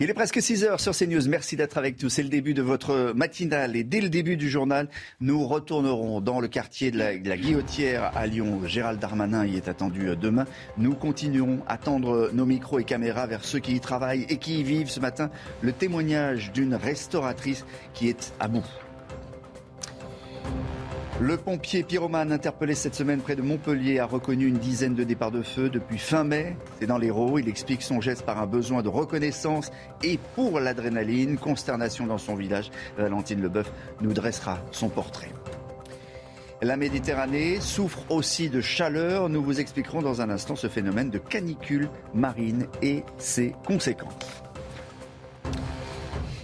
Il 0.00 0.10
est 0.10 0.14
presque 0.14 0.40
6 0.40 0.64
heures 0.64 0.80
sur 0.80 0.96
CNews. 0.96 1.28
Merci 1.28 1.56
d'être 1.56 1.78
avec 1.78 2.02
nous. 2.02 2.08
C'est 2.08 2.22
le 2.22 2.28
début 2.28 2.54
de 2.54 2.62
votre 2.62 3.12
matinale. 3.14 3.76
Et 3.76 3.84
dès 3.84 4.00
le 4.00 4.08
début 4.08 4.36
du 4.36 4.50
journal, 4.50 4.88
nous 5.20 5.46
retournerons 5.46 6.20
dans 6.20 6.40
le 6.40 6.48
quartier 6.48 6.90
de 6.90 6.98
la, 6.98 7.16
de 7.16 7.28
la 7.28 7.36
Guillotière 7.36 8.12
à 8.16 8.26
Lyon. 8.26 8.60
Gérald 8.66 9.00
Darmanin 9.00 9.46
y 9.46 9.56
est 9.56 9.68
attendu 9.68 10.08
euh, 10.08 10.16
demain. 10.16 10.46
Nous 10.78 10.94
continuerons 10.94 11.60
à 11.66 11.78
tendre 11.78 12.30
nos 12.32 12.46
micros 12.46 12.78
et 12.78 12.84
caméras 12.84 13.26
vers 13.26 13.44
ceux 13.44 13.58
qui 13.58 13.74
y 13.74 13.80
travaillent 13.80 14.26
et 14.28 14.38
qui 14.38 14.60
y 14.60 14.62
vivent 14.62 14.90
ce 14.90 15.00
matin. 15.00 15.30
Le 15.62 15.72
témoignage 15.72 16.52
d'une 16.52 16.74
restauratrice 16.74 17.64
qui 17.94 18.08
est 18.08 18.32
à 18.40 18.48
bout. 18.48 18.64
Le 21.18 21.38
pompier 21.38 21.82
pyromane 21.82 22.30
interpellé 22.30 22.74
cette 22.74 22.94
semaine 22.94 23.20
près 23.22 23.36
de 23.36 23.42
Montpellier 23.42 24.00
a 24.00 24.04
reconnu 24.04 24.46
une 24.46 24.58
dizaine 24.58 24.94
de 24.94 25.02
départs 25.02 25.30
de 25.30 25.40
feu 25.40 25.70
depuis 25.70 25.96
fin 25.96 26.24
mai. 26.24 26.58
C'est 26.78 26.86
dans 26.86 26.98
l'Hérault. 26.98 27.38
Il 27.38 27.48
explique 27.48 27.80
son 27.80 28.02
geste 28.02 28.26
par 28.26 28.38
un 28.38 28.46
besoin 28.46 28.82
de 28.82 28.90
reconnaissance 28.90 29.70
et 30.02 30.18
pour 30.34 30.60
l'adrénaline. 30.60 31.38
Consternation 31.38 32.06
dans 32.06 32.18
son 32.18 32.34
village. 32.34 32.70
Valentine 32.98 33.40
Leboeuf 33.40 33.72
nous 34.02 34.12
dressera 34.12 34.58
son 34.72 34.90
portrait. 34.90 35.30
La 36.60 36.76
Méditerranée 36.76 37.60
souffre 37.60 38.04
aussi 38.10 38.50
de 38.50 38.60
chaleur. 38.60 39.30
Nous 39.30 39.42
vous 39.42 39.58
expliquerons 39.58 40.02
dans 40.02 40.20
un 40.20 40.28
instant 40.28 40.54
ce 40.54 40.68
phénomène 40.68 41.08
de 41.08 41.18
canicule 41.18 41.88
marine 42.12 42.66
et 42.82 43.04
ses 43.16 43.54
conséquences. 43.66 44.45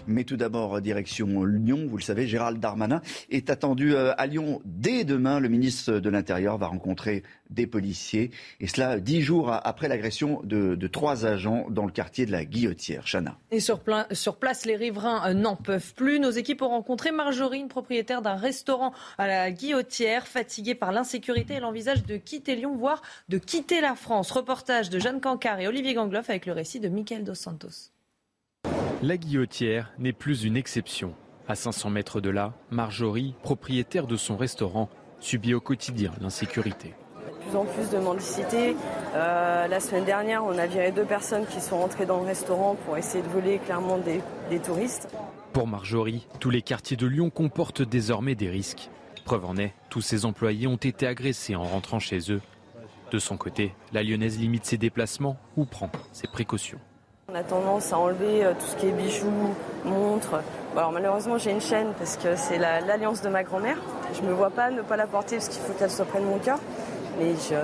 Mais 0.06 0.24
tout 0.24 0.36
d'abord, 0.36 0.80
direction 0.80 1.44
Lyon. 1.44 1.86
Vous 1.88 1.96
le 1.96 2.02
savez, 2.02 2.26
Gérald 2.26 2.58
Darmanin 2.58 3.00
est 3.30 3.50
attendu 3.50 3.94
euh, 3.94 4.12
à 4.18 4.26
Lyon 4.26 4.60
dès 4.64 5.04
demain. 5.04 5.38
Le 5.38 5.48
ministre 5.48 5.94
de 5.94 6.10
l'Intérieur 6.10 6.58
va 6.58 6.66
rencontrer 6.66 7.22
des 7.50 7.66
policiers. 7.66 8.30
Et 8.60 8.66
cela 8.66 8.98
dix 8.98 9.22
jours 9.22 9.52
après 9.52 9.88
l'agression 9.88 10.40
de, 10.44 10.74
trois 10.88 11.26
agents 11.26 11.66
dans 11.70 11.84
le 11.84 11.92
quartier 11.92 12.26
de 12.26 12.32
la 12.32 12.44
Guillotière. 12.44 13.04
Chana. 13.06 13.36
Et 13.50 13.60
sur 13.60 13.78
place, 13.80 14.66
les 14.66 14.76
riverains 14.76 15.30
euh, 15.30 15.34
n'en 15.34 15.56
peuvent 15.56 15.94
plus. 15.94 16.18
Nos 16.18 16.30
équipes 16.30 16.62
ont 16.62 16.68
rencontré 16.68 17.12
Marjorie, 17.12 17.60
une 17.60 17.68
propriétaire 17.68 18.22
d'un 18.22 18.36
restaurant 18.36 18.92
à 19.18 19.26
la 19.26 19.50
Guillotière, 19.52 20.26
fatiguée 20.26 20.74
par 20.74 20.92
l'insécurité. 20.92 21.54
Elle 21.54 21.64
envisage 21.64 22.04
de 22.04 22.16
quitter 22.16 22.56
Lyon, 22.56 22.76
voire 22.76 23.02
de 23.28 23.38
quitter 23.38 23.80
la 23.80 23.94
France. 23.94 24.30
Reportage 24.32 24.90
de 24.90 24.98
Jeanne 24.98 25.20
Cancard 25.20 25.60
et 25.60 25.68
Olivier 25.68 25.94
Gangloff 25.94 26.28
avec 26.28 26.46
le 26.46 26.52
récit 26.52 26.80
de 26.80 26.88
Michael 26.88 27.24
Dos 27.24 27.34
Santos. 27.34 27.91
La 29.02 29.16
guillotière 29.16 29.92
n'est 29.98 30.12
plus 30.12 30.44
une 30.44 30.56
exception. 30.56 31.12
À 31.48 31.56
500 31.56 31.90
mètres 31.90 32.20
de 32.20 32.30
là, 32.30 32.52
Marjorie, 32.70 33.34
propriétaire 33.42 34.06
de 34.06 34.14
son 34.14 34.36
restaurant, 34.36 34.88
subit 35.18 35.54
au 35.54 35.60
quotidien 35.60 36.12
l'insécurité. 36.20 36.94
De 37.16 37.44
plus 37.44 37.56
en 37.56 37.64
plus 37.64 37.90
de 37.90 37.98
mendicité. 37.98 38.76
Euh, 39.16 39.66
la 39.66 39.80
semaine 39.80 40.04
dernière, 40.04 40.44
on 40.44 40.56
a 40.56 40.68
viré 40.68 40.92
deux 40.92 41.04
personnes 41.04 41.46
qui 41.46 41.60
sont 41.60 41.78
rentrées 41.78 42.06
dans 42.06 42.20
le 42.20 42.26
restaurant 42.26 42.76
pour 42.76 42.96
essayer 42.96 43.24
de 43.24 43.28
voler 43.28 43.58
clairement 43.58 43.98
des, 43.98 44.20
des 44.50 44.60
touristes. 44.60 45.08
Pour 45.52 45.66
Marjorie, 45.66 46.28
tous 46.38 46.50
les 46.50 46.62
quartiers 46.62 46.96
de 46.96 47.08
Lyon 47.08 47.30
comportent 47.30 47.82
désormais 47.82 48.36
des 48.36 48.50
risques. 48.50 48.88
Preuve 49.24 49.46
en 49.46 49.56
est, 49.56 49.74
tous 49.90 50.00
ses 50.00 50.24
employés 50.26 50.68
ont 50.68 50.76
été 50.76 51.08
agressés 51.08 51.56
en 51.56 51.64
rentrant 51.64 51.98
chez 51.98 52.30
eux. 52.30 52.40
De 53.10 53.18
son 53.18 53.36
côté, 53.36 53.74
la 53.92 54.04
lyonnaise 54.04 54.38
limite 54.38 54.64
ses 54.64 54.78
déplacements 54.78 55.38
ou 55.56 55.64
prend 55.64 55.90
ses 56.12 56.28
précautions. 56.28 56.78
On 57.32 57.34
a 57.34 57.42
tendance 57.42 57.94
à 57.94 57.98
enlever 57.98 58.44
euh, 58.44 58.52
tout 58.52 58.66
ce 58.66 58.76
qui 58.76 58.88
est 58.88 58.92
bijoux, 58.92 59.54
montres. 59.86 60.42
Alors 60.76 60.92
malheureusement 60.92 61.38
j'ai 61.38 61.50
une 61.50 61.62
chaîne 61.62 61.94
parce 61.98 62.18
que 62.18 62.36
c'est 62.36 62.58
l'alliance 62.58 63.22
la, 63.22 63.28
de 63.30 63.32
ma 63.32 63.42
grand-mère. 63.42 63.78
Je 64.12 64.20
ne 64.20 64.26
me 64.26 64.34
vois 64.34 64.50
pas 64.50 64.70
ne 64.70 64.82
pas 64.82 64.98
la 64.98 65.06
porter 65.06 65.36
parce 65.36 65.48
qu'il 65.48 65.62
faut 65.62 65.72
qu'elle 65.72 65.90
soit 65.90 66.04
près 66.04 66.20
de 66.20 66.26
mon 66.26 66.38
cœur. 66.38 66.58
Mais 67.18 67.30
je, 67.30 67.54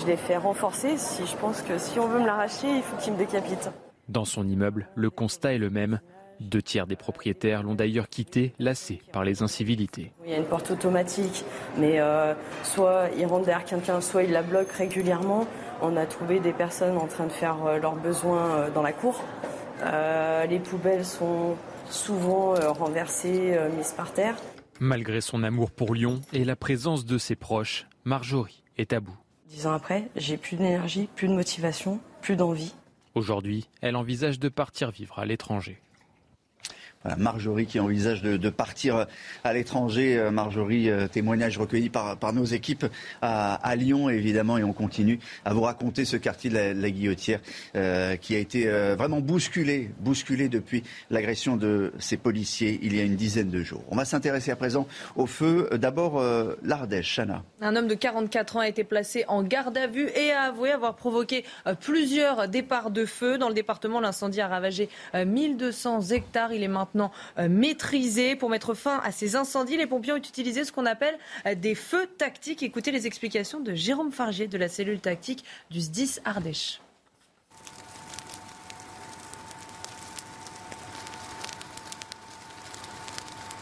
je 0.00 0.06
l'ai 0.06 0.16
fait 0.16 0.36
renforcer. 0.36 0.96
Si 0.96 1.26
je 1.26 1.36
pense 1.36 1.60
que 1.62 1.76
si 1.76 1.98
on 1.98 2.06
veut 2.06 2.20
me 2.20 2.26
l'arracher, 2.26 2.68
il 2.68 2.82
faut 2.82 2.96
qu'il 2.98 3.14
me 3.14 3.18
décapite. 3.18 3.70
Dans 4.08 4.24
son 4.24 4.46
immeuble, 4.46 4.86
le 4.94 5.10
constat 5.10 5.54
est 5.54 5.58
le 5.58 5.70
même. 5.70 5.98
Deux 6.38 6.62
tiers 6.62 6.86
des 6.86 6.96
propriétaires 6.96 7.62
l'ont 7.64 7.74
d'ailleurs 7.74 8.08
quitté, 8.08 8.54
lassés 8.58 9.02
par 9.12 9.24
les 9.24 9.42
incivilités. 9.42 10.12
Il 10.24 10.30
y 10.30 10.34
a 10.34 10.38
une 10.38 10.46
porte 10.46 10.70
automatique, 10.70 11.44
mais 11.76 12.00
euh, 12.00 12.32
soit 12.62 13.08
ils 13.18 13.26
rentrent 13.26 13.44
derrière 13.44 13.66
quelqu'un, 13.66 14.00
soit 14.00 14.22
ils 14.22 14.32
la 14.32 14.42
bloquent 14.42 14.72
régulièrement. 14.78 15.46
On 15.82 15.96
a 15.96 16.04
trouvé 16.04 16.40
des 16.40 16.52
personnes 16.52 16.98
en 16.98 17.06
train 17.06 17.26
de 17.26 17.32
faire 17.32 17.64
euh, 17.64 17.78
leurs 17.78 17.96
besoins 17.96 18.50
euh, 18.50 18.70
dans 18.70 18.82
la 18.82 18.92
cour. 18.92 19.22
Euh, 19.82 20.44
les 20.44 20.58
poubelles 20.58 21.06
sont 21.06 21.56
souvent 21.88 22.54
renversées, 22.54 23.58
mises 23.76 23.92
par 23.92 24.12
terre. 24.12 24.36
Malgré 24.78 25.20
son 25.20 25.42
amour 25.42 25.72
pour 25.72 25.92
Lyon 25.92 26.20
et 26.32 26.44
la 26.44 26.54
présence 26.54 27.04
de 27.04 27.18
ses 27.18 27.34
proches, 27.34 27.88
Marjorie 28.04 28.62
est 28.78 28.92
à 28.92 29.00
bout. 29.00 29.16
Dix 29.48 29.66
ans 29.66 29.72
après, 29.72 30.04
j'ai 30.14 30.36
plus 30.36 30.56
d'énergie, 30.56 31.08
plus 31.16 31.26
de 31.26 31.32
motivation, 31.32 31.98
plus 32.20 32.36
d'envie. 32.36 32.74
Aujourd'hui, 33.16 33.68
elle 33.80 33.96
envisage 33.96 34.38
de 34.38 34.48
partir 34.48 34.92
vivre 34.92 35.18
à 35.18 35.24
l'étranger. 35.24 35.80
Marjorie 37.16 37.66
qui 37.66 37.80
envisage 37.80 38.22
de, 38.22 38.50
partir 38.50 39.06
à 39.44 39.52
l'étranger. 39.52 40.28
Marjorie, 40.32 40.90
euh, 40.90 41.08
témoignage 41.08 41.58
recueilli 41.58 41.88
par, 41.88 42.32
nos 42.32 42.44
équipes 42.44 42.86
à, 43.22 43.74
Lyon, 43.76 44.08
évidemment, 44.08 44.58
et 44.58 44.64
on 44.64 44.72
continue 44.72 45.18
à 45.44 45.54
vous 45.54 45.62
raconter 45.62 46.04
ce 46.04 46.16
quartier 46.16 46.50
de 46.50 46.80
la, 46.80 46.90
Guillotière 46.90 47.40
euh, 47.76 48.16
qui 48.16 48.34
a 48.34 48.38
été 48.38 48.68
euh, 48.68 48.96
vraiment 48.96 49.20
bousculé, 49.20 49.90
bousculé 50.00 50.48
depuis 50.48 50.82
l'agression 51.10 51.56
de 51.56 51.92
ces 51.98 52.16
policiers 52.16 52.78
il 52.82 52.96
y 52.96 53.00
a 53.00 53.04
une 53.04 53.16
dizaine 53.16 53.50
de 53.50 53.62
jours. 53.62 53.82
On 53.88 53.96
va 53.96 54.04
s'intéresser 54.04 54.50
à 54.50 54.56
présent 54.56 54.86
au 55.16 55.26
feu. 55.26 55.68
D'abord, 55.72 56.18
euh, 56.18 56.56
l'Ardèche, 56.62 57.16
Chana. 57.16 57.42
Un 57.60 57.76
homme 57.76 57.86
de 57.86 57.94
44 57.94 58.56
ans 58.56 58.60
a 58.60 58.68
été 58.68 58.84
placé 58.84 59.24
en 59.28 59.42
garde 59.42 59.76
à 59.76 59.86
vue 59.86 60.08
et 60.16 60.32
a 60.32 60.42
avoué 60.42 60.70
avoir 60.70 60.96
provoqué 60.96 61.44
euh, 61.66 61.74
plusieurs 61.74 62.48
départs 62.48 62.90
de 62.90 63.04
feu. 63.04 63.38
Dans 63.38 63.48
le 63.48 63.54
département, 63.54 64.00
l'incendie 64.00 64.40
a 64.40 64.48
ravagé 64.48 64.88
1200 65.14 66.10
hectares. 66.10 66.52
Il 66.52 66.62
est 66.62 66.68
maintenant 66.68 66.89
maintenant 66.94 67.10
maîtrisé. 67.48 68.36
Pour 68.36 68.50
mettre 68.50 68.74
fin 68.74 69.00
à 69.04 69.12
ces 69.12 69.36
incendies, 69.36 69.76
les 69.76 69.86
pompiers 69.86 70.12
ont 70.12 70.16
utilisé 70.16 70.64
ce 70.64 70.72
qu'on 70.72 70.86
appelle 70.86 71.18
des 71.56 71.74
feux 71.74 72.06
tactiques. 72.06 72.62
Écoutez 72.62 72.90
les 72.90 73.06
explications 73.06 73.60
de 73.60 73.74
Jérôme 73.74 74.12
Fargier 74.12 74.46
de 74.46 74.58
la 74.58 74.68
cellule 74.68 75.00
tactique 75.00 75.44
du 75.70 75.80
SDIS 75.80 76.20
Ardèche. 76.24 76.80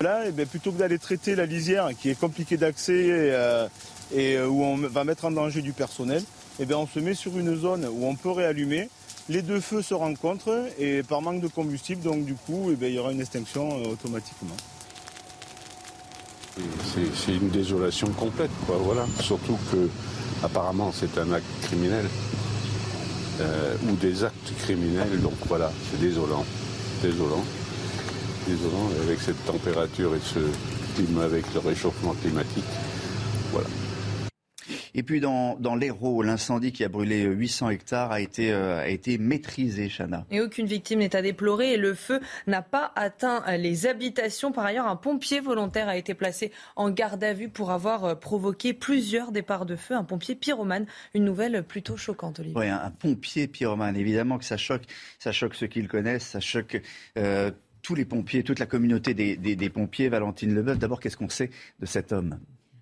Là, 0.00 0.22
eh 0.28 0.46
plutôt 0.46 0.70
que 0.70 0.78
d'aller 0.78 0.98
traiter 0.98 1.34
la 1.34 1.44
lisière 1.44 1.88
qui 2.00 2.08
est 2.08 2.18
compliquée 2.18 2.56
d'accès 2.56 3.06
euh, 3.10 3.66
et 4.14 4.36
euh, 4.36 4.46
où 4.46 4.62
on 4.62 4.76
va 4.76 5.02
mettre 5.02 5.24
en 5.24 5.32
danger 5.32 5.60
du 5.60 5.72
personnel, 5.72 6.22
eh 6.60 6.66
bien, 6.66 6.76
on 6.76 6.86
se 6.86 7.00
met 7.00 7.14
sur 7.14 7.36
une 7.36 7.56
zone 7.56 7.84
où 7.84 8.06
on 8.06 8.14
peut 8.14 8.30
réallumer 8.30 8.90
les 9.28 9.42
deux 9.42 9.60
feux 9.60 9.82
se 9.82 9.94
rencontrent 9.94 10.68
et 10.78 11.02
par 11.02 11.20
manque 11.20 11.40
de 11.40 11.48
combustible, 11.48 12.02
donc 12.02 12.24
du 12.24 12.34
coup, 12.34 12.70
eh 12.72 12.76
bien, 12.76 12.88
il 12.88 12.94
y 12.94 12.98
aura 12.98 13.12
une 13.12 13.20
extinction 13.20 13.78
euh, 13.78 13.92
automatiquement. 13.92 14.56
C'est 17.24 17.34
une 17.34 17.50
désolation 17.50 18.08
complète, 18.08 18.50
voilà. 18.66 19.06
Surtout 19.20 19.56
que, 19.70 19.88
apparemment, 20.42 20.92
c'est 20.92 21.16
un 21.18 21.30
acte 21.32 21.46
criminel 21.62 22.06
euh, 23.40 23.76
ou 23.88 23.94
des 23.94 24.24
actes 24.24 24.52
criminels, 24.58 25.20
donc 25.20 25.34
voilà, 25.46 25.70
c'est 25.90 26.00
désolant, 26.00 26.44
désolant, 27.00 27.44
désolant 28.48 28.90
avec 29.02 29.20
cette 29.20 29.44
température 29.44 30.16
et 30.16 30.20
ce 30.20 30.40
climat, 30.96 31.24
avec 31.24 31.44
le 31.54 31.60
réchauffement 31.60 32.14
climatique. 32.14 32.64
Et 34.94 35.02
puis 35.02 35.20
dans, 35.20 35.56
dans 35.56 35.74
l'Hérault, 35.74 36.22
l'incendie 36.22 36.72
qui 36.72 36.84
a 36.84 36.88
brûlé 36.88 37.22
800 37.22 37.70
hectares 37.70 38.12
a 38.12 38.20
été, 38.20 38.52
euh, 38.52 38.80
a 38.80 38.88
été 38.88 39.18
maîtrisé, 39.18 39.88
Chana. 39.88 40.26
Et 40.30 40.40
aucune 40.40 40.66
victime 40.66 41.00
n'est 41.00 41.16
à 41.16 41.22
déplorer 41.22 41.74
et 41.74 41.76
le 41.76 41.94
feu 41.94 42.20
n'a 42.46 42.62
pas 42.62 42.92
atteint 42.96 43.44
les 43.56 43.86
habitations. 43.86 44.52
Par 44.52 44.64
ailleurs, 44.64 44.86
un 44.86 44.96
pompier 44.96 45.40
volontaire 45.40 45.88
a 45.88 45.96
été 45.96 46.14
placé 46.14 46.52
en 46.76 46.90
garde 46.90 47.22
à 47.24 47.32
vue 47.32 47.48
pour 47.48 47.70
avoir 47.70 48.18
provoqué 48.18 48.72
plusieurs 48.72 49.32
départs 49.32 49.66
de 49.66 49.76
feu. 49.76 49.94
Un 49.94 50.04
pompier 50.04 50.34
pyromane, 50.34 50.86
une 51.14 51.24
nouvelle 51.24 51.62
plutôt 51.62 51.96
choquante, 51.96 52.40
Olivier. 52.40 52.58
Oui, 52.58 52.68
un, 52.68 52.80
un 52.82 52.90
pompier 52.90 53.46
pyromane. 53.46 53.96
Évidemment 53.96 54.38
que 54.38 54.44
ça 54.44 54.56
choque, 54.56 54.82
ça 55.18 55.32
choque 55.32 55.54
ceux 55.54 55.66
qui 55.66 55.82
le 55.82 55.88
connaissent, 55.88 56.26
ça 56.26 56.40
choque... 56.40 56.80
Euh, 57.16 57.50
tous 57.80 57.94
les 57.94 58.04
pompiers, 58.04 58.42
toute 58.42 58.58
la 58.58 58.66
communauté 58.66 59.14
des, 59.14 59.36
des, 59.36 59.56
des 59.56 59.70
pompiers, 59.70 60.08
Valentine 60.10 60.54
Leboeuf. 60.54 60.78
D'abord, 60.78 61.00
qu'est-ce 61.00 61.16
qu'on 61.16 61.28
sait 61.30 61.48
de 61.80 61.86
cet 61.86 62.12
homme? 62.12 62.38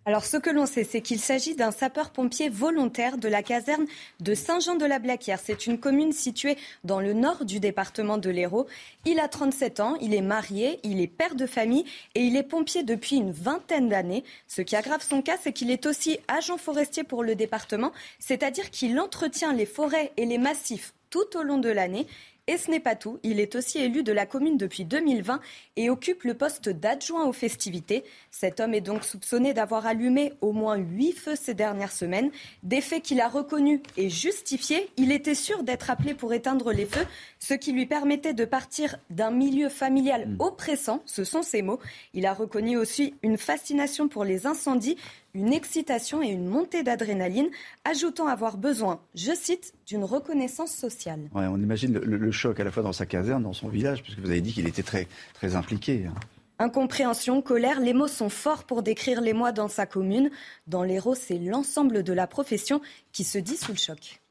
Alors 0.09 0.25
ce 0.25 0.37
que 0.37 0.51
l'on 0.51 0.67
sait, 0.67 0.85
c'est 0.85 1.01
qu'il 1.01 1.19
s'agit 1.19 1.57
d'un 1.57 1.73
sapeur-pompier 1.73 2.49
volontaire 2.49 3.19
de 3.19 3.27
la 3.27 3.43
caserne 3.43 3.87
de 4.21 4.35
Saint-Jean-de-la-Blaquière. 4.37 5.41
C'est 5.43 5.67
une 5.67 5.81
commune 5.81 6.13
située 6.13 6.57
dans 6.85 7.01
le 7.01 7.13
nord 7.13 7.45
du 7.45 7.59
département 7.59 8.17
de 8.17 8.31
l'Hérault. 8.31 8.69
Il 9.05 9.19
a 9.19 9.27
37 9.27 9.81
ans, 9.81 9.97
il 10.01 10.15
est 10.15 10.23
marié, 10.23 10.79
il 10.85 11.01
est 11.01 11.09
père 11.09 11.35
de 11.35 11.45
famille 11.45 11.85
et 12.15 12.21
il 12.21 12.37
est 12.37 12.45
pompier 12.45 12.85
depuis 12.85 13.17
une 13.17 13.33
vingtaine 13.33 13.89
d'années. 13.89 14.23
Ce 14.47 14.63
qui 14.63 14.77
aggrave 14.77 15.03
son 15.03 15.23
cas, 15.23 15.39
c'est 15.43 15.53
qu'il 15.53 15.73
est 15.73 15.87
aussi 15.87 16.21
agent 16.29 16.57
forestier 16.57 17.03
pour 17.03 17.25
le 17.25 17.35
département, 17.35 17.91
c'est-à-dire 18.21 18.71
qu'il 18.71 19.01
entretient 19.01 19.53
les 19.53 19.67
forêts 19.67 20.13
et 20.17 20.25
les 20.25 20.39
massifs 20.39 20.95
tout 21.11 21.37
au 21.37 21.43
long 21.43 21.59
de 21.59 21.69
l'année 21.69 22.07
et 22.49 22.59
ce 22.59 22.71
n'est 22.71 22.81
pas 22.81 22.95
tout, 22.95 23.19
il 23.25 23.41
est 23.41 23.57
aussi 23.57 23.79
élu 23.79 24.05
de 24.05 24.13
la 24.13 24.25
commune 24.25 24.57
depuis 24.57 24.85
2020 24.85 25.41
et 25.77 25.91
occupe 25.91 26.23
le 26.23 26.35
poste 26.35 26.69
d'adjoint 26.69 27.27
aux 27.27 27.33
festivités. 27.33 28.05
Cet 28.31 28.61
homme 28.61 28.73
est 28.73 28.81
donc 28.81 29.03
soupçonné 29.05 29.53
d'avoir 29.53 29.85
allumé 29.85 30.33
au 30.41 30.53
moins 30.53 30.77
huit 30.77 31.13
feux 31.13 31.35
ces 31.35 31.55
dernières 31.55 31.91
semaines, 31.91 32.31
des 32.63 32.81
faits 32.81 33.03
qu'il 33.03 33.21
a 33.21 33.29
reconnus 33.29 33.81
et 33.97 34.09
justifiés. 34.11 34.89
Il 34.97 35.11
était 35.11 35.35
sûr 35.35 35.65
d'être 35.65 35.91
appelé 35.91 36.15
pour 36.15 36.33
éteindre 36.33 36.73
les 36.73 36.87
feux, 36.87 37.07
ce 37.41 37.55
qui 37.55 37.73
lui 37.73 37.87
permettait 37.87 38.35
de 38.35 38.45
partir 38.45 38.97
d'un 39.11 39.33
milieu 39.33 39.69
familial 39.69 40.29
hmm. 40.29 40.37
oppressant, 40.41 41.03
ce 41.05 41.25
sont 41.25 41.43
ses 41.43 41.63
mots. 41.63 41.81
Il 42.15 42.27
a 42.27 42.33
reconnu 42.33 42.77
aussi 42.77 43.15
une 43.23 43.39
fascination 43.39 44.09
pour 44.09 44.25
les 44.25 44.47
incendies, 44.47 44.97
une 45.37 45.53
excitation 45.53 46.23
et 46.23 46.29
une 46.29 46.47
montée 46.47 46.83
d'adrénaline, 46.83 47.49
ajoutant 47.85 48.27
avoir 48.27 48.57
besoin, 48.57 49.01
je 49.15 49.33
cite, 49.35 49.75
d'une 49.87 50.03
reconnaissance 50.03 50.73
sociale. 50.73 51.29
on 51.35 51.61
imagine 51.61 51.99
le, 51.99 52.33
choc 52.33 52.59
à 52.59 52.65
la 52.65 52.71
fois 52.71 52.83
dans 52.83 52.93
sa 52.93 53.05
caserne, 53.05 53.43
dans 53.43 53.53
son 53.53 53.69
village, 53.69 54.03
puisque 54.03 54.19
vous 54.19 54.31
avez 54.31 54.41
dit 54.41 54.53
qu'il 54.53 54.67
était 54.67 54.83
très, 54.83 55.07
très 55.35 55.55
impliqué. 55.55 56.07
Hein. 56.07 56.15
Incompréhension, 56.59 57.43
colère, 57.43 57.81
les 57.81 57.93
mots 57.93 58.09
sont 58.09 58.31
forts 58.31 58.65
pour 58.65 58.83
décrire 58.83 59.21
les 59.21 59.35
mois 59.35 59.53
dans 59.53 59.69
sa 59.69 59.85
commune. 59.85 60.31
Dans 60.67 60.83
l'Hérault, 60.83 61.15
c'est 61.15 61.39
l'ensemble 61.39 62.03
de 62.03 62.15
la 62.15 62.27
profession 62.27 62.81
qui 63.13 63.25
se 63.25 63.37
dit 63.37 63.59
sous 63.59 63.73
le 63.73 63.79
choc. 63.79 64.23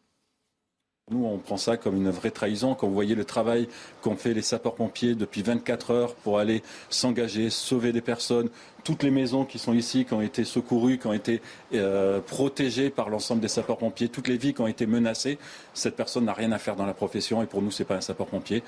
Nous, 1.12 1.24
on 1.24 1.38
prend 1.38 1.57
ça 1.57 1.78
comme 1.78 1.98
une 1.98 2.10
vraie 2.10 2.31
trahison. 2.31 2.74
Quand 2.74 2.88
vous 2.88 2.94
voyez 2.96 3.13
le 3.13 3.25
travail 3.25 3.68
qu'ont 4.02 4.16
fait 4.16 4.34
les 4.34 4.42
sapeurs-pompiers 4.42 5.13
depuis 5.13 5.44
24 5.44 5.92
heures 5.92 6.16
pour 6.16 6.40
aller 6.40 6.63
s'engager, 6.90 7.52
sauver 7.52 7.92
des 7.92 8.02
personnes, 8.02 8.50
toutes 8.84 9.04
les 9.04 9.12
maisons 9.12 9.46
qui 9.46 9.60
sont 9.60 9.74
ici, 9.74 10.06
qui 10.06 10.16
ont 10.16 10.22
été 10.24 10.44
secourues, 10.44 10.98
qui 10.98 11.06
ont 11.06 11.13
été 11.13 11.44
euh, 11.75 12.22
protégées 12.22 12.90
par 12.90 13.12
l'ensemble 13.12 13.42
des 13.42 13.50
sapeurs-pompiers, 13.50 14.10
toutes 14.10 14.28
les 14.28 14.38
vies 14.38 14.56
qui 14.56 14.62
ont 14.62 14.68
été 14.68 14.88
menacées, 14.88 15.38
cette 15.75 15.96
personne 15.96 16.25
n'a 16.25 16.34
rien 16.34 16.52
à 16.52 16.57
faire 16.57 16.75
dans 16.75 16.88
la 16.88 16.96
profession 16.96 17.44
et 17.44 17.46
pour 17.46 17.62
nous, 17.62 17.69
ce 17.69 17.84
n'est 17.84 17.88
pas 17.88 17.98
un 17.98 18.01
sapeur-pompier. 18.01 18.63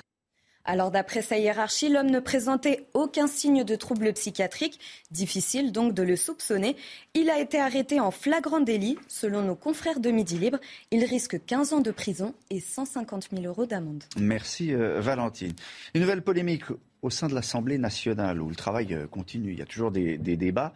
Alors 0.68 0.90
d'après 0.90 1.22
sa 1.22 1.38
hiérarchie, 1.38 1.88
l'homme 1.88 2.10
ne 2.10 2.20
présentait 2.20 2.84
aucun 2.92 3.26
signe 3.26 3.64
de 3.64 3.74
trouble 3.74 4.12
psychiatrique. 4.12 4.78
Difficile 5.10 5.72
donc 5.72 5.94
de 5.94 6.02
le 6.02 6.14
soupçonner. 6.14 6.76
Il 7.14 7.30
a 7.30 7.40
été 7.40 7.58
arrêté 7.58 8.00
en 8.00 8.10
flagrant 8.10 8.60
délit. 8.60 8.98
Selon 9.08 9.40
nos 9.40 9.54
confrères 9.54 9.98
de 9.98 10.10
Midi 10.10 10.36
Libre, 10.36 10.58
il 10.90 11.04
risque 11.04 11.42
15 11.46 11.72
ans 11.72 11.80
de 11.80 11.90
prison 11.90 12.34
et 12.50 12.60
150 12.60 13.28
000 13.32 13.46
euros 13.46 13.64
d'amende. 13.64 14.04
Merci 14.18 14.74
euh, 14.74 15.00
Valentine. 15.00 15.54
Une 15.94 16.02
nouvelle 16.02 16.20
polémique 16.20 16.64
au 17.02 17.10
sein 17.10 17.28
de 17.28 17.34
l'Assemblée 17.34 17.78
nationale 17.78 18.40
où 18.40 18.48
le 18.48 18.56
travail 18.56 18.94
euh, 18.94 19.06
continue. 19.06 19.52
Il 19.52 19.58
y 19.58 19.62
a 19.62 19.66
toujours 19.66 19.90
des, 19.90 20.18
débats. 20.18 20.72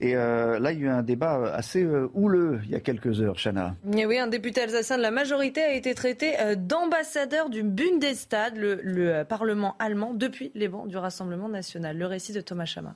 Et 0.00 0.16
euh, 0.16 0.58
là, 0.58 0.72
il 0.72 0.80
y 0.80 0.82
a 0.82 0.84
eu 0.86 0.88
un 0.88 1.02
débat 1.02 1.52
assez 1.54 1.82
euh, 1.82 2.08
houleux 2.14 2.60
il 2.64 2.70
y 2.70 2.74
a 2.74 2.80
quelques 2.80 3.20
heures, 3.20 3.36
Chana. 3.36 3.76
oui, 3.84 4.18
un 4.18 4.26
député 4.26 4.62
alsacien 4.62 4.96
de 4.96 5.02
la 5.02 5.10
majorité 5.10 5.62
a 5.62 5.72
été 5.72 5.94
traité 5.94 6.34
d'ambassadeur 6.56 7.50
du 7.50 7.62
Bundestag, 7.62 8.56
le, 8.56 9.22
Parlement 9.24 9.76
allemand, 9.78 10.14
depuis 10.14 10.50
les 10.54 10.68
bancs 10.68 10.88
du 10.88 10.96
Rassemblement 10.96 11.48
national. 11.48 11.96
Le 11.96 12.06
récit 12.06 12.32
de 12.32 12.40
Thomas 12.40 12.66
Chama. 12.66 12.94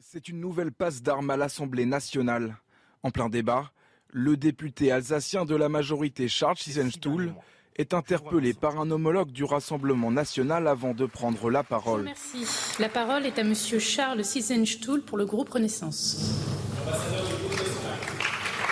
C'est 0.00 0.28
une 0.28 0.40
nouvelle 0.40 0.72
passe 0.72 1.02
d'armes 1.02 1.30
à 1.30 1.36
l'Assemblée 1.36 1.86
nationale. 1.86 2.56
En 3.02 3.10
plein 3.10 3.28
débat, 3.28 3.70
le 4.10 4.36
député 4.36 4.90
alsacien 4.90 5.44
de 5.44 5.54
la 5.54 5.68
majorité 5.68 6.28
Charles 6.28 6.56
Sissenstuhl 6.56 7.34
est 7.78 7.94
interpellé 7.94 8.54
par 8.54 8.80
un 8.80 8.90
homologue 8.90 9.30
du 9.30 9.44
Rassemblement 9.44 10.10
national 10.10 10.66
avant 10.66 10.94
de 10.94 11.06
prendre 11.06 11.50
la 11.50 11.62
parole. 11.62 12.02
Merci. 12.02 12.46
La 12.78 12.88
parole 12.88 13.26
est 13.26 13.38
à 13.38 13.44
Monsieur 13.44 13.78
Charles 13.78 14.24
Sissenstuhl 14.24 15.02
pour 15.02 15.18
le 15.18 15.26
groupe 15.26 15.50
Renaissance. 15.50 16.34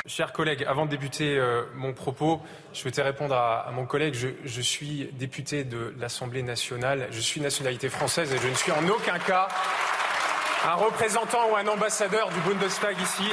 Chers 0.06 0.32
collègues, 0.32 0.64
avant 0.64 0.84
de 0.84 0.90
débuter 0.90 1.38
euh, 1.38 1.64
mon 1.74 1.94
propos, 1.94 2.40
je 2.72 2.80
souhaitais 2.80 3.02
répondre 3.02 3.34
à, 3.34 3.70
mon 3.74 3.86
collègue. 3.86 4.14
Je, 4.14 4.28
je, 4.44 4.60
suis 4.60 5.08
député 5.18 5.64
de 5.64 5.94
l'Assemblée 5.98 6.42
nationale, 6.42 7.08
je 7.10 7.20
suis 7.20 7.40
nationalité 7.40 7.88
française 7.88 8.32
et 8.32 8.38
je 8.38 8.48
ne 8.48 8.54
suis 8.54 8.70
en 8.72 8.86
aucun 8.88 9.18
cas 9.18 9.48
un 10.66 10.74
représentant 10.74 11.50
ou 11.50 11.56
un 11.56 11.66
ambassadeur 11.66 12.30
du 12.30 12.40
Bundestag 12.40 12.96
ici. 13.00 13.24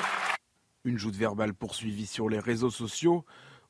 Une 0.83 0.97
joute 0.97 1.15
verbale 1.15 1.53
poursuivie 1.53 2.07
sur 2.07 2.29
les 2.29 2.39
réseaux 2.39 2.71
sociaux 2.71 3.25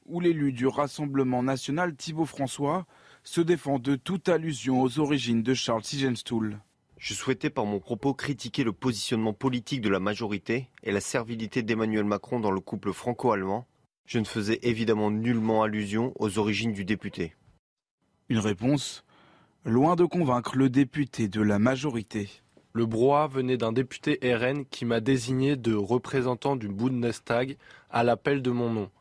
où 0.06 0.20
l'élu 0.20 0.52
du 0.52 0.68
Rassemblement 0.68 1.44
national 1.44 1.96
Thibault 1.96 2.26
François 2.26 2.86
se 3.24 3.42
défend 3.42 3.80
de 3.80 3.96
toute 3.96 4.30
allusion 4.30 4.82
aux 4.82 5.00
origines 5.00 5.44
de 5.44 5.54
Charles 5.54 5.84
Sigenstuhl. 5.84 6.60
Je 6.98 7.14
souhaitais 7.14 7.50
par 7.50 7.66
mon 7.66 7.80
propos 7.80 8.14
critiquer 8.14 8.64
le 8.64 8.74
positionnement 8.74 9.34
politique 9.34 9.82
de 9.82 9.90
la 9.90 10.00
majorité 10.00 10.70
et 10.84 10.92
la 10.92 11.02
servilité 11.02 11.64
d'Emmanuel 11.64 12.04
Macron 12.04 12.40
dans 12.40 12.52
le 12.52 12.60
couple 12.60 12.94
franco-allemand. 12.94 13.66
Je 14.06 14.20
ne 14.20 14.26
faisais 14.26 14.60
évidemment 14.62 15.10
nullement 15.10 15.64
allusion 15.64 16.14
aux 16.20 16.38
origines 16.38 16.74
du 16.74 16.86
député. 16.86 17.34
Une 18.30 18.40
réponse 18.40 19.04
loin 19.66 19.96
de 19.96 20.06
convaincre 20.06 20.58
le 20.58 20.70
député 20.70 21.28
de 21.28 21.42
la 21.42 21.60
majorité. 21.60 22.30
Le 22.74 22.86
brouhaha 22.86 23.28
venait 23.28 23.58
d'un 23.58 23.74
député 23.74 24.20
RN 24.24 24.66
qui 24.66 24.86
m'a 24.86 25.00
désigné 25.00 25.56
de 25.56 25.74
représentant 25.74 26.56
du 26.56 26.68
Bundestag 26.68 27.58
à 27.90 28.04
l'appel 28.04 28.42
de 28.42 28.52
mon 28.52 28.70
nom 28.70 28.92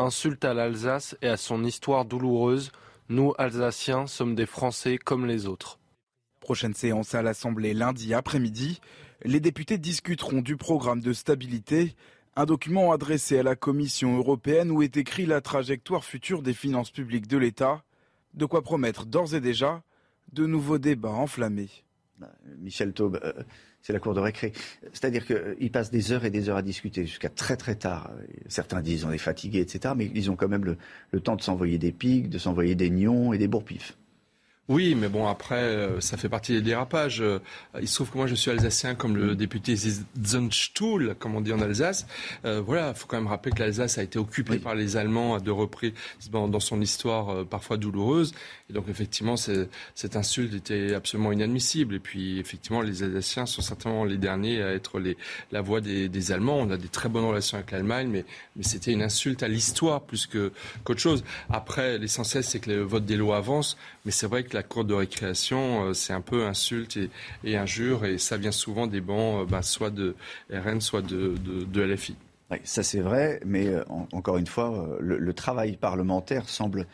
insulte 0.00 0.44
à 0.44 0.54
l'Alsace 0.54 1.16
et 1.22 1.28
à 1.28 1.36
son 1.36 1.64
histoire 1.64 2.04
douloureuse. 2.04 2.72
Nous, 3.08 3.34
Alsaciens, 3.38 4.06
sommes 4.06 4.34
des 4.34 4.46
Français 4.46 4.98
comme 4.98 5.26
les 5.26 5.46
autres. 5.46 5.78
Prochaine 6.40 6.74
séance 6.74 7.14
à 7.14 7.22
l'Assemblée 7.22 7.74
lundi 7.74 8.14
après-midi. 8.14 8.80
Les 9.22 9.40
députés 9.40 9.78
discuteront 9.78 10.40
du 10.40 10.56
programme 10.56 11.00
de 11.00 11.12
stabilité, 11.12 11.94
un 12.36 12.46
document 12.46 12.92
adressé 12.92 13.38
à 13.38 13.42
la 13.42 13.56
Commission 13.56 14.16
européenne 14.16 14.70
où 14.70 14.82
est 14.82 14.96
écrit 14.96 15.26
la 15.26 15.40
trajectoire 15.40 16.04
future 16.04 16.42
des 16.42 16.54
finances 16.54 16.90
publiques 16.90 17.26
de 17.26 17.36
l'État. 17.36 17.84
De 18.32 18.46
quoi 18.46 18.62
promettre 18.62 19.06
d'ores 19.06 19.34
et 19.34 19.40
déjà 19.40 19.82
de 20.32 20.46
nouveaux 20.46 20.78
débats 20.78 21.10
enflammés. 21.10 21.70
Michel 22.58 22.92
Taube, 22.92 23.18
euh, 23.22 23.32
c'est 23.82 23.92
la 23.92 23.98
cour 23.98 24.14
de 24.14 24.20
récré. 24.20 24.52
C'est-à-dire 24.92 25.24
qu'ils 25.26 25.70
passent 25.70 25.90
des 25.90 26.12
heures 26.12 26.24
et 26.24 26.30
des 26.30 26.48
heures 26.48 26.56
à 26.56 26.62
discuter 26.62 27.06
jusqu'à 27.06 27.28
très 27.28 27.56
très 27.56 27.74
tard. 27.74 28.10
Certains 28.48 28.80
disent 28.80 29.04
on 29.04 29.12
est 29.12 29.18
fatigué, 29.18 29.60
etc. 29.60 29.94
Mais 29.96 30.10
ils 30.14 30.30
ont 30.30 30.36
quand 30.36 30.48
même 30.48 30.64
le, 30.64 30.76
le 31.12 31.20
temps 31.20 31.36
de 31.36 31.42
s'envoyer 31.42 31.78
des 31.78 31.92
pics, 31.92 32.28
de 32.28 32.38
s'envoyer 32.38 32.74
des 32.74 32.90
nions 32.90 33.32
et 33.32 33.38
des 33.38 33.48
bourpifs. 33.48 33.96
Oui, 34.70 34.94
mais 34.94 35.08
bon, 35.08 35.26
après, 35.26 35.56
euh, 35.56 36.00
ça 36.00 36.16
fait 36.16 36.28
partie 36.28 36.52
des 36.52 36.62
dérapages. 36.62 37.20
Euh, 37.20 37.40
il 37.80 37.88
se 37.88 37.96
trouve 37.96 38.12
que 38.12 38.16
moi, 38.16 38.28
je 38.28 38.36
suis 38.36 38.52
alsacien 38.52 38.94
comme 38.94 39.16
le 39.16 39.34
député 39.34 39.74
Zunstuhl, 39.74 41.16
comme 41.18 41.34
on 41.34 41.40
dit 41.40 41.52
en 41.52 41.60
Alsace. 41.60 42.06
Euh, 42.44 42.62
voilà, 42.64 42.90
il 42.90 42.94
faut 42.94 43.08
quand 43.08 43.16
même 43.16 43.26
rappeler 43.26 43.50
que 43.50 43.58
l'Alsace 43.58 43.98
a 43.98 44.04
été 44.04 44.20
occupée 44.20 44.60
par 44.60 44.76
les 44.76 44.96
Allemands 44.96 45.34
à 45.34 45.40
deux 45.40 45.50
reprises 45.50 45.94
dans, 46.30 46.60
son 46.60 46.80
histoire 46.80 47.44
parfois 47.46 47.78
douloureuse. 47.78 48.32
Et 48.68 48.72
donc, 48.72 48.88
effectivement, 48.88 49.34
cette 49.36 50.14
insulte 50.14 50.54
était 50.54 50.94
absolument 50.94 51.32
inadmissible. 51.32 51.96
Et 51.96 51.98
puis, 51.98 52.38
effectivement, 52.38 52.80
les 52.80 53.02
Alsaciens 53.02 53.46
sont 53.46 53.62
certainement 53.62 54.04
les 54.04 54.18
derniers 54.18 54.62
à 54.62 54.72
être 54.72 55.00
les, 55.00 55.16
la 55.50 55.62
voix 55.62 55.80
des, 55.80 56.30
Allemands. 56.30 56.58
On 56.60 56.70
a 56.70 56.76
des 56.76 56.86
très 56.86 57.08
bonnes 57.08 57.24
relations 57.24 57.58
avec 57.58 57.72
l'Allemagne, 57.72 58.08
mais, 58.08 58.24
mais 58.54 58.62
c'était 58.62 58.92
une 58.92 59.02
insulte 59.02 59.42
à 59.42 59.48
l'histoire 59.48 60.02
plus 60.02 60.28
qu'autre 60.28 61.00
chose. 61.00 61.24
Après, 61.48 61.98
l'essentiel, 61.98 62.44
c'est 62.44 62.60
que 62.60 62.70
le 62.70 62.82
vote 62.82 63.04
des 63.04 63.16
lois 63.16 63.38
avance. 63.38 63.76
Mais 64.04 64.12
c'est 64.12 64.26
vrai 64.26 64.44
que 64.44 64.56
la 64.56 64.62
cour 64.62 64.84
de 64.84 64.94
récréation, 64.94 65.84
euh, 65.84 65.94
c'est 65.94 66.12
un 66.12 66.22
peu 66.22 66.46
insulte 66.46 66.98
et, 67.44 67.56
injure, 67.56 68.06
et 68.06 68.18
ça 68.18 68.36
vient 68.36 68.52
souvent 68.52 68.86
des 68.86 69.00
bancs, 69.00 69.42
euh, 69.42 69.44
ben, 69.44 69.62
soit 69.62 69.90
de 69.90 70.14
RN, 70.50 70.80
soit 70.80 71.02
de, 71.02 71.34
LFI. 71.74 72.16
ça 72.64 72.82
c'est 72.82 73.00
vrai, 73.00 73.40
mais 73.44 73.66
euh, 73.68 73.84
encore 74.12 74.38
une 74.38 74.46
fois, 74.46 74.98
le, 75.00 75.32
travail 75.34 75.76
parlementaire 75.76 76.48
semble 76.48 76.86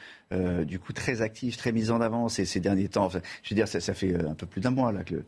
du 0.64 0.80
coup 0.80 0.92
très 0.92 1.22
actif, 1.22 1.56
très 1.56 1.70
mis 1.70 1.90
en 1.90 2.00
avant 2.00 2.28
ces, 2.28 2.44
ces 2.44 2.58
derniers 2.58 2.88
temps. 2.88 3.08
je 3.08 3.18
veux 3.50 3.54
dire, 3.54 3.68
ça, 3.68 3.94
fait 3.94 4.14
un 4.14 4.34
peu 4.34 4.46
plus 4.46 4.60
d'un 4.60 4.70
mois 4.70 4.90
là 4.90 5.04
que 5.04 5.22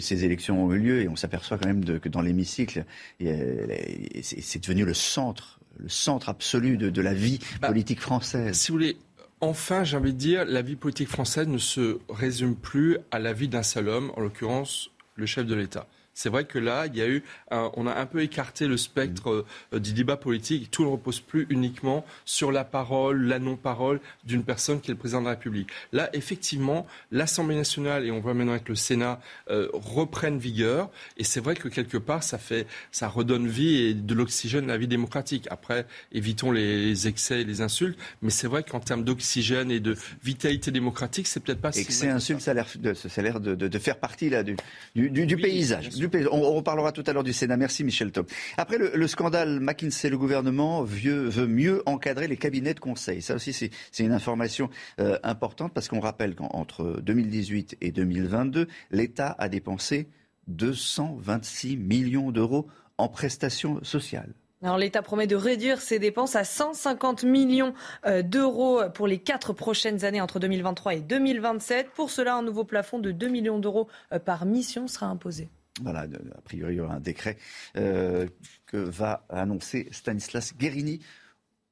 ces 0.00 0.24
élections 0.24 0.64
ont 0.64 0.72
eu 0.72 0.78
lieu 0.78 1.02
et 1.02 1.08
on 1.08 1.16
s'aperçoit 1.16 1.58
quand 1.58 1.68
même 1.68 1.84
que 2.00 2.08
dans 2.08 2.22
l'hémicycle, 2.22 2.84
c'est 3.20 4.62
devenu 4.62 4.86
le 4.86 4.94
centre, 4.94 5.60
le 5.78 5.90
centre 5.90 6.30
absolu 6.30 6.78
de, 6.78 7.02
la 7.02 7.12
vie 7.12 7.38
bah, 7.60 7.68
politique 7.68 8.00
française. 8.00 8.58
Si 8.58 8.72
vous 8.72 8.78
voulez, 8.78 8.96
enfin, 9.44 9.84
j'ai 9.84 9.96
envie 9.96 10.12
de 10.12 10.18
dire, 10.18 10.44
la 10.44 10.62
vie 10.62 10.76
politique 10.76 11.08
française 11.08 11.46
ne 11.46 11.58
se 11.58 11.98
résume 12.08 12.56
plus 12.56 12.98
à 13.10 13.18
la 13.18 13.32
vie 13.32 13.48
d'un 13.48 13.62
seul 13.62 13.88
homme, 13.88 14.10
en 14.16 14.20
l'occurrence 14.20 14.90
le 15.16 15.26
chef 15.26 15.46
de 15.46 15.54
l'État. 15.54 15.86
C'est 16.14 16.28
vrai 16.28 16.44
que 16.44 16.58
là, 16.58 16.86
il 16.86 16.96
y 16.96 17.02
a 17.02 17.08
eu, 17.08 17.22
on 17.50 17.86
a 17.86 17.94
un 17.94 18.06
peu 18.06 18.22
écarté 18.22 18.66
le 18.66 18.76
spectre 18.76 19.44
euh, 19.72 19.78
du 19.78 19.92
débat 19.92 20.16
politique. 20.16 20.70
Tout 20.70 20.84
ne 20.84 20.88
repose 20.88 21.20
plus 21.20 21.46
uniquement 21.50 22.04
sur 22.24 22.52
la 22.52 22.64
parole, 22.64 23.26
la 23.26 23.38
non-parole 23.38 24.00
d'une 24.24 24.44
personne 24.44 24.80
qui 24.80 24.90
est 24.90 24.94
le 24.94 24.98
président 24.98 25.20
de 25.20 25.26
la 25.26 25.32
République. 25.32 25.68
Là, 25.92 26.10
effectivement, 26.12 26.86
l'Assemblée 27.10 27.56
nationale 27.56 28.06
et 28.06 28.10
on 28.10 28.20
voit 28.20 28.34
maintenant 28.34 28.52
avec 28.52 28.68
le 28.68 28.74
Sénat 28.74 29.20
euh, 29.50 29.68
reprennent 29.72 30.38
vigueur. 30.38 30.90
Et 31.16 31.24
c'est 31.24 31.40
vrai 31.40 31.54
que 31.54 31.68
quelque 31.68 31.98
part, 31.98 32.22
ça 32.22 32.38
fait, 32.38 32.66
ça 32.92 33.08
redonne 33.08 33.48
vie 33.48 33.76
et 33.76 33.94
de 33.94 34.14
l'oxygène 34.14 34.64
à 34.70 34.74
la 34.74 34.78
vie 34.78 34.88
démocratique. 34.88 35.46
Après, 35.50 35.86
évitons 36.12 36.50
les 36.50 37.08
excès 37.08 37.42
et 37.42 37.44
les 37.44 37.60
insultes, 37.60 37.98
mais 38.22 38.30
c'est 38.30 38.46
vrai 38.46 38.62
qu'en 38.62 38.80
termes 38.80 39.04
d'oxygène 39.04 39.70
et 39.70 39.80
de 39.80 39.96
vitalité 40.22 40.70
démocratique, 40.70 41.26
c'est 41.26 41.40
peut-être 41.40 41.60
pas. 41.60 41.70
Excès, 41.76 42.08
insultes, 42.08 42.40
ça 42.40 42.52
a 42.52 42.54
l'air 42.54 43.40
de, 43.40 43.54
de, 43.54 43.68
de, 43.68 43.78
faire 43.78 43.98
partie 43.98 44.30
là 44.30 44.42
du, 44.42 44.56
du, 44.94 45.26
du 45.26 45.36
paysage. 45.36 45.90
On, 46.30 46.54
reparlera 46.54 46.92
tout 46.92 47.04
à 47.06 47.12
l'heure 47.12 47.24
du 47.24 47.32
Sénat. 47.32 47.56
Merci 47.56 47.84
Michel 47.84 48.12
Top. 48.12 48.30
Après 48.56 48.78
le, 48.78 49.06
scandale 49.06 49.60
McKinsey, 49.60 50.10
le 50.10 50.18
gouvernement 50.18 50.82
veut, 50.82 51.46
mieux 51.46 51.82
encadrer 51.86 52.28
les 52.28 52.36
cabinets 52.36 52.74
de 52.74 52.80
conseil. 52.80 53.22
Ça 53.22 53.34
aussi, 53.34 53.52
c'est 53.52 53.70
une 54.02 54.12
information 54.12 54.70
euh, 55.00 55.18
importante 55.22 55.72
parce 55.72 55.88
qu'on 55.88 56.00
rappelle 56.00 56.34
qu'entre 56.34 57.00
2018 57.02 57.78
et 57.80 57.92
2022, 57.92 58.68
l'État 58.90 59.34
a 59.38 59.48
dépensé 59.48 60.08
226 60.48 61.76
millions 61.76 62.30
d'euros 62.30 62.66
en 62.98 63.08
prestations 63.08 63.82
sociales. 63.82 64.34
Alors 64.64 64.78
l'État 64.78 65.02
promet 65.02 65.26
de 65.26 65.36
réduire 65.36 65.80
ses 65.80 65.98
dépenses 65.98 66.36
à 66.36 66.44
150 66.44 67.24
millions 67.24 67.74
euh, 68.06 68.22
d'euros 68.22 68.80
pour 68.94 69.06
les 69.06 69.18
quatre 69.18 69.52
prochaines 69.52 70.06
années 70.06 70.22
entre 70.22 70.40
2023 70.40 70.94
et 70.94 71.00
2027. 71.00 71.90
Pour 71.90 72.10
cela, 72.10 72.36
un 72.36 72.42
nouveau 72.42 72.64
plafond 72.64 72.98
de 72.98 73.10
2 73.10 73.28
millions 73.28 73.58
d'euros 73.58 73.88
euh, 74.12 74.18
par 74.18 74.46
mission 74.46 74.88
sera 74.88 75.06
imposé. 75.06 75.50
Voilà, 75.82 76.02
a 76.02 76.40
priori, 76.42 76.74
il 76.74 76.76
y 76.76 76.80
aura 76.80 76.94
un 76.94 77.00
décret 77.00 77.36
euh, 77.76 78.28
que 78.66 78.76
va 78.76 79.26
annoncer 79.28 79.88
Stanislas 79.90 80.54
Guérini 80.56 81.00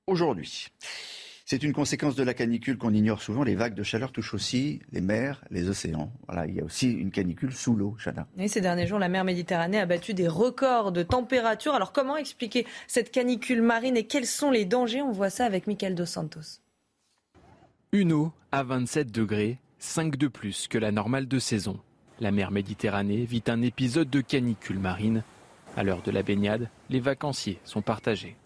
aujourd'hui. 0.06 0.68
C'est 1.44 1.62
une 1.62 1.72
conséquence 1.72 2.14
de 2.14 2.22
la 2.22 2.34
canicule 2.34 2.78
qu'on 2.78 2.94
ignore 2.94 3.20
souvent. 3.20 3.42
Les 3.42 3.54
vagues 3.54 3.74
de 3.74 3.82
chaleur 3.82 4.10
touchent 4.10 4.34
aussi 4.34 4.80
les 4.90 5.00
mers, 5.00 5.44
les 5.50 5.68
océans. 5.68 6.12
Voilà, 6.26 6.46
il 6.46 6.54
y 6.54 6.60
a 6.60 6.64
aussi 6.64 6.90
une 6.90 7.10
canicule 7.10 7.52
sous 7.52 7.76
l'eau, 7.76 7.96
Chana. 8.02 8.26
Et 8.38 8.48
ces 8.48 8.60
derniers 8.60 8.86
jours, 8.86 8.98
la 8.98 9.08
mer 9.08 9.24
Méditerranée 9.24 9.78
a 9.78 9.86
battu 9.86 10.14
des 10.14 10.28
records 10.28 10.92
de 10.92 11.02
température. 11.02 11.74
Alors 11.74 11.92
comment 11.92 12.16
expliquer 12.16 12.66
cette 12.86 13.10
canicule 13.10 13.62
marine 13.62 13.96
et 13.96 14.06
quels 14.06 14.26
sont 14.26 14.50
les 14.50 14.64
dangers? 14.64 15.02
On 15.02 15.12
voit 15.12 15.30
ça 15.30 15.44
avec 15.44 15.66
Michael 15.66 15.94
Dos 15.94 16.06
Santos. 16.06 16.60
Une 17.92 18.12
eau 18.12 18.32
à 18.50 18.62
27 18.62 19.12
degrés, 19.12 19.58
5 19.78 20.16
de 20.16 20.28
plus 20.28 20.68
que 20.68 20.78
la 20.78 20.90
normale 20.90 21.28
de 21.28 21.38
saison. 21.38 21.78
La 22.22 22.30
mer 22.30 22.52
Méditerranée 22.52 23.24
vit 23.24 23.42
un 23.48 23.62
épisode 23.62 24.08
de 24.08 24.20
canicule 24.20 24.78
marine. 24.78 25.24
À 25.76 25.82
l'heure 25.82 26.02
de 26.02 26.12
la 26.12 26.22
baignade, 26.22 26.68
les 26.88 27.00
vacanciers 27.00 27.58
sont 27.64 27.82
partagés. 27.82 28.36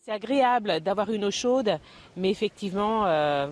C'est 0.00 0.12
agréable 0.12 0.80
d'avoir 0.80 1.10
une 1.10 1.26
eau 1.26 1.30
chaude, 1.30 1.78
mais 2.16 2.30
effectivement, 2.30 3.04
euh, 3.04 3.48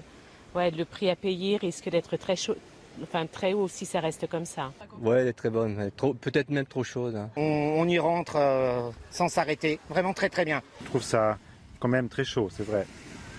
ouais, 0.54 0.70
le 0.70 0.86
prix 0.86 1.10
à 1.10 1.16
payer 1.16 1.58
risque 1.58 1.90
d'être 1.90 2.16
très 2.16 2.34
chaud. 2.34 2.56
Enfin, 3.02 3.26
très 3.26 3.52
haut 3.52 3.68
si 3.68 3.84
ça 3.84 4.00
reste 4.00 4.26
comme 4.26 4.46
ça. 4.46 4.72
Ouais, 5.02 5.20
elle 5.20 5.28
est 5.28 5.34
très 5.34 5.50
bonne, 5.50 5.90
peut-être 6.18 6.48
même 6.48 6.64
trop 6.64 6.82
chaude. 6.82 7.16
Hein. 7.16 7.28
On, 7.36 7.86
y 7.86 7.98
rentre 7.98 8.36
euh, 8.36 8.90
sans 9.10 9.28
s'arrêter, 9.28 9.80
vraiment 9.90 10.14
très 10.14 10.30
très 10.30 10.46
bien. 10.46 10.62
Je 10.80 10.86
trouve 10.86 11.02
ça 11.02 11.36
quand 11.78 11.88
même 11.88 12.08
très 12.08 12.24
chaud, 12.24 12.48
c'est 12.50 12.64
vrai. 12.66 12.86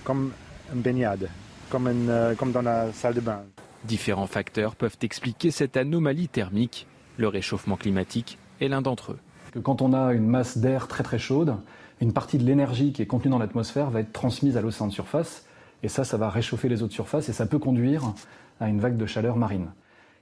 Comme 0.04 0.32
une 0.76 0.82
baignade, 0.82 1.28
comme, 1.72 1.88
euh, 1.88 2.36
comme 2.36 2.52
dans 2.52 2.62
la 2.62 2.94
salle 2.94 3.16
de 3.16 3.22
bain. 3.22 3.42
Différents 3.86 4.28
facteurs 4.28 4.76
peuvent 4.76 4.98
expliquer 5.02 5.52
cette 5.52 5.78
anomalie 5.78 6.28
thermique. 6.28 6.88
Le 7.18 7.28
réchauffement 7.28 7.78
climatique 7.78 8.38
est 8.60 8.68
l'un 8.68 8.82
d'entre 8.82 9.14
eux. 9.14 9.20
quand 9.64 9.82
on 9.82 9.94
a 9.94 10.14
une 10.14 10.28
masse 10.28 10.58
d'air 10.58 10.88
très 10.88 11.04
très 11.04 11.20
chaude, 11.20 11.56
une 12.02 12.14
partie 12.14 12.38
de 12.38 12.44
l'énergie 12.44 12.94
qui 12.94 13.02
est 13.02 13.06
contenue 13.06 13.32
dans 13.32 13.40
l'atmosphère 13.40 13.90
va 13.90 14.02
être 14.02 14.14
transmise 14.14 14.58
à 14.58 14.62
l'océan 14.62 14.88
de 14.88 14.94
surface. 14.94 15.46
Et 15.82 15.88
ça, 15.88 16.04
ça 16.04 16.18
va 16.18 16.30
réchauffer 16.30 16.70
les 16.70 16.84
eaux 16.84 16.88
de 16.88 16.94
surface 16.94 17.30
et 17.30 17.34
ça 17.34 17.46
peut 17.46 17.60
conduire 17.60 18.14
à 18.60 18.70
une 18.70 18.80
vague 18.80 18.98
de 18.98 19.06
chaleur 19.06 19.38
marine. 19.38 19.72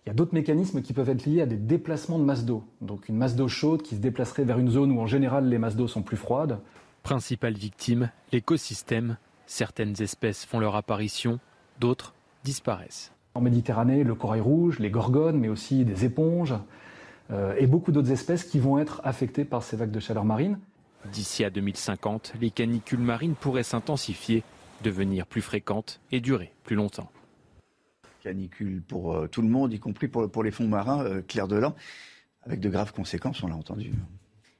Il 0.06 0.10
y 0.10 0.12
a 0.12 0.14
d'autres 0.14 0.34
mécanismes 0.34 0.82
qui 0.82 0.94
peuvent 0.94 1.10
être 1.10 1.26
liés 1.26 1.42
à 1.42 1.46
des 1.46 1.58
déplacements 1.58 2.20
de 2.20 2.24
masse 2.24 2.46
d'eau. 2.46 2.64
Donc 2.82 3.10
une 3.10 3.18
masse 3.18 3.36
d'eau 3.36 3.48
chaude 3.48 3.82
qui 3.82 3.96
se 3.96 4.00
déplacerait 4.00 4.46
vers 4.46 4.60
une 4.60 4.70
zone 4.70 4.92
où 4.92 5.02
en 5.02 5.08
général 5.08 5.50
les 5.50 5.58
masses 5.58 5.76
d'eau 5.76 5.88
sont 5.88 6.04
plus 6.04 6.18
froides. 6.18 6.60
Principale 7.04 7.56
victime, 7.56 8.12
l'écosystème. 8.32 9.18
Certaines 9.48 10.02
espèces 10.02 10.46
font 10.46 10.60
leur 10.60 10.76
apparition, 10.76 11.40
d'autres 11.80 12.14
disparaissent. 12.44 13.12
En 13.38 13.42
Méditerranée, 13.42 14.04
le 14.04 14.16
corail 14.16 14.42
rouge, 14.42 14.80
les 14.80 14.90
gorgones, 14.90 15.38
mais 15.38 15.48
aussi 15.48 15.86
des 15.86 16.06
éponges 16.06 16.56
euh, 17.30 17.54
et 17.60 17.68
beaucoup 17.68 17.92
d'autres 17.92 18.12
espèces 18.12 18.44
qui 18.44 18.58
vont 18.58 18.80
être 18.80 19.00
affectées 19.04 19.46
par 19.46 19.62
ces 19.62 19.78
vagues 19.78 19.92
de 19.92 20.00
chaleur 20.00 20.26
marine. 20.26 20.58
D'ici 21.12 21.44
à 21.44 21.52
2050, 21.52 22.34
les 22.42 22.50
canicules 22.50 22.98
marines 22.98 23.36
pourraient 23.36 23.62
s'intensifier, 23.62 24.44
devenir 24.84 25.28
plus 25.28 25.44
fréquentes 25.44 26.02
et 26.12 26.20
durer 26.20 26.52
plus 26.64 26.76
longtemps. 26.76 27.12
Canicule 28.24 28.82
pour 28.82 29.14
euh, 29.14 29.28
tout 29.28 29.44
le 29.44 29.50
monde, 29.50 29.72
y 29.72 29.78
compris 29.78 30.08
pour, 30.08 30.32
pour 30.32 30.42
les 30.42 30.50
fonds 30.50 30.68
marins, 30.68 31.04
euh, 31.04 31.22
Claire 31.22 31.48
Delan, 31.48 31.76
avec 32.42 32.60
de 32.60 32.70
graves 32.70 32.92
conséquences, 32.92 33.44
on 33.44 33.48
l'a 33.50 33.56
entendu. 33.56 33.94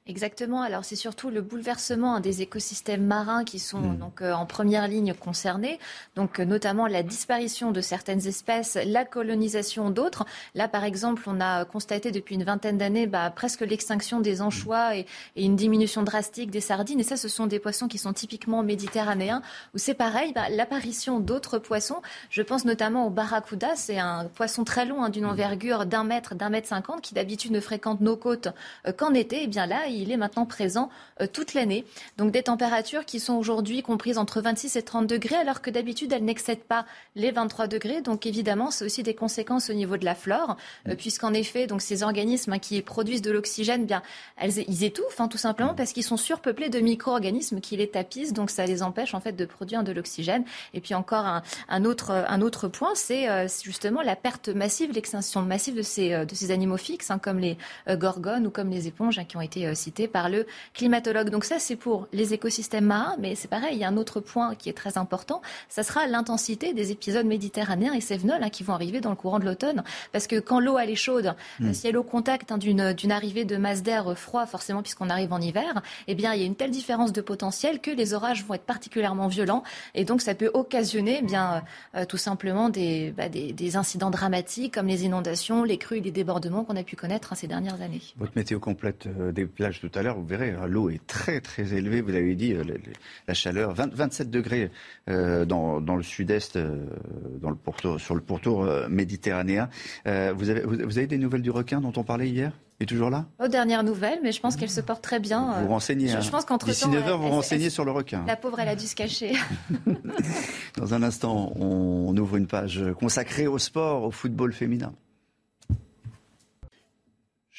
Exactement. 0.08 0.62
Alors 0.62 0.86
c'est 0.86 0.96
surtout 0.96 1.28
le 1.28 1.42
bouleversement 1.42 2.18
des 2.20 2.40
écosystèmes 2.40 3.04
marins 3.04 3.44
qui 3.44 3.58
sont 3.58 3.80
hmm. 3.80 3.98
donc 3.98 4.22
euh, 4.22 4.32
en 4.32 4.46
première 4.46 4.88
ligne 4.88 5.12
concernés. 5.12 5.78
Donc 6.16 6.40
euh, 6.40 6.46
notamment 6.46 6.86
la 6.86 7.02
disparition 7.02 7.72
de 7.72 7.82
certaines 7.82 8.26
espèces, 8.26 8.78
la 8.86 9.04
colonisation 9.04 9.90
d'autres. 9.90 10.24
Là 10.54 10.66
par 10.66 10.84
exemple, 10.84 11.24
on 11.26 11.42
a 11.42 11.66
constaté 11.66 12.10
depuis 12.10 12.36
une 12.36 12.44
vingtaine 12.44 12.78
d'années 12.78 13.06
bah, 13.06 13.30
presque 13.30 13.60
l'extinction 13.60 14.20
des 14.20 14.40
anchois 14.40 14.96
et, 14.96 15.04
une 15.36 15.56
diminution 15.56 16.02
drastique 16.02 16.50
des 16.50 16.62
sardines. 16.62 17.00
Et 17.00 17.04
ça, 17.04 17.18
ce 17.18 17.28
sont 17.28 17.46
des 17.46 17.58
poissons 17.58 17.86
qui 17.86 17.98
sont 17.98 18.14
typiquement 18.14 18.62
méditerranéens. 18.62 19.42
Où 19.74 19.78
c'est 19.78 19.92
pareil, 19.92 20.32
bah, 20.32 20.48
l'apparition 20.48 21.20
d'autres 21.20 21.58
poissons. 21.58 22.00
Je 22.30 22.40
pense 22.40 22.64
notamment 22.64 23.06
au 23.06 23.10
barracuda. 23.10 23.76
C'est 23.76 23.98
un 23.98 24.24
poisson 24.24 24.64
très 24.64 24.86
long, 24.86 25.04
hein, 25.04 25.10
d'une 25.10 25.24
hmm. 25.24 25.30
envergure 25.30 25.84
d'un 25.84 26.04
mètre, 26.04 26.34
d'un 26.34 26.48
mètre 26.48 26.68
cinquante, 26.68 27.02
qui 27.02 27.12
d'habitude 27.12 27.52
ne 27.52 27.60
fréquente 27.60 28.00
nos 28.00 28.16
côtes 28.16 28.48
euh, 28.86 28.92
qu'en 28.92 29.12
été. 29.12 29.40
Et 29.40 29.44
eh 29.44 29.46
bien 29.48 29.66
là, 29.66 29.86
il 29.97 29.97
est 30.06 30.16
maintenant 30.16 30.46
présent 30.46 30.90
euh, 31.20 31.26
toute 31.26 31.54
l'année. 31.54 31.84
Donc 32.16 32.32
des 32.32 32.42
températures 32.42 33.04
qui 33.04 33.20
sont 33.20 33.34
aujourd'hui 33.34 33.82
comprises 33.82 34.18
entre 34.18 34.40
26 34.40 34.76
et 34.76 34.82
30 34.82 35.06
degrés, 35.06 35.36
alors 35.36 35.60
que 35.60 35.70
d'habitude 35.70 36.12
elles 36.12 36.24
n'excèdent 36.24 36.64
pas 36.64 36.86
les 37.16 37.30
23 37.30 37.66
degrés. 37.66 38.02
Donc 38.02 38.26
évidemment, 38.26 38.70
c'est 38.70 38.84
aussi 38.84 39.02
des 39.02 39.14
conséquences 39.14 39.70
au 39.70 39.74
niveau 39.74 39.96
de 39.96 40.04
la 40.04 40.14
flore, 40.14 40.56
euh, 40.88 40.94
puisqu'en 40.94 41.34
effet, 41.34 41.66
donc 41.66 41.82
ces 41.82 42.02
organismes 42.02 42.54
hein, 42.54 42.58
qui 42.58 42.80
produisent 42.82 43.22
de 43.22 43.30
l'oxygène, 43.30 43.86
bien, 43.86 44.02
elles, 44.36 44.58
ils 44.68 44.84
étouffent, 44.84 45.20
hein, 45.20 45.28
tout 45.28 45.38
simplement 45.38 45.74
parce 45.74 45.92
qu'ils 45.92 46.04
sont 46.04 46.16
surpeuplés 46.16 46.68
de 46.68 46.80
micro-organismes 46.80 47.60
qui 47.60 47.76
les 47.76 47.88
tapissent, 47.88 48.32
donc 48.32 48.50
ça 48.50 48.66
les 48.66 48.82
empêche 48.82 49.14
en 49.14 49.20
fait 49.20 49.32
de 49.32 49.44
produire 49.44 49.82
de 49.82 49.92
l'oxygène. 49.92 50.44
Et 50.74 50.80
puis 50.80 50.94
encore 50.94 51.42
un, 51.68 51.84
autre, 51.84 52.10
un 52.10 52.40
autre 52.40 52.68
point, 52.68 52.94
c'est 52.94 53.28
euh, 53.28 53.48
justement 53.62 54.02
la 54.02 54.16
perte 54.16 54.48
massive, 54.48 54.92
l'extinction 54.92 55.42
massive 55.42 55.74
de 55.74 55.82
ces, 55.82 56.10
de 56.24 56.34
ces 56.34 56.50
animaux 56.50 56.76
fixes, 56.76 57.10
hein, 57.10 57.18
comme 57.18 57.38
les 57.38 57.56
gorgones 57.88 58.46
ou 58.46 58.50
comme 58.50 58.70
les 58.70 58.86
éponges 58.86 59.20
qui 59.26 59.36
ont 59.36 59.40
été 59.40 59.74
cités 59.74 59.87
par 60.08 60.28
le 60.28 60.46
climatologue. 60.74 61.30
Donc 61.30 61.44
ça, 61.44 61.58
c'est 61.58 61.76
pour 61.76 62.08
les 62.12 62.34
écosystèmes 62.34 62.86
marins, 62.86 63.16
mais 63.18 63.34
c'est 63.34 63.48
pareil, 63.48 63.74
il 63.74 63.78
y 63.78 63.84
a 63.84 63.88
un 63.88 63.96
autre 63.96 64.20
point 64.20 64.54
qui 64.54 64.68
est 64.68 64.74
très 64.74 64.98
important, 64.98 65.42
ça 65.68 65.82
sera 65.82 66.06
l'intensité 66.06 66.72
des 66.74 66.90
épisodes 66.92 67.26
méditerranéens 67.26 67.94
et 67.94 68.00
cévenols 68.00 68.42
hein, 68.42 68.50
qui 68.50 68.62
vont 68.62 68.74
arriver 68.74 69.00
dans 69.00 69.10
le 69.10 69.16
courant 69.16 69.38
de 69.38 69.44
l'automne. 69.44 69.82
Parce 70.12 70.26
que 70.26 70.38
quand 70.38 70.60
l'eau, 70.60 70.78
elle 70.78 70.90
est 70.90 70.96
chaude, 70.96 71.34
hmm. 71.60 71.72
si 71.72 71.86
elle 71.86 71.94
est 71.94 71.98
au 71.98 72.02
contact 72.02 72.52
hein, 72.52 72.58
d'une 72.58 73.12
arrivée 73.12 73.44
de 73.44 73.56
masse 73.56 73.82
d'air 73.82 74.16
froid, 74.18 74.46
forcément, 74.46 74.82
puisqu'on 74.82 75.10
arrive 75.10 75.32
en 75.32 75.40
hiver, 75.40 75.82
eh 76.06 76.14
bien, 76.14 76.34
il 76.34 76.40
y 76.40 76.42
a 76.42 76.46
une 76.46 76.56
telle 76.56 76.70
différence 76.70 77.12
de 77.12 77.20
potentiel 77.20 77.80
que 77.80 77.90
les 77.90 78.14
orages 78.14 78.44
vont 78.44 78.54
être 78.54 78.62
particulièrement 78.62 79.28
violents. 79.28 79.62
Et 79.94 80.04
donc, 80.04 80.20
ça 80.20 80.34
peut 80.34 80.50
occasionner, 80.54 81.18
eh 81.20 81.24
bien, 81.24 81.62
euh, 81.94 82.04
tout 82.04 82.16
simplement 82.16 82.68
des, 82.68 83.12
bah, 83.16 83.28
des, 83.28 83.52
des, 83.52 83.76
incidents 83.76 84.10
dramatiques 84.10 84.74
comme 84.74 84.86
les 84.86 85.04
inondations, 85.04 85.64
les 85.64 85.78
crues 85.78 85.98
et 85.98 86.00
les 86.00 86.10
débordements 86.10 86.64
qu'on 86.64 86.76
a 86.76 86.82
pu 86.82 86.96
connaître 86.96 87.32
hein, 87.32 87.36
ces 87.36 87.46
dernières 87.46 87.80
années. 87.80 88.00
Votre 88.16 88.32
météo 88.36 88.58
complète 88.58 89.06
euh, 89.06 89.32
des 89.32 89.46
plages 89.46 89.77
tout 89.80 89.90
à 89.94 90.02
l'heure, 90.02 90.16
vous 90.16 90.26
verrez, 90.26 90.50
hein, 90.50 90.66
l'eau 90.66 90.90
est 90.90 91.04
très 91.06 91.40
très 91.40 91.74
élevée, 91.74 92.00
vous 92.00 92.10
l'avez 92.10 92.34
dit, 92.34 92.52
euh, 92.52 92.64
la 93.26 93.34
chaleur, 93.34 93.74
27 93.74 94.30
degrés 94.30 94.70
euh, 95.08 95.44
dans, 95.44 95.78
le 95.78 96.02
sud-est, 96.02 96.56
euh, 96.56 96.86
dans 97.40 97.50
le 97.50 97.56
pourtour, 97.56 98.00
sur 98.00 98.14
le 98.14 98.20
pourtour 98.20 98.68
méditerranéen. 98.88 99.68
vous, 100.04 100.50
avez, 100.50 100.62
vous 100.62 100.98
avez 100.98 101.06
des 101.06 101.18
nouvelles 101.18 101.42
du 101.42 101.50
requin 101.50 101.80
dont 101.80 101.92
on 101.96 102.04
parlait 102.04 102.28
hier? 102.28 102.52
Est 102.80 102.86
toujours 102.86 103.10
là? 103.10 103.26
Aux 103.40 103.48
dernières 103.48 103.82
nouvelles, 103.82 104.20
mais 104.22 104.30
je 104.30 104.40
pense 104.40 104.54
qu'elle 104.54 104.70
se 104.70 104.80
porte 104.80 105.02
très 105.02 105.18
bien. 105.18 105.52
Vous 105.54 105.62
vous 105.62 105.72
renseignez. 105.72 106.06
Je, 106.06 106.16
hein. 106.16 106.20
pense 106.30 106.44
qu'entre 106.44 106.66
D'ici 106.66 106.88
9 106.88 107.08
heures, 107.08 107.18
vous 107.18 107.28
renseignez 107.28 107.70
sur 107.70 107.84
le 107.84 107.90
requin. 107.90 108.24
La 108.24 108.36
pauvre, 108.36 108.60
elle 108.60 108.68
a 108.68 108.76
dû 108.76 108.86
se 108.86 108.94
cacher. 108.94 109.32
Dans 110.76 110.94
un 110.94 111.02
instant, 111.02 111.52
on 111.56 112.16
ouvre 112.16 112.36
une 112.36 112.46
page 112.46 112.80
consacrée 113.00 113.48
au 113.48 113.58
sport, 113.58 114.04
au 114.04 114.12
football 114.12 114.52
féminin. 114.52 114.92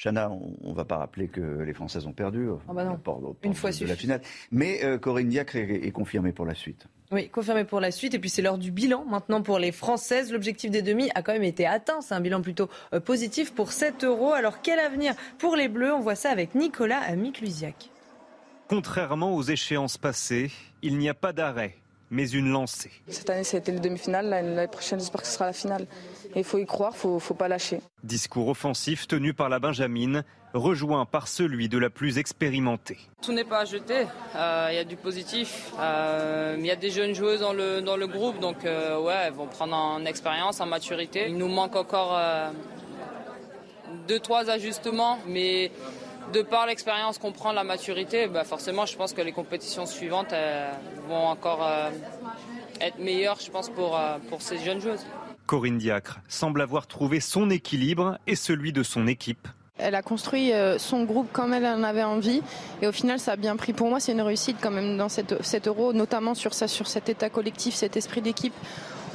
Chana, 0.02 0.30
on 0.32 0.70
ne 0.70 0.74
va 0.74 0.86
pas 0.86 0.98
rappeler 0.98 1.28
que 1.28 1.42
les 1.42 1.74
Françaises 1.74 2.08
ont 2.08 2.14
perdu. 2.14 2.48
Ah 2.70 2.74
bah 2.74 2.86
non. 2.86 3.36
Une 3.44 3.54
fois 3.54 3.72
de 3.72 3.86
la 3.86 3.96
finale. 3.98 4.22
Mais 4.50 4.84
euh, 4.86 4.98
Corinne 4.98 5.28
Diacre 5.28 5.58
est, 5.58 5.86
est 5.86 5.92
confirmée 5.92 6.32
pour 6.32 6.46
la 6.46 6.56
suite. 6.56 6.88
Oui, 7.12 7.28
confirmé 7.28 7.66
pour 7.66 7.82
la 7.82 7.92
suite. 7.92 8.14
Et 8.14 8.20
puis 8.20 8.30
c'est 8.30 8.42
l'heure 8.42 8.58
du 8.58 8.72
bilan 8.72 9.04
maintenant 9.04 9.42
pour 9.42 9.60
les 9.60 9.74
Françaises. 9.74 10.32
L'objectif 10.32 10.72
des 10.72 10.82
demi 10.82 11.10
a 11.16 11.22
quand 11.22 11.34
même 11.34 11.44
été 11.44 11.66
atteint. 11.66 12.00
C'est 12.00 12.14
un 12.14 12.22
bilan 12.22 12.42
plutôt 12.42 12.70
euh, 12.94 13.02
positif 13.02 13.54
pour 13.54 13.74
7 13.74 14.06
euros. 14.06 14.32
Alors 14.32 14.62
quel 14.62 14.80
avenir 14.80 15.16
pour 15.38 15.58
les 15.58 15.68
Bleus? 15.68 15.94
On 15.94 16.00
voit 16.00 16.16
ça 16.16 16.30
avec 16.30 16.56
Nicolas 16.56 17.14
Miklusiak. 17.16 17.90
Contrairement 18.70 19.36
aux 19.36 19.44
échéances 19.44 19.98
passées, 19.98 20.52
il 20.82 20.98
n'y 20.98 21.10
a 21.10 21.14
pas 21.14 21.34
d'arrêt 21.34 21.79
mais 22.10 22.30
une 22.30 22.50
lancée. 22.50 22.92
Cette 23.08 23.30
année, 23.30 23.44
c'était 23.44 23.72
les 23.72 23.80
demi-finales. 23.80 24.30
L'année 24.30 24.68
prochaine, 24.68 25.00
j'espère 25.00 25.22
que 25.22 25.28
ce 25.28 25.34
sera 25.34 25.46
la 25.46 25.54
finale. 25.54 25.88
Et 26.36 26.40
il 26.40 26.44
faut 26.44 26.58
y 26.58 26.66
croire, 26.66 26.94
il 27.04 27.10
ne 27.12 27.20
faut 27.20 27.34
pas 27.34 27.48
lâcher. 27.48 27.82
Discours 28.04 28.48
offensif 28.50 29.08
tenu 29.08 29.34
par 29.34 29.50
la 29.50 29.60
Benjamine, 29.60 30.24
rejoint 30.54 31.06
par 31.06 31.28
celui 31.28 31.70
de 31.70 31.78
la 31.78 31.90
plus 31.90 32.18
expérimentée. 32.18 32.98
Tout 33.22 33.34
n'est 33.34 33.44
pas 33.44 33.62
à 33.62 33.66
jeter. 33.66 34.06
Euh, 34.36 34.68
il 34.72 34.76
y 34.76 34.80
a 34.80 34.84
du 34.84 34.96
positif. 34.96 35.72
Euh, 35.80 36.56
il 36.60 36.66
y 36.66 36.72
a 36.72 36.76
des 36.76 36.92
jeunes 36.92 37.14
joueuses 37.14 37.42
dans 37.42 37.54
le, 37.54 37.82
dans 37.82 37.98
le 37.98 38.08
groupe. 38.08 38.40
Donc, 38.40 38.66
euh, 38.66 39.00
ouais, 39.00 39.16
elles 39.26 39.34
vont 39.34 39.48
prendre 39.48 39.76
en 39.76 40.06
expérience, 40.06 40.62
en 40.62 40.66
maturité. 40.66 41.26
Il 41.28 41.38
nous 41.38 41.48
manque 41.48 41.76
encore 41.76 42.20
deux, 44.08 44.20
trois 44.20 44.50
ajustements. 44.50 45.18
Mais 45.28 45.72
de 46.34 46.42
par 46.42 46.66
l'expérience 46.68 47.18
qu'on 47.18 47.32
prend, 47.32 47.52
la 47.52 47.64
maturité, 47.64 48.28
bah 48.28 48.44
forcément, 48.44 48.86
je 48.86 48.96
pense 48.96 49.14
que 49.14 49.22
les 49.22 49.32
compétitions 49.32 49.86
suivantes 49.86 50.34
vont 51.08 51.28
encore 51.28 51.66
euh, 51.66 51.90
être 52.82 53.00
meilleures, 53.00 53.40
je 53.40 53.50
pense, 53.50 53.70
pour, 53.70 53.98
euh, 53.98 54.18
pour 54.30 54.42
ces 54.42 54.60
jeunes 54.60 54.80
joueuses. 54.80 55.06
Corinne 55.46 55.80
Diacre 55.80 56.20
semble 56.28 56.62
avoir 56.62 56.88
trouvé 56.88 57.20
son 57.20 57.50
équilibre 57.50 58.18
et 58.28 58.36
celui 58.36 58.72
de 58.72 58.84
son 58.84 59.08
équipe. 59.08 59.48
Elle 59.80 59.96
a 59.96 60.02
construit 60.02 60.54
euh, 60.54 60.78
son 60.78 61.04
groupe 61.06 61.32
comme 61.32 61.54
elle 61.54 61.66
en 61.66 61.84
avait 61.84 62.04
envie 62.04 62.42
et 62.82 62.88
au 62.88 62.92
final 62.92 63.18
ça 63.18 63.32
a 63.32 63.36
bien 63.38 63.56
pris. 63.56 63.72
Pour 63.72 63.90
moi 63.90 64.02
c'est 64.02 64.12
une 64.12 64.22
réussite 64.22 64.58
quand 64.62 64.72
même 64.72 64.98
dans 64.98 65.08
cette, 65.10 65.42
cet 65.42 65.68
euro, 65.68 65.94
notamment 65.94 66.36
sur, 66.36 66.54
ça, 66.54 66.68
sur 66.68 66.88
cet 66.88 67.08
état 67.08 67.30
collectif, 67.30 67.74
cet 67.76 67.96
esprit 67.96 68.22
d'équipe. 68.22 68.54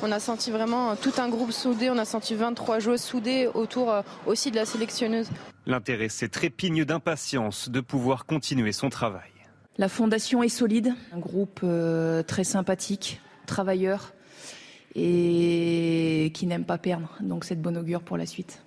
On 0.03 0.11
a 0.11 0.19
senti 0.19 0.51
vraiment 0.51 0.97
tout 0.97 1.13
un 1.19 1.29
groupe 1.29 1.53
soudé, 1.53 1.91
on 1.91 1.99
a 1.99 2.07
senti 2.07 2.35
23 2.35 2.79
joueuses 2.79 3.03
soudées 3.03 3.49
autour 3.53 3.95
aussi 4.27 4.51
de 4.51 4.57
la 4.57 4.65
sélectionneuse. 4.65 5.29
L'intéressé 5.67 6.29
trépigne 6.29 6.85
d'impatience 6.85 7.71
de 7.71 7.81
pouvoir 7.81 8.27
continuer 8.27 8.73
son 8.73 8.91
travail. 8.91 9.31
La 9.77 9.89
fondation 9.89 10.43
est 10.43 10.49
solide, 10.49 10.95
un 11.13 11.19
groupe 11.19 11.61
euh, 11.65 12.23
très 12.23 12.45
sympathique, 12.45 13.21
travailleur 13.47 14.13
et 14.95 16.31
qui 16.35 16.47
n'aime 16.47 16.65
pas 16.65 16.79
perdre. 16.79 17.17
Donc 17.21 17.45
c'est 17.45 17.57
de 17.57 17.61
bon 17.61 17.77
augure 17.77 18.03
pour 18.03 18.17
la 18.17 18.27
suite. 18.27 18.63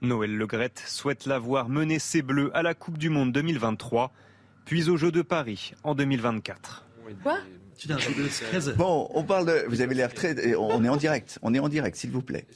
Noël 0.00 0.36
Legrette 0.36 0.82
souhaite 0.86 1.26
la 1.26 1.40
voir 1.40 1.68
mener 1.68 1.98
ses 1.98 2.22
Bleus 2.22 2.50
à 2.54 2.62
la 2.62 2.74
Coupe 2.74 2.98
du 2.98 3.10
Monde 3.10 3.32
2023, 3.32 4.12
puis 4.64 4.88
aux 4.88 4.96
Jeux 4.96 5.10
de 5.10 5.22
Paris 5.22 5.72
en 5.82 5.96
2024. 5.96 6.86
Quoi? 7.22 7.38
Bon, 8.76 9.08
on 9.14 9.22
parle 9.22 9.46
de. 9.46 9.64
Vous 9.68 9.80
avez 9.80 9.94
l'air 9.94 10.12
très. 10.12 10.54
On 10.56 10.84
est 10.84 10.88
en 10.88 10.96
direct. 10.96 11.38
On 11.42 11.54
est 11.54 11.58
en 11.58 11.68
direct, 11.68 11.96
s'il 11.96 12.10
vous 12.10 12.22
plaît. 12.22 12.46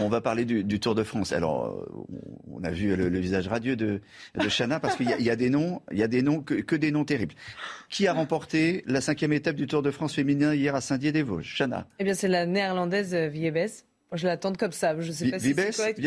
On 0.00 0.08
va 0.08 0.20
parler 0.20 0.44
du, 0.44 0.80
Tour 0.80 0.94
de 0.94 1.02
France. 1.02 1.32
Alors, 1.32 1.66
euh, 1.66 2.14
on 2.50 2.62
a 2.64 2.70
vu 2.70 2.94
le, 2.96 3.18
visage 3.18 3.48
radieux 3.48 3.76
de, 3.76 4.00
de 4.34 4.48
Chana 4.48 4.80
parce 4.80 4.96
qu'il 4.96 5.08
y, 5.08 5.30
a 5.30 5.36
des 5.36 5.50
noms, 5.50 5.82
il 5.92 5.98
y 5.98 6.02
a 6.02 6.08
des 6.08 6.22
noms 6.22 6.40
que, 6.40 6.76
des 6.76 6.90
noms 6.90 7.04
terribles. 7.04 7.34
Qui 7.88 8.06
a 8.06 8.12
remporté 8.12 8.82
la 8.86 9.00
cinquième 9.00 9.32
étape 9.32 9.56
du 9.56 9.66
Tour 9.66 9.82
de 9.82 9.90
France 9.90 10.14
féminin 10.14 10.54
hier 10.54 10.74
à 10.74 10.80
Saint-Dié-des-Vosges? 10.80 11.54
Chana. 11.56 11.86
Eh 11.98 12.04
bien, 12.04 12.14
c'est 12.14 12.28
la 12.28 12.46
néerlandaise 12.46 13.14
euh, 13.14 13.28
Je 14.12 14.26
l'attends 14.26 14.52
comme 14.52 14.72
ça. 14.72 14.98
Je 15.00 15.12
sais 15.12 15.30
pas 15.30 15.38
si 15.38 15.54
c'est 15.54 15.76
correct. 15.76 16.00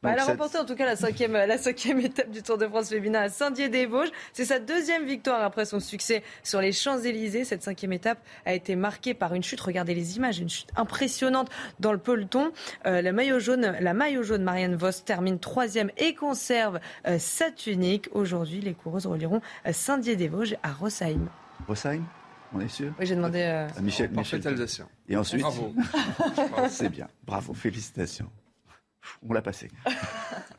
Bah, 0.00 0.10
elle 0.12 0.20
a 0.20 0.24
remporté 0.26 0.58
en 0.58 0.64
tout 0.64 0.76
cas 0.76 0.86
la 0.86 0.94
cinquième, 0.94 1.32
la 1.32 1.58
cinquième 1.58 1.98
étape 1.98 2.30
du 2.30 2.40
Tour 2.42 2.56
de 2.56 2.68
France 2.68 2.88
féminin 2.88 3.22
à 3.22 3.28
Saint-Dié-des-Vosges. 3.28 4.10
C'est 4.32 4.44
sa 4.44 4.60
deuxième 4.60 5.04
victoire 5.04 5.42
après 5.42 5.64
son 5.64 5.80
succès 5.80 6.22
sur 6.44 6.60
les 6.60 6.70
Champs-Élysées. 6.70 7.44
Cette 7.44 7.64
cinquième 7.64 7.92
étape 7.92 8.18
a 8.46 8.54
été 8.54 8.76
marquée 8.76 9.12
par 9.14 9.34
une 9.34 9.42
chute. 9.42 9.60
Regardez 9.60 9.94
les 9.94 10.16
images, 10.16 10.38
une 10.38 10.48
chute 10.48 10.70
impressionnante 10.76 11.48
dans 11.80 11.90
le 11.90 11.98
peloton. 11.98 12.52
Euh, 12.86 13.02
la 13.02 13.10
maillot 13.10 13.40
jaune, 13.40 13.76
la 13.80 13.92
maillot 13.92 14.22
jaune 14.22 14.44
Marianne 14.44 14.76
Vos 14.76 14.92
termine 15.04 15.40
troisième 15.40 15.90
et 15.96 16.14
conserve 16.14 16.78
euh, 17.08 17.18
sa 17.18 17.50
tunique. 17.50 18.08
Aujourd'hui, 18.12 18.60
les 18.60 18.74
coureuses 18.74 19.06
relieront 19.06 19.40
euh, 19.66 19.72
Saint-Dié-des-Vosges 19.72 20.56
à 20.62 20.72
Rossheim. 20.72 21.28
Rossheim? 21.66 22.04
On 22.52 22.60
est 22.60 22.68
sûr 22.68 22.92
Oui, 22.98 23.06
j'ai 23.06 23.16
demandé 23.16 23.42
à 23.42 23.68
Michel. 23.80 24.10
Michel 24.10 24.46
Alsacien. 24.46 24.88
Et 25.08 25.16
ensuite 25.16 25.40
Bravo. 25.42 25.74
C'est 26.68 26.88
bien. 26.88 27.08
Bravo, 27.24 27.54
félicitations. 27.54 28.30
On 29.26 29.32
l'a 29.32 29.42
passé. 29.42 29.70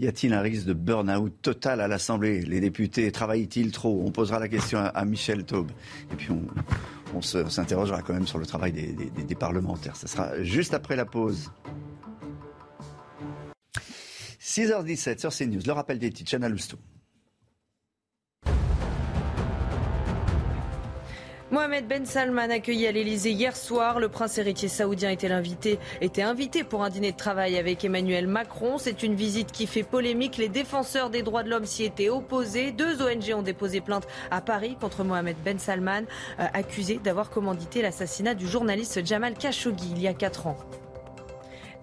Y 0.00 0.06
a-t-il 0.06 0.32
un 0.32 0.40
risque 0.40 0.64
de 0.64 0.72
burn-out 0.72 1.42
total 1.42 1.80
à 1.82 1.86
l'Assemblée? 1.86 2.40
Les 2.40 2.60
députés 2.60 3.12
travaillent-ils 3.12 3.70
trop? 3.70 4.02
On 4.02 4.10
posera 4.10 4.38
la 4.38 4.48
question 4.48 4.78
à, 4.78 5.04
Michel 5.04 5.44
Taube. 5.44 5.70
Et 6.10 6.16
puis 6.16 6.30
on, 7.12 7.20
s'interrogera 7.20 8.00
quand 8.00 8.14
même 8.14 8.26
sur 8.26 8.38
le 8.38 8.46
travail 8.46 8.72
des, 8.72 9.34
parlementaires. 9.34 9.96
Ce 9.96 10.08
sera 10.08 10.42
juste 10.42 10.72
après 10.72 10.96
la 10.96 11.04
pause. 11.04 11.50
6h17 14.40 15.18
sur 15.18 15.34
CNews, 15.34 15.60
le 15.66 15.72
rappel 15.72 15.98
des 15.98 16.10
titres, 16.10 16.30
Chana 16.30 16.48
Lousteau. 16.48 16.78
Mohamed 21.50 21.88
Ben 21.88 22.06
Salman 22.06 22.48
accueilli 22.50 22.86
à 22.86 22.92
l'Elysée 22.92 23.32
hier 23.32 23.56
soir. 23.56 23.98
Le 23.98 24.08
prince 24.08 24.38
héritier 24.38 24.68
saoudien 24.68 25.10
était, 25.10 25.32
invité, 25.32 25.80
était 26.00 26.22
invité 26.22 26.62
pour 26.62 26.84
un 26.84 26.90
dîner 26.90 27.10
de 27.10 27.16
travail 27.16 27.58
avec 27.58 27.84
Emmanuel 27.84 28.28
Macron. 28.28 28.78
C'est 28.78 29.02
une 29.02 29.16
visite 29.16 29.50
qui 29.50 29.66
fait 29.66 29.82
polémique. 29.82 30.36
Les 30.36 30.48
défenseurs 30.48 31.10
des 31.10 31.22
droits 31.22 31.42
de 31.42 31.50
l'homme 31.50 31.66
s'y 31.66 31.82
étaient 31.82 32.08
opposés. 32.08 32.70
Deux 32.70 33.02
ONG 33.02 33.34
ont 33.34 33.42
déposé 33.42 33.80
plainte 33.80 34.06
à 34.30 34.40
Paris 34.40 34.76
contre 34.80 35.02
Mohamed 35.02 35.36
Ben 35.44 35.58
Salman, 35.58 36.02
euh, 36.38 36.46
accusé 36.54 37.00
d'avoir 37.02 37.30
commandité 37.30 37.82
l'assassinat 37.82 38.34
du 38.34 38.46
journaliste 38.46 39.04
Jamal 39.04 39.34
Khashoggi 39.34 39.90
il 39.90 40.00
y 40.00 40.06
a 40.06 40.14
quatre 40.14 40.46
ans. 40.46 40.56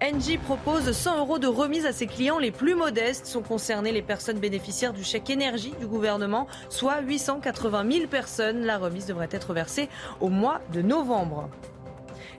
Engie 0.00 0.38
propose 0.38 0.92
100 0.92 1.18
euros 1.18 1.40
de 1.40 1.48
remise 1.48 1.84
à 1.84 1.92
ses 1.92 2.06
clients 2.06 2.38
les 2.38 2.52
plus 2.52 2.76
modestes. 2.76 3.26
Sont 3.26 3.42
concernées 3.42 3.90
les 3.90 4.02
personnes 4.02 4.38
bénéficiaires 4.38 4.92
du 4.92 5.02
chèque 5.02 5.28
énergie 5.28 5.74
du 5.80 5.88
gouvernement, 5.88 6.46
soit 6.68 7.00
880 7.00 7.90
000 7.90 8.06
personnes. 8.06 8.64
La 8.64 8.78
remise 8.78 9.06
devrait 9.06 9.28
être 9.32 9.52
versée 9.52 9.88
au 10.20 10.28
mois 10.28 10.60
de 10.72 10.82
novembre. 10.82 11.50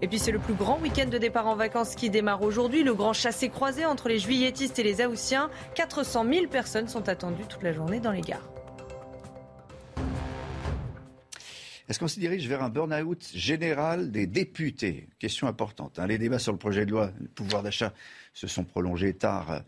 Et 0.01 0.07
puis 0.07 0.19
c'est 0.19 0.31
le 0.31 0.39
plus 0.39 0.53
grand 0.53 0.79
week-end 0.79 1.09
de 1.09 1.17
départ 1.17 1.47
en 1.47 1.55
vacances 1.55 1.95
qui 1.95 2.09
démarre 2.09 2.43
aujourd'hui. 2.43 2.83
Le 2.83 2.93
grand 2.93 3.11
chassé-croisé 3.11 3.85
entre 3.85 4.07
les 4.07 4.19
juilletistes 4.19 4.79
et 4.79 4.83
les 4.83 5.05
haussiens. 5.05 5.49
400 5.75 6.25
000 6.31 6.47
personnes 6.47 6.87
sont 6.87 7.09
attendues 7.09 7.45
toute 7.49 7.63
la 7.63 7.73
journée 7.73 7.99
dans 7.99 8.11
les 8.11 8.21
gares. 8.21 8.47
Est-ce 11.89 11.97
qu'on 11.97 12.07
se 12.07 12.19
dirige 12.19 12.47
vers 12.47 12.61
un 12.61 12.69
burn-out 12.69 13.31
général 13.33 14.11
des 14.11 14.27
députés? 14.27 15.07
Question 15.17 15.47
importante. 15.47 15.97
Hein. 15.97 16.05
Les 16.05 16.19
débats 16.19 16.37
sur 16.37 16.51
le 16.51 16.59
projet 16.59 16.85
de 16.85 16.91
loi 16.91 17.09
le 17.19 17.27
pouvoir 17.27 17.63
d'achat 17.63 17.93
se 18.31 18.45
sont 18.45 18.63
prolongés 18.63 19.15
tard 19.15 19.51
euh, 19.51 19.59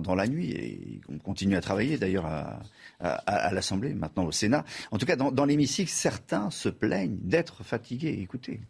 dans, 0.00 0.14
la 0.16 0.26
nuit 0.26 0.50
et 0.50 1.00
on 1.08 1.18
continue 1.18 1.54
à 1.54 1.60
travailler 1.60 1.96
d'ailleurs 1.96 2.26
à, 2.26 3.52
l'Assemblée, 3.52 3.94
maintenant 3.94 4.24
au 4.24 4.32
Sénat. 4.32 4.64
En 4.90 4.98
tout 4.98 5.06
cas, 5.06 5.14
dans, 5.14 5.44
l'hémicycle, 5.44 5.88
certains 5.88 6.50
se 6.50 6.68
plaignent 6.68 7.16
d'être 7.22 7.62
fatigués. 7.62 8.18
Écoutez 8.20 8.60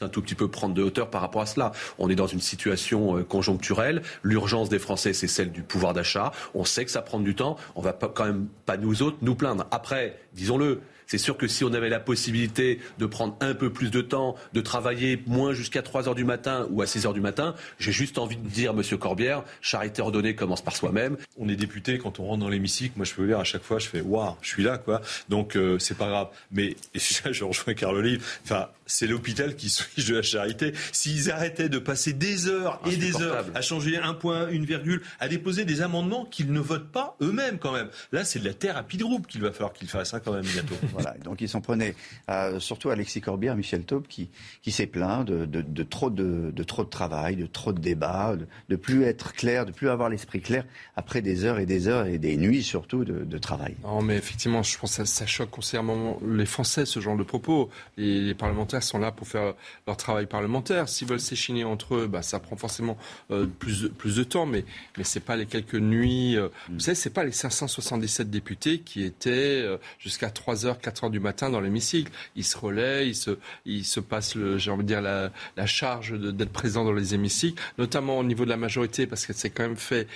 un 0.00 0.08
tout 0.08 0.20
petit 0.20 0.34
peu 0.34 0.48
prendre 0.48 0.74
de 0.74 0.82
hauteur 0.82 1.10
par 1.10 1.20
rapport 1.20 1.42
à 1.42 1.46
cela. 1.46 1.70
On 1.96 2.10
est 2.10 2.16
dans 2.16 2.26
une 2.26 2.40
situation 2.40 3.18
euh, 3.18 3.22
conjoncturelle. 3.22 4.02
L'urgence 4.24 4.68
des 4.68 4.80
Français, 4.80 5.12
c'est 5.12 5.28
celle 5.28 5.52
du 5.52 5.62
pouvoir 5.62 5.92
d'achat. 5.92 6.32
On 6.54 6.64
sait 6.64 6.84
que 6.84 6.90
ça 6.90 7.02
prend 7.02 7.20
du 7.20 7.36
temps. 7.36 7.56
On 7.76 7.82
va 7.82 7.92
quand 7.92 8.24
même 8.24 8.48
pas 8.66 8.76
nous 8.76 9.02
autres 9.02 9.18
nous 9.22 9.36
plaindre. 9.36 9.64
Après, 9.70 10.18
disons-le, 10.32 10.80
c'est 11.06 11.18
sûr 11.18 11.36
que 11.36 11.46
si 11.46 11.64
on 11.64 11.72
avait 11.72 11.88
la 11.88 12.00
possibilité 12.00 12.80
de 12.98 13.06
prendre 13.06 13.36
un 13.40 13.54
peu 13.54 13.70
plus 13.70 13.90
de 13.90 14.00
temps, 14.00 14.36
de 14.52 14.60
travailler 14.60 15.22
moins 15.26 15.52
jusqu'à 15.52 15.82
3 15.82 16.08
heures 16.08 16.14
du 16.14 16.24
matin 16.24 16.66
ou 16.70 16.82
à 16.82 16.86
6 16.86 17.06
heures 17.06 17.14
du 17.14 17.20
matin, 17.20 17.54
j'ai 17.78 17.92
juste 17.92 18.18
envie 18.18 18.36
de 18.36 18.48
dire, 18.48 18.74
Monsieur 18.74 18.96
Corbière, 18.96 19.44
charité 19.60 20.02
ordonnée 20.02 20.34
commence 20.34 20.62
par 20.62 20.76
soi-même. 20.76 21.16
On 21.38 21.48
est 21.48 21.56
député, 21.56 21.98
quand 21.98 22.20
on 22.20 22.24
rentre 22.24 22.40
dans 22.40 22.48
l'hémicycle, 22.48 22.94
moi 22.96 23.04
je 23.04 23.14
peux 23.14 23.22
vous 23.22 23.28
dire 23.28 23.40
à 23.40 23.44
chaque 23.44 23.62
fois, 23.62 23.78
je 23.78 23.88
fais 23.88 24.00
waouh, 24.00 24.36
je 24.42 24.48
suis 24.48 24.62
là, 24.62 24.78
quoi. 24.78 25.00
Donc 25.28 25.56
euh, 25.56 25.78
c'est 25.78 25.96
pas 25.96 26.08
grave. 26.08 26.28
Mais 26.50 26.76
et 26.94 26.98
je 27.30 27.44
rejoins 27.44 27.74
Carl 27.74 27.96
Olive. 27.96 28.24
Enfin, 28.44 28.68
c'est 28.86 29.06
l'hôpital 29.06 29.56
qui 29.56 29.70
switch 29.70 30.06
de 30.06 30.16
la 30.16 30.22
charité. 30.22 30.72
S'ils 30.92 31.30
arrêtaient 31.30 31.68
de 31.68 31.78
passer 31.78 32.12
des 32.12 32.48
heures 32.48 32.80
et 32.86 32.96
des 32.96 33.20
heures 33.22 33.44
à 33.54 33.62
changer 33.62 33.96
un 33.96 34.14
point, 34.14 34.48
une 34.48 34.64
virgule, 34.64 35.02
à 35.20 35.28
déposer 35.28 35.64
des 35.64 35.80
amendements 35.80 36.24
qu'ils 36.24 36.52
ne 36.52 36.60
votent 36.60 36.90
pas 36.90 37.16
eux-mêmes 37.22 37.58
quand 37.58 37.72
même. 37.72 37.88
Là, 38.12 38.24
c'est 38.24 38.38
de 38.38 38.44
la 38.44 38.54
thérapie 38.54 38.96
de 38.96 39.04
groupe 39.04 39.26
qu'il 39.26 39.40
va 39.40 39.52
falloir 39.52 39.72
qu'ils 39.72 39.88
fassent 39.88 40.14
hein, 40.14 40.20
quand 40.24 40.32
même 40.32 40.44
bientôt. 40.44 40.74
Voilà. 40.92 41.14
Donc 41.24 41.40
ils 41.40 41.48
s'en 41.48 41.60
prenaient 41.60 41.94
surtout 42.58 42.90
à 42.90 42.92
Alexis 42.92 43.20
Corbière, 43.20 43.56
Michel 43.56 43.84
Taube, 43.84 44.06
qui, 44.08 44.28
qui 44.62 44.72
s'est 44.72 44.86
plaint 44.86 45.26
de, 45.26 45.44
de, 45.46 45.82
trop 45.82 46.10
de, 46.10 46.50
de, 46.54 46.62
trop 46.62 46.84
de 46.84 46.88
travail, 46.88 47.36
de 47.36 47.46
trop 47.46 47.72
de 47.72 47.80
débats, 47.80 48.36
de, 48.36 48.46
de 48.68 48.76
plus 48.76 49.04
être 49.04 49.32
clair, 49.32 49.66
de 49.66 49.72
plus 49.72 49.88
avoir 49.88 50.08
l'esprit 50.08 50.40
clair 50.40 50.64
après 50.96 51.22
des 51.22 51.44
heures 51.44 51.58
et 51.58 51.66
des 51.66 51.88
heures 51.88 52.06
et 52.06 52.18
des 52.18 52.36
nuits 52.36 52.62
surtout 52.62 53.04
de, 53.04 53.38
travail. 53.38 53.74
Non, 53.82 54.02
mais 54.02 54.16
effectivement, 54.16 54.62
je 54.62 54.78
pense 54.78 54.98
que 54.98 55.04
ça, 55.04 55.26
choque 55.26 55.50
concernant 55.50 56.18
les 56.24 56.46
Français, 56.46 56.86
ce 56.86 57.00
genre 57.00 57.16
de 57.16 57.22
propos. 57.22 57.70
Les, 57.96 58.20
les, 58.20 58.34
parlementaires 58.34 58.82
sont 58.82 58.98
là 58.98 59.10
pour 59.10 59.26
faire 59.26 59.54
leur 59.86 59.96
travail 59.96 60.26
parlementaire. 60.26 60.88
S'ils 60.88 61.08
veulent 61.08 61.20
s'échiner 61.20 61.64
entre 61.64 61.96
eux, 61.96 62.06
bah, 62.06 62.22
ça 62.22 62.38
prend 62.38 62.56
forcément 62.56 62.96
euh, 63.30 63.46
plus, 63.46 63.88
plus 63.88 64.16
de 64.16 64.24
temps, 64.24 64.46
mais, 64.46 64.64
mais 64.96 65.04
ce 65.04 65.18
n'est 65.18 65.24
pas 65.24 65.36
les 65.36 65.46
quelques 65.46 65.74
nuits. 65.74 66.36
Euh, 66.36 66.48
mm. 66.68 66.74
Vous 66.74 66.80
savez, 66.80 66.94
ce 66.94 67.08
n'est 67.08 67.12
pas 67.12 67.24
les 67.24 67.32
577 67.32 68.30
députés 68.30 68.80
qui 68.80 69.02
étaient 69.02 69.30
euh, 69.30 69.78
jusqu'à 69.98 70.28
3h, 70.28 70.78
4h 70.82 71.10
du 71.10 71.20
matin 71.20 71.50
dans 71.50 71.60
l'hémicycle. 71.60 72.12
Ils 72.36 72.44
se 72.44 72.58
relaient, 72.58 73.08
ils 73.08 73.14
se, 73.14 73.38
ils 73.64 73.84
se 73.84 74.00
passent, 74.00 74.36
j'ai 74.56 74.70
envie 74.70 74.82
de 74.82 74.88
dire, 74.88 75.02
la, 75.02 75.30
la 75.56 75.66
charge 75.66 76.18
d'être 76.18 76.52
présents 76.52 76.84
dans 76.84 76.92
les 76.92 77.14
hémicycles, 77.14 77.62
notamment 77.78 78.18
au 78.18 78.24
niveau 78.24 78.44
de 78.44 78.50
la 78.50 78.56
majorité, 78.56 79.06
parce 79.06 79.26
que 79.26 79.32
c'est 79.32 79.50
quand 79.50 79.62
même 79.62 79.76
fait 79.76 80.06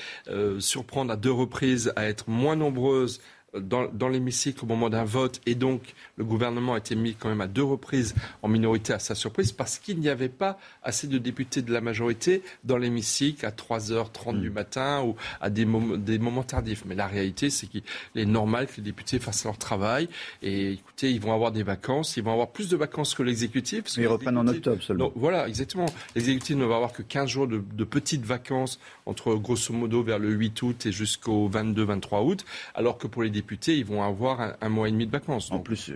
surprendre 0.58 1.12
à 1.12 1.16
deux 1.16 1.32
reprises 1.32 1.92
à 1.96 2.06
être 2.06 2.28
moins 2.28 2.56
nombreuses 2.56 3.20
dans, 3.60 4.08
l'hémicycle 4.08 4.64
au 4.64 4.66
moment 4.66 4.90
d'un 4.90 5.04
vote 5.04 5.40
et 5.46 5.54
donc 5.54 5.94
le 6.16 6.24
gouvernement 6.24 6.74
a 6.74 6.78
été 6.78 6.94
mis 6.94 7.14
quand 7.14 7.28
même 7.28 7.40
à 7.40 7.46
deux 7.46 7.62
reprises 7.62 8.14
en 8.42 8.48
minorité 8.48 8.92
à 8.92 8.98
sa 8.98 9.14
surprise 9.14 9.52
parce 9.52 9.78
qu'il 9.78 9.98
n'y 9.98 10.08
avait 10.08 10.28
pas 10.28 10.58
assez 10.82 11.06
de 11.06 11.18
députés 11.18 11.62
de 11.62 11.72
la 11.72 11.80
majorité 11.80 12.42
dans 12.64 12.76
l'hémicycle 12.76 13.44
à 13.44 13.50
3h30 13.50 14.40
du 14.40 14.50
hmm. 14.50 14.52
matin 14.52 15.02
ou 15.02 15.16
à 15.40 15.50
des, 15.50 15.66
des 15.96 16.18
moments 16.18 16.42
tardifs. 16.42 16.84
Mais 16.86 16.94
la 16.94 17.06
réalité, 17.06 17.50
c'est 17.50 17.66
qu'il 17.66 17.82
est 18.14 18.24
normal 18.24 18.66
que 18.66 18.76
les 18.76 18.82
députés 18.82 19.18
fassent 19.18 19.44
leur 19.44 19.58
travail 19.58 20.08
et 20.42 20.72
écoutez, 20.72 21.10
ils 21.10 21.20
vont 21.20 21.32
avoir 21.32 21.52
des 21.52 21.62
vacances, 21.62 22.16
ils 22.16 22.22
vont 22.22 22.32
avoir 22.32 22.50
plus 22.50 22.68
de 22.68 22.76
vacances 22.76 23.14
que 23.14 23.22
l'exécutif. 23.22 23.84
Ils 23.96 24.06
reprennent 24.06 24.38
en 24.38 24.46
octobre 24.46 24.82
seulement. 24.82 25.12
voilà, 25.14 25.48
exactement. 25.48 25.86
L'exécutif 26.14 26.56
ne 26.56 26.64
va 26.64 26.76
avoir 26.76 26.92
que 26.92 27.02
15 27.02 27.28
jours 27.28 27.48
de, 27.48 27.62
de 27.72 27.84
petites 27.84 28.24
vacances 28.24 28.78
entre 29.06 29.34
grosso 29.34 29.72
modo 29.72 30.02
vers 30.02 30.18
le 30.18 30.30
8 30.30 30.62
août 30.62 30.86
et 30.86 30.92
jusqu'au 30.92 31.48
22-23 31.48 32.24
août, 32.26 32.44
alors 32.74 32.98
que 32.98 33.06
pour 33.06 33.22
les 33.22 33.30
députés, 33.30 33.45
députés, 33.46 33.78
ils 33.78 33.84
vont 33.84 34.02
avoir 34.02 34.56
un, 34.60 34.68
mois 34.68 34.88
et 34.88 34.90
demi 34.90 35.06
de 35.06 35.12
vacances. 35.12 35.52
En 35.52 35.60
plus, 35.60 35.92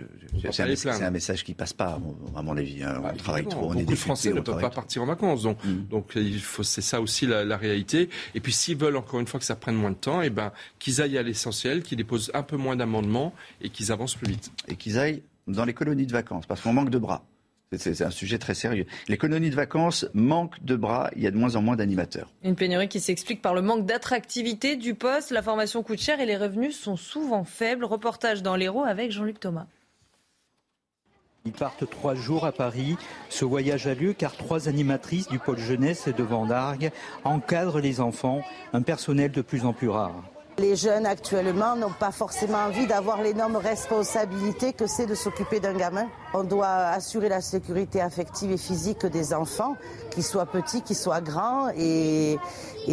c'est 0.51 0.61
un, 0.61 1.11
message 1.11 1.43
qui 1.43 1.53
passe 1.53 1.73
pas, 1.73 1.99
à 2.33 2.41
mon 2.41 2.55
avis. 2.55 2.81
Hein. 2.81 3.01
On 3.03 3.17
travaille 3.17 3.45
trop, 3.45 3.71
on 3.71 3.73
Beaucoup 3.73 3.91
de 3.91 3.95
Français 3.95 4.31
ne 4.31 4.39
peuvent 4.39 4.61
pas 4.61 4.69
partir 4.69 5.03
en 5.03 5.05
vacances. 5.05 5.43
Donc, 5.43 5.57
mm. 5.63 5.87
donc 5.89 6.11
il 6.15 6.39
faut, 6.39 6.63
c'est 6.63 6.81
ça 6.81 7.01
aussi 7.01 7.27
la, 7.27 7.57
réalité. 7.57 8.09
Et 8.33 8.39
puis, 8.39 8.53
s'ils 8.53 8.77
veulent 8.77 8.95
encore 8.95 9.19
une 9.19 9.27
fois 9.27 9.39
que 9.39 9.45
ça 9.45 9.55
prenne 9.55 9.75
moins 9.75 9.91
de 9.91 9.95
temps, 9.95 10.21
et 10.21 10.27
eh 10.27 10.29
ben, 10.29 10.53
qu'ils 10.79 11.01
aillent 11.01 11.17
à 11.17 11.23
l'essentiel, 11.23 11.83
qu'ils 11.83 11.97
déposent 11.97 12.31
un 12.33 12.43
peu 12.43 12.55
moins 12.55 12.77
d'amendements 12.77 13.33
et 13.61 13.69
qu'ils 13.69 13.91
avancent 13.91 14.15
plus 14.15 14.31
vite. 14.31 14.51
Et 14.69 14.77
qu'ils 14.77 14.97
aillent 14.97 15.21
dans 15.47 15.65
les 15.65 15.73
colonies 15.73 16.05
de 16.05 16.13
vacances, 16.13 16.45
parce 16.45 16.61
qu'on 16.61 16.71
manque 16.71 16.89
de 16.89 16.97
bras. 16.97 17.25
C'est 17.77 18.01
un 18.01 18.11
sujet 18.11 18.37
très 18.37 18.53
sérieux. 18.53 18.85
Les 19.07 19.17
colonies 19.17 19.49
de 19.49 19.55
vacances 19.55 20.05
manquent 20.13 20.61
de 20.61 20.75
bras. 20.75 21.09
Il 21.15 21.21
y 21.21 21.27
a 21.27 21.31
de 21.31 21.37
moins 21.37 21.55
en 21.55 21.61
moins 21.61 21.77
d'animateurs. 21.77 22.29
Une 22.43 22.55
pénurie 22.55 22.89
qui 22.89 22.99
s'explique 22.99 23.41
par 23.41 23.53
le 23.53 23.61
manque 23.61 23.85
d'attractivité 23.85 24.75
du 24.75 24.93
poste. 24.93 25.31
La 25.31 25.41
formation 25.41 25.81
coûte 25.81 26.01
cher 26.01 26.19
et 26.19 26.25
les 26.25 26.35
revenus 26.35 26.77
sont 26.77 26.97
souvent 26.97 27.45
faibles. 27.45 27.85
Reportage 27.85 28.43
dans 28.43 28.57
l'Hérault 28.57 28.83
avec 28.83 29.11
Jean-Luc 29.11 29.39
Thomas. 29.39 29.67
Ils 31.45 31.53
partent 31.53 31.89
trois 31.89 32.13
jours 32.13 32.45
à 32.45 32.51
Paris. 32.51 32.97
Ce 33.29 33.45
voyage 33.45 33.87
a 33.87 33.95
lieu 33.95 34.11
car 34.13 34.35
trois 34.35 34.67
animatrices 34.67 35.29
du 35.29 35.39
pôle 35.39 35.57
jeunesse 35.57 36.09
de 36.09 36.23
Vendargue 36.23 36.91
encadrent 37.23 37.79
les 37.79 38.01
enfants, 38.01 38.43
un 38.73 38.81
personnel 38.81 39.31
de 39.31 39.41
plus 39.41 39.65
en 39.65 39.71
plus 39.71 39.89
rare. 39.89 40.23
Les 40.57 40.75
jeunes 40.75 41.05
actuellement 41.05 41.75
n'ont 41.75 41.93
pas 41.97 42.11
forcément 42.11 42.59
envie 42.59 42.85
d'avoir 42.85 43.21
l'énorme 43.21 43.55
responsabilité 43.55 44.73
que 44.73 44.85
c'est 44.85 45.05
de 45.05 45.15
s'occuper 45.15 45.59
d'un 45.59 45.73
gamin. 45.73 46.07
On 46.33 46.43
doit 46.43 46.67
assurer 46.67 47.29
la 47.29 47.41
sécurité 47.41 48.01
affective 48.01 48.51
et 48.51 48.57
physique 48.57 49.05
des 49.05 49.33
enfants, 49.33 49.75
qu'ils 50.11 50.23
soient 50.23 50.45
petits, 50.45 50.81
qu'ils 50.81 50.97
soient 50.97 51.21
grands. 51.21 51.69
Et, 51.75 52.37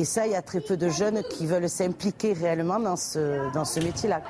ça, 0.05 0.27
il 0.27 0.33
y 0.33 0.37
a 0.37 0.43
très 0.43 0.61
peu 0.61 0.77
de 0.77 0.89
jeunes 0.89 1.23
qui 1.31 1.47
veulent 1.47 1.69
s'impliquer 1.69 2.33
réellement 2.33 2.79
dans 2.79 2.97
ce, 2.97 3.81
métier-là. 3.81 4.23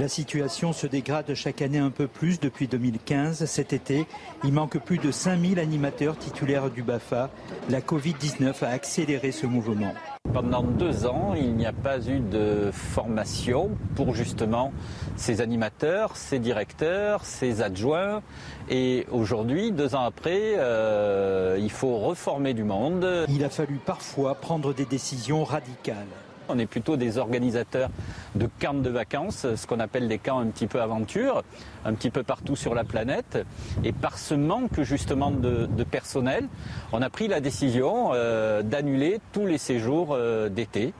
La 0.00 0.08
situation 0.08 0.72
se 0.72 0.86
dégrade 0.86 1.34
chaque 1.34 1.60
année 1.60 1.76
un 1.76 1.90
peu 1.90 2.06
plus 2.06 2.40
depuis 2.40 2.66
2015. 2.66 3.44
Cet 3.44 3.74
été, 3.74 4.06
il 4.44 4.50
manque 4.54 4.78
plus 4.78 4.96
de 4.96 5.10
5000 5.10 5.58
animateurs 5.58 6.16
titulaires 6.16 6.70
du 6.70 6.82
BAFA. 6.82 7.28
La 7.68 7.82
Covid-19 7.82 8.64
a 8.64 8.68
accéléré 8.68 9.30
ce 9.30 9.44
mouvement. 9.44 9.92
Pendant 10.32 10.62
deux 10.62 11.04
ans, 11.04 11.34
il 11.36 11.54
n'y 11.54 11.66
a 11.66 11.74
pas 11.74 12.00
eu 12.08 12.20
de 12.20 12.70
formation 12.72 13.72
pour 13.94 14.14
justement 14.14 14.72
ces 15.16 15.42
animateurs, 15.42 16.16
ces 16.16 16.38
directeurs, 16.38 17.26
ces 17.26 17.60
adjoints. 17.60 18.22
Et 18.70 19.06
aujourd'hui, 19.10 19.70
deux 19.70 19.94
ans 19.94 20.04
après, 20.04 20.54
euh, 20.56 21.58
il 21.60 21.70
faut 21.70 21.98
reformer 21.98 22.54
du 22.54 22.64
monde. 22.64 23.26
Il 23.28 23.44
a 23.44 23.50
fallu 23.50 23.78
parfois 23.84 24.34
prendre 24.34 24.72
des 24.72 24.86
décisions 24.86 25.44
radicales. 25.44 26.06
On 26.50 26.58
est 26.58 26.66
plutôt 26.66 26.96
des 26.96 27.18
organisateurs 27.18 27.90
de 28.34 28.48
camps 28.60 28.74
de 28.74 28.90
vacances, 28.90 29.46
ce 29.54 29.66
qu'on 29.66 29.80
appelle 29.80 30.08
des 30.08 30.18
camps 30.18 30.40
un 30.40 30.46
petit 30.46 30.66
peu 30.66 30.80
aventure, 30.82 31.44
un 31.84 31.94
petit 31.94 32.10
peu 32.10 32.22
partout 32.22 32.56
sur 32.56 32.74
la 32.74 32.84
planète. 32.84 33.38
Et 33.84 33.92
par 33.92 34.18
ce 34.18 34.34
manque 34.34 34.82
justement 34.82 35.30
de, 35.30 35.84
personnel, 35.84 36.48
on 36.92 37.02
a 37.02 37.10
pris 37.10 37.28
la 37.28 37.40
décision 37.40 38.10
euh, 38.12 38.62
d'annuler 38.62 39.20
tous 39.32 39.46
les 39.46 39.58
séjours 39.58 40.08
euh, 40.12 40.48
d'été. 40.48 40.92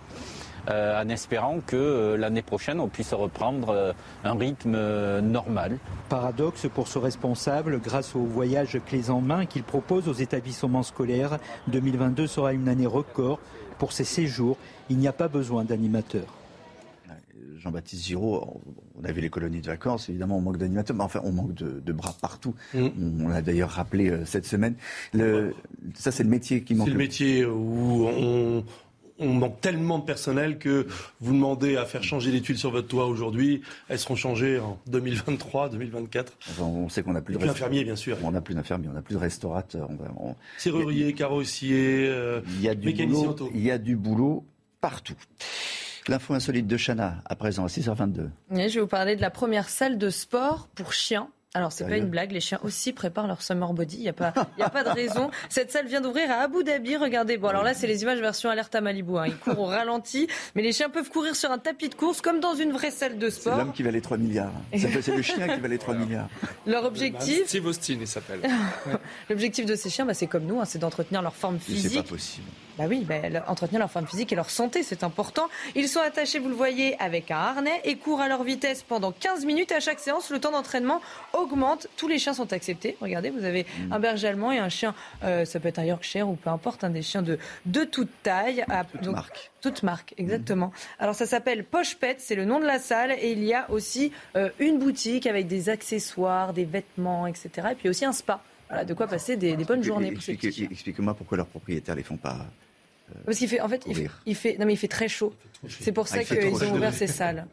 Euh, 0.68 1.02
en 1.02 1.08
espérant 1.08 1.60
que 1.66 2.16
l'année 2.18 2.42
prochaine 2.42 2.80
on 2.80 2.88
puisse 2.88 3.14
reprendre 3.14 3.94
un 4.24 4.34
rythme 4.34 4.78
normal. 5.20 5.78
Paradoxe 6.10 6.66
pour 6.72 6.86
ce 6.86 6.98
responsable, 6.98 7.80
grâce 7.80 8.14
au 8.14 8.20
voyage 8.20 8.78
clés 8.86 9.08
en 9.08 9.22
main 9.22 9.46
qu'il 9.46 9.62
propose 9.62 10.06
aux 10.06 10.12
établissements 10.12 10.82
scolaires, 10.82 11.38
2022 11.68 12.26
sera 12.26 12.52
une 12.52 12.68
année 12.68 12.86
record 12.86 13.38
pour 13.78 13.92
ces 13.92 14.04
séjours 14.04 14.58
il 14.90 14.98
n'y 14.98 15.08
a 15.08 15.12
pas 15.12 15.28
besoin 15.28 15.64
d'animateurs. 15.64 16.34
Jean-Baptiste 17.58 18.06
Giraud, 18.06 18.60
on 18.98 19.04
a 19.04 19.12
vu 19.12 19.20
les 19.20 19.28
colonies 19.28 19.60
de 19.60 19.66
vacances, 19.66 20.08
évidemment 20.08 20.38
on 20.38 20.40
manque 20.40 20.56
d'animateurs, 20.56 20.96
mais 20.96 21.04
enfin 21.04 21.20
on 21.24 21.32
manque 21.32 21.54
de, 21.54 21.92
bras 21.92 22.14
partout. 22.20 22.54
Mm. 22.74 23.24
On, 23.24 23.28
l'a 23.28 23.42
d'ailleurs 23.42 23.70
rappelé 23.70 24.10
euh, 24.10 24.24
cette 24.24 24.46
semaine. 24.46 24.74
ça 25.94 26.10
c'est 26.10 26.22
le 26.22 26.30
métier 26.30 26.62
qui 26.62 26.74
manque. 26.74 26.88
C'est 26.88 26.92
le 26.92 26.98
métier 26.98 27.44
où 27.44 28.06
on, 28.06 28.64
on 29.20 29.28
manque 29.34 29.60
tellement 29.60 29.98
de 29.98 30.04
personnel 30.04 30.58
que 30.58 30.86
vous 31.20 31.32
demandez 31.32 31.76
à 31.76 31.84
faire 31.84 32.02
changer 32.02 32.30
les 32.30 32.40
tuiles 32.40 32.58
sur 32.58 32.70
votre 32.70 32.88
toit 32.88 33.06
aujourd'hui, 33.06 33.60
elles 33.88 33.98
seront 33.98 34.16
changées 34.16 34.58
en 34.58 34.78
2023, 34.86 35.68
2024. 35.68 36.32
on 36.60 36.88
sait 36.88 37.02
qu'on 37.02 37.12
n'a 37.12 37.20
plus, 37.20 37.36
d'infirmiers, 37.36 37.84
bien 37.84 37.96
sûr. 37.96 38.16
On 38.24 38.32
n'a 38.32 38.40
plus 38.40 38.54
d'infirmiers, 38.54 38.88
on 38.88 38.94
n'a 38.94 39.02
plus 39.02 39.14
de 39.14 39.20
restaurateurs. 39.20 39.88
Serruriers, 40.58 41.12
carrossiers, 41.12 42.08
euh, 42.08 42.40
il 42.46 42.62
y 42.62 42.68
a 42.68 42.74
du 42.74 42.92
boulot, 42.92 43.36
Il 43.54 43.62
y 43.62 43.70
a 43.70 43.78
du 43.78 43.96
boulot 43.96 44.44
partout. 44.80 45.16
L'info 46.08 46.34
insolite 46.34 46.66
de 46.66 46.76
Chana, 46.76 47.22
à 47.26 47.36
présent, 47.36 47.64
à 47.64 47.68
6h22. 47.68 48.30
je 48.50 48.56
vais 48.56 48.80
vous 48.80 48.86
parler 48.86 49.16
de 49.16 49.20
la 49.20 49.30
première 49.30 49.68
salle 49.68 49.98
de 49.98 50.10
sport 50.10 50.68
pour 50.74 50.92
chiens 50.92 51.28
alors, 51.52 51.72
c'est 51.72 51.84
pas 51.84 51.96
une 51.96 52.06
blague, 52.06 52.30
les 52.30 52.40
chiens 52.40 52.60
aussi 52.62 52.92
préparent 52.92 53.26
leur 53.26 53.42
summer 53.42 53.72
body, 53.72 53.96
il 53.96 54.02
n'y 54.02 54.08
a, 54.08 54.12
pas, 54.12 54.32
y 54.56 54.62
a 54.62 54.70
pas 54.70 54.84
de 54.84 54.88
raison. 54.94 55.32
Cette 55.48 55.72
salle 55.72 55.88
vient 55.88 56.00
d'ouvrir 56.00 56.30
à 56.30 56.34
Abu 56.34 56.62
Dhabi, 56.62 56.96
regardez. 56.96 57.38
Bon, 57.38 57.48
alors 57.48 57.64
là, 57.64 57.74
c'est 57.74 57.88
les 57.88 58.02
images 58.02 58.20
version 58.20 58.50
alerte 58.50 58.72
à 58.76 58.80
Malibu. 58.80 59.18
Hein. 59.18 59.24
Ils 59.26 59.36
courent 59.36 59.58
au 59.58 59.66
ralenti, 59.66 60.28
mais 60.54 60.62
les 60.62 60.72
chiens 60.72 60.90
peuvent 60.90 61.10
courir 61.10 61.34
sur 61.34 61.50
un 61.50 61.58
tapis 61.58 61.88
de 61.88 61.96
course 61.96 62.20
comme 62.20 62.38
dans 62.38 62.54
une 62.54 62.70
vraie 62.70 62.92
salle 62.92 63.18
de 63.18 63.28
sport. 63.30 63.54
C'est 63.54 63.58
l'homme 63.58 63.72
qui 63.72 63.82
valait 63.82 64.00
3 64.00 64.16
milliards. 64.18 64.52
C'est 64.76 65.08
le 65.08 65.22
chien 65.22 65.48
qui 65.48 65.60
valait 65.60 65.78
3 65.78 65.94
milliards. 65.96 66.28
Leur 66.66 66.84
objectif. 66.84 67.48
Steve 67.48 67.66
Austin, 67.66 67.96
il 68.00 68.06
s'appelle. 68.06 68.42
L'objectif 69.28 69.66
de 69.66 69.74
ces 69.74 69.90
chiens, 69.90 70.06
bah, 70.06 70.14
c'est 70.14 70.28
comme 70.28 70.44
nous, 70.44 70.60
hein, 70.60 70.64
c'est 70.64 70.78
d'entretenir 70.78 71.20
leur 71.20 71.34
forme 71.34 71.58
physique. 71.58 71.90
C'est 71.90 72.02
pas 72.02 72.08
possible. 72.08 72.46
Bah 72.80 72.86
oui, 72.88 73.04
bah, 73.06 73.16
entretenir 73.46 73.78
leur 73.78 73.90
forme 73.90 74.06
physique 74.06 74.32
et 74.32 74.36
leur 74.36 74.48
santé, 74.48 74.82
c'est 74.82 75.04
important. 75.04 75.50
Ils 75.74 75.86
sont 75.86 76.00
attachés, 76.00 76.38
vous 76.38 76.48
le 76.48 76.54
voyez, 76.54 76.98
avec 76.98 77.30
un 77.30 77.36
harnais 77.36 77.78
et 77.84 77.96
courent 77.96 78.22
à 78.22 78.28
leur 78.28 78.42
vitesse 78.42 78.82
pendant 78.82 79.12
15 79.12 79.44
minutes 79.44 79.70
à 79.70 79.80
chaque 79.80 80.00
séance. 80.00 80.30
Le 80.30 80.40
temps 80.40 80.50
d'entraînement 80.50 81.02
augmente. 81.34 81.88
Tous 81.98 82.08
les 82.08 82.18
chiens 82.18 82.32
sont 82.32 82.54
acceptés. 82.54 82.96
Regardez, 83.02 83.28
vous 83.28 83.44
avez 83.44 83.64
mm. 83.64 83.92
un 83.92 83.98
berger 83.98 84.28
allemand 84.28 84.50
et 84.50 84.58
un 84.58 84.70
chien, 84.70 84.94
euh, 85.24 85.44
ça 85.44 85.60
peut 85.60 85.68
être 85.68 85.78
un 85.78 85.84
Yorkshire 85.84 86.26
ou 86.26 86.36
peu 86.36 86.48
importe, 86.48 86.82
un 86.82 86.88
des 86.88 87.02
chiens 87.02 87.20
de, 87.20 87.38
de 87.66 87.84
toute 87.84 88.08
taille. 88.22 88.64
toute 88.94 89.12
marque. 89.12 89.50
Toute 89.60 89.82
marque, 89.82 90.14
exactement. 90.16 90.68
Mm. 90.68 91.00
Alors 91.00 91.14
ça 91.14 91.26
s'appelle 91.26 91.64
Poche 91.64 91.96
Pet, 91.96 92.16
c'est 92.18 92.34
le 92.34 92.46
nom 92.46 92.60
de 92.60 92.64
la 92.64 92.78
salle. 92.78 93.12
Et 93.12 93.32
il 93.32 93.44
y 93.44 93.52
a 93.52 93.70
aussi 93.70 94.10
euh, 94.36 94.48
une 94.58 94.78
boutique 94.78 95.26
avec 95.26 95.48
des 95.48 95.68
accessoires, 95.68 96.54
des 96.54 96.64
vêtements, 96.64 97.26
etc. 97.26 97.50
Et 97.72 97.74
puis 97.74 97.90
aussi 97.90 98.06
un 98.06 98.12
spa. 98.12 98.42
Voilà, 98.70 98.84
de 98.84 98.94
quoi 98.94 99.08
passer 99.08 99.36
des, 99.36 99.56
bonnes 99.56 99.82
journées 99.82 100.12
pour 100.12 100.22
Expliquez-moi 100.26 101.12
pourquoi 101.14 101.36
leurs 101.36 101.48
propriétaires 101.48 101.96
les 101.96 102.04
font 102.04 102.16
pas. 102.16 102.46
Parce 103.24 103.38
qu'il 103.38 103.48
fait, 103.48 103.60
en 103.60 103.68
fait, 103.68 103.86
il 104.26 104.34
fait, 104.34 104.58
non 104.58 104.66
mais 104.66 104.74
il 104.74 104.78
fait 104.78 104.88
très 104.88 105.08
chaud. 105.08 105.34
C'est 105.68 105.92
pour 105.92 106.06
ah, 106.10 106.14
ça 106.16 106.24
qu'ils 106.24 106.64
ont 106.64 106.74
ouvert 106.74 106.94
ces 106.94 107.06
salles. 107.06 107.46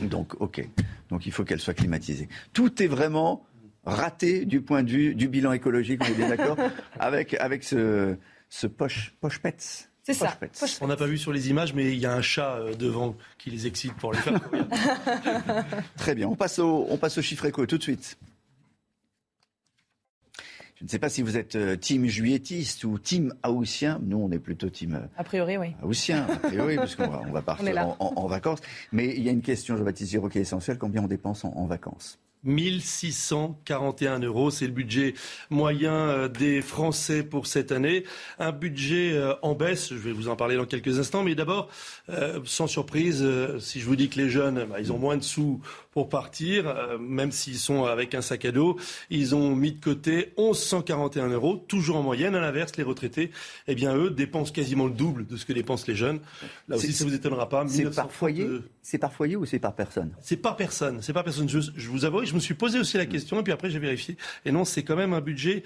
Donc, 0.00 0.40
ok. 0.40 0.66
Donc, 1.10 1.26
il 1.26 1.32
faut 1.32 1.44
qu'elles 1.44 1.60
soient 1.60 1.74
climatisées. 1.74 2.28
Tout 2.52 2.82
est 2.82 2.86
vraiment 2.86 3.44
raté 3.84 4.44
du 4.44 4.60
point 4.60 4.82
de 4.82 4.90
vue 4.90 5.14
du 5.14 5.28
bilan 5.28 5.52
écologique. 5.52 6.00
On 6.02 6.06
est 6.06 6.14
bien 6.14 6.28
d'accord 6.28 6.56
avec 6.98 7.34
avec 7.34 7.64
ce 7.64 8.16
ce 8.48 8.66
poche 8.66 9.14
poche 9.20 9.40
pets. 9.40 9.88
C'est 10.04 10.14
ça. 10.14 10.36
On 10.80 10.88
n'a 10.88 10.96
pas 10.96 11.06
vu 11.06 11.16
sur 11.16 11.32
les 11.32 11.48
images, 11.48 11.74
mais 11.74 11.92
il 11.92 11.98
y 11.98 12.06
a 12.06 12.12
un 12.12 12.22
chat 12.22 12.56
euh, 12.56 12.74
devant 12.74 13.16
qui 13.38 13.50
les 13.50 13.68
excite 13.68 13.94
pour 13.94 14.12
les 14.12 14.18
faire 14.18 14.42
courir. 14.42 14.66
Très 15.96 16.16
bien, 16.16 16.26
on 16.26 16.34
passe 16.34 16.58
au, 16.58 16.86
on 16.88 16.96
passe 16.96 17.18
au 17.18 17.22
chiffre 17.22 17.44
éco 17.44 17.64
tout 17.66 17.78
de 17.78 17.82
suite. 17.84 18.18
Je 20.82 20.86
ne 20.86 20.90
sais 20.90 20.98
pas 20.98 21.08
si 21.08 21.22
vous 21.22 21.36
êtes 21.36 21.54
euh, 21.54 21.76
team 21.76 22.06
juilletiste 22.06 22.82
ou 22.82 22.98
team 22.98 23.32
haussien. 23.46 24.00
Nous, 24.04 24.18
on 24.18 24.32
est 24.32 24.40
plutôt 24.40 24.68
team 24.68 24.94
euh, 24.94 25.06
A 25.16 25.22
priori, 25.22 25.56
oui. 25.56 25.68
haussien, 25.80 26.26
a 26.28 26.36
priori, 26.48 26.74
parce 26.74 26.96
qu'on 26.96 27.06
va, 27.06 27.22
on 27.32 27.40
partir 27.42 27.78
en, 27.78 27.96
en- 28.00 28.12
en 28.16 28.26
vacances. 28.26 28.58
Mais 28.90 29.14
il 29.16 29.22
y 29.22 29.28
a 29.28 29.32
une 29.32 29.42
question, 29.42 29.76
Jean-Baptiste 29.76 30.10
Giraud, 30.10 30.28
qui 30.28 30.38
est 30.38 30.42
essentielle. 30.42 30.78
Combien 30.78 31.04
on 31.04 31.06
dépense 31.06 31.44
en, 31.44 31.52
en 31.54 31.66
vacances? 31.66 32.18
1641 32.44 34.18
euros, 34.18 34.50
c'est 34.50 34.66
le 34.66 34.72
budget 34.72 35.14
moyen 35.50 35.94
euh, 35.94 36.26
des 36.28 36.60
Français 36.60 37.22
pour 37.22 37.46
cette 37.46 37.70
année. 37.70 38.02
Un 38.40 38.50
budget 38.50 39.16
en 39.42 39.54
baisse, 39.54 39.90
je 39.90 39.94
vais 39.94 40.10
vous 40.10 40.26
en 40.28 40.34
parler 40.34 40.56
dans 40.56 40.64
quelques 40.66 40.98
instants, 40.98 41.22
mais 41.22 41.36
d'abord, 41.36 41.68
sans 42.44 42.66
surprise, 42.66 43.24
si 43.60 43.78
je 43.78 43.86
vous 43.86 43.94
dis 43.94 44.08
que 44.08 44.18
les 44.18 44.28
jeunes, 44.28 44.64
bah, 44.68 44.80
ils 44.80 44.92
ont 44.92 44.98
moins 44.98 45.16
de 45.16 45.22
sous 45.22 45.60
pour 45.92 46.08
partir, 46.08 46.68
euh, 46.68 46.98
même 46.98 47.30
s'ils 47.30 47.58
sont 47.58 47.84
avec 47.84 48.14
un 48.14 48.22
sac 48.22 48.44
à 48.46 48.50
dos, 48.50 48.78
ils 49.10 49.34
ont 49.34 49.54
mis 49.54 49.72
de 49.72 49.80
côté 49.80 50.32
1141 50.38 51.28
euros, 51.28 51.56
toujours 51.56 51.96
en 51.96 52.02
moyenne. 52.02 52.34
À 52.34 52.40
l'inverse, 52.40 52.76
les 52.76 52.82
retraités, 52.82 53.30
eh 53.68 53.74
bien 53.74 53.94
eux, 53.94 54.10
dépensent 54.10 54.52
quasiment 54.52 54.86
le 54.86 54.92
double 54.92 55.26
de 55.26 55.36
ce 55.36 55.44
que 55.44 55.52
dépensent 55.52 55.84
les 55.86 55.94
jeunes. 55.94 56.20
Là 56.68 56.76
aussi, 56.76 56.92
ça 56.92 57.04
vous 57.04 57.14
étonnera 57.14 57.48
pas. 57.48 57.64
C'est 57.68 57.78
1900 57.78 58.02
par 58.02 58.10
foyer? 58.10 58.48
C'est 58.82 58.98
par 58.98 59.12
foyer 59.12 59.36
ou 59.36 59.44
c'est 59.44 59.58
par 59.58 59.74
personne? 59.74 60.10
C'est 60.20 60.38
pas 60.38 60.54
personne, 60.54 61.02
c'est 61.02 61.12
pas 61.12 61.22
personne. 61.22 61.48
Je, 61.48 61.60
je 61.60 61.88
vous 61.88 62.04
avoue, 62.04 62.24
je 62.24 62.34
me 62.34 62.40
suis 62.40 62.54
posé 62.54 62.80
aussi 62.80 62.96
la 62.96 63.06
question 63.06 63.40
et 63.40 63.42
puis 63.42 63.52
après 63.52 63.70
j'ai 63.70 63.78
vérifié. 63.78 64.16
Et 64.46 64.52
non, 64.52 64.64
c'est 64.64 64.82
quand 64.82 64.96
même 64.96 65.12
un 65.12 65.20
budget 65.20 65.62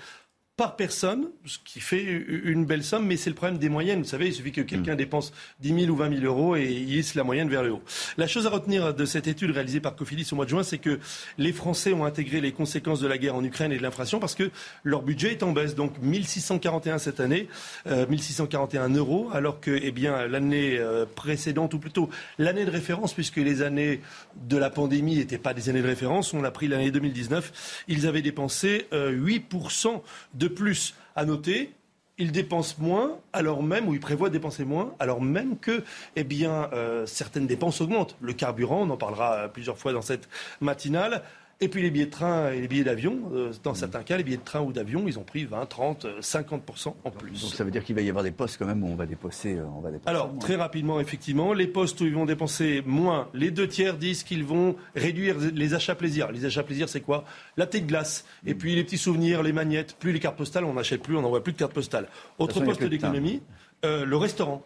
par 0.56 0.76
personne, 0.76 1.28
ce 1.44 1.58
qui 1.62 1.80
fait 1.80 2.02
une 2.02 2.64
belle 2.64 2.82
somme, 2.82 3.06
mais 3.06 3.18
c'est 3.18 3.28
le 3.28 3.36
problème 3.36 3.58
des 3.58 3.68
moyennes. 3.68 3.98
Vous 3.98 4.08
savez, 4.08 4.28
il 4.28 4.32
suffit 4.32 4.52
que 4.52 4.62
quelqu'un 4.62 4.94
dépense 4.94 5.34
10 5.60 5.80
000 5.80 5.92
ou 5.92 5.96
20 5.96 6.20
000 6.20 6.24
euros 6.24 6.56
et 6.56 6.64
il 6.64 6.96
hisse 6.96 7.14
la 7.14 7.24
moyenne 7.24 7.50
vers 7.50 7.62
le 7.62 7.72
haut. 7.72 7.82
La 8.16 8.26
chose 8.26 8.46
à 8.46 8.50
retenir 8.50 8.94
de 8.94 9.04
cette 9.04 9.26
étude 9.26 9.50
réalisée 9.50 9.80
par 9.80 9.94
Cofidis 9.94 10.26
au 10.32 10.36
mois 10.36 10.46
de 10.46 10.50
juin, 10.50 10.62
c'est 10.62 10.78
que 10.78 10.98
les 11.36 11.52
Français 11.52 11.92
ont 11.92 12.06
intégré 12.06 12.40
les 12.40 12.52
conséquences 12.52 13.00
de 13.00 13.06
la 13.06 13.18
guerre 13.18 13.34
en 13.34 13.44
Ukraine 13.44 13.70
et 13.70 13.76
de 13.76 13.82
l'inflation 13.82 14.18
parce 14.18 14.34
que 14.34 14.50
leur 14.82 15.02
budget 15.02 15.32
est 15.32 15.42
en 15.42 15.52
baisse. 15.52 15.74
Donc 15.74 15.98
1641 16.00 16.96
cette 16.98 17.20
année, 17.20 17.48
euh, 17.86 18.06
1641 18.06 18.88
euros, 18.94 19.28
alors 19.34 19.60
que 19.60 19.78
eh 19.82 19.90
bien 19.90 20.26
l'année 20.26 20.78
euh, 20.78 21.04
précédente, 21.04 21.74
ou 21.74 21.78
plutôt 21.78 22.08
l'année 22.38 22.64
de 22.64 22.70
référence, 22.70 23.12
puisque 23.12 23.36
les 23.36 23.60
années 23.60 24.00
de 24.36 24.56
la 24.56 24.70
pandémie 24.70 25.16
n'étaient 25.16 25.36
pas 25.36 25.52
des 25.52 25.68
années 25.68 25.82
de 25.82 25.86
référence, 25.86 26.32
on 26.32 26.44
a 26.44 26.50
pris 26.50 26.66
l'année 26.66 26.90
2019, 26.90 27.84
ils 27.88 28.06
avaient 28.06 28.22
dépensé 28.22 28.86
euh, 28.94 29.12
8% 29.12 30.00
de 30.32 30.45
plus. 30.48 30.94
À 31.14 31.24
noter, 31.24 31.72
ils 32.18 32.32
dépensent 32.32 32.76
moins, 32.78 33.18
alors 33.32 33.62
même, 33.62 33.88
ou 33.88 33.94
ils 33.94 34.00
prévoient 34.00 34.28
de 34.28 34.34
dépenser 34.34 34.64
moins, 34.64 34.94
alors 34.98 35.20
même 35.20 35.58
que 35.58 35.84
eh 36.16 36.26
euh, 36.44 37.06
certaines 37.06 37.46
dépenses 37.46 37.80
augmentent. 37.80 38.16
Le 38.20 38.32
carburant, 38.32 38.82
on 38.82 38.90
en 38.90 38.96
parlera 38.96 39.34
euh, 39.34 39.48
plusieurs 39.48 39.78
fois 39.78 39.92
dans 39.92 40.02
cette 40.02 40.28
matinale. 40.60 41.22
Et 41.58 41.68
puis 41.68 41.80
les 41.80 41.90
billets 41.90 42.04
de 42.04 42.10
train 42.10 42.50
et 42.52 42.60
les 42.60 42.68
billets 42.68 42.84
d'avion, 42.84 43.18
euh, 43.32 43.50
dans 43.62 43.72
certains 43.72 44.02
cas, 44.02 44.18
les 44.18 44.24
billets 44.24 44.36
de 44.36 44.42
train 44.44 44.60
ou 44.60 44.72
d'avion, 44.72 45.04
ils 45.08 45.18
ont 45.18 45.22
pris 45.22 45.46
20, 45.46 45.64
30, 45.64 46.04
euh, 46.04 46.20
50% 46.20 46.94
en 47.02 47.10
plus. 47.10 47.40
Donc 47.40 47.54
ça 47.54 47.64
veut 47.64 47.70
dire 47.70 47.82
qu'il 47.82 47.94
va 47.94 48.02
y 48.02 48.10
avoir 48.10 48.22
des 48.22 48.30
postes 48.30 48.58
quand 48.58 48.66
même 48.66 48.84
où 48.84 48.88
on 48.88 48.94
va 48.94 49.06
dépenser. 49.06 49.54
euh, 49.56 49.64
On 49.74 49.80
va 49.80 49.90
dépenser 49.90 50.10
Alors, 50.10 50.28
moins. 50.28 50.38
très 50.38 50.56
rapidement, 50.56 51.00
effectivement, 51.00 51.54
les 51.54 51.66
postes 51.66 51.98
où 52.02 52.04
ils 52.04 52.12
vont 52.14 52.26
dépenser 52.26 52.82
moins, 52.84 53.28
les 53.32 53.50
deux 53.50 53.66
tiers 53.68 53.96
disent 53.96 54.22
qu'ils 54.22 54.44
vont 54.44 54.76
réduire 54.94 55.36
les 55.38 55.72
achats 55.72 55.94
plaisir. 55.94 56.30
Les 56.30 56.44
achats 56.44 56.62
plaisir, 56.62 56.90
c'est 56.90 57.00
quoi? 57.00 57.24
La 57.56 57.66
thé 57.66 57.80
de 57.80 57.86
glace, 57.86 58.26
et 58.44 58.54
puis 58.54 58.74
les 58.74 58.84
petits 58.84 58.98
souvenirs, 58.98 59.42
les 59.42 59.54
magnettes, 59.54 59.96
plus 59.98 60.12
les 60.12 60.20
cartes 60.20 60.36
postales, 60.36 60.64
on 60.64 60.74
n'achète 60.74 61.00
plus, 61.02 61.16
on 61.16 61.22
n'envoie 61.22 61.42
plus 61.42 61.54
de 61.54 61.58
cartes 61.58 61.72
postales. 61.72 62.08
Autre 62.38 62.52
façon, 62.52 62.66
poste 62.66 62.84
d'économie, 62.84 63.40
euh, 63.86 64.04
le 64.04 64.16
restaurant. 64.18 64.62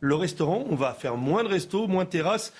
Le 0.00 0.14
restaurant, 0.14 0.64
on 0.70 0.74
va 0.74 0.94
faire 0.94 1.18
moins 1.18 1.44
de 1.44 1.48
restos, 1.48 1.86
moins 1.86 2.04
de 2.04 2.08
terrasses, 2.08 2.54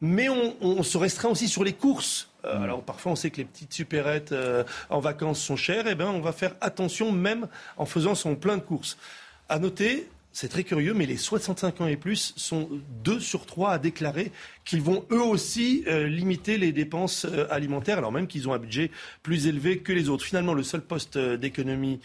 mais 0.00 0.28
on, 0.28 0.56
on 0.60 0.82
se 0.82 0.98
restreint 0.98 1.28
aussi 1.28 1.46
sur 1.46 1.62
les 1.62 1.74
courses. 1.74 2.26
Euh, 2.44 2.62
Alors 2.62 2.82
parfois 2.82 3.12
on 3.12 3.16
sait 3.16 3.30
que 3.30 3.38
les 3.38 3.44
petites 3.44 3.72
supérettes 3.72 4.32
euh, 4.32 4.64
en 4.88 5.00
vacances 5.00 5.40
sont 5.40 5.56
chères, 5.56 5.86
et 5.86 5.94
ben 5.94 6.06
on 6.06 6.20
va 6.20 6.32
faire 6.32 6.54
attention 6.60 7.12
même 7.12 7.48
en 7.76 7.86
faisant 7.86 8.14
son 8.14 8.34
plein 8.36 8.56
de 8.56 8.62
courses. 8.62 8.96
À 9.48 9.58
noter, 9.58 10.08
c'est 10.32 10.48
très 10.48 10.62
curieux, 10.62 10.94
mais 10.94 11.06
les 11.06 11.16
65 11.16 11.80
ans 11.80 11.86
et 11.86 11.96
plus 11.96 12.34
sont 12.36 12.68
2 13.02 13.18
sur 13.18 13.46
3 13.46 13.72
à 13.72 13.78
déclarer 13.78 14.30
qu'ils 14.64 14.80
vont 14.80 15.04
eux 15.10 15.22
aussi 15.22 15.82
euh, 15.88 16.06
limiter 16.06 16.56
les 16.56 16.70
dépenses 16.70 17.24
euh, 17.24 17.46
alimentaires, 17.50 17.98
alors 17.98 18.12
même 18.12 18.28
qu'ils 18.28 18.48
ont 18.48 18.52
un 18.52 18.58
budget 18.58 18.92
plus 19.24 19.48
élevé 19.48 19.78
que 19.78 19.92
les 19.92 20.08
autres. 20.08 20.24
Finalement, 20.24 20.54
le 20.54 20.62
seul 20.62 20.82
poste 20.82 21.16
euh, 21.16 21.36
d'économie 21.36 22.00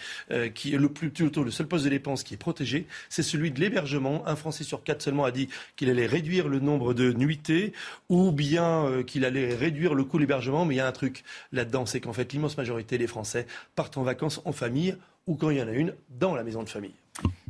qui 0.54 0.74
est 0.74 0.78
le 0.78 0.90
plus 0.90 1.10
plutôt 1.10 1.44
le 1.44 1.52
seul 1.52 1.68
poste 1.68 1.86
de 1.86 1.90
dépense 1.90 2.24
qui 2.24 2.34
est 2.34 2.38
protégé, 2.38 2.88
c'est 3.10 3.24
celui 3.24 3.52
de 3.52 3.60
l'hébergement. 3.60 4.28
Un 4.28 4.36
Français 4.36 4.64
sur 4.64 4.84
quatre 4.84 5.02
seulement 5.02 5.24
a 5.24 5.32
dit 5.32 5.50
qu'il 5.76 5.90
allait 5.90 6.08
réduire 6.08 6.48
le 6.48 6.60
nombre 6.60 6.94
de 6.94 7.14
nuitées 7.14 7.74
ou 8.10 8.32
bien 8.32 9.04
qu'il 9.06 9.24
allait 9.26 9.54
réduire 9.54 9.94
le 9.94 10.04
coût 10.04 10.18
de 10.18 10.24
l'hébergement. 10.24 10.66
Mais 10.66 10.76
il 10.76 10.78
y 10.78 10.82
a 10.82 10.88
un 10.88 10.92
truc 10.92 11.24
là-dedans, 11.52 11.86
c'est 11.86 12.00
qu'en 12.00 12.14
fait 12.14 12.34
l'immense 12.34 12.58
majorité 12.58 12.98
des 12.98 13.08
Français 13.08 13.46
partent 13.76 13.98
en 13.98 14.04
vacances 14.04 14.42
en 14.46 14.52
famille 14.52 14.96
ou 15.28 15.36
quand 15.36 15.50
il 15.50 15.58
y 15.58 15.62
en 15.62 15.68
a 15.68 15.74
une 15.74 15.94
dans 16.10 16.36
la 16.36 16.44
maison 16.44 16.64
de 16.64 16.70
famille. 16.70 16.94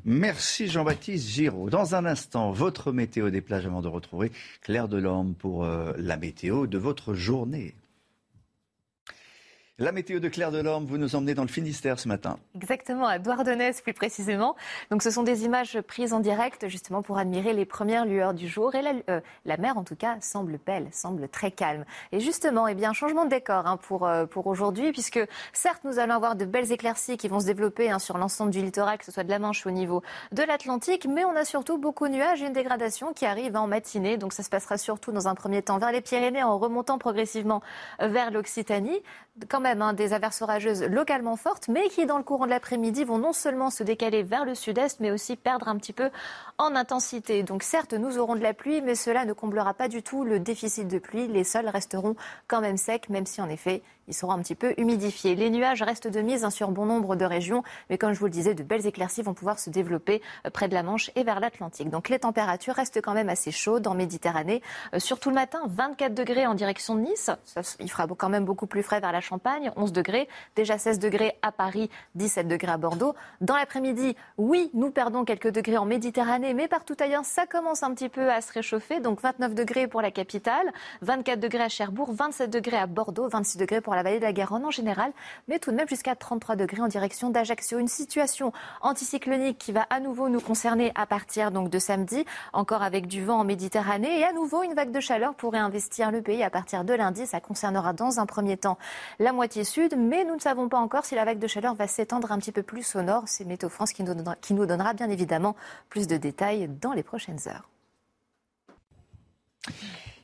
Merci 0.08 0.68
Jean-Baptiste 0.68 1.28
Giraud. 1.28 1.72
Dans 1.72 1.96
un 1.96 2.06
instant, 2.06 2.52
votre 2.52 2.91
météo 2.91 3.32
des 3.32 3.41
plages 3.41 3.65
avant 3.65 3.82
de 3.82 3.88
retrouver 3.88 4.32
Claire 4.62 4.88
Delorme 4.88 5.34
pour 5.34 5.63
euh, 5.63 5.94
la 5.98 6.15
météo 6.15 6.68
de 6.68 6.78
votre 6.78 7.15
journée. 7.15 7.74
La 9.78 9.92
météo 9.92 10.22
de 10.22 10.30
Claire 10.30 10.52
Delorme, 10.52 10.86
vous 10.86 10.98
nous 10.98 11.18
emmenez 11.18 11.34
dans 11.34 11.42
le 11.42 11.50
Finistère 11.50 12.00
ce 12.00 12.08
matin. 12.08 12.40
Exactement, 12.56 13.08
à 13.08 13.20
Douarnenez 13.20 13.74
plus 13.84 13.94
précisément. 13.94 14.56
Donc 14.90 15.04
ce 15.04 15.12
sont 15.12 15.24
des 15.24 15.44
images 15.44 15.82
prises 15.82 16.14
en 16.14 16.22
direct 16.22 16.70
justement 16.70 17.02
pour 17.02 17.18
admirer 17.18 17.52
les 17.52 17.66
premières 17.66 18.06
lueurs 18.06 18.34
du 18.34 18.48
jour. 18.48 18.74
Et 18.74 18.82
la, 18.82 18.94
euh, 19.10 19.20
la 19.44 19.58
mer 19.58 19.78
en 19.78 19.84
tout 19.84 19.98
cas 19.98 20.16
semble 20.22 20.60
belle, 20.66 20.88
semble 20.94 21.28
très 21.28 21.52
calme. 21.52 21.84
Et 22.14 22.22
justement, 22.22 22.70
eh 22.70 22.74
bien, 22.74 22.94
changement 22.94 23.26
de 23.26 23.32
décor 23.32 23.68
hein, 23.68 23.76
pour, 23.76 24.08
euh, 24.08 24.26
pour 24.26 24.48
aujourd'hui 24.48 24.94
puisque 24.94 25.20
certes 25.52 25.82
nous 25.84 26.00
allons 26.00 26.16
avoir 26.16 26.38
de 26.38 26.46
belles 26.46 26.72
éclaircies 26.72 27.18
qui 27.18 27.28
vont 27.28 27.42
se 27.42 27.46
développer 27.46 27.92
hein, 27.92 28.00
sur 28.00 28.18
l'ensemble 28.18 28.52
du 28.52 28.62
littoral, 28.62 28.98
que 28.98 29.04
ce 29.04 29.12
soit 29.12 29.26
de 29.26 29.30
la 29.30 29.40
Manche 29.40 29.66
ou 29.66 29.70
au 29.70 29.74
niveau 29.74 30.04
de 30.32 30.44
l'Atlantique, 30.44 31.06
mais 31.06 31.26
on 31.26 31.36
a 31.36 31.44
surtout 31.44 31.78
beaucoup 31.78 32.08
de 32.08 32.14
nuages 32.14 32.42
et 32.42 32.46
une 32.46 32.54
dégradation 32.54 33.12
qui 33.12 33.26
arrive 33.26 33.58
en 33.58 33.68
matinée. 33.68 34.16
Donc 34.16 34.32
ça 34.32 34.42
se 34.42 34.50
passera 34.50 34.78
surtout 34.78 35.12
dans 35.12 35.28
un 35.28 35.36
premier 35.36 35.62
temps 35.62 35.80
vers 35.80 35.92
les 35.92 36.00
Pyrénées 36.00 36.44
en 36.44 36.58
remontant 36.58 36.98
progressivement 36.98 37.62
vers 38.00 38.32
l'Occitanie. 38.32 39.02
Même 39.65 39.82
hein, 39.82 39.93
des 39.93 40.13
averses 40.13 40.43
orageuses 40.43 40.84
localement 40.84 41.36
fortes, 41.36 41.67
mais 41.67 41.89
qui 41.89 42.06
dans 42.06 42.17
le 42.17 42.23
courant 42.23 42.45
de 42.45 42.51
l'après-midi 42.51 43.04
vont 43.04 43.17
non 43.17 43.34
seulement 43.34 43.71
se 43.71 43.84
décaler 43.84 44.21
vers 44.21 44.45
le 44.45 44.54
sud-est, 44.54 44.99
mais 44.99 45.10
aussi 45.10 45.36
perdre 45.36 45.67
un 45.67 45.78
petit 45.78 45.91
peu 45.91 46.12
en 46.60 46.75
intensité. 46.75 47.41
Donc 47.41 47.63
certes, 47.63 47.93
nous 47.93 48.19
aurons 48.19 48.36
de 48.36 48.41
la 48.41 48.54
pluie, 48.54 48.82
mais 48.82 48.93
cela 48.93 49.25
ne 49.25 49.34
comblera 49.34 49.73
pas 49.73 49.88
du 49.88 50.04
tout 50.04 50.23
le 50.23 50.39
déficit 50.39 50.88
de 50.88 50.99
pluie. 50.99 51.28
Les 51.28 51.43
sols 51.43 51.67
resteront 51.67 52.15
quand 52.47 52.62
même 52.62 52.78
secs, 52.78 53.10
même 53.10 53.25
si 53.25 53.41
en 53.41 53.49
effet, 53.49 53.82
ils 54.08 54.13
seront 54.13 54.32
un 54.32 54.39
petit 54.39 54.56
peu 54.56 54.74
humidifiés. 54.78 55.36
Les 55.36 55.50
nuages 55.50 55.82
restent 55.82 56.08
de 56.08 56.22
mise 56.22 56.44
hein, 56.44 56.50
sur 56.50 56.72
bon 56.72 56.86
nombre 56.86 57.15
de 57.15 57.26
régions, 57.26 57.63
mais 57.89 57.98
comme 57.98 58.13
je 58.13 58.20
vous 58.20 58.26
le 58.26 58.32
disais, 58.32 58.54
de 58.54 58.63
belles 58.63 58.86
éclaircies 58.86 59.22
vont 59.22 59.34
pouvoir 59.34 59.60
se 59.60 59.70
développer 59.70 60.22
euh, 60.46 60.50
près 60.50 60.68
de 60.68 60.74
la 60.74 60.84
Manche 60.84 61.12
et 61.15 61.24
vers 61.24 61.39
l'Atlantique. 61.39 61.89
Donc 61.89 62.10
les 62.10 62.20
températures 62.20 62.76
restent 62.76 63.02
quand 63.02 63.13
même 63.13 63.30
assez 63.30 63.52
chaudes 63.52 63.88
en 63.88 63.96
Méditerranée, 63.96 64.62
Euh, 64.94 65.00
surtout 65.00 65.30
le 65.30 65.36
matin, 65.36 65.62
24 65.68 66.13
degrés 66.13 66.46
en 66.46 66.54
direction 66.54 66.96
de 66.96 67.02
Nice. 67.02 67.30
Il 67.80 67.89
fera 67.89 68.08
quand 68.08 68.30
même 68.30 68.46
beaucoup 68.46 68.68
plus 68.68 68.84
frais 68.84 69.00
vers 69.00 69.12
la 69.12 69.22
Champagne, 69.22 69.72
11 69.76 69.91
degrés, 69.91 70.28
déjà 70.56 70.78
16 70.78 71.00
degrés 71.00 71.38
à 71.41 71.52
Paris, 71.52 71.89
17 72.15 72.48
degrés 72.48 72.72
à 72.72 72.78
Bordeaux. 72.78 73.15
Dans 73.41 73.56
l'après-midi, 73.56 74.15
oui, 74.38 74.70
nous 74.74 74.91
perdons 74.91 75.26
quelques 75.26 75.50
degrés 75.52 75.78
en 75.78 75.86
Méditerranée, 75.86 76.54
mais 76.54 76.68
partout 76.68 76.96
ailleurs, 77.00 77.26
ça 77.26 77.46
commence 77.46 77.84
un 77.84 77.94
petit 77.94 78.10
peu 78.10 78.32
à 78.32 78.41
se 78.41 78.52
réchauffer. 78.54 79.00
Donc 79.00 79.22
29 79.22 79.56
degrés 79.56 79.88
pour 79.88 80.02
la 80.02 80.12
capitale, 80.12 80.72
24 81.02 81.39
degrés 81.39 81.63
à 81.63 81.70
Cherbourg, 81.70 82.12
27 82.13 82.50
degrés 82.50 82.78
à 82.78 82.88
Bordeaux, 82.88 83.28
26 83.28 83.58
degrés 83.58 83.82
pour 83.82 83.94
la 83.95 84.03
vallée 84.03 84.19
de 84.19 84.25
la 84.25 84.34
Garonne 84.34 84.65
en 84.65 84.71
général, 84.71 85.12
mais 85.47 85.60
tout 85.60 85.71
de 85.71 85.75
même 85.75 85.88
jusqu'à 85.88 86.15
33 86.15 86.55
degrés 86.55 86.81
en 86.81 86.88
direction 86.88 87.29
d'Ajaccio. 87.29 87.79
Une 87.79 87.88
situation 87.88 88.51
anticyclonique 88.81 89.58
qui 89.58 89.71
va 89.71 89.86
à 89.89 89.99
nouveau 89.99 90.29
nous 90.29 90.41
concerner 90.41 90.91
à 90.95 91.05
partir 91.05 91.51
donc 91.51 91.69
de 91.69 91.79
samedi, 91.79 92.25
encore 92.53 92.84
avec 92.84 93.08
du 93.08 93.23
vent 93.23 93.39
en 93.39 93.43
Méditerranée 93.43 94.19
et 94.19 94.23
à 94.23 94.34
nouveau 94.34 94.63
une 94.63 94.73
vague 94.73 94.91
de 94.91 94.99
chaleur 94.99 95.36
pourrait 95.36 95.60
investir 95.60 96.12
le 96.12 96.21
pays 96.21 96.43
à 96.43 96.49
partir 96.49 96.84
de 96.84 96.93
lundi. 96.93 97.25
Ça 97.25 97.39
concernera 97.39 97.93
dans 97.93 98.19
un 98.19 98.25
premier 98.25 98.58
temps 98.58 98.77
la 99.19 99.34
moitié 99.34 99.63
sud, 99.63 99.95
mais 99.97 100.23
nous 100.23 100.36
ne 100.36 100.41
savons 100.41 100.69
pas 100.69 100.79
encore 100.79 101.05
si 101.05 101.15
la 101.15 101.25
vague 101.25 101.39
de 101.39 101.47
chaleur 101.47 101.75
va 101.75 101.88
s'étendre 101.88 102.31
un 102.31 102.39
petit 102.39 102.51
peu 102.51 102.63
plus 102.63 102.95
au 102.95 103.01
nord. 103.01 103.23
C'est 103.25 103.45
Météo 103.45 103.69
France 103.69 103.93
qui 103.93 104.03
nous 104.03 104.13
donnera, 104.13 104.36
qui 104.36 104.53
nous 104.53 104.65
donnera 104.65 104.93
bien 104.93 105.10
évidemment 105.10 105.55
plus 105.89 106.08
de 106.08 106.17
détails 106.17 106.67
dans 106.81 106.93
les 106.93 107.03
prochaines 107.03 107.39
heures. 107.47 107.69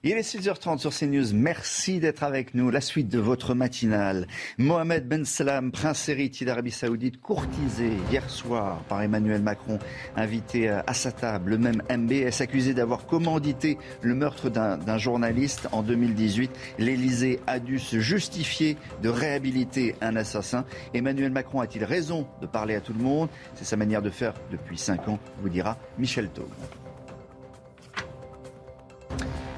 Il 0.04 0.14
est 0.14 0.22
6h30 0.22 0.80
sur 0.80 0.92
CNews. 0.92 1.32
Merci 1.32 2.00
d'être 2.00 2.24
avec 2.24 2.56
nous. 2.56 2.72
La 2.72 2.82
suite 2.82 3.08
de 3.08 3.20
votre 3.20 3.54
matinale. 3.54 4.26
Mohamed 4.58 5.08
Ben 5.08 5.26
Salam, 5.26 5.72
prince 5.72 6.10
héritier 6.10 6.44
d'Arabie 6.44 6.72
Saoudite, 6.72 7.22
courtisé 7.22 7.92
hier 8.10 8.28
soir 8.28 8.82
par 8.90 9.04
Emmanuel 9.04 9.44
Macron, 9.44 9.78
invité 10.16 10.70
à 10.70 10.94
sa 10.96 11.12
table. 11.12 11.52
Le 11.52 11.58
même 11.60 11.84
MBS 11.96 12.42
accusé 12.42 12.74
d'avoir 12.74 13.06
commandité 13.06 13.78
le 14.02 14.16
meurtre 14.16 14.50
d'un 14.50 14.98
journaliste 14.98 15.68
en 15.72 15.84
2018. 15.84 16.50
L'Elysée 16.80 17.40
a 17.46 17.60
dû 17.60 17.78
se 17.78 18.00
justifier 18.00 18.78
de 19.04 19.10
réhabiliter 19.10 19.94
un 20.02 20.16
assassin. 20.16 20.66
Emmanuel 20.96 21.32
Macron 21.32 21.62
a-t-il 21.62 21.84
raison 21.84 22.26
de 22.42 22.48
parler 22.48 22.74
à 22.74 22.82
tout 22.82 22.94
le 22.94 23.04
monde? 23.04 23.30
C'est 23.54 23.66
sa 23.66 23.78
manière 23.78 24.02
de 24.02 24.10
faire 24.10 24.34
depuis 24.52 24.80
5 24.80 25.10
ans, 25.10 25.20
vous 25.44 25.50
dira 25.50 25.78
Michel 26.00 26.28
Taub. 26.30 26.50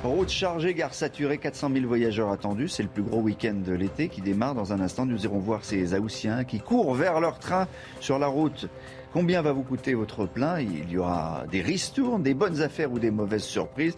Route 0.04 0.30
chargée, 0.30 0.74
gare 0.74 0.94
saturée, 0.94 1.38
400 1.38 1.70
000 1.74 1.88
voyageurs 1.88 2.30
attendus. 2.30 2.68
C'est 2.68 2.84
le 2.84 2.90
plus 2.90 3.04
gros 3.04 3.22
week-end 3.22 3.56
de 3.66 3.72
l'été 3.72 4.10
qui 4.10 4.20
démarre. 4.20 4.54
Dans 4.54 4.74
un 4.74 4.82
instant, 4.82 5.06
nous 5.06 5.24
irons 5.24 5.40
voir 5.40 5.64
ces 5.64 5.94
Aoussiens 5.94 6.44
qui 6.44 6.60
courent 6.60 6.94
vers 6.94 7.22
leur 7.22 7.40
train 7.40 7.68
sur 8.02 8.20
la 8.20 8.28
route. 8.28 8.68
Combien 9.14 9.42
va 9.42 9.54
vous 9.54 9.64
coûter 9.64 9.94
votre 9.94 10.26
plein? 10.26 10.60
Il 10.60 10.92
y 10.92 10.98
aura 10.98 11.46
des 11.50 11.62
ristournes, 11.62 12.22
des 12.22 12.34
bonnes 12.34 12.62
affaires 12.62 12.92
ou 12.92 13.00
des 13.00 13.12
mauvaises 13.12 13.44
surprises. 13.44 13.96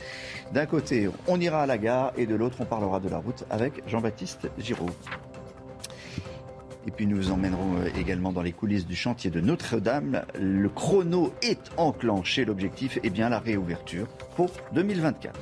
D'un 0.53 0.67
côté, 0.67 1.09
on 1.27 1.41
ira 1.41 1.63
à 1.63 1.65
la 1.65 1.79
gare 1.79 2.13
et 2.17 2.27
de 2.27 2.35
l'autre, 2.35 2.57
on 2.59 2.65
parlera 2.65 2.99
de 2.99 3.09
la 3.09 3.17
route 3.17 3.43
avec 3.49 3.81
Jean-Baptiste 3.87 4.47
Giraud. 4.59 4.91
Et 6.87 6.91
puis 6.91 7.07
nous 7.07 7.17
vous 7.17 7.31
emmènerons 7.31 7.77
euh, 7.79 7.99
également 7.99 8.31
dans 8.31 8.43
les 8.43 8.51
coulisses 8.51 8.85
du 8.85 8.95
chantier 8.95 9.31
de 9.31 9.41
Notre-Dame. 9.41 10.21
Le 10.39 10.69
chrono 10.69 11.33
est 11.41 11.71
enclenché. 11.77 12.45
L'objectif 12.45 12.99
est 13.01 13.09
bien 13.09 13.29
la 13.29 13.39
réouverture 13.39 14.05
pour 14.35 14.51
2024. 14.73 15.33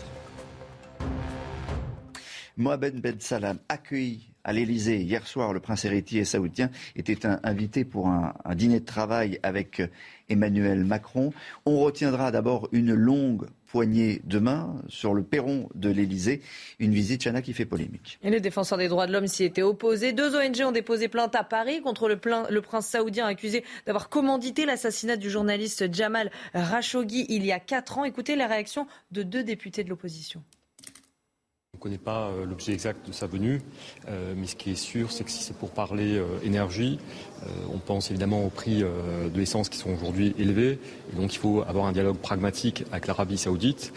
Mohamed 2.57 3.01
Ben 3.01 3.19
Salam, 3.19 3.57
accueilli 3.67 4.33
à 4.43 4.53
l'Elysée 4.53 5.01
hier 5.01 5.25
soir, 5.25 5.53
le 5.53 5.59
prince 5.59 5.85
héritier 5.85 6.25
saoudien 6.25 6.69
était 6.95 7.25
invité 7.43 7.85
pour 7.85 8.07
un, 8.07 8.33
dîner 8.55 8.81
de 8.81 8.85
travail 8.85 9.39
avec 9.41 9.81
Emmanuel 10.29 10.83
Macron. 10.83 11.33
On 11.65 11.79
retiendra 11.79 12.31
d'abord 12.31 12.67
une 12.71 12.93
longue 12.93 13.47
poignée 13.65 14.21
de 14.25 14.39
main 14.39 14.75
sur 14.87 15.13
le 15.13 15.23
perron 15.23 15.69
de 15.75 15.89
l'Elysée. 15.89 16.41
Une 16.79 16.93
visite, 16.93 17.23
Chana, 17.23 17.41
qui 17.41 17.53
fait 17.53 17.65
polémique. 17.65 18.19
Et 18.21 18.29
le 18.29 18.39
défenseur 18.39 18.77
des 18.77 18.87
droits 18.87 19.07
de 19.07 19.13
l'homme 19.13 19.27
s'y 19.27 19.45
était 19.45 19.61
opposé. 19.61 20.11
Deux 20.11 20.35
ONG 20.35 20.61
ont 20.63 20.71
déposé 20.71 21.07
plainte 21.07 21.35
à 21.35 21.43
Paris 21.43 21.81
contre 21.81 22.07
le, 22.07 22.19
le 22.49 22.61
prince 22.61 22.87
saoudien 22.87 23.25
accusé 23.25 23.63
d'avoir 23.85 24.09
commandité 24.09 24.65
l'assassinat 24.65 25.15
du 25.15 25.29
journaliste 25.29 25.91
Jamal 25.93 26.31
Khashoggi 26.53 27.25
il 27.29 27.45
y 27.45 27.51
a 27.51 27.59
quatre 27.59 27.97
ans. 27.97 28.03
Écoutez 28.03 28.35
la 28.35 28.47
réaction 28.47 28.87
de 29.11 29.23
deux 29.23 29.43
députés 29.43 29.83
de 29.83 29.89
l'opposition. 29.89 30.43
Connaît 31.83 31.97
pas 31.97 32.29
euh, 32.29 32.45
l'objet 32.45 32.71
exact 32.71 33.05
de 33.05 33.11
sa 33.11 33.27
venue, 33.27 33.59
euh, 34.07 34.35
mais 34.37 34.47
ce 34.47 34.55
qui 34.55 34.71
est 34.71 34.75
sûr, 34.75 35.11
c'est 35.11 35.25
que 35.25 35.29
si 35.29 35.43
c'est 35.43 35.57
pour 35.57 35.71
parler 35.71 36.17
euh, 36.17 36.39
énergie, 36.41 36.97
on 37.73 37.77
pense 37.77 38.09
évidemment 38.09 38.45
aux 38.45 38.49
prix 38.49 38.83
de 38.83 39.37
l'essence 39.37 39.67
qui 39.67 39.77
sont 39.77 39.89
aujourd'hui 39.89 40.33
élevés, 40.39 40.79
et 41.11 41.15
donc 41.17 41.33
il 41.35 41.39
faut 41.39 41.61
avoir 41.67 41.87
un 41.87 41.91
dialogue 41.91 42.15
pragmatique 42.15 42.85
avec 42.93 43.05
l'Arabie 43.05 43.37
saoudite 43.37 43.91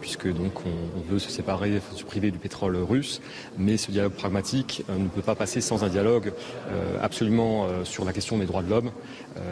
puisque 0.00 0.32
donc 0.32 0.52
on, 0.66 1.12
veut 1.12 1.18
se 1.18 1.30
séparer, 1.30 1.80
se 1.94 2.04
priver 2.04 2.30
du 2.30 2.38
pétrole 2.38 2.76
russe, 2.76 3.20
mais 3.58 3.76
ce 3.76 3.90
dialogue 3.90 4.12
pragmatique 4.12 4.84
euh, 4.88 4.96
ne 4.96 5.08
peut 5.08 5.22
pas 5.22 5.34
passer 5.34 5.60
sans 5.60 5.84
un 5.84 5.88
dialogue 5.88 6.32
euh, 6.68 6.96
absolument 7.02 7.64
euh, 7.64 7.84
sur 7.84 8.04
la 8.04 8.12
question 8.12 8.38
des 8.38 8.46
droits 8.46 8.62
de 8.62 8.70
l'homme. 8.70 8.90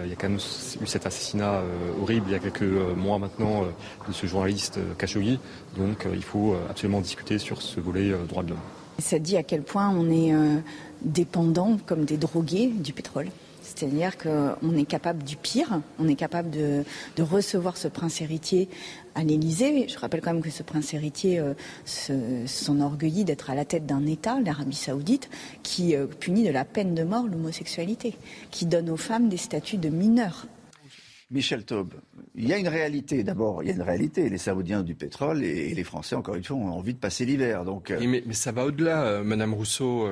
il 0.05 0.11
y 0.11 0.13
a 0.13 0.17
quand 0.17 0.29
même 0.29 0.39
eu 0.39 0.87
cet 0.87 1.07
assassinat 1.07 1.63
horrible 2.03 2.27
il 2.29 2.33
y 2.33 2.37
a 2.37 2.39
quelques 2.39 2.63
mois 2.97 3.19
maintenant 3.19 3.65
de 4.09 4.13
ce 4.13 4.27
journaliste 4.27 4.79
Khashoggi, 4.99 5.39
donc 5.77 6.07
il 6.13 6.23
faut 6.23 6.57
absolument 6.69 7.01
discuter 7.01 7.39
sur 7.39 7.63
ce 7.63 7.81
volet 7.81 8.13
droits 8.29 8.43
de 8.43 8.51
l'homme. 8.51 8.59
Ça 8.99 9.19
dit 9.19 9.37
à 9.37 9.43
quel 9.43 9.63
point 9.63 9.89
on 9.89 10.11
est 10.11 10.33
dépendant, 11.03 11.79
comme 11.87 12.05
des 12.05 12.17
drogués, 12.17 12.69
du 12.69 12.93
pétrole. 12.93 13.29
C'est-à-dire 13.69 14.17
qu'on 14.17 14.77
est 14.77 14.85
capable 14.85 15.23
du 15.23 15.37
pire, 15.37 15.81
on 15.99 16.09
est 16.09 16.15
capable 16.15 16.51
de, 16.51 16.85
recevoir 17.19 17.77
ce 17.77 17.87
prince 17.87 18.21
héritier 18.21 18.69
à 19.19 19.25
l'Élysée. 19.25 19.89
Je 19.89 19.99
rappelle 19.99 20.21
quand 20.21 20.33
même 20.33 20.43
que 20.43 20.51
ce 20.51 20.63
prince 20.63 20.95
héritier 20.95 21.41
euh, 21.41 21.55
s'enorgueillit 22.47 23.25
d'être 23.25 23.51
à 23.51 23.55
la 23.55 23.65
tête 23.65 23.85
d'un 23.85 24.07
État, 24.07 24.41
l'Arabie 24.41 24.77
saoudite, 24.77 25.29
qui 25.63 25.97
euh, 25.97 26.07
punit 26.07 26.45
de 26.45 26.53
la 26.53 26.65
peine 26.65 26.95
de 26.95 27.03
mort 27.03 27.27
l'homosexualité, 27.27 28.15
qui 28.51 28.67
donne 28.67 28.89
aux 28.89 28.97
femmes 28.97 29.29
des 29.29 29.37
statuts 29.37 29.77
de 29.77 29.89
mineurs. 29.89 30.47
Michel 31.31 31.65
Taube, 31.65 31.93
il 32.37 32.49
y 32.49 32.55
a 32.55 32.59
une 32.59 32.69
réalité. 32.69 33.23
D'abord, 33.23 33.63
il 33.63 33.69
y 33.69 33.73
a 33.73 33.75
une 33.75 33.83
réalité. 33.83 34.31
Les 34.31 34.39
Saoudiens 34.39 34.81
ont 34.81 34.85
du 34.85 34.95
pétrole 34.95 35.43
et 35.45 35.75
les 35.75 35.85
Français, 35.85 36.17
encore 36.17 36.37
une 36.37 36.45
fois, 36.45 36.57
ont 36.57 36.71
envie 36.71 36.95
de 36.95 36.99
passer 36.99 37.27
l'hiver. 37.27 37.65
Donc, 37.65 37.91
euh, 37.91 38.01
mais, 38.07 38.23
ça 38.33 38.53
va 38.53 38.65
au-delà, 38.65 39.23
Madame 39.23 39.53
Rousseau. 39.53 40.09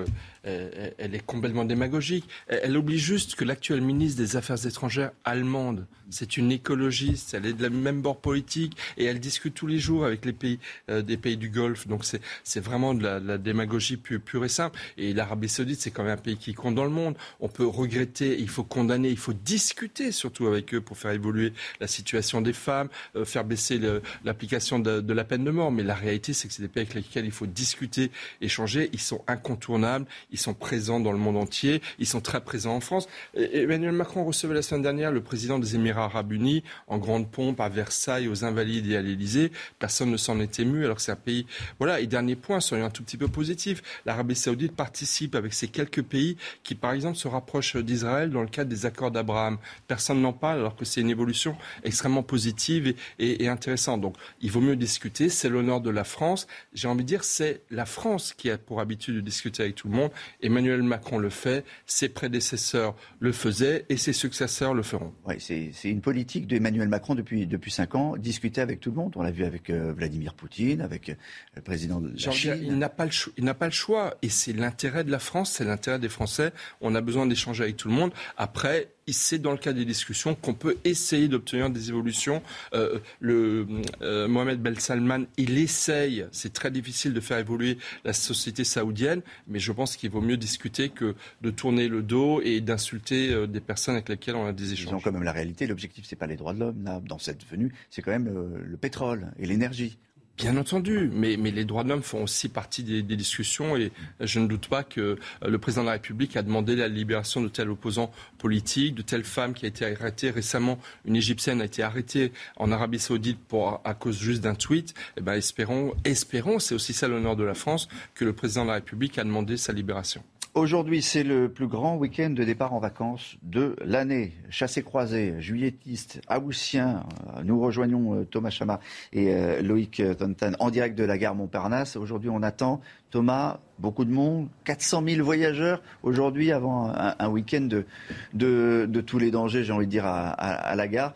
Elle 0.46 1.14
est 1.14 1.24
complètement 1.24 1.64
démagogique. 1.64 2.28
Elle 2.46 2.76
oublie 2.76 2.98
juste 2.98 3.34
que 3.34 3.44
l'actuel 3.44 3.80
ministre 3.80 4.18
des 4.18 4.36
Affaires 4.36 4.64
étrangères 4.66 5.12
allemande 5.24 5.86
c'est 6.10 6.36
une 6.36 6.52
écologiste, 6.52 7.34
elle 7.34 7.46
est 7.46 7.52
de 7.52 7.62
la 7.62 7.70
même 7.70 8.00
bord 8.00 8.20
politique 8.20 8.76
et 8.96 9.04
elle 9.04 9.20
discute 9.20 9.54
tous 9.54 9.66
les 9.66 9.78
jours 9.78 10.04
avec 10.04 10.24
les 10.24 10.32
pays 10.32 10.58
euh, 10.90 11.02
du 11.02 11.50
Golfe. 11.50 11.86
Donc 11.86 12.04
c'est 12.04 12.60
vraiment 12.60 12.94
de 12.94 13.02
la, 13.02 13.38
démagogie 13.38 13.96
pure, 13.96 14.44
et 14.44 14.48
simple. 14.48 14.78
Et 14.96 15.12
l'Arabie 15.12 15.48
Saoudite, 15.48 15.80
c'est 15.80 15.90
quand 15.90 16.04
même 16.04 16.12
un 16.12 16.16
pays 16.16 16.36
qui 16.36 16.54
compte 16.54 16.74
dans 16.74 16.84
le 16.84 16.90
monde. 16.90 17.16
On 17.40 17.48
peut 17.48 17.66
regretter, 17.66 18.38
il 18.38 18.48
faut 18.48 18.64
condamner, 18.64 19.10
il 19.10 19.18
faut 19.18 19.32
discuter 19.32 20.12
surtout 20.12 20.46
avec 20.46 20.74
eux 20.74 20.80
pour 20.80 20.96
faire 20.96 21.10
évoluer 21.10 21.52
la 21.80 21.86
situation 21.86 22.40
des 22.40 22.52
femmes, 22.52 22.88
euh, 23.16 23.24
faire 23.24 23.44
baisser 23.44 23.80
l'application 24.24 24.78
de, 24.78 25.12
la 25.12 25.24
peine 25.24 25.44
de 25.44 25.50
mort. 25.50 25.72
Mais 25.72 25.82
la 25.82 25.94
réalité, 25.94 26.32
c'est 26.32 26.48
que 26.48 26.54
c'est 26.54 26.62
des 26.62 26.68
pays 26.68 26.82
avec 26.82 26.94
lesquels 26.94 27.24
il 27.24 27.32
faut 27.32 27.46
discuter, 27.46 28.10
échanger. 28.40 28.90
Ils 28.92 29.00
sont 29.00 29.22
incontournables, 29.26 30.06
sont 30.38 30.54
présents 30.54 31.00
dans 31.00 31.12
le 31.12 31.18
monde 31.18 31.36
entier, 31.36 31.82
ils 31.98 32.06
sont 32.06 32.20
très 32.20 32.42
présents 32.42 32.76
en 32.76 32.80
France. 32.80 33.08
Emmanuel 33.34 33.92
Macron 33.92 34.24
recevait 34.24 34.54
la 34.54 34.62
semaine 34.62 34.82
dernière 34.82 35.12
le 35.12 35.20
président 35.22 35.58
des 35.58 35.74
Émirats 35.74 36.04
arabes 36.04 36.32
unis 36.32 36.62
en 36.86 36.98
grande 36.98 37.30
pompe 37.30 37.60
à 37.60 37.68
Versailles, 37.68 38.28
aux 38.28 38.44
Invalides 38.44 38.90
et 38.90 38.96
à 38.96 39.02
l'Élysée. 39.02 39.52
Personne 39.78 40.10
ne 40.10 40.16
s'en 40.16 40.40
est 40.40 40.58
ému 40.60 40.84
alors 40.84 40.96
que 40.96 41.02
c'est 41.02 41.12
un 41.12 41.16
pays. 41.16 41.46
Voilà. 41.78 42.00
Et 42.00 42.06
dernier 42.06 42.36
point, 42.36 42.60
soyons 42.60 42.84
un 42.84 42.90
tout 42.90 43.02
petit 43.02 43.16
peu 43.16 43.28
positif. 43.28 43.82
L'Arabie 44.04 44.34
Saoudite 44.34 44.74
participe 44.74 45.34
avec 45.34 45.52
ces 45.54 45.68
quelques 45.68 46.02
pays 46.02 46.36
qui, 46.62 46.74
par 46.74 46.92
exemple, 46.92 47.16
se 47.16 47.28
rapprochent 47.28 47.76
d'Israël 47.76 48.30
dans 48.30 48.42
le 48.42 48.48
cadre 48.48 48.70
des 48.70 48.86
accords 48.86 49.10
d'Abraham. 49.10 49.58
Personne 49.86 50.20
n'en 50.20 50.32
parle 50.32 50.58
alors 50.58 50.76
que 50.76 50.84
c'est 50.84 51.00
une 51.00 51.10
évolution 51.10 51.56
extrêmement 51.84 52.22
positive 52.22 52.94
et, 53.18 53.44
et 53.44 53.48
intéressante. 53.48 54.00
Donc, 54.00 54.16
il 54.40 54.50
vaut 54.50 54.60
mieux 54.60 54.76
discuter. 54.76 55.28
C'est 55.28 55.48
l'honneur 55.48 55.80
de 55.80 55.90
la 55.90 56.04
France. 56.04 56.46
J'ai 56.72 56.88
envie 56.88 57.02
de 57.02 57.08
dire, 57.08 57.24
c'est 57.24 57.62
la 57.70 57.86
France 57.86 58.34
qui 58.34 58.50
a 58.50 58.58
pour 58.58 58.80
habitude 58.80 59.14
de 59.16 59.20
discuter 59.20 59.62
avec 59.62 59.74
tout 59.74 59.88
le 59.88 59.94
monde. 59.94 60.10
Emmanuel 60.42 60.82
Macron 60.82 61.18
le 61.18 61.30
fait, 61.30 61.64
ses 61.86 62.08
prédécesseurs 62.08 62.94
le 63.20 63.32
faisaient 63.32 63.86
et 63.88 63.96
ses 63.96 64.12
successeurs 64.12 64.74
le 64.74 64.82
feront. 64.82 65.12
Oui, 65.26 65.34
c'est 65.38 65.90
une 65.90 66.00
politique 66.00 66.46
d'Emmanuel 66.46 66.88
Macron 66.88 67.14
depuis, 67.14 67.46
depuis 67.46 67.70
cinq 67.70 67.94
ans, 67.94 68.16
discuter 68.16 68.60
avec 68.60 68.80
tout 68.80 68.90
le 68.90 68.96
monde. 68.96 69.12
On 69.16 69.22
l'a 69.22 69.30
vu 69.30 69.44
avec 69.44 69.70
euh, 69.70 69.92
Vladimir 69.92 70.34
Poutine, 70.34 70.80
avec 70.80 71.10
euh, 71.10 71.14
le 71.54 71.62
président 71.62 72.00
de 72.00 72.10
la 72.10 72.30
Chine. 72.32 72.58
Il 72.62 72.78
n'a 72.78 72.88
pas, 72.88 73.06
pas, 73.54 73.66
le 73.66 73.72
choix. 73.72 74.16
Et 74.22 74.28
c'est 74.28 74.52
l'intérêt 74.52 75.04
de 75.04 75.10
la 75.10 75.18
France, 75.18 75.52
c'est 75.52 75.64
l'intérêt 75.64 75.98
des 75.98 76.08
Français. 76.08 76.52
On 76.80 76.94
a 76.94 77.00
besoin 77.00 77.26
d'échanger 77.26 77.64
avec 77.64 77.76
tout 77.76 77.88
le 77.88 77.94
monde. 77.94 78.12
Après, 78.36 78.88
c'est 79.12 79.38
dans 79.38 79.52
le 79.52 79.58
cadre 79.58 79.78
des 79.78 79.84
discussions 79.84 80.34
qu'on 80.34 80.54
peut 80.54 80.76
essayer 80.84 81.28
d'obtenir 81.28 81.70
des 81.70 81.90
évolutions. 81.90 82.42
Euh, 82.74 82.98
le, 83.20 83.66
euh, 84.02 84.26
Mohamed 84.26 84.60
Ben 84.60 84.74
Salman, 84.78 85.24
il 85.36 85.58
essaye, 85.58 86.26
c'est 86.32 86.52
très 86.52 86.70
difficile 86.70 87.12
de 87.12 87.20
faire 87.20 87.38
évoluer 87.38 87.78
la 88.04 88.12
société 88.12 88.64
saoudienne, 88.64 89.22
mais 89.46 89.60
je 89.60 89.70
pense 89.70 89.96
qu'il 89.96 90.10
vaut 90.10 90.20
mieux 90.20 90.36
discuter 90.36 90.88
que 90.88 91.14
de 91.42 91.50
tourner 91.50 91.86
le 91.86 92.02
dos 92.02 92.40
et 92.42 92.60
d'insulter 92.60 93.32
euh, 93.32 93.46
des 93.46 93.60
personnes 93.60 93.94
avec 93.94 94.08
lesquelles 94.08 94.36
on 94.36 94.46
a 94.46 94.52
des 94.52 94.72
échanges. 94.72 94.86
Disons 94.86 95.00
quand 95.00 95.12
même 95.12 95.22
la 95.22 95.32
réalité, 95.32 95.66
l'objectif 95.66 96.04
c'est 96.08 96.16
pas 96.16 96.26
les 96.26 96.36
droits 96.36 96.54
de 96.54 96.60
l'homme, 96.60 97.02
dans 97.06 97.18
cette 97.18 97.46
venue, 97.46 97.72
c'est 97.90 98.02
quand 98.02 98.10
même 98.10 98.62
le 98.64 98.76
pétrole 98.76 99.32
et 99.38 99.46
l'énergie. 99.46 99.98
Bien 100.36 100.58
entendu, 100.58 101.10
mais, 101.14 101.36
les 101.36 101.64
droits 101.64 101.82
de 101.82 101.88
l'homme 101.88 102.02
font 102.02 102.24
aussi 102.24 102.50
partie 102.50 102.82
des, 102.82 103.02
discussions 103.02 103.74
et 103.74 103.90
je 104.20 104.38
ne 104.38 104.46
doute 104.46 104.68
pas 104.68 104.84
que 104.84 105.00
euh, 105.00 105.16
le 105.48 105.56
président 105.56 105.80
de 105.82 105.86
la 105.86 105.92
République 105.92 106.36
a 106.36 106.42
demandé 106.42 106.76
la 106.76 106.88
libération 106.88 107.40
de 107.40 107.48
tels 107.48 107.70
opposants 107.70 108.10
politiques, 108.36 108.94
de 108.94 109.00
telle 109.00 109.24
femme 109.24 109.54
qui 109.54 109.64
a 109.64 109.68
été 109.68 109.86
arrêtée 109.86 110.30
récemment. 110.30 110.78
Une 111.06 111.16
Égyptienne 111.16 111.62
a 111.62 111.64
été 111.64 111.82
arrêtée 111.82 112.32
en 112.56 112.70
Arabie 112.70 112.98
Saoudite 112.98 113.38
pour, 113.48 113.80
à 113.82 113.94
cause 113.94 114.18
juste 114.18 114.42
d'un 114.42 114.54
tweet. 114.54 114.92
Eh 115.16 115.22
ben, 115.22 115.32
espérons, 115.32 115.94
espérons, 116.04 116.58
c'est 116.58 116.74
aussi 116.74 116.92
ça 116.92 117.08
l'honneur 117.08 117.36
de 117.36 117.44
la 117.44 117.54
France, 117.54 117.88
que 118.14 118.26
le 118.26 118.34
président 118.34 118.64
de 118.64 118.68
la 118.68 118.74
République 118.74 119.16
a 119.16 119.24
demandé 119.24 119.56
sa 119.56 119.72
libération. 119.72 120.22
Aujourd'hui, 120.56 121.02
c'est 121.02 121.22
le 121.22 121.50
plus 121.50 121.66
grand 121.66 121.96
week-end 121.96 122.30
de 122.30 122.42
départ 122.42 122.72
en 122.72 122.78
vacances 122.78 123.36
de 123.42 123.76
l'année. 123.84 124.32
Chassé 124.48 124.82
croisé, 124.82 125.34
juilletistes, 125.38 126.22
haussiens. 126.34 127.04
Euh, 127.36 127.42
nous 127.44 127.60
rejoignons 127.60 128.14
euh, 128.14 128.24
Thomas 128.24 128.48
Chama 128.48 128.80
et 129.12 129.34
euh, 129.34 129.60
Loïc 129.60 130.02
Tontan 130.16 130.52
en 130.58 130.70
direct 130.70 130.96
de 130.96 131.04
la 131.04 131.18
gare 131.18 131.34
Montparnasse. 131.34 131.96
Aujourd'hui, 131.96 132.30
on 132.30 132.42
attend, 132.42 132.80
Thomas, 133.10 133.58
beaucoup 133.78 134.06
de 134.06 134.10
monde, 134.10 134.48
400 134.64 135.02
000 135.06 135.22
voyageurs 135.22 135.82
aujourd'hui 136.02 136.50
avant 136.52 136.90
un, 136.96 137.28
week-end 137.28 137.68
de, 137.68 137.84
de, 138.32 139.00
tous 139.02 139.18
les 139.18 139.30
dangers, 139.30 139.62
j'ai 139.62 139.74
envie 139.74 139.84
de 139.84 139.90
dire, 139.90 140.06
à, 140.06 140.74
la 140.74 140.88
gare. 140.88 141.12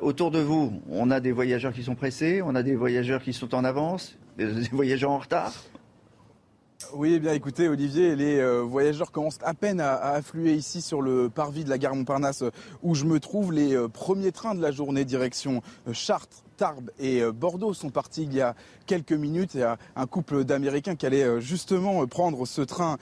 autour 0.00 0.30
de 0.30 0.38
vous, 0.38 0.80
on 0.90 1.10
a 1.10 1.20
des 1.20 1.32
voyageurs 1.32 1.74
qui 1.74 1.82
sont 1.82 1.96
pressés, 1.96 2.40
on 2.40 2.54
a 2.54 2.62
des 2.62 2.76
voyageurs 2.76 3.22
qui 3.22 3.34
sont 3.34 3.54
en 3.54 3.62
avance, 3.62 4.16
des 4.38 4.46
voyageurs 4.72 5.10
en 5.10 5.18
retard 5.18 5.52
oui, 6.92 7.14
eh 7.14 7.18
bien 7.18 7.32
écoutez 7.32 7.68
Olivier, 7.68 8.16
les 8.16 8.38
euh, 8.38 8.60
voyageurs 8.60 9.10
commencent 9.10 9.38
à 9.42 9.54
peine 9.54 9.80
à, 9.80 9.94
affluer 9.94 10.54
ici 10.54 10.82
sur 10.82 11.02
le 11.02 11.28
parvis 11.28 11.64
de 11.64 11.70
la 11.70 11.78
gare 11.78 11.94
Montparnasse 11.94 12.44
où 12.82 12.94
je 12.94 13.04
me 13.04 13.20
trouve. 13.20 13.52
Les 13.52 13.74
euh, 13.74 13.88
premiers 13.88 14.32
trains 14.32 14.54
de 14.54 14.60
la 14.60 14.70
journée 14.70 15.04
direction 15.04 15.62
euh, 15.88 15.92
Chartres, 15.92 16.42
Tarbes 16.56 16.90
et 17.00 17.24
Bordeaux 17.32 17.74
sont 17.74 17.90
partis 17.90 18.22
il 18.22 18.32
y 18.32 18.40
a 18.40 18.54
quelques 18.86 19.12
minutes. 19.12 19.54
Il 19.54 19.60
y 19.60 19.64
a 19.64 19.76
un 19.96 20.06
couple 20.06 20.44
d'Américains 20.44 20.94
qui 20.94 21.04
allait 21.04 21.40
justement 21.40 22.06
prendre 22.06 22.46
ce 22.46 22.62
train 22.62 22.96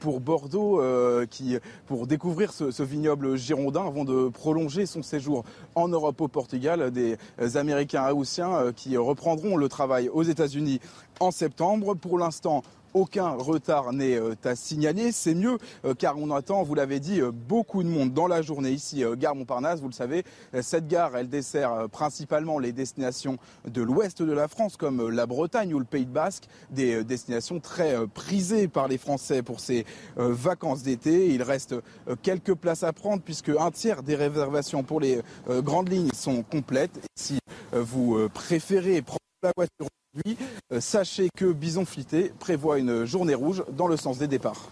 pour 0.00 0.20
Bordeaux 0.20 0.82
qui, 1.30 1.56
pour 1.86 2.06
découvrir 2.06 2.52
ce, 2.52 2.82
vignoble 2.82 3.38
girondin 3.38 3.86
avant 3.86 4.04
de 4.04 4.28
prolonger 4.28 4.84
son 4.84 5.02
séjour 5.02 5.46
en 5.76 5.88
Europe 5.88 6.20
au 6.20 6.28
Portugal. 6.28 6.90
Des 6.90 7.16
Américains 7.56 8.12
haussiens 8.12 8.70
qui 8.76 8.98
reprendront 8.98 9.56
le 9.56 9.70
travail 9.70 10.10
aux 10.10 10.24
États-Unis 10.24 10.78
en 11.20 11.30
septembre. 11.30 11.94
Pour 11.94 12.18
l'instant, 12.18 12.62
aucun 12.94 13.30
retard 13.30 13.92
n'est 13.92 14.16
euh, 14.16 14.34
à 14.44 14.54
signaler. 14.54 15.12
C'est 15.12 15.34
mieux 15.34 15.58
euh, 15.84 15.94
car 15.94 16.18
on 16.18 16.30
attend, 16.30 16.62
vous 16.62 16.74
l'avez 16.74 17.00
dit, 17.00 17.20
euh, 17.20 17.30
beaucoup 17.30 17.82
de 17.82 17.88
monde 17.88 18.12
dans 18.12 18.26
la 18.26 18.42
journée 18.42 18.70
ici, 18.70 19.04
gare 19.16 19.34
Montparnasse. 19.34 19.80
Vous 19.80 19.88
le 19.88 19.94
savez, 19.94 20.24
cette 20.62 20.88
gare, 20.88 21.16
elle 21.16 21.28
dessert 21.28 21.88
principalement 21.90 22.58
les 22.58 22.72
destinations 22.72 23.38
de 23.66 23.82
l'ouest 23.82 24.22
de 24.22 24.32
la 24.32 24.48
France 24.48 24.76
comme 24.76 25.08
la 25.10 25.26
Bretagne 25.26 25.74
ou 25.74 25.78
le 25.78 25.84
Pays 25.84 26.06
de 26.06 26.10
Basque, 26.10 26.44
des 26.70 27.04
destinations 27.04 27.60
très 27.60 28.06
prisées 28.08 28.68
par 28.68 28.88
les 28.88 28.98
Français 28.98 29.42
pour 29.42 29.60
ces 29.60 29.84
vacances 30.16 30.82
d'été. 30.82 31.28
Il 31.28 31.42
reste 31.42 31.74
quelques 32.22 32.54
places 32.54 32.82
à 32.82 32.92
prendre 32.92 33.22
puisque 33.22 33.50
un 33.50 33.70
tiers 33.70 34.02
des 34.02 34.16
réservations 34.16 34.82
pour 34.82 35.00
les 35.00 35.20
grandes 35.48 35.90
lignes 35.90 36.10
sont 36.12 36.42
complètes. 36.42 37.00
Si 37.14 37.38
vous 37.72 38.28
préférez 38.32 39.02
prendre 39.02 39.18
la 39.42 39.52
voiture 39.56 39.88
aujourd'hui, 40.14 40.36
euh, 40.72 40.80
sachez 40.80 41.28
que 41.36 41.52
Bison 41.52 41.84
Flité 41.84 42.32
prévoit 42.38 42.78
une 42.78 43.04
journée 43.04 43.34
rouge 43.34 43.64
dans 43.72 43.86
le 43.86 43.96
sens 43.96 44.18
des 44.18 44.28
départs. 44.28 44.70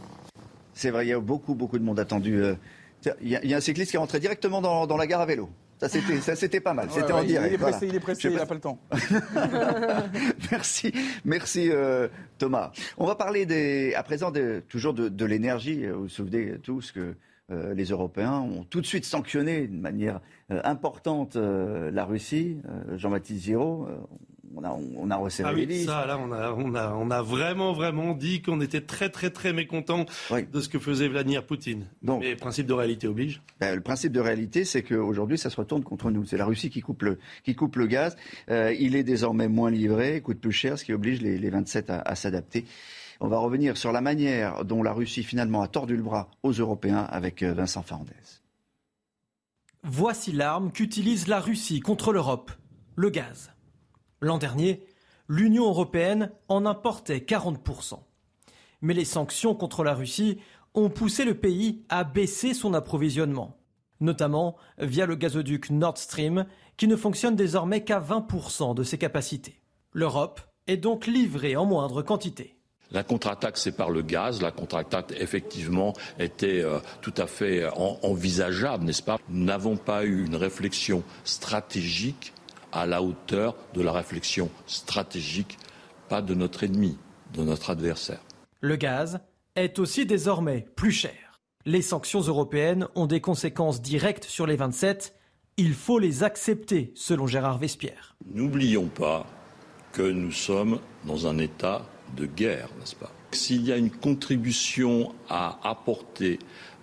C'est 0.75 0.91
vrai, 0.91 1.07
il 1.07 1.09
y 1.11 1.13
a 1.13 1.21
beaucoup, 1.21 1.55
beaucoup 1.55 1.79
de 1.79 1.85
monde 1.85 1.99
attendu. 1.99 2.43
Euh, 2.43 2.55
il 3.21 3.29
y, 3.29 3.55
a 3.55 3.57
un 3.57 3.61
cycliste 3.61 3.91
qui 3.91 3.97
est 3.97 4.01
rentré 4.01 4.19
directement 4.19 4.61
dans, 4.61 4.97
la 4.97 5.07
gare 5.07 5.21
à 5.21 5.27
vélo. 5.27 5.49
Ça 5.81 5.89
c'était, 5.89 6.21
ça 6.21 6.35
c'était 6.35 6.59
pas 6.59 6.75
mal. 6.75 6.89
C'était 6.91 7.13
en 7.13 7.23
direct. 7.23 7.53
Il 7.53 7.55
est 7.55 7.59
pressé, 7.59 7.87
il 7.87 7.95
est 7.95 8.01
pressé, 8.01 8.29
il 8.29 8.35
n'a 8.35 8.47
pas 8.47 8.55
le 8.55 8.61
temps. 8.61 8.81
merci, 10.51 10.93
merci 11.25 11.69
euh, 11.71 12.09
Thomas. 12.39 12.73
On 12.97 13.07
va 13.07 13.15
parler 13.15 13.47
des, 13.47 13.95
à 13.95 14.03
présent 14.03 14.33
toujours 14.69 14.95
de, 14.95 15.25
l'énergie. 15.25 15.87
Vous 15.87 16.03
vous 16.03 16.09
souvenez 16.09 16.59
tous 16.61 16.91
que 16.91 17.15
les 17.51 17.85
Européens 17.85 18.41
ont 18.41 18.65
tout 18.65 18.81
de 18.81 18.87
suite 18.87 19.05
sanctionné 19.05 19.69
de 19.69 19.81
manière 19.81 20.21
importante 20.51 21.37
la 21.37 22.05
Russie. 22.05 22.59
Jean-Baptiste 22.97 23.45
Giraud, 23.45 23.87
on 24.57 24.65
a, 24.65 24.79
on 24.97 25.11
a 25.11 25.17
resserré 25.17 25.49
ah 25.51 25.55
oui, 25.55 25.85
Ça, 25.85 26.07
là, 26.07 26.19
on 26.19 26.33
a, 26.33 26.53
on, 26.53 26.75
a, 26.75 26.93
on 26.95 27.11
a 27.11 27.23
vraiment, 27.23 27.73
vraiment 27.73 28.15
dit 28.15 28.43
qu'on 28.43 28.61
était 28.61 28.81
très, 28.81 29.09
très, 29.11 29.31
très 29.31 29.53
mécontent 29.53 30.07
de 30.31 30.61
ce 30.61 30.69
que 30.69 30.79
faisait 30.79 31.09
Vladimir 31.09 31.45
Poutine. 31.45 31.87
Donc, 32.03 32.23
Mais 32.23 32.31
le 32.31 32.37
principe 32.37 32.67
de 32.67 32.73
réalité 32.73 33.07
oblige. 33.07 33.43
Ben, 33.61 33.75
le 33.75 33.81
principe 33.81 34.13
de 34.13 34.21
réalité, 34.21 34.65
c'est 34.65 34.83
qu'aujourd'hui, 34.83 35.39
ça 35.39 35.51
se 35.51 35.57
retourne 35.57 35.83
contre 35.83 36.11
nous. 36.11 36.25
C'est 36.25 36.37
la 36.37 36.47
Russie 36.47 36.71
qui 36.71 36.81
coupe 36.81 37.03
le, 37.03 37.19
qui 37.45 37.55
coupe 37.55 37.77
le 37.77 37.87
gaz. 37.87 38.17
Euh, 38.51 38.75
il 38.79 38.97
est 38.97 39.05
désormais 39.05 39.49
moins 39.49 39.71
livré, 39.71 40.21
coûte 40.21 40.41
plus 40.41 40.53
cher, 40.53 40.79
ce 40.79 40.85
qui 40.85 40.93
oblige 40.93 41.21
les, 41.21 41.39
les 41.39 41.51
27 41.51 41.91
à, 41.91 42.01
à 42.01 42.15
s'adapter. 42.15 42.65
On 43.21 43.29
va 43.29 43.39
revenir 43.39 43.77
sur 43.77 43.93
la 43.93 44.01
manière 44.01 44.65
dont 44.65 44.83
la 44.83 44.93
Russie 44.93 45.25
finalement 45.25 45.63
a 45.63 45.69
tordu 45.69 45.97
le 45.97 46.03
bras 46.03 46.31
aux 46.43 46.53
Européens 46.53 47.07
avec 47.11 47.43
euh, 47.43 47.53
Vincent 47.53 47.83
Fernandez. 47.83 48.13
Voici 49.83 50.33
l'arme 50.33 50.71
qu'utilise 50.71 51.29
la 51.29 51.41
Russie 51.41 51.81
contre 51.81 52.13
l'Europe, 52.13 52.53
le 52.97 53.11
gaz. 53.11 53.51
L'an 54.21 54.39
dernier, 54.39 54.85
l'Union 55.29 55.67
européenne 55.67 56.31
en 56.49 56.67
importait 56.67 57.19
40%. 57.19 58.01
Mais 58.81 58.95
les 58.95 59.05
sanctions 59.05 59.55
contre 59.55 59.85
la 59.85 59.95
Russie 59.95 60.39
ont 60.75 60.91
poussé 60.91 61.25
le 61.25 61.35
pays 61.35 61.85
à 61.89 62.05
baisser 62.05 62.55
son 62.55 62.75
approvisionnement, 62.75 63.59
notamment 64.01 64.57
via 64.79 65.07
le 65.07 65.17
gazoduc 65.17 65.71
Nord 65.71 65.99
Stream 65.99 66.47
qui 66.77 66.89
ne 66.89 66.97
fonctionne 66.97 67.37
désormais 67.37 67.85
qu'à 67.85 68.01
20% 68.01 68.75
de 68.75 68.83
ses 68.83 68.99
capacités. 68.99 69.61
L'Europe 69.93 70.41
est 70.67 70.77
donc 70.77 71.07
livrée 71.07 71.57
en 71.57 71.65
moindre 71.65 72.03
quantité. 72.03 72.55
La 72.91 73.03
contre-attaque, 73.03 73.59
c'est 73.59 73.77
par 73.77 73.91
le 73.91 74.01
gaz. 74.01 74.41
La 74.41 74.51
contre-attaque, 74.51 75.13
effectivement, 75.19 75.93
était 76.19 76.63
euh, 76.63 76.79
tout 77.03 77.13
à 77.19 77.27
fait 77.27 77.69
envisageable, 77.77 78.85
n'est-ce 78.85 79.03
pas? 79.03 79.19
Nous 79.29 79.45
n'avons 79.45 79.77
pas 79.77 80.05
eu 80.05 80.25
une 80.25 80.37
réflexion 80.37 81.03
stratégique 81.25 82.33
à 82.73 82.87
la 82.87 83.03
hauteur 83.03 83.57
de 83.75 83.83
la 83.83 83.93
réflexion 83.93 84.51
stratégique, 84.67 85.59
pas 86.09 86.23
de 86.23 86.35
notre 86.35 86.65
ennemi, 86.65 86.99
de 87.35 87.43
notre 87.43 87.71
adversaire. 87.71 88.21
Le 88.61 88.77
gaz 88.77 89.21
est 89.57 89.79
aussi 89.79 90.07
désormais 90.07 90.67
plus 90.77 90.93
cher. 90.93 91.41
Les 91.65 91.83
sanctions 91.83 92.21
européennes 92.21 92.89
ont 92.95 93.07
des 93.07 93.21
conséquences 93.21 93.83
directes 93.83 94.25
sur 94.25 94.47
les 94.47 94.57
27. 94.57 95.15
Il 95.57 95.75
faut 95.75 95.99
les 95.99 96.23
accepter, 96.23 96.93
selon 96.95 97.27
Gérard 97.27 97.59
Vespierre. 97.59 98.17
N'oublions 98.33 98.87
pas 98.87 99.27
que 99.93 100.03
nous 100.03 100.33
sommes 100.33 100.81
dans 101.05 101.27
un 101.27 101.39
état 101.39 101.85
de 102.17 102.27
guerre, 102.27 102.69
n'est-ce 102.79 102.95
pas? 102.95 103.13
S'il 103.33 103.67
y 103.67 103.73
a 103.73 103.77
une 103.77 103.91
contribution 103.91 105.15
à 105.29 105.59
apporter 105.69 106.39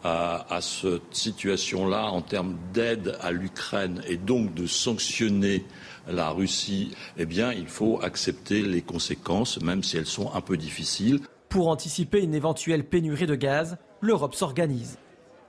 à, 0.05 0.59
cette 0.61 1.13
situation-là 1.13 2.11
en 2.11 2.21
termes 2.21 2.57
d'aide 2.73 3.17
à 3.21 3.31
l'Ukraine 3.31 4.03
et 4.07 4.17
donc 4.17 4.53
de 4.53 4.67
sanctionner 4.67 5.65
la 6.07 6.29
Russie, 6.29 6.95
eh 7.17 7.25
bien, 7.25 7.51
il 7.51 7.67
faut 7.67 7.99
accepter 8.03 8.61
les 8.61 8.83
conséquences, 8.83 9.59
même 9.61 9.81
si 9.81 9.97
elles 9.97 10.05
sont 10.05 10.31
un 10.35 10.41
peu 10.41 10.57
difficiles. 10.57 11.21
Pour 11.49 11.69
anticiper 11.69 12.21
une 12.21 12.35
éventuelle 12.35 12.85
pénurie 12.85 13.25
de 13.25 13.33
gaz, 13.33 13.77
l'Europe 14.01 14.35
s'organise. 14.35 14.99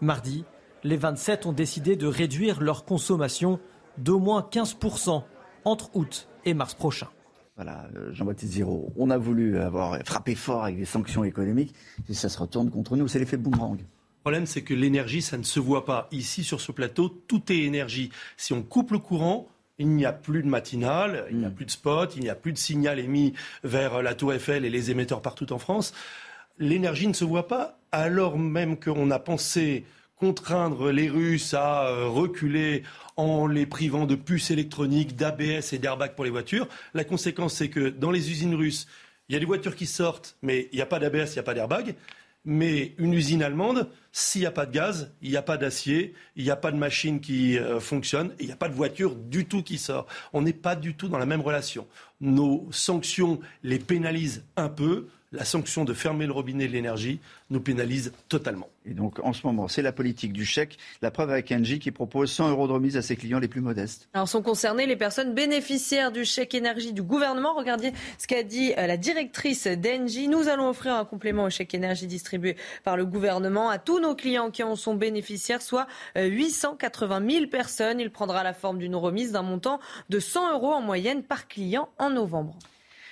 Mardi, 0.00 0.44
les 0.84 0.96
27 0.96 1.44
ont 1.44 1.52
décidé 1.52 1.96
de 1.96 2.06
réduire 2.06 2.62
leur 2.62 2.86
consommation 2.86 3.60
d'au 3.98 4.18
moins 4.18 4.40
15% 4.40 5.22
entre 5.66 5.90
août 5.94 6.28
et 6.46 6.54
mars 6.54 6.74
prochain. 6.74 7.08
Voilà, 7.56 7.88
euh, 7.96 8.12
Jean-Baptiste 8.12 8.52
Ziraud, 8.52 8.92
on 8.96 9.10
a 9.10 9.18
voulu 9.18 9.58
avoir 9.58 9.98
frappé 10.04 10.34
fort 10.34 10.64
avec 10.64 10.78
des 10.78 10.84
sanctions 10.86 11.24
économiques, 11.24 11.74
et 12.08 12.14
ça 12.14 12.30
se 12.30 12.38
retourne 12.38 12.70
contre 12.70 12.96
nous. 12.96 13.08
C'est 13.08 13.18
l'effet 13.18 13.36
boomerang. 13.36 13.78
Le 14.26 14.30
problème, 14.32 14.46
c'est 14.46 14.62
que 14.62 14.74
l'énergie, 14.74 15.22
ça 15.22 15.38
ne 15.38 15.44
se 15.44 15.60
voit 15.60 15.84
pas. 15.84 16.08
Ici, 16.10 16.42
sur 16.42 16.60
ce 16.60 16.72
plateau, 16.72 17.08
tout 17.28 17.52
est 17.52 17.58
énergie. 17.58 18.10
Si 18.36 18.52
on 18.52 18.60
coupe 18.60 18.90
le 18.90 18.98
courant, 18.98 19.46
il 19.78 19.86
n'y 19.90 20.04
a 20.04 20.12
plus 20.12 20.42
de 20.42 20.48
matinale, 20.48 21.26
il 21.30 21.36
n'y 21.36 21.44
a 21.44 21.48
mm. 21.48 21.54
plus 21.54 21.64
de 21.64 21.70
spot, 21.70 22.12
il 22.16 22.22
n'y 22.24 22.28
a 22.28 22.34
plus 22.34 22.52
de 22.52 22.58
signal 22.58 22.98
émis 22.98 23.34
vers 23.62 24.02
la 24.02 24.16
Tour 24.16 24.32
Eiffel 24.32 24.64
et 24.64 24.68
les 24.68 24.90
émetteurs 24.90 25.22
partout 25.22 25.52
en 25.52 25.60
France. 25.60 25.94
L'énergie 26.58 27.06
ne 27.06 27.12
se 27.12 27.24
voit 27.24 27.46
pas, 27.46 27.78
alors 27.92 28.36
même 28.36 28.80
qu'on 28.80 29.12
a 29.12 29.20
pensé 29.20 29.84
contraindre 30.16 30.90
les 30.90 31.08
Russes 31.08 31.54
à 31.54 31.86
euh, 31.86 32.08
reculer 32.08 32.82
en 33.16 33.46
les 33.46 33.64
privant 33.64 34.06
de 34.06 34.16
puces 34.16 34.50
électroniques, 34.50 35.14
d'ABS 35.14 35.72
et 35.72 35.78
d'airbags 35.78 36.16
pour 36.16 36.24
les 36.24 36.32
voitures. 36.32 36.66
La 36.94 37.04
conséquence, 37.04 37.54
c'est 37.54 37.68
que 37.68 37.90
dans 37.90 38.10
les 38.10 38.28
usines 38.32 38.56
russes, 38.56 38.88
il 39.28 39.34
y 39.34 39.36
a 39.36 39.38
des 39.38 39.46
voitures 39.46 39.76
qui 39.76 39.86
sortent, 39.86 40.36
mais 40.42 40.68
il 40.72 40.76
n'y 40.76 40.82
a 40.82 40.86
pas 40.86 40.98
d'ABS, 40.98 41.30
il 41.30 41.34
n'y 41.34 41.38
a 41.38 41.44
pas 41.44 41.54
d'airbag. 41.54 41.94
Mais 42.48 42.94
une 42.98 43.12
usine 43.12 43.42
allemande, 43.42 43.90
s'il 44.12 44.42
n'y 44.42 44.46
a 44.46 44.52
pas 44.52 44.66
de 44.66 44.72
gaz, 44.72 45.12
il 45.20 45.30
n'y 45.30 45.36
a 45.36 45.42
pas 45.42 45.56
d'acier, 45.56 46.14
il 46.36 46.44
n'y 46.44 46.50
a 46.50 46.56
pas 46.56 46.70
de 46.70 46.76
machine 46.76 47.20
qui 47.20 47.58
euh, 47.58 47.80
fonctionne, 47.80 48.32
il 48.38 48.46
n'y 48.46 48.52
a 48.52 48.56
pas 48.56 48.68
de 48.68 48.74
voiture 48.74 49.16
du 49.16 49.46
tout 49.46 49.64
qui 49.64 49.78
sort. 49.78 50.06
On 50.32 50.42
n'est 50.42 50.52
pas 50.52 50.76
du 50.76 50.94
tout 50.94 51.08
dans 51.08 51.18
la 51.18 51.26
même 51.26 51.40
relation. 51.40 51.88
Nos 52.20 52.68
sanctions 52.70 53.40
les 53.64 53.80
pénalisent 53.80 54.44
un 54.56 54.68
peu. 54.68 55.08
La 55.36 55.44
sanction 55.44 55.84
de 55.84 55.92
fermer 55.92 56.24
le 56.24 56.32
robinet 56.32 56.66
de 56.66 56.72
l'énergie 56.72 57.20
nous 57.50 57.60
pénalise 57.60 58.12
totalement. 58.30 58.70
Et 58.86 58.94
donc 58.94 59.18
en 59.22 59.34
ce 59.34 59.46
moment, 59.46 59.68
c'est 59.68 59.82
la 59.82 59.92
politique 59.92 60.32
du 60.32 60.46
chèque. 60.46 60.78
La 61.02 61.10
preuve 61.10 61.30
avec 61.30 61.52
Engie 61.52 61.78
qui 61.78 61.90
propose 61.90 62.32
100 62.32 62.52
euros 62.52 62.66
de 62.66 62.72
remise 62.72 62.96
à 62.96 63.02
ses 63.02 63.16
clients 63.16 63.38
les 63.38 63.46
plus 63.46 63.60
modestes. 63.60 64.08
Alors 64.14 64.28
sont 64.28 64.40
concernées 64.40 64.86
les 64.86 64.96
personnes 64.96 65.34
bénéficiaires 65.34 66.10
du 66.10 66.24
chèque 66.24 66.54
énergie 66.54 66.94
du 66.94 67.02
gouvernement. 67.02 67.54
Regardez 67.54 67.92
ce 68.16 68.26
qu'a 68.26 68.42
dit 68.42 68.72
euh, 68.78 68.86
la 68.86 68.96
directrice 68.96 69.66
d'Engie. 69.66 70.28
Nous 70.28 70.48
allons 70.48 70.70
offrir 70.70 70.94
un 70.94 71.04
complément 71.04 71.44
au 71.44 71.50
chèque 71.50 71.74
énergie 71.74 72.06
distribué 72.06 72.56
par 72.82 72.96
le 72.96 73.04
gouvernement 73.04 73.68
à 73.68 73.78
tous 73.78 74.00
nos 74.00 74.14
clients 74.14 74.50
qui 74.50 74.62
en 74.62 74.74
sont 74.74 74.94
bénéficiaires, 74.94 75.60
soit 75.60 75.86
880 76.16 77.20
euh, 77.20 77.30
000 77.30 77.46
personnes. 77.48 78.00
Il 78.00 78.10
prendra 78.10 78.42
la 78.42 78.54
forme 78.54 78.78
d'une 78.78 78.96
remise 78.96 79.32
d'un 79.32 79.42
montant 79.42 79.80
de 80.08 80.18
100 80.18 80.54
euros 80.54 80.72
en 80.72 80.80
moyenne 80.80 81.22
par 81.22 81.46
client 81.46 81.90
en 81.98 82.08
novembre. 82.08 82.56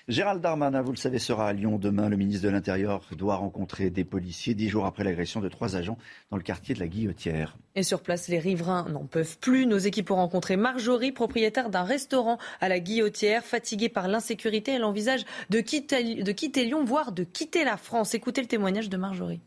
Gérald 0.07 0.43
Darmanin, 0.43 0.83
vous 0.83 0.91
le 0.91 0.99
savez, 0.99 1.19
sera 1.19 1.49
à 1.49 1.53
Lyon 1.55 1.79
demain. 1.79 2.11
Le 2.11 2.17
ministre 2.17 2.45
de 2.45 2.51
l'Intérieur 2.51 3.01
doit 3.13 3.37
rencontrer 3.37 3.89
des 3.89 4.05
policiers 4.05 4.55
dix 4.55 4.69
jours 4.69 4.85
après 4.85 5.03
l'agression 5.03 5.41
de 5.41 5.49
trois 5.49 5.77
agents 5.77 5.97
dans 6.31 6.37
le 6.37 6.43
quartier 6.43 6.75
de 6.75 6.81
la 6.81 6.89
Guillotière. 6.89 7.57
Et 7.75 7.83
sur 7.83 8.03
place, 8.03 8.29
les 8.29 8.39
riverains 8.39 8.87
n'en 8.91 9.07
peuvent 9.07 9.39
plus. 9.39 9.67
Nos 9.67 9.79
équipes 9.79 10.11
ont 10.11 10.17
rencontré 10.17 10.57
Marjorie, 10.57 11.11
propriétaire 11.11 11.71
d'un 11.71 11.85
restaurant 11.85 12.37
à 12.61 12.69
la 12.69 12.81
Guillotière. 12.81 13.45
Fatiguée 13.45 13.89
par 13.89 14.07
l'insécurité, 14.07 14.73
elle 14.73 14.85
envisage 14.85 15.25
de 15.49 15.61
quitter, 15.61 16.23
de 16.23 16.33
quitter 16.33 16.67
Lyon, 16.67 16.85
voire 16.85 17.13
de 17.13 17.25
quitter 17.25 17.65
la 17.65 17.79
France. 17.79 18.15
Écoutez 18.15 18.43
le 18.43 18.47
témoignage 18.47 18.91
de 18.91 18.99
Marjorie. 18.99 19.41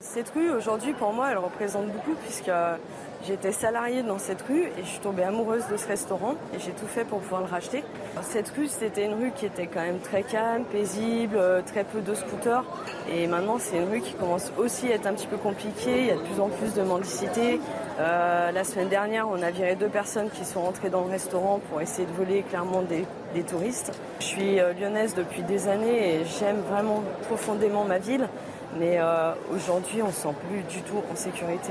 Cette 0.00 0.30
rue, 0.30 0.50
aujourd'hui, 0.50 0.94
pour 0.94 1.12
moi, 1.12 1.30
elle 1.30 1.38
représente 1.38 1.86
beaucoup 1.92 2.14
puisque 2.24 2.50
J'étais 3.26 3.52
salariée 3.52 4.02
dans 4.02 4.18
cette 4.18 4.42
rue 4.42 4.64
et 4.64 4.82
je 4.82 4.86
suis 4.86 4.98
tombée 4.98 5.22
amoureuse 5.22 5.66
de 5.72 5.78
ce 5.78 5.88
restaurant 5.88 6.34
et 6.54 6.58
j'ai 6.58 6.72
tout 6.72 6.86
fait 6.86 7.04
pour 7.04 7.20
pouvoir 7.20 7.40
le 7.40 7.46
racheter. 7.46 7.82
Cette 8.20 8.50
rue, 8.50 8.66
c'était 8.66 9.06
une 9.06 9.14
rue 9.14 9.30
qui 9.30 9.46
était 9.46 9.66
quand 9.66 9.80
même 9.80 10.00
très 10.00 10.24
calme, 10.24 10.64
paisible, 10.64 11.36
euh, 11.38 11.62
très 11.62 11.84
peu 11.84 12.02
de 12.02 12.14
scooters. 12.14 12.64
Et 13.10 13.26
maintenant, 13.26 13.56
c'est 13.58 13.78
une 13.78 13.88
rue 13.88 14.02
qui 14.02 14.12
commence 14.12 14.52
aussi 14.58 14.92
à 14.92 14.96
être 14.96 15.06
un 15.06 15.14
petit 15.14 15.26
peu 15.26 15.38
compliquée. 15.38 16.00
Il 16.00 16.06
y 16.06 16.10
a 16.10 16.16
de 16.16 16.20
plus 16.20 16.38
en 16.38 16.50
plus 16.50 16.74
de 16.74 16.82
mendicité. 16.82 17.60
Euh, 17.98 18.52
la 18.52 18.64
semaine 18.64 18.90
dernière, 18.90 19.26
on 19.26 19.40
a 19.42 19.50
viré 19.50 19.74
deux 19.74 19.88
personnes 19.88 20.28
qui 20.28 20.44
sont 20.44 20.60
rentrées 20.60 20.90
dans 20.90 21.04
le 21.04 21.10
restaurant 21.10 21.60
pour 21.70 21.80
essayer 21.80 22.06
de 22.06 22.12
voler 22.12 22.42
clairement 22.42 22.82
des, 22.82 23.06
touristes. 23.44 23.98
Je 24.20 24.24
suis 24.24 24.60
euh, 24.60 24.74
lyonnaise 24.74 25.14
depuis 25.14 25.42
des 25.42 25.66
années 25.68 26.16
et 26.16 26.24
j'aime 26.38 26.60
vraiment 26.68 27.02
profondément 27.26 27.84
ma 27.84 27.98
ville. 27.98 28.28
Mais 28.78 28.98
aujourd'hui, 29.54 30.02
on 30.02 30.08
ne 30.08 30.12
se 30.12 30.22
sent 30.22 30.34
plus 30.48 30.62
du 30.64 30.82
tout 30.82 31.00
en 31.12 31.14
sécurité. 31.14 31.70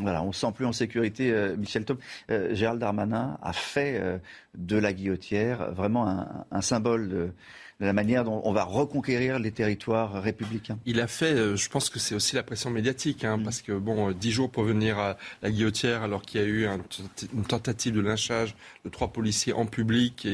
Voilà, 0.00 0.24
on 0.24 0.28
ne 0.28 0.32
se 0.32 0.40
sent 0.40 0.52
plus 0.52 0.66
en 0.66 0.72
sécurité. 0.72 1.30
Euh, 1.30 1.56
Michel 1.56 1.84
Top, 1.84 2.02
euh, 2.28 2.52
Gérald 2.52 2.80
Darmanin 2.80 3.38
a 3.40 3.52
fait 3.52 3.96
euh, 3.96 4.18
de 4.56 4.76
la 4.76 4.92
guillotière 4.92 5.72
vraiment 5.72 6.08
un, 6.08 6.46
un 6.50 6.60
symbole 6.62 7.08
de, 7.08 7.30
de 7.78 7.86
la 7.86 7.92
manière 7.92 8.24
dont 8.24 8.40
on 8.44 8.52
va 8.52 8.64
reconquérir 8.64 9.38
les 9.38 9.52
territoires 9.52 10.20
républicains. 10.20 10.80
Il 10.84 11.00
a 11.00 11.06
fait, 11.06 11.56
je 11.56 11.68
pense 11.68 11.90
que 11.90 12.00
c'est 12.00 12.16
aussi 12.16 12.34
la 12.34 12.42
pression 12.42 12.70
médiatique, 12.70 13.22
hein, 13.22 13.36
mm. 13.36 13.44
parce 13.44 13.62
que 13.62 13.70
bon, 13.70 14.10
dix 14.10 14.32
jours 14.32 14.50
pour 14.50 14.64
venir 14.64 14.98
à 14.98 15.16
la 15.42 15.50
guillotière, 15.52 16.02
alors 16.02 16.22
qu'il 16.22 16.40
y 16.40 16.44
a 16.44 16.46
eu 16.48 16.66
une 17.32 17.44
tentative 17.44 17.94
de 17.94 18.00
lynchage 18.00 18.56
de 18.84 18.90
trois 18.90 19.12
policiers 19.12 19.52
en 19.52 19.66
public, 19.66 20.26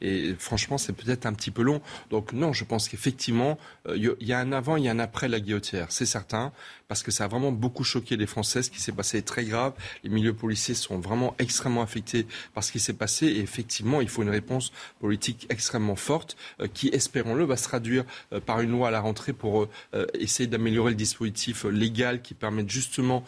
et, 0.00 0.34
franchement, 0.40 0.76
c'est 0.76 0.92
peut-être 0.92 1.26
un 1.26 1.34
petit 1.34 1.52
peu 1.52 1.62
long. 1.62 1.80
Donc 2.10 2.32
non, 2.32 2.52
je 2.52 2.64
pense 2.64 2.88
qu'effectivement, 2.88 3.58
il 3.94 4.12
y 4.20 4.32
a 4.32 4.40
un 4.40 4.50
avant, 4.50 4.76
il 4.76 4.84
y 4.84 4.88
a 4.88 4.92
un 4.92 4.98
après 4.98 5.28
la 5.28 5.38
guillotière, 5.38 5.86
c'est 5.90 6.06
certain, 6.06 6.52
parce 6.94 7.02
que 7.02 7.10
ça 7.10 7.24
a 7.24 7.26
vraiment 7.26 7.50
beaucoup 7.50 7.82
choqué 7.82 8.16
les 8.16 8.24
Français. 8.24 8.62
Ce 8.62 8.70
qui 8.70 8.80
s'est 8.80 8.92
passé 8.92 9.18
est 9.18 9.26
très 9.26 9.44
grave. 9.44 9.72
Les 10.04 10.10
milieux 10.10 10.32
policiers 10.32 10.76
sont 10.76 11.00
vraiment 11.00 11.34
extrêmement 11.40 11.82
affectés 11.82 12.24
par 12.54 12.62
ce 12.62 12.70
qui 12.70 12.78
s'est 12.78 12.92
passé, 12.92 13.26
et 13.26 13.40
effectivement, 13.40 14.00
il 14.00 14.08
faut 14.08 14.22
une 14.22 14.30
réponse 14.30 14.70
politique 15.00 15.48
extrêmement 15.50 15.96
forte 15.96 16.36
qui 16.72 16.84
qui, 16.84 16.90
espérons-le, 16.92 17.44
va 17.44 17.56
se 17.56 17.64
traduire 17.64 18.04
euh, 18.32 18.40
par 18.40 18.60
une 18.60 18.70
loi 18.70 18.88
à 18.88 18.90
la 18.90 19.00
rentrée 19.00 19.32
pour 19.32 19.62
euh, 19.62 19.68
euh, 19.94 20.06
essayer 20.14 20.46
d'améliorer 20.46 20.90
le 20.90 20.96
dispositif 20.96 21.64
légal 21.64 22.20
qui 22.20 22.34
permette 22.34 22.70
justement 22.70 23.24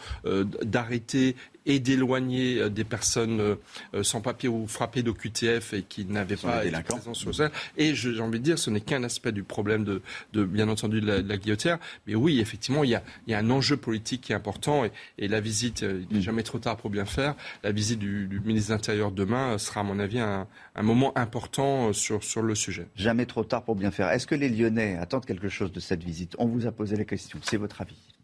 d'arrêter 0.63 1.35
et 1.67 1.79
d'éloigner 1.79 2.59
euh, 2.59 2.69
des 2.69 2.83
personnes 2.83 3.39
euh, 3.39 3.55
euh, 3.93 4.01
sans 4.01 4.21
papier 4.21 4.49
ou 4.49 4.67
frappées 4.67 5.03
d'OQTF 5.03 5.73
et 5.73 5.83
qui 5.83 6.05
n'avaient 6.05 6.37
pas 6.37 6.65
de 6.65 6.81
présence 6.81 7.19
sociale. 7.19 7.51
Et 7.77 7.93
j'ai 7.93 8.19
envie 8.19 8.39
de 8.39 8.43
dire, 8.43 8.57
ce 8.57 8.71
n'est 8.71 8.81
qu'un 8.81 9.03
aspect 9.03 9.31
du 9.31 9.43
problème 9.43 9.83
de, 9.83 10.01
de 10.33 10.45
bien 10.45 10.69
entendu 10.69 11.01
de 11.01 11.05
la, 11.05 11.21
de 11.21 11.35
guillotière. 11.35 11.77
Mais 12.07 12.15
oui, 12.15 12.39
effectivement, 12.39 12.83
il 12.83 12.89
y, 12.91 12.95
a, 12.95 13.03
il 13.27 13.31
y 13.31 13.33
a 13.35 13.39
un 13.39 13.49
enjeu 13.51 13.77
politique 13.77 14.21
qui 14.21 14.31
est 14.31 14.35
important 14.35 14.85
et, 14.85 14.91
et 15.19 15.27
la 15.27 15.41
visite, 15.41 15.81
il 15.81 16.07
n'est 16.09 16.19
mm. 16.19 16.21
jamais 16.21 16.43
trop 16.43 16.57
tard 16.59 16.77
pour 16.77 16.89
bien 16.89 17.05
faire. 17.05 17.35
La 17.63 17.71
visite 17.71 17.99
du, 17.99 18.27
du 18.27 18.39
ministre 18.39 18.69
de 18.69 18.75
l'Intérieur 18.75 19.11
demain 19.11 19.57
sera, 19.57 19.81
à 19.81 19.83
mon 19.83 19.99
avis, 19.99 20.19
un, 20.19 20.47
un 20.75 20.83
moment 20.83 21.15
important 21.17 21.91
sur, 21.91 22.23
sur 22.23 22.41
le 22.41 22.55
sujet. 22.55 22.87
Jamais 22.95 23.25
trop 23.25 23.43
tard 23.43 23.63
pour 23.63 23.75
bien 23.75 23.91
faire. 23.91 24.09
Est-ce 24.09 24.25
que 24.25 24.35
les 24.35 24.49
Lyonnais 24.49 24.97
attendent 24.97 25.25
quelque 25.25 25.49
chose 25.49 25.73
de 25.73 25.81
cette 25.81 26.03
visite? 26.03 26.35
On 26.39 26.45
vous 26.45 26.65
a 26.65 26.71
posé 26.71 26.95
la 26.95 27.03
question. 27.03 27.39
C'est 27.43 27.57
votre 27.57 27.81
avis 27.81 28.16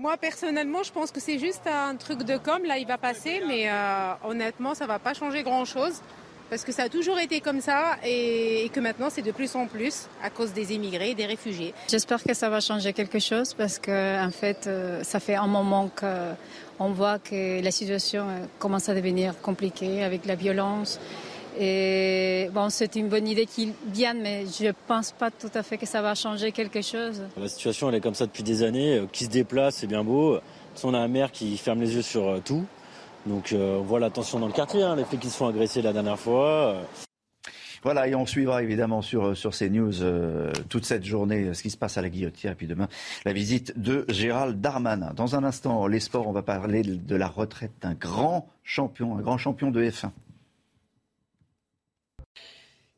moi, 0.00 0.16
personnellement, 0.16 0.82
je 0.82 0.92
pense 0.92 1.10
que 1.10 1.20
c'est 1.20 1.38
juste 1.38 1.66
un 1.66 1.94
truc 1.94 2.22
de 2.22 2.38
com. 2.38 2.62
Là, 2.64 2.78
il 2.78 2.86
va 2.86 2.96
passer, 2.96 3.42
mais 3.46 3.68
euh, 3.68 4.12
honnêtement, 4.24 4.74
ça 4.74 4.86
va 4.86 4.98
pas 4.98 5.12
changer 5.12 5.42
grand-chose. 5.42 6.00
Parce 6.48 6.64
que 6.64 6.72
ça 6.72 6.84
a 6.84 6.88
toujours 6.88 7.20
été 7.20 7.40
comme 7.40 7.60
ça 7.60 7.96
et, 8.04 8.68
que 8.72 8.80
maintenant, 8.80 9.08
c'est 9.08 9.22
de 9.22 9.30
plus 9.30 9.54
en 9.54 9.66
plus 9.66 10.08
à 10.20 10.30
cause 10.30 10.52
des 10.52 10.72
immigrés, 10.72 11.14
des 11.14 11.26
réfugiés. 11.26 11.74
J'espère 11.88 12.24
que 12.24 12.34
ça 12.34 12.48
va 12.48 12.58
changer 12.58 12.92
quelque 12.92 13.20
chose 13.20 13.54
parce 13.54 13.78
que, 13.78 14.26
en 14.26 14.32
fait, 14.32 14.66
euh, 14.66 15.04
ça 15.04 15.20
fait 15.20 15.36
un 15.36 15.46
moment 15.46 15.88
qu'on 16.00 16.90
voit 16.90 17.20
que 17.20 17.62
la 17.62 17.70
situation 17.70 18.24
euh, 18.28 18.46
commence 18.58 18.88
à 18.88 18.94
devenir 18.94 19.40
compliquée 19.40 20.02
avec 20.02 20.26
la 20.26 20.34
violence 20.34 20.98
et 21.58 22.48
bon, 22.52 22.70
c'est 22.70 22.96
une 22.96 23.08
bonne 23.08 23.26
idée 23.26 23.46
qu'ils 23.46 23.72
viennent, 23.86 24.20
mais 24.22 24.44
je 24.46 24.66
ne 24.66 24.72
pense 24.86 25.12
pas 25.12 25.30
tout 25.30 25.50
à 25.54 25.62
fait 25.62 25.78
que 25.78 25.86
ça 25.86 26.02
va 26.02 26.14
changer 26.14 26.52
quelque 26.52 26.82
chose. 26.82 27.22
La 27.36 27.48
situation, 27.48 27.88
elle 27.88 27.96
est 27.96 28.00
comme 28.00 28.14
ça 28.14 28.26
depuis 28.26 28.42
des 28.42 28.62
années. 28.62 28.98
Euh, 28.98 29.06
qui 29.10 29.24
se 29.24 29.30
déplace, 29.30 29.76
c'est 29.76 29.86
bien 29.86 30.04
beau. 30.04 30.38
On 30.84 30.94
a 30.94 30.98
un 30.98 31.08
maire 31.08 31.32
qui 31.32 31.56
ferme 31.58 31.80
les 31.80 31.94
yeux 31.94 32.02
sur 32.02 32.28
euh, 32.28 32.40
tout. 32.44 32.64
Donc 33.26 33.52
euh, 33.52 33.78
on 33.78 33.82
voit 33.82 34.00
la 34.00 34.10
tension 34.10 34.38
dans 34.38 34.46
le 34.46 34.52
quartier, 34.52 34.82
hein, 34.82 34.96
les 34.96 35.04
faits 35.04 35.20
qui 35.20 35.28
se 35.28 35.36
font 35.36 35.46
agresser 35.46 35.82
la 35.82 35.92
dernière 35.92 36.18
fois. 36.18 36.76
Voilà, 37.82 38.08
et 38.08 38.14
on 38.14 38.26
suivra 38.26 38.62
évidemment 38.62 39.00
sur, 39.00 39.34
sur 39.34 39.52
CNews 39.52 39.92
toute 40.68 40.84
cette 40.84 41.04
journée 41.04 41.54
ce 41.54 41.62
qui 41.62 41.70
se 41.70 41.78
passe 41.78 41.96
à 41.96 42.02
la 42.02 42.10
Guillotière, 42.10 42.52
et 42.52 42.54
puis 42.54 42.66
demain 42.66 42.88
la 43.24 43.32
visite 43.32 43.78
de 43.78 44.04
Gérald 44.10 44.60
Darmanin. 44.60 45.12
Dans 45.14 45.34
un 45.34 45.44
instant, 45.44 45.86
les 45.86 46.00
sports, 46.00 46.28
on 46.28 46.32
va 46.32 46.42
parler 46.42 46.82
de 46.82 47.16
la 47.16 47.26
retraite 47.26 47.72
d'un 47.80 47.94
grand 47.94 48.48
champion, 48.64 49.16
un 49.16 49.22
grand 49.22 49.38
champion 49.38 49.70
de 49.70 49.82
F1. 49.82 50.10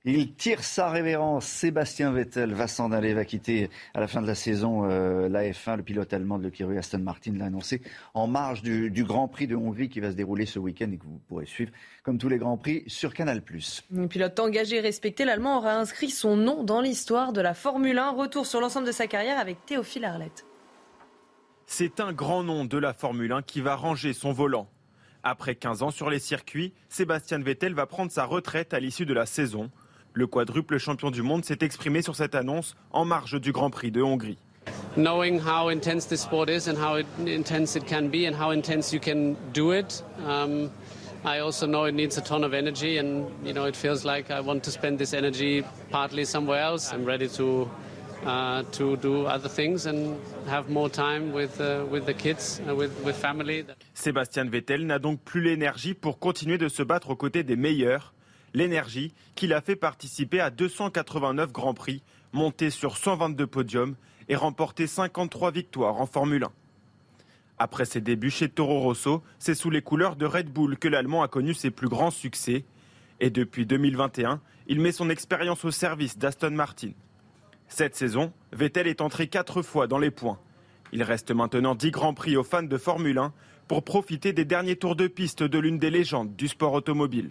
Il 0.05 0.34
tire 0.34 0.64
sa 0.64 0.90
révérence. 0.90 1.46
Sébastien 1.46 2.11
Vettel 2.11 2.55
va 2.55 2.66
s'en 2.66 2.90
aller, 2.90 3.14
va 3.14 3.24
quitter 3.24 3.70
à 3.94 4.00
la 4.00 4.09
fin 4.09 4.20
de 4.20 4.26
la 4.26 4.34
saison 4.34 4.90
euh, 4.90 5.28
la 5.28 5.44
F1. 5.44 5.76
Le 5.76 5.84
pilote 5.84 6.12
allemand 6.12 6.38
de 6.38 6.42
l'écurie 6.42 6.76
Aston 6.76 6.98
Martin 6.98 7.34
l'a 7.36 7.44
annoncé 7.44 7.82
en 8.12 8.26
marge 8.26 8.62
du, 8.62 9.05
Grand 9.05 9.28
Prix 9.28 9.46
de 9.46 9.55
Hongrie 9.55 9.88
qui 9.88 10.00
va 10.00 10.11
se 10.11 10.16
dérouler 10.16 10.44
ce 10.44 10.59
week-end 10.59 10.90
et 10.90 10.98
que 10.98 11.05
vous 11.05 11.20
pourrez 11.28 11.46
suivre, 11.46 11.70
comme 12.03 12.18
tous 12.18 12.28
les 12.28 12.38
Grands 12.38 12.57
Prix, 12.57 12.82
sur 12.88 13.14
Canal+. 13.14 13.42
Un 13.96 14.07
pilote 14.09 14.40
engagé 14.40 14.78
et 14.78 14.80
respecté, 14.80 15.24
l'Allemand 15.24 15.59
aura 15.59 15.76
inscrit 15.76 16.11
son 16.11 16.36
nom 16.36 16.64
dans 16.64 16.80
l'histoire 16.80 17.32
de 17.32 17.40
la 17.40 17.55
Formule 17.55 17.98
1. 17.98 18.11
Retour 18.11 18.46
sur 18.46 18.61
l'ensemble 18.61 18.88
de 18.88 18.92
sa 18.92 19.07
carrière 19.07 19.38
avec 19.38 19.64
Théophile 19.66 20.05
Arlette. 20.05 20.44
C'est 21.66 22.00
un 22.00 22.12
grand 22.12 22.42
nom 22.42 22.64
de 22.64 22.76
la 22.76 22.92
Formule 22.92 23.30
1 23.30 23.42
qui 23.42 23.61
va 23.61 23.76
ranger 23.76 24.14
son 24.14 24.32
volant. 24.32 24.68
Après 25.22 25.55
15 25.55 25.84
ans 25.84 25.92
sur 25.92 26.11
les 26.11 26.18
circuits, 26.18 26.74
Sébastien 26.88 27.38
Vettel 27.38 27.74
va 27.74 27.86
prendre 27.86 28.11
sa 28.11 28.24
retraite 28.24 28.74
à 28.74 28.80
l'issue 28.80 29.07
de 29.07 29.14
la 29.14 29.26
saison. 29.26 29.70
Le 30.14 30.26
quadruple 30.26 30.78
champion 30.78 31.10
du 31.10 31.22
monde 31.22 31.44
s'est 31.44 31.58
exprimé 31.62 32.02
sur 32.02 32.16
cette 32.16 32.34
annonce 32.34 32.74
en 32.90 33.04
marge 33.06 33.40
du 33.40 33.50
Grand 33.50 33.70
Prix 33.70 33.90
de 33.90 34.02
Hongrie. 34.02 34.36
Knowing 34.96 35.40
how 35.40 35.70
intense 35.70 36.06
this 36.06 36.20
sport 36.20 36.50
is 36.50 36.68
and 36.68 36.76
how 36.76 37.02
intense 37.26 37.76
it 37.76 37.86
can 37.86 38.08
be 38.08 38.26
and 38.26 38.34
how 38.34 38.52
intense 38.52 38.92
you 38.92 39.00
can 39.00 39.34
do 39.54 39.72
it, 39.72 40.04
um, 40.26 40.70
I 41.24 41.40
also 41.40 41.66
know 41.66 41.86
it 41.86 41.94
needs 41.94 42.18
a 42.18 42.20
ton 42.20 42.44
of 42.44 42.52
energy 42.52 42.98
and 42.98 43.26
you 43.42 43.54
know 43.54 43.64
it 43.66 43.74
feels 43.74 44.04
like 44.04 44.30
I 44.30 44.40
want 44.40 44.62
to 44.64 44.70
spend 44.70 44.98
this 44.98 45.14
energy 45.14 45.64
partly 45.90 46.26
somewhere 46.26 46.60
else. 46.60 46.92
I'm 46.92 47.06
ready 47.06 47.28
to 47.36 47.70
uh, 48.26 48.64
to 48.72 48.96
do 48.98 49.26
other 49.26 49.48
things 49.48 49.86
and 49.86 50.16
have 50.46 50.68
more 50.68 50.90
time 50.90 51.32
with 51.32 51.58
uh, 51.58 51.86
with 51.90 52.04
the 52.04 52.14
kids, 52.14 52.60
uh, 52.68 52.74
with 52.74 52.92
with 53.02 53.16
family. 53.16 53.64
Sébastien 53.94 54.44
Vettel 54.44 54.86
n'a 54.86 54.98
donc 54.98 55.20
plus 55.24 55.40
l'énergie 55.40 55.94
pour 55.94 56.18
continuer 56.18 56.58
de 56.58 56.68
se 56.68 56.82
battre 56.82 57.10
aux 57.10 57.16
côtés 57.16 57.44
des 57.44 57.56
meilleurs 57.56 58.12
l'énergie 58.55 59.12
qui 59.34 59.46
l'a 59.46 59.61
fait 59.61 59.76
participer 59.76 60.40
à 60.40 60.50
289 60.50 61.53
Grands 61.53 61.74
Prix, 61.74 62.03
monter 62.32 62.70
sur 62.70 62.96
122 62.96 63.46
podiums 63.46 63.94
et 64.28 64.36
remporter 64.36 64.86
53 64.86 65.50
victoires 65.50 66.00
en 66.00 66.07
Formule 66.07 66.44
1. 66.44 66.53
Après 67.59 67.84
ses 67.84 68.00
débuts 68.00 68.30
chez 68.30 68.48
Toro 68.48 68.80
Rosso, 68.80 69.22
c'est 69.38 69.55
sous 69.55 69.70
les 69.70 69.82
couleurs 69.82 70.16
de 70.16 70.26
Red 70.26 70.48
Bull 70.48 70.78
que 70.78 70.88
l'Allemand 70.88 71.22
a 71.22 71.28
connu 71.28 71.55
ses 71.55 71.70
plus 71.70 71.88
grands 71.88 72.11
succès. 72.11 72.64
Et 73.20 73.30
depuis 73.30 73.66
2021, 73.66 74.40
il 74.66 74.80
met 74.80 74.92
son 74.92 75.11
expérience 75.11 75.64
au 75.64 75.70
service 75.70 76.18
d'Aston 76.18 76.50
Martin. 76.50 76.90
Cette 77.68 77.94
saison, 77.94 78.32
Vettel 78.53 78.86
est 78.86 79.00
entré 79.00 79.28
quatre 79.28 79.62
fois 79.62 79.86
dans 79.86 79.98
les 79.98 80.11
points. 80.11 80.38
Il 80.92 81.03
reste 81.03 81.30
maintenant 81.30 81.74
10 81.74 81.90
grands 81.90 82.14
prix 82.14 82.36
aux 82.36 82.42
fans 82.42 82.62
de 82.62 82.78
Formule 82.78 83.18
1 83.18 83.32
pour 83.68 83.84
profiter 83.84 84.32
des 84.32 84.44
derniers 84.44 84.76
tours 84.76 84.96
de 84.96 85.07
piste 85.07 85.42
de 85.42 85.59
l'une 85.59 85.78
des 85.78 85.90
légendes 85.90 86.34
du 86.36 86.48
sport 86.48 86.72
automobile. 86.72 87.30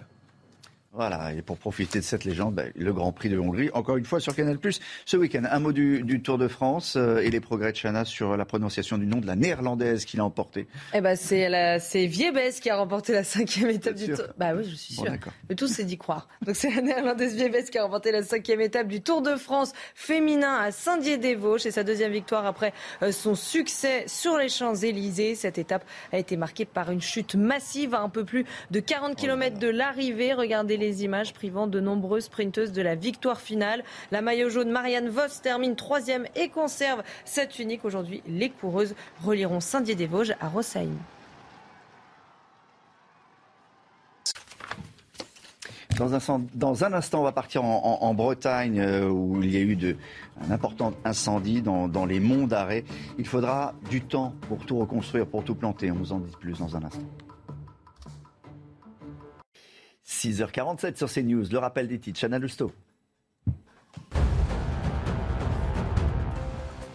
Voilà, 0.94 1.32
et 1.32 1.42
pour 1.42 1.58
profiter 1.58 2.00
de 2.00 2.04
cette 2.04 2.26
légende, 2.26 2.56
ben, 2.56 2.70
le 2.76 2.92
Grand 2.92 3.14
Prix 3.14 3.30
de 3.30 3.40
Hongrie, 3.40 3.70
encore 3.74 3.96
une 3.96 4.04
fois 4.04 4.20
sur 4.20 4.36
Canal+. 4.36 4.58
Ce 5.06 5.16
week-end, 5.16 5.44
un 5.50 5.60
mot 5.60 5.72
du, 5.72 6.22
Tour 6.22 6.38
de 6.38 6.50
France 6.50 6.98
euh, 6.98 7.20
et 7.20 7.30
les 7.30 7.40
progrès 7.40 7.72
de 7.72 7.78
Chana 7.78 8.04
sur 8.04 8.36
la 8.36 8.44
prononciation 8.44 8.98
du 8.98 9.06
nom 9.08 9.20
de 9.20 9.26
la 9.26 9.38
néerlandaise 9.38 10.04
qui 10.04 10.18
l'a 10.18 10.26
emporté. 10.26 10.68
Eh 10.94 11.00
ben, 11.00 11.16
c'est, 11.16 11.80
c'est 11.80 12.08
Viebes 12.08 12.60
qui 12.62 12.70
a 12.70 12.76
remporté 12.76 13.14
la 13.14 13.24
cinquième 13.24 13.70
étape 13.70 13.96
du 13.96 14.08
Tour. 14.08 14.26
Bah 14.38 14.52
oui, 14.54 14.66
je 14.70 14.76
suis 14.76 14.96
sûr. 14.96 15.06
Le 15.50 15.56
tout, 15.56 15.68
c'est 15.68 15.86
d'y 15.86 15.98
croire. 15.98 16.28
Donc 16.46 16.58
c'est 16.58 16.70
la 16.70 16.82
néerlandaise 16.82 17.36
Viebes 17.36 17.70
qui 17.72 17.78
a 17.78 17.84
remporté 17.84 18.12
la 18.12 18.24
cinquième 18.24 18.60
étape 18.60 18.90
du 18.90 19.02
Tour 19.02 19.22
de 19.22 19.38
France 19.38 19.72
féminin 19.96 20.58
à 20.58 20.72
Saint-Dié-des-Vosges. 20.72 21.62
C'est 21.62 21.72
sa 21.72 21.86
deuxième 21.86 22.12
victoire 22.12 22.46
après 22.46 22.74
euh, 23.02 23.14
son 23.14 23.36
succès 23.36 24.04
sur 24.08 24.38
les 24.38 24.50
Champs-Élysées. 24.50 25.36
Cette 25.36 25.58
étape 25.58 25.86
a 26.12 26.18
été 26.18 26.36
marquée 26.36 26.66
par 26.66 26.92
une 26.92 27.02
chute 27.02 27.36
massive 27.36 27.96
à 27.96 28.02
un 28.02 28.10
peu 28.10 28.26
plus 28.26 28.46
de 28.72 28.82
40 28.82 29.16
km 29.16 29.58
de 29.58 29.70
l'arrivée. 29.70 30.34
Regardez 30.34 30.81
les 30.82 31.06
images 31.06 31.34
privant 31.34 31.68
de 31.68 31.80
nombreuses 31.80 32.26
sprinteuses 32.26 32.74
de 32.74 32.82
la 32.82 32.96
victoire 32.96 33.40
finale. 33.40 33.84
La 34.12 34.22
maillot 34.22 34.50
jaune 34.50 34.72
Marianne 34.72 35.08
Vos 35.08 35.40
termine 35.42 35.76
troisième 35.76 36.26
et 36.36 36.50
conserve 36.50 37.04
cette 37.24 37.60
unique. 37.60 37.86
Aujourd'hui, 37.86 38.22
les 38.28 38.50
coureuses 38.50 38.96
relieront 39.24 39.62
Saint-Dié-des-Vosges 39.62 40.36
à 40.42 40.50
Rossaïm. 40.50 40.98
Dans 45.98 46.84
un, 46.84 46.94
instant, 46.94 47.20
on 47.20 47.24
va 47.24 47.32
partir 47.32 47.64
en, 47.64 48.14
Bretagne 48.16 48.80
euh, 48.80 49.08
où 49.08 49.44
il 49.44 49.52
y 49.52 49.58
a 49.58 49.60
eu 49.60 49.78
un 50.42 50.50
important 50.50 50.94
incendie 51.06 51.62
dans, 51.62 51.88
dans 51.88 52.06
les 52.06 52.20
monts 52.20 52.48
d'arrêt. 52.48 52.86
Il 53.20 53.28
faudra 53.28 53.76
du 53.88 54.02
temps 54.02 54.34
pour 54.48 54.66
tout 54.66 54.80
reconstruire, 54.80 55.28
pour 55.28 55.44
tout 55.44 55.54
planter. 55.54 55.92
On 55.92 55.96
vous 55.96 56.12
en 56.12 56.20
dit 56.20 56.36
plus 56.40 56.58
dans 56.58 56.76
un 56.76 56.84
instant. 56.84 57.06
6h47 60.12 60.98
sur 60.98 61.12
CNews, 61.12 61.46
le 61.52 61.58
rappel 61.58 61.88
des 61.88 61.98
titres. 61.98 62.20
Chana 62.20 62.38
Lousteau. 62.38 62.72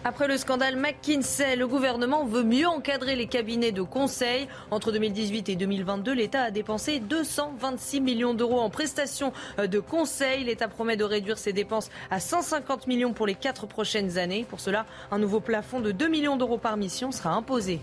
Après 0.03 0.29
le 0.29 0.37
scandale 0.37 0.77
McKinsey, 0.77 1.57
le 1.57 1.67
gouvernement 1.67 2.23
veut 2.23 2.43
mieux 2.43 2.65
encadrer 2.65 3.17
les 3.17 3.27
cabinets 3.27 3.73
de 3.73 3.81
conseil. 3.81 4.47
Entre 4.71 4.93
2018 4.93 5.49
et 5.49 5.55
2022, 5.57 6.13
l'État 6.13 6.43
a 6.43 6.51
dépensé 6.51 6.99
226 6.99 7.99
millions 7.99 8.33
d'euros 8.33 8.61
en 8.61 8.69
prestations 8.69 9.33
de 9.57 9.79
conseil. 9.81 10.45
L'État 10.45 10.69
promet 10.69 10.95
de 10.95 11.03
réduire 11.03 11.37
ses 11.37 11.51
dépenses 11.51 11.89
à 12.09 12.21
150 12.21 12.87
millions 12.87 13.11
pour 13.11 13.27
les 13.27 13.35
quatre 13.35 13.65
prochaines 13.65 14.17
années. 14.17 14.45
Pour 14.47 14.61
cela, 14.61 14.85
un 15.11 15.19
nouveau 15.19 15.41
plafond 15.41 15.81
de 15.81 15.91
2 15.91 16.07
millions 16.07 16.37
d'euros 16.37 16.57
par 16.57 16.77
mission 16.77 17.11
sera 17.11 17.31
imposé. 17.31 17.81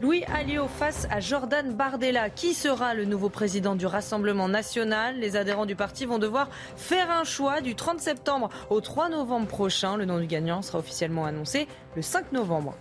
Louis 0.00 0.22
Alliot 0.32 0.68
face 0.68 1.08
à 1.10 1.18
Jordan 1.18 1.74
Bardella. 1.74 2.30
Qui 2.30 2.54
sera 2.54 2.94
le 2.94 3.04
nouveau 3.04 3.30
président 3.30 3.74
du 3.74 3.84
Rassemblement 3.84 4.48
national? 4.48 5.18
Les 5.18 5.34
adhérents 5.34 5.66
du 5.66 5.74
parti 5.74 6.06
vont 6.06 6.20
devoir 6.20 6.50
faire 6.76 7.10
un 7.10 7.24
choix 7.24 7.60
du 7.60 7.74
30 7.74 7.98
septembre 7.98 8.48
au 8.70 8.80
3 8.80 9.08
novembre 9.08 9.48
prochain. 9.48 9.96
Le 9.96 10.04
nom 10.04 10.20
du 10.20 10.28
gagnant 10.28 10.62
sera 10.62 10.78
officiellement 10.78 11.24
annoncé 11.24 11.66
le 11.96 12.02
5 12.02 12.30
novembre. 12.30 12.76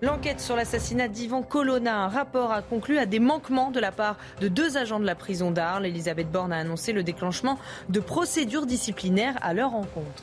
L'enquête 0.00 0.40
sur 0.40 0.56
l'assassinat 0.56 1.08
d'Ivan 1.08 1.42
Colonna, 1.42 1.98
un 1.98 2.08
rapport 2.08 2.50
a 2.50 2.62
conclu 2.62 2.96
à 2.96 3.04
des 3.04 3.20
manquements 3.20 3.70
de 3.70 3.78
la 3.78 3.92
part 3.92 4.16
de 4.40 4.48
deux 4.48 4.78
agents 4.78 5.00
de 5.00 5.06
la 5.06 5.14
prison 5.14 5.50
d'Arles. 5.50 5.84
Elisabeth 5.84 6.30
Borne 6.32 6.54
a 6.54 6.58
annoncé 6.58 6.94
le 6.94 7.02
déclenchement 7.02 7.58
de 7.90 8.00
procédures 8.00 8.64
disciplinaires 8.64 9.36
à 9.42 9.52
leur 9.52 9.74
encontre. 9.74 10.22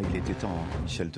Il 0.00 0.16
était 0.16 0.32
temps, 0.32 0.48
hein, 0.48 0.80
Michel. 0.82 1.10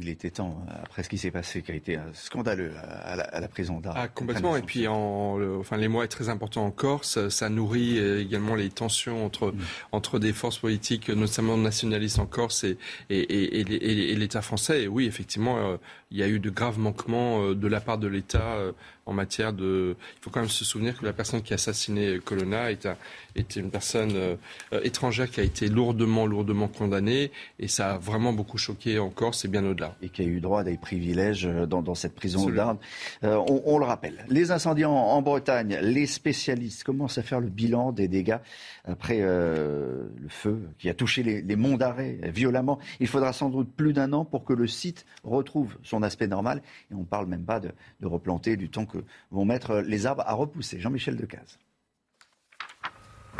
Il 0.00 0.08
était 0.08 0.30
temps, 0.30 0.64
après 0.82 1.02
ce 1.02 1.08
qui 1.08 1.18
s'est 1.18 1.30
passé, 1.30 1.62
qui 1.62 1.72
a 1.72 1.74
été 1.74 1.98
scandaleux 2.14 2.72
à 3.04 3.16
la, 3.16 3.24
à 3.24 3.40
la 3.40 3.48
prison 3.48 3.80
d'Arles. 3.80 3.98
Ah, 4.00 4.08
complètement. 4.08 4.56
Et 4.56 4.62
puis, 4.62 4.88
en, 4.88 5.36
le, 5.36 5.58
enfin, 5.58 5.76
les 5.76 5.88
mois 5.88 6.04
est 6.04 6.08
très 6.08 6.28
important 6.30 6.64
en 6.64 6.70
Corse. 6.70 7.28
Ça 7.28 7.48
nourrit 7.50 7.98
également 7.98 8.54
les 8.54 8.70
tensions 8.70 9.24
entre, 9.24 9.52
mmh. 9.52 9.58
entre 9.92 10.18
des 10.18 10.32
forces 10.32 10.58
politiques, 10.58 11.10
notamment 11.10 11.56
nationalistes 11.56 12.18
en 12.18 12.26
Corse 12.26 12.64
et, 12.64 12.78
et, 13.10 13.20
et, 13.20 14.12
et 14.12 14.16
l'État 14.16 14.42
français. 14.42 14.84
Et 14.84 14.88
oui, 14.88 15.06
effectivement, 15.06 15.58
euh, 15.58 15.76
il 16.10 16.18
y 16.18 16.22
a 16.22 16.28
eu 16.28 16.40
de 16.40 16.50
graves 16.50 16.78
manquements 16.78 17.42
euh, 17.42 17.54
de 17.54 17.68
la 17.68 17.80
part 17.80 17.98
de 17.98 18.08
l'État 18.08 18.54
euh, 18.54 18.72
en 19.06 19.12
matière 19.12 19.52
de. 19.52 19.96
Il 20.16 20.24
faut 20.24 20.30
quand 20.30 20.40
même 20.40 20.48
se 20.48 20.64
souvenir 20.64 20.96
que 20.98 21.04
la 21.04 21.12
personne 21.12 21.42
qui 21.42 21.52
a 21.52 21.56
assassiné 21.56 22.18
Colonna 22.24 22.70
est, 22.70 22.86
un, 22.86 22.96
est 23.34 23.56
une 23.56 23.70
personne 23.70 24.12
euh, 24.14 24.36
étrangère 24.82 25.30
qui 25.30 25.40
a 25.40 25.42
été 25.42 25.68
lourdement, 25.68 26.26
lourdement 26.26 26.68
condamnée 26.68 27.32
et 27.58 27.68
ça 27.68 27.94
a 27.94 27.98
vraiment 27.98 28.32
beaucoup 28.32 28.58
choqué 28.58 28.98
en 28.98 29.10
Corse 29.10 29.44
et 29.44 29.48
bien 29.48 29.64
au-delà. 29.64 29.96
Et 30.02 30.08
qui 30.08 30.22
a 30.22 30.24
eu 30.24 30.40
droit 30.40 30.60
à 30.60 30.64
des 30.64 30.76
privilèges 30.76 31.44
dans, 31.44 31.82
dans 31.82 31.94
cette 31.94 32.14
prison. 32.14 32.48
Euh, 32.50 33.36
on, 33.48 33.62
on, 33.64 33.78
le 33.78 33.84
rappelle. 33.84 34.24
Les 34.28 34.50
incendies 34.50 34.84
en, 34.84 34.92
en, 34.92 35.22
Bretagne, 35.22 35.78
les 35.82 36.06
spécialistes 36.06 36.84
commencent 36.84 37.18
à 37.18 37.22
faire 37.22 37.40
le 37.40 37.48
bilan 37.48 37.92
des 37.92 38.08
dégâts 38.08 38.38
après 38.84 39.18
euh, 39.20 40.04
le 40.20 40.28
feu 40.28 40.60
qui 40.78 40.88
a 40.88 40.94
touché 40.94 41.22
les, 41.22 41.42
les 41.42 41.56
monts 41.56 41.76
d'arrêt 41.76 42.18
violemment. 42.24 42.78
Il 43.00 43.08
faudra 43.08 43.32
sans 43.32 43.50
doute 43.50 43.70
plus 43.74 43.92
d'un 43.92 44.12
an 44.12 44.24
pour 44.24 44.44
que 44.44 44.52
le 44.52 44.66
site 44.66 45.04
retrouve 45.24 45.76
son 45.82 45.99
aspect 46.02 46.26
normal. 46.26 46.62
Et 46.90 46.94
on 46.94 47.00
ne 47.00 47.04
parle 47.04 47.26
même 47.26 47.44
pas 47.44 47.60
de, 47.60 47.70
de 48.00 48.06
replanter 48.06 48.56
du 48.56 48.68
temps 48.68 48.86
que 48.86 48.98
vont 49.30 49.44
mettre 49.44 49.76
les 49.76 50.06
arbres 50.06 50.24
à 50.26 50.34
repousser. 50.34 50.80
Jean-Michel 50.80 51.16
Decaze. 51.16 51.58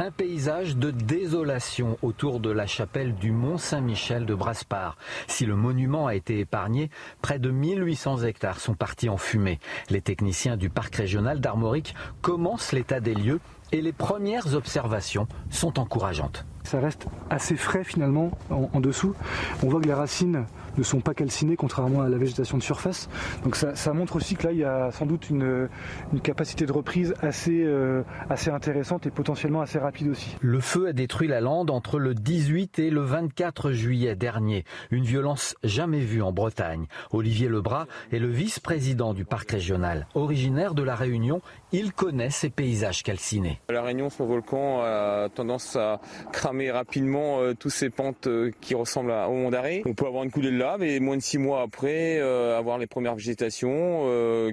Un 0.03 0.11
paysage 0.11 0.77
de 0.77 0.91
désolation 0.91 1.99
autour 2.01 2.41
de 2.41 2.49
la 2.49 2.67
chapelle 2.67 3.15
du 3.15 3.33
Mont 3.33 3.59
Saint-Michel 3.59 4.25
de 4.25 4.35
Braspar. 4.35 4.97
Si 5.27 5.45
le 5.45 5.57
monument 5.57 6.07
a 6.07 6.15
été 6.15 6.39
épargné, 6.39 6.89
près 7.21 7.39
de 7.39 7.51
1800 7.51 8.23
hectares 8.23 8.61
sont 8.61 8.73
partis 8.73 9.11
en 9.11 9.19
fumée. 9.19 9.59
Les 9.91 10.01
techniciens 10.01 10.57
du 10.57 10.71
parc 10.71 10.95
régional 10.95 11.39
d'Armorique 11.39 11.95
commencent 12.23 12.73
l'état 12.73 13.01
des 13.01 13.15
lieux 13.15 13.41
et 13.73 13.83
les 13.83 13.93
premières 13.93 14.55
observations 14.55 15.29
sont 15.51 15.79
encourageantes. 15.79 16.47
Ça 16.65 16.81
reste 16.81 17.07
assez 17.29 17.57
frais 17.57 17.85
finalement 17.85 18.31
en, 18.49 18.71
en 18.73 18.81
dessous. 18.81 19.15
On 19.63 19.69
voit 19.69 19.83
que 19.83 19.87
les 19.87 19.93
racines 19.93 20.47
ne 20.81 20.85
sont 20.85 21.01
pas 21.01 21.15
calcinés 21.15 21.57
contrairement 21.57 22.03
à 22.03 22.09
la 22.09 22.19
végétation 22.19 22.59
de 22.59 22.63
surface. 22.63 23.09
Donc 23.45 23.57
ça, 23.57 23.93
montre 23.93 24.17
aussi 24.17 24.37
que 24.37 24.47
là 24.47 24.53
il 24.53 24.59
y 24.59 24.65
a 24.65 24.91
sans 24.91 25.07
doute 25.07 25.31
une, 25.31 25.69
une 26.13 26.21
capacité 26.21 26.67
de 26.67 26.73
reprise 26.73 27.15
assez, 27.21 27.63
euh, 27.65 28.03
assez 28.29 28.51
intéressante 28.51 29.07
et 29.07 29.11
potentiellement 29.11 29.61
assez 29.61 29.79
rapide 29.79 30.09
aussi. 30.09 30.37
Le 30.41 30.61
feu 30.61 30.89
a 30.89 30.93
détruit 30.93 31.29
la 31.29 31.41
lande 31.41 31.71
entre 31.71 31.99
le 31.99 32.15
18 32.15 32.79
et 32.79 32.91
le 32.91 33.03
24 33.03 33.73
juillet 33.73 34.17
dernier. 34.17 34.65
Une 34.91 35.05
violence 35.05 35.55
jamais 35.65 36.01
vue 36.01 36.23
en 36.23 36.33
Bretagne. 36.33 36.87
Olivier 37.13 37.49
Lebras 37.49 37.87
est 38.13 38.19
le 38.19 38.29
vice-président 38.29 39.15
du 39.15 39.25
parc 39.25 39.51
régional. 39.51 40.07
Originaire 40.15 40.75
de 40.75 40.83
la 40.83 40.95
Réunion, 40.95 41.41
il 41.73 41.93
connaît 41.93 42.31
ces 42.31 42.51
paysages 42.51 43.03
calcinés. 43.03 43.61
La 43.69 43.83
Réunion, 43.83 44.11
son 44.11 44.27
volcan 44.27 44.83
a 44.83 45.29
tendance 45.35 45.77
à 45.77 46.01
cramer 46.33 46.71
rapidement 46.71 47.41
euh, 47.41 47.55
tous 47.55 47.71
ces 47.71 47.91
pentes 47.91 48.27
euh, 48.27 48.51
qui 48.61 48.75
ressemblent 48.75 49.13
à, 49.13 49.29
au 49.29 49.35
Mont 49.35 49.51
d'Arrêt. 49.51 49.83
On 49.87 49.95
peut 49.95 50.07
avoir 50.07 50.25
une 50.25 50.31
coulée 50.31 50.51
de 50.51 50.57
lave 50.57 50.83
et 50.83 51.01
moins 51.01 51.17
de 51.17 51.23
six 51.23 51.39
mois 51.39 51.63
après 51.63 52.19
euh, 52.19 52.59
avoir 52.59 52.79
les 52.79 52.87
premières 52.87 53.15
végétations 53.15 53.71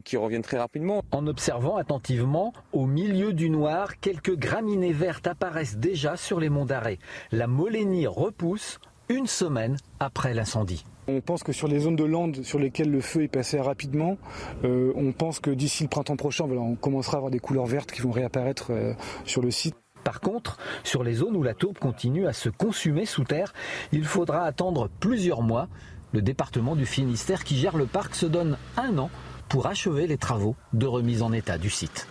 qui 0.04 0.18
reviennent 0.18 0.42
très 0.42 0.58
rapidement. 0.58 1.04
En 1.12 1.28
observant 1.28 1.78
attentivement, 1.78 2.54
au 2.74 2.86
milieu 2.86 3.34
du 3.34 3.50
noir, 3.50 4.00
quelques 4.00 4.36
graminées 4.36 4.94
vertes 4.94 5.28
apparaissent 5.28 5.78
déjà 5.78 6.18
sur 6.18 6.40
les 6.40 6.50
monts 6.50 6.66
d'Arrêt. 6.66 7.00
La 7.32 7.48
molénie 7.48 8.08
repousse 8.08 8.80
une 9.10 9.28
semaine 9.28 9.78
après 10.00 10.34
l'incendie. 10.34 10.84
On 11.10 11.22
pense 11.22 11.42
que 11.42 11.54
sur 11.54 11.70
les 11.70 11.80
zones 11.80 11.96
de 11.96 12.04
lande 12.04 12.44
sur 12.44 12.60
lesquelles 12.60 12.92
le 12.92 13.00
feu 13.00 13.24
est 13.24 13.30
passé 13.30 13.62
rapidement, 13.62 14.18
euh, 14.66 14.92
on 14.96 15.14
pense 15.14 15.40
que 15.40 15.50
d'ici 15.50 15.84
le 15.84 15.90
printemps 15.90 16.18
prochain, 16.18 16.46
voilà, 16.46 16.62
on 16.62 16.76
commencera 16.76 17.16
à 17.16 17.18
avoir 17.20 17.32
des 17.32 17.40
couleurs 17.40 17.66
vertes 17.66 17.94
qui 17.94 18.02
vont 18.02 18.12
réapparaître 18.12 18.72
euh, 18.72 18.94
sur 19.24 19.42
le 19.42 19.50
site. 19.50 19.76
Par 20.04 20.20
contre, 20.20 20.58
sur 20.84 21.04
les 21.04 21.14
zones 21.14 21.38
où 21.38 21.44
la 21.44 21.54
taupe 21.54 21.80
continue 21.80 22.28
à 22.28 22.34
se 22.34 22.50
consumer 22.50 23.06
sous 23.06 23.24
terre, 23.24 23.54
il 23.94 24.04
faudra 24.04 24.44
attendre 24.44 24.90
plusieurs 25.00 25.42
mois. 25.42 25.70
Le 26.14 26.22
département 26.22 26.76
du 26.76 26.86
Finistère 26.86 27.46
qui 27.46 27.56
gère 27.56 27.78
le 27.78 27.86
parc 27.86 28.14
se 28.14 28.26
donne 28.26 28.58
un 28.76 28.98
an 28.98 29.10
pour 29.48 29.68
achever 29.68 30.08
les 30.08 30.18
travaux 30.18 30.56
de 30.74 30.86
remise 30.86 31.22
en 31.22 31.32
état 31.32 31.58
du 31.58 31.70
site. 31.70 32.08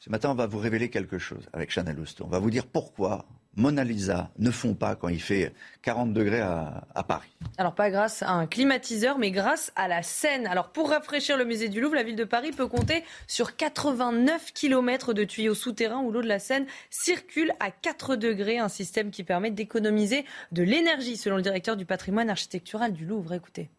Ce 0.00 0.10
matin, 0.10 0.30
on 0.30 0.34
va 0.34 0.46
vous 0.46 0.58
révéler 0.58 0.90
quelque 0.90 1.18
chose 1.18 1.48
avec 1.54 1.70
Chanel 1.70 1.98
Housteau. 1.98 2.24
On 2.26 2.30
va 2.30 2.38
vous 2.38 2.50
dire 2.50 2.66
pourquoi 2.66 3.24
Mona 3.56 3.84
Lisa 3.84 4.30
ne 4.38 4.50
font 4.50 4.74
pas 4.74 4.96
quand 4.96 5.08
il 5.08 5.20
fait 5.20 5.52
40 5.82 6.12
degrés 6.12 6.40
à, 6.40 6.84
à, 6.94 7.02
Paris 7.04 7.30
Alors 7.56 7.74
pas 7.74 7.90
grâce 7.90 8.22
à 8.22 8.30
un 8.30 8.46
climatiseur, 8.46 9.18
mais 9.18 9.30
grâce 9.30 9.72
à 9.76 9.86
la 9.86 10.02
Seine. 10.02 10.46
Alors 10.46 10.70
pour 10.70 10.90
rafraîchir 10.90 11.36
le 11.36 11.44
musée 11.44 11.68
du 11.68 11.80
Louvre, 11.80 11.94
la 11.94 12.02
ville 12.02 12.16
de 12.16 12.24
Paris 12.24 12.50
peut 12.50 12.66
compter 12.66 13.04
sur 13.26 13.56
89 13.56 14.52
km 14.52 15.12
de 15.12 15.24
tuyaux 15.24 15.54
souterrains 15.54 16.00
où 16.00 16.10
l'eau 16.10 16.22
de 16.22 16.28
la 16.28 16.38
Seine 16.38 16.66
circule 16.90 17.52
à 17.60 17.70
4 17.70 18.16
degrés, 18.16 18.58
un 18.58 18.68
système 18.68 19.10
qui 19.10 19.22
permet 19.22 19.50
d'économiser 19.50 20.24
de 20.52 20.62
l'énergie, 20.62 21.16
selon 21.16 21.36
le 21.36 21.42
directeur 21.42 21.76
du 21.76 21.86
patrimoine 21.86 22.30
architectural 22.30 22.92
du 22.92 23.06
Louvre. 23.06 23.34
Écoutez. 23.34 23.70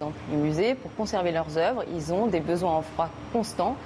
Dans 0.00 0.12
les 0.30 0.36
musées, 0.36 0.74
pour 0.74 0.92
conserver 0.96 1.30
leurs 1.30 1.56
œuvres, 1.56 1.84
ils 1.94 2.12
ont 2.12 2.26
des 2.26 2.40
besoins 2.40 2.72
en 2.72 2.82
froid 2.82 3.10
constants, 3.32 3.76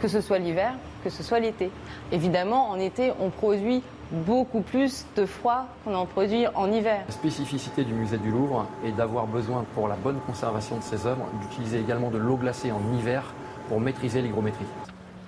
que 0.00 0.08
ce 0.08 0.20
soit 0.20 0.38
l'hiver, 0.38 0.74
que 1.04 1.10
ce 1.10 1.22
soit 1.22 1.40
l'été. 1.40 1.70
Évidemment, 2.12 2.70
en 2.70 2.78
été, 2.78 3.12
on 3.20 3.30
produit 3.30 3.82
beaucoup 4.12 4.60
plus 4.60 5.06
de 5.16 5.26
froid 5.26 5.66
qu'on 5.84 5.94
en 5.94 6.06
produit 6.06 6.46
en 6.54 6.70
hiver. 6.70 7.02
La 7.06 7.12
spécificité 7.12 7.84
du 7.84 7.92
musée 7.92 8.18
du 8.18 8.30
Louvre 8.30 8.66
est 8.84 8.92
d'avoir 8.92 9.26
besoin, 9.26 9.64
pour 9.74 9.88
la 9.88 9.96
bonne 9.96 10.18
conservation 10.26 10.76
de 10.76 10.82
ses 10.82 11.06
œuvres, 11.06 11.26
d'utiliser 11.40 11.80
également 11.80 12.10
de 12.10 12.18
l'eau 12.18 12.36
glacée 12.36 12.72
en 12.72 12.80
hiver 12.98 13.34
pour 13.68 13.80
maîtriser 13.80 14.22
l'hygrométrie. 14.22 14.64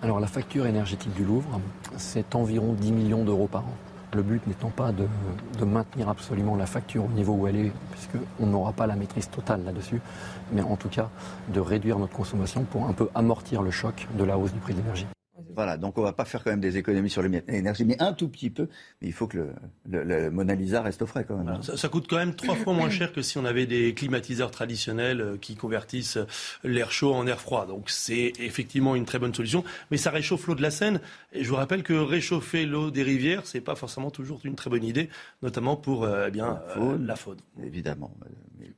Alors 0.02 0.18
la 0.18 0.26
facture 0.26 0.66
énergétique 0.66 1.12
du 1.14 1.24
Louvre, 1.24 1.60
c'est 1.96 2.34
environ 2.34 2.72
10 2.72 2.92
millions 2.92 3.24
d'euros 3.24 3.48
par 3.48 3.62
an. 3.62 3.74
Le 4.14 4.22
but 4.22 4.44
n'étant 4.46 4.70
pas 4.70 4.90
de, 4.90 5.06
de, 5.58 5.64
maintenir 5.64 6.08
absolument 6.08 6.56
la 6.56 6.66
facture 6.66 7.04
au 7.04 7.08
niveau 7.08 7.34
où 7.34 7.46
elle 7.46 7.56
est, 7.56 7.72
puisqu'on 7.92 8.46
n'aura 8.46 8.72
pas 8.72 8.86
la 8.88 8.96
maîtrise 8.96 9.30
totale 9.30 9.62
là-dessus, 9.64 10.00
mais 10.52 10.62
en 10.62 10.74
tout 10.74 10.88
cas 10.88 11.10
de 11.48 11.60
réduire 11.60 11.98
notre 11.98 12.14
consommation 12.14 12.64
pour 12.64 12.86
un 12.86 12.92
peu 12.92 13.08
amortir 13.14 13.62
le 13.62 13.70
choc 13.70 14.08
de 14.14 14.24
la 14.24 14.36
hausse 14.36 14.52
du 14.52 14.58
prix 14.58 14.72
de 14.72 14.80
l'énergie. 14.80 15.06
Voilà, 15.54 15.76
donc 15.76 15.98
on 15.98 16.02
va 16.02 16.12
pas 16.12 16.24
faire 16.24 16.42
quand 16.42 16.50
même 16.50 16.60
des 16.60 16.76
économies 16.76 17.10
sur 17.10 17.22
l'énergie, 17.22 17.84
mais 17.84 18.00
un 18.00 18.12
tout 18.12 18.28
petit 18.28 18.50
peu. 18.50 18.68
Mais 19.00 19.08
il 19.08 19.12
faut 19.12 19.26
que 19.26 19.38
le, 19.88 20.02
le, 20.04 20.30
Mona 20.30 20.54
Lisa 20.54 20.82
reste 20.82 21.02
au 21.02 21.06
frais 21.06 21.24
quand 21.26 21.36
même. 21.36 21.62
ça, 21.62 21.88
coûte 21.88 22.06
quand 22.08 22.16
même 22.16 22.34
trois 22.34 22.54
fois 22.54 22.72
moins 22.72 22.90
cher 22.90 23.12
que 23.12 23.22
si 23.22 23.38
on 23.38 23.44
avait 23.44 23.66
des 23.66 23.94
climatiseurs 23.94 24.50
traditionnels 24.50 25.20
euh, 25.20 25.36
qui 25.40 25.56
convertissent 25.56 26.18
l'air 26.64 26.92
chaud 26.92 27.14
en 27.14 27.26
air 27.26 27.40
froid. 27.40 27.66
Donc 27.66 27.90
c'est 27.90 28.32
effectivement 28.38 28.94
une 28.96 29.04
très 29.04 29.18
bonne 29.18 29.34
solution, 29.34 29.64
mais 29.90 29.96
ça 29.96 30.10
réchauffe 30.10 30.46
l'eau 30.46 30.54
de 30.54 30.62
la 30.62 30.70
Seine. 30.70 31.00
Et 31.32 31.44
je 31.44 31.48
vous 31.48 31.56
rappelle 31.56 31.82
que 31.82 31.94
réchauffer 31.94 32.66
l'eau 32.66 32.90
des 32.90 33.02
rivières, 33.02 33.42
c'est 33.44 33.60
pas 33.60 33.74
forcément 33.74 34.10
toujours 34.10 34.40
une 34.44 34.54
très 34.54 34.70
bonne 34.70 34.84
idée, 34.84 35.08
notamment 35.42 35.76
pour 35.76 36.04
euh, 36.04 36.26
eh 36.28 36.30
bien 36.30 36.60
euh, 36.76 36.98
la 37.00 37.16
faune. 37.16 37.38
Évidemment, 37.62 38.12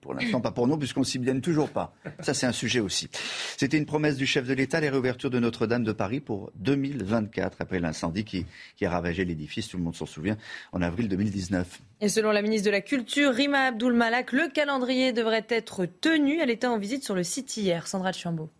pour 0.00 0.14
l'instant 0.14 0.40
pas 0.40 0.50
pour 0.50 0.66
nous 0.66 0.76
puisqu'on 0.76 1.04
s'y 1.04 1.18
vienne 1.18 1.40
toujours 1.40 1.70
pas. 1.70 1.94
Ça 2.20 2.34
c'est 2.34 2.46
un 2.46 2.52
sujet 2.52 2.80
aussi. 2.80 3.08
C'était 3.56 3.78
une 3.78 3.86
promesse 3.86 4.16
du 4.16 4.26
chef 4.26 4.46
de 4.46 4.54
l'État, 4.54 4.80
les 4.80 4.90
réouvertures 4.90 5.30
de 5.30 5.38
Notre-Dame 5.38 5.84
de 5.84 5.92
Paris 5.92 6.20
pour 6.20 6.50
2024 6.56 7.58
après 7.60 7.80
l'incendie 7.80 8.24
qui, 8.24 8.46
qui 8.76 8.86
a 8.86 8.90
ravagé 8.90 9.24
l'édifice, 9.24 9.68
tout 9.68 9.76
le 9.76 9.82
monde 9.82 9.96
s'en 9.96 10.06
souvient, 10.06 10.36
en 10.72 10.82
avril 10.82 11.08
2019. 11.08 11.80
Et 12.00 12.08
selon 12.08 12.32
la 12.32 12.42
ministre 12.42 12.66
de 12.66 12.72
la 12.72 12.80
Culture, 12.80 13.32
Rima 13.32 13.66
Abdul 13.66 13.92
Malak, 13.92 14.32
le 14.32 14.48
calendrier 14.52 15.12
devrait 15.12 15.46
être 15.48 15.86
tenu. 15.86 16.40
Elle 16.40 16.50
était 16.50 16.66
en 16.66 16.78
visite 16.78 17.04
sur 17.04 17.14
le 17.14 17.22
site 17.22 17.56
hier. 17.56 17.86
Sandra 17.86 18.12
Chambaud. 18.12 18.50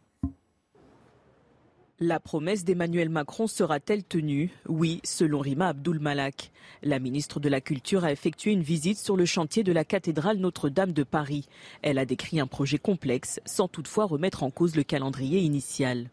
La 2.05 2.19
promesse 2.19 2.65
d'Emmanuel 2.65 3.11
Macron 3.11 3.47
sera-t-elle 3.47 4.03
tenue? 4.03 4.51
Oui, 4.69 5.01
selon 5.05 5.39
Rima 5.39 5.69
Abdul 5.69 6.01
Malak. 6.01 6.51
La 6.83 6.99
ministre 6.99 7.39
de 7.39 7.49
la 7.49 7.61
Culture 7.61 8.03
a 8.03 8.11
effectué 8.11 8.51
une 8.51 8.65
visite 8.65 8.99
sur 8.99 9.17
le 9.17 9.25
chantier 9.25 9.63
de 9.63 9.71
la 9.71 9.85
cathédrale 9.85 10.39
Notre-Dame 10.39 10.91
de 10.91 11.05
Paris. 11.05 11.47
Elle 11.81 11.99
a 11.99 12.05
décrit 12.05 12.41
un 12.41 12.49
projet 12.49 12.79
complexe, 12.79 13.39
sans 13.45 13.69
toutefois 13.69 14.07
remettre 14.07 14.43
en 14.43 14.51
cause 14.51 14.75
le 14.75 14.83
calendrier 14.83 15.39
initial. 15.39 16.09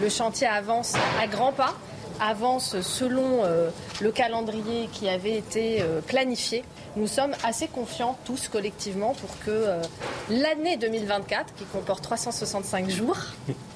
Le 0.00 0.08
chantier 0.08 0.46
avance 0.46 0.94
à 1.20 1.26
grands 1.26 1.52
pas, 1.52 1.74
avance 2.18 2.80
selon 2.80 3.44
euh, 3.44 3.68
le 4.00 4.12
calendrier 4.12 4.88
qui 4.90 5.06
avait 5.06 5.36
été 5.36 5.82
euh, 5.82 6.00
planifié. 6.00 6.64
Nous 6.96 7.06
sommes 7.06 7.34
assez 7.44 7.68
confiants 7.68 8.18
tous 8.24 8.48
collectivement 8.48 9.12
pour 9.12 9.38
que 9.40 9.50
euh, 9.50 9.82
l'année 10.30 10.78
2024, 10.78 11.54
qui 11.56 11.64
comporte 11.66 12.02
365 12.02 12.88
jours, 12.88 13.18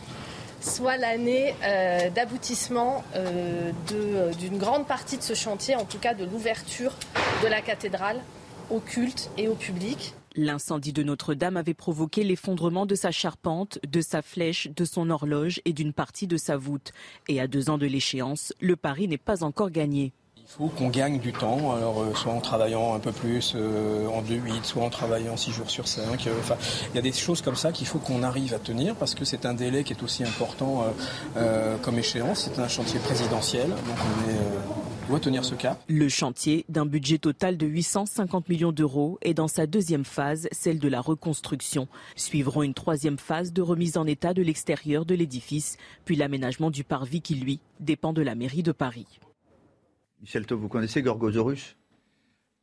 soit 0.61 0.97
l'année 0.97 1.55
d'aboutissement 2.15 3.05
d'une 3.89 4.59
grande 4.59 4.87
partie 4.87 5.17
de 5.17 5.23
ce 5.23 5.35
chantier, 5.35 5.77
en 5.77 5.85
tout 5.85 5.99
cas 5.99 6.15
de 6.15 6.25
l'ouverture 6.25 6.93
de 7.43 7.49
la 7.49 7.61
cathédrale 7.61 8.21
au 8.71 8.81
culte 8.81 9.31
et 9.37 9.49
au 9.49 9.55
public. 9.55 10.15
L'incendie 10.37 10.93
de 10.93 11.03
Notre-Dame 11.03 11.57
avait 11.57 11.75
provoqué 11.75 12.23
l'effondrement 12.23 12.87
de 12.87 12.95
sa 12.95 13.11
charpente, 13.11 13.81
de 13.85 14.01
sa 14.01 14.23
flèche, 14.23 14.69
de 14.69 14.85
son 14.85 15.11
horloge 15.11 15.61
et 15.65 15.73
d'une 15.73 15.93
partie 15.93 16.29
de 16.29 16.37
sa 16.37 16.57
voûte. 16.57 16.93
Et 17.27 17.41
à 17.41 17.49
deux 17.49 17.69
ans 17.69 17.79
de 17.79 17.87
l'échéance, 17.87 18.53
le 18.61 18.77
pari 18.77 19.09
n'est 19.09 19.19
pas 19.19 19.43
encore 19.43 19.71
gagné. 19.71 20.13
Il 20.51 20.57
faut 20.57 20.69
qu'on 20.69 20.89
gagne 20.89 21.21
du 21.21 21.33
temps, 21.33 21.77
alors 21.77 22.03
euh, 22.03 22.13
soit 22.15 22.33
en 22.33 22.41
travaillant 22.41 22.95
un 22.95 22.99
peu 22.99 23.13
plus 23.13 23.55
euh, 23.55 24.09
en 24.09 24.21
2-8, 24.21 24.65
soit 24.65 24.83
en 24.83 24.91
travaillant 24.91 25.37
6 25.37 25.53
jours 25.53 25.71
sur 25.71 25.87
5. 25.87 26.27
Euh, 26.27 26.31
enfin, 26.41 26.57
il 26.93 26.97
y 26.97 26.99
a 26.99 27.03
des 27.03 27.13
choses 27.13 27.41
comme 27.41 27.55
ça 27.55 27.71
qu'il 27.71 27.87
faut 27.87 28.01
qu'on 28.01 28.25
arrive 28.25 28.53
à 28.53 28.59
tenir 28.59 28.97
parce 28.97 29.15
que 29.15 29.25
c'est 29.25 29.47
un 29.47 29.55
délai 29.55 29.85
qui 29.85 29.93
est 29.93 30.03
aussi 30.03 30.25
important 30.25 30.85
comme 31.83 31.99
échéance. 31.99 32.51
C'est 32.53 32.61
un 32.61 32.67
chantier 32.67 32.99
présidentiel, 32.99 33.69
donc 33.69 33.97
on 33.97 34.31
est 34.31 35.21
tenir 35.21 35.45
ce 35.45 35.55
cas. 35.55 35.77
Le 35.89 36.09
chantier, 36.09 36.65
d'un 36.69 36.87
budget 36.87 37.19
total 37.19 37.57
de 37.57 37.67
850 37.67 38.49
millions 38.49 38.73
d'euros, 38.73 39.19
est 39.23 39.35
dans 39.35 39.49
sa 39.49 39.67
deuxième 39.67 40.05
phase, 40.05 40.49
celle 40.53 40.79
de 40.79 40.89
la 40.89 41.01
reconstruction. 41.01 41.89
Suivront 42.17 42.63
une 42.63 42.75
troisième 42.75 43.19
phase 43.19 43.53
de 43.53 43.63
remise 43.63 43.97
en 43.97 44.07
état 44.07 44.35
de 44.35 44.43
l'extérieur 44.43 45.05
de 45.05 45.15
l'édifice, 45.15 45.77
puis 46.05 46.17
l'aménagement 46.17 46.71
du 46.71 46.85
parvis 46.85 47.23
qui, 47.23 47.35
lui, 47.35 47.61
dépend 47.81 48.13
de 48.13 48.23
la 48.23 48.35
mairie 48.35 48.63
de 48.63 48.73
Paris. 48.73 49.07
Michel 50.21 50.45
vous 50.51 50.69
connaissez 50.69 51.03
Gorgosaurus 51.03 51.77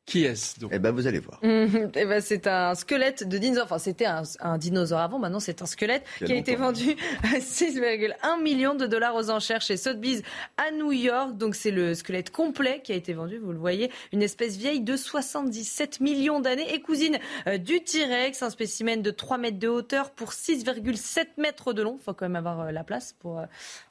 qui 0.07 0.23
est-ce 0.23 0.55
Eh 0.71 0.79
ben, 0.79 0.91
vous 0.91 1.05
allez 1.05 1.19
voir. 1.19 1.37
eh 1.43 2.05
ben, 2.05 2.21
c'est 2.21 2.47
un 2.47 2.75
squelette 2.75 3.27
de 3.27 3.37
dinosaure. 3.37 3.65
Enfin, 3.65 3.77
c'était 3.77 4.05
un, 4.05 4.57
dinosaure 4.57 5.01
avant. 5.01 5.19
Maintenant, 5.19 5.41
c'est 5.41 5.61
un 5.61 5.65
squelette 5.65 6.05
qui 6.25 6.31
a 6.31 6.35
été 6.35 6.55
vendu 6.55 6.95
à 7.23 7.37
6,1 7.39 8.41
millions 8.41 8.73
de 8.73 8.87
dollars 8.87 9.15
aux 9.15 9.29
enchères 9.29 9.59
chez 9.59 9.75
Sotheby's 9.75 10.23
à 10.55 10.71
New 10.71 10.93
York. 10.93 11.35
Donc, 11.35 11.55
c'est 11.55 11.71
le 11.71 11.93
squelette 11.93 12.31
complet 12.31 12.79
qui 12.81 12.93
a 12.93 12.95
été 12.95 13.11
vendu. 13.11 13.37
Vous 13.37 13.51
le 13.51 13.59
voyez, 13.59 13.91
une 14.13 14.23
espèce 14.23 14.55
vieille 14.55 14.79
de 14.79 14.95
77 14.95 15.99
millions 15.99 16.39
d'années 16.39 16.73
et 16.73 16.79
cousine 16.79 17.19
euh, 17.45 17.57
du 17.57 17.81
T-Rex, 17.81 18.41
un 18.41 18.49
spécimen 18.49 19.01
de 19.01 19.11
3 19.11 19.37
mètres 19.37 19.59
de 19.59 19.67
hauteur 19.67 20.11
pour 20.11 20.31
6,7 20.31 21.25
mètres 21.37 21.73
de 21.73 21.81
long. 21.81 21.97
Il 21.99 22.03
faut 22.03 22.13
quand 22.13 22.25
même 22.25 22.37
avoir 22.37 22.61
euh, 22.61 22.71
la 22.71 22.85
place 22.85 23.13
pour, 23.19 23.39
euh, 23.39 23.45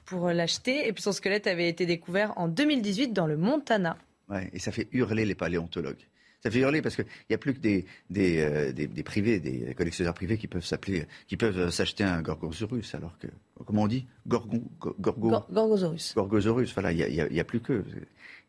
pour 0.06 0.30
l'acheter. 0.30 0.88
Et 0.88 0.94
puis, 0.94 1.02
son 1.02 1.12
squelette 1.12 1.46
avait 1.46 1.68
été 1.68 1.84
découvert 1.84 2.32
en 2.36 2.48
2018 2.48 3.12
dans 3.12 3.26
le 3.26 3.36
Montana. 3.36 3.98
Ouais, 4.28 4.50
et 4.52 4.58
ça 4.58 4.72
fait 4.72 4.88
hurler 4.92 5.24
les 5.24 5.34
paléontologues. 5.34 6.06
Ça 6.42 6.50
fait 6.50 6.60
hurler 6.60 6.82
parce 6.82 6.96
qu'il 6.96 7.06
n'y 7.30 7.34
a 7.34 7.38
plus 7.38 7.54
que 7.54 7.60
des, 7.60 7.86
des, 8.10 8.38
euh, 8.40 8.72
des, 8.72 8.86
des, 8.86 9.02
privés, 9.02 9.40
des 9.40 9.74
collectionneurs 9.74 10.14
privés 10.14 10.38
qui 10.38 10.46
peuvent 10.46 10.64
s'appeler, 10.64 11.06
qui 11.26 11.36
peuvent 11.36 11.58
euh, 11.58 11.70
s'acheter 11.70 12.04
un 12.04 12.20
Gorgosaurus, 12.22 12.94
alors 12.94 13.16
que, 13.18 13.26
comment 13.64 13.82
on 13.82 13.86
dit? 13.88 14.06
Gorgon, 14.26 14.62
Gorgo, 14.78 15.42
Gorgosaurus. 15.50 16.14
Gorgosaurus, 16.14 16.72
voilà, 16.74 16.92
il 16.92 16.98
n'y 16.98 17.20
a, 17.20 17.32
y 17.32 17.40
a, 17.40 17.44
plus 17.44 17.60
que 17.60 17.84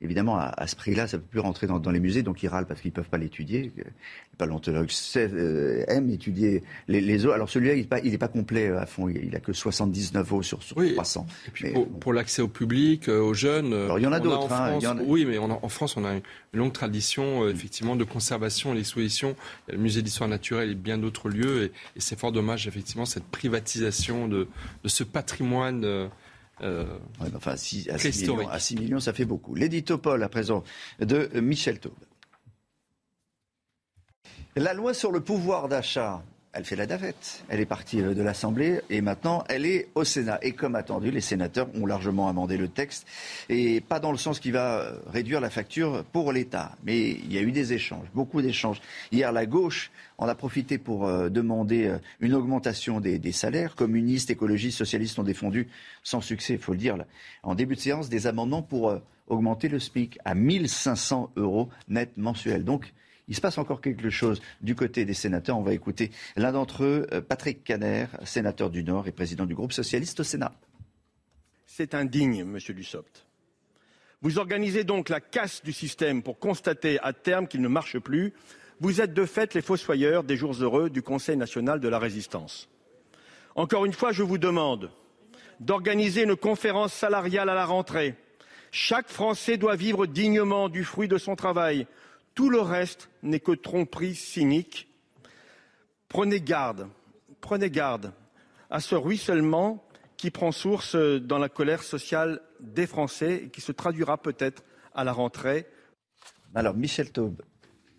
évidemment, 0.01 0.37
à, 0.37 0.67
ce 0.67 0.75
prix-là, 0.75 1.07
ça 1.07 1.17
ne 1.17 1.21
peut 1.21 1.27
plus 1.29 1.39
rentrer 1.39 1.67
dans, 1.67 1.91
les 1.91 1.99
musées, 1.99 2.23
donc 2.23 2.43
ils 2.43 2.47
râlent 2.47 2.65
parce 2.65 2.81
qu'ils 2.81 2.91
ne 2.91 2.95
peuvent 2.95 3.09
pas 3.09 3.17
l'étudier. 3.17 3.71
Les 3.75 3.83
paléontologues 4.37 4.91
euh, 5.15 5.83
aiment 5.87 6.09
étudier 6.09 6.63
les, 6.87 7.25
os. 7.25 7.33
Alors 7.33 7.49
celui-là, 7.49 7.73
il 7.73 8.11
n'est 8.11 8.17
pas, 8.17 8.27
complet 8.27 8.67
euh, 8.67 8.79
à 8.79 8.85
fond, 8.85 9.09
il 9.09 9.31
n'a 9.31 9.39
que 9.39 9.53
79 9.53 10.33
os 10.33 10.45
sur, 10.45 10.59
300. 10.59 11.25
Et 11.47 11.51
puis 11.51 11.73
pour, 11.99 12.13
l'accès 12.13 12.41
au 12.41 12.47
public, 12.47 13.09
euh, 13.09 13.19
aux 13.19 13.33
jeunes... 13.33 13.73
Alors 13.73 13.99
il 13.99 14.03
y 14.03 14.07
en 14.07 14.13
a 14.13 14.19
d'autres. 14.19 14.51
Hein, 14.51 14.77
oui, 15.05 15.25
mais 15.25 15.37
en 15.37 15.69
France, 15.69 15.97
on 15.97 16.05
a 16.05 16.13
une 16.13 16.21
longue 16.53 16.73
tradition, 16.73 17.47
effectivement, 17.47 17.95
de 17.95 18.03
conservation 18.03 18.73
et 18.73 18.77
d'exposition. 18.77 19.35
Il 19.67 19.71
y 19.71 19.73
a 19.73 19.77
le 19.77 19.83
musée 19.83 20.01
d'histoire 20.01 20.29
naturelle 20.29 20.71
et 20.71 20.75
bien 20.75 20.97
d'autres 20.97 21.29
lieux, 21.29 21.65
et, 21.65 21.71
c'est 21.97 22.17
fort 22.17 22.31
dommage, 22.31 22.67
effectivement, 22.67 23.05
cette 23.05 23.25
privatisation 23.25 24.27
de, 24.27 24.47
de 24.83 24.89
ce 24.89 25.03
patrimoine 25.03 25.83
euh, 25.83 26.07
enfin, 26.59 27.51
à, 27.51 27.57
6 27.57 28.75
millions, 28.75 28.99
ça 28.99 29.13
fait 29.13 29.25
beaucoup. 29.25 29.55
L'édito 29.55 29.97
Paul, 29.97 30.23
à 30.23 30.29
présent, 30.29 30.63
de 30.99 31.29
Michel 31.39 31.79
Taube. 31.79 31.93
La 34.55 34.73
loi 34.73 34.93
sur 34.93 35.11
le 35.11 35.19
pouvoir 35.21 35.67
d'achat 35.67 36.23
elle 36.53 36.65
fait 36.65 36.75
la 36.75 36.85
davette. 36.85 37.43
Elle 37.49 37.59
est 37.59 37.65
partie 37.65 38.01
euh, 38.01 38.13
de 38.13 38.21
l'Assemblée 38.21 38.81
et 38.89 39.01
maintenant 39.01 39.43
elle 39.49 39.65
est 39.65 39.89
au 39.95 40.03
Sénat. 40.03 40.39
Et 40.41 40.53
comme 40.53 40.75
attendu, 40.75 41.11
les 41.11 41.21
sénateurs 41.21 41.67
ont 41.75 41.85
largement 41.85 42.27
amendé 42.27 42.57
le 42.57 42.67
texte 42.67 43.05
et 43.49 43.81
pas 43.81 43.99
dans 43.99 44.11
le 44.11 44.17
sens 44.17 44.39
qui 44.39 44.51
va 44.51 44.79
euh, 44.79 44.97
réduire 45.07 45.39
la 45.39 45.49
facture 45.49 46.03
pour 46.11 46.31
l'État. 46.31 46.75
Mais 46.83 47.11
il 47.11 47.31
y 47.31 47.37
a 47.37 47.41
eu 47.41 47.51
des 47.51 47.73
échanges, 47.73 48.07
beaucoup 48.13 48.41
d'échanges. 48.41 48.81
Hier, 49.11 49.31
la 49.31 49.45
gauche 49.45 49.91
en 50.17 50.27
a 50.27 50.35
profité 50.35 50.77
pour 50.77 51.05
euh, 51.07 51.29
demander 51.29 51.95
une 52.19 52.33
augmentation 52.33 52.99
des, 52.99 53.31
salaires. 53.31 53.75
Communistes, 53.75 54.29
écologistes, 54.31 54.77
socialistes 54.77 55.19
ont 55.19 55.23
défendu 55.23 55.67
sans 56.03 56.21
succès, 56.21 56.53
il 56.53 56.59
faut 56.59 56.71
le 56.71 56.77
dire, 56.77 56.97
en 57.43 57.55
début 57.55 57.75
de 57.75 57.79
séance, 57.79 58.09
des 58.09 58.25
amendements 58.25 58.61
pour 58.61 58.99
augmenter 59.27 59.67
le 59.67 59.79
SMIC 59.79 60.17
à 60.25 60.33
1500 60.33 61.31
euros 61.35 61.69
net 61.87 62.11
mensuels. 62.17 62.63
Donc, 62.63 62.93
il 63.27 63.35
se 63.35 63.41
passe 63.41 63.57
encore 63.57 63.81
quelque 63.81 64.09
chose 64.09 64.41
du 64.61 64.75
côté 64.75 65.05
des 65.05 65.13
sénateurs. 65.13 65.57
On 65.57 65.63
va 65.63 65.73
écouter 65.73 66.11
l'un 66.35 66.51
d'entre 66.51 66.83
eux, 66.83 67.07
euh, 67.11 67.21
Patrick 67.21 67.63
Caner, 67.63 68.07
sénateur 68.23 68.69
du 68.69 68.83
Nord 68.83 69.07
et 69.07 69.11
président 69.11 69.45
du 69.45 69.55
groupe 69.55 69.73
socialiste 69.73 70.19
au 70.21 70.23
Sénat. 70.23 70.53
C'est 71.65 71.93
indigne, 71.93 72.43
monsieur 72.43 72.73
Dussopt. 72.73 73.25
Vous 74.21 74.39
organisez 74.39 74.83
donc 74.83 75.09
la 75.09 75.19
casse 75.19 75.63
du 75.63 75.73
système 75.73 76.23
pour 76.23 76.39
constater 76.39 76.99
à 77.01 77.13
terme 77.13 77.47
qu'il 77.47 77.61
ne 77.61 77.67
marche 77.67 77.99
plus. 77.99 78.33
Vous 78.79 79.01
êtes 79.01 79.13
de 79.13 79.25
fait 79.25 79.53
les 79.53 79.61
fossoyeurs 79.61 80.23
des 80.23 80.37
jours 80.37 80.53
heureux 80.53 80.89
du 80.89 81.01
Conseil 81.01 81.37
national 81.37 81.79
de 81.79 81.87
la 81.87 81.99
résistance. 81.99 82.69
Encore 83.55 83.85
une 83.85 83.93
fois, 83.93 84.11
je 84.11 84.23
vous 84.23 84.37
demande 84.37 84.89
d'organiser 85.59 86.23
une 86.23 86.35
conférence 86.35 86.93
salariale 86.93 87.49
à 87.49 87.55
la 87.55 87.65
rentrée. 87.65 88.15
Chaque 88.71 89.09
Français 89.09 89.57
doit 89.57 89.75
vivre 89.75 90.05
dignement 90.05 90.69
du 90.69 90.83
fruit 90.83 91.07
de 91.07 91.17
son 91.17 91.35
travail. 91.35 91.87
Tout 92.37 92.51
le 92.51 92.61
reste 92.61 93.09
n'est 93.23 93.39
que 93.39 93.53
tromperie 93.53 94.13
cynique. 94.13 94.87
Prenez 96.07 96.39
garde, 96.39 96.87
prenez 97.41 97.71
garde 97.71 98.13
à 98.69 98.79
ce 98.79 98.93
ruissellement 98.93 99.83
qui 100.17 100.29
prend 100.29 100.51
source 100.51 100.95
dans 100.95 101.39
la 101.39 101.49
colère 101.49 101.81
sociale 101.81 102.43
des 102.59 102.85
Français 102.85 103.45
et 103.45 103.49
qui 103.49 103.59
se 103.59 103.71
traduira 103.71 104.21
peut-être 104.21 104.63
à 104.93 105.03
la 105.03 105.13
rentrée. 105.13 105.65
Alors, 106.53 106.75
Michel 106.75 107.11
Taube, 107.11 107.41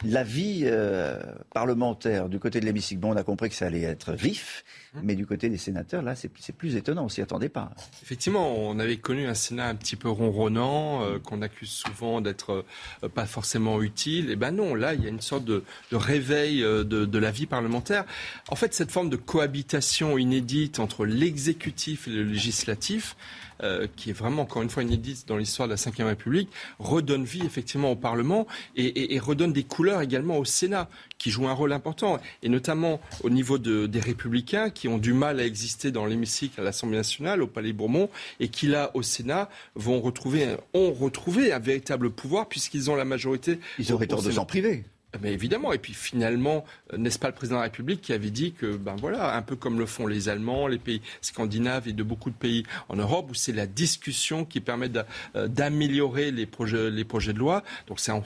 la 0.05 0.22
vie 0.22 0.62
euh, 0.64 1.18
parlementaire 1.53 2.28
du 2.28 2.38
côté 2.38 2.61
de 2.61 2.64
l'hémicycle, 2.64 3.01
bon, 3.01 3.12
on 3.12 3.16
a 3.16 3.24
compris 3.24 3.49
que 3.49 3.55
ça 3.55 3.66
allait 3.66 3.82
être 3.82 4.12
vif, 4.12 4.64
mmh. 4.94 5.01
mais 5.03 5.14
du 5.14 5.26
côté 5.26 5.49
des 5.49 5.59
sénateurs, 5.59 6.03
là, 6.03 6.14
c'est 6.14 6.28
plus 6.53 6.76
étonnant, 6.76 7.05
on 7.05 7.09
s'y 7.09 7.20
attendait 7.20 7.49
pas. 7.49 7.70
Effectivement, 8.03 8.57
on 8.57 8.78
avait 8.78 8.99
connu 8.99 9.26
un 9.26 9.34
Sénat 9.34 9.68
un 9.68 9.74
petit 9.74 9.96
peu 9.96 10.09
ronronnant, 10.09 11.03
euh, 11.03 11.18
qu'on 11.18 11.42
accuse 11.42 11.70
souvent 11.70 12.20
d'être 12.20 12.64
euh, 13.03 13.09
pas 13.09 13.26
forcément 13.26 13.82
utile. 13.82 14.30
Et 14.30 14.36
ben 14.36 14.53
non, 14.53 14.74
là, 14.74 14.94
il 14.94 15.03
y 15.03 15.07
a 15.07 15.11
une 15.11 15.20
sorte 15.20 15.44
de, 15.44 15.62
réveil 15.92 16.61
de, 16.61 16.84
de, 16.84 17.18
la 17.18 17.30
vie 17.30 17.46
parlementaire. 17.46 18.05
En 18.51 18.57
fait, 18.57 18.74
cette 18.74 18.90
forme 18.90 19.11
de 19.11 19.16
cohabitation 19.16 20.18
inédite 20.18 20.78
entre 20.78 21.07
l'exécutif 21.07 22.09
et 22.09 22.11
le 22.11 22.24
législatif, 22.24 23.16
euh, 23.64 23.88
qui 23.96 24.11
est 24.11 24.12
vraiment 24.12 24.42
encore 24.42 24.62
une 24.62 24.70
fois 24.70 24.84
inédite 24.84 25.26
dans 25.26 25.36
l'histoire 25.36 25.66
de 25.66 25.74
la 25.74 25.90
Ve 25.90 26.07
République, 26.07 26.49
redonne 26.78 27.24
vie 27.24 27.42
effectivement 27.44 27.90
au 27.90 27.96
Parlement 27.96 28.46
et, 28.76 29.18
redonne 29.18 29.53
des 29.53 29.64
couleurs 29.64 29.88
également 30.03 30.39
au 30.39 30.45
Sénat, 30.45 30.89
qui 31.18 31.30
joue 31.30 31.49
un 31.49 31.53
rôle 31.53 31.72
important, 31.72 32.18
et 32.43 32.49
notamment 32.49 33.01
au 33.22 33.30
niveau 33.30 33.59
des 33.59 34.01
Républicains 34.01 34.70
qui 34.70 34.89
ont 34.89 34.99
du 34.99 35.12
mal 35.12 35.41
à 35.41 35.45
exister 35.45 35.91
dans 35.91 36.07
l'hémicycle 36.07 36.61
à 36.61 36.64
l'Assemblée 36.64 36.97
nationale, 36.97 37.43
au 37.43 37.47
Palais 37.47 37.72
Bourbon, 37.72 38.09
et 38.41 38.49
qui 38.49 38.66
là 38.66 38.91
au 38.95 39.03
Sénat 39.03 39.49
vont 39.74 40.01
retrouver, 40.01 40.57
ont 40.74 40.93
retrouvé 40.93 41.53
un 41.53 41.59
véritable 41.59 42.11
pouvoir 42.11 42.49
puisqu'ils 42.49 42.91
ont 42.91 42.97
la 42.97 43.05
majorité. 43.05 43.59
Ils 43.78 43.93
auraient 43.93 44.07
tort 44.07 44.22
de 44.22 44.30
s'en 44.30 44.45
priver. 44.45 44.84
Ah, 45.14 45.18
mais 45.22 45.32
évidemment, 45.32 45.72
et 45.72 45.78
puis 45.78 45.95
finalement, 45.95 46.66
euh, 46.93 46.99
n'est-ce 46.99 47.18
pas 47.18 47.28
le 47.28 47.34
président 47.34 47.57
de 47.57 47.61
la 47.61 47.64
République 47.64 48.03
qui 48.03 48.12
avait 48.12 48.30
dit 48.30 48.53
que, 48.53 48.76
ben 48.76 48.95
voilà, 48.97 49.36
un 49.36 49.41
peu 49.41 49.57
comme 49.57 49.78
le 49.78 49.86
font 49.86 50.07
les 50.07 50.28
Allemands, 50.28 50.66
les 50.66 50.78
pays 50.78 51.01
scandinaves 51.22 51.89
et 51.89 51.95
de 51.95 52.03
beaucoup 52.03 52.28
de 52.28 52.34
pays 52.34 52.64
en 52.91 52.97
Europe, 52.97 53.30
où 53.30 53.34
c'est 53.34 53.55
la 53.55 53.66
discussion 53.66 54.45
qui 54.45 54.61
permet 54.61 54.91
euh, 55.34 55.49
d'améliorer 55.49 56.30
les 56.30 56.45
projets, 56.45 56.91
les 56.91 57.05
projets 57.05 57.32
de 57.32 57.39
loi. 57.39 57.64
Donc 57.86 58.01
c'est 58.01 58.12
en 58.12 58.22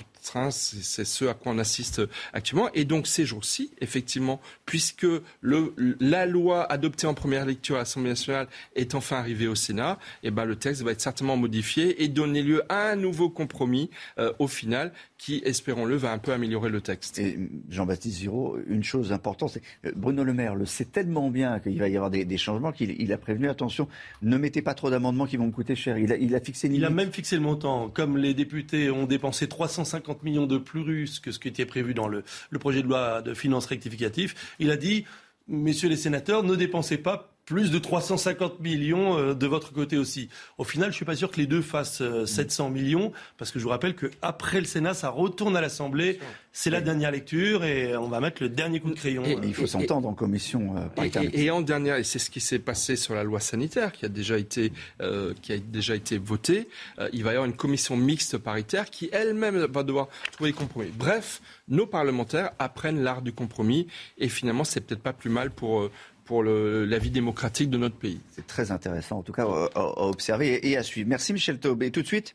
c'est 0.51 1.05
ce 1.05 1.25
à 1.27 1.35
quoi 1.35 1.53
on 1.53 1.59
assiste 1.59 2.03
actuellement. 2.33 2.71
Et 2.75 2.85
donc 2.85 3.07
ces 3.07 3.27
jours-ci, 3.27 3.73
effectivement, 3.81 4.41
puisque 4.67 5.07
le, 5.41 5.75
la 6.01 6.27
loi 6.27 6.71
adoptée 6.71 7.07
en 7.07 7.15
première 7.15 7.45
lecture 7.45 7.77
à 7.77 7.81
l'Assemblée 7.81 8.11
nationale 8.11 8.49
est 8.77 8.95
enfin 8.95 9.17
arrivée 9.17 9.49
au 9.49 9.55
Sénat, 9.55 9.99
et 10.23 10.29
eh 10.29 10.31
ben, 10.31 10.45
le 10.45 10.57
texte 10.57 10.83
va 10.83 10.93
être 10.93 11.01
certainement 11.01 11.37
modifié 11.37 12.03
et 12.03 12.09
donner 12.09 12.43
lieu 12.43 12.63
à 12.69 12.91
un 12.91 12.97
nouveau 12.97 13.31
compromis 13.31 13.91
euh, 14.19 14.33
au 14.39 14.49
final 14.49 14.93
qui, 15.19 15.41
espérons-le, 15.45 15.95
va 15.95 16.11
un 16.11 16.19
peu 16.19 16.33
améliorer 16.33 16.69
le 16.69 16.81
texte. 16.81 17.19
Et 17.21 17.39
Jean-Baptiste 17.71 18.19
Giraud, 18.19 18.59
une 18.67 18.83
chose 18.83 19.13
importante, 19.13 19.51
c'est 19.51 19.95
Bruno 19.95 20.25
Le 20.25 20.33
Maire 20.35 20.57
le 20.57 20.67
sait 20.67 20.85
tellement 20.85 21.31
bien 21.31 21.61
qu'il 21.61 21.79
va 21.79 21.89
y 21.89 21.97
avoir 21.97 22.11
des, 22.11 22.37
changements 22.37 22.73
qu'il 22.73 23.13
a 23.13 23.19
prévenu, 23.19 23.49
attention, 23.49 23.89
ne 24.23 24.37
mettez 24.37 24.63
pas 24.63 24.75
trop 24.75 24.91
d'amendements 24.91 25.27
qui 25.27 25.37
vont 25.37 25.47
me 25.47 25.53
coûter 25.53 25.77
cher. 25.77 25.97
Il 25.99 26.13
a, 26.13 26.17
il 26.17 26.35
a 26.35 26.41
fixé 26.41 26.69
Il 26.69 26.85
a 26.85 26.91
même 26.91 27.13
fixé 27.13 27.37
le 27.37 27.43
montant. 27.43 27.89
Comme 27.89 28.19
les 28.19 28.35
députés 28.35 28.91
ont 28.91 29.07
dépensé 29.07 29.47
350 29.47 30.12
millions 30.23 30.47
de 30.47 30.59
plus 30.59 31.21
que 31.21 31.33
ce 31.33 31.39
qui 31.39 31.49
était 31.49 31.67
prévu 31.67 31.95
dans 31.95 32.09
le, 32.09 32.25
le 32.51 32.59
projet 32.59 32.83
de 32.83 32.89
loi 32.89 33.23
de 33.23 33.35
finances 33.35 33.67
rectificatif. 33.67 34.55
Il 34.59 34.71
a 34.71 34.77
dit, 34.77 35.05
messieurs 35.49 35.89
les 35.89 35.97
sénateurs, 35.97 36.43
ne 36.43 36.55
dépensez 36.55 36.99
pas 36.99 37.32
plus 37.45 37.71
de 37.71 37.79
350 37.79 38.61
millions 38.61 39.19
euh, 39.19 39.35
de 39.35 39.47
votre 39.47 39.73
côté 39.73 39.97
aussi. 39.97 40.29
Au 40.59 40.65
final, 40.65 40.87
je 40.87 40.93
ne 40.93 40.97
suis 40.97 41.05
pas 41.05 41.17
sûr 41.17 41.31
que 41.31 41.39
les 41.39 41.47
deux 41.47 41.63
fassent 41.63 42.03
700 42.25 42.67
euh, 42.67 42.71
millions, 42.71 43.13
parce 43.39 43.51
que 43.51 43.59
je 43.59 43.65
vous 43.65 43.71
rappelle 43.71 43.95
qu'après 43.97 44.61
le 44.61 44.67
Sénat, 44.67 44.95
ça 44.95 45.09
retourne 45.09 45.57
à 45.57 45.61
l'Assemblée. 45.61 46.19
C'est 46.53 46.71
la 46.71 46.83
dernière 46.83 47.11
lecture 47.11 47.65
et 47.65 47.97
on 47.97 48.09
va 48.09 48.21
mettre 48.21 48.43
le 48.43 48.51
dernier 48.51 48.79
coup 48.79 48.91
de 48.91 48.95
crayon. 48.95 49.25
il 49.43 49.55
faut 49.55 49.67
s'entendre 49.67 50.07
en 50.07 50.13
commission 50.13 50.77
euh, 50.77 51.09
et, 51.33 51.51
en 51.51 51.63
dernière, 51.63 51.97
et 51.97 52.05
c'est 52.05 52.19
ce 52.19 52.29
qui 52.29 52.41
s'est 52.41 52.59
passé 52.59 52.95
sur 52.95 53.15
la 53.15 53.25
loi 53.25 53.41
sanitaire 53.41 53.91
qui 53.91 54.05
a 54.05 54.09
déjà 54.09 54.37
été, 54.37 54.71
qui 55.41 55.53
a 55.53 55.59
déjà 55.59 55.97
été 55.97 56.19
votée, 56.19 56.69
il 57.15 57.25
va 57.25 57.31
y 57.31 57.35
avoir 57.35 57.47
une 57.47 57.57
commission 57.57 57.97
mixte 57.97 58.37
paritaire 58.37 58.91
qui 58.91 59.09
elle-même 59.13 59.65
va 59.65 59.83
devoir 59.83 60.09
trouver 60.31 60.51
des 60.51 60.57
compromis. 60.57 60.91
Bref, 60.95 61.41
nos 61.69 61.87
parlementaires 61.87 62.51
apprennent 62.59 63.03
l'art 63.03 63.23
du 63.23 63.33
compromis 63.33 63.87
et 64.19 64.29
finalement, 64.29 64.65
c'est 64.65 64.83
peut-être 64.83 65.03
pas 65.03 65.15
plus 65.15 65.31
mal 65.31 65.51
pour 65.51 65.89
pour 66.25 66.43
la 66.43 66.99
vie 66.99 67.11
démocratique 67.11 67.71
de 67.71 67.79
notre 67.79 67.97
pays. 67.97 68.21
C'est 68.31 68.47
très 68.47 68.71
intéressant, 68.71 69.19
en 69.19 69.23
tout 69.23 69.33
cas, 69.33 69.47
à, 69.75 70.07
observer 70.07 70.69
et 70.69 70.77
à 70.77 70.83
suivre. 70.83 71.09
Merci 71.09 71.33
Michel 71.33 71.59
Taube. 71.59 71.83
Et 71.83 71.91
tout 71.91 72.03
de 72.03 72.07
suite, 72.07 72.35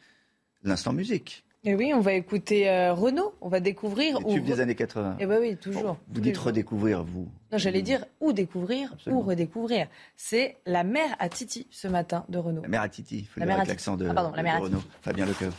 l'instant 0.64 0.94
musique. 0.94 1.44
Et 1.64 1.72
eh 1.72 1.76
oui, 1.76 1.92
on 1.94 2.00
va 2.00 2.14
écouter 2.14 2.70
euh, 2.70 2.94
Renaud, 2.94 3.34
on 3.42 3.50
va 3.50 3.60
découvrir. 3.60 4.20
Les 4.20 4.36
tubes 4.36 4.46
des 4.46 4.62
années 4.62 4.76
80. 4.76 5.18
Eh 5.20 5.26
bien 5.26 5.40
oui, 5.40 5.58
toujours. 5.58 5.98
vous 6.08 6.22
dites 6.22 6.38
redécouvrir, 6.38 7.04
vous. 7.04 7.28
Non, 7.52 7.58
j'allais 7.58 7.82
dire 7.82 8.06
ou 8.22 8.32
découvrir 8.32 8.96
ou 9.08 9.22
redécouvrir. 9.22 9.88
C'est 10.16 10.58
La 10.66 10.84
mère 10.86 11.16
à 11.20 11.28
Titi 11.30 11.68
ce 11.72 11.88
matin 11.88 12.24
de 12.30 12.38
Renaud. 12.38 12.62
La 12.62 12.68
mère 12.70 12.84
à 12.84 12.90
Titi, 12.90 13.20
il 13.20 13.26
faut 13.26 13.40
la 13.40 13.48
dire 13.48 13.56
avec 13.56 13.68
l'accent 13.68 13.98
de, 13.98 14.08
ah, 14.08 14.14
pardon, 14.14 14.34
la 14.36 14.44
mère 14.44 14.62
Renaud. 14.62 14.84
Fabien 15.02 15.26
Lecoeur. 15.26 15.54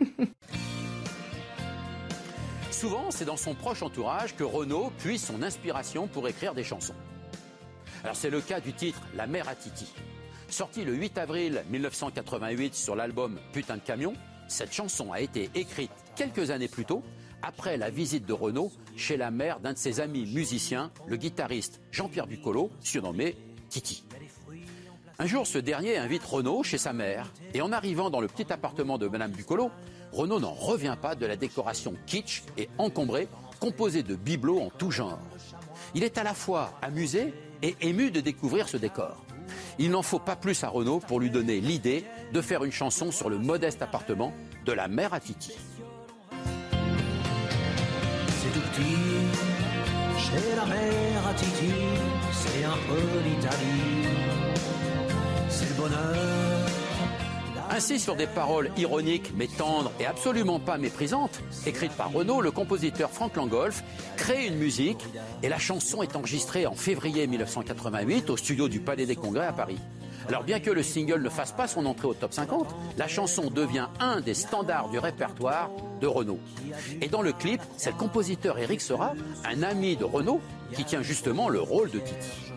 Souvent, 2.70 3.10
c'est 3.10 3.24
dans 3.24 3.36
son 3.36 3.54
proche 3.54 3.82
entourage 3.82 4.36
que 4.36 4.44
Renaud 4.44 4.92
puise 4.98 5.22
son 5.22 5.42
inspiration 5.42 6.06
pour 6.06 6.28
écrire 6.28 6.54
des 6.54 6.62
chansons. 6.62 6.94
C'est 8.14 8.30
le 8.30 8.40
cas 8.40 8.60
du 8.60 8.72
titre 8.72 9.00
La 9.14 9.26
mère 9.26 9.48
à 9.48 9.54
Titi. 9.54 9.92
Sorti 10.48 10.84
le 10.84 10.94
8 10.94 11.18
avril 11.18 11.64
1988 11.70 12.74
sur 12.74 12.96
l'album 12.96 13.38
Putain 13.52 13.76
de 13.76 13.82
camion, 13.82 14.14
cette 14.48 14.72
chanson 14.72 15.12
a 15.12 15.20
été 15.20 15.50
écrite 15.54 15.90
quelques 16.16 16.50
années 16.50 16.68
plus 16.68 16.84
tôt, 16.84 17.02
après 17.42 17.76
la 17.76 17.90
visite 17.90 18.26
de 18.26 18.32
Renaud 18.32 18.72
chez 18.96 19.16
la 19.16 19.30
mère 19.30 19.60
d'un 19.60 19.74
de 19.74 19.78
ses 19.78 20.00
amis 20.00 20.26
musiciens, 20.26 20.90
le 21.06 21.16
guitariste 21.16 21.80
Jean-Pierre 21.92 22.26
Bucolo, 22.26 22.70
surnommé 22.80 23.36
Titi. 23.68 24.04
Un 25.18 25.26
jour, 25.26 25.46
ce 25.46 25.58
dernier 25.58 25.98
invite 25.98 26.24
Renaud 26.24 26.62
chez 26.62 26.78
sa 26.78 26.92
mère, 26.92 27.32
et 27.52 27.60
en 27.60 27.72
arrivant 27.72 28.08
dans 28.08 28.20
le 28.20 28.28
petit 28.28 28.52
appartement 28.52 28.98
de 28.98 29.08
Madame 29.08 29.32
Bucolo, 29.32 29.70
Renaud 30.12 30.40
n'en 30.40 30.54
revient 30.54 30.96
pas 31.00 31.14
de 31.14 31.26
la 31.26 31.36
décoration 31.36 31.94
kitsch 32.06 32.42
et 32.56 32.68
encombrée, 32.78 33.28
composée 33.60 34.02
de 34.02 34.14
bibelots 34.14 34.60
en 34.60 34.70
tout 34.70 34.90
genre. 34.90 35.20
Il 35.94 36.04
est 36.04 36.18
à 36.18 36.22
la 36.22 36.34
fois 36.34 36.72
amusé 36.82 37.34
et 37.62 37.76
ému 37.80 38.10
de 38.10 38.20
découvrir 38.20 38.68
ce 38.68 38.76
décor. 38.76 39.24
Il 39.78 39.90
n'en 39.90 40.02
faut 40.02 40.18
pas 40.18 40.36
plus 40.36 40.64
à 40.64 40.68
Renault 40.68 41.00
pour 41.00 41.20
lui 41.20 41.30
donner 41.30 41.60
l'idée 41.60 42.04
de 42.32 42.40
faire 42.40 42.64
une 42.64 42.72
chanson 42.72 43.12
sur 43.12 43.30
le 43.30 43.38
modeste 43.38 43.82
appartement 43.82 44.32
de 44.64 44.72
la 44.72 44.88
mère 44.88 45.14
à 45.14 45.20
Titi. 45.20 45.52
C'est 48.30 48.52
tout 48.52 48.60
petit, 48.60 48.96
chez 50.18 50.56
la 50.56 50.66
mère 50.66 51.26
à 51.28 51.34
Titi, 51.34 51.72
c'est 52.32 52.64
un 52.64 52.78
peu 52.88 53.00
l'Italie, 53.24 54.08
c'est 55.48 55.68
le 55.68 55.74
bonheur 55.74 56.47
ainsi, 57.70 57.98
sur 57.98 58.16
des 58.16 58.26
paroles 58.26 58.70
ironiques 58.76 59.32
mais 59.36 59.46
tendres 59.46 59.92
et 60.00 60.06
absolument 60.06 60.58
pas 60.58 60.78
méprisantes, 60.78 61.40
écrites 61.66 61.92
par 61.92 62.12
Renaud, 62.12 62.40
le 62.40 62.50
compositeur 62.50 63.10
Frank 63.10 63.36
Langolf 63.36 63.82
crée 64.16 64.46
une 64.46 64.56
musique 64.56 65.04
et 65.42 65.48
la 65.48 65.58
chanson 65.58 66.02
est 66.02 66.16
enregistrée 66.16 66.66
en 66.66 66.74
février 66.74 67.26
1988 67.26 68.30
au 68.30 68.36
studio 68.36 68.68
du 68.68 68.80
Palais 68.80 69.06
des 69.06 69.16
Congrès 69.16 69.46
à 69.46 69.52
Paris. 69.52 69.78
Alors 70.28 70.42
bien 70.42 70.60
que 70.60 70.70
le 70.70 70.82
single 70.82 71.22
ne 71.22 71.28
fasse 71.30 71.52
pas 71.52 71.68
son 71.68 71.86
entrée 71.86 72.08
au 72.08 72.14
top 72.14 72.34
50, 72.34 72.74
la 72.98 73.08
chanson 73.08 73.50
devient 73.50 73.86
un 74.00 74.20
des 74.20 74.34
standards 74.34 74.90
du 74.90 74.98
répertoire 74.98 75.70
de 76.00 76.06
Renaud. 76.06 76.38
Et 77.00 77.08
dans 77.08 77.22
le 77.22 77.32
clip, 77.32 77.62
c'est 77.76 77.92
le 77.92 77.96
compositeur 77.96 78.58
Eric 78.58 78.80
Sera, 78.80 79.14
un 79.44 79.62
ami 79.62 79.96
de 79.96 80.04
Renaud, 80.04 80.40
qui 80.74 80.84
tient 80.84 81.02
justement 81.02 81.48
le 81.48 81.60
rôle 81.60 81.90
de 81.90 82.00
Titi. 82.00 82.52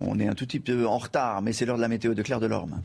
On 0.00 0.18
est 0.18 0.26
un 0.26 0.34
tout 0.34 0.46
petit 0.46 0.60
peu 0.60 0.86
en 0.86 0.98
retard, 0.98 1.42
mais 1.42 1.52
c'est 1.52 1.66
l'heure 1.66 1.76
de 1.76 1.82
la 1.82 1.88
météo 1.88 2.14
de 2.14 2.22
Claire 2.22 2.40
Delorme. 2.40 2.80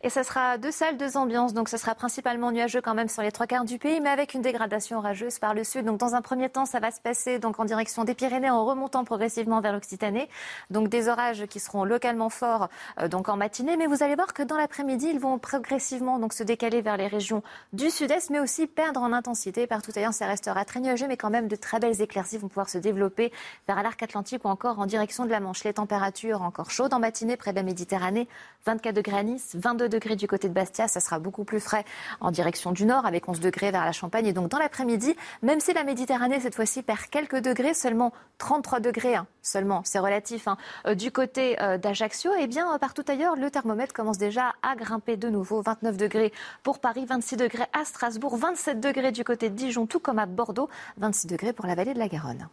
Et 0.00 0.10
ce 0.10 0.22
sera 0.22 0.58
deux 0.58 0.70
salles, 0.70 0.96
deux 0.96 1.16
ambiances. 1.16 1.54
Donc 1.54 1.68
ce 1.68 1.76
sera 1.76 1.96
principalement 1.96 2.52
nuageux 2.52 2.80
quand 2.80 2.94
même 2.94 3.08
sur 3.08 3.22
les 3.22 3.32
trois 3.32 3.48
quarts 3.48 3.64
du 3.64 3.78
pays, 3.78 4.00
mais 4.00 4.10
avec 4.10 4.32
une 4.32 4.42
dégradation 4.42 4.98
orageuse 4.98 5.40
par 5.40 5.54
le 5.54 5.64
sud. 5.64 5.86
Donc 5.86 5.98
dans 5.98 6.14
un 6.14 6.22
premier 6.22 6.48
temps, 6.48 6.66
ça 6.66 6.78
va 6.78 6.92
se 6.92 7.00
passer 7.00 7.40
donc 7.40 7.58
en 7.58 7.64
direction 7.64 8.04
des 8.04 8.14
Pyrénées 8.14 8.48
en 8.48 8.64
remontant 8.64 9.02
progressivement 9.02 9.60
vers 9.60 9.72
l'Occitanie. 9.72 10.28
Donc 10.70 10.88
des 10.88 11.08
orages 11.08 11.46
qui 11.46 11.58
seront 11.58 11.82
localement 11.82 12.28
forts 12.28 12.68
euh, 13.00 13.08
donc 13.08 13.28
en 13.28 13.36
matinée, 13.36 13.76
mais 13.76 13.88
vous 13.88 14.04
allez 14.04 14.14
voir 14.14 14.34
que 14.34 14.44
dans 14.44 14.56
l'après-midi, 14.56 15.08
ils 15.12 15.18
vont 15.18 15.36
progressivement 15.38 16.20
donc 16.20 16.32
se 16.32 16.44
décaler 16.44 16.80
vers 16.80 16.96
les 16.96 17.08
régions 17.08 17.42
du 17.72 17.90
sud-est, 17.90 18.30
mais 18.30 18.38
aussi 18.38 18.68
perdre 18.68 19.02
en 19.02 19.12
intensité. 19.12 19.66
Partout 19.66 19.90
ailleurs, 19.96 20.14
ça 20.14 20.26
restera 20.26 20.64
très 20.64 20.78
nuageux, 20.78 21.08
mais 21.08 21.16
quand 21.16 21.30
même 21.30 21.48
de 21.48 21.56
très 21.56 21.80
belles 21.80 22.00
éclaircies 22.00 22.38
vont 22.38 22.46
pouvoir 22.46 22.68
se 22.68 22.78
développer 22.78 23.32
vers 23.66 23.82
l'arc 23.82 24.00
atlantique 24.00 24.44
ou 24.44 24.48
encore 24.48 24.78
en 24.78 24.86
direction 24.86 25.24
de 25.24 25.30
la 25.30 25.40
Manche. 25.40 25.64
Les 25.64 25.72
températures 25.72 26.42
encore 26.42 26.70
chaudes 26.70 26.94
en 26.94 27.00
matinée 27.00 27.36
près 27.36 27.50
de 27.50 27.56
la 27.56 27.64
Méditerranée, 27.64 28.28
24 28.64 28.94
degrés 28.94 29.18
à 29.18 29.22
Nice, 29.24 29.56
22 29.56 29.87
degrés 29.88 30.16
du 30.16 30.26
côté 30.26 30.48
de 30.48 30.54
Bastia. 30.54 30.88
Ça 30.88 31.00
sera 31.00 31.18
beaucoup 31.18 31.44
plus 31.44 31.60
frais 31.60 31.84
en 32.20 32.30
direction 32.30 32.72
du 32.72 32.84
nord 32.84 33.06
avec 33.06 33.28
11 33.28 33.40
degrés 33.40 33.70
vers 33.70 33.84
la 33.84 33.92
Champagne. 33.92 34.26
Et 34.26 34.32
donc 34.32 34.48
dans 34.48 34.58
l'après-midi, 34.58 35.14
même 35.42 35.60
si 35.60 35.72
la 35.72 35.84
Méditerranée 35.84 36.40
cette 36.40 36.54
fois-ci 36.54 36.82
perd 36.82 37.00
quelques 37.10 37.40
degrés, 37.40 37.74
seulement 37.74 38.12
33 38.38 38.80
degrés 38.80 39.16
hein, 39.16 39.26
seulement, 39.42 39.82
c'est 39.84 39.98
relatif, 39.98 40.48
hein, 40.48 40.56
euh, 40.86 40.94
du 40.94 41.10
côté 41.10 41.60
euh, 41.60 41.78
d'Ajaccio, 41.78 42.32
et 42.34 42.42
eh 42.42 42.46
bien 42.46 42.72
euh, 42.74 42.78
partout 42.78 43.04
ailleurs, 43.08 43.36
le 43.36 43.50
thermomètre 43.50 43.92
commence 43.92 44.18
déjà 44.18 44.54
à 44.62 44.76
grimper 44.76 45.16
de 45.16 45.28
nouveau. 45.28 45.62
29 45.62 45.96
degrés 45.96 46.32
pour 46.62 46.78
Paris, 46.78 47.06
26 47.06 47.36
degrés 47.36 47.66
à 47.72 47.84
Strasbourg, 47.84 48.36
27 48.36 48.80
degrés 48.80 49.12
du 49.12 49.24
côté 49.24 49.50
de 49.50 49.54
Dijon, 49.54 49.86
tout 49.86 50.00
comme 50.00 50.18
à 50.18 50.26
Bordeaux, 50.26 50.68
26 50.98 51.26
degrés 51.26 51.52
pour 51.52 51.66
la 51.66 51.74
vallée 51.74 51.94
de 51.94 51.98
la 51.98 52.08
Garonne. 52.08 52.48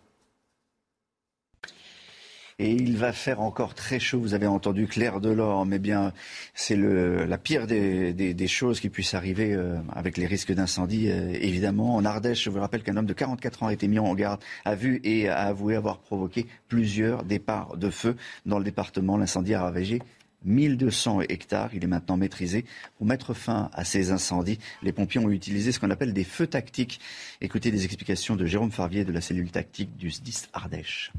Et 2.58 2.72
il 2.72 2.96
va 2.96 3.12
faire 3.12 3.42
encore 3.42 3.74
très 3.74 4.00
chaud. 4.00 4.22
Vous 4.22 4.34
avez 4.34 4.48
entendu 4.48 4.88
Claire 4.88 5.20
Delorme. 5.20 5.68
mais 5.68 5.80
bien, 5.80 6.14
c'est 6.54 6.78
la 6.78 7.38
pire 7.38 7.68
des, 7.68 8.48
choses 8.48 8.80
qui 8.80 8.90
puissent 8.90 9.14
arriver 9.14 9.54
euh, 9.54 9.78
avec 9.92 10.16
les 10.16 10.26
risques 10.26 10.54
d'incendie, 10.54 11.10
euh, 11.10 11.34
évidemment. 11.34 11.96
En 11.96 12.06
Ardèche, 12.06 12.46
je 12.46 12.50
vous 12.50 12.62
rappelle 12.62 12.82
qu'un 12.84 12.96
homme 12.96 13.08
de 13.08 13.14
44 13.14 13.64
ans 13.64 13.68
a 13.68 13.74
été 13.74 13.90
mis 13.90 14.00
en 14.00 14.14
garde, 14.16 14.42
a 14.64 14.74
vu 14.74 15.02
et 15.04 15.28
a 15.28 15.40
avoué 15.40 15.76
avoir 15.76 16.00
provoqué 16.00 16.46
plusieurs 16.70 17.26
départs 17.26 17.76
de 17.76 17.90
feu 17.90 18.16
dans 18.46 18.58
le 18.58 18.64
département. 18.64 19.18
L'incendie 19.18 19.54
a 19.54 19.62
ravagé 19.62 20.00
1200 20.46 21.24
hectares. 21.28 21.72
Il 21.74 21.84
est 21.84 21.88
maintenant 21.88 22.16
maîtrisé. 22.16 22.64
Pour 22.98 23.06
mettre 23.06 23.34
fin 23.34 23.70
à 23.74 23.84
ces 23.84 24.12
incendies, 24.12 24.60
les 24.82 24.94
pompiers 24.94 25.20
ont 25.20 25.30
utilisé 25.30 25.74
ce 25.74 25.82
qu'on 25.82 25.92
appelle 25.92 26.14
des 26.14 26.24
feux 26.24 26.48
tactiques. 26.48 27.02
Écoutez 27.42 27.70
des 27.70 27.84
explications 27.84 28.38
de 28.38 28.46
Jérôme 28.46 28.72
Farvier 28.72 29.04
de 29.04 29.12
la 29.12 29.20
cellule 29.20 29.52
tactique 29.52 29.98
du 29.98 30.10
SDIS 30.10 30.44
Ardèche. 30.54 31.12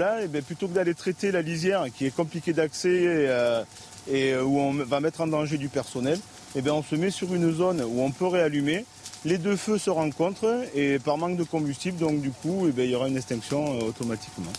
Eh 0.00 0.40
plutôt 0.40 0.68
que 0.68 0.74
d'aller 0.74 0.94
traiter 0.94 1.30
la 1.30 1.42
lisière 1.42 1.84
qui 1.94 2.06
est 2.06 2.14
compliquée 2.14 2.52
d'accès 2.52 2.88
et, 2.88 3.28
euh, 3.28 3.62
euh, 4.10 4.42
où 4.42 4.58
on 4.58 4.72
va 4.72 5.00
mettre 5.00 5.20
en 5.20 5.26
danger 5.26 5.58
du 5.58 5.68
personnel, 5.68 6.18
eh 6.56 6.70
on 6.70 6.82
se 6.82 6.94
met 6.94 7.10
sur 7.10 7.34
une 7.34 7.52
zone 7.52 7.82
où 7.82 8.00
on 8.00 8.10
peut 8.10 8.26
réallumer 8.26 8.86
les 9.26 9.36
deux 9.36 9.56
feux 9.56 9.76
se 9.76 9.90
rencontrent 9.90 10.64
et 10.74 10.98
par 10.98 11.18
manque 11.18 11.36
de 11.36 11.44
combustible, 11.44 11.98
donc 11.98 12.22
du 12.22 12.30
coup, 12.30 12.66
eh 12.68 12.84
il 12.84 12.90
y 12.90 12.94
aura 12.94 13.08
une 13.08 13.18
extinction 13.18 13.74
euh, 13.74 13.88
automatiquement. 13.88 14.52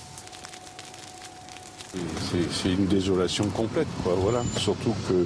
C'est 2.62 2.70
une 2.70 2.86
désolation 2.86 3.46
complète, 3.48 3.88
quoi, 4.04 4.14
voilà. 4.16 4.44
Surtout 4.58 4.96
que, 5.10 5.26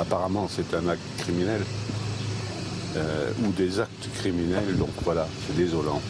apparemment, 0.00 0.48
c'est 0.48 0.74
un 0.74 0.88
acte 0.88 1.02
criminel 1.18 1.60
ou 3.44 3.52
des 3.52 3.78
actes 3.78 4.08
criminels, 4.16 4.76
donc 4.76 4.90
voilà, 5.04 5.28
c'est 5.46 5.54
désolant, 5.56 6.02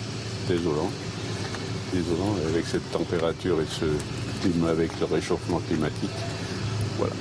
désolant, 0.48 0.90
avec 2.49 2.66
cette 2.66 2.88
température 2.93 3.61
et 3.61 3.66
ce 3.66 3.86
climat, 4.41 4.70
avec 4.70 4.99
le 5.01 5.07
réchauffement 5.07 5.59
climatique, 5.59 6.11
voilà. 6.97 7.14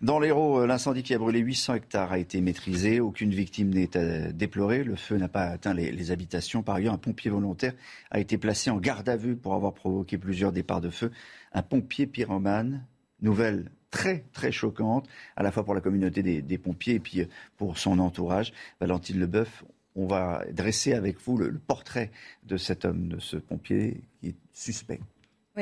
Dans 0.00 0.20
l'Hérault, 0.20 0.60
euh, 0.60 0.66
l'incendie 0.66 1.02
qui 1.02 1.14
a 1.14 1.18
brûlé 1.18 1.40
800 1.40 1.74
hectares 1.74 2.12
a 2.12 2.18
été 2.18 2.40
maîtrisé. 2.40 3.00
Aucune 3.00 3.30
victime 3.30 3.70
n'est 3.70 3.96
à 3.96 4.32
déplorer. 4.32 4.84
Le 4.84 4.94
feu 4.94 5.16
n'a 5.16 5.28
pas 5.28 5.44
atteint 5.44 5.74
les, 5.74 6.10
habitations. 6.12 6.62
Par 6.62 6.76
ailleurs, 6.76 6.94
un 6.94 6.98
pompier 6.98 7.30
volontaire 7.30 7.72
a 8.10 8.20
été 8.20 8.38
placé 8.38 8.70
en 8.70 8.76
garde 8.76 9.08
à 9.08 9.16
vue 9.16 9.34
pour 9.34 9.54
avoir 9.54 9.72
provoqué 9.72 10.18
plusieurs 10.18 10.52
départs 10.52 10.80
de 10.80 10.90
feu. 10.90 11.10
Un 11.52 11.62
pompier 11.62 12.06
pyromane. 12.06 12.84
Nouvelle 13.22 13.72
très 13.90 14.24
très 14.32 14.52
choquante, 14.52 15.08
à 15.36 15.42
la 15.42 15.50
fois 15.50 15.64
pour 15.64 15.74
la 15.74 15.80
communauté 15.80 16.22
des, 16.22 16.58
pompiers 16.58 16.94
et 16.94 17.00
puis 17.00 17.22
euh, 17.22 17.26
pour 17.56 17.78
son 17.78 17.98
entourage. 17.98 18.52
Valentine 18.80 19.18
Leboeuf, 19.18 19.64
on 19.98 20.06
va 20.06 20.44
dresser 20.52 20.94
avec 20.94 21.20
vous 21.20 21.36
le 21.36 21.58
portrait 21.58 22.10
de 22.44 22.56
cet 22.56 22.84
homme, 22.84 23.08
de 23.08 23.18
ce 23.18 23.36
pompier 23.36 24.00
qui 24.20 24.28
est 24.28 24.36
suspect 24.52 25.00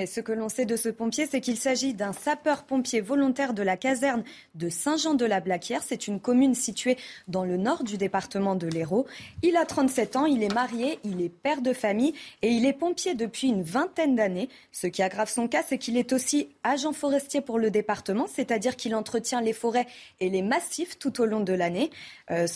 ce 0.05 0.21
que 0.21 0.33
l'on 0.33 0.51
sait 0.51 0.67
de 0.67 0.77
ce 0.77 0.91
pompier, 0.91 1.27
c'est 1.31 1.41
qu'il 1.41 1.57
s'agit 1.57 1.95
d'un 1.95 2.13
sapeur-pompier 2.13 3.01
volontaire 3.01 3.55
de 3.55 3.63
la 3.63 3.79
caserne 3.79 4.25
de 4.55 4.69
Saint-Jean-de-la-Blaquière. 4.69 5.83
C'est 5.83 6.07
une 6.07 6.21
commune 6.21 6.55
située 6.55 6.99
dans 7.29 7.45
le 7.45 7.57
nord 7.57 7.85
du 7.85 7.97
département 7.97 8.57
de 8.57 8.67
l'Hérault. 8.67 9.07
Il 9.43 9.57
a 9.57 9.65
37 9.65 10.17
ans, 10.17 10.27
il 10.27 10.43
est 10.43 10.53
marié, 10.53 10.99
il 11.05 11.23
est 11.23 11.31
père 11.31 11.63
de 11.63 11.73
famille 11.73 12.13
et 12.43 12.51
il 12.51 12.67
est 12.67 12.75
pompier 12.75 13.15
depuis 13.15 13.49
une 13.49 13.63
vingtaine 13.63 14.17
d'années. 14.17 14.51
Ce 14.73 14.87
qui 14.87 15.03
aggrave 15.03 15.31
son 15.31 15.49
cas, 15.49 15.63
c'est 15.67 15.79
qu'il 15.79 15.97
est 15.97 16.13
aussi 16.13 16.49
agent 16.63 16.93
forestier 16.93 17.41
pour 17.41 17.59
le 17.59 17.71
département, 17.71 18.27
c'est-à-dire 18.27 18.77
qu'il 18.77 18.95
entretient 18.95 19.41
les 19.41 19.55
forêts 19.55 19.87
et 20.21 20.29
les 20.29 20.43
massifs 20.43 20.99
tout 20.99 21.23
au 21.23 21.25
long 21.25 21.41
de 21.41 21.55
l'année. 21.55 21.91
Euh, 22.31 22.47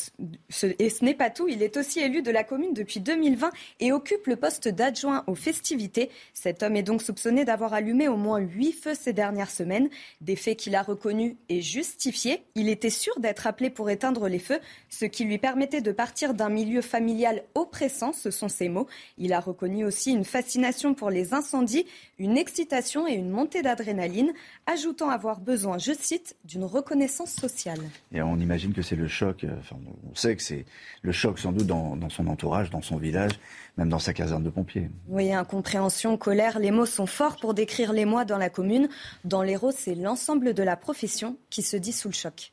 et 0.78 0.90
ce 0.90 1.04
n'est 1.04 1.14
pas 1.14 1.30
tout, 1.30 1.48
il 1.48 1.62
est 1.62 1.78
aussi 1.78 2.00
élu 2.00 2.20
de 2.20 2.30
la 2.30 2.44
commune 2.44 2.74
depuis 2.74 3.00
2020 3.00 3.50
et 3.80 3.92
occupe 3.92 4.26
le 4.26 4.36
poste 4.36 4.68
d'adjoint 4.68 5.24
aux 5.26 5.34
festivités. 5.34 6.10
Cet 6.34 6.62
homme 6.62 6.76
est 6.76 6.82
donc 6.82 7.02
soupçonné 7.02 7.29
d'avoir 7.30 7.72
allumé 7.72 8.08
au 8.08 8.16
moins 8.16 8.38
huit 8.38 8.72
feux 8.72 8.94
ces 8.94 9.12
dernières 9.12 9.50
semaines, 9.50 9.88
des 10.20 10.36
faits 10.36 10.58
qu'il 10.58 10.74
a 10.74 10.82
reconnus 10.82 11.34
et 11.48 11.62
justifiés. 11.62 12.42
Il 12.54 12.68
était 12.68 12.90
sûr 12.90 13.18
d'être 13.20 13.46
appelé 13.46 13.70
pour 13.70 13.90
éteindre 13.90 14.28
les 14.28 14.38
feux, 14.38 14.60
ce 14.88 15.04
qui 15.04 15.24
lui 15.24 15.38
permettait 15.38 15.80
de 15.80 15.92
partir 15.92 16.34
d'un 16.34 16.48
milieu 16.48 16.82
familial 16.82 17.42
oppressant, 17.54 18.12
ce 18.12 18.30
sont 18.30 18.48
ses 18.48 18.68
mots. 18.68 18.86
Il 19.18 19.32
a 19.32 19.40
reconnu 19.40 19.84
aussi 19.84 20.10
une 20.10 20.24
fascination 20.24 20.94
pour 20.94 21.10
les 21.10 21.32
incendies, 21.34 21.86
une 22.18 22.36
excitation 22.36 23.06
et 23.06 23.14
une 23.14 23.30
montée 23.30 23.62
d'adrénaline, 23.62 24.32
ajoutant 24.66 25.08
avoir 25.08 25.40
besoin, 25.40 25.78
je 25.78 25.92
cite, 25.92 26.36
d'une 26.44 26.64
reconnaissance 26.64 27.32
sociale. 27.32 27.80
Et 28.12 28.22
on 28.22 28.36
imagine 28.36 28.72
que 28.72 28.82
c'est 28.82 28.96
le 28.96 29.08
choc, 29.08 29.44
euh, 29.44 29.56
on 29.72 30.14
sait 30.14 30.36
que 30.36 30.42
c'est 30.42 30.64
le 31.02 31.12
choc 31.12 31.38
sans 31.38 31.52
doute 31.52 31.66
dans, 31.66 31.96
dans 31.96 32.10
son 32.10 32.26
entourage, 32.26 32.70
dans 32.70 32.82
son 32.82 32.96
village, 32.96 33.32
même 33.76 33.88
dans 33.88 33.98
sa 33.98 34.12
caserne 34.12 34.42
de 34.42 34.50
pompiers. 34.50 34.90
Oui, 35.08 35.32
incompréhension, 35.32 36.16
colère, 36.16 36.58
les 36.58 36.70
mots 36.70 36.86
sont 36.86 37.06
forts 37.06 37.36
pour 37.36 37.54
décrire 37.54 37.92
les 37.92 38.04
mois 38.04 38.24
dans 38.24 38.38
la 38.38 38.50
commune. 38.50 38.88
Dans 39.24 39.42
l'Hérault, 39.42 39.72
c'est 39.72 39.94
l'ensemble 39.94 40.54
de 40.54 40.62
la 40.62 40.76
profession 40.76 41.36
qui 41.50 41.62
se 41.62 41.76
dit 41.76 41.92
sous 41.92 42.08
le 42.08 42.14
choc. 42.14 42.52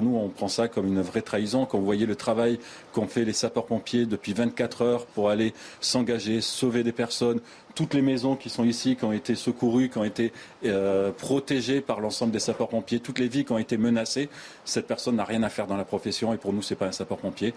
Nous, 0.00 0.16
on 0.16 0.28
prend 0.28 0.48
ça 0.48 0.68
comme 0.68 0.86
une 0.86 1.00
vraie 1.02 1.22
trahison. 1.22 1.66
Quand 1.66 1.78
vous 1.78 1.84
voyez 1.84 2.06
le 2.06 2.16
travail 2.16 2.58
qu'ont 2.92 3.06
fait 3.06 3.24
les 3.24 3.32
sapeurs-pompiers 3.32 4.06
depuis 4.06 4.32
24 4.32 4.82
heures 4.82 5.06
pour 5.06 5.28
aller 5.30 5.52
s'engager, 5.80 6.40
sauver 6.40 6.82
des 6.82 6.92
personnes, 6.92 7.40
toutes 7.74 7.94
les 7.94 8.02
maisons 8.02 8.36
qui 8.36 8.48
sont 8.48 8.64
ici, 8.64 8.96
qui 8.96 9.04
ont 9.04 9.12
été 9.12 9.34
secourues, 9.34 9.90
qui 9.90 9.98
ont 9.98 10.04
été 10.04 10.32
euh, 10.64 11.12
protégées 11.12 11.80
par 11.80 12.00
l'ensemble 12.00 12.32
des 12.32 12.38
sapeurs-pompiers, 12.38 13.00
toutes 13.00 13.18
les 13.18 13.28
vies 13.28 13.44
qui 13.44 13.52
ont 13.52 13.58
été 13.58 13.76
menacées, 13.76 14.28
cette 14.64 14.86
personne 14.86 15.16
n'a 15.16 15.24
rien 15.24 15.42
à 15.42 15.48
faire 15.48 15.66
dans 15.66 15.76
la 15.76 15.84
profession 15.84 16.32
et 16.32 16.38
pour 16.38 16.52
nous, 16.52 16.62
ce 16.62 16.74
n'est 16.74 16.78
pas 16.78 16.86
un 16.86 16.92
sapeur-pompier. 16.92 17.54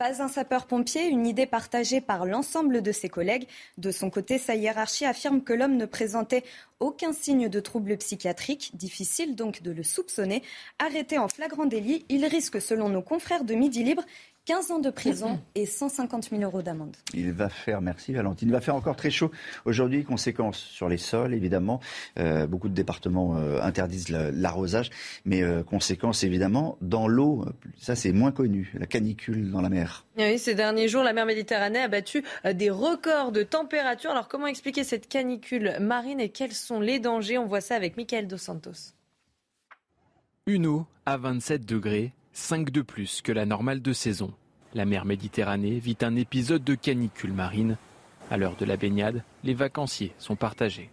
Pas 0.00 0.22
un 0.22 0.28
sapeur-pompier, 0.28 1.08
une 1.08 1.26
idée 1.26 1.44
partagée 1.44 2.00
par 2.00 2.24
l'ensemble 2.24 2.80
de 2.80 2.90
ses 2.90 3.10
collègues. 3.10 3.46
De 3.76 3.90
son 3.90 4.08
côté, 4.08 4.38
sa 4.38 4.54
hiérarchie 4.54 5.04
affirme 5.04 5.42
que 5.42 5.52
l'homme 5.52 5.76
ne 5.76 5.84
présentait 5.84 6.42
aucun 6.78 7.12
signe 7.12 7.50
de 7.50 7.60
trouble 7.60 7.98
psychiatrique. 7.98 8.70
Difficile 8.72 9.36
donc 9.36 9.60
de 9.60 9.70
le 9.70 9.82
soupçonner. 9.82 10.42
Arrêté 10.78 11.18
en 11.18 11.28
flagrant 11.28 11.66
délit, 11.66 12.06
il 12.08 12.24
risque, 12.24 12.62
selon 12.62 12.88
nos 12.88 13.02
confrères 13.02 13.44
de 13.44 13.52
Midi 13.54 13.84
Libre, 13.84 14.04
15 14.50 14.72
ans 14.72 14.78
de 14.80 14.90
prison 14.90 15.38
et 15.54 15.64
150 15.64 16.30
000 16.30 16.42
euros 16.42 16.60
d'amende. 16.60 16.96
Il 17.14 17.30
va 17.30 17.48
faire, 17.48 17.80
merci 17.80 18.12
Valentine, 18.12 18.48
il 18.48 18.52
va 18.52 18.60
faire 18.60 18.74
encore 18.74 18.96
très 18.96 19.12
chaud 19.12 19.30
aujourd'hui. 19.64 20.02
Conséquences 20.02 20.58
sur 20.58 20.88
les 20.88 20.96
sols, 20.96 21.34
évidemment. 21.34 21.78
Euh, 22.18 22.48
beaucoup 22.48 22.68
de 22.68 22.74
départements 22.74 23.36
euh, 23.36 23.62
interdisent 23.62 24.08
l'arrosage, 24.08 24.90
mais 25.24 25.44
euh, 25.44 25.62
conséquences 25.62 26.24
évidemment 26.24 26.76
dans 26.80 27.06
l'eau. 27.06 27.44
Ça, 27.78 27.94
c'est 27.94 28.10
moins 28.10 28.32
connu, 28.32 28.72
la 28.76 28.86
canicule 28.86 29.52
dans 29.52 29.60
la 29.60 29.68
mer. 29.68 30.04
Oui, 30.18 30.36
ces 30.36 30.56
derniers 30.56 30.88
jours, 30.88 31.04
la 31.04 31.12
mer 31.12 31.26
Méditerranée 31.26 31.78
a 31.78 31.86
battu 31.86 32.24
des 32.52 32.70
records 32.70 33.30
de 33.30 33.44
température. 33.44 34.10
Alors, 34.10 34.26
comment 34.26 34.48
expliquer 34.48 34.82
cette 34.82 35.06
canicule 35.08 35.76
marine 35.80 36.18
et 36.18 36.30
quels 36.30 36.54
sont 36.54 36.80
les 36.80 36.98
dangers? 36.98 37.38
On 37.38 37.46
voit 37.46 37.60
ça 37.60 37.76
avec 37.76 37.96
Michael 37.96 38.26
Dos 38.26 38.38
Santos. 38.38 38.96
Une 40.46 40.66
eau 40.66 40.86
à 41.06 41.18
27 41.18 41.64
degrés 41.64 42.12
5 42.32 42.70
de 42.70 42.82
plus 42.82 43.22
que 43.22 43.32
la 43.32 43.46
normale 43.46 43.82
de 43.82 43.92
saison. 43.92 44.32
La 44.72 44.84
mer 44.84 45.04
Méditerranée 45.04 45.80
vit 45.80 45.96
un 46.02 46.14
épisode 46.14 46.62
de 46.62 46.76
canicule 46.76 47.32
marine. 47.32 47.76
À 48.30 48.36
l'heure 48.36 48.54
de 48.54 48.64
la 48.64 48.76
baignade, 48.76 49.24
les 49.42 49.54
vacanciers 49.54 50.12
sont 50.18 50.36
partagés. 50.36 50.90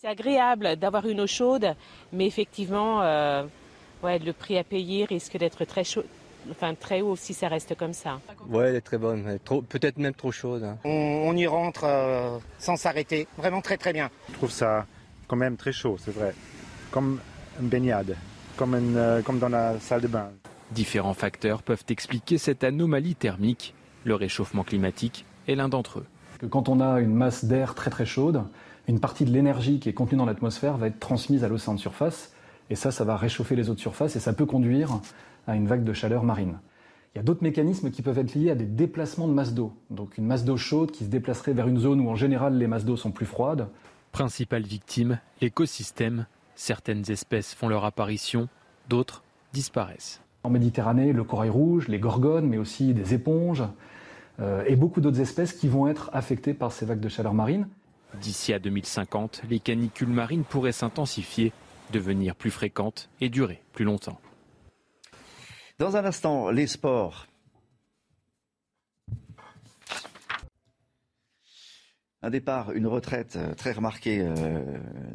C'est 0.00 0.06
agréable 0.06 0.76
d'avoir 0.76 1.06
une 1.06 1.20
eau 1.20 1.26
chaude, 1.26 1.74
mais 2.12 2.26
effectivement, 2.26 3.02
euh, 3.02 3.42
ouais, 4.04 4.20
le 4.20 4.32
prix 4.32 4.56
à 4.58 4.62
payer 4.62 5.06
risque 5.06 5.36
d'être 5.36 5.64
très 5.64 5.82
chaud. 5.82 6.04
Enfin, 6.52 6.74
très 6.74 7.00
haut 7.00 7.16
si 7.16 7.34
ça 7.34 7.48
reste 7.48 7.74
comme 7.74 7.92
ça. 7.92 8.20
Ouais, 8.48 8.68
elle 8.68 8.76
est 8.76 8.80
très 8.80 8.96
bonne, 8.96 9.38
peut-être 9.68 9.98
même 9.98 10.14
trop 10.14 10.30
chaude. 10.30 10.62
Hein. 10.62 10.78
On, 10.84 11.36
y 11.36 11.48
rentre 11.48 11.82
euh, 11.84 12.38
sans 12.60 12.76
s'arrêter, 12.76 13.26
vraiment 13.36 13.60
très 13.60 13.76
très 13.76 13.92
bien. 13.92 14.08
Je 14.28 14.34
trouve 14.34 14.50
ça 14.52 14.86
quand 15.26 15.36
même 15.36 15.56
très 15.56 15.72
chaud, 15.72 15.96
c'est 15.98 16.14
vrai, 16.14 16.32
comme 16.92 17.18
une 17.60 17.68
baignade, 17.68 18.16
comme, 18.56 18.74
euh, 18.74 19.20
comme 19.22 19.40
dans 19.40 19.48
la 19.48 19.80
salle 19.80 20.00
de 20.00 20.08
bain. 20.08 20.30
Différents 20.72 21.14
facteurs 21.14 21.62
peuvent 21.62 21.84
expliquer 21.88 22.38
cette 22.38 22.62
anomalie 22.62 23.16
thermique. 23.16 23.74
Le 24.04 24.14
réchauffement 24.14 24.62
climatique 24.62 25.24
est 25.48 25.56
l'un 25.56 25.68
d'entre 25.68 26.00
eux. 26.00 26.06
Quand 26.48 26.68
on 26.68 26.80
a 26.80 27.00
une 27.00 27.12
masse 27.12 27.44
d'air 27.44 27.74
très 27.74 27.90
très 27.90 28.06
chaude, 28.06 28.44
une 28.86 29.00
partie 29.00 29.24
de 29.24 29.30
l'énergie 29.30 29.80
qui 29.80 29.88
est 29.88 29.94
contenue 29.94 30.18
dans 30.18 30.26
l'atmosphère 30.26 30.76
va 30.76 30.86
être 30.86 31.00
transmise 31.00 31.44
à 31.44 31.48
l'océan 31.48 31.74
de 31.74 31.80
surface. 31.80 32.32
Et 32.70 32.76
ça, 32.76 32.92
ça 32.92 33.04
va 33.04 33.16
réchauffer 33.16 33.56
les 33.56 33.68
eaux 33.68 33.74
de 33.74 33.80
surface 33.80 34.14
et 34.14 34.20
ça 34.20 34.32
peut 34.32 34.46
conduire 34.46 35.00
à 35.46 35.56
une 35.56 35.66
vague 35.66 35.82
de 35.82 35.92
chaleur 35.92 36.22
marine. 36.22 36.60
Il 37.14 37.18
y 37.18 37.20
a 37.20 37.24
d'autres 37.24 37.42
mécanismes 37.42 37.90
qui 37.90 38.02
peuvent 38.02 38.18
être 38.18 38.34
liés 38.34 38.50
à 38.50 38.54
des 38.54 38.66
déplacements 38.66 39.26
de 39.26 39.32
masse 39.32 39.52
d'eau. 39.52 39.72
Donc 39.90 40.16
une 40.18 40.26
masse 40.26 40.44
d'eau 40.44 40.56
chaude 40.56 40.92
qui 40.92 41.04
se 41.04 41.08
déplacerait 41.08 41.52
vers 41.52 41.66
une 41.66 41.80
zone 41.80 42.00
où 42.00 42.08
en 42.08 42.14
général 42.14 42.56
les 42.56 42.68
masses 42.68 42.84
d'eau 42.84 42.96
sont 42.96 43.10
plus 43.10 43.26
froides. 43.26 43.68
Principale 44.12 44.62
victime, 44.62 45.18
l'écosystème. 45.40 46.26
Certaines 46.54 47.10
espèces 47.10 47.54
font 47.54 47.68
leur 47.68 47.84
apparition, 47.84 48.48
d'autres 48.88 49.24
disparaissent. 49.52 50.20
En 50.42 50.50
Méditerranée, 50.50 51.12
le 51.12 51.24
corail 51.24 51.50
rouge, 51.50 51.88
les 51.88 51.98
gorgones, 51.98 52.48
mais 52.48 52.56
aussi 52.56 52.94
des 52.94 53.14
éponges 53.14 53.64
euh, 54.40 54.64
et 54.66 54.76
beaucoup 54.76 55.00
d'autres 55.00 55.20
espèces 55.20 55.52
qui 55.52 55.68
vont 55.68 55.86
être 55.86 56.10
affectées 56.12 56.54
par 56.54 56.72
ces 56.72 56.86
vagues 56.86 57.00
de 57.00 57.08
chaleur 57.08 57.34
marine. 57.34 57.68
D'ici 58.20 58.52
à 58.52 58.58
2050, 58.58 59.42
les 59.48 59.60
canicules 59.60 60.08
marines 60.08 60.44
pourraient 60.44 60.72
s'intensifier, 60.72 61.52
devenir 61.92 62.34
plus 62.34 62.50
fréquentes 62.50 63.10
et 63.20 63.28
durer 63.28 63.62
plus 63.72 63.84
longtemps. 63.84 64.18
Dans 65.78 65.96
un 65.96 66.04
instant, 66.04 66.50
les 66.50 66.66
sports. 66.66 67.26
Un 72.22 72.28
départ, 72.28 72.72
une 72.72 72.86
retraite 72.86 73.36
euh, 73.36 73.54
très 73.54 73.72
remarquée, 73.72 74.20
euh, 74.20 74.60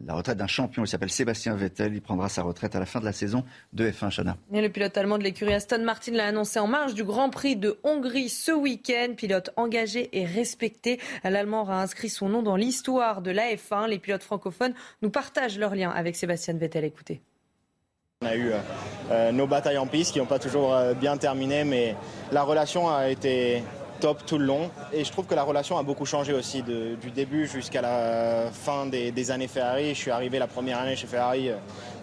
la 0.08 0.16
retraite 0.16 0.40
d'un 0.40 0.48
champion. 0.48 0.84
Il 0.84 0.88
s'appelle 0.88 1.12
Sébastien 1.12 1.56
Vettel. 1.56 1.94
Il 1.94 2.02
prendra 2.02 2.30
sa 2.30 2.42
retraite 2.42 2.76
à 2.76 2.80
la 2.80 2.88
fin 2.88 3.00
de 3.00 3.06
la 3.06 3.14
saison 3.14 3.44
de 3.74 3.88
F1 3.92 4.10
Chana. 4.10 4.38
Et 4.52 4.60
le 4.60 4.70
pilote 4.70 4.98
allemand 4.98 5.20
de 5.20 5.24
l'écurie 5.24 5.54
Aston 5.54 5.84
Martin 5.84 6.14
l'a 6.14 6.26
annoncé 6.26 6.58
en 6.58 6.66
marge 6.66 6.96
du 6.96 7.04
Grand 7.04 7.30
Prix 7.30 7.58
de 7.58 7.78
Hongrie 7.84 8.30
ce 8.30 8.52
week-end. 8.52 9.14
Pilote 9.16 9.52
engagé 9.56 10.10
et 10.18 10.26
respecté. 10.26 11.00
L'Allemand 11.24 11.62
aura 11.62 11.80
inscrit 11.80 12.10
son 12.10 12.28
nom 12.28 12.42
dans 12.42 12.56
l'histoire 12.56 13.22
de 13.22 13.30
la 13.30 13.54
F1. 13.54 13.88
Les 13.88 14.00
pilotes 14.00 14.24
francophones 14.24 14.74
nous 15.04 15.12
partagent 15.12 15.60
leur 15.60 15.76
lien 15.76 15.92
avec 15.92 16.16
Sébastien 16.16 16.56
Vettel. 16.56 16.86
Écoutez. 16.86 17.22
On 18.24 18.28
a 18.28 18.36
eu 18.36 18.52
euh, 19.12 19.32
nos 19.32 19.46
batailles 19.46 19.78
en 19.78 19.86
piste 19.86 20.14
qui 20.14 20.18
n'ont 20.18 20.26
pas 20.26 20.40
toujours 20.40 20.76
bien 21.00 21.18
terminé, 21.18 21.66
mais 21.66 21.96
la 22.32 22.42
relation 22.42 22.90
a 22.90 23.10
été 23.10 23.62
tout 24.14 24.38
le 24.38 24.46
long. 24.46 24.70
Et 24.94 25.04
je 25.04 25.12
trouve 25.12 25.26
que 25.26 25.36
la 25.36 25.44
relation 25.44 25.78
a 25.78 25.84
beaucoup 25.84 26.06
changé 26.06 26.34
aussi 26.34 26.62
du 26.62 27.12
début 27.12 27.48
jusqu'à 27.48 27.82
la 27.82 28.52
fin 28.52 28.86
des, 28.86 29.32
années 29.32 29.48
Ferrari. 29.48 29.90
Je 29.90 30.00
suis 30.00 30.12
arrivé 30.12 30.38
la 30.38 30.48
première 30.48 30.80
année 30.80 30.96
chez 30.96 31.08
Ferrari 31.08 31.50
euh, 31.50 31.56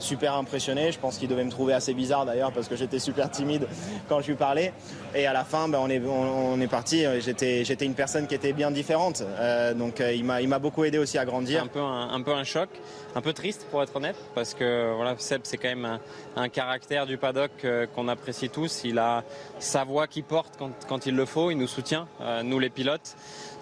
super 0.03 0.35
impressionné. 0.35 0.93
Je 0.93 0.99
pense 0.99 1.19
qu'il 1.19 1.29
devait 1.29 1.45
me 1.45 1.51
trouver 1.51 1.73
assez 1.73 1.95
bizarre 1.95 2.27
d'ailleurs 2.27 2.53
parce 2.53 2.69
que 2.69 2.77
j'étais 2.77 2.99
super 2.99 3.31
timide 3.31 3.67
quand 4.09 4.21
je 4.21 4.29
lui 4.29 4.35
parlais. 4.35 4.73
Et 5.15 5.27
à 5.27 5.33
la 5.33 5.45
fin, 5.45 5.69
ben, 5.69 5.79
on, 5.81 5.89
est, 5.89 6.03
on, 6.05 6.61
est 6.61 6.69
parti. 6.69 7.05
J'étais, 7.21 7.65
j'étais 7.65 7.85
une 7.85 7.95
personne 7.95 8.27
qui 8.27 8.35
était 8.35 8.53
bien 8.53 8.71
différente. 8.71 9.23
Euh, 9.23 9.75
donc 9.75 10.01
euh, 10.01 10.13
il, 10.13 10.25
m'a, 10.25 10.43
il 10.43 10.49
m'a 10.49 10.59
beaucoup 10.59 10.85
aidé 10.85 10.99
aussi 10.99 11.19
à 11.19 11.25
grandir. 11.25 11.63
Un 11.63 11.69
peu 11.69 11.81
un, 11.81 12.23
peu 12.23 12.33
un 12.33 12.45
choc, 12.45 12.69
un 13.15 13.21
peu 13.21 13.33
triste 13.33 13.67
pour 13.71 13.83
être 13.83 13.97
honnête 13.97 14.17
parce 14.35 14.55
que 14.55 14.95
voilà, 14.95 15.15
Seb 15.19 15.43
c'est 15.45 15.57
quand 15.57 15.69
même 15.69 15.99
un, 16.37 16.49
caractère 16.49 17.07
du 17.07 17.17
paddock 17.17 17.67
qu'on 17.95 18.09
apprécie 18.09 18.51
tous. 18.51 18.83
Il 18.85 18.99
a 18.99 19.25
sa 19.59 19.85
voix 19.85 20.07
qui 20.07 20.23
porte 20.23 20.55
quand, 20.59 20.71
quand 20.89 21.07
il 21.07 21.15
le 21.15 21.25
faut. 21.25 21.51
Il 21.51 21.59
nous 21.59 21.67
soutient 21.67 22.07
euh, 22.21 22.43
nous 22.43 22.59
les 22.59 22.71
pilotes. 22.71 23.17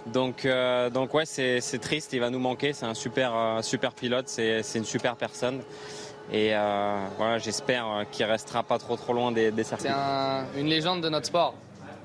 Donc, 0.07 0.45
euh, 0.45 0.91
donc 0.91 1.13
ouais, 1.15 1.27
c'est 1.27 1.61
triste, 1.81 2.13
il 2.13 2.21
va 2.21 2.31
nous 2.31 2.39
manquer. 2.39 2.73
C'est 2.73 2.87
un 2.87 2.95
super, 2.95 3.35
euh, 3.35 3.63
super 3.63 3.93
pilote, 3.93 4.29
c'est 4.29 4.63
une 4.75 4.85
super 4.85 5.17
personne. 5.17 5.61
Et 6.33 6.53
voilà, 7.17 7.39
j'espère 7.39 8.05
qu'il 8.11 8.25
restera 8.27 8.63
pas 8.63 8.79
trop 8.79 8.97
trop 8.97 9.13
loin 9.13 9.33
des, 9.33 9.51
des 9.51 9.65
C'est 9.65 9.89
une 10.57 10.67
légende 10.69 11.03
de 11.03 11.09
notre 11.09 11.27
sport. 11.27 11.55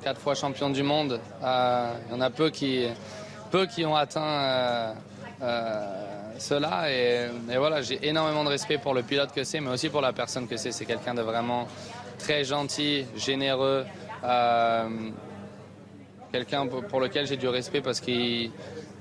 Quatre 0.04 0.20
fois 0.20 0.36
champion 0.36 0.70
du 0.70 0.84
monde. 0.84 1.20
Il 1.42 2.12
y 2.12 2.14
en 2.14 2.22
a 2.22 2.30
peu 2.30 2.50
qui, 2.50 2.88
peu 3.52 3.66
qui 3.66 3.86
ont 3.86 3.96
atteint 3.96 4.94
cela. 6.38 6.92
Et 6.92 7.30
voilà, 7.58 7.82
j'ai 7.82 8.08
énormément 8.08 8.44
de 8.44 8.50
respect 8.50 8.78
pour 8.78 8.94
le 8.94 9.04
pilote 9.04 9.32
que 9.32 9.44
c'est, 9.44 9.60
mais 9.60 9.72
aussi 9.72 9.90
pour 9.90 10.02
la 10.02 10.14
personne 10.14 10.48
que 10.48 10.58
c'est. 10.58 10.72
C'est 10.72 10.86
quelqu'un 10.86 11.14
de 11.14 11.22
vraiment 11.22 11.68
très 12.18 12.44
gentil, 12.44 13.06
généreux 13.16 13.86
quelqu'un 16.32 16.68
pour 16.68 17.00
lequel 17.00 17.26
j'ai 17.26 17.38
du 17.38 17.48
respect 17.48 17.80
parce 17.80 18.02
qu'il 18.02 18.52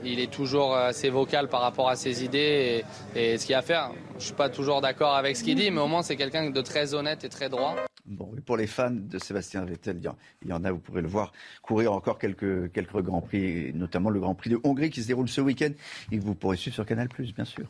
est 0.04 0.30
toujours 0.30 0.74
assez 0.76 1.10
vocal 1.10 1.48
par 1.48 1.60
rapport 1.60 1.88
à 1.88 1.96
ses 1.96 2.24
idées 2.24 2.84
et, 3.14 3.38
ce 3.38 3.46
qu'il 3.46 3.54
a 3.54 3.58
à 3.58 3.62
faire. 3.62 3.90
Je 4.10 4.16
ne 4.16 4.20
suis 4.20 4.34
pas 4.34 4.48
toujours 4.48 4.80
d'accord 4.80 5.14
avec 5.14 5.36
ce 5.36 5.44
qu'il 5.44 5.56
dit, 5.56 5.70
mais 5.70 5.80
au 5.80 5.86
moins 5.86 6.02
c'est 6.02 6.16
quelqu'un 6.16 6.50
de 6.50 6.60
très 6.60 6.94
honnête 6.94 7.24
et 7.24 7.28
très 7.28 7.48
droit. 7.48 7.74
Bon, 8.06 8.30
pour 8.44 8.58
les 8.58 8.66
fans 8.66 8.90
de 8.90 9.18
Sébastien 9.18 9.64
Vettel, 9.64 10.00
il 10.42 10.48
y 10.48 10.52
en 10.52 10.64
a, 10.64 10.70
vous 10.70 10.78
pourrez 10.78 11.00
le 11.00 11.08
voir, 11.08 11.32
courir 11.62 11.92
encore 11.92 12.18
quelques, 12.18 12.70
quelques 12.72 13.00
grands 13.00 13.22
prix, 13.22 13.72
notamment 13.72 14.10
le 14.10 14.20
Grand 14.20 14.34
Prix 14.34 14.50
de 14.50 14.60
Hongrie 14.62 14.90
qui 14.90 15.02
se 15.02 15.06
déroule 15.06 15.28
ce 15.28 15.40
week-end 15.40 15.70
et 16.12 16.18
que 16.18 16.22
vous 16.22 16.34
pourrez 16.34 16.58
suivre 16.58 16.74
sur 16.74 16.84
Canal+, 16.84 17.08
bien 17.34 17.46
sûr. 17.46 17.66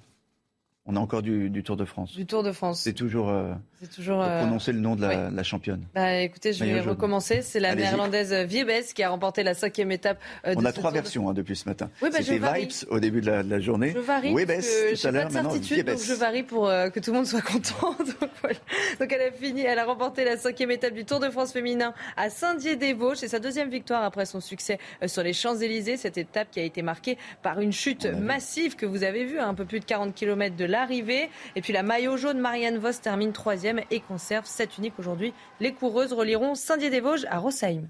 On 0.87 0.97
a 0.97 1.01
encore 1.01 1.22
du, 1.22 1.51
Tour 1.64 1.78
de 1.78 1.87
France. 1.87 2.12
Du 2.14 2.26
Tour 2.26 2.43
de 2.43 2.53
France. 2.53 2.82
C'est 2.82 2.93
toujours, 2.93 3.30
euh, 3.30 3.55
c'est 3.80 3.91
toujours 3.91 4.22
euh, 4.22 4.41
prononcer 4.41 4.70
le 4.70 4.80
nom 4.80 4.97
de 4.97 5.01
la, 5.01 5.43
championne. 5.43 5.82
Bah, 5.95 6.20
écoutez, 6.20 6.53
je 6.53 6.62
vais 6.62 6.80
recommencer. 6.80 7.41
C'est 7.41 7.59
la 7.59 7.74
néerlandaise 7.74 8.35
Viebes 8.35 8.93
qui 8.95 9.03
a 9.03 9.09
remporté 9.09 9.43
la 9.43 9.55
cinquième 9.55 9.91
étape. 9.93 10.18
Euh, 10.47 10.53
On 10.59 10.64
a 10.66 10.72
trois 10.72 10.91
versions 10.91 11.30
hein, 11.30 11.32
depuis 11.32 11.57
ce 11.57 11.66
matin. 11.66 11.89
Oui, 12.03 12.11
bah, 12.12 12.18
C'était 12.20 12.39
Vibes 12.39 12.72
au 12.91 13.01
début 13.01 13.22
de 13.22 13.30
la, 13.30 13.61
journée. 13.61 13.93
Je 13.95 13.99
varie. 13.99 14.35
Viebes 14.35 14.61
tout 15.01 15.07
à 15.07 15.11
l'heure. 15.11 15.30
Maintenant, 15.30 15.55
donc 15.55 15.62
je 15.62 16.12
varie 16.12 16.43
pour 16.43 16.66
que 16.66 17.01
tout 17.01 17.12
le 17.12 17.16
monde 17.16 17.26
soit 17.26 17.41
content. 17.53 17.97
donc, 17.99 18.30
voilà. 18.43 18.59
donc, 19.01 19.11
elle 19.11 19.22
a 19.22 19.32
fini, 19.32 19.62
elle 19.62 19.78
a 19.78 19.87
remporté 19.87 20.26
la 20.26 20.37
cinquième 20.37 20.70
étape 20.70 20.93
du 20.93 21.07
Tour 21.07 21.18
de 21.18 21.30
France 21.30 21.53
féminin 21.53 21.95
à 22.18 22.28
Saint-Dié-des-Vosges. 22.28 23.16
C'est 23.16 23.28
sa 23.28 23.39
deuxième 23.39 23.70
victoire 23.70 24.03
après 24.03 24.26
son 24.26 24.41
succès 24.41 24.78
sur 25.07 25.22
les 25.22 25.32
Champs-Élysées. 25.32 25.97
Cette 25.97 26.18
étape 26.18 26.49
qui 26.51 26.61
a 26.61 26.62
été 26.62 26.82
marquée 26.82 27.16
par 27.43 27.61
une 27.61 27.72
chute 27.72 28.05
massive 28.05 28.76
que 28.76 28.85
vous 28.85 29.03
avez 29.03 29.24
vue, 29.24 29.39
à 29.39 29.49
un 29.49 29.55
peu 29.55 29.64
plus 29.64 29.80
de 29.80 29.87
40 29.87 30.14
km 30.14 30.57
de 30.57 30.73
l'arrivée. 30.74 31.30
Et 31.56 31.60
puis 31.62 31.72
la 31.72 31.82
maillot 31.82 32.16
jaune 32.16 32.38
Marianne 32.38 32.78
Vos 32.78 32.92
termine 33.00 33.32
troisième 33.32 33.80
et 33.90 34.00
conserve 34.00 34.44
7 34.46 34.78
unique 34.78 34.98
aujourd'hui. 34.98 35.32
Les 35.60 35.72
coureuses 35.72 36.12
relieront 36.12 36.54
Saint-Dié-des-Vosges 36.54 37.26
à 37.30 37.38
Rossheim. 37.38 37.88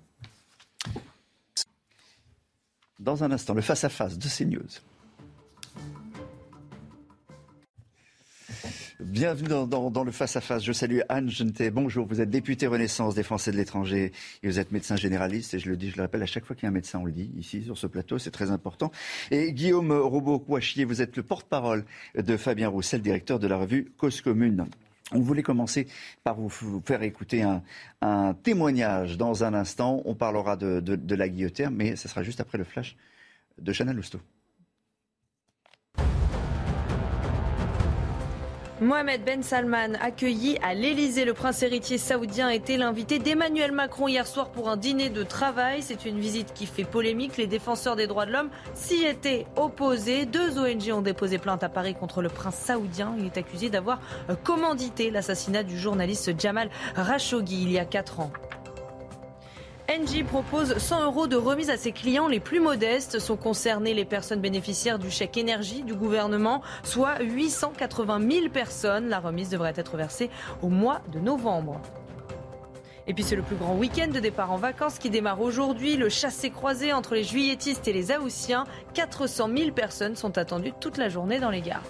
Dans 3.01 3.25
un 3.25 3.33
instant, 3.33 3.55
le 3.55 3.63
face-à-face 3.63 4.19
de 4.19 4.29
CNews. 4.29 4.81
Bienvenue 9.01 9.49
dans, 9.49 10.05
le 10.05 10.13
face-à-face. 10.13 10.63
Je 10.63 10.73
salue 10.73 11.01
Anne 11.09 11.29
Genetet. 11.29 11.73
Bonjour, 11.73 12.07
vous 12.07 12.21
êtes 12.21 12.31
députée 12.31 12.69
Renaissance 12.69 13.17
des 13.17 13.25
Français 13.25 13.51
de 13.51 13.57
l'étranger 13.57 14.13
et 14.43 14.47
vous 14.47 14.61
êtes 14.61 14.71
médecin 14.71 14.95
généraliste. 14.95 15.53
Et 15.55 15.59
je 15.59 15.69
le 15.69 15.77
dis, 15.77 15.91
je 15.91 15.97
le 15.97 16.03
rappelle, 16.03 16.23
à 16.23 16.27
chaque 16.27 16.45
fois 16.45 16.55
qu'il 16.55 16.63
y 16.63 16.67
a 16.67 16.69
un 16.69 16.73
médecin, 16.73 17.01
on 17.01 17.05
le 17.05 17.11
dit 17.11 17.33
ici 17.37 17.65
sur 17.65 17.77
ce 17.77 17.89
plateau, 17.89 18.19
c'est 18.19 18.31
très 18.31 18.53
important. 18.53 18.93
Et 19.33 19.53
Guillaume 19.53 19.91
Robot-Kouachier, 19.91 20.85
vous 20.85 21.03
êtes 21.03 21.17
le 21.17 21.25
porte-parole 21.25 21.85
de 22.15 22.37
Fabien 22.37 22.69
Roussel, 22.69 23.03
directeur 23.03 23.41
de 23.41 23.49
la 23.49 23.57
revue 23.57 23.93
Cause 23.99 24.21
Commune. 24.21 24.65
On 25.11 25.19
voulait 25.19 25.43
commencer 25.43 25.89
par 26.23 26.37
vous 26.37 26.81
faire 26.87 27.03
écouter 27.03 27.45
un, 28.01 28.35
témoignage 28.45 29.17
dans 29.17 29.43
un 29.43 29.55
instant. 29.55 30.03
On 30.05 30.15
parlera 30.15 30.57
de, 30.57 31.15
la 31.17 31.29
guillotière, 31.29 31.73
mais 31.73 31.97
ce 31.97 32.07
sera 32.07 32.23
juste 32.23 32.41
après 32.41 32.59
le 32.59 32.65
flash 32.65 32.97
de 33.59 33.73
Chanel 33.73 33.97
Lousteau. 33.97 34.21
Mohamed 38.81 39.25
Ben 39.25 39.41
Salman, 39.45 39.95
accueilli 40.01 40.59
à 40.61 40.75
l'Elysée, 40.75 41.25
le 41.25 41.33
prince 41.33 41.63
héritier 41.63 41.97
saoudien 41.97 42.49
était 42.49 42.77
l'invité 42.77 43.21
d'Emmanuel 43.21 43.71
Macron 43.71 44.09
hier 44.09 44.27
soir 44.27 44.49
pour 44.49 44.69
un 44.69 44.77
dîner 44.77 45.11
de 45.11 45.23
travail. 45.23 45.81
C'est 45.81 46.05
une 46.05 46.19
visite 46.19 46.53
qui 46.55 46.67
fait 46.67 46.83
polémique. 46.83 47.37
Les 47.37 47.47
défenseurs 47.47 47.95
des 47.95 48.09
droits 48.09 48.27
de 48.27 48.33
l'homme 48.33 48.51
s'y 48.75 49.05
étaient 49.05 49.47
opposés. 49.55 50.27
Deux 50.27 50.59
ONG 50.59 50.91
ont 50.93 51.03
déposé 51.03 51.39
plainte 51.39 51.63
à 51.63 51.69
Paris 51.69 51.95
contre 51.95 52.21
le 52.21 52.29
prince 52.29 52.57
saoudien. 52.57 53.15
Il 53.17 53.27
est 53.27 53.39
accusé 53.39 53.71
d'avoir 53.71 54.01
commandité 54.43 55.13
l'assassinat 55.13 55.63
du 55.63 55.79
journaliste 55.79 56.33
Jamal 56.41 56.69
Khashoggi 56.97 57.63
il 57.63 57.71
y 57.71 57.79
a 57.79 57.85
quatre 57.85 58.19
ans. 58.19 58.33
Engie 59.91 60.25
propose 60.25 60.79
100 60.79 61.05
euros 61.05 61.27
de 61.27 61.37
remise 61.37 61.69
à 61.69 61.77
ses 61.77 61.93
clients 61.93 62.27
les 62.27 62.41
plus 62.41 62.59
modestes. 62.59 63.19
Sont 63.19 63.37
concernées 63.37 63.93
les 63.93 64.07
personnes 64.07 64.41
bénéficiaires 64.41 64.99
du 64.99 65.11
chèque 65.11 65.37
énergie 65.37 65.83
du 65.83 65.95
gouvernement, 65.95 66.63
soit 66.83 67.21
880 67.21 68.21
000 68.31 68.49
personnes. 68.49 69.09
La 69.09 69.21
remise 69.21 69.51
devrait 69.51 69.75
être 69.77 69.99
versée 69.99 70.31
au 70.63 70.69
mois 70.69 71.03
de 71.13 71.21
novembre. 71.21 71.83
Et 73.07 73.13
puis 73.13 73.23
c'est 73.23 73.37
le 73.37 73.43
plus 73.43 73.57
grand 73.57 73.75
week-end 73.75 74.09
de 74.09 74.21
départ 74.21 74.53
en 74.53 74.57
vacances 74.57 74.99
qui 74.99 75.11
démarre 75.11 75.43
aujourd'hui. 75.43 75.99
Le 75.99 76.09
chassé-croisé 76.09 76.95
entre 76.95 77.15
les 77.15 77.25
juilletistes 77.25 77.87
et 77.87 77.93
les 77.93 78.17
Haussiens. 78.17 78.65
400 78.95 79.51
000 79.55 79.73
personnes 79.73 80.17
sont 80.17 80.39
attendues 80.39 80.73
toute 80.81 80.97
la 80.97 81.11
journée 81.11 81.41
dans 81.41 81.51
les 81.51 81.61
gares. 81.61 81.85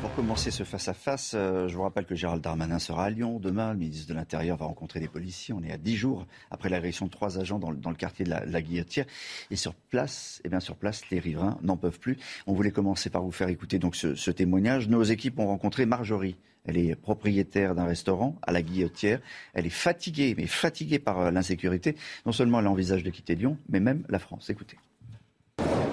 Pour 0.00 0.14
commencer 0.14 0.50
ce 0.50 0.64
face-à-face, 0.64 1.32
euh, 1.34 1.66
je 1.66 1.74
vous 1.76 1.82
rappelle 1.82 2.04
que 2.04 2.14
Gérald 2.14 2.42
Darmanin 2.42 2.78
sera 2.78 3.06
à 3.06 3.10
Lyon 3.10 3.40
demain. 3.40 3.72
Le 3.72 3.78
ministre 3.78 4.08
de 4.08 4.14
l'Intérieur 4.14 4.56
va 4.56 4.66
rencontrer 4.66 5.00
des 5.00 5.08
policiers. 5.08 5.54
On 5.54 5.62
est 5.62 5.72
à 5.72 5.78
10 5.78 5.96
jours 5.96 6.26
après 6.50 6.68
l'agression 6.68 7.06
de 7.06 7.10
trois 7.10 7.38
agents 7.38 7.58
dans, 7.58 7.70
le 7.70 7.96
quartier 7.96 8.24
de 8.24 8.30
la, 8.30 8.62
Guillotière. 8.62 9.06
Et 9.50 9.56
sur 9.56 9.74
place, 9.74 10.40
eh 10.44 10.48
bien 10.48 10.60
sur 10.60 10.76
place, 10.76 11.02
les 11.10 11.18
riverains 11.18 11.58
n'en 11.62 11.76
peuvent 11.76 11.98
plus. 11.98 12.18
On 12.46 12.52
voulait 12.52 12.70
commencer 12.70 13.10
par 13.10 13.22
vous 13.22 13.32
faire 13.32 13.48
écouter 13.48 13.78
donc 13.78 13.96
ce, 13.96 14.30
témoignage. 14.30 14.88
Nos 14.88 15.02
équipes 15.02 15.38
ont 15.38 15.46
rencontré 15.46 15.86
Marjorie. 15.86 16.36
Elle 16.64 16.76
est 16.76 16.94
propriétaire 16.94 17.74
d'un 17.74 17.86
restaurant 17.86 18.36
à 18.42 18.52
la 18.52 18.62
Guillotière. 18.62 19.20
Elle 19.52 19.66
est 19.66 19.70
fatiguée, 19.70 20.34
mais 20.36 20.46
fatiguée 20.46 20.98
par 20.98 21.18
euh, 21.20 21.30
l'insécurité. 21.30 21.96
Non 22.24 22.32
seulement 22.32 22.60
elle 22.60 22.68
envisage 22.68 23.02
de 23.02 23.10
quitter 23.10 23.34
Lyon, 23.34 23.58
mais 23.68 23.80
même 23.80 24.04
la 24.08 24.18
France. 24.18 24.48
Écoutez. 24.50 24.76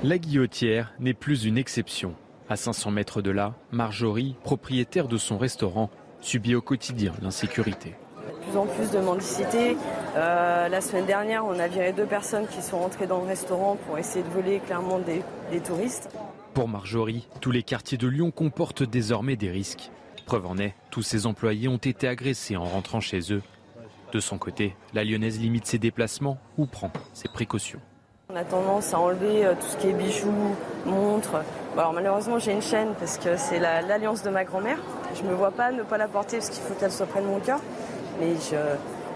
La 0.03 0.17
Guillotière 0.17 0.93
n'est 0.99 1.13
plus 1.13 1.45
une 1.45 1.57
exception. 1.57 2.15
À 2.49 2.55
500 2.55 2.91
mètres 2.91 3.21
de 3.21 3.31
là, 3.31 3.53
Marjorie, 3.71 4.35
propriétaire 4.43 5.07
de 5.07 5.17
son 5.17 5.37
restaurant, 5.37 5.89
subit 6.19 6.55
au 6.55 6.61
quotidien 6.61 7.13
l'insécurité. 7.21 7.95
De 8.17 8.45
plus 8.45 8.57
en 8.57 8.65
plus 8.65 8.91
de 8.91 8.99
mendicité. 8.99 9.77
Euh, 10.15 10.67
la 10.67 10.81
semaine 10.81 11.05
dernière, 11.05 11.45
on 11.45 11.57
a 11.59 11.67
viré 11.67 11.93
deux 11.93 12.05
personnes 12.05 12.47
qui 12.47 12.61
sont 12.61 12.79
rentrées 12.79 13.07
dans 13.07 13.21
le 13.21 13.27
restaurant 13.27 13.77
pour 13.87 13.97
essayer 13.97 14.23
de 14.23 14.29
voler 14.29 14.59
clairement 14.59 14.99
des, 14.99 15.23
des 15.51 15.61
touristes. 15.61 16.09
Pour 16.53 16.67
Marjorie, 16.67 17.27
tous 17.39 17.51
les 17.51 17.63
quartiers 17.63 17.97
de 17.97 18.07
Lyon 18.07 18.31
comportent 18.31 18.83
désormais 18.83 19.37
des 19.37 19.49
risques. 19.49 19.89
Preuve 20.25 20.45
en 20.45 20.57
est, 20.57 20.75
tous 20.89 21.01
ses 21.01 21.25
employés 21.25 21.67
ont 21.67 21.77
été 21.77 22.07
agressés 22.07 22.57
en 22.57 22.65
rentrant 22.65 22.99
chez 22.99 23.33
eux. 23.33 23.41
De 24.11 24.19
son 24.19 24.37
côté, 24.37 24.75
la 24.93 25.05
lyonnaise 25.05 25.39
limite 25.39 25.65
ses 25.65 25.79
déplacements 25.79 26.37
ou 26.57 26.65
prend 26.65 26.91
ses 27.13 27.29
précautions. 27.29 27.79
On 28.31 28.35
a 28.37 28.45
tendance 28.45 28.93
à 28.93 28.99
enlever 28.99 29.45
euh, 29.45 29.55
tout 29.55 29.67
ce 29.67 29.75
qui 29.77 29.87
est 29.87 29.93
bijoux, 29.93 30.55
montres. 30.85 31.43
alors 31.77 31.91
malheureusement 31.91 32.39
j'ai 32.39 32.53
une 32.53 32.61
chaîne 32.61 32.93
parce 32.97 33.17
que 33.17 33.35
c'est 33.35 33.59
l'alliance 33.59 34.23
de 34.23 34.29
ma 34.29 34.45
grand-mère. 34.45 34.77
Je 35.15 35.23
ne 35.23 35.29
me 35.29 35.33
vois 35.33 35.51
pas 35.51 35.71
ne 35.71 35.83
pas 35.83 35.97
la 35.97 36.07
porter 36.07 36.37
parce 36.37 36.49
qu'il 36.49 36.63
faut 36.63 36.73
qu'elle 36.75 36.91
soit 36.91 37.07
près 37.07 37.21
de 37.21 37.25
mon 37.27 37.39
cœur. 37.41 37.59
Mais 38.21 38.35
je, 38.35 38.55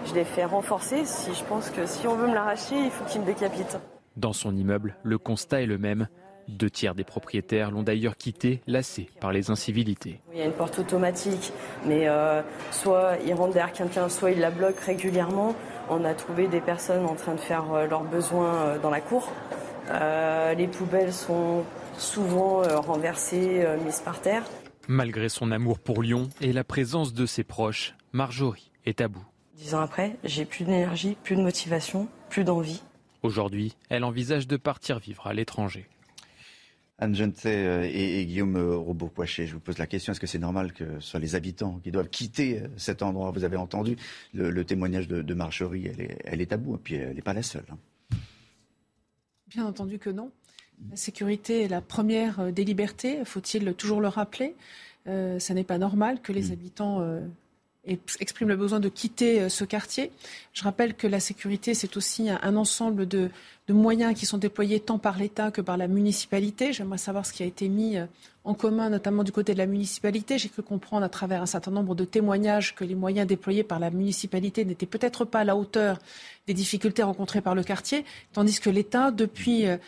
je 0.08 0.14
l'ai 0.14 0.24
fait 0.24 0.44
renforcer. 0.44 1.06
Si 1.06 1.32
je 1.32 1.44
pense 1.44 1.70
que 1.70 1.86
si 1.86 2.06
on 2.06 2.14
veut 2.14 2.26
me 2.26 2.34
l'arracher, 2.34 2.76
il 2.76 2.90
faut 2.90 3.04
qu'il 3.04 3.22
me 3.22 3.26
décapite. 3.26 3.78
Dans 4.16 4.34
son 4.34 4.54
immeuble, 4.54 4.96
le 5.02 5.16
constat 5.16 5.62
est 5.62 5.66
le 5.66 5.78
même. 5.78 6.08
Deux 6.48 6.70
tiers 6.70 6.94
des 6.94 7.02
propriétaires 7.02 7.70
l'ont 7.72 7.82
d'ailleurs 7.82 8.16
quitté, 8.16 8.62
lassés 8.66 9.08
par 9.20 9.32
les 9.32 9.50
incivilités. 9.50 10.20
Il 10.32 10.38
y 10.38 10.42
a 10.42 10.44
une 10.44 10.52
porte 10.52 10.78
automatique, 10.78 11.52
mais 11.84 12.06
euh, 12.06 12.40
soit 12.70 13.16
ils 13.26 13.34
rentrent 13.34 13.54
derrière 13.54 13.72
quelqu'un, 13.72 14.08
soit 14.08 14.30
ils 14.30 14.38
la 14.38 14.50
bloquent 14.50 14.80
régulièrement. 14.84 15.56
On 15.88 16.04
a 16.04 16.14
trouvé 16.14 16.48
des 16.48 16.60
personnes 16.60 17.04
en 17.06 17.14
train 17.14 17.34
de 17.34 17.40
faire 17.40 17.72
euh, 17.72 17.86
leurs 17.86 18.04
besoins 18.04 18.54
euh, 18.54 18.78
dans 18.78 18.90
la 18.90 19.00
cour. 19.00 19.32
les 20.56 20.66
poubelles 20.66 21.12
sont 21.12 21.64
souvent 21.98 22.62
renversées, 22.62 23.64
mises 23.84 24.00
par 24.00 24.20
terre. 24.20 24.42
Malgré 24.88 25.28
son 25.28 25.50
amour 25.52 25.78
pour 25.78 26.02
Lyon 26.02 26.28
et 26.40 26.52
la 26.52 26.64
présence 26.64 27.14
de 27.14 27.24
ses 27.24 27.44
proches, 27.44 27.94
Marjorie 28.12 28.70
est 28.84 29.00
à 29.00 29.08
bout. 29.08 29.24
Dix 29.56 29.74
ans 29.74 29.80
après, 29.80 30.16
j'ai 30.22 30.44
plus 30.44 30.64
d'énergie, 30.64 31.16
plus 31.22 31.36
de 31.36 31.40
motivation, 31.40 32.08
plus 32.28 32.44
d'envie. 32.44 32.82
Aujourd'hui, 33.22 33.74
elle 33.88 34.04
envisage 34.04 34.46
de 34.46 34.56
partir 34.56 34.98
vivre 34.98 35.26
à 35.26 35.34
l'étranger. 35.34 35.88
Anne 36.98 37.14
Jenté 37.14 37.50
euh, 37.50 37.88
et, 37.92 38.24
Guillaume 38.24 38.56
euh, 38.56 38.76
Robot-Poichet, 38.76 39.46
je 39.46 39.52
vous 39.52 39.60
pose 39.60 39.76
la 39.76 39.86
question, 39.86 40.12
est-ce 40.12 40.20
que 40.20 40.26
c'est 40.26 40.38
normal 40.38 40.72
que 40.72 40.98
ce 40.98 41.10
soit 41.10 41.20
les 41.20 41.34
habitants 41.34 41.78
qui 41.84 41.90
doivent 41.90 42.08
quitter 42.08 42.60
euh, 42.60 42.68
cet 42.78 43.02
endroit? 43.02 43.30
Vous 43.32 43.44
avez 43.44 43.58
entendu 43.58 43.96
le, 44.32 44.64
témoignage 44.64 45.06
de, 45.06 45.34
Marjorie, 45.34 45.86
elle 45.86 46.00
est, 46.00 46.18
elle 46.24 46.40
est 46.40 46.52
à 46.52 46.56
bout, 46.56 46.76
et 46.76 46.78
puis 46.78 46.94
elle 46.94 47.14
n'est 47.14 47.22
pas 47.22 47.34
la 47.34 47.42
seule. 47.42 47.66
Hein. 47.70 48.16
Bien 49.48 49.66
entendu 49.66 49.98
que 49.98 50.10
non. 50.10 50.30
La 50.90 50.96
sécurité 50.96 51.62
est 51.62 51.68
la 51.68 51.80
première 51.80 52.52
des 52.52 52.64
libertés, 52.64 53.24
faut-il 53.24 53.74
toujours 53.74 54.00
le 54.00 54.08
rappeler? 54.08 54.54
Euh, 55.06 55.38
ça 55.38 55.54
n'est 55.54 55.64
pas 55.64 55.78
normal 55.78 56.20
que 56.20 56.32
les 56.32 56.48
mm. 56.48 56.52
habitants 56.52 57.20
expriment 57.86 58.48
le 58.48 58.56
besoin 58.56 58.80
de 58.80 58.88
quitter 58.88 59.48
ce 59.48 59.64
quartier. 59.64 60.10
Je 60.52 60.64
rappelle 60.64 60.94
que 60.94 61.06
la 61.06 61.20
sécurité, 61.20 61.74
c'est 61.74 61.96
aussi 61.96 62.28
un 62.30 62.56
ensemble 62.56 63.06
de, 63.06 63.30
de 63.68 63.72
moyens 63.72 64.14
qui 64.14 64.26
sont 64.26 64.38
déployés 64.38 64.80
tant 64.80 64.98
par 64.98 65.18
l'État 65.18 65.50
que 65.50 65.60
par 65.60 65.76
la 65.76 65.88
municipalité. 65.88 66.72
J'aimerais 66.72 66.98
savoir 66.98 67.26
ce 67.26 67.32
qui 67.32 67.42
a 67.42 67.46
été 67.46 67.68
mis 67.68 67.96
euh, 67.96 68.06
en 68.44 68.54
commun, 68.54 68.90
notamment 68.90 69.24
du 69.24 69.32
côté 69.32 69.54
de 69.54 69.58
la 69.58 69.66
municipalité. 69.66 70.38
J'ai 70.38 70.48
cru 70.48 70.62
comprendre 70.62 71.04
à 71.04 71.08
travers 71.08 71.42
un 71.42 71.46
certain 71.46 71.72
nombre 71.72 71.96
de 71.96 72.04
témoignages 72.04 72.76
que 72.76 72.84
les 72.84 72.94
moyens 72.94 73.26
déployés 73.26 73.64
par 73.64 73.80
la 73.80 73.90
municipalité 73.90 74.64
n'étaient 74.64 74.86
peut-être 74.86 75.24
pas 75.24 75.40
à 75.40 75.44
la 75.44 75.56
hauteur 75.56 75.98
des 76.46 76.54
difficultés 76.54 77.02
rencontrées 77.02 77.40
par 77.40 77.54
le 77.54 77.64
quartier, 77.64 78.04
tandis 78.32 78.60
que 78.60 78.70
l'État, 78.70 79.10
depuis 79.10 79.66
euh, 79.66 79.78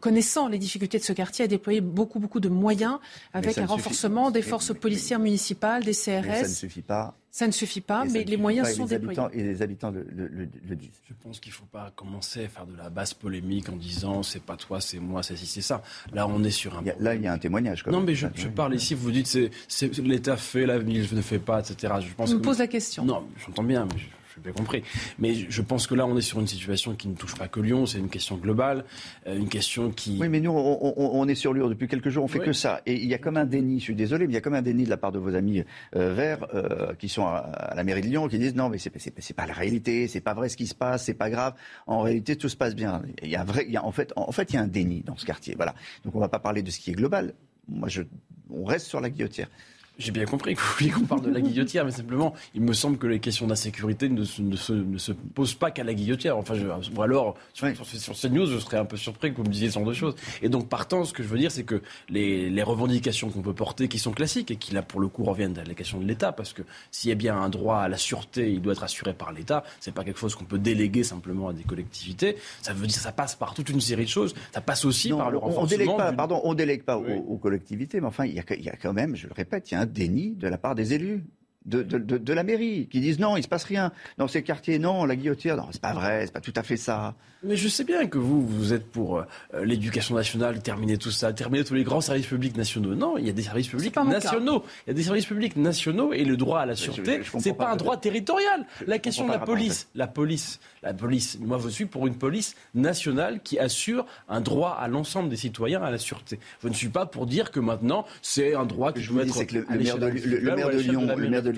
connaissant 0.00 0.48
les 0.48 0.58
difficultés 0.58 0.98
de 0.98 1.04
ce 1.04 1.14
quartier, 1.14 1.46
a 1.46 1.48
déployé 1.48 1.80
beaucoup, 1.80 2.18
beaucoup 2.18 2.40
de 2.40 2.50
moyens 2.50 2.98
avec 3.32 3.56
un 3.56 3.66
renforcement 3.66 4.30
des 4.30 4.42
forces 4.42 4.74
policières 4.74 5.18
municipales, 5.18 5.82
des 5.82 5.92
CRS. 5.92 6.24
ça 6.24 6.42
ne 6.42 6.48
suffit 6.48 6.82
pas. 6.82 7.16
Ça 7.30 7.48
ne 7.48 7.52
suffit 7.52 7.80
pas, 7.80 8.04
mais 8.04 8.22
les 8.22 8.36
moyens 8.36 8.74
sont 8.74 8.84
déployés. 8.84 9.18
et 9.32 9.42
les 9.42 9.60
habitants 9.62 9.90
le, 9.90 10.06
le 10.08 10.76
disent. 10.76 11.00
Je 11.08 11.14
pense 11.20 11.40
qu'il 11.40 11.50
ne 11.50 11.56
faut 11.56 11.64
pas 11.64 11.90
commencer 11.96 12.44
à 12.44 12.48
faire 12.48 12.66
de 12.66 12.76
la 12.76 12.90
basse 12.90 13.12
polémique 13.12 13.68
en 13.70 13.76
disant 13.76 14.22
c'est 14.22 14.42
pas 14.42 14.56
toi, 14.56 14.80
c'est 14.80 15.00
moi, 15.00 15.24
c'est 15.24 15.34
si, 15.36 15.46
c'est 15.46 15.60
ça. 15.60 15.82
Là, 16.12 16.28
on 16.28 16.44
est 16.44 16.50
sur 16.50 16.78
un. 16.78 16.84
là, 17.00 17.14
il 17.16 17.22
y 17.22 17.26
a 17.26 17.32
un 17.32 17.38
témoignage. 17.38 17.84
non, 17.86 18.02
mais 18.02 18.14
je, 18.14 18.28
parle 18.54 18.76
ici, 18.76 18.94
vous 18.94 19.10
dites 19.10 19.26
c'est, 19.26 19.98
l'État 19.98 20.36
fait, 20.36 20.66
la 20.66 20.78
ville 20.78 21.08
ne 21.12 21.22
fait 21.22 21.40
pas, 21.40 21.60
etc. 21.60 21.94
Je 22.00 22.14
pense. 22.14 22.32
me 22.32 22.40
pose 22.40 22.58
la 22.58 22.68
question. 22.68 23.04
Non, 23.04 23.26
j'entends 23.44 23.64
bien. 23.64 23.88
Mais 23.92 24.00
j'ai 24.34 24.42
bien 24.42 24.52
compris. 24.52 24.82
Mais 25.18 25.34
je 25.34 25.62
pense 25.62 25.86
que 25.86 25.94
là, 25.94 26.06
on 26.06 26.16
est 26.16 26.22
sur 26.22 26.40
une 26.40 26.46
situation 26.46 26.94
qui 26.94 27.08
ne 27.08 27.14
touche 27.14 27.34
pas 27.34 27.48
que 27.48 27.60
Lyon, 27.60 27.86
c'est 27.86 27.98
une 27.98 28.08
question 28.08 28.36
globale, 28.36 28.84
euh, 29.26 29.36
une 29.36 29.48
question 29.48 29.90
qui... 29.90 30.18
Oui, 30.20 30.28
mais 30.28 30.40
nous, 30.40 30.50
on, 30.50 31.28
est 31.28 31.34
sur 31.34 31.52
Lyon 31.54 31.68
depuis 31.68 31.88
quelques 31.88 32.08
jours, 32.08 32.24
on 32.24 32.28
fait 32.28 32.40
que 32.40 32.52
ça. 32.52 32.80
Et 32.86 32.94
il 32.94 33.08
y 33.08 33.14
a 33.14 33.18
comme 33.18 33.36
un 33.36 33.44
déni, 33.44 33.78
je 33.78 33.84
suis 33.84 33.94
désolé, 33.94 34.26
mais 34.26 34.32
il 34.32 34.34
y 34.34 34.38
a 34.38 34.40
comme 34.40 34.54
un 34.54 34.62
déni 34.62 34.84
de 34.84 34.90
la 34.90 34.96
part 34.96 35.12
de 35.12 35.18
vos 35.18 35.34
amis 35.34 35.62
euh, 35.94 36.14
verts 36.14 36.46
euh, 36.54 36.94
qui 36.94 37.08
sont 37.08 37.26
à, 37.26 37.72
la 37.74 37.84
mairie 37.84 38.02
de 38.02 38.08
Lyon, 38.08 38.28
qui 38.28 38.38
disent 38.38 38.54
non, 38.54 38.68
mais 38.68 38.78
c'est, 38.78 38.92
c'est, 38.98 39.36
pas 39.36 39.46
la 39.46 39.54
réalité, 39.54 40.08
c'est 40.08 40.20
pas 40.20 40.34
vrai 40.34 40.48
ce 40.48 40.56
qui 40.56 40.66
se 40.66 40.74
passe, 40.74 41.04
c'est 41.04 41.14
pas 41.14 41.30
grave. 41.30 41.54
En 41.86 42.00
réalité, 42.00 42.36
tout 42.36 42.48
se 42.48 42.56
passe 42.56 42.74
bien. 42.74 43.02
Il 43.22 43.28
y 43.28 43.36
a 43.36 43.44
vrai, 43.44 43.64
il 43.66 43.72
y 43.72 43.76
a, 43.76 43.84
en 43.84 43.92
fait, 43.92 44.12
en, 44.16 44.32
fait, 44.32 44.52
il 44.52 44.56
y 44.56 44.58
a 44.58 44.62
un 44.62 44.68
déni 44.68 45.02
dans 45.02 45.16
ce 45.16 45.24
quartier. 45.24 45.54
Voilà. 45.56 45.74
Donc 46.04 46.14
on 46.14 46.20
va 46.20 46.28
pas 46.28 46.40
parler 46.40 46.62
de 46.62 46.70
ce 46.70 46.80
qui 46.80 46.90
est 46.90 46.94
global. 46.94 47.34
Moi, 47.68 47.88
je, 47.88 48.02
on 48.50 48.64
reste 48.64 48.86
sur 48.86 49.00
la 49.00 49.10
guillotière. 49.10 49.48
J'ai 49.96 50.10
bien 50.10 50.24
compris 50.24 50.56
que 50.56 50.60
vous 50.60 50.90
qu'on 50.90 51.06
parle 51.06 51.22
de 51.22 51.30
la 51.30 51.40
guillotière, 51.40 51.84
mais 51.84 51.92
simplement, 51.92 52.34
il 52.54 52.62
me 52.62 52.72
semble 52.72 52.98
que 52.98 53.06
les 53.06 53.20
questions 53.20 53.46
d'insécurité 53.46 54.08
ne, 54.08 54.20
ne, 54.20 54.56
se, 54.56 54.72
ne 54.72 54.98
se 54.98 55.12
posent 55.12 55.54
pas 55.54 55.70
qu'à 55.70 55.84
la 55.84 55.94
guillotière. 55.94 56.36
Enfin, 56.36 56.54
je, 56.54 56.66
ou 56.66 57.02
alors, 57.02 57.36
sur, 57.52 57.68
sur, 57.76 57.86
sur, 57.86 58.14
CNews, 58.14 58.46
je 58.46 58.58
serais 58.58 58.76
un 58.76 58.84
peu 58.84 58.96
surpris 58.96 59.30
que 59.30 59.36
vous 59.36 59.44
me 59.44 59.52
disiez 59.52 59.68
ce 59.68 59.74
genre 59.74 59.86
de 59.86 59.92
choses. 59.92 60.16
Et 60.42 60.48
donc, 60.48 60.68
partant, 60.68 61.04
ce 61.04 61.12
que 61.12 61.22
je 61.22 61.28
veux 61.28 61.38
dire, 61.38 61.52
c'est 61.52 61.62
que 61.62 61.80
les, 62.08 62.50
les 62.50 62.62
revendications 62.64 63.30
qu'on 63.30 63.42
peut 63.42 63.54
porter, 63.54 63.86
qui 63.86 64.00
sont 64.00 64.10
classiques 64.10 64.50
et 64.50 64.56
qui, 64.56 64.74
là, 64.74 64.82
pour 64.82 65.00
le 65.00 65.06
coup, 65.06 65.22
reviennent 65.22 65.56
à 65.58 65.64
la 65.64 65.74
question 65.74 66.00
de 66.00 66.06
l'État, 66.06 66.32
parce 66.32 66.52
que 66.52 66.62
s'il 66.90 67.10
y 67.10 67.12
a 67.12 67.16
bien 67.16 67.36
un 67.36 67.48
droit 67.48 67.78
à 67.78 67.88
la 67.88 67.96
sûreté, 67.96 68.50
il 68.50 68.60
doit 68.60 68.72
être 68.72 68.82
assuré 68.82 69.14
par 69.14 69.32
l'État. 69.32 69.62
C'est 69.78 69.94
pas 69.94 70.02
quelque 70.02 70.18
chose 70.18 70.34
qu'on 70.34 70.44
peut 70.44 70.58
déléguer 70.58 71.04
simplement 71.04 71.48
à 71.48 71.52
des 71.52 71.62
collectivités. 71.62 72.36
Ça 72.62 72.72
veut 72.72 72.88
dire, 72.88 72.98
ça 72.98 73.12
passe 73.12 73.36
par 73.36 73.54
toute 73.54 73.68
une 73.70 73.80
série 73.80 74.04
de 74.04 74.10
choses. 74.10 74.34
Ça 74.52 74.60
passe 74.60 74.84
aussi 74.84 75.10
par 75.10 75.30
le 75.30 75.38
renforcement. 75.38 75.62
On 75.62 75.66
délègue 75.66 75.96
pas, 75.96 76.12
pardon, 76.12 76.40
on 76.42 76.54
délègue 76.54 76.82
pas 76.82 76.98
aux, 76.98 77.06
aux, 77.06 77.36
collectivités, 77.36 78.00
mais 78.00 78.08
enfin, 78.08 78.24
il 78.24 78.34
y, 78.34 78.40
a, 78.40 78.44
il 78.50 78.64
y 78.64 78.70
a 78.70 78.76
quand 78.76 78.92
même, 78.92 79.14
je 79.14 79.28
le 79.28 79.32
répète, 79.34 79.70
il 79.70 79.74
y 79.74 79.76
a 79.76 79.80
un 79.80 79.83
déni 79.86 80.36
de 80.36 80.48
la 80.48 80.58
part 80.58 80.74
des 80.74 80.94
élus. 80.94 81.24
De, 81.64 81.82
de, 81.82 82.32
la 82.34 82.42
mairie 82.42 82.88
qui 82.90 83.00
disent 83.00 83.18
non, 83.18 83.38
il 83.38 83.42
se 83.42 83.48
passe 83.48 83.64
rien 83.64 83.90
dans 84.18 84.28
ces 84.28 84.42
quartiers, 84.42 84.78
non, 84.78 85.06
la 85.06 85.16
guillotière, 85.16 85.56
non, 85.56 85.68
c'est 85.72 85.80
pas 85.80 85.94
vrai, 85.94 86.26
c'est 86.26 86.32
pas 86.32 86.40
tout 86.40 86.52
à 86.56 86.62
fait 86.62 86.76
ça. 86.76 87.14
Mais 87.44 87.56
je 87.56 87.68
sais 87.68 87.84
bien 87.84 88.06
que 88.06 88.16
vous, 88.16 88.46
vous 88.46 88.72
êtes 88.72 88.90
pour 88.90 89.18
euh, 89.18 89.24
l'éducation 89.64 90.14
nationale, 90.14 90.62
terminer 90.62 90.96
tout 90.96 91.10
ça, 91.10 91.32
terminer 91.32 91.62
tous 91.64 91.74
les 91.74 91.84
grands 91.84 92.00
services 92.00 92.26
publics 92.26 92.56
nationaux. 92.56 92.94
Non, 92.94 93.18
il 93.18 93.26
y 93.26 93.30
a 93.30 93.32
des 93.32 93.42
services 93.42 93.68
publics 93.68 93.94
nationaux. 93.96 94.64
Il 94.86 94.90
y 94.90 94.92
a 94.92 94.94
des 94.94 95.02
services 95.02 95.26
publics 95.26 95.56
nationaux 95.56 96.12
et 96.14 96.24
le 96.24 96.36
droit 96.38 96.60
à 96.60 96.66
la 96.66 96.74
sûreté, 96.74 97.20
c'est 97.38 97.52
pas, 97.52 97.66
pas 97.66 97.72
un 97.72 97.76
droit 97.76 97.98
territorial. 97.98 98.66
la 98.86 98.98
question 98.98 99.26
de 99.26 99.32
la 99.32 99.38
police, 99.38 99.88
la 99.94 100.06
police, 100.06 100.58
la 100.82 100.94
police. 100.94 101.38
Moi, 101.40 101.58
je 101.62 101.68
suis 101.68 101.86
pour 101.86 102.06
une 102.06 102.16
police 102.16 102.54
nationale 102.74 103.40
qui 103.42 103.58
assure 103.58 104.06
un 104.28 104.40
droit 104.40 104.76
à 104.80 104.88
l'ensemble 104.88 105.28
des 105.28 105.36
citoyens 105.36 105.82
à 105.82 105.90
la 105.90 105.98
sûreté. 105.98 106.38
Je 106.62 106.68
ne 106.68 106.74
suis 106.74 106.88
pas 106.88 107.04
pour 107.04 107.26
dire 107.26 107.50
que 107.50 107.60
maintenant 107.60 108.06
c'est 108.22 108.54
un 108.54 108.64
droit 108.64 108.92
que 108.92 109.00
je 109.00 109.12
être. 109.18 109.44
Que 109.44 109.54
le, 109.54 109.66
maire 109.78 109.98
de, 109.98 110.06
le, 110.06 110.54
maire 110.54 110.70
de 110.70 110.78
Lyon, 110.78 111.06
le 111.16 111.28
maire 111.28 111.42
de 111.42 111.50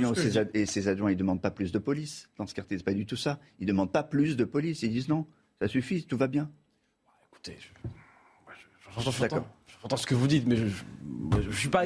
Et 0.54 0.66
ses 0.66 0.88
adjoints, 0.88 1.10
ils 1.10 1.16
demandent 1.16 1.42
pas 1.42 1.50
plus 1.50 1.72
de 1.72 1.78
police 1.78 2.28
dans 2.36 2.46
ce 2.46 2.54
quartier. 2.54 2.78
C'est 2.78 2.84
pas 2.84 2.94
du 2.94 3.06
tout 3.06 3.16
ça. 3.16 3.38
Ils 3.58 3.66
demandent 3.66 3.92
pas 3.92 4.02
plus 4.02 4.36
de 4.36 4.44
police. 4.44 4.82
Ils 4.82 4.90
disent 4.90 5.08
non. 5.08 5.26
Ça 5.60 5.68
suffit, 5.68 6.04
tout 6.04 6.16
va 6.16 6.28
bien. 6.28 6.50
Écoutez, 7.32 7.56
j'entends 8.94 9.46
ce 9.96 10.06
que 10.06 10.14
vous 10.14 10.26
dites, 10.26 10.46
mais 10.46 10.56
je 10.56 11.48
ne 11.48 11.52
suis 11.52 11.68
pas, 11.68 11.84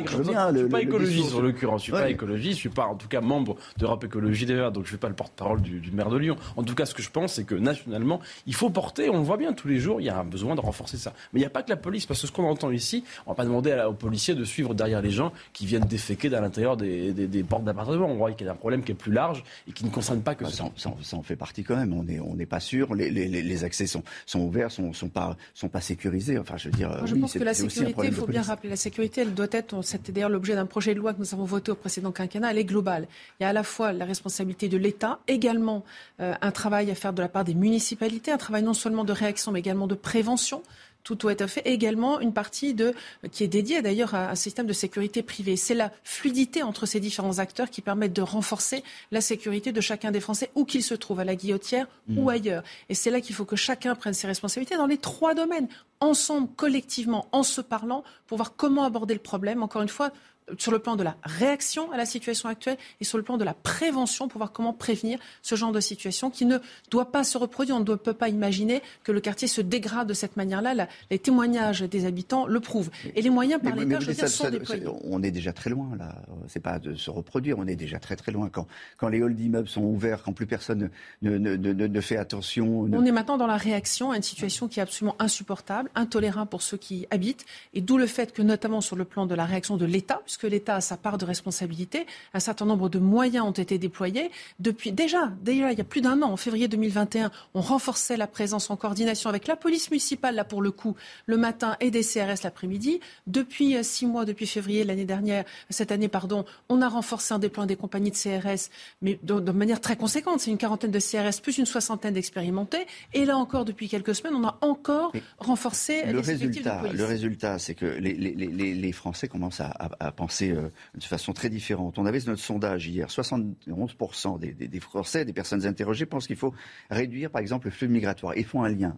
pas 0.71 0.81
écologiste 0.83 1.35
en 1.35 1.41
l'occurrence. 1.41 1.81
Je 1.81 1.85
suis 1.85 1.93
pas 1.93 2.11
écologiste, 2.11 2.55
je 2.55 2.61
suis 2.61 2.69
pas 2.69 2.87
en 2.87 2.95
tout 2.95 3.09
cas 3.09 3.21
membre 3.21 3.57
d'Europe 3.79 4.05
Écologie 4.05 4.47
des 4.47 4.55
Verts, 4.55 4.73
donc 4.73 4.85
je 4.85 4.89
ne 4.89 4.93
suis 4.93 4.99
pas 4.99 5.09
le 5.09 5.15
porte-parole 5.15 5.61
du, 5.61 5.91
maire 5.93 6.11
de 6.11 6.17
Lyon. 6.17 6.37
En 6.57 6.63
tout 6.63 6.75
cas, 6.75 6.87
ce 6.87 6.95
que 6.95 7.03
je 7.03 7.11
pense, 7.11 7.35
c'est 7.35 7.45
que 7.45 7.55
nationalement, 7.55 8.21
il 8.47 8.55
faut 8.55 8.71
porter, 8.71 9.11
on 9.11 9.19
le 9.19 9.25
voit 9.25 9.37
bien 9.37 9.53
tous 9.53 9.69
les 9.69 9.79
jours, 9.79 10.01
il 10.01 10.05
y 10.05 10.11
a 10.11 10.19
un 10.19 10.25
besoin 10.25 10.55
de 10.55 10.61
renforcer 10.61 10.97
ça. 10.97 11.13
Mais 11.33 11.41
il 11.41 11.43
n'y 11.43 11.47
a 11.47 11.51
pas 11.51 11.63
que 11.63 11.71
la 11.71 11.77
police, 11.77 12.07
parce 12.07 12.21
que 12.21 12.27
ce 12.27 12.33
qu'on 12.33 12.49
entend 12.49 12.71
ici, 12.71 13.05
on 13.27 13.31
ne 13.31 13.35
va 13.35 13.37
pas 13.37 13.45
demander 13.45 13.85
aux 13.89 13.95
policiers 13.95 14.35
de 14.35 14.45
suivre 14.45 14.75
derrière 14.75 15.03
les 15.03 15.11
gens 15.11 15.33
qui 15.53 15.67
viennent 15.67 15.85
déféquer 15.85 16.35
à 16.35 16.41
l'intérieur 16.41 16.77
des, 16.77 17.45
portes 17.49 17.65
d'appartements. 17.65 18.07
On 18.07 18.17
voit 18.17 18.33
qu'il 18.33 18.47
y 18.47 18.51
a 18.51 18.53
un 18.53 18.57
problème 18.57 18.83
qui 18.83 18.93
est 18.93 18.97
plus 18.97 19.13
large 19.13 19.43
et 19.69 19.73
qui 19.73 19.85
ne 19.85 19.91
concerne 19.91 20.23
pas 20.23 20.35
que 20.35 20.45
bah, 20.45 20.51
ça. 20.51 20.65
Ça, 20.77 21.17
en 21.17 21.23
fait 21.23 21.37
partie 21.37 21.65
quand 21.65 21.77
même. 21.77 21.93
On 21.93 22.03
n'est 22.03 22.21
on 22.21 22.37
pas 22.47 22.61
sûr. 22.61 22.95
Les, 22.95 23.65
accès 23.65 23.87
sont, 23.87 24.03
sont 24.27 24.41
ouverts, 24.41 24.71
sont, 24.71 24.93
sont 24.93 25.09
pas, 25.09 25.37
sont 25.55 25.69
pas 25.69 25.81
sécurisés. 25.81 26.39
Enfin, 26.39 26.57
je 26.57 26.69
veux 26.69 26.75
dire, 26.75 27.07
je 27.07 27.15
pense 27.15 27.33
que 27.33 27.45
la 27.45 27.55
sécurité 27.55 27.90
il 28.05 28.13
faut 28.13 28.27
bien 28.27 28.43
rappeler, 28.43 28.71
la 28.71 28.77
sécurité, 28.77 29.23
elle 29.23 29.35
doit 29.35 29.47
être, 29.53 29.83
c'était 29.83 30.13
d'ailleurs 30.13 30.31
l'objet 30.31 30.55
d'un 30.55 30.67
projet 30.67 30.95
de 30.95 30.99
loi 30.99 31.13
que 31.13 31.19
nous 31.19 31.35
avons 31.35 31.45
voté 31.45 31.71
au 31.71 31.75
précédent 31.75 32.13
quinquennat, 32.13 32.51
elle 32.51 32.59
est 32.59 32.65
globale. 32.65 33.07
Il 33.39 33.45
y 33.45 33.47
a 33.47 33.51
à 33.51 33.53
la 33.53 33.63
fois 33.63 33.93
la 33.93 34.05
responsabilité 34.05 34.69
de 34.69 34.77
l'État, 34.77 35.21
également 35.29 35.85
euh, 36.21 36.35
un 36.41 36.51
travail 36.51 36.91
à 36.91 36.95
faire 36.95 37.13
de 37.13 37.23
la 37.23 37.29
part 37.29 37.45
des 37.45 37.55
municipalités, 37.55 38.31
un 38.31 38.39
travail 38.39 38.63
non 38.63 38.75
seulement 38.75 39.05
de 39.05 39.13
réaction, 39.13 39.53
mais 39.53 39.61
également 39.61 39.87
de 39.87 39.95
prévention 39.95 40.63
tout 41.05 41.15
doit 41.15 41.33
être 41.33 41.47
fait. 41.47 41.63
également 41.65 42.21
une 42.21 42.33
partie 42.33 42.75
de, 42.75 42.95
qui 43.33 43.45
est 43.45 43.49
dédiée 43.49 43.83
d'ailleurs 43.83 44.15
à 44.15 44.31
un 44.31 44.35
système 44.35 44.67
de 44.67 44.73
sécurité 44.73 45.23
privée. 45.23 45.57
C'est 45.57 45.75
la 45.75 45.91
fluidité 46.05 46.63
entre 46.63 46.87
ces 46.87 47.01
différents 47.01 47.39
acteurs 47.39 47.71
qui 47.71 47.81
permettent 47.81 48.13
de 48.13 48.23
renforcer 48.23 48.83
la 49.11 49.21
sécurité 49.21 49.73
de 49.73 49.81
chacun 49.81 50.11
des 50.11 50.21
Français, 50.21 50.51
où 50.55 50.65
qu'il 50.65 50.83
se 50.83 50.95
trouve, 50.95 51.21
à 51.21 51.25
la 51.25 51.37
guillotière 51.37 51.87
ou 52.09 52.25
mmh. 52.25 52.29
ailleurs. 52.29 52.63
Et 52.89 52.95
c'est 52.95 53.11
là 53.11 53.21
qu'il 53.21 53.35
faut 53.35 53.45
que 53.45 53.57
chacun 53.57 53.95
prenne 53.95 54.15
ses 54.15 54.27
responsabilités 54.27 54.77
dans 54.77 54.87
les 54.87 54.99
trois 54.99 55.35
domaines, 55.35 55.69
ensemble, 56.01 56.49
collectivement, 56.57 57.27
en 57.33 57.43
se 57.43 57.61
parlant, 57.61 58.05
pour 58.27 58.39
voir 58.39 58.55
comment 58.57 58.85
aborder 58.85 59.15
le 59.15 59.21
problème. 59.21 59.63
Encore 59.63 59.83
une 59.83 59.89
fois, 59.89 60.11
sur 60.59 60.73
le 60.73 60.79
plan 60.79 60.97
de 60.97 61.03
la 61.03 61.17
réaction 61.23 61.91
à 61.93 61.97
la 61.97 62.07
situation 62.07 62.49
actuelle 62.49 62.77
et 63.01 63.05
sur 63.05 63.19
le 63.19 63.25
plan 63.25 63.37
de 63.37 63.45
la 63.45 63.55
prévention 63.55 64.29
pour 64.29 64.39
voir 64.39 64.53
comment 64.53 64.73
prévenir 64.73 65.19
ce 65.43 65.55
genre 65.55 65.73
de 65.73 65.81
situation 65.81 66.31
qui 66.31 66.47
ne 66.47 66.59
doit 66.91 67.13
pas 67.13 67.25
se 67.25 67.39
reproduire. 67.39 67.77
On 67.77 67.81
ne 67.81 67.95
peut 67.95 68.13
pas 68.13 68.29
imaginer 68.29 68.83
que 69.05 69.13
le 69.13 69.21
quartier 69.21 69.49
se 69.49 69.61
dégrade 69.61 70.09
de 70.09 70.15
cette 70.15 70.37
manière-là. 70.37 70.89
Les 71.11 71.19
témoignages 71.19 71.83
des 71.83 72.05
habitants 72.07 72.47
le 72.47 72.61
prouvent. 72.61 72.91
Et 73.15 73.23
les 73.23 73.31
moyens 73.31 73.61
par 73.63 73.75
l'État, 73.75 74.01
je 74.01 74.07
veux 74.07 74.15
dire, 74.15 74.29
sont 74.29 74.51
déployés. 74.51 74.85
On 75.05 75.23
est 75.23 75.31
déjà 75.31 75.53
très 75.53 75.71
loin, 75.71 75.91
là. 75.99 76.15
C'est 76.49 76.61
pas 76.61 76.79
de 76.79 76.95
se 76.95 77.11
reproduire, 77.11 77.59
on 77.59 77.67
est 77.67 77.77
déjà 77.77 77.99
très 77.99 78.17
très 78.17 78.33
loin. 78.33 78.49
Quand, 78.49 78.67
quand 78.97 79.09
les 79.09 79.23
halls 79.23 79.35
d'immeubles 79.35 79.69
sont 79.69 79.83
ouverts, 79.83 80.23
quand 80.23 80.33
plus 80.33 80.47
personne 80.47 80.91
ne, 81.23 81.39
ne, 81.39 81.57
ne, 81.57 81.73
ne 81.73 82.01
fait 82.01 82.17
attention. 82.17 82.89
On 82.93 83.05
est 83.05 83.13
maintenant 83.13 83.37
dans 83.37 83.47
la 83.47 83.57
réaction 83.57 84.11
à 84.11 84.17
une 84.17 84.23
situation 84.23 84.69
qui 84.69 84.81
est 84.81 84.83
absolument 84.83 85.17
insupportable, 85.19 85.91
intolérable 85.95 86.51
pour 86.51 86.63
ceux 86.63 86.77
qui 86.77 87.07
habitent. 87.11 87.45
Et 87.75 87.81
d'où 87.81 87.99
le 87.99 88.07
fait 88.07 88.33
que, 88.33 88.43
notamment 88.43 88.81
sur 88.81 88.97
le 88.97 89.05
plan 89.05 89.27
de 89.27 89.35
la 89.35 89.45
réaction 89.45 89.77
de 89.77 89.85
l'État, 89.85 90.21
puisque 90.25 90.40
que 90.41 90.47
l'État 90.47 90.77
a 90.77 90.81
sa 90.81 90.97
part 90.97 91.19
de 91.19 91.25
responsabilité. 91.27 92.07
Un 92.35 92.41
certain 92.41 92.65
nombre 92.65 92.89
de 92.89 92.99
moyens 92.99 93.45
ont 93.47 93.51
été 93.53 93.77
déployés. 93.79 94.31
Depuis 94.59 94.91
déjà, 94.93 95.31
déjà 95.43 95.71
il 95.73 95.79
y 95.79 95.81
a 95.81 95.85
plus 95.85 96.01
d'un 96.01 96.23
an, 96.23 96.31
en 96.33 96.37
février 96.37 96.67
2021, 96.69 97.31
on 97.55 97.61
renforçait 97.61 98.17
la 98.17 98.27
présence 98.27 98.71
en 98.71 98.77
coordination 98.77 99.29
avec 99.29 99.47
la 99.47 99.57
police 99.57 99.91
municipale, 99.91 100.35
là 100.35 100.45
pour 100.45 100.63
le 100.63 100.71
coup, 100.71 100.97
le 101.27 101.37
matin 101.37 101.77
et 101.81 101.91
des 101.91 102.03
CRS 102.03 102.43
l'après-midi. 102.45 103.01
Depuis 103.27 103.77
euh, 103.77 103.83
six 103.83 104.07
mois, 104.07 104.25
depuis 104.25 104.47
février 104.47 104.83
l'année 104.85 105.05
dernière, 105.05 105.45
cette 105.69 105.93
année, 105.93 106.09
pardon, 106.09 106.45
on 106.71 106.81
a 106.81 106.89
renforcé 106.89 107.35
en 107.35 107.39
déploiement 107.39 107.67
des 107.67 107.77
compagnies 107.77 108.11
de 108.11 108.17
CRS, 108.17 108.71
mais 109.03 109.19
de, 109.23 109.41
de 109.41 109.53
manière 109.53 109.81
très 109.81 109.97
conséquente. 109.97 110.41
C'est 110.41 110.51
une 110.51 110.59
quarantaine 110.59 110.91
de 110.91 110.99
CRS 111.01 111.41
plus 111.43 111.59
une 111.59 111.67
soixantaine 111.67 112.15
d'expérimentés. 112.15 112.87
Et 113.13 113.25
là 113.27 113.37
encore, 113.37 113.65
depuis 113.67 113.89
quelques 113.89 114.15
semaines, 114.15 114.35
on 114.35 114.45
a 114.47 114.57
encore 114.63 115.13
renforcé 115.39 116.05
le 116.07 116.21
les 116.21 116.31
effectifs 116.31 116.41
de 116.65 116.69
résultat, 116.71 116.77
police. 116.77 116.97
le 116.99 117.05
résultat, 117.05 117.59
c'est 117.59 117.75
que 117.75 117.87
les, 117.87 118.15
les- 118.15 118.33
les- 118.35 118.75
les 118.75 118.93
Français 118.93 119.29
commencent 119.29 119.61
à, 119.61 119.67
à- 119.79 119.91
à 120.07 120.13
penser 120.13 120.30
euh, 120.43 120.69
de 120.95 121.05
façon 121.05 121.33
très 121.33 121.49
différente. 121.49 121.99
On 121.99 122.07
avait 122.07 122.21
notre 122.27 122.43
sondage 122.43 122.87
hier, 122.87 123.09
71% 123.09 124.39
des, 124.39 124.81
Français, 124.81 125.25
des 125.25 125.33
personnes 125.33 125.67
interrogées, 125.67 126.07
pensent 126.07 126.27
qu'il 126.27 126.37
faut 126.37 126.55
réduire, 126.91 127.31
par 127.31 127.41
exemple, 127.41 127.67
le 127.67 127.73
flux 127.73 127.89
migratoire. 127.89 128.37
Ils 128.37 128.45
font 128.45 128.63
un 128.63 128.69
lien 128.69 128.97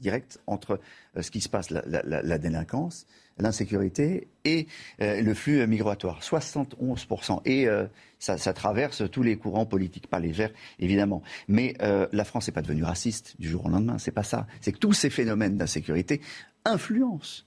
direct 0.00 0.40
entre 0.46 0.80
euh, 1.16 1.22
ce 1.22 1.30
qui 1.30 1.40
se 1.40 1.48
passe, 1.48 1.70
la, 1.70 2.38
délinquance, 2.38 3.06
l'insécurité 3.40 4.28
et 4.44 4.66
euh, 5.00 5.20
le 5.22 5.34
flux 5.34 5.66
migratoire. 5.66 6.20
71%. 6.20 7.40
Et 7.44 7.68
euh, 7.68 7.86
ça, 8.18 8.36
traverse 8.52 9.02
tous 9.10 9.22
les 9.22 9.36
courants 9.36 9.66
politiques, 9.66 10.08
pas 10.08 10.20
les 10.20 10.32
verts, 10.32 10.52
évidemment. 10.78 11.22
Mais 11.48 11.74
euh, 11.82 12.06
la 12.12 12.24
France 12.24 12.48
n'est 12.48 12.52
pas 12.52 12.62
devenue 12.62 12.84
raciste 12.84 13.34
du 13.38 13.48
jour 13.48 13.66
au 13.66 13.68
lendemain, 13.68 13.98
c'est 13.98 14.10
pas 14.10 14.22
ça. 14.22 14.46
C'est 14.60 14.72
que 14.72 14.78
tous 14.78 14.92
ces 14.92 15.10
phénomènes 15.10 15.56
d'insécurité 15.56 16.20
influencent 16.64 17.44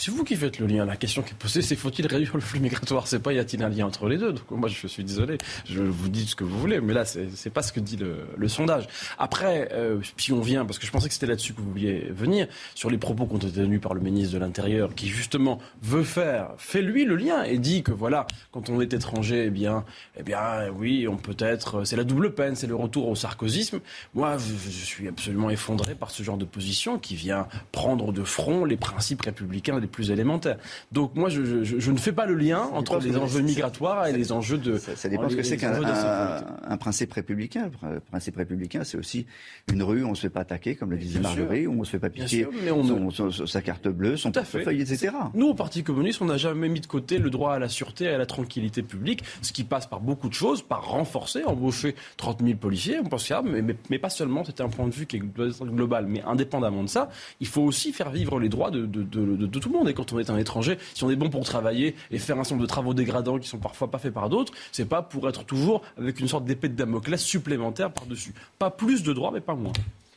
C'est 0.00 0.12
vous 0.12 0.22
qui 0.22 0.36
faites 0.36 0.60
le 0.60 0.68
lien. 0.68 0.84
La 0.84 0.94
question 0.94 1.22
qui 1.22 1.32
est 1.32 1.36
posée, 1.36 1.60
c'est 1.60 1.74
faut-il 1.74 2.06
réduire 2.06 2.30
le 2.34 2.40
flux 2.40 2.60
migratoire? 2.60 3.08
C'est 3.08 3.18
pas 3.18 3.32
y 3.32 3.40
a-t-il 3.40 3.60
un 3.64 3.68
lien 3.68 3.84
entre 3.84 4.08
les 4.08 4.16
deux? 4.16 4.32
Donc 4.32 4.48
moi, 4.52 4.68
je 4.68 4.86
suis 4.86 5.02
désolé. 5.02 5.38
Je 5.68 5.82
vous 5.82 6.08
dis 6.08 6.24
ce 6.24 6.36
que 6.36 6.44
vous 6.44 6.56
voulez, 6.56 6.80
mais 6.80 6.94
là, 6.94 7.04
c'est 7.04 7.50
pas 7.50 7.62
ce 7.62 7.72
que 7.72 7.80
dit 7.80 7.96
le, 7.96 8.46
sondage. 8.46 8.86
Après, 9.18 9.70
euh, 9.72 10.00
si 10.16 10.32
on 10.32 10.40
vient, 10.40 10.64
parce 10.64 10.78
que 10.78 10.86
je 10.86 10.92
pensais 10.92 11.08
que 11.08 11.14
c'était 11.14 11.26
là-dessus 11.26 11.52
que 11.52 11.60
vous 11.60 11.70
vouliez 11.70 12.06
venir, 12.12 12.46
sur 12.76 12.90
les 12.90 12.96
propos 12.96 13.26
qui 13.26 13.34
ont 13.34 13.38
été 13.38 13.50
tenus 13.50 13.80
par 13.80 13.92
le 13.92 14.00
ministre 14.00 14.34
de 14.34 14.38
l'Intérieur, 14.38 14.94
qui 14.94 15.08
justement 15.08 15.58
veut 15.82 16.04
faire, 16.04 16.50
fait 16.58 16.80
lui 16.80 17.04
le 17.04 17.16
lien 17.16 17.42
et 17.42 17.58
dit 17.58 17.82
que 17.82 17.90
voilà, 17.90 18.28
quand 18.52 18.70
on 18.70 18.80
est 18.80 18.92
étranger, 18.92 19.46
eh 19.46 19.50
bien, 19.50 19.84
eh 20.16 20.22
bien, 20.22 20.70
oui, 20.78 21.08
on 21.08 21.16
peut 21.16 21.36
être, 21.40 21.82
c'est 21.82 21.96
la 21.96 22.04
double 22.04 22.34
peine, 22.34 22.54
c'est 22.54 22.68
le 22.68 22.76
retour 22.76 23.08
au 23.08 23.16
sarkozysme. 23.16 23.80
Moi, 24.14 24.36
je, 24.38 24.70
suis 24.70 25.08
absolument 25.08 25.50
effondré 25.50 25.96
par 25.96 26.12
ce 26.12 26.22
genre 26.22 26.38
de 26.38 26.44
position 26.44 27.00
qui 27.00 27.16
vient 27.16 27.48
prendre 27.72 28.12
de 28.12 28.22
front 28.22 28.64
les 28.64 28.76
principes 28.76 29.22
républicains 29.22 29.80
plus 29.88 30.10
élémentaires. 30.10 30.58
Donc 30.92 31.14
moi, 31.16 31.28
je, 31.28 31.64
je- 31.64 31.78
je 31.78 31.90
ne 31.90 31.98
fais 31.98 32.12
pas 32.12 32.26
le 32.26 32.34
lien 32.34 32.60
entre 32.72 32.98
les 33.00 33.16
enjeux 33.16 33.40
migratoires 33.42 34.06
et 34.06 34.12
les 34.12 34.32
enjeux 34.32 34.58
de. 34.58 34.78
Ça 34.78 35.08
dépend 35.08 35.28
ce 35.28 35.36
que 35.36 35.42
c'est 35.42 35.56
qu'un 35.56 35.72
un, 36.68 36.72
un 36.72 36.76
principe 36.76 37.12
républicain. 37.12 37.70
Le 37.82 38.00
principe 38.00 38.36
républicain, 38.36 38.84
c'est 38.84 38.96
aussi 38.98 39.26
une 39.72 39.82
rue 39.82 40.02
où 40.02 40.06
on 40.06 40.10
ne 40.10 40.14
se 40.14 40.20
fait 40.22 40.30
pas 40.30 40.40
attaquer, 40.40 40.76
comme 40.76 40.90
le 40.90 40.96
disait. 40.98 41.18
Marguerite, 41.20 41.66
où 41.66 41.72
on 41.72 41.80
ne 41.80 41.84
se 41.84 41.90
fait 41.90 41.98
pas 41.98 42.10
piquer 42.10 42.26
sûr, 42.28 42.50
mais 42.64 42.70
on 42.70 42.84
son- 42.84 43.10
son- 43.10 43.30
son- 43.30 43.46
sa 43.46 43.60
carte 43.62 43.88
bleue, 43.88 44.16
son 44.16 44.30
portefeuille, 44.60 44.80
etc. 44.82 45.12
Nous, 45.34 45.46
au 45.48 45.54
Parti 45.54 45.82
communiste, 45.82 46.20
on 46.22 46.26
n'a 46.26 46.36
jamais 46.36 46.68
mis 46.68 46.80
de 46.80 46.86
côté 46.86 47.18
le 47.18 47.30
droit 47.30 47.54
à 47.54 47.58
la 47.58 47.68
sûreté 47.68 48.04
et 48.04 48.08
à 48.08 48.18
la 48.18 48.26
tranquillité 48.26 48.82
publique, 48.82 49.22
ce 49.42 49.52
qui 49.52 49.64
passe 49.64 49.86
par 49.86 50.00
beaucoup 50.00 50.28
de 50.28 50.34
choses, 50.34 50.62
par 50.62 50.86
renforcer, 50.88 51.44
embaucher 51.44 51.94
30 52.16 52.42
000 52.42 52.56
policiers, 52.58 52.98
on 53.00 53.04
pense 53.08 53.24
qu'il 53.24 53.34
y 53.34 53.38
a, 53.38 53.42
mais, 53.42 53.62
mais, 53.62 53.76
mais 53.90 53.98
pas 53.98 54.10
seulement, 54.10 54.44
c'était 54.44 54.62
un 54.62 54.68
point 54.68 54.86
de 54.86 54.92
vue 54.94 55.06
qui 55.06 55.18
doit 55.20 55.46
être 55.46 55.64
global, 55.66 56.06
mais 56.06 56.22
indépendamment 56.22 56.82
de 56.82 56.88
ça, 56.88 57.08
il 57.40 57.46
faut 57.46 57.62
aussi 57.62 57.92
faire 57.92 58.10
vivre 58.10 58.38
les 58.40 58.48
droits 58.48 58.70
de, 58.70 58.86
de, 58.86 59.02
de- 59.02 59.36
de- 59.36 59.46
de 59.46 59.58
tout 59.58 59.68
le 59.70 59.74
monde. 59.77 59.77
Et 59.86 59.94
quand 59.94 60.12
on 60.12 60.18
est 60.18 60.30
un 60.30 60.38
étranger, 60.38 60.78
si 60.94 61.04
on 61.04 61.10
est 61.10 61.16
bon 61.16 61.30
pour 61.30 61.44
travailler 61.44 61.94
et 62.10 62.18
faire 62.18 62.36
un 62.38 62.44
certain 62.44 62.56
nombre 62.56 62.66
de 62.66 62.68
travaux 62.68 62.94
dégradants 62.94 63.38
qui 63.38 63.48
sont 63.48 63.58
parfois 63.58 63.90
pas 63.90 63.98
faits 63.98 64.14
par 64.14 64.28
d'autres, 64.28 64.52
c'est 64.72 64.88
pas 64.88 65.02
pour 65.02 65.28
être 65.28 65.44
toujours 65.44 65.82
avec 65.98 66.18
une 66.18 66.28
sorte 66.28 66.44
d'épée 66.44 66.68
de 66.68 66.74
Damoclès 66.74 67.20
supplémentaire 67.20 67.92
par-dessus. 67.92 68.34
Pas 68.58 68.70
plus 68.70 69.02
de 69.02 69.12
droits, 69.12 69.30
mais 69.32 69.40
pas 69.40 69.54
moins. 69.54 69.74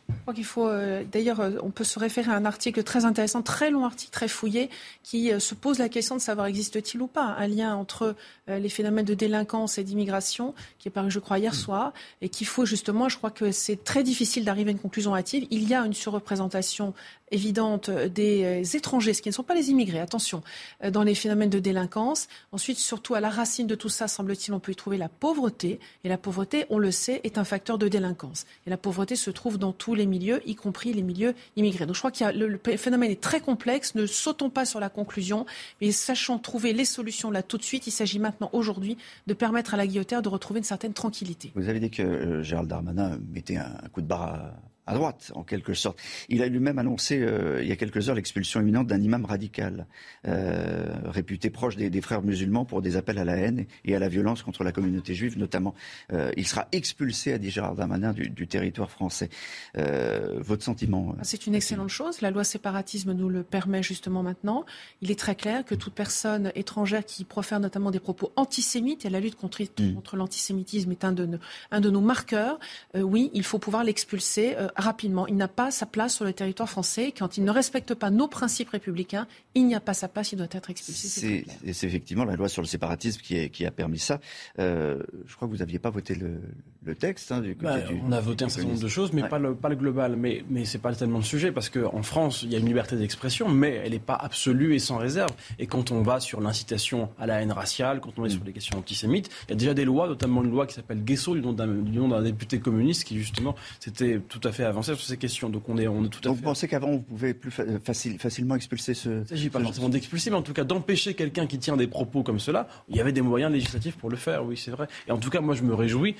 Je 0.09 0.21
crois 0.23 0.33
qu'il 0.33 0.45
faut. 0.45 0.67
euh, 0.67 1.03
D'ailleurs, 1.09 1.39
euh, 1.39 1.51
on 1.63 1.69
peut 1.69 1.85
se 1.85 1.97
référer 1.97 2.31
à 2.31 2.35
un 2.35 2.43
article 2.43 2.83
très 2.83 3.05
intéressant, 3.05 3.41
très 3.41 3.71
long 3.71 3.85
article, 3.85 4.11
très 4.11 4.27
fouillé, 4.27 4.69
qui 5.03 5.31
euh, 5.31 5.39
se 5.39 5.55
pose 5.55 5.79
la 5.79 5.87
question 5.87 6.15
de 6.15 6.21
savoir 6.21 6.47
existe-t-il 6.47 7.01
ou 7.01 7.07
pas 7.07 7.23
un 7.23 7.47
lien 7.47 7.75
entre 7.75 8.15
les 8.47 8.67
phénomènes 8.67 9.05
de 9.05 9.13
délinquance 9.13 9.77
et 9.77 9.85
d'immigration, 9.85 10.53
qui 10.79 10.89
est 10.89 10.91
paru, 10.91 11.09
je 11.09 11.19
crois, 11.19 11.39
hier 11.39 11.55
soir, 11.55 11.93
et 12.21 12.27
qu'il 12.27 12.45
faut 12.45 12.65
justement. 12.65 13.07
Je 13.07 13.15
crois 13.17 13.31
que 13.31 13.53
c'est 13.53 13.81
très 13.81 14.03
difficile 14.03 14.43
d'arriver 14.43 14.71
à 14.71 14.73
une 14.73 14.79
conclusion 14.79 15.15
hâtive. 15.15 15.47
Il 15.49 15.65
y 15.69 15.73
a 15.73 15.85
une 15.85 15.93
surreprésentation 15.93 16.93
évidente 17.31 17.89
des 17.89 18.43
euh, 18.43 18.77
étrangers, 18.77 19.13
ce 19.13 19.21
qui 19.21 19.29
ne 19.29 19.33
sont 19.33 19.43
pas 19.43 19.55
les 19.55 19.69
immigrés, 19.69 19.99
attention, 19.99 20.43
euh, 20.83 20.91
dans 20.91 21.03
les 21.03 21.15
phénomènes 21.15 21.49
de 21.49 21.59
délinquance. 21.59 22.27
Ensuite, 22.51 22.77
surtout 22.77 23.15
à 23.15 23.19
la 23.19 23.29
racine 23.29 23.67
de 23.67 23.75
tout 23.75 23.89
ça, 23.89 24.07
semble-t-il, 24.07 24.53
on 24.53 24.59
peut 24.59 24.71
y 24.71 24.75
trouver 24.75 24.97
la 24.97 25.09
pauvreté. 25.09 25.79
Et 26.03 26.09
la 26.09 26.17
pauvreté, 26.17 26.65
on 26.69 26.77
le 26.77 26.91
sait, 26.91 27.21
est 27.23 27.37
un 27.37 27.43
facteur 27.43 27.77
de 27.77 27.87
délinquance. 27.87 28.45
Et 28.67 28.69
la 28.69 28.77
pauvreté 28.77 29.15
se 29.15 29.31
trouve 29.31 29.57
dans 29.57 29.73
tous 29.73 29.95
les 29.95 30.05
milieux, 30.05 30.41
y 30.47 30.55
compris 30.55 30.93
les 30.93 31.01
milieux 31.01 31.33
immigrés. 31.55 31.85
Donc 31.85 31.95
je 31.95 32.01
crois 32.01 32.11
que 32.11 32.37
le, 32.37 32.47
le 32.47 32.77
phénomène 32.77 33.11
est 33.11 33.21
très 33.21 33.41
complexe. 33.41 33.95
Ne 33.95 34.05
sautons 34.05 34.49
pas 34.49 34.65
sur 34.65 34.79
la 34.79 34.89
conclusion, 34.89 35.45
mais 35.79 35.91
sachons 35.91 36.39
trouver 36.39 36.73
les 36.73 36.85
solutions 36.85 37.31
là 37.31 37.43
tout 37.43 37.57
de 37.57 37.63
suite. 37.63 37.87
Il 37.87 37.91
s'agit 37.91 38.19
maintenant, 38.19 38.49
aujourd'hui, 38.53 38.97
de 39.27 39.33
permettre 39.33 39.73
à 39.73 39.77
la 39.77 39.87
guillotière 39.87 40.21
de 40.21 40.29
retrouver 40.29 40.59
une 40.59 40.63
certaine 40.65 40.93
tranquillité. 40.93 41.51
Vous 41.55 41.69
avez 41.69 41.79
dit 41.79 41.89
que 41.89 42.01
euh, 42.01 42.43
Gérald 42.43 42.69
Darmanin 42.69 43.17
mettait 43.31 43.57
un, 43.57 43.77
un 43.83 43.89
coup 43.89 44.01
de 44.01 44.07
barre 44.07 44.35
à, 44.35 44.53
à 44.87 44.95
droite, 44.95 45.31
en 45.35 45.43
quelque 45.43 45.73
sorte. 45.73 45.99
Il 46.29 46.41
a 46.41 46.47
lui-même 46.47 46.79
annoncé 46.79 47.21
euh, 47.21 47.61
il 47.61 47.67
y 47.67 47.71
a 47.71 47.75
quelques 47.75 48.09
heures 48.09 48.15
l'expulsion 48.15 48.61
imminente 48.61 48.87
d'un 48.87 49.01
imam 49.01 49.25
radical, 49.25 49.85
euh, 50.27 50.93
réputé 51.05 51.49
proche 51.49 51.75
des, 51.75 51.89
des 51.89 52.01
frères 52.01 52.23
musulmans 52.23 52.65
pour 52.65 52.81
des 52.81 52.97
appels 52.97 53.19
à 53.19 53.25
la 53.25 53.37
haine 53.37 53.65
et 53.85 53.95
à 53.95 53.99
la 53.99 54.09
violence 54.09 54.41
contre 54.41 54.63
la 54.63 54.71
communauté 54.71 55.13
juive, 55.13 55.37
notamment. 55.37 55.75
Euh, 56.11 56.31
il 56.35 56.47
sera 56.47 56.67
expulsé, 56.71 57.33
a 57.33 57.37
dit 57.37 57.51
Gérald 57.51 57.77
Darmanin, 57.77 58.11
du, 58.13 58.29
du 58.29 58.47
territoire 58.47 58.89
français. 58.89 59.29
Votre 59.75 60.63
sentiment 60.63 61.15
C'est 61.21 61.47
une 61.47 61.55
excellente 61.55 61.89
chose. 61.89 62.21
La 62.21 62.31
loi 62.31 62.43
séparatisme 62.43 63.13
nous 63.13 63.29
le 63.29 63.43
permet 63.43 63.83
justement 63.83 64.23
maintenant. 64.23 64.65
Il 65.01 65.11
est 65.11 65.19
très 65.19 65.35
clair 65.35 65.63
que 65.63 65.75
toute 65.75 65.93
personne 65.93 66.51
étrangère 66.55 67.05
qui 67.05 67.23
profère 67.23 67.59
notamment 67.59 67.91
des 67.91 67.99
propos 67.99 68.31
antisémites, 68.35 69.05
et 69.05 69.09
la 69.09 69.19
lutte 69.19 69.35
contre, 69.35 69.61
contre 69.93 70.15
l'antisémitisme 70.15 70.91
est 70.91 71.05
un 71.05 71.11
de 71.11 71.25
nos, 71.25 71.37
un 71.71 71.81
de 71.81 71.89
nos 71.89 72.01
marqueurs, 72.01 72.59
oui, 72.95 73.29
il 73.33 73.43
faut 73.43 73.59
pouvoir 73.59 73.83
l'expulser 73.83 74.55
rapidement. 74.75 75.27
Il 75.27 75.35
n'a 75.35 75.47
pas 75.47 75.71
sa 75.71 75.85
place 75.85 76.15
sur 76.15 76.25
le 76.25 76.33
territoire 76.33 76.69
français. 76.69 77.11
Quand 77.17 77.37
il 77.37 77.43
ne 77.43 77.51
respecte 77.51 77.93
pas 77.93 78.09
nos 78.09 78.27
principes 78.27 78.69
républicains, 78.69 79.27
il 79.55 79.65
n'y 79.67 79.75
a 79.75 79.79
pas 79.79 79.93
sa 79.93 80.07
place, 80.07 80.31
il 80.31 80.37
doit 80.37 80.47
être 80.51 80.69
expulsé. 80.69 81.45
c'est 81.73 81.87
effectivement 81.87 82.23
la 82.25 82.35
loi 82.35 82.49
sur 82.49 82.61
le 82.61 82.67
séparatisme 82.67 83.21
qui, 83.21 83.35
est- 83.37 83.49
qui 83.49 83.65
a 83.65 83.71
permis 83.71 83.99
ça. 83.99 84.19
Euh, 84.59 85.01
je 85.25 85.35
crois 85.35 85.47
que 85.47 85.53
vous 85.53 85.59
n'aviez 85.59 85.79
pas 85.79 85.89
voté 85.89 86.15
le, 86.15 86.41
le 86.83 86.95
texte 86.95 87.31
hein, 87.31 87.41
du 87.41 87.53
Bah, 87.53 87.75
on 88.07 88.11
a 88.11 88.19
voté 88.19 88.43
un 88.45 88.49
certain 88.49 88.69
nombre 88.69 88.81
de 88.81 88.87
choses, 88.87 89.13
mais 89.13 89.21
Ouais. 89.21 89.29
pas, 89.29 89.37
le, 89.37 89.53
pas 89.53 89.69
le 89.69 89.75
global. 89.75 90.15
Mais, 90.15 90.43
mais 90.49 90.65
c'est 90.65 90.79
pas 90.79 90.93
tellement 90.95 91.19
le 91.19 91.23
sujet, 91.23 91.51
parce 91.51 91.69
qu'en 91.69 92.01
France, 92.01 92.41
il 92.43 92.51
y 92.51 92.55
a 92.55 92.59
une 92.59 92.65
liberté 92.65 92.95
d'expression, 92.95 93.47
mais 93.49 93.81
elle 93.85 93.91
n'est 93.91 93.99
pas 93.99 94.15
absolue 94.15 94.73
et 94.73 94.79
sans 94.79 94.97
réserve. 94.97 95.29
Et 95.59 95.67
quand 95.67 95.91
on 95.91 96.01
va 96.01 96.19
sur 96.19 96.41
l'incitation 96.41 97.09
à 97.19 97.27
la 97.27 97.41
haine 97.41 97.51
raciale, 97.51 97.99
quand 98.01 98.13
on 98.17 98.25
est 98.25 98.29
Mm. 98.29 98.31
sur 98.31 98.43
les 98.45 98.51
questions 98.53 98.77
antisémites, 98.79 99.29
il 99.47 99.51
y 99.51 99.53
a 99.53 99.57
déjà 99.57 99.73
des 99.75 99.85
lois, 99.85 100.07
notamment 100.07 100.43
une 100.43 100.49
loi 100.49 100.65
qui 100.65 100.73
s'appelle 100.73 101.03
Guesso, 101.03 101.35
du 101.35 101.41
nom 101.41 101.53
d'un 101.53 102.21
député 102.23 102.59
communiste, 102.59 103.03
qui 103.03 103.17
justement 103.19 103.55
s'était 103.79 104.19
tout 104.27 104.41
à 104.43 104.51
fait 104.51 104.63
avancé 104.63 104.95
sur 104.95 105.03
ces 105.05 105.17
questions. 105.17 105.49
Donc 105.49 105.69
on 105.69 105.77
est, 105.77 105.87
on 105.87 106.03
est 106.03 106.09
tout 106.09 106.19
à 106.19 106.21
Donc 106.23 106.35
fait. 106.35 106.41
vous 106.41 106.45
pensez 106.49 106.67
qu'avant 106.67 106.89
on 106.89 106.99
pouvait 106.99 107.33
plus 107.35 107.51
fa- 107.51 107.63
facile- 107.83 108.17
facilement 108.19 108.55
expulser 108.55 108.93
ce. 108.95 109.09
Il 109.09 109.15
ne 109.19 109.23
s'agit 109.25 109.49
pas 109.49 109.59
ce- 109.59 109.65
forcément 109.65 109.89
d'expulser, 109.89 110.29
mais 110.31 110.35
en 110.37 110.41
tout 110.41 110.53
cas 110.53 110.63
d'empêcher 110.63 111.13
quelqu'un 111.13 111.45
qui 111.45 111.59
tient 111.59 111.77
des 111.77 111.87
propos 111.87 112.23
comme 112.23 112.39
cela. 112.39 112.67
Il 112.89 112.95
y 112.95 113.01
avait 113.01 113.11
des 113.11 113.21
moyens 113.21 113.51
législatifs 113.53 113.97
pour 113.97 114.09
le 114.09 114.17
faire, 114.17 114.43
oui, 114.45 114.57
c'est 114.57 114.71
vrai. 114.71 114.87
Et 115.07 115.11
en 115.11 115.17
tout 115.17 115.29
cas, 115.29 115.41
moi, 115.41 115.53
je 115.53 115.61
me 115.63 115.75
réjouis 115.75 116.15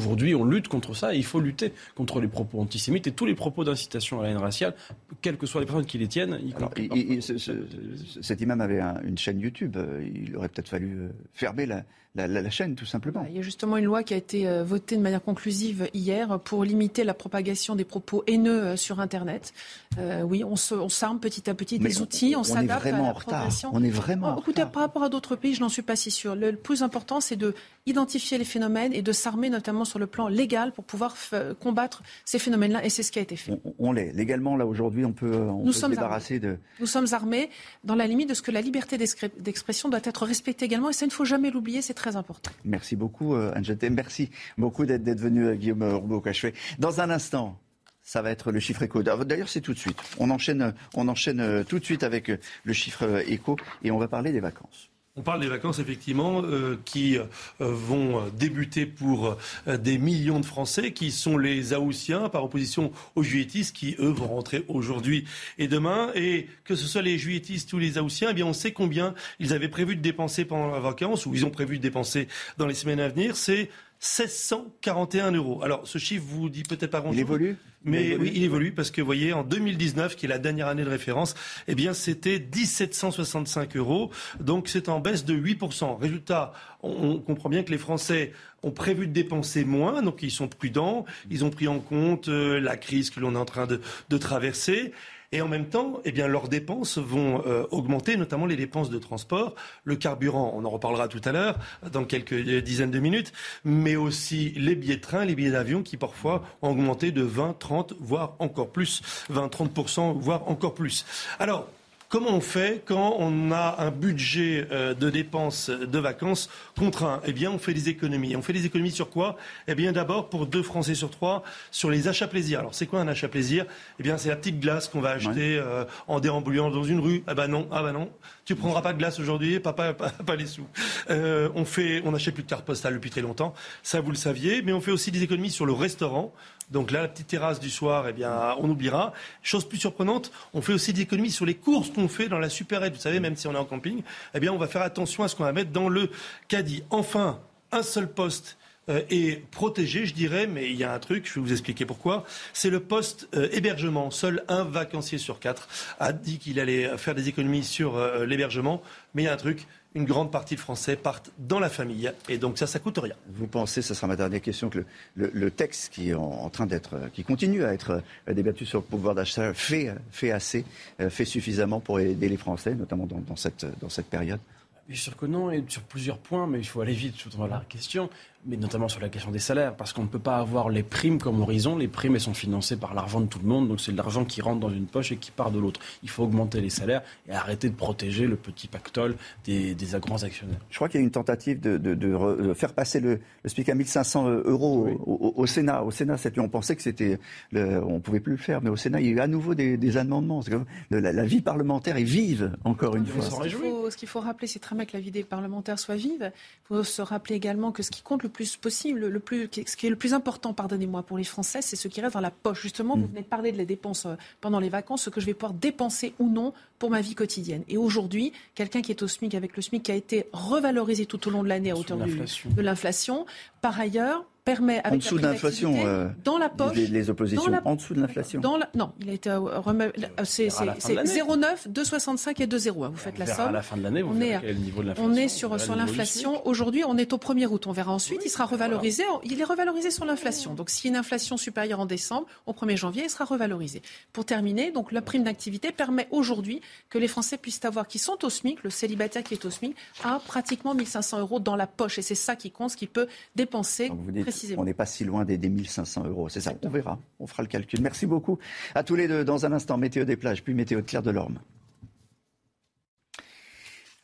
qu'aujourd'hui, 0.00 0.34
on 0.34 0.44
lutte 0.44 0.68
contre 0.68 0.94
ça. 0.94 1.14
Et 1.14 1.18
il 1.18 1.24
faut 1.24 1.40
lutter 1.40 1.72
contre 1.94 2.20
les 2.20 2.28
propos 2.28 2.60
antisémites 2.60 3.06
et 3.06 3.12
tous 3.12 3.26
les 3.26 3.34
propos 3.34 3.64
d'incitation 3.64 4.20
à 4.20 4.24
la 4.24 4.30
haine 4.30 4.36
raciale, 4.38 4.74
quelles 5.22 5.36
que 5.36 5.46
soient 5.46 5.60
les 5.60 5.66
personnes 5.66 5.86
qui 5.86 5.98
les 5.98 6.08
tiennent. 6.08 6.38
y 6.44 6.52
Alors, 6.54 6.72
ce- 7.20 7.38
ce- 7.38 8.20
cet 8.22 8.40
imam 8.40 8.60
avait 8.60 8.80
un- 8.80 9.00
une 9.04 9.18
chaîne 9.18 9.40
YouTube. 9.40 9.76
euh, 9.76 10.02
Il 10.14 10.36
aurait 10.36 10.48
peut-être 10.48 10.68
fallu 10.68 10.96
euh, 10.98 11.08
fermer 11.34 11.66
la, 11.66 11.84
la- 12.14 12.26
la- 12.26 12.42
la 12.42 12.50
chaîne, 12.50 12.74
tout 12.74 12.86
simplement. 12.86 13.24
Il 13.28 13.36
y 13.36 13.38
a 13.38 13.42
justement 13.42 13.76
une 13.76 13.84
loi 13.84 14.02
qui 14.02 14.14
a 14.14 14.16
été 14.16 14.48
euh, 14.48 14.64
votée 14.64 14.96
de 14.96 15.00
manière 15.00 15.22
conclusive 15.22 15.88
hier 15.94 16.40
pour 16.40 16.64
limiter 16.64 17.04
la 17.04 17.14
propagation 17.14 17.76
des 17.76 17.84
propos 17.84 18.24
haineux 18.26 18.62
euh, 18.62 18.76
sur 18.76 19.00
Internet. 19.00 19.52
Euh, 19.98 20.22
oui, 20.22 20.42
on 20.44 20.56
se- 20.56 20.74
on 20.74 20.88
s'arme 20.88 21.20
petit 21.20 21.48
à 21.48 21.54
petit 21.54 21.78
des 21.78 22.00
outils, 22.02 22.34
on, 22.36 22.40
on 22.40 22.42
est 22.42 22.46
s'adapte 22.46 22.86
à 22.86 22.90
la 22.92 22.98
en 22.98 23.12
retard. 23.12 23.24
progression. 23.40 23.70
On 23.72 23.82
est 23.82 23.90
vraiment 23.90 24.28
en 24.28 24.36
Oh, 24.36 24.40
écoutez, 24.40 24.62
par 24.72 24.82
rapport 24.82 25.02
à 25.04 25.08
d'autres 25.08 25.36
pays, 25.36 25.54
je 25.54 25.60
n'en 25.60 25.68
suis 25.68 25.82
pas 25.82 25.96
si 25.96 26.10
sûr. 26.10 26.34
Le, 26.34 26.50
le 26.50 26.56
plus 26.56 26.82
important, 26.82 27.20
c'est 27.20 27.36
de 27.36 27.54
identifier 27.86 28.38
les 28.38 28.44
phénomènes 28.44 28.92
et 28.92 29.02
de 29.02 29.12
s'armer 29.12 29.48
notamment 29.50 29.84
sur 29.84 29.98
le 29.98 30.06
plan 30.06 30.28
légal 30.28 30.72
pour 30.72 30.84
pouvoir 30.84 31.14
f- 31.16 31.54
combattre 31.54 32.02
ces 32.24 32.38
phénomènes-là. 32.38 32.84
Et 32.84 32.90
c'est 32.90 33.02
ce 33.02 33.10
qui 33.10 33.18
a 33.18 33.22
été 33.22 33.36
fait. 33.36 33.52
On, 33.52 33.74
on 33.78 33.92
l'est. 33.92 34.12
Légalement, 34.12 34.56
là, 34.56 34.66
aujourd'hui, 34.66 35.04
on 35.04 35.12
peut, 35.12 35.34
on 35.34 35.58
Nous 35.60 35.64
peut 35.66 35.72
se 35.72 35.80
sommes 35.80 35.90
débarrasser 35.92 36.38
de. 36.38 36.58
Nous 36.78 36.86
sommes 36.86 37.06
armés 37.12 37.50
dans 37.84 37.94
la 37.94 38.06
limite 38.06 38.28
de 38.28 38.34
ce 38.34 38.42
que 38.42 38.50
la 38.50 38.60
liberté 38.60 38.96
d'expression 39.38 39.88
doit 39.88 40.00
être 40.04 40.24
respectée 40.24 40.64
également. 40.64 40.90
Et 40.90 40.92
ça, 40.92 41.04
il 41.04 41.08
ne 41.08 41.12
faut 41.14 41.24
jamais 41.24 41.50
l'oublier, 41.50 41.82
c'est 41.82 41.94
très 42.00 42.16
important. 42.16 42.50
Merci 42.64 42.96
beaucoup, 42.96 43.34
euh, 43.34 43.52
Anne 43.54 43.64
Jeté. 43.64 43.90
Merci 43.90 44.30
beaucoup 44.58 44.86
d'être 44.86 45.20
venu, 45.20 45.46
euh, 45.46 45.54
Guillaume 45.54 45.82
Roubaud-Cachuet. 45.82 46.54
Dans 46.78 47.00
un 47.00 47.10
instant, 47.10 47.58
ça 48.02 48.22
va 48.22 48.30
être 48.30 48.50
le 48.50 48.60
chiffre 48.60 48.82
éco. 48.82 49.02
D'ailleurs, 49.02 49.48
c'est 49.48 49.60
tout 49.60 49.72
de 49.72 49.78
suite. 49.78 49.98
On 50.18 50.30
enchaîne, 50.30 50.74
on 50.94 51.06
enchaîne 51.08 51.40
euh, 51.40 51.62
tout 51.62 51.78
de 51.78 51.84
suite 51.84 52.02
avec 52.02 52.28
euh, 52.28 52.38
le 52.64 52.72
chiffre 52.72 53.04
euh, 53.04 53.22
éco 53.26 53.56
et 53.84 53.90
on 53.90 53.98
va 53.98 54.08
parler 54.08 54.32
des 54.32 54.40
vacances. 54.40 54.90
On 55.16 55.22
parle 55.22 55.40
des 55.40 55.48
vacances 55.48 55.80
effectivement 55.80 56.44
euh, 56.44 56.78
qui 56.84 57.18
euh, 57.18 57.24
vont 57.58 58.28
débuter 58.28 58.86
pour 58.86 59.36
euh, 59.66 59.76
des 59.76 59.98
millions 59.98 60.38
de 60.38 60.46
Français 60.46 60.92
qui 60.92 61.10
sont 61.10 61.36
les 61.36 61.72
Aoussiens 61.72 62.28
par 62.28 62.44
opposition 62.44 62.92
aux 63.16 63.24
Juilletistes 63.24 63.74
qui 63.74 63.96
eux 63.98 64.10
vont 64.10 64.28
rentrer 64.28 64.64
aujourd'hui 64.68 65.24
et 65.58 65.66
demain. 65.66 66.12
Et 66.14 66.46
que 66.62 66.76
ce 66.76 66.86
soit 66.86 67.02
les 67.02 67.18
Juilletistes 67.18 67.72
ou 67.72 67.80
les 67.80 67.98
Aoussiens, 67.98 68.28
eh 68.30 68.34
bien 68.34 68.46
on 68.46 68.52
sait 68.52 68.70
combien 68.70 69.14
ils 69.40 69.52
avaient 69.52 69.68
prévu 69.68 69.96
de 69.96 70.00
dépenser 70.00 70.44
pendant 70.44 70.70
la 70.70 70.78
vacance 70.78 71.26
ou 71.26 71.34
ils 71.34 71.44
ont 71.44 71.50
prévu 71.50 71.78
de 71.78 71.82
dépenser 71.82 72.28
dans 72.56 72.68
les 72.68 72.74
semaines 72.74 73.00
à 73.00 73.08
venir, 73.08 73.34
c'est 73.34 73.68
1641 74.00 75.32
euros. 75.32 75.62
Alors, 75.62 75.86
ce 75.86 75.98
chiffre 75.98 76.24
vous 76.26 76.48
dit 76.48 76.62
peut-être 76.62 76.90
pas 76.90 77.00
grand-chose. 77.00 77.18
Il 77.18 77.20
évolue 77.20 77.56
mais 77.82 78.04
il 78.04 78.12
évolue. 78.12 78.28
oui, 78.28 78.32
il 78.36 78.44
évolue 78.44 78.72
parce 78.72 78.90
que, 78.90 79.00
vous 79.00 79.06
voyez, 79.06 79.32
en 79.32 79.42
2019, 79.42 80.16
qui 80.16 80.26
est 80.26 80.28
la 80.28 80.38
dernière 80.38 80.68
année 80.68 80.84
de 80.84 80.90
référence, 80.90 81.34
eh 81.66 81.74
bien, 81.74 81.94
c'était 81.94 82.38
1765 82.38 83.76
euros. 83.76 84.10
Donc, 84.38 84.68
c'est 84.68 84.88
en 84.88 85.00
baisse 85.00 85.24
de 85.24 85.34
8%. 85.34 85.98
Résultat, 85.98 86.52
on, 86.82 87.18
comprend 87.18 87.48
bien 87.48 87.62
que 87.62 87.70
les 87.70 87.78
Français 87.78 88.32
ont 88.62 88.70
prévu 88.70 89.06
de 89.06 89.12
dépenser 89.12 89.64
moins, 89.64 90.02
donc 90.02 90.22
ils 90.22 90.30
sont 90.30 90.48
prudents. 90.48 91.04
Ils 91.30 91.44
ont 91.44 91.50
pris 91.50 91.68
en 91.68 91.80
compte 91.80 92.28
euh, 92.28 92.60
la 92.60 92.76
crise 92.76 93.10
que 93.10 93.20
l'on 93.20 93.34
est 93.34 93.38
en 93.38 93.44
train 93.44 93.66
de, 93.66 93.80
de 94.08 94.18
traverser. 94.18 94.92
Et 95.32 95.42
en 95.42 95.48
même 95.48 95.68
temps, 95.68 96.00
eh 96.04 96.10
bien, 96.10 96.26
leurs 96.26 96.48
dépenses 96.48 96.98
vont 96.98 97.42
euh, 97.46 97.64
augmenter, 97.70 98.16
notamment 98.16 98.46
les 98.46 98.56
dépenses 98.56 98.90
de 98.90 98.98
transport, 98.98 99.54
le 99.84 99.94
carburant, 99.94 100.52
on 100.56 100.64
en 100.64 100.70
reparlera 100.70 101.06
tout 101.06 101.20
à 101.24 101.30
l'heure, 101.30 101.56
dans 101.92 102.04
quelques 102.04 102.32
euh, 102.32 102.60
dizaines 102.60 102.90
de 102.90 102.98
minutes, 102.98 103.32
mais 103.64 103.94
aussi 103.94 104.50
les 104.56 104.74
billets 104.74 104.96
de 104.96 105.00
train, 105.00 105.24
les 105.24 105.36
billets 105.36 105.52
d'avion 105.52 105.84
qui 105.84 105.96
parfois 105.96 106.42
ont 106.62 106.70
augmenté 106.70 107.12
de 107.12 107.22
20, 107.22 107.58
30, 107.60 107.94
voire 108.00 108.34
encore 108.40 108.70
plus, 108.70 109.02
20, 109.28 109.46
30%, 109.46 110.18
voire 110.18 110.48
encore 110.48 110.74
plus. 110.74 111.06
Alors, 111.38 111.68
Comment 112.10 112.30
on 112.30 112.40
fait 112.40 112.82
quand 112.86 113.14
on 113.20 113.52
a 113.52 113.76
un 113.78 113.92
budget 113.92 114.66
euh, 114.72 114.94
de 114.94 115.10
dépenses 115.10 115.70
de 115.70 115.98
vacances 116.00 116.50
contraint? 116.76 117.20
Eh 117.24 117.32
bien, 117.32 117.52
on 117.52 117.58
fait 117.58 117.72
des 117.72 117.88
économies. 117.88 118.34
On 118.34 118.42
fait 118.42 118.52
des 118.52 118.66
économies 118.66 118.90
sur 118.90 119.10
quoi? 119.10 119.36
Eh 119.68 119.76
bien, 119.76 119.92
d'abord, 119.92 120.28
pour 120.28 120.46
deux 120.46 120.64
Français 120.64 120.96
sur 120.96 121.08
trois, 121.08 121.44
sur 121.70 121.88
les 121.88 122.08
achats 122.08 122.26
plaisir. 122.26 122.58
Alors, 122.58 122.74
c'est 122.74 122.86
quoi 122.86 123.00
un 123.00 123.06
achat 123.06 123.28
plaisir? 123.28 123.64
Eh 124.00 124.02
bien, 124.02 124.18
c'est 124.18 124.28
la 124.28 124.34
petite 124.34 124.58
glace 124.58 124.88
qu'on 124.88 125.00
va 125.00 125.10
acheter 125.10 125.56
euh, 125.56 125.84
en 126.08 126.18
déambulant 126.18 126.68
dans 126.72 126.82
une 126.82 126.98
rue. 126.98 127.22
Ah 127.28 127.34
bah 127.34 127.46
non, 127.46 127.68
ah 127.70 127.80
bah 127.80 127.92
non. 127.92 128.10
Tu 128.50 128.56
prendras 128.56 128.82
pas 128.82 128.92
de 128.92 128.98
glace 128.98 129.20
aujourd'hui, 129.20 129.60
papa, 129.60 129.94
pas, 129.94 130.08
pas 130.10 130.34
les 130.34 130.48
sous. 130.48 130.66
Euh, 131.08 131.50
on 131.54 131.64
fait, 131.64 132.02
on 132.04 132.10
n'achète 132.10 132.34
plus 132.34 132.42
de 132.42 132.48
carte 132.48 132.64
postale 132.64 132.94
depuis 132.94 133.08
très 133.08 133.20
longtemps. 133.20 133.54
Ça, 133.84 134.00
vous 134.00 134.10
le 134.10 134.16
saviez. 134.16 134.60
Mais 134.62 134.72
on 134.72 134.80
fait 134.80 134.90
aussi 134.90 135.12
des 135.12 135.22
économies 135.22 135.52
sur 135.52 135.66
le 135.66 135.72
restaurant. 135.72 136.34
Donc 136.68 136.90
là, 136.90 137.02
la 137.02 137.06
petite 137.06 137.28
terrasse 137.28 137.60
du 137.60 137.70
soir, 137.70 138.08
eh 138.08 138.12
bien, 138.12 138.56
on 138.58 138.68
oubliera. 138.68 139.12
Chose 139.44 139.68
plus 139.68 139.78
surprenante, 139.78 140.32
on 140.52 140.62
fait 140.62 140.72
aussi 140.72 140.92
des 140.92 141.02
économies 141.02 141.30
sur 141.30 141.46
les 141.46 141.54
courses 141.54 141.90
qu'on 141.90 142.08
fait 142.08 142.26
dans 142.26 142.40
la 142.40 142.48
supérette. 142.48 142.92
Vous 142.92 143.00
savez, 143.00 143.20
même 143.20 143.36
si 143.36 143.46
on 143.46 143.52
est 143.52 143.56
en 143.56 143.64
camping, 143.64 144.02
eh 144.34 144.40
bien, 144.40 144.52
on 144.52 144.58
va 144.58 144.66
faire 144.66 144.82
attention 144.82 145.22
à 145.22 145.28
ce 145.28 145.36
qu'on 145.36 145.44
va 145.44 145.52
mettre 145.52 145.70
dans 145.70 145.88
le 145.88 146.10
caddie. 146.48 146.82
Enfin, 146.90 147.38
un 147.70 147.84
seul 147.84 148.10
poste 148.10 148.58
euh, 148.88 149.02
est 149.10 149.44
protégé, 149.50 150.06
je 150.06 150.14
dirais, 150.14 150.46
mais 150.46 150.70
il 150.70 150.76
y 150.76 150.84
a 150.84 150.92
un 150.92 150.98
truc, 150.98 151.26
je 151.28 151.34
vais 151.34 151.40
vous 151.40 151.52
expliquer 151.52 151.84
pourquoi. 151.86 152.24
C'est 152.52 152.70
le 152.70 152.80
poste 152.80 153.28
euh, 153.34 153.48
hébergement. 153.52 154.10
Seul 154.10 154.42
un 154.48 154.64
vacancier 154.64 155.18
sur 155.18 155.38
quatre 155.38 155.68
a 155.98 156.12
dit 156.12 156.38
qu'il 156.38 156.58
allait 156.58 156.96
faire 156.98 157.14
des 157.14 157.28
économies 157.28 157.64
sur 157.64 157.96
euh, 157.96 158.24
l'hébergement. 158.26 158.82
Mais 159.14 159.22
il 159.22 159.26
y 159.26 159.28
a 159.28 159.32
un 159.32 159.36
truc, 159.36 159.66
une 159.94 160.04
grande 160.04 160.30
partie 160.32 160.54
de 160.54 160.60
Français 160.60 160.96
partent 160.96 161.30
dans 161.38 161.60
la 161.60 161.68
famille. 161.68 162.10
Et 162.28 162.38
donc 162.38 162.58
ça, 162.58 162.66
ça 162.66 162.78
coûte 162.78 162.98
rien. 162.98 163.14
Vous 163.28 163.46
pensez, 163.46 163.82
ce 163.82 163.92
sera 163.92 164.06
ma 164.06 164.16
dernière 164.16 164.40
question, 164.40 164.70
que 164.70 164.78
le, 164.78 164.86
le- 165.14 165.30
le 165.34 165.50
texte 165.50 165.92
qui 165.92 166.10
est 166.10 166.14
en, 166.14 166.22
en 166.22 166.48
train 166.48 166.66
d'être, 166.66 166.96
qui 167.12 167.22
continue 167.24 167.64
à 167.64 167.74
être 167.74 168.02
débattu 168.26 168.66
sur 168.66 168.78
le 168.78 168.84
pouvoir 168.84 169.14
d'achat 169.14 169.52
fait, 169.52 169.92
fait 170.12 170.30
assez, 170.30 170.64
fait 171.10 171.24
suffisamment 171.24 171.80
pour 171.80 172.00
aider 172.00 172.28
les 172.28 172.36
Français, 172.36 172.74
notamment 172.74 173.06
dans, 173.06 173.18
dans 173.18 173.36
cette, 173.36 173.66
dans 173.80 173.88
cette 173.88 174.06
période? 174.06 174.40
Bien 174.88 174.98
sûr 174.98 175.16
que 175.16 175.26
non, 175.26 175.52
et 175.52 175.62
sur 175.68 175.82
plusieurs 175.82 176.18
points, 176.18 176.48
mais 176.48 176.58
il 176.58 176.66
faut 176.66 176.80
aller 176.80 176.94
vite 176.94 177.14
sur 177.14 177.46
la 177.46 177.64
question, 177.68 178.10
mais 178.46 178.56
notamment 178.56 178.88
sur 178.88 179.00
la 179.00 179.08
question 179.10 179.30
des 179.30 179.38
salaires, 179.38 179.76
parce 179.76 179.92
qu'on 179.92 180.02
ne 180.02 180.08
peut 180.08 180.18
pas 180.18 180.38
avoir 180.38 180.70
les 180.70 180.82
primes 180.82 181.18
comme 181.18 181.40
horizon. 181.42 181.76
Les 181.76 181.88
primes, 181.88 182.14
elles 182.14 182.20
sont 182.22 182.32
financées 182.32 182.76
par 182.76 182.94
l'argent 182.94 183.20
de 183.20 183.26
tout 183.26 183.38
le 183.38 183.46
monde, 183.46 183.68
donc 183.68 183.80
c'est 183.80 183.92
de 183.92 183.96
l'argent 183.98 184.24
qui 184.24 184.40
rentre 184.40 184.60
dans 184.60 184.70
une 184.70 184.86
poche 184.86 185.12
et 185.12 185.16
qui 185.16 185.30
part 185.30 185.50
de 185.50 185.58
l'autre. 185.58 185.78
Il 186.02 186.08
faut 186.08 186.24
augmenter 186.24 186.60
les 186.62 186.70
salaires 186.70 187.02
et 187.28 187.32
arrêter 187.32 187.68
de 187.68 187.74
protéger 187.74 188.26
le 188.26 188.36
petit 188.36 188.66
pactole 188.66 189.16
des, 189.44 189.74
des 189.74 189.86
grands 190.00 190.22
actionnaires. 190.22 190.58
Je 190.70 190.76
crois 190.76 190.88
qu'il 190.88 191.00
y 191.00 191.02
a 191.02 191.04
une 191.04 191.10
tentative 191.10 191.60
de, 191.60 191.76
de- 191.76 191.94
de 191.94 192.14
re- 192.14 192.40
de 192.48 192.54
faire 192.54 192.72
passer 192.72 193.00
le, 193.00 193.20
le 193.42 193.48
SMIC 193.50 193.68
à 193.68 193.74
1500 193.74 194.28
euros 194.46 194.88
au, 195.04 195.12
au- 195.12 195.34
au 195.36 195.46
Sénat. 195.46 195.82
Au 195.84 195.90
Sénat, 195.90 196.16
cette 196.16 196.36
nuit, 196.38 196.42
on 196.44 196.48
pensait 196.48 196.74
que 196.76 196.82
c'était, 196.82 197.18
on 197.54 198.00
pouvait 198.00 198.20
plus 198.20 198.32
le 198.32 198.38
faire, 198.38 198.62
mais 198.62 198.70
au 198.70 198.76
Sénat, 198.76 199.00
il 199.00 199.06
y 199.06 199.10
a 199.10 199.12
eu 199.12 199.20
à 199.20 199.26
nouveau 199.26 199.54
des, 199.54 199.76
des 199.76 199.96
amendements. 199.98 200.40
Comme- 200.42 200.64
la, 200.90 201.12
la 201.12 201.24
vie 201.26 201.42
parlementaire 201.42 201.98
est 201.98 202.04
vive, 202.04 202.56
encore 202.64 202.96
une 202.96 203.04
fois. 203.06 203.22
Ce 203.22 203.42
qu'il 203.42 203.52
faut, 203.52 203.90
ce 203.90 203.96
qu'il 203.98 204.08
faut 204.08 204.20
rappeler, 204.20 204.46
c'est 204.46 204.60
très 204.60 204.74
bien 204.74 204.86
que 204.86 204.94
la 204.94 205.00
vie 205.00 205.10
des 205.10 205.24
parlementaires 205.24 205.78
soit 205.78 205.96
vive. 205.96 206.32
Il 206.32 206.66
faut 206.68 206.84
se 206.84 207.02
rappeler 207.02 207.34
également 207.34 207.70
que 207.70 207.82
ce 207.82 207.90
qui 207.90 208.00
compte 208.02 208.22
le 208.22 208.29
plus 208.30 208.56
possible, 208.56 209.06
le 209.06 209.20
plus, 209.20 209.48
ce 209.66 209.76
qui 209.76 209.86
est 209.86 209.90
le 209.90 209.96
plus 209.96 210.14
important, 210.14 210.54
pardonnez-moi, 210.54 211.02
pour 211.02 211.18
les 211.18 211.24
Français, 211.24 211.60
c'est 211.62 211.76
ce 211.76 211.88
qui 211.88 212.00
reste 212.00 212.14
dans 212.14 212.20
la 212.20 212.30
poche. 212.30 212.62
Justement, 212.62 212.96
vous 212.96 213.06
venez 213.06 213.22
de 213.22 213.26
parler 213.26 213.52
de 213.52 213.58
les 213.58 213.66
dépenses 213.66 214.06
euh, 214.06 214.14
pendant 214.40 214.60
les 214.60 214.68
vacances, 214.68 215.02
ce 215.02 215.10
que 215.10 215.20
je 215.20 215.26
vais 215.26 215.34
pouvoir 215.34 215.52
dépenser 215.52 216.14
ou 216.18 216.28
non 216.28 216.52
pour 216.78 216.90
ma 216.90 217.00
vie 217.00 217.14
quotidienne. 217.14 217.62
Et 217.68 217.76
aujourd'hui, 217.76 218.32
quelqu'un 218.54 218.82
qui 218.82 218.92
est 218.92 219.02
au 219.02 219.08
SMIC 219.08 219.34
avec 219.34 219.56
le 219.56 219.62
SMIC 219.62 219.82
qui 219.82 219.92
a 219.92 219.94
été 219.94 220.26
revalorisé 220.32 221.06
tout 221.06 221.28
au 221.28 221.30
long 221.30 221.42
de 221.42 221.48
l'année 221.48 221.70
à 221.70 221.76
hauteur 221.76 221.98
de 221.98 222.62
l'inflation, 222.62 223.26
par 223.60 223.78
ailleurs, 223.78 224.24
permet 224.54 224.78
avec 224.78 224.92
En 224.92 224.96
dessous 224.96 225.16
de 225.18 225.22
la 225.22 225.32
l'inflation, 225.32 225.74
euh, 225.86 226.08
dans 226.24 226.38
la 226.38 226.48
poche, 226.48 226.76
les, 226.76 226.86
les 226.88 227.08
oppositions, 227.10 227.46
la- 227.50 227.62
en 227.64 227.76
dessous 227.76 227.94
de 227.94 228.00
l'inflation. 228.00 228.40
dans 228.40 228.56
la- 228.56 228.68
non, 228.74 228.92
il 229.00 229.10
a 229.10 229.12
été 229.12 229.30
euh, 229.30 229.38
euh, 229.38 230.24
c'est 230.24 230.48
verra 230.48 230.62
à 230.62 230.64
la 230.66 230.74
c'est- 230.74 230.94
fin 230.94 231.02
de 231.02 231.06
c'est 231.08 231.22
l'année. 231.22 231.36
0,9, 231.36 231.68
2,65 231.68 232.40
et 232.40 232.46
2,0 232.46 232.84
hein, 232.84 232.90
Vous 232.92 232.96
faites 232.98 233.18
la 233.18 233.26
somme. 233.26 233.48
à 233.48 233.52
la 233.52 233.62
fin 233.62 233.76
de 233.76 233.82
l'année, 233.82 234.02
vous 234.02 234.12
on 234.16 234.20
est, 234.20 234.38
quel 234.40 234.50
est 234.50 234.52
le 234.52 234.58
niveau 234.58 234.82
de 234.82 234.88
l'inflation, 234.88 235.10
on 235.12 235.16
est 235.16 235.28
sur, 235.28 235.56
l'inflation. 235.76 236.46
Aujourd'hui, 236.46 236.82
on 236.84 236.96
est 236.96 237.12
au 237.12 237.18
1er 237.18 237.46
août. 237.46 237.66
On 237.66 237.72
verra 237.72 237.92
ensuite. 237.92 238.22
Il 238.24 238.30
sera 238.30 238.44
revalorisé. 238.46 239.04
Il 239.24 239.40
est 239.40 239.44
revalorisé 239.44 239.90
sur 239.90 240.04
l'inflation. 240.04 240.54
Donc, 240.54 240.70
s'il 240.70 240.86
y 240.86 240.88
a 240.88 240.90
une 240.94 240.96
inflation 241.00 241.36
supérieure 241.36 241.80
en 241.80 241.86
décembre, 241.86 242.26
au 242.46 242.52
1er 242.52 242.76
janvier, 242.76 243.04
il 243.04 243.10
sera 243.10 243.24
revalorisé. 243.24 243.82
Pour 244.12 244.24
terminer, 244.24 244.72
donc 244.72 244.90
la 244.92 245.02
prime 245.02 245.22
d'activité 245.24 245.70
permet 245.72 246.08
aujourd'hui 246.10 246.60
que 246.88 246.98
les 246.98 247.08
Français 247.08 247.38
puissent 247.38 247.64
avoir, 247.64 247.86
qui 247.86 247.98
sont 247.98 248.24
au 248.24 248.30
SMIC, 248.30 248.62
le 248.62 248.70
célibataire 248.70 249.22
qui 249.22 249.34
est 249.34 249.44
au 249.44 249.50
SMIC, 249.50 249.76
a 250.04 250.18
pratiquement 250.26 250.74
1500 250.74 251.20
euros 251.20 251.38
dans 251.40 251.56
la 251.56 251.66
poche. 251.66 251.98
Et 251.98 252.02
c'est 252.02 252.14
ça 252.14 252.36
qui 252.36 252.50
compte, 252.50 252.70
ce 252.70 252.76
qu'il 252.76 252.88
peut 252.88 253.06
dépenser 253.36 253.88
Vous 253.88 254.10
dites, 254.10 254.24
précisément. 254.40 254.62
on 254.62 254.64
n'est 254.64 254.74
pas 254.74 254.86
si 254.86 255.04
loin 255.04 255.24
des, 255.24 255.38
des 255.38 255.48
1500 255.48 256.04
euros. 256.06 256.28
C'est 256.28 256.40
ça. 256.40 256.52
On 256.62 256.68
verra. 256.68 256.98
On 257.18 257.26
fera 257.26 257.42
le 257.42 257.48
calcul. 257.48 257.80
Merci 257.80 258.06
beaucoup 258.06 258.38
à 258.74 258.82
tous 258.82 258.94
les 258.94 259.08
deux. 259.08 259.24
Dans 259.24 259.46
un 259.46 259.52
instant, 259.52 259.76
météo 259.76 260.04
des 260.04 260.16
plages, 260.16 260.42
puis 260.42 260.54
météo 260.54 260.80
de 260.80 260.86
Claire 260.86 261.02
de 261.02 261.10
Lorme. 261.10 261.40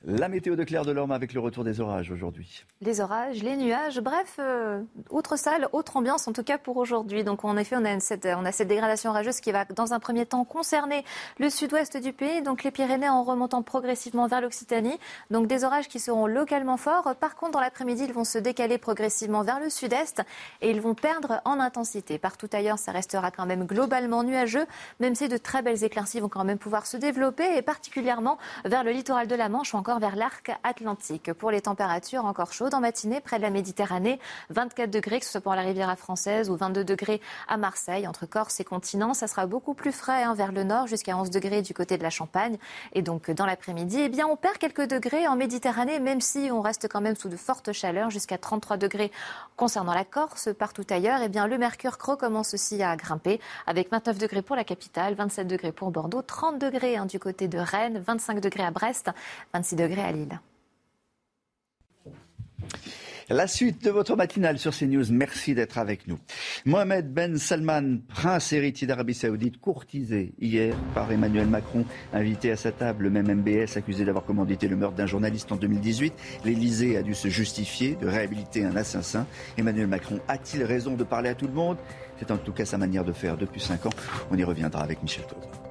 La 0.05 0.28
météo 0.28 0.55
de 0.56 0.62
Claire 0.62 0.85
de 0.85 0.93
Lorme 0.93 1.10
avec 1.10 1.32
le 1.32 1.40
retour 1.40 1.64
des 1.64 1.81
orages 1.81 2.10
aujourd'hui. 2.12 2.64
Les 2.82 3.01
orages, 3.01 3.43
les 3.43 3.56
nuages, 3.56 3.98
bref, 4.01 4.36
euh, 4.39 4.82
autre 5.10 5.36
salle, 5.36 5.68
autre 5.73 5.97
ambiance 5.97 6.28
en 6.28 6.32
tout 6.32 6.44
cas 6.44 6.59
pour 6.59 6.77
aujourd'hui. 6.77 7.24
Donc 7.24 7.44
en 7.44 7.56
effet, 7.56 7.77
on 7.77 7.85
a, 7.85 7.90
une- 7.93 8.01
cette, 8.01 8.27
on 8.27 8.44
a 8.44 8.52
cette 8.52 8.68
dégradation 8.68 9.10
orageuse 9.10 9.40
qui 9.40 9.51
va 9.52 9.64
dans 9.64 9.94
un 9.94 9.98
premier 9.98 10.24
temps 10.27 10.44
concerner 10.44 11.02
le 11.39 11.48
sud-ouest 11.51 11.97
du 11.97 12.12
pays, 12.12 12.43
donc 12.43 12.62
les 12.62 12.70
Pyrénées 12.70 13.09
en 13.09 13.24
remontant 13.24 13.62
progressivement 13.62 14.27
vers 14.28 14.43
l'Occitanie. 14.43 14.97
Donc 15.31 15.48
des 15.48 15.64
orages 15.64 15.89
qui 15.89 15.98
seront 15.98 16.27
localement 16.27 16.77
forts. 16.77 17.14
Par 17.18 17.35
contre, 17.35 17.52
dans 17.52 17.60
l'après-midi, 17.60 18.05
ils 18.05 18.12
vont 18.12 18.24
se 18.24 18.39
décaler 18.39 18.77
progressivement 18.78 19.43
vers 19.43 19.59
le 19.59 19.70
sud-est 19.70 20.23
et 20.60 20.70
ils 20.70 20.81
vont 20.81 20.94
perdre 20.94 21.40
en 21.47 21.59
intensité. 21.59 22.18
Partout 22.18 22.51
ailleurs, 22.52 22.78
ça 22.78 22.93
restera 22.93 23.31
quand 23.32 23.47
même 23.47 23.64
globalement 23.64 24.23
nuageux, 24.23 24.66
même 25.01 25.14
si 25.16 25.28
de 25.28 25.39
très 25.39 25.62
belles 25.62 25.82
éclaircies 25.82 26.20
vont 26.20 26.28
quand 26.28 26.44
même 26.44 26.59
pouvoir 26.59 26.86
se 26.86 26.98
développer 26.98 27.56
et 27.56 27.62
particulièrement 27.62 28.39
vers 28.66 28.85
le 28.85 28.93
littoral 28.93 29.27
de 29.27 29.35
la 29.35 29.48
Manche 29.48 29.74
encore 29.86 30.00
vers 30.00 30.16
l'arc 30.16 30.50
atlantique. 30.64 31.32
Pour 31.32 31.52
les 31.52 31.60
températures 31.60 32.24
encore 32.24 32.52
chaudes 32.52 32.74
en 32.74 32.80
matinée 32.80 33.20
près 33.20 33.36
de 33.36 33.42
la 33.42 33.50
Méditerranée, 33.50 34.18
24 34.50 34.90
degrés 34.90 35.20
que 35.20 35.24
ce 35.24 35.30
soit 35.30 35.40
pour 35.40 35.54
la 35.54 35.62
Riviera 35.62 35.94
française 35.94 36.50
ou 36.50 36.56
22 36.56 36.82
degrés 36.82 37.20
à 37.46 37.56
Marseille, 37.56 38.08
entre 38.08 38.26
Corse 38.26 38.58
et 38.58 38.64
continent. 38.64 39.14
Ça 39.14 39.28
sera 39.28 39.46
beaucoup 39.46 39.74
plus 39.74 39.92
frais 39.92 40.24
hein, 40.24 40.34
vers 40.34 40.50
le 40.50 40.64
nord 40.64 40.88
jusqu'à 40.88 41.16
11 41.16 41.30
degrés 41.30 41.62
du 41.62 41.72
côté 41.72 41.98
de 41.98 42.02
la 42.02 42.10
Champagne. 42.10 42.58
Et 42.94 43.02
donc 43.02 43.30
dans 43.30 43.46
l'après-midi, 43.46 44.00
eh 44.00 44.08
bien 44.08 44.26
on 44.26 44.34
perd 44.34 44.58
quelques 44.58 44.88
degrés 44.88 45.28
en 45.28 45.36
Méditerranée, 45.36 46.00
même 46.00 46.20
si 46.20 46.48
on 46.50 46.62
reste 46.62 46.88
quand 46.88 47.00
même 47.00 47.14
sous 47.14 47.28
de 47.28 47.36
fortes 47.36 47.70
chaleurs 47.72 48.10
jusqu'à 48.10 48.38
33 48.38 48.78
degrés 48.78 49.12
concernant 49.56 49.94
la 49.94 50.04
Corse. 50.04 50.48
Partout 50.58 50.86
ailleurs, 50.90 51.20
eh 51.22 51.28
bien 51.28 51.46
le 51.46 51.58
mercure 51.58 51.96
creux 51.96 52.16
commence 52.16 52.54
aussi 52.54 52.82
à 52.82 52.96
grimper 52.96 53.40
avec 53.68 53.92
29 53.92 54.18
degrés 54.18 54.42
pour 54.42 54.56
la 54.56 54.64
capitale, 54.64 55.14
27 55.14 55.46
degrés 55.46 55.70
pour 55.70 55.92
Bordeaux, 55.92 56.22
30 56.22 56.58
degrés 56.58 56.96
hein, 56.96 57.06
du 57.06 57.20
côté 57.20 57.46
de 57.46 57.58
Rennes, 57.58 58.02
25 58.04 58.40
degrés 58.40 58.64
à 58.64 58.72
Brest, 58.72 59.12
26 59.54 59.75
degrés 59.76 60.02
à 60.02 60.12
Lille. 60.12 60.40
La 63.28 63.48
suite 63.48 63.84
de 63.84 63.90
votre 63.90 64.14
matinale 64.14 64.56
sur 64.56 64.72
CNews. 64.72 65.06
Merci 65.10 65.52
d'être 65.52 65.78
avec 65.78 66.06
nous. 66.06 66.16
Mohamed 66.64 67.12
Ben 67.12 67.38
Salman, 67.38 67.98
prince 68.06 68.52
héritier 68.52 68.86
d'Arabie 68.86 69.14
Saoudite, 69.14 69.60
courtisé 69.60 70.32
hier 70.38 70.76
par 70.94 71.10
Emmanuel 71.10 71.48
Macron, 71.48 71.84
invité 72.12 72.52
à 72.52 72.56
sa 72.56 72.70
table, 72.70 73.02
le 73.02 73.10
même 73.10 73.40
MBS 73.40 73.76
accusé 73.76 74.04
d'avoir 74.04 74.24
commandité 74.24 74.68
le 74.68 74.76
meurtre 74.76 74.94
d'un 74.94 75.06
journaliste 75.06 75.50
en 75.50 75.56
2018. 75.56 76.14
L'Élysée 76.44 76.96
a 76.96 77.02
dû 77.02 77.14
se 77.14 77.26
justifier 77.26 77.96
de 77.96 78.06
réhabiliter 78.06 78.64
un 78.64 78.76
assassin. 78.76 79.26
Emmanuel 79.58 79.88
Macron 79.88 80.20
a-t-il 80.28 80.62
raison 80.62 80.94
de 80.94 81.02
parler 81.02 81.30
à 81.30 81.34
tout 81.34 81.48
le 81.48 81.52
monde? 81.52 81.78
C'est 82.20 82.30
en 82.30 82.38
tout 82.38 82.52
cas 82.52 82.64
sa 82.64 82.78
manière 82.78 83.04
de 83.04 83.12
faire 83.12 83.36
depuis 83.36 83.60
cinq 83.60 83.86
ans. 83.86 83.92
On 84.30 84.36
y 84.36 84.44
reviendra 84.44 84.84
avec 84.84 85.02
Michel 85.02 85.26
Taube. 85.26 85.65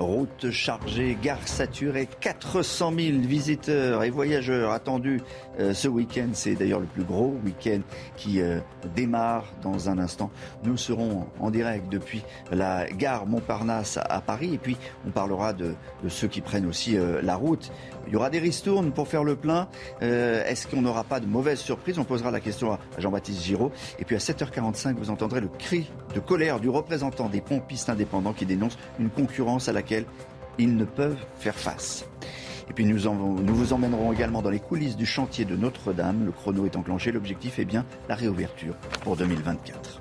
Route 0.00 0.50
chargée, 0.50 1.16
gare 1.22 1.46
saturée, 1.46 2.08
400 2.20 2.92
000 2.98 3.18
visiteurs 3.18 4.02
et 4.02 4.08
voyageurs 4.08 4.72
attendus 4.72 5.20
euh, 5.58 5.74
ce 5.74 5.88
week-end. 5.88 6.28
C'est 6.32 6.54
d'ailleurs 6.54 6.80
le 6.80 6.86
plus 6.86 7.04
gros 7.04 7.36
week-end 7.44 7.80
qui 8.16 8.40
euh, 8.40 8.60
démarre 8.96 9.44
dans 9.62 9.90
un 9.90 9.98
instant. 9.98 10.30
Nous 10.64 10.78
serons 10.78 11.26
en 11.38 11.50
direct 11.50 11.90
depuis 11.90 12.22
la 12.50 12.86
gare 12.90 13.26
Montparnasse 13.26 13.98
à 13.98 14.22
Paris 14.22 14.54
et 14.54 14.58
puis 14.58 14.78
on 15.06 15.10
parlera 15.10 15.52
de, 15.52 15.74
ceux 16.08 16.28
qui 16.28 16.40
prennent 16.40 16.66
aussi 16.66 16.96
euh, 16.96 17.20
la 17.22 17.36
route. 17.36 17.70
Il 18.06 18.12
y 18.12 18.16
aura 18.16 18.30
des 18.30 18.38
ristournes 18.38 18.92
pour 18.92 19.08
faire 19.08 19.24
le 19.24 19.36
plein. 19.36 19.68
Est-ce 20.00 20.66
qu'on 20.66 20.82
n'aura 20.82 21.04
pas 21.04 21.20
de 21.20 21.26
mauvaises 21.26 21.60
surprises 21.60 21.98
On 21.98 22.04
posera 22.04 22.30
la 22.30 22.40
question 22.40 22.72
à 22.72 22.78
Jean-Baptiste 22.98 23.42
Giraud. 23.42 23.70
Et 23.98 24.04
puis 24.04 24.16
à 24.16 24.18
7h45, 24.18 24.96
vous 24.96 25.10
entendrez 25.10 25.40
le 25.40 25.48
cri 25.48 25.90
de 26.14 26.20
colère 26.20 26.60
du 26.60 26.68
représentant 26.68 27.28
des 27.28 27.40
pompistes 27.40 27.88
indépendants 27.88 28.32
qui 28.32 28.46
dénonce 28.46 28.78
une 28.98 29.10
concurrence 29.10 29.68
à 29.68 29.72
laquelle 29.72 30.06
ils 30.58 30.76
ne 30.76 30.84
peuvent 30.84 31.24
faire 31.38 31.54
face. 31.54 32.04
Et 32.68 32.72
puis 32.72 32.84
nous, 32.84 32.98
nous 33.00 33.54
vous 33.54 33.72
emmènerons 33.72 34.12
également 34.12 34.42
dans 34.42 34.50
les 34.50 34.60
coulisses 34.60 34.96
du 34.96 35.06
chantier 35.06 35.44
de 35.44 35.56
Notre-Dame. 35.56 36.24
Le 36.24 36.30
chrono 36.30 36.66
est 36.66 36.76
enclenché. 36.76 37.10
L'objectif 37.10 37.58
est 37.58 37.64
bien 37.64 37.84
la 38.08 38.14
réouverture 38.14 38.74
pour 39.02 39.16
2024. 39.16 40.00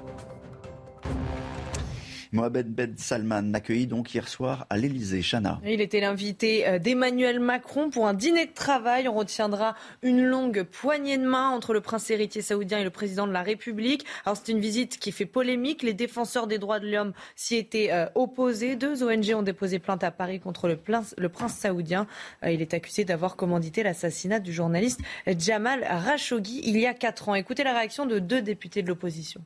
Mohamed 2.31 2.67
Ben 2.67 2.95
Salman 2.95 3.53
accueilli 3.53 3.87
donc 3.87 4.13
hier 4.13 4.27
soir 4.27 4.67
à 4.69 4.77
l'Elysée. 4.77 5.21
Chana. 5.23 5.59
Il 5.65 5.81
était 5.81 5.99
l'invité 5.99 6.67
euh, 6.67 6.77
d'Emmanuel 6.77 7.39
Macron 7.39 7.89
pour 7.89 8.07
un 8.07 8.13
dîner 8.13 8.45
de 8.45 8.53
travail. 8.53 9.07
On 9.07 9.15
retiendra 9.15 9.75
une 10.03 10.23
longue 10.23 10.63
poignée 10.63 11.17
de 11.17 11.25
main 11.25 11.49
entre 11.49 11.73
le 11.73 11.81
prince 11.81 12.09
héritier 12.11 12.41
saoudien 12.41 12.77
et 12.79 12.83
le 12.83 12.91
président 12.91 13.25
de 13.25 13.31
la 13.31 13.41
République. 13.41 14.05
Alors 14.25 14.37
c'est 14.37 14.51
une 14.51 14.59
visite 14.59 14.99
qui 14.99 15.11
fait 15.11 15.25
polémique. 15.25 15.81
Les 15.81 15.93
défenseurs 15.93 16.45
des 16.45 16.59
droits 16.59 16.79
de 16.79 16.89
l'homme 16.89 17.13
s'y 17.35 17.55
étaient 17.55 17.91
euh, 17.91 18.05
opposés. 18.13 18.75
Deux 18.75 19.03
ONG 19.03 19.33
ont 19.33 19.41
déposé 19.41 19.79
plainte 19.79 20.03
à 20.03 20.11
Paris 20.11 20.39
contre 20.39 20.67
le, 20.67 20.77
prince 20.77 21.15
saoudien. 21.53 22.05
Euh, 22.43 22.51
il 22.51 22.61
est 22.61 22.75
accusé 22.75 23.05
d'avoir 23.05 23.35
commandité 23.35 23.81
l'assassinat 23.81 24.39
du 24.39 24.53
journaliste 24.53 25.01
Jamal 25.25 25.81
Khashoggi 25.81 26.61
il 26.63 26.77
y 26.77 26.85
a 26.85 26.93
quatre 26.93 27.29
ans. 27.29 27.35
Écoutez 27.35 27.63
la 27.63 27.73
réaction 27.73 28.05
de 28.05 28.19
deux 28.19 28.41
députés 28.41 28.83
de 28.83 28.87
l'opposition 28.87 29.41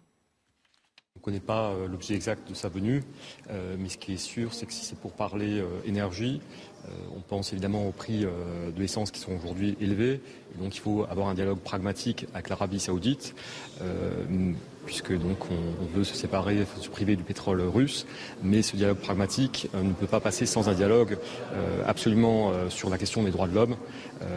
connaît 1.23 1.39
pas 1.39 1.71
euh, 1.71 1.87
l'objet 1.87 2.13
exact 2.13 2.49
de 2.49 2.53
sa 2.53 2.69
venue, 2.69 3.01
euh, 3.49 3.75
mais 3.79 3.89
ce 3.89 3.97
qui 3.97 4.13
est 4.13 4.17
sûr, 4.17 4.53
c'est 4.53 4.65
que 4.65 4.73
si 4.73 4.85
c'est 4.85 4.99
pour 4.99 5.13
parler 5.13 5.59
euh, 5.59 5.67
énergie, 5.85 6.41
on 7.15 7.21
pense 7.21 7.53
évidemment 7.53 7.87
aux 7.87 7.93
prix 7.93 8.25
de 8.25 8.77
l'essence 8.77 9.09
qui 9.09 9.21
sont 9.21 9.31
aujourd'hui 9.31 9.77
élevés. 9.79 10.19
donc 10.59 10.75
il 10.75 10.81
faut 10.81 11.05
avoir 11.09 11.29
un 11.29 11.33
dialogue 11.33 11.59
pragmatique 11.59 12.25
avec 12.33 12.49
l'Arabie 12.49 12.81
saoudite 12.81 13.35
puisque 14.85 15.17
donc 15.17 15.37
on, 15.51 15.97
veut 15.97 16.03
se 16.03 16.15
séparer, 16.15 16.65
se 16.79 16.89
priver 16.89 17.15
du 17.15 17.23
pétrole 17.23 17.61
russe, 17.61 18.05
mais 18.41 18.61
ce 18.61 18.75
dialogue 18.75 18.97
pragmatique 18.97 19.69
euh, 19.75 19.83
ne 19.83 19.93
peut 19.93 20.07
pas 20.07 20.19
passer 20.19 20.45
sans 20.45 20.69
un 20.69 20.73
dialogue 20.73 21.17
euh, 21.53 21.83
absolument 21.85 22.51
euh, 22.51 22.69
sur 22.69 22.89
la 22.89 22.97
question 22.97 23.23
des 23.23 23.31
droits 23.31 23.47
de 23.47 23.53
l'homme. 23.53 23.75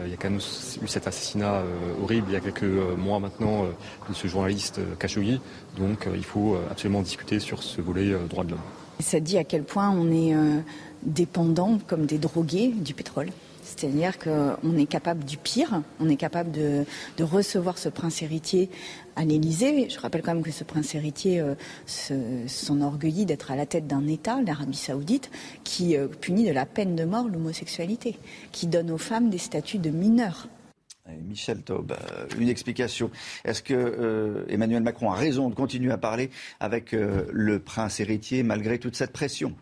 il 0.05 0.11
y 0.11 0.13
a 0.13 0.17
quand 0.17 0.29
même 0.29 0.39
eu 0.39 0.87
cet 0.87 1.07
assassinat 1.07 1.63
horrible 2.01 2.27
il 2.29 2.33
y 2.33 2.35
a 2.35 2.39
quelques 2.41 2.63
mois 2.97 3.19
maintenant 3.19 3.65
de 4.09 4.13
ce 4.13 4.27
journaliste 4.27 4.79
Khashoggi, 4.99 5.39
donc 5.77 6.07
il 6.13 6.23
faut 6.23 6.57
absolument 6.69 7.01
discuter 7.01 7.39
sur 7.39 7.63
ce 7.63 7.79
volet 7.81 8.13
droits 8.29 8.43
de 8.43 8.51
l'homme. 8.51 8.59
Ça 8.99 9.19
dit 9.19 9.37
à 9.37 9.45
quel 9.45 9.63
point 9.63 9.89
on 9.89 10.11
est 10.11 10.35
dépendant, 11.03 11.79
comme 11.87 12.05
des 12.05 12.17
drogués, 12.17 12.73
du 12.75 12.93
pétrole. 12.93 13.29
C'est-à-dire 13.77 14.17
qu'on 14.17 14.75
est 14.75 14.87
capable 14.87 15.23
du 15.23 15.37
pire, 15.37 15.83
on 15.99 16.09
est 16.09 16.15
capable 16.15 16.51
de, 16.51 16.85
recevoir 17.19 17.77
ce 17.77 17.89
prince 17.89 18.23
héritier 18.23 18.69
à 19.15 19.23
l'Élysée. 19.23 19.87
Je 19.89 19.99
rappelle 19.99 20.23
quand 20.23 20.33
même 20.33 20.43
que 20.43 20.51
ce 20.51 20.63
prince 20.63 20.95
héritier 20.95 21.39
euh, 21.39 21.53
s'enorgueillit 22.47 23.25
d'être 23.25 23.51
à 23.51 23.55
la 23.55 23.67
tête 23.67 23.85
d'un 23.85 24.07
État, 24.07 24.41
l'Arabie 24.41 24.77
saoudite, 24.77 25.29
qui 25.63 25.95
euh, 25.95 26.07
punit 26.07 26.45
de 26.45 26.51
la 26.51 26.65
peine 26.65 26.95
de 26.95 27.03
mort 27.03 27.27
l'homosexualité, 27.27 28.17
qui 28.51 28.65
donne 28.65 28.89
aux 28.89 28.97
femmes 28.97 29.29
des 29.29 29.37
statuts 29.37 29.77
de 29.77 29.91
mineurs. 29.91 30.47
Michel 31.25 31.61
Taub, 31.61 31.91
euh, 31.91 32.25
une 32.39 32.49
explication. 32.49 33.11
Est-ce 33.45 33.61
que 33.61 34.45
Emmanuel 34.49 34.81
Macron 34.81 35.11
a 35.11 35.15
raison 35.15 35.49
de 35.49 35.55
continuer 35.55 35.91
à 35.91 35.97
parler 35.97 36.31
avec 36.59 36.93
le 36.93 37.59
prince 37.59 37.99
héritier 37.99 38.41
malgré 38.41 38.79
toute 38.79 38.95
cette 38.95 39.13
pression? 39.13 39.53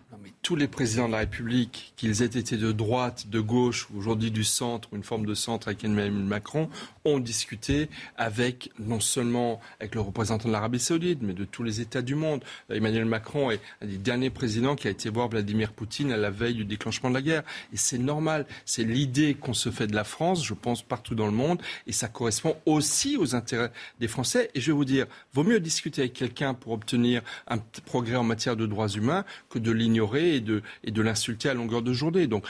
Tous 0.45 0.55
les 0.55 0.67
présidents 0.67 1.07
de 1.07 1.13
la 1.13 1.17
République, 1.17 1.91
qu'ils 1.97 2.21
aient 2.21 2.25
été 2.25 2.55
de 2.55 2.71
droite, 2.71 3.31
de 3.31 3.39
gauche, 3.39 3.87
ou 3.89 3.97
aujourd'hui 3.97 4.29
du 4.29 4.43
centre, 4.43 4.89
une 4.93 5.01
forme 5.01 5.25
de 5.25 5.33
centre 5.33 5.69
avec 5.69 5.83
Emmanuel 5.83 6.11
Macron, 6.11 6.69
ont 7.05 7.19
discuté 7.19 7.89
avec, 8.17 8.71
non 8.79 8.99
seulement 8.99 9.61
avec 9.79 9.95
le 9.95 10.01
représentant 10.01 10.47
de 10.47 10.53
l'Arabie 10.53 10.79
Saoudite, 10.79 11.19
mais 11.21 11.33
de 11.33 11.45
tous 11.45 11.63
les 11.63 11.81
États 11.81 12.01
du 12.01 12.15
monde. 12.15 12.43
Emmanuel 12.69 13.05
Macron 13.05 13.51
est 13.51 13.61
un 13.81 13.85
des 13.85 13.97
derniers 13.97 14.31
présidents 14.31 14.75
qui 14.75 14.87
a 14.87 14.91
été 14.91 15.09
voir 15.09 15.29
Vladimir 15.29 15.71
Poutine 15.71 16.11
à 16.11 16.17
la 16.17 16.31
veille 16.31 16.55
du 16.55 16.65
déclenchement 16.65 17.09
de 17.09 17.15
la 17.15 17.21
guerre. 17.21 17.43
Et 17.73 17.77
c'est 17.77 17.97
normal. 17.97 18.45
C'est 18.65 18.83
l'idée 18.83 19.35
qu'on 19.35 19.53
se 19.53 19.69
fait 19.69 19.87
de 19.87 19.95
la 19.95 20.03
France, 20.03 20.45
je 20.45 20.53
pense, 20.53 20.81
partout 20.81 21.15
dans 21.15 21.27
le 21.27 21.31
monde. 21.31 21.61
Et 21.87 21.91
ça 21.91 22.07
correspond 22.07 22.57
aussi 22.65 23.17
aux 23.17 23.35
intérêts 23.35 23.71
des 23.99 24.07
Français. 24.07 24.49
Et 24.55 24.61
je 24.61 24.67
vais 24.67 24.75
vous 24.75 24.85
dire, 24.85 25.05
vaut 25.33 25.43
mieux 25.43 25.59
discuter 25.59 26.01
avec 26.01 26.13
quelqu'un 26.13 26.53
pour 26.53 26.73
obtenir 26.73 27.21
un 27.47 27.57
progrès 27.85 28.15
en 28.15 28.23
matière 28.23 28.55
de 28.55 28.65
droits 28.65 28.89
humains 28.89 29.25
que 29.49 29.59
de 29.59 29.71
l'ignorer 29.71 30.35
et 30.35 30.41
de, 30.41 30.61
l'insulter 31.01 31.49
à 31.49 31.53
longueur 31.53 31.81
de 31.81 31.93
journée. 31.93 32.27
Donc, 32.27 32.45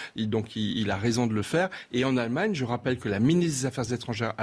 il, 0.55 0.89
a 0.91 0.97
raison 0.97 1.27
de 1.27 1.33
le 1.33 1.41
faire. 1.41 1.69
Et 1.91 2.05
en 2.05 2.15
Allemagne, 2.17 2.53
je 2.53 2.63
rappelle 2.63 2.97
que 2.97 3.09
la 3.09 3.19
ministre 3.19 3.61
des 3.61 3.65
Affaires 3.65 3.91
étrangères 3.91 4.33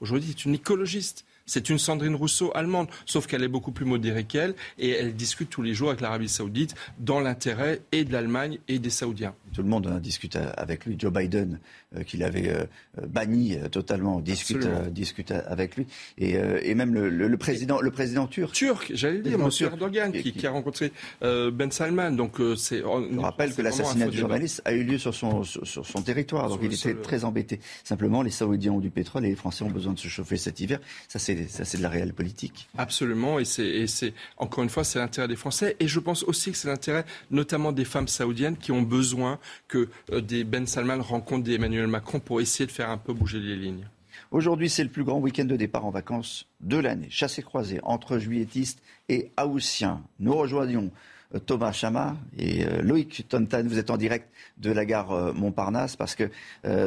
aujourd'hui, 0.00 0.30
est 0.30 0.44
une 0.44 0.54
écologiste. 0.54 1.24
C'est 1.48 1.70
une 1.70 1.78
Sandrine 1.78 2.16
Rousseau 2.16 2.50
allemande, 2.56 2.88
sauf 3.06 3.28
qu'elle 3.28 3.44
est 3.44 3.48
beaucoup 3.48 3.70
plus 3.70 3.84
modérée 3.84 4.24
qu'elle 4.24 4.56
et 4.78 4.90
elle 4.90 5.14
discute 5.14 5.48
tous 5.48 5.62
les 5.62 5.74
jours 5.74 5.90
avec 5.90 6.00
l'Arabie 6.00 6.28
saoudite 6.28 6.74
dans 6.98 7.20
l'intérêt 7.20 7.82
et 7.92 8.04
de 8.04 8.12
l'Allemagne 8.12 8.58
et 8.66 8.80
des 8.80 8.90
Saoudiens. 8.90 9.32
Tout 9.54 9.62
le 9.62 9.68
monde 9.68 10.00
discute 10.00 10.34
avec 10.34 10.86
lui. 10.86 10.96
Joe 10.98 11.12
Biden, 11.12 11.60
qu'il 12.04 12.22
avait 12.22 12.48
euh, 12.50 12.64
banni 13.06 13.56
euh, 13.56 13.68
totalement, 13.68 14.20
discute, 14.20 14.66
discute 14.90 15.30
avec 15.30 15.76
lui. 15.76 15.86
Et, 16.18 16.74
même 16.74 16.94
le, 16.94 17.36
président, 17.36 17.80
le 17.80 17.90
président 17.90 18.26
turc. 18.26 18.52
Turc, 18.52 18.92
j'allais 18.94 19.20
dire, 19.20 19.40
M. 19.40 19.50
Erdogan, 19.60 20.12
qui, 20.12 20.46
a 20.46 20.50
rencontré 20.50 20.92
Ben 21.22 21.70
Salman. 21.70 22.12
Donc, 22.12 22.36
c'est, 22.56 22.84
on, 22.84 23.20
rappelle 23.20 23.54
que 23.54 23.62
l'assassinat 23.62 24.08
du 24.08 24.18
journaliste 24.18 24.62
a 24.64 24.72
eu 24.72 24.84
lieu 24.84 24.98
sur 24.98 25.14
son, 25.14 25.42
sur, 25.42 25.86
son 25.86 26.02
territoire. 26.02 26.48
Donc, 26.48 26.60
il 26.62 26.72
était 26.72 26.94
très 26.94 27.24
embêté. 27.24 27.60
Simplement, 27.84 28.22
les 28.22 28.30
Saoudiens 28.30 28.72
ont 28.72 28.80
du 28.80 28.90
pétrole 28.90 29.24
et 29.24 29.30
les 29.30 29.36
Français 29.36 29.64
ont 29.64 29.70
besoin 29.70 29.92
de 29.92 29.98
se 29.98 30.08
chauffer 30.08 30.36
cet 30.36 30.60
hiver. 30.60 30.80
Ça, 31.08 31.18
c'est 31.18 31.46
ça, 31.48 31.64
c'est 31.64 31.78
de 31.78 31.82
la 31.82 31.88
réelle 31.88 32.12
politique. 32.12 32.68
Absolument, 32.76 33.38
et 33.38 33.44
c'est, 33.44 34.14
encore 34.36 34.64
une 34.64 34.70
fois, 34.70 34.84
c'est 34.84 34.98
l'intérêt 34.98 35.28
des 35.28 35.36
Français, 35.36 35.76
et 35.80 35.88
je 35.88 36.00
pense 36.00 36.22
aussi 36.24 36.50
que 36.50 36.56
c'est 36.56 36.68
l'intérêt, 36.68 37.04
notamment 37.30 37.72
des 37.72 37.84
femmes 37.84 38.08
saoudiennes, 38.08 38.56
qui 38.56 38.72
ont 38.72 38.82
besoin 38.82 39.38
que 39.68 39.88
euh, 40.12 40.20
des 40.20 40.44
Ben 40.44 40.66
Salman 40.66 41.00
rencontrent 41.02 41.44
des 41.44 41.54
Emmanuel 41.54 41.85
Macron 41.90 42.20
pour 42.20 42.40
essayer 42.40 42.66
de 42.66 42.72
faire 42.72 42.90
un 42.90 42.98
peu 42.98 43.12
bouger 43.12 43.40
les 43.40 43.56
lignes. 43.56 43.86
Aujourd'hui, 44.30 44.68
c'est 44.68 44.82
le 44.82 44.88
plus 44.90 45.04
grand 45.04 45.18
week-end 45.18 45.44
de 45.44 45.56
départ 45.56 45.84
en 45.84 45.90
vacances 45.90 46.48
de 46.60 46.78
l'année. 46.78 47.08
Chassé 47.10 47.42
croisé 47.42 47.80
entre 47.82 48.18
juilletistes 48.18 48.82
et 49.08 49.30
haussiens. 49.42 50.02
Nous 50.18 50.34
rejoignons 50.34 50.90
euh, 51.34 51.38
Thomas 51.38 51.72
Chama 51.72 52.16
et 52.38 52.64
euh, 52.64 52.82
Loïc 52.82 53.26
Tontan. 53.28 53.62
Vous 53.64 53.78
êtes 53.78 53.90
en 53.90 53.96
direct 53.96 54.28
de 54.58 54.70
la 54.70 54.84
gare 54.84 55.12
euh, 55.12 55.32
Montparnasse 55.32 55.96
parce 55.96 56.14
que 56.14 56.30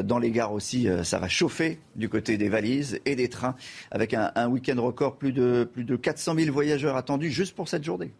dans 0.02 0.20
les 0.20 0.32
gares 0.32 0.54
aussi, 0.54 0.88
ça 1.04 1.20
va 1.20 1.30
chauffer 1.30 1.80
du 1.96 2.10
côté 2.10 2.38
des 2.38 2.50
valises 2.50 3.00
et 3.06 3.16
des 3.16 3.30
trains 3.30 3.56
avec 3.92 4.14
un, 4.14 4.32
un 4.36 4.48
week-end 4.48 4.82
record, 4.82 5.18
plus 5.18 5.32
de, 5.32 5.70
plus 5.72 5.84
de 5.84 5.96
400 5.96 6.36
000 6.36 6.54
voyageurs 6.54 6.96
attendus 6.96 7.32
juste 7.32 7.56
pour 7.56 7.70
cette 7.70 7.84
journée. 7.84 8.12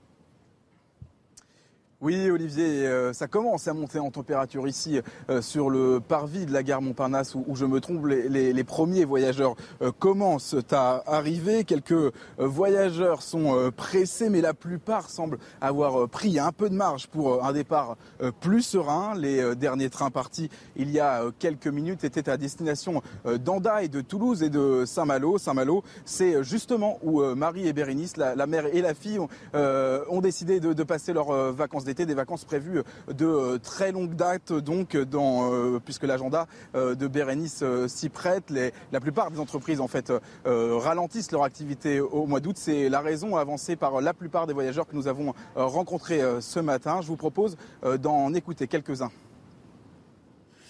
Oui, 2.02 2.30
Olivier, 2.30 2.88
euh, 2.88 3.12
ça 3.12 3.28
commence 3.28 3.68
à 3.68 3.74
monter 3.74 4.00
en 4.00 4.10
température 4.10 4.66
ici 4.70 5.02
euh, 5.30 5.42
sur 5.42 5.70
le 5.70 6.00
parvis 6.00 6.46
de 6.46 6.54
la 6.54 6.64
gare 6.64 6.82
Montparnasse 6.82 7.36
où, 7.36 7.58
je 7.58 7.66
me 7.66 7.82
trompe. 7.82 8.06
Les, 8.06 8.64
premiers 8.64 9.04
voyageurs 9.04 9.58
euh, 9.82 9.92
commencent 9.92 10.56
à 10.72 11.04
arriver. 11.08 11.66
Quelques 11.66 12.14
voyageurs 12.38 13.22
sont 13.22 13.70
pressés, 13.76 14.30
mais 14.30 14.40
la 14.40 14.54
plupart 14.54 15.10
semblent 15.10 15.40
avoir 15.60 16.08
pris 16.08 16.40
un 16.40 16.54
peu 16.54 16.70
de 16.70 16.76
marge 16.76 17.08
pour 17.08 17.44
un 17.44 17.52
départ 17.52 17.98
plus 18.40 18.62
serein. 18.62 19.14
Les 19.18 19.56
derniers 19.56 19.90
trains 19.90 20.12
partis 20.12 20.50
il 20.78 20.92
y 20.92 21.02
a 21.02 21.24
quelques 21.40 21.68
minutes 21.68 22.06
étaient 22.06 22.30
à 22.30 22.38
destination 22.38 23.02
d'Andaï, 23.26 23.90
de 23.90 24.00
Toulouse 24.02 24.44
et 24.44 24.50
de 24.50 24.86
Saint-Malo. 24.86 25.38
Saint-Malo, 25.38 25.84
c'est 26.06 26.44
justement 26.44 27.00
où 27.04 27.22
Marie 27.36 27.68
et 27.68 27.74
Bérénice, 27.74 28.16
la, 28.16 28.48
mère 28.48 28.68
et 28.68 28.82
la 28.82 28.94
fille, 28.94 29.20
ont, 29.20 30.22
décidé 30.22 30.60
de, 30.60 30.74
de 30.74 30.84
passer 30.84 31.12
leurs 31.12 31.52
vacances 31.52 31.86
des 31.94 32.14
vacances 32.14 32.46
prévues 32.46 32.84
de 33.12 33.26
euh, 33.26 33.58
très 33.58 33.92
longue 33.92 34.16
date, 34.16 34.54
donc 34.54 34.96
dans, 34.96 35.52
euh, 35.52 35.80
puisque 35.84 36.04
l'agenda 36.04 36.48
euh, 36.76 36.96
de 36.96 37.08
Bérénice 37.08 37.64
s'y 37.88 38.10
prête. 38.10 38.52
la 38.92 39.00
plupart 39.00 39.32
des 39.32 39.40
entreprises 39.40 39.82
en 39.82 39.88
fait 39.88 40.12
ralentissent 40.46 41.32
leur 41.32 41.44
activité 41.44 42.00
au 42.00 42.26
mois 42.26 42.40
d'août. 42.40 42.56
C'est 42.58 42.90
la 42.90 43.02
raison 43.02 43.36
avancée 43.36 43.76
par 43.76 44.02
la 44.02 44.14
plupart 44.14 44.48
des 44.48 44.54
voyageurs 44.54 44.88
que 44.88 44.96
nous 44.96 45.08
avons 45.08 45.34
rencontrés 45.56 46.22
ce 46.40 46.60
matin. 46.60 47.02
Je 47.02 47.08
vous 47.08 47.16
propose 47.16 47.58
d'en 48.00 48.34
écouter 48.34 48.68
quelques-uns. 48.68 49.12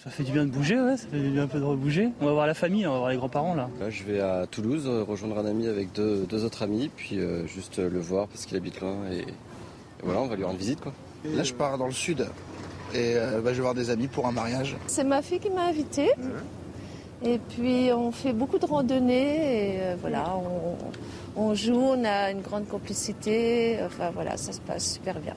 Ça 0.02 0.10
fait 0.10 0.24
du 0.24 0.32
bien 0.32 0.46
de 0.46 0.50
bouger, 0.50 0.80
ouais, 0.80 0.96
ça 0.96 1.06
fait 1.08 1.20
du 1.20 1.30
bien 1.30 1.42
un 1.42 1.46
peu 1.46 1.58
de 1.58 1.64
rebouger. 1.64 2.08
On 2.20 2.26
va 2.26 2.32
voir 2.32 2.46
la 2.46 2.54
famille, 2.54 2.86
on 2.86 2.92
va 2.92 2.98
voir 2.98 3.10
les 3.10 3.16
grands-parents 3.16 3.54
là. 3.54 3.68
Là, 3.80 3.90
je 3.90 4.02
vais 4.04 4.20
à 4.20 4.46
Toulouse 4.46 4.86
rejoindre 4.86 5.38
un 5.38 5.46
ami 5.46 5.66
avec 5.66 5.92
deux, 5.92 6.44
autres 6.44 6.62
amis, 6.62 6.90
puis 6.94 7.18
juste 7.46 7.78
le 7.78 8.00
voir 8.00 8.28
parce 8.28 8.46
qu'il 8.46 8.56
habite 8.56 8.80
loin 8.80 8.96
et, 9.10 9.18
et 9.18 10.02
voilà, 10.02 10.20
on 10.20 10.26
va 10.26 10.36
lui 10.36 10.44
rendre 10.44 10.58
visite 10.58 10.80
quoi. 10.80 10.92
Là, 11.24 11.42
je 11.42 11.52
pars 11.52 11.76
dans 11.78 11.86
le 11.86 11.92
sud 11.92 12.26
et 12.94 13.14
bah, 13.14 13.52
je 13.52 13.56
vais 13.56 13.60
voir 13.62 13.74
des 13.74 13.90
amis 13.90 14.08
pour 14.08 14.26
un 14.26 14.32
mariage. 14.32 14.76
C'est 14.86 15.04
ma 15.04 15.22
fille 15.22 15.38
qui 15.38 15.50
m'a 15.50 15.64
invité. 15.64 16.10
Et 17.22 17.38
puis 17.38 17.92
on 17.92 18.12
fait 18.12 18.32
beaucoup 18.32 18.58
de 18.58 18.64
randonnées 18.64 19.74
et 19.74 19.94
voilà, 20.00 20.34
on, 20.34 20.76
on 21.40 21.54
joue, 21.54 21.78
on 21.78 22.04
a 22.04 22.30
une 22.30 22.40
grande 22.40 22.66
complicité. 22.66 23.78
Enfin 23.84 24.10
voilà, 24.14 24.38
ça 24.38 24.52
se 24.52 24.60
passe 24.60 24.94
super 24.94 25.20
bien. 25.20 25.34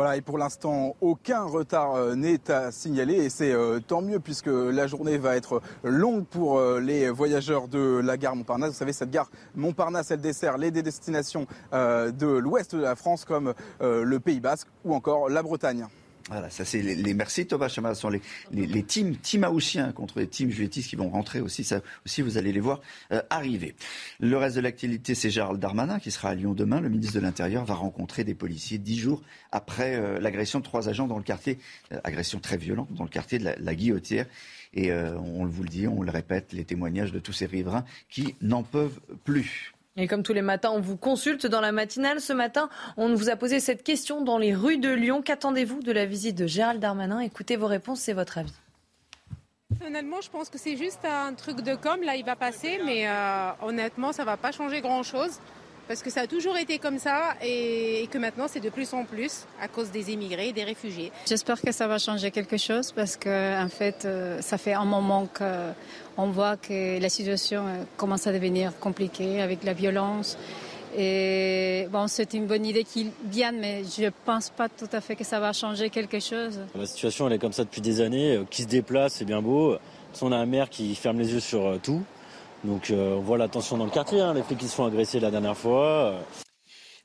Voilà, 0.00 0.16
et 0.16 0.22
pour 0.22 0.38
l'instant, 0.38 0.96
aucun 1.02 1.42
retard 1.42 1.94
euh, 1.94 2.14
n'est 2.14 2.50
à 2.50 2.72
signaler 2.72 3.16
et 3.16 3.28
c'est 3.28 3.52
euh, 3.52 3.80
tant 3.80 4.00
mieux 4.00 4.18
puisque 4.18 4.46
la 4.46 4.86
journée 4.86 5.18
va 5.18 5.36
être 5.36 5.60
longue 5.84 6.24
pour 6.24 6.58
euh, 6.58 6.80
les 6.80 7.10
voyageurs 7.10 7.68
de 7.68 8.00
la 8.02 8.16
gare 8.16 8.34
Montparnasse. 8.34 8.70
Vous 8.70 8.78
savez, 8.78 8.94
cette 8.94 9.10
gare 9.10 9.28
Montparnasse, 9.54 10.10
elle 10.10 10.22
dessert 10.22 10.56
les 10.56 10.70
destinations 10.70 11.46
de 11.70 12.26
l'ouest 12.38 12.74
de 12.74 12.80
la 12.80 12.96
France 12.96 13.26
comme 13.26 13.52
le 13.82 14.18
Pays 14.20 14.40
Basque 14.40 14.68
ou 14.86 14.94
encore 14.94 15.28
la 15.28 15.42
Bretagne. 15.42 15.86
Voilà, 16.30 16.48
ça 16.48 16.64
c'est 16.64 16.80
les, 16.80 17.12
merci 17.12 17.44
Thomas 17.44 17.66
Chama, 17.66 17.92
ce 17.92 18.02
sont 18.02 18.08
les, 18.08 18.20
les, 18.52 18.64
les 18.64 18.84
teams 18.84 19.16
timaouchiens 19.16 19.90
contre 19.90 20.20
les 20.20 20.28
teams 20.28 20.48
juvétistes 20.48 20.88
qui 20.88 20.94
vont 20.94 21.10
rentrer 21.10 21.40
aussi. 21.40 21.64
Ça 21.64 21.82
aussi, 22.06 22.22
vous 22.22 22.38
allez 22.38 22.52
les 22.52 22.60
voir 22.60 22.80
euh, 23.10 23.20
arriver. 23.30 23.74
Le 24.20 24.36
reste 24.36 24.54
de 24.54 24.60
l'actualité, 24.60 25.16
c'est 25.16 25.28
Gérald 25.28 25.58
Darmanin 25.58 25.98
qui 25.98 26.12
sera 26.12 26.28
à 26.28 26.34
Lyon 26.36 26.54
demain. 26.54 26.80
Le 26.80 26.88
ministre 26.88 27.16
de 27.16 27.20
l'Intérieur 27.20 27.64
va 27.64 27.74
rencontrer 27.74 28.22
des 28.22 28.34
policiers 28.34 28.78
dix 28.78 28.96
jours 28.96 29.22
après 29.50 29.96
euh, 29.96 30.20
l'agression 30.20 30.60
de 30.60 30.64
trois 30.64 30.88
agents 30.88 31.08
dans 31.08 31.18
le 31.18 31.24
quartier, 31.24 31.58
euh, 31.92 31.98
agression 32.04 32.38
très 32.38 32.56
violente 32.56 32.94
dans 32.94 33.02
le 33.02 33.10
quartier 33.10 33.40
de 33.40 33.44
la, 33.44 33.56
la 33.56 33.74
Guillotière. 33.74 34.26
Et 34.72 34.92
on 34.92 35.46
vous 35.46 35.64
le 35.64 35.68
dit, 35.68 35.88
on 35.88 36.00
le 36.00 36.12
répète, 36.12 36.52
les 36.52 36.64
témoignages 36.64 37.10
de 37.10 37.18
tous 37.18 37.32
ces 37.32 37.46
riverains 37.46 37.84
qui 38.08 38.36
n'en 38.40 38.62
peuvent 38.62 39.00
plus. 39.24 39.72
Et 40.00 40.06
comme 40.06 40.22
tous 40.22 40.32
les 40.32 40.40
matins, 40.40 40.70
on 40.72 40.80
vous 40.80 40.96
consulte 40.96 41.46
dans 41.46 41.60
la 41.60 41.72
matinale. 41.72 42.22
Ce 42.22 42.32
matin, 42.32 42.70
on 42.96 43.14
vous 43.14 43.28
a 43.28 43.36
posé 43.36 43.60
cette 43.60 43.82
question 43.82 44.22
dans 44.22 44.38
les 44.38 44.54
rues 44.54 44.78
de 44.78 44.88
Lyon. 44.88 45.20
Qu'attendez-vous 45.20 45.82
de 45.82 45.92
la 45.92 46.06
visite 46.06 46.36
de 46.36 46.46
Gérald 46.46 46.80
Darmanin? 46.80 47.20
Écoutez 47.20 47.56
vos 47.56 47.66
réponses, 47.66 48.00
c'est 48.00 48.14
votre 48.14 48.38
avis. 48.38 48.54
Personnellement, 49.68 50.22
je 50.22 50.30
pense 50.30 50.48
que 50.48 50.56
c'est 50.56 50.78
juste 50.78 51.04
un 51.04 51.34
truc 51.34 51.60
de 51.60 51.74
com. 51.74 52.00
Là, 52.02 52.16
il 52.16 52.24
va 52.24 52.34
passer, 52.34 52.80
mais 52.82 53.06
euh, 53.06 53.50
honnêtement, 53.62 54.12
ça 54.12 54.22
ne 54.22 54.26
va 54.26 54.38
pas 54.38 54.52
changer 54.52 54.80
grand-chose 54.80 55.38
parce 55.90 56.04
que 56.04 56.10
ça 56.10 56.20
a 56.20 56.26
toujours 56.28 56.56
été 56.56 56.78
comme 56.78 57.00
ça 57.00 57.34
et, 57.42 58.08
que 58.12 58.18
maintenant 58.18 58.46
c'est 58.46 58.60
de 58.60 58.70
plus 58.70 58.94
en 58.94 59.04
plus 59.04 59.44
à 59.60 59.66
cause 59.66 59.90
des 59.90 60.12
immigrés, 60.12 60.52
des 60.52 60.62
réfugiés. 60.62 61.10
J'espère 61.26 61.60
que 61.60 61.72
ça 61.72 61.88
va 61.88 61.98
changer 61.98 62.30
quelque 62.30 62.58
chose 62.58 62.92
parce 62.92 63.16
que 63.16 63.60
en 63.60 63.68
fait, 63.68 64.04
euh, 64.04 64.40
ça 64.40 64.56
fait 64.56 64.72
un 64.72 64.84
moment 64.84 65.26
qu'on 66.20 66.30
voit 66.30 66.56
que 66.56 67.00
la 67.00 67.08
situation 67.08 67.66
euh, 67.66 67.82
commence 67.96 68.26
à 68.26 68.32
devenir 68.32 68.78
compliquée 68.78 69.40
avec 69.40 69.64
la 69.64 69.72
violence. 69.72 70.36
Et 70.96 71.86
bon, 71.90 72.08
c'est 72.08 72.34
une 72.34 72.46
bonne 72.46 72.66
idée 72.66 72.84
qu'il 72.84 73.10
vienne, 73.24 73.58
mais 73.60 73.84
je 73.84 74.04
ne 74.04 74.10
pense 74.24 74.50
pas 74.50 74.68
tout 74.68 74.88
à 74.92 75.00
fait 75.00 75.16
que 75.16 75.24
ça 75.24 75.38
va 75.38 75.52
changer 75.52 75.88
quelque 75.88 76.20
chose. 76.20 76.60
La 76.74 76.86
situation, 76.86 77.26
elle 77.28 77.34
est 77.34 77.38
comme 77.38 77.52
ça 77.52 77.64
depuis 77.64 77.80
des 77.80 78.00
années. 78.00 78.36
Euh, 78.36 78.44
qui 78.48 78.62
se 78.62 78.68
déplace, 78.68 79.14
c'est 79.14 79.24
bien 79.24 79.40
beau. 79.40 79.76
On 80.20 80.32
a 80.32 80.36
un 80.36 80.46
maire 80.46 80.68
qui 80.68 80.94
ferme 80.94 81.18
les 81.18 81.32
yeux 81.32 81.40
sur 81.40 81.78
tout. 81.82 82.02
Donc 82.64 82.90
euh, 82.90 83.14
on 83.14 83.20
voit 83.20 83.38
la 83.38 83.48
tension 83.48 83.78
dans 83.78 83.86
le 83.86 83.90
quartier, 83.90 84.20
hein, 84.20 84.34
les 84.34 84.42
flics 84.42 84.58
qui 84.58 84.68
se 84.68 84.74
font 84.74 84.84
agresser 84.84 85.20
la 85.20 85.30
dernière 85.30 85.56
fois. 85.56 86.20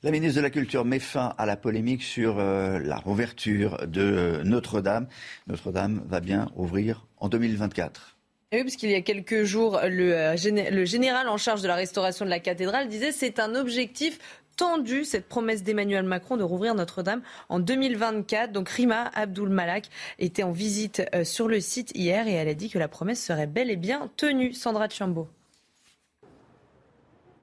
La 0.02 0.10
ministre 0.10 0.36
de 0.36 0.42
la 0.42 0.50
Culture 0.50 0.84
met 0.84 0.98
fin 0.98 1.34
à 1.38 1.46
la 1.46 1.56
polémique 1.56 2.02
sur 2.02 2.38
euh, 2.38 2.78
la 2.78 2.96
rouverture 2.96 3.78
de 3.86 4.02
euh, 4.02 4.44
Notre-Dame. 4.44 5.08
Notre-Dame 5.46 6.02
va 6.06 6.20
bien 6.20 6.48
ouvrir 6.54 7.06
en 7.16 7.28
2024. 7.28 8.15
Oui, 8.52 8.62
parce 8.62 8.76
qu'il 8.76 8.90
y 8.90 8.94
a 8.94 9.00
quelques 9.00 9.42
jours, 9.42 9.80
le, 9.82 10.70
le, 10.70 10.84
général 10.84 11.28
en 11.28 11.36
charge 11.36 11.62
de 11.62 11.68
la 11.68 11.74
restauration 11.74 12.24
de 12.24 12.30
la 12.30 12.38
cathédrale 12.38 12.88
disait 12.88 13.10
c'est 13.10 13.40
un 13.40 13.56
objectif 13.56 14.20
tendu 14.56 15.04
cette 15.04 15.26
promesse 15.26 15.64
d'Emmanuel 15.64 16.04
Macron 16.04 16.36
de 16.36 16.44
rouvrir 16.44 16.76
Notre-Dame 16.76 17.22
en 17.48 17.58
2024. 17.58 18.52
Donc 18.52 18.68
Rima 18.68 19.10
Abdul 19.14 19.48
Malak 19.48 19.88
était 20.20 20.44
en 20.44 20.52
visite 20.52 21.02
sur 21.24 21.48
le 21.48 21.58
site 21.58 21.90
hier 21.96 22.28
et 22.28 22.34
elle 22.34 22.48
a 22.48 22.54
dit 22.54 22.70
que 22.70 22.78
la 22.78 22.86
promesse 22.86 23.22
serait 23.22 23.48
bel 23.48 23.68
et 23.68 23.76
bien 23.76 24.08
tenue. 24.16 24.52
Sandra 24.52 24.88
Chambaud. 24.88 25.26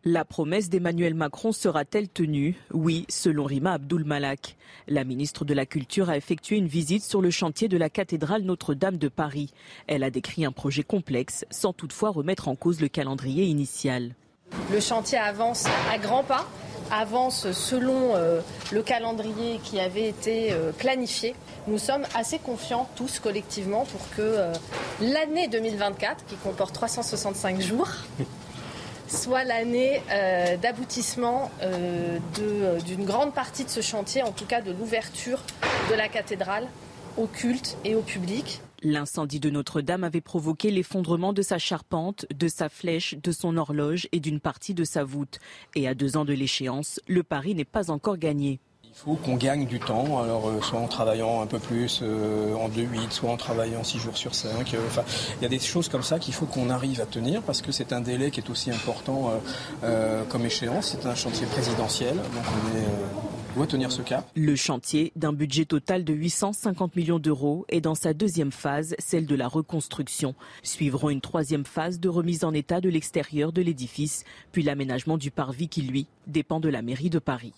La 0.06 0.26
promesse 0.26 0.70
d'Emmanuel 0.70 1.14
Macron 1.14 1.54
sera-t-elle 1.54 2.10
tenue? 2.10 2.58
Oui, 2.74 3.06
selon 3.08 3.46
Rima 3.46 3.72
Abdul 3.72 4.04
Malak. 4.04 4.58
La 4.86 5.06
ministre 5.06 5.46
de 5.46 5.54
la 5.54 5.66
Culture 5.66 6.10
a 6.10 6.18
effectué 6.18 6.58
une 6.58 6.68
visite 6.68 7.06
sur 7.06 7.22
le 7.22 7.32
chantier 7.32 7.70
de 7.70 7.78
la 7.78 7.90
cathédrale 7.90 8.42
Notre-Dame 8.42 8.98
de 8.98 9.08
Paris. 9.08 9.54
Elle 9.88 10.04
a 10.04 10.10
décrit 10.10 10.44
un 10.44 10.52
projet 10.52 10.84
complexe, 10.84 11.46
sans 11.52 11.72
toutefois 11.72 12.10
remettre 12.10 12.50
en 12.50 12.56
cause 12.56 12.82
le 12.82 12.90
calendrier 12.90 13.46
initial. 13.46 14.14
Le 14.74 14.82
chantier 14.82 15.18
avance 15.18 15.68
à 15.90 15.98
grands 15.98 16.26
pas, 16.26 16.50
avance 16.92 17.54
selon 17.54 18.14
euh, 18.16 18.42
le 18.74 18.84
calendrier 18.84 19.62
qui 19.64 19.80
avait 19.80 20.10
été 20.10 20.52
euh, 20.52 20.74
planifié. 20.74 21.34
Nous 21.68 21.78
sommes 21.78 22.04
assez 22.14 22.40
confiants 22.40 22.90
tous 22.98 23.20
collectivement 23.20 23.86
pour 23.86 24.02
que 24.18 24.22
euh, 24.22 24.54
l'année 25.00 25.48
2024, 25.48 26.26
qui 26.26 26.36
comporte 26.36 26.74
365 26.74 27.62
jours, 27.62 27.88
soit 29.08 29.44
l'année 29.44 30.02
euh, 30.12 30.58
d'aboutissement 30.58 31.52
euh, 31.62 32.20
euh, 32.40 32.80
d'une 32.82 33.06
grande 33.06 33.34
partie 33.34 33.64
de 33.64 33.70
ce 33.70 33.82
chantier, 33.82 34.24
en 34.24 34.32
tout 34.32 34.46
cas 34.46 34.62
de 34.62 34.72
l'ouverture 34.72 35.40
de 35.90 35.96
la 35.96 36.08
cathédrale 36.08 36.68
au 37.18 37.28
culte 37.28 37.78
et 37.86 37.96
au 37.96 38.02
public. 38.02 38.62
L'incendie 38.82 39.40
de 39.40 39.50
Notre-Dame 39.50 40.04
avait 40.04 40.20
provoqué 40.20 40.70
l'effondrement 40.70 41.32
de 41.32 41.42
sa 41.42 41.58
charpente, 41.58 42.26
de 42.36 42.48
sa 42.48 42.68
flèche, 42.68 43.16
de 43.16 43.32
son 43.32 43.56
horloge 43.56 44.10
et 44.12 44.20
d'une 44.20 44.42
partie 44.42 44.74
de 44.74 44.84
sa 44.84 45.04
voûte. 45.04 45.40
Et 45.76 45.88
à 45.88 45.94
deux 45.94 46.18
ans 46.18 46.26
de 46.26 46.34
l'échéance, 46.34 47.00
le 47.08 47.24
pari 47.24 47.56
n'est 47.56 47.64
pas 47.64 47.92
encore 47.92 48.18
gagné. 48.18 48.60
Il 48.96 49.00
faut 49.00 49.16
qu'on 49.16 49.38
gagne 49.38 49.66
du 49.66 49.80
temps, 49.80 50.22
alors 50.22 50.50
euh, 50.50 50.62
soit 50.62 50.80
en 50.80 50.88
travaillant 50.88 51.42
un 51.42 51.48
peu 51.48 51.58
plus 51.58 52.02
euh, 52.04 52.54
en 52.54 52.70
2-8, 52.70 53.10
soit 53.10 53.32
en 53.32 53.38
travaillant 53.38 53.84
6 53.84 53.98
jours 53.98 54.16
sur 54.16 54.36
5. 54.36 54.72
Euh, 54.74 54.78
enfin, 54.86 55.02
il 55.40 55.44
y 55.44 55.46
a 55.48 55.50
des 55.50 55.58
choses 55.58 55.90
comme 55.90 56.04
ça 56.04 56.20
qu'il 56.20 56.36
faut 56.36 56.46
qu'on 56.46 56.70
arrive 56.70 57.02
à 57.02 57.08
tenir 57.08 57.42
parce 57.42 57.64
que 57.64 57.72
c'est 57.72 57.92
un 57.92 58.02
délai 58.02 58.30
qui 58.30 58.40
est 58.40 58.50
aussi 58.52 58.70
important 58.70 59.32
comme 60.30 60.46
échéance. 60.46 60.96
C'est 60.96 61.08
un 61.08 61.16
chantier 61.16 61.48
présidentiel, 61.48 62.16
donc 62.16 62.44
on, 62.46 63.58
doit 63.58 63.68
tenir 63.68 63.92
ce 63.92 64.04
cap. 64.04 64.30
Le 64.36 64.56
chantier, 64.56 65.12
d'un 65.16 65.34
budget 65.34 65.66
total 65.66 66.04
de 66.04 66.14
850 66.14 66.96
millions 66.96 67.20
d'euros, 67.20 67.66
est 67.70 67.82
dans 67.82 67.96
sa 67.96 68.14
deuxième 68.14 68.52
phase, 68.52 68.96
celle 69.00 69.26
de 69.26 69.36
la 69.36 69.48
reconstruction. 69.48 70.36
Suivront 70.62 71.10
une 71.10 71.22
troisième 71.22 71.66
phase 71.66 72.00
de 72.00 72.10
remise 72.10 72.44
en 72.44 72.54
état 72.54 72.80
de 72.80 72.90
l'extérieur 72.90 73.52
de 73.52 73.62
l'édifice, 73.62 74.24
puis 74.52 74.62
l'aménagement 74.62 75.18
du 75.18 75.32
parvis 75.32 75.68
qui, 75.68 75.82
lui, 75.82 76.08
dépend 76.28 76.60
de 76.60 76.70
la 76.70 76.82
mairie 76.82 77.10
de 77.10 77.20
Paris. 77.20 77.54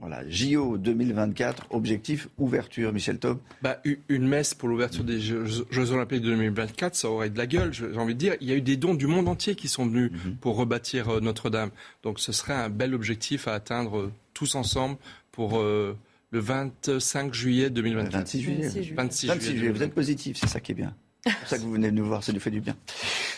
Voilà, 0.00 0.28
JO 0.28 0.78
2024, 0.78 1.66
objectif 1.70 2.28
ouverture, 2.38 2.92
Michel 2.92 3.18
Taub. 3.18 3.38
Bah, 3.60 3.80
une 4.08 4.26
messe 4.26 4.54
pour 4.54 4.68
l'ouverture 4.68 5.04
des 5.04 5.20
Jeux, 5.20 5.66
Olympiques 5.92 6.22
de 6.22 6.30
2024, 6.30 6.94
ça 6.96 7.10
aurait 7.10 7.30
de 7.30 7.38
la 7.38 7.46
gueule, 7.46 7.72
j'ai 7.72 7.96
envie 7.96 8.14
de 8.14 8.18
dire. 8.18 8.34
Il 8.40 8.48
y 8.48 8.52
a 8.52 8.56
eu 8.56 8.62
des 8.62 8.76
dons 8.76 8.94
du 8.94 9.06
monde 9.06 9.28
entier 9.28 9.54
qui 9.54 9.68
sont 9.68 9.86
venus 9.86 10.10
mhm. 10.10 10.36
pour 10.36 10.56
rebâtir 10.56 11.08
euh, 11.08 11.20
Notre-Dame. 11.20 11.70
Donc 12.02 12.20
ce 12.20 12.32
serait 12.32 12.54
un 12.54 12.70
bel 12.70 12.94
objectif 12.94 13.46
à 13.46 13.54
atteindre 13.54 13.98
euh, 13.98 14.12
tous 14.32 14.54
ensemble 14.54 14.96
pour 15.30 15.58
euh, 15.58 15.96
le 16.30 16.40
25 16.40 17.34
juillet 17.34 17.68
2024. 17.68 18.12
26 18.12 18.40
juillet. 18.40 18.68
26 18.96 19.40
juillet. 19.40 19.68
Vous 19.68 19.82
êtes 19.82 19.94
positif, 19.94 20.38
c'est 20.40 20.48
ça 20.48 20.58
qui 20.60 20.72
est 20.72 20.76
bien. 20.76 20.94
C'est 21.24 21.38
pour 21.38 21.48
ça 21.48 21.58
que 21.58 21.62
vous 21.62 21.72
venez 21.72 21.90
de 21.90 21.96
nous 21.96 22.06
voir, 22.06 22.24
ça 22.24 22.32
nous 22.32 22.40
fait 22.40 22.50
du 22.50 22.60
bien. 22.60 22.74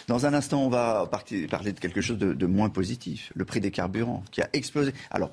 Dans 0.09 0.25
un 0.25 0.33
instant, 0.33 0.65
on 0.65 0.71
va 0.71 1.11
parler 1.51 1.73
de 1.73 1.81
quelque 1.81 2.01
chose 2.01 2.17
de, 2.17 2.33
de 2.33 2.47
moins 2.47 2.71
positif, 2.71 3.31
le 3.35 3.45
prix 3.45 3.61
des 3.61 3.71
carburants 3.71 4.25
qui 4.31 4.41
a 4.41 4.49
explosé. 4.55 4.95
Alors, 5.11 5.33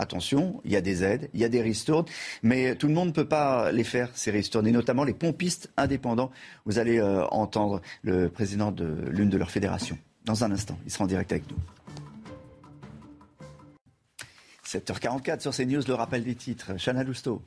Attention, 0.00 0.60
il 0.64 0.70
y 0.70 0.76
a 0.76 0.80
des 0.80 1.02
aides, 1.02 1.28
il 1.34 1.40
y 1.40 1.44
a 1.44 1.48
des 1.48 1.60
ristournes, 1.60 2.04
mais 2.44 2.76
tout 2.76 2.86
le 2.86 2.94
monde 2.94 3.08
ne 3.08 3.12
peut 3.12 3.26
pas 3.28 3.72
les 3.72 3.82
faire, 3.82 4.10
ces 4.14 4.30
ristournes, 4.30 4.68
et 4.68 4.72
notamment 4.72 5.02
les 5.02 5.12
pompistes 5.12 5.70
indépendants. 5.76 6.30
Vous 6.66 6.78
allez 6.78 6.98
euh, 6.98 7.26
entendre 7.32 7.82
le 8.02 8.28
président 8.28 8.70
de 8.70 8.86
l'une 9.10 9.28
de 9.28 9.36
leurs 9.36 9.50
fédérations. 9.50 9.98
Dans 10.24 10.44
un 10.44 10.52
instant, 10.52 10.78
il 10.86 10.92
sera 10.92 11.04
en 11.04 11.08
direct 11.08 11.32
avec 11.32 11.50
nous. 11.50 11.56
7h44 14.64 15.40
sur 15.40 15.52
CNews, 15.52 15.82
le 15.88 15.94
rappel 15.94 16.22
des 16.22 16.36
titres. 16.36 16.72
Chana 16.78 17.02
Lousteau. 17.02 17.42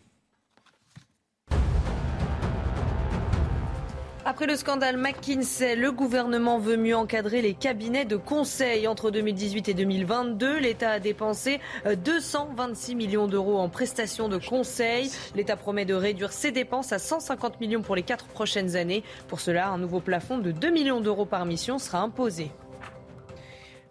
Après 4.41 4.53
le 4.53 4.57
scandale 4.57 4.97
McKinsey, 4.97 5.75
le 5.75 5.91
gouvernement 5.91 6.57
veut 6.57 6.75
mieux 6.75 6.95
encadrer 6.95 7.43
les 7.43 7.53
cabinets 7.53 8.05
de 8.05 8.15
conseil. 8.15 8.87
Entre 8.87 9.11
2018 9.11 9.69
et 9.69 9.75
2022, 9.75 10.57
l'État 10.57 10.93
a 10.93 10.99
dépensé 10.99 11.59
226 11.85 12.93
euh, 12.93 12.95
millions 12.95 13.27
d'euros 13.27 13.59
en 13.59 13.69
prestations 13.69 14.29
de 14.29 14.39
conseil. 14.39 15.11
L'État 15.35 15.57
promet 15.57 15.85
de 15.85 15.93
réduire 15.93 16.33
ses 16.33 16.51
dépenses 16.51 16.91
à 16.91 16.97
150 16.97 17.61
millions 17.61 17.83
pour 17.83 17.95
les 17.95 18.01
quatre 18.01 18.25
prochaines 18.25 18.75
années. 18.75 19.03
Pour 19.27 19.41
cela, 19.41 19.69
un 19.69 19.77
nouveau 19.77 19.99
plafond 19.99 20.39
de 20.39 20.51
2 20.51 20.71
millions 20.71 21.01
d'euros 21.01 21.25
par 21.25 21.45
mission 21.45 21.77
sera 21.77 21.99
imposé. 21.99 22.49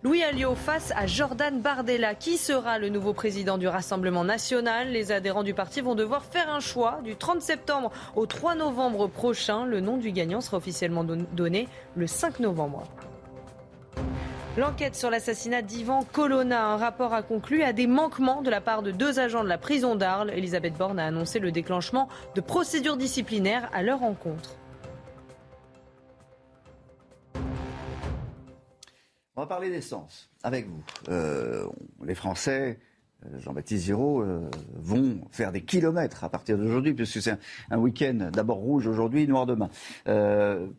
Louis 0.03 0.23
Alliot 0.23 0.55
face 0.55 0.95
à 0.97 1.07
Jordan 1.07 1.61
Bardella. 1.61 2.15
Qui 2.15 2.39
sera 2.39 2.79
le 2.79 2.89
nouveau 2.89 3.13
président 3.13 3.59
du 3.59 3.69
Rassemblement 3.69 4.25
national? 4.25 4.89
Les 4.89 5.13
adhérents 5.13 5.43
du 5.43 5.53
parti 5.53 5.83
vont 5.83 5.95
devoir 5.95 6.25
faire 6.25 6.51
un 6.51 6.61
choix. 6.61 7.01
Du 7.05 7.17
30 7.17 7.43
septembre 7.43 7.93
au 8.17 8.25
3 8.25 8.55
novembre 8.55 9.09
prochain, 9.09 9.67
le 9.67 9.81
nom 9.81 9.99
du 9.99 10.11
gagnant 10.11 10.41
sera 10.41 10.57
officiellement 10.57 11.05
donné 11.05 11.69
le 11.97 12.07
5 12.07 12.41
novembre. 12.41 12.85
L'enquête 14.57 14.97
sur 14.97 15.11
l'assassinat 15.11 15.61
d'Ivan 15.61 16.03
Colonna, 16.11 16.65
un 16.65 16.77
rapport 16.79 17.13
a 17.13 17.21
conclu 17.21 17.63
à 17.63 17.75
des 17.75 17.87
manquements 17.87 18.41
de 18.41 18.49
la 18.49 18.63
part 18.63 18.81
de 18.83 18.93
deux 18.93 19.21
agents 19.21 19.45
de 19.45 19.51
la 19.51 19.59
prison 19.59 19.97
d'Arles. 19.97 20.31
Elisabeth 20.31 20.79
Borne 20.79 20.99
a 20.99 21.05
annoncé 21.05 21.41
le 21.41 21.53
déclenchement 21.53 22.09
de 22.35 22.41
procédures 22.41 22.97
disciplinaires 22.97 23.69
à 23.75 23.83
leur 23.83 24.03
encontre. 24.03 24.57
On 29.37 29.43
va 29.43 29.47
parler 29.47 29.71
d'essence 29.71 30.29
avec 30.43 30.67
vous. 30.67 30.83
Euh, 31.09 31.65
les 32.05 32.17
Français, 32.17 32.81
euh, 33.25 33.39
Jean-Baptiste 33.39 33.87
Giraud, 33.87 34.23
euh, 34.23 34.51
vont 34.75 35.21
faire 35.31 35.53
des 35.53 35.61
kilomètres 35.63 36.25
à 36.25 36.29
partir 36.29 36.59
d'aujourd'hui, 36.59 36.95
puisque 36.95 37.23
c'est 37.23 37.37
un, 37.71 37.79
week-end 37.79 38.31
d'abord 38.33 38.57
rouge 38.57 38.89
aujourd'hui, 38.89 39.29
noir 39.29 39.47
demain. 39.47 39.71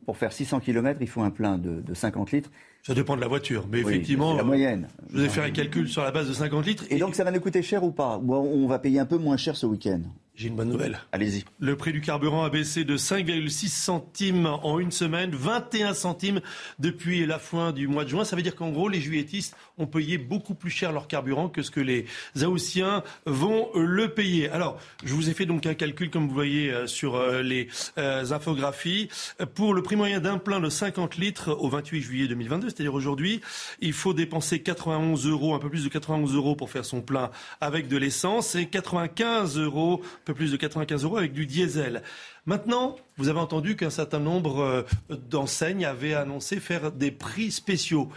pour 0.06 0.18
faire 0.18 0.34
600 0.34 0.60
kilomètres, 0.60 1.00
il 1.02 1.08
faut 1.08 1.22
un 1.22 1.32
plein 1.32 1.58
de, 1.58 1.94
50 1.94 2.32
litres. 2.34 2.52
Ça 2.84 2.94
dépend 2.94 3.16
de 3.16 3.22
la 3.22 3.28
voiture, 3.28 3.68
mais 3.72 3.80
effectivement. 3.80 4.36
La 4.36 4.44
moyenne. 4.44 4.88
Je 5.12 5.18
vous 5.18 5.24
ai 5.24 5.30
fait 5.30 5.42
un 5.42 5.52
calcul 5.52 5.88
sur 5.88 6.04
la 6.04 6.12
base 6.12 6.28
de 6.28 6.34
50 6.34 6.66
litres. 6.66 6.84
Et, 6.90 6.98
donc 6.98 7.16
ça 7.16 7.24
va 7.24 7.32
nous 7.32 7.40
coûter 7.40 7.62
cher 7.62 7.84
ou 7.84 7.92
pas? 7.92 8.18
Ou 8.18 8.34
on 8.34 8.68
va 8.68 8.80
payer 8.80 9.00
un 9.00 9.06
peu 9.06 9.18
moins 9.18 9.38
cher 9.38 9.56
ce 9.56 9.66
week-end? 9.66 10.02
J'ai 10.34 10.48
une 10.48 10.56
bonne 10.56 10.70
nouvelle. 10.70 11.00
Allez-y. 11.12 11.44
Le 11.60 11.76
prix 11.76 11.92
du 11.92 12.00
carburant 12.00 12.44
a 12.46 12.50
baissé 12.50 12.86
de 12.86 12.96
5,6 12.96 13.68
centimes 13.68 14.46
en 14.46 14.80
une 14.80 14.92
semaine, 14.92 15.32
21 15.34 15.94
centimes 15.94 16.40
depuis 16.80 17.26
la 17.26 17.38
fin 17.38 17.74
du 17.74 17.88
mois 17.88 18.06
de 18.06 18.10
juin. 18.10 18.24
Ça 18.24 18.38
veut 18.38 18.42
dire 18.42 18.56
qu'en 18.56 18.70
gros, 18.70 18.88
les 18.88 19.02
juilletistes 19.02 19.56
ont 19.78 19.88
payé 19.88 20.18
beaucoup 20.18 20.56
plus 20.56 20.70
cher 20.70 20.94
leur 20.94 21.08
carburant 21.08 21.50
que 21.50 21.62
ce 21.62 21.70
que 21.70 21.82
les 21.82 22.06
Aoussiens 22.42 23.04
vont 23.26 23.70
le 23.76 24.14
payer. 24.14 24.50
Alors, 24.50 24.80
je 25.04 25.14
vous 25.14 25.30
ai 25.30 25.34
fait 25.34 25.46
donc 25.46 25.66
un 25.66 25.74
calcul, 25.74 26.10
comme 26.10 26.28
vous 26.28 26.34
voyez 26.34 26.72
euh, 26.72 26.88
sur 26.88 27.16
euh, 27.16 27.42
les 27.42 27.68
euh, 27.98 28.32
infographies. 28.32 29.10
Pour 29.54 29.74
le 29.74 29.82
prix 29.84 29.98
moyen 29.98 30.22
d'un 30.22 30.38
plein 30.38 30.62
de 30.62 30.70
50 30.70 31.18
litres 31.18 31.52
au 31.52 31.68
28 31.68 32.02
juillet 32.02 32.28
2022, 32.28 32.70
c'est-à-dire 32.70 32.94
aujourd'hui, 32.94 33.42
il 33.82 33.94
faut 33.94 34.14
dépenser 34.14 34.62
91 34.62 35.28
euros, 35.28 35.56
un 35.56 35.60
peu 35.60 35.70
plus 35.70 35.84
de 35.84 35.90
91 35.90 36.34
euros 36.36 36.56
pour 36.56 36.70
faire 36.70 36.86
son 36.86 37.02
plein 37.02 37.32
avec 37.60 37.90
de 37.90 37.98
l'essence 37.98 38.56
et 38.56 38.68
95 38.68 39.58
euros 39.58 40.02
plus 40.26 40.52
de 40.52 40.58
95 40.58 41.04
euros 41.04 41.18
avec 41.18 41.34
du 41.34 41.46
diesel. 41.46 42.04
Maintenant, 42.46 42.98
vous 43.18 43.30
avez 43.30 43.40
entendu 43.40 43.76
qu'un 43.76 43.90
certain 43.90 44.20
nombre 44.20 44.60
euh, 44.60 44.84
d'enseignes 45.30 45.86
avaient 45.86 46.14
annoncé 46.14 46.60
faire 46.60 46.92
des 46.92 47.12
prix 47.12 47.52
spéciaux. 47.52 48.10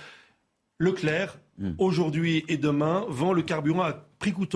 Leclerc, 0.78 1.39
hmm. 1.59 1.72
aujourd'hui 1.78 2.44
et 2.48 2.56
demain, 2.56 3.05
vend 3.09 3.32
le 3.32 3.43
carburant 3.43 3.82
à 3.82 4.05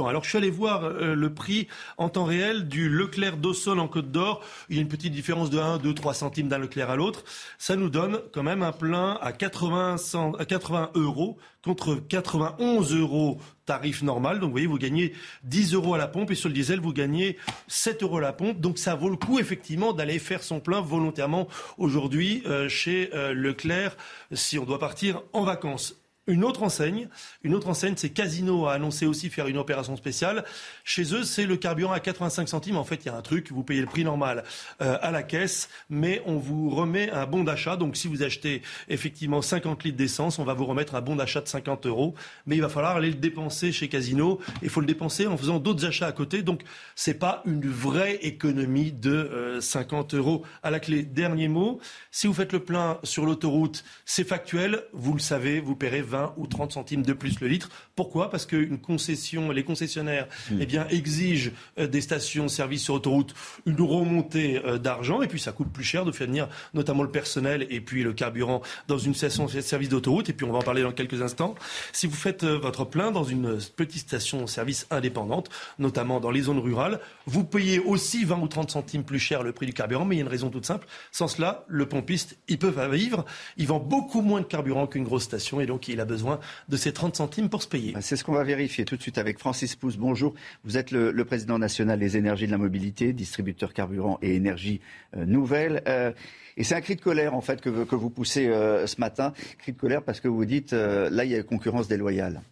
Alors 0.07 0.25
je 0.25 0.31
suis 0.31 0.39
allé 0.39 0.49
voir 0.49 0.85
euh, 0.85 1.15
le 1.15 1.35
prix 1.35 1.69
en 1.99 2.09
temps 2.09 2.25
réel 2.25 2.69
du 2.69 2.89
Leclerc 2.89 3.37
d'Ossol 3.37 3.81
en 3.81 3.87
Côte 3.89 4.11
d'Or. 4.11 4.43
Il 4.71 4.77
y 4.77 4.79
a 4.79 4.83
une 4.83 4.89
petite 4.89 5.13
différence 5.13 5.51
de 5.51 5.59
1, 5.59 5.77
2, 5.77 5.93
3 5.93 6.15
centimes 6.15 6.49
d'un 6.49 6.57
Leclerc 6.57 6.89
à 6.89 6.97
l'autre. 6.97 7.25
Ça 7.59 7.77
nous 7.77 7.91
donne 7.91 8.21
quand 8.33 8.43
même 8.43 8.63
un 8.63 8.73
plein 8.73 9.19
à 9.21 9.33
80, 9.33 9.97
à 10.39 10.45
80 10.47 10.91
euros 10.95 11.37
contre 11.63 11.97
91 11.97 12.95
euros 12.95 13.41
tarif 13.67 14.03
normal. 14.03 14.41
Donc 14.41 14.49
vous 14.49 14.53
voyez, 14.53 14.67
vous 14.67 14.79
gagnez 14.79 15.13
10 15.45 15.75
euros 15.75 15.93
à 15.93 15.99
la 15.99 16.09
pompe 16.09 16.31
et 16.31 16.35
sur 16.35 16.49
le 16.49 16.55
diesel, 16.55 16.81
vous 16.81 16.95
gagnez 16.95 17.37
7 17.67 18.03
euros 18.03 18.19
à 18.19 18.23
la 18.23 18.33
pompe. 18.33 18.61
Donc 18.61 18.79
ça 18.79 18.95
vaut 18.95 19.11
le 19.11 19.17
coup 19.17 19.39
effectivement 19.39 19.93
d'aller 19.93 20.19
faire 20.19 20.43
son 20.43 20.61
plein 20.61 20.81
volontairement 20.81 21.47
aujourd'hui 21.77 22.43
euh, 22.47 22.71
chez 22.71 23.11
euh, 23.15 23.35
Leclerc 23.35 23.99
si 24.33 24.59
on 24.59 24.65
doit 24.65 24.79
partir 24.79 25.21
en 25.35 25.45
vacances. 25.45 25.98
Une 26.29 26.45
autre 26.45 26.63
enseigne, 26.63 27.09
une 27.43 27.55
autre 27.55 27.69
enseigne, 27.69 27.95
c'est 27.97 28.11
Casino 28.11 28.67
a 28.67 28.75
annoncé 28.75 29.07
aussi 29.07 29.31
faire 29.31 29.47
une 29.47 29.57
opération 29.57 29.97
spéciale. 29.97 30.45
Chez 30.85 31.15
eux, 31.15 31.25
c'est 31.25 31.47
le 31.47 31.57
carburant 31.57 31.95
à 31.95 32.01
85 32.01 32.47
centimes. 32.47 32.77
En 32.77 32.85
fait, 32.85 32.97
il 32.97 33.07
y 33.07 33.09
a 33.09 33.17
un 33.17 33.23
truc, 33.23 33.51
vous 33.51 33.63
payez 33.63 33.81
le 33.81 33.87
prix 33.87 34.05
normal 34.05 34.45
euh, 34.83 34.99
à 35.01 35.11
la 35.11 35.23
caisse, 35.23 35.71
mais 35.89 36.21
on 36.27 36.37
vous 36.37 36.69
remet 36.69 37.11
un 37.11 37.25
bon 37.25 37.45
d'achat. 37.45 37.77
Donc, 37.77 37.97
si 37.97 38.09
vous 38.09 38.23
achetez 38.23 38.61
effectivement 38.91 39.41
50 39.41 39.85
litres 39.85 39.97
d'essence, 39.97 40.39
on 40.39 40.45
va 40.45 40.53
vous 40.53 40.67
remettre 40.67 40.97
un 40.97 41.01
bon 41.01 41.17
d'achat 41.17 41.41
de 41.41 41.49
50 41.49 41.87
euros. 41.87 42.15
Mais 42.45 42.57
il 42.57 42.61
va 42.61 42.69
falloir 42.69 42.97
aller 42.97 43.09
le 43.09 43.15
dépenser 43.15 43.73
chez 43.73 43.89
Casino. 43.89 44.39
Il 44.61 44.69
faut 44.69 44.81
le 44.81 44.87
dépenser 44.87 45.27
en 45.27 45.39
faisant 45.39 45.59
d'autres 45.59 45.87
achats 45.87 46.09
à 46.09 46.13
côté. 46.13 46.43
Donc, 46.43 46.61
c'est 46.95 47.19
pas 47.19 47.43
une 47.47 47.67
vraie 47.67 48.17
économie 48.17 48.93
de 48.93 49.57
50 49.63 50.13
euh, 50.13 50.19
euros 50.19 50.43
à 50.63 50.71
la 50.71 50.79
clé. 50.79 51.05
Dernier 51.05 51.49
mot, 51.49 51.81
si 52.11 52.27
vous 52.27 52.35
faites 52.35 52.53
le 52.53 52.61
plein 52.61 52.99
sur 53.03 53.25
l'autoroute, 53.25 53.83
c'est 54.05 54.25
factuel. 54.25 54.85
Vous 54.93 55.15
le 55.15 55.21
savez, 55.21 55.61
vous 55.61 55.75
paierez 55.75 56.03
20 56.03 56.18
ou 56.37 56.47
30 56.47 56.73
centimes 56.73 57.03
de 57.03 57.13
plus 57.13 57.41
le 57.41 57.49
litre. 57.49 57.71
Pourquoi? 57.99 58.31
Parce 58.31 58.47
que 58.47 58.77
concession, 58.77 59.51
les 59.51 59.65
concessionnaires 59.65 60.29
hmm. 60.53 60.59
eh 60.61 60.67
bien, 60.67 60.87
exigent 60.87 61.51
euh, 61.81 61.89
des 61.89 62.01
stations-service 62.01 62.85
sur 62.85 62.95
autoroute 62.95 63.35
une 63.67 63.81
remontée 63.81 64.65
euh, 64.65 64.79
d'argent 64.79 65.21
et 65.21 65.27
puis 65.27 65.41
ça 65.41 65.51
coûte 65.51 65.73
plus 65.73 65.83
cher 65.83 66.05
de 66.05 66.13
faire 66.13 66.29
venir 66.29 66.49
notamment 66.75 67.03
le 67.03 67.11
personnel 67.11 67.67
et 67.71 67.81
puis 67.81 68.05
le 68.05 68.13
carburant 68.13 68.63
dans 68.87 68.99
une 68.99 69.15
station-service 69.15 69.89
d'autoroute. 69.89 70.29
Et 70.29 70.33
puis 70.33 70.47
on 70.47 70.53
va 70.53 70.59
en 70.59 70.63
parler 70.63 70.83
dans 70.83 70.93
quelques 70.93 71.23
instants. 71.23 71.57
Si 71.93 72.07
vous 72.07 72.15
faites 72.15 72.45
euh, 72.45 72.57
votre 72.57 72.85
plein 72.85 73.11
dans 73.11 73.25
une 73.25 73.59
petite 73.75 74.03
station-service 74.03 74.87
indépendante, 74.93 75.51
notamment 75.81 76.21
dans 76.21 76.31
les 76.31 76.43
zones 76.43 76.61
rurales, 76.61 77.01
vous 77.27 77.43
payez 77.43 77.81
aussi 77.81 78.25
20 78.25 78.39
ou 78.39 78.47
30 78.47 78.71
centimes 78.71 79.03
plus 79.03 79.19
cher 79.19 79.43
le 79.43 79.51
prix 79.51 79.67
du 79.67 79.73
carburant, 79.73 80.05
mais 80.05 80.15
il 80.15 80.19
y 80.19 80.23
a 80.23 80.25
une 80.25 80.31
raison 80.31 80.51
toute 80.51 80.67
simple. 80.67 80.87
Sans 81.11 81.27
cela, 81.27 81.65
le 81.67 81.87
pompiste, 81.87 82.39
il 82.47 82.61
peut 82.61 82.71
pas 82.71 82.87
vivre. 82.87 83.25
Il 83.57 83.67
vend 83.67 83.81
beaucoup 83.81 84.21
moins 84.21 84.41
de 84.41 84.47
carburant 84.47 84.87
qu'une 84.87 85.03
grosse 85.03 85.25
station 85.25 85.61
et 85.61 85.67
donc 85.67 85.89
il 85.89 85.99
a 85.99 86.05
besoin 86.05 86.39
de 86.69 86.77
ces 86.77 86.93
30 86.93 87.17
centimes 87.17 87.49
pour 87.49 87.65
se 87.65 87.67
payer. 87.67 87.88
C'est 88.01 88.17
ce 88.17 88.25
qu'on 88.25 88.33
va 88.33 88.45
vérifier 88.45 88.85
tout 88.85 88.97
de 88.97 89.03
suite 89.03 89.19
avec 89.19 89.39
Francis 89.39 89.77
Pousse. 89.77 89.97
Bonjour, 89.97 90.35
vous 90.65 90.77
êtes 90.77 90.91
le, 90.91 91.25
président 91.25 91.59
national 91.59 91.99
des 91.99 92.17
énergies 92.17 92.47
de 92.47 92.53
la 92.53 92.59
mobilité, 92.59 93.13
distributeur 93.13 93.73
carburant 93.73 94.19
et 94.23 94.35
énergie 94.35 94.81
euh, 95.17 95.25
nouvelle. 95.25 95.83
Euh, 95.87 96.13
et 96.57 96.65
c'est 96.65 96.75
un 96.75 96.81
cri 96.81 96.97
de 96.97 97.01
colère 97.01 97.35
en 97.35 97.41
fait 97.41 97.61
que, 97.61 97.69
vous 97.69 98.11
poussez 98.11 98.49
euh, 98.49 98.87
ce 98.87 99.01
matin, 99.01 99.33
cri 99.59 99.73
de 99.73 99.79
colère 99.79 100.03
parce 100.03 100.21
que 100.21 100.29
vous 100.29 100.45
dites 100.45 100.73
là 100.73 101.25
il 101.25 101.31
y 101.31 101.35
a 101.35 101.39
une 101.39 101.45
concurrence 101.45 101.89
déloyale. 101.89 102.43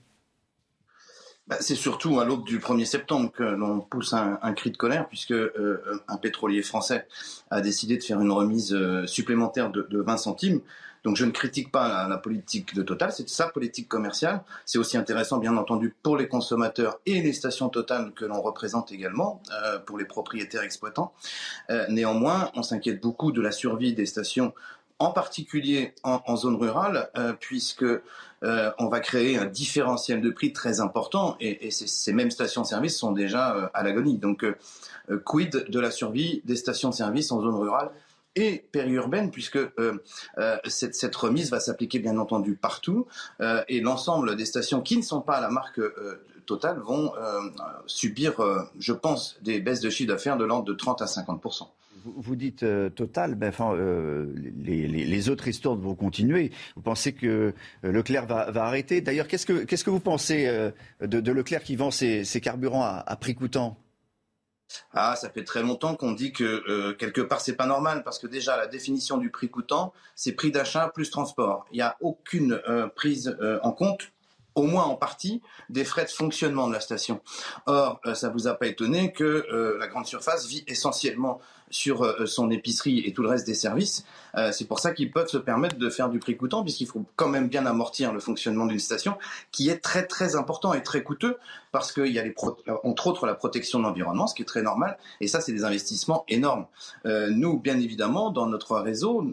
Bah, 1.49 1.57
c'est 1.61 1.77
surtout 1.77 2.19
à 2.19 2.25
l'aube 2.25 2.45
du 2.45 2.59
1er 2.59 2.85
septembre 2.85 3.31
que 3.31 3.45
l'on 3.45 3.81
pousse 3.81 4.13
un, 4.13 4.53
cri 4.55 4.73
de 4.73 4.77
colère, 4.77 5.09
puisque 5.09 5.35
un 6.09 6.17
pétrolier 6.17 6.63
français 6.63 7.07
a 7.51 7.61
décidé 7.61 7.97
de 7.97 8.03
faire 8.03 8.21
une 8.21 8.33
remise 8.33 8.77
supplémentaire 9.07 9.71
de, 9.71 9.87
de 9.89 10.01
20 10.01 10.17
centimes. 10.17 10.61
Donc 11.07 11.15
je 11.17 11.25
ne 11.25 11.31
critique 11.31 11.71
pas 11.71 12.09
la, 12.09 12.19
politique 12.19 12.75
de 12.75 12.83
Total, 12.83 13.13
c'est 13.13 13.29
sa 13.29 13.47
politique 13.47 13.87
commerciale. 13.87 14.43
C'est 14.65 14.77
aussi 14.77 14.97
intéressant, 14.97 15.39
bien 15.39 15.57
entendu, 15.57 15.95
pour 16.03 16.17
les 16.17 16.27
consommateurs 16.27 16.99
et 17.07 17.23
les 17.23 17.33
stations 17.33 17.69
Total 17.69 18.11
que 18.13 18.25
l'on 18.25 18.43
représente 18.43 18.91
également, 18.91 19.41
euh, 19.53 19.79
pour 19.79 19.99
les 19.99 20.05
propriétaires 20.05 20.63
exploitants. 20.63 21.13
Euh, 21.71 21.87
néanmoins, 21.89 22.51
on 22.57 22.65
s'inquiète 22.65 23.01
beaucoup 23.01 23.31
de 23.31 23.41
la 23.41 23.53
survie 23.53 23.95
des 23.95 24.05
stations 24.05 24.53
en 24.99 25.13
particulier 25.13 25.95
en, 26.03 26.37
zone 26.37 26.57
rurale, 26.57 27.09
euh, 27.17 27.35
puisque 27.39 27.85
on 28.43 28.89
va 28.89 29.01
créer 29.01 29.39
un 29.39 29.45
différentiel 29.47 30.21
de 30.21 30.31
prix 30.31 30.53
très 30.53 30.81
important 30.81 31.37
et, 31.39 31.71
ces, 31.71 32.13
mêmes 32.13 32.31
stations-service 32.31 32.97
sont 32.99 33.13
déjà 33.13 33.71
à 33.75 33.83
l'agonie. 33.85 34.19
Donc, 34.19 34.45
quid 35.25 35.67
de 35.69 35.81
la 35.81 35.91
survie 35.91 36.43
des 36.45 36.57
stations-service 36.57 37.31
en 37.31 37.41
zone 37.41 37.55
rurale 37.55 37.91
et 38.37 38.65
périurbaine, 38.71 39.31
puisque 39.31 39.57
euh, 39.57 40.03
euh, 40.39 40.57
cette, 40.65 40.95
cette, 40.95 41.17
remise 41.17 41.51
va 41.51 41.59
s'appliquer 41.59 41.99
bien 41.99 42.19
entendu 42.19 42.55
partout, 42.55 43.07
euh, 43.41 43.65
et 43.69 43.81
l'ensemble 43.81 44.37
des 44.37 44.45
stations 44.45 44.83
qui 44.83 44.97
ne 44.99 45.03
sont 45.03 45.23
pas 45.23 45.37
à 45.37 45.41
la 45.41 45.51
marque 45.51 45.81
Total 46.45 46.79
vont 46.79 47.13
subir, 47.87 48.35
je 48.79 48.93
pense, 48.93 49.37
des 49.43 49.59
baisses 49.59 49.81
de 49.81 49.91
chiffre 49.91 50.13
d'affaires 50.13 50.37
de 50.37 50.45
l'ordre 50.45 50.65
de 50.65 50.75
30 50.75 51.03
à 51.03 51.07
50% 51.07 51.69
vous 52.05 52.37
dites 52.37 52.65
Total, 52.95 53.35
ben, 53.35 53.49
enfin, 53.49 53.75
les, 53.77 54.87
les, 54.87 55.05
les, 55.05 55.29
autres 55.29 55.49
histoires 55.49 55.75
vont 55.75 55.97
continuer. 55.97 56.53
Vous 56.77 56.83
pensez 56.83 57.13
que 57.13 57.53
Leclerc 57.83 58.27
va, 58.27 58.49
va 58.53 58.63
arrêter? 58.63 59.01
D'ailleurs, 59.01 59.27
qu'est-ce 59.27 59.45
que, 59.45 59.65
qu'est-ce 59.65 59.83
que 59.83 59.91
vous 59.91 59.99
pensez 59.99 60.47
de, 61.01 61.21
de, 61.21 61.33
Leclerc 61.33 61.65
qui 61.65 61.75
vend 61.75 61.91
ses, 61.91 62.23
ses 62.25 62.41
carburants 62.41 62.85
à, 62.85 63.03
à 63.05 63.17
prix 63.17 63.35
coûtant? 63.35 63.77
Ah, 64.93 65.17
ça 65.17 65.31
fait 65.31 65.45
très 65.45 65.63
longtemps 65.63 65.95
qu'on 65.95 66.13
dit 66.13 66.33
que 66.33 66.45
euh, 66.45 66.95
quelque 66.95 67.21
part 67.21 67.41
c'est 67.41 67.57
pas 67.57 67.67
normal 67.67 68.03
parce 68.05 68.19
que 68.19 68.27
déjà 68.27 68.57
la 68.57 68.67
définition 68.67 69.19
du 69.19 69.31
prix 69.31 69.49
coûtant, 69.49 69.93
c'est 70.15 70.33
prix 70.33 70.51
d'achat 70.51 70.89
plus 70.89 71.11
transport. 71.11 71.67
Il 71.73 71.77
n'y 71.77 71.83
a 71.83 71.97
aucune 72.01 72.61
euh, 72.69 72.89
prise 72.89 73.37
euh, 73.41 73.59
en 73.63 73.73
compte 73.73 74.13
au 74.55 74.63
moins 74.63 74.85
en 74.85 74.95
partie, 74.95 75.43
des 75.69 75.85
frais 75.85 76.07
de 76.07 76.11
fonctionnement 76.11 76.67
de 76.67 76.73
la 76.73 76.81
station. 76.81 77.21
Or, 77.67 78.01
ça 78.15 78.31
vous 78.31 78.49
a 78.49 78.55
pas 78.55 78.67
étonné 78.67 79.13
que 79.13 79.45
la 79.79 79.87
grande 79.87 80.07
surface 80.07 80.47
vit 80.47 80.65
essentiellement 80.67 81.43
sur 81.71 82.27
son 82.27 82.51
épicerie 82.51 83.03
et 83.07 83.13
tout 83.13 83.23
le 83.23 83.29
reste 83.29 83.47
des 83.47 83.55
services. 83.55 84.05
c'est 84.53 84.67
pour 84.67 84.79
ça 84.79 84.93
qu'ils 84.93 85.11
peuvent 85.11 85.29
se 85.29 85.39
permettre 85.39 85.77
de 85.77 85.91
faire 85.91 86.09
du 86.09 86.19
prix 86.19 86.37
coûtant, 86.37 86.63
puisqu'il 86.63 86.87
faut 86.87 87.05
quand 87.17 87.29
même 87.29 87.49
bien 87.49 87.67
amortir 87.67 88.13
le 88.13 88.21
fonctionnement 88.21 88.67
d'une 88.67 88.79
station, 88.79 89.17
qui 89.51 89.69
est 89.69 89.79
très 89.79 90.07
très 90.07 90.37
important 90.37 90.75
et 90.75 90.83
très 90.83 91.03
coûteux, 91.03 91.39
parce 91.73 91.93
qu'il 91.93 92.07
y 92.07 92.19
a 92.19 92.23
les 92.23 92.35
entre 92.85 93.07
autres 93.07 93.27
la 93.27 93.35
protection 93.35 93.79
de 93.79 93.85
l'environnement, 93.85 94.27
ce 94.27 94.35
qui 94.35 94.43
est 94.43 94.47
très 94.47 94.63
normal, 94.63 94.97
et 95.21 95.29
ça 95.29 95.41
c'est 95.41 95.53
des 95.53 95.65
investissements 95.65 96.25
énormes. 96.29 96.67
Euh, 97.05 97.29
nous, 97.31 97.59
bien 97.59 97.79
évidemment, 97.79 98.31
dans 98.31 98.47
notre 98.47 98.77
réseau, 98.79 99.27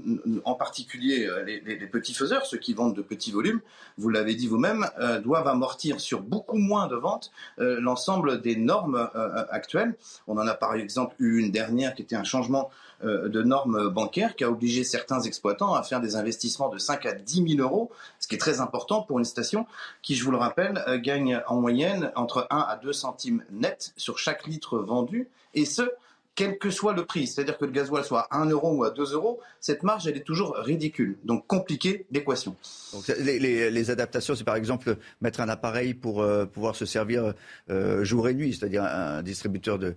en 0.44 0.56
particulier 0.56 1.26
euh, 1.26 1.44
les, 1.44 1.88
petits 1.88 2.14
faiseurs, 2.14 2.46
ceux 2.46 2.58
qui 2.58 2.74
vendent 2.74 2.96
de 2.96 3.02
petits 3.02 3.32
volumes, 3.32 3.62
vous 3.98 4.10
l'avez 4.10 4.36
dit 4.36 4.48
vous-même, 4.48 4.90
euh, 5.00 5.20
doivent 5.20 5.48
amortir 5.48 6.02
sur 6.02 6.22
beaucoup 6.22 6.58
moins 6.58 6.88
de 6.88 6.96
ventes 6.96 7.32
l'ensemble 7.58 8.42
des 8.42 8.56
normes 8.56 9.10
actuelles. 9.50 9.96
On 10.28 10.38
en 10.38 10.48
a 10.48 10.54
par 10.54 10.76
exemple 10.76 11.16
eu 11.20 11.40
une 11.40 11.52
dernière 11.52 11.94
qui 11.96 12.02
était 12.02 12.16
un 12.16 12.23
changement 12.26 12.70
euh, 13.04 13.28
de 13.28 13.42
normes 13.42 13.90
bancaires 13.90 14.36
qui 14.36 14.44
a 14.44 14.50
obligé 14.50 14.84
certains 14.84 15.22
exploitants 15.22 15.74
à 15.74 15.84
faire 15.84 16.00
des 16.00 16.16
investissements 16.16 16.70
de 16.70 16.78
5 16.78 17.06
à 17.06 17.14
10 17.14 17.56
000 17.56 17.62
euros, 17.62 17.92
ce 18.20 18.28
qui 18.28 18.36
est 18.36 18.40
très 18.40 18.62
important 18.62 19.02
pour 19.02 19.20
une 19.20 19.26
station 19.26 19.66
qui, 20.02 20.16
je 20.16 20.24
vous 20.24 20.32
le 20.32 20.38
rappelle, 20.38 20.84
euh, 20.88 20.98
gagne 21.00 21.42
en 21.48 21.60
moyenne 21.60 22.12
entre 22.16 22.48
1 22.50 22.58
à 22.58 22.78
2 22.78 22.94
centimes 22.94 23.44
net 23.52 23.94
sur 23.98 24.20
chaque 24.20 24.48
litre 24.48 24.78
vendu, 24.78 25.30
et 25.54 25.66
ce, 25.66 25.84
quel 26.36 26.58
que 26.58 26.70
soit 26.70 26.94
le 26.94 27.06
prix, 27.06 27.28
c'est-à-dire 27.28 27.58
que 27.58 27.66
le 27.66 27.72
gasoil 27.72 28.04
soit 28.04 28.28
à 28.32 28.40
1 28.40 28.50
euro 28.50 28.76
ou 28.76 28.84
à 28.84 28.90
2 28.90 29.14
euros, 29.14 29.40
cette 29.60 29.84
marge, 29.84 30.08
elle 30.08 30.18
est 30.18 30.26
toujours 30.26 30.56
ridicule. 30.58 31.18
Donc, 31.24 31.46
compliqué 31.46 32.06
l'équation. 32.12 32.56
Les, 33.20 33.92
adaptations, 33.92 34.36
c'est 34.36 34.44
par 34.44 34.56
exemple 34.56 34.98
mettre 35.22 35.42
un 35.42 35.50
appareil 35.50 35.94
pour 35.94 36.22
euh, 36.22 36.46
pouvoir 36.46 36.76
se 36.76 36.86
servir 36.86 37.34
euh, 37.70 38.04
jour 38.04 38.28
et 38.30 38.34
nuit, 38.34 38.54
c'est-à-dire 38.54 38.84
un 38.84 39.22
distributeur 39.22 39.78
de, 39.78 39.96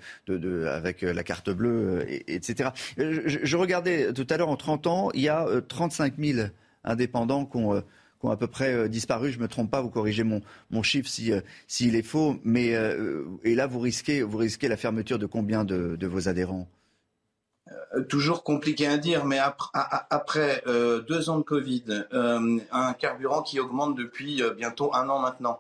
avec 0.66 1.02
euh, 1.02 1.12
la 1.12 1.22
carte 1.22 1.50
bleue, 1.50 2.04
etc. 2.08 2.70
Je, 2.98 3.56
regardais 3.56 4.12
tout 4.12 4.26
à 4.28 4.36
l'heure, 4.36 4.50
en 4.50 4.56
30 4.56 4.86
ans, 4.86 5.10
il 5.14 5.22
y 5.22 5.28
a 5.28 5.46
35 5.68 6.14
000 6.18 6.48
indépendants 6.84 7.46
qui 7.46 7.56
ont 7.56 7.82
à 8.30 8.36
peu 8.36 8.46
près 8.46 8.72
euh, 8.72 8.88
disparu. 8.88 9.30
Je 9.30 9.38
me 9.38 9.48
trompe 9.48 9.70
pas, 9.70 9.80
vous 9.80 9.90
corrigez 9.90 10.24
mon, 10.24 10.42
chiffre 10.82 11.08
s'il 11.08 11.42
si, 11.66 11.88
est 11.88 12.02
faux. 12.02 12.36
Mais, 12.44 12.74
euh, 12.74 13.24
et 13.44 13.54
là, 13.54 13.66
vous 13.66 13.80
risquez, 13.80 14.22
vous 14.22 14.38
risquez 14.38 14.68
la 14.68 14.76
fermeture 14.76 15.18
de 15.18 15.26
combien 15.26 15.64
de, 15.64 16.06
vos 16.06 16.28
adhérents? 16.28 16.68
Euh, 17.68 18.02
toujours 18.04 18.44
compliqué 18.44 18.86
à 18.86 18.96
dire, 18.96 19.24
mais 19.24 19.38
après, 19.38 20.62
deux 21.08 21.30
ans 21.30 21.38
de 21.38 21.42
Covid, 21.42 22.06
un 22.12 22.92
carburant 22.92 23.42
qui 23.42 23.58
augmente 23.58 23.96
depuis 23.96 24.42
bientôt 24.56 24.94
un 24.94 25.08
an 25.08 25.18
maintenant, 25.18 25.58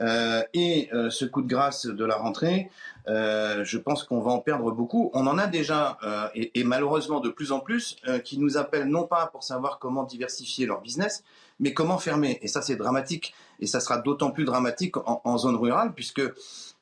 et 0.00 0.90
ce 1.10 1.24
coup 1.24 1.42
de 1.42 1.48
grâce 1.48 1.86
de 1.86 2.04
la 2.04 2.16
rentrée, 2.16 2.70
je 3.06 3.78
pense 3.78 4.02
qu'on 4.02 4.20
va 4.20 4.32
en 4.32 4.40
perdre 4.40 4.72
beaucoup. 4.72 5.10
On 5.14 5.26
en 5.28 5.38
a 5.38 5.46
déjà, 5.46 5.98
et, 6.34 6.64
malheureusement 6.64 7.20
de 7.20 7.28
plus 7.28 7.52
en 7.52 7.60
plus, 7.60 7.96
qui 8.24 8.38
nous 8.38 8.56
appellent 8.56 8.88
non 8.88 9.04
pas 9.04 9.26
pour 9.26 9.44
savoir 9.44 9.78
comment 9.78 10.02
diversifier 10.02 10.66
leur 10.66 10.80
business, 10.80 11.22
mais 11.60 11.72
comment 11.72 11.98
fermer? 11.98 12.38
Et 12.42 12.48
ça, 12.48 12.62
c'est 12.62 12.76
dramatique. 12.76 13.34
Et 13.60 13.66
ça 13.66 13.80
sera 13.80 13.98
d'autant 13.98 14.30
plus 14.30 14.44
dramatique 14.44 14.96
en, 14.96 15.38
zone 15.38 15.56
rurale, 15.56 15.94
puisque, 15.94 16.22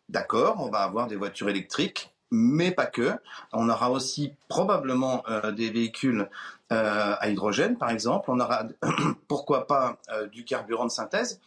d'accord, 0.08 0.56
on 0.60 0.70
va 0.70 0.80
avoir 0.80 1.06
des 1.06 1.16
voitures 1.16 1.48
électriques, 1.48 2.14
mais 2.30 2.70
pas 2.70 2.86
que. 2.86 3.12
On 3.52 3.68
aura 3.68 3.90
aussi 3.90 4.32
probablement 4.48 5.22
euh, 5.28 5.52
des 5.52 5.70
véhicules 5.70 6.28
euh, 6.72 7.14
à 7.18 7.28
hydrogène, 7.28 7.76
par 7.76 7.90
exemple. 7.90 8.30
On 8.30 8.40
aura, 8.40 8.66
pourquoi 9.28 9.66
pas, 9.66 9.98
euh, 10.10 10.26
du 10.28 10.44
carburant 10.44 10.86
de 10.86 10.90
synthèse. 10.90 11.40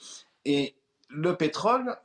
Et 0.46 0.76
le 1.10 1.36
pétrole, 1.36 1.96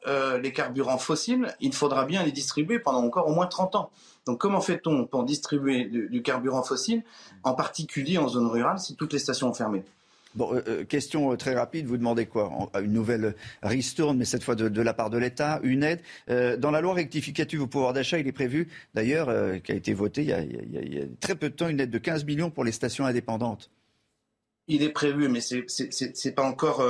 les 0.41 0.53
carburants 0.53 0.99
fossiles, 0.99 1.55
il 1.59 1.73
faudra 1.73 2.05
bien 2.05 2.23
les 2.23 2.33
distribuer 2.33 2.79
pendant 2.79 3.03
encore 3.03 3.27
au 3.27 3.35
moins 3.35 3.47
30 3.47 3.75
ans. 3.75 3.91
Donc 4.27 4.39
comment 4.39 4.61
fait-on 4.61 5.07
pour 5.07 5.25
distribuer 5.25 5.87
du 5.87 6.23
carburant 6.23 6.63
fossile, 6.63 7.03
en 7.43 7.55
particulier 7.55 8.19
en 8.19 8.29
zone 8.29 8.47
rurale, 8.47 8.79
si 8.79 8.97
toutes 8.97 9.13
les 9.13 9.19
stations 9.19 9.49
ont 9.49 9.55
fermé? 9.55 9.85
Bon, 10.35 10.55
euh, 10.55 10.63
euh, 10.69 10.85
question 10.85 11.33
euh, 11.33 11.37
très 11.37 11.55
rapide, 11.55 11.87
vous 11.87 11.97
demandez 11.97 12.27
quoi? 12.27 12.71
Une 12.81 12.93
nouvelle 12.93 13.35
ristourne, 13.63 14.17
mais 14.17 14.25
cette 14.25 14.45
fois 14.45 14.55
de, 14.55 14.83
la 14.83 14.95
part 14.95 15.11
de 15.11 15.19
l'État, 15.19 15.61
une 15.63 15.83
aide? 15.83 16.01
dans 16.29 16.71
la 16.71 16.81
loi 16.81 16.95
rectificative 16.95 17.63
au 17.63 17.67
pouvoir 17.67 17.93
d'achat, 17.93 18.19
il 18.19 18.27
est 18.27 18.33
prévu, 18.33 18.69
d'ailleurs, 18.95 19.61
qui 19.63 19.73
a 19.73 19.75
été 19.75 19.93
votée 19.95 20.23
il 20.23 20.29
y, 20.29 20.99
a, 20.99 21.05
très 21.21 21.35
peu 21.35 21.51
de 21.51 21.55
temps, 21.55 21.69
une 21.69 21.81
aide 21.81 21.91
de 21.91 21.99
15 21.99 22.25
millions 22.25 22.51
pour 22.51 22.65
les 22.65 22.73
stations 22.73 23.07
indépendantes. 23.07 23.71
Il 24.69 24.83
est 24.83 24.91
prévu, 24.91 25.29
mais 25.29 25.41
ce 25.41 25.57
n'est 25.57 26.35
pas 26.35 26.43
encore 26.43 26.85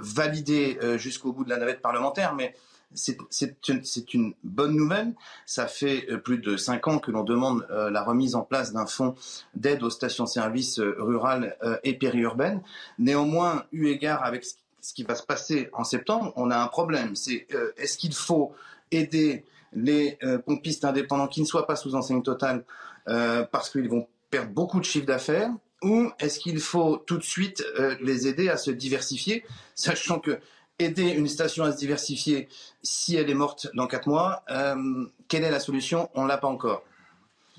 validé 0.00 0.78
jusqu'au 0.96 1.32
bout 1.32 1.44
de 1.44 1.50
la 1.50 1.56
navette 1.56 1.80
parlementaire, 1.80 2.34
mais 2.34 2.54
c'est 2.94 4.14
une, 4.14 4.34
bonne 4.44 4.74
nouvelle. 4.74 5.14
Ça 5.46 5.66
fait 5.66 6.06
euh, 6.10 6.18
plus 6.18 6.38
de 6.38 6.56
cinq 6.56 6.88
ans 6.88 6.98
que 6.98 7.10
l'on 7.10 7.22
demande 7.22 7.66
euh, 7.70 7.90
la 7.90 8.02
remise 8.02 8.34
en 8.34 8.42
place 8.42 8.72
d'un 8.72 8.86
fonds 8.86 9.14
d'aide 9.54 9.82
aux 9.82 9.90
stations-service 9.90 10.78
euh, 10.80 10.96
rurales 10.98 11.56
et 11.82 11.94
périurbaines. 11.94 12.62
Néanmoins, 12.98 13.64
eu 13.72 13.88
égard 13.88 14.24
avec 14.24 14.44
ce 14.44 14.94
qui 14.94 15.02
va 15.02 15.14
se 15.14 15.22
passer 15.22 15.68
en 15.72 15.84
septembre, 15.84 16.32
on 16.36 16.50
a 16.50 16.58
un 16.58 16.66
problème. 16.68 17.14
C'est 17.14 17.46
est-ce 17.76 17.98
qu'il 17.98 18.14
faut 18.14 18.54
aider 18.90 19.44
les 19.74 20.18
pompistes 20.46 20.84
indépendants 20.84 21.28
qui 21.28 21.40
ne 21.40 21.46
soient 21.46 21.66
pas 21.66 21.76
sous 21.76 21.94
enseigne 21.94 22.22
totale 22.22 22.64
parce 23.04 23.70
qu'ils 23.70 23.88
vont 23.88 24.06
perdre 24.30 24.50
beaucoup 24.52 24.80
de 24.80 24.84
chiffre 24.84 25.06
d'affaires? 25.06 25.50
Ou 25.82 26.10
est-ce 26.20 26.38
qu'il 26.38 26.58
faut 26.60 26.96
tout 26.96 27.18
de 27.18 27.22
suite 27.22 27.64
les 28.00 28.28
aider 28.28 28.48
à 28.48 28.56
se 28.56 28.70
diversifier, 28.70 29.44
sachant 29.74 30.20
que 30.20 30.38
aider 30.78 31.10
une 31.10 31.28
station 31.28 31.64
à 31.64 31.72
se 31.72 31.76
diversifier 31.78 32.48
si 32.82 33.16
elle 33.16 33.28
est 33.28 33.34
morte 33.34 33.68
dans 33.74 33.86
4 33.86 34.08
mois. 34.08 34.44
Euh, 34.50 35.06
quelle 35.28 35.44
est 35.44 35.50
la 35.50 35.60
solution? 35.60 36.08
On 36.14 36.24
ne 36.24 36.28
l'a 36.28 36.38
pas 36.38 36.48
encore. 36.48 36.84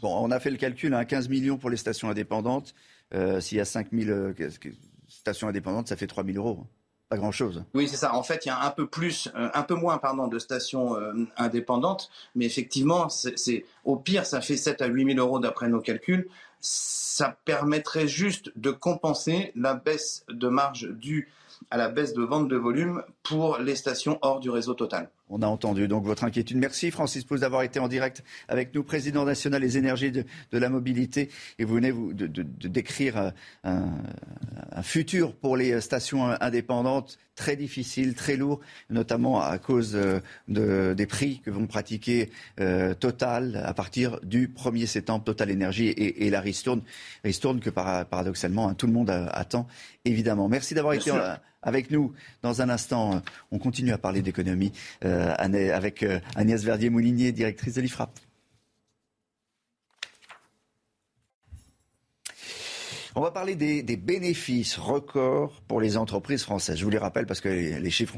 Bon, 0.01 0.17
on 0.23 0.31
a 0.31 0.39
fait 0.39 0.49
le 0.49 0.57
calcul, 0.57 0.93
hein, 0.93 1.03
15 1.03 1.27
millions 1.29 1.57
pour 1.57 1.69
les 1.69 1.77
stations 1.77 2.09
indépendantes. 2.09 2.73
Euh, 3.13 3.41
s'il 3.41 3.57
y 3.57 3.61
a 3.61 3.65
5 3.65 3.87
000 3.91 4.09
euh, 4.09 4.33
stations 5.07 5.47
indépendantes, 5.47 5.87
ça 5.87 5.97
fait 5.97 6.07
3 6.07 6.23
000 6.23 6.37
euros. 6.37 6.65
Pas 7.09 7.17
grand-chose. 7.17 7.63
Oui, 7.73 7.87
c'est 7.87 7.97
ça. 7.97 8.13
En 8.13 8.21
fait, 8.21 8.45
il 8.45 8.49
y 8.49 8.51
a 8.51 8.63
un 8.63 8.69
peu 8.69 8.85
plus, 8.85 9.31
un 9.33 9.63
peu 9.63 9.73
moins, 9.73 9.97
pardon, 9.97 10.27
de 10.27 10.37
stations 10.37 10.95
indépendantes, 11.37 12.11
mais 12.35 12.45
effectivement, 12.45 13.09
c'est 13.09 13.65
au 13.83 13.95
pire, 13.95 14.27
ça 14.27 14.41
fait 14.41 14.57
7 14.57 14.83
à 14.83 14.85
8 14.85 15.15
000 15.15 15.17
euros 15.17 15.39
d'après 15.39 15.69
nos 15.69 15.81
calculs. 15.81 16.29
Ça 16.59 17.35
permettrait 17.45 18.07
juste 18.07 18.51
de 18.57 18.69
compenser 18.69 19.51
la 19.55 19.73
baisse 19.73 20.23
de 20.29 20.49
marge 20.49 20.87
due 20.87 21.29
à 21.71 21.77
la 21.77 21.89
baisse 21.89 22.13
de 22.13 22.23
vente 22.23 22.47
de 22.47 22.55
volume 22.55 23.03
pour 23.23 23.59
les 23.59 23.75
stations 23.75 24.17
hors 24.21 24.39
du 24.39 24.49
réseau 24.49 24.73
total. 24.73 25.09
On 25.31 25.43
a 25.43 25.47
entendu 25.47 25.87
donc 25.87 26.05
votre 26.05 26.23
inquiétude. 26.23 26.57
Merci 26.57 26.89
Francis 26.89 27.23
Pousse 27.23 27.41
d'avoir 27.41 27.61
été 27.61 27.79
en 27.79 27.87
direct 27.87 28.23
avec 28.47 28.73
nous, 28.73 28.83
président 28.83 29.25
national 29.25 29.61
des 29.61 29.77
énergies 29.77 30.11
de, 30.11 30.25
la 30.51 30.69
mobilité. 30.69 31.29
Et 31.59 31.65
vous 31.65 31.75
venez 31.75 31.91
vous, 31.91 32.13
de, 32.13 32.27
décrire 32.67 33.33
un, 33.63 33.91
futur 34.81 35.35
pour 35.35 35.55
les 35.55 35.81
stations 35.81 36.31
indépendantes 36.41 37.19
très 37.35 37.55
difficile, 37.55 38.15
très 38.15 38.35
lourd, 38.35 38.59
notamment 38.89 39.41
à 39.41 39.57
cause 39.59 39.95
euh, 39.95 40.93
des 40.95 41.05
prix 41.05 41.41
que 41.45 41.51
vont 41.51 41.67
pratiquer 41.67 42.31
euh, 42.59 42.93
Total 42.95 43.61
à 43.63 43.73
partir 43.73 44.19
du 44.23 44.47
1er 44.47 44.87
septembre, 44.87 45.23
Total 45.23 45.49
Énergie 45.51 45.89
et, 45.89 46.29
la 46.29 46.41
ristourne, 46.41 46.81
ristourne 47.23 47.59
que 47.59 47.69
paradoxalement 47.69 48.67
hein, 48.67 48.73
tout 48.73 48.87
le 48.87 48.93
monde 48.93 49.09
attend 49.09 49.67
évidemment. 50.05 50.49
Merci 50.49 50.73
d'avoir 50.73 50.93
été 50.93 51.11
avec 51.61 51.91
nous. 51.91 52.13
Dans 52.41 52.61
un 52.61 52.69
instant, 52.69 53.21
on 53.51 53.59
continue 53.59 53.91
à 53.91 53.97
parler 53.97 54.21
d'économie 54.21 54.71
euh, 55.05 55.33
avec 55.37 56.03
euh, 56.03 56.19
Agnès 56.35 56.63
Verdier-Moulinier, 56.63 57.31
directrice 57.31 57.75
de 57.75 57.81
l'IFRAP. 57.81 58.19
On 63.15 63.21
va 63.21 63.31
parler 63.31 63.55
des, 63.55 63.97
bénéfices 63.97 64.77
records 64.77 65.61
pour 65.67 65.81
les 65.81 65.97
entreprises 65.97 66.43
françaises. 66.43 66.77
Je 66.77 66.83
vous 66.83 66.89
les 66.89 66.97
rappelle 66.97 67.25
parce 67.25 67.41
que 67.41 67.49
les, 67.49 67.89
chiffres 67.89 68.15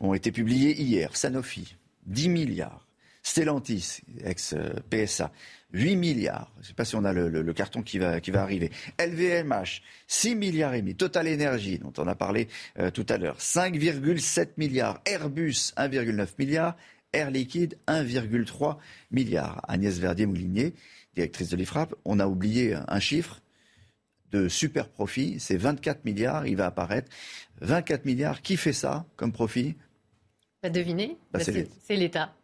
ont, 0.00 0.14
été 0.14 0.32
publiés 0.32 0.78
hier. 0.80 1.16
Sanofi, 1.16 1.76
10 2.06 2.28
milliards. 2.28 2.86
Stellantis, 3.22 4.00
ex-PSA, 4.24 5.30
8 5.72 5.96
milliards. 5.96 6.52
Je 6.56 6.60
ne 6.60 6.66
sais 6.66 6.74
pas 6.74 6.84
si 6.84 6.96
on 6.96 7.04
a 7.04 7.12
le, 7.12 7.52
carton 7.52 7.82
qui 7.82 7.98
va, 7.98 8.20
qui 8.20 8.30
va 8.30 8.42
arriver. 8.42 8.70
LVMH, 8.98 9.82
6 10.08 10.34
milliards 10.34 10.74
et 10.74 10.80
demi. 10.80 10.94
Total 10.96 11.28
Energy, 11.28 11.78
dont 11.78 11.92
on 11.98 12.08
a 12.08 12.14
parlé 12.14 12.48
euh, 12.78 12.90
tout 12.90 13.06
à 13.08 13.18
l'heure, 13.18 13.38
5,7 13.38 14.48
milliards. 14.56 15.00
Airbus, 15.06 15.72
1,9 15.76 16.28
milliard. 16.38 16.76
Air 17.12 17.30
Liquide, 17.30 17.78
1,3 17.86 18.78
milliard. 19.10 19.60
Agnès 19.68 19.98
Verdier-Moulinier, 19.98 20.74
directrice 21.14 21.50
de 21.50 21.56
l'IFRAP, 21.56 21.94
on 22.04 22.18
a 22.20 22.26
oublié 22.26 22.74
un 22.88 23.00
chiffre 23.00 23.40
de 24.30 24.48
super 24.48 24.88
profit, 24.88 25.38
c'est 25.38 25.56
24 25.56 26.04
milliards, 26.04 26.46
il 26.46 26.56
va 26.56 26.66
apparaître. 26.66 27.10
24 27.60 28.06
milliards, 28.06 28.40
qui 28.40 28.56
fait 28.56 28.72
ça 28.72 29.04
comme 29.16 29.30
profit? 29.30 29.76
Pas 30.62 30.70
deviner, 30.70 31.18
bah, 31.32 31.40
c'est 31.40 31.96
l'État. 31.96 32.34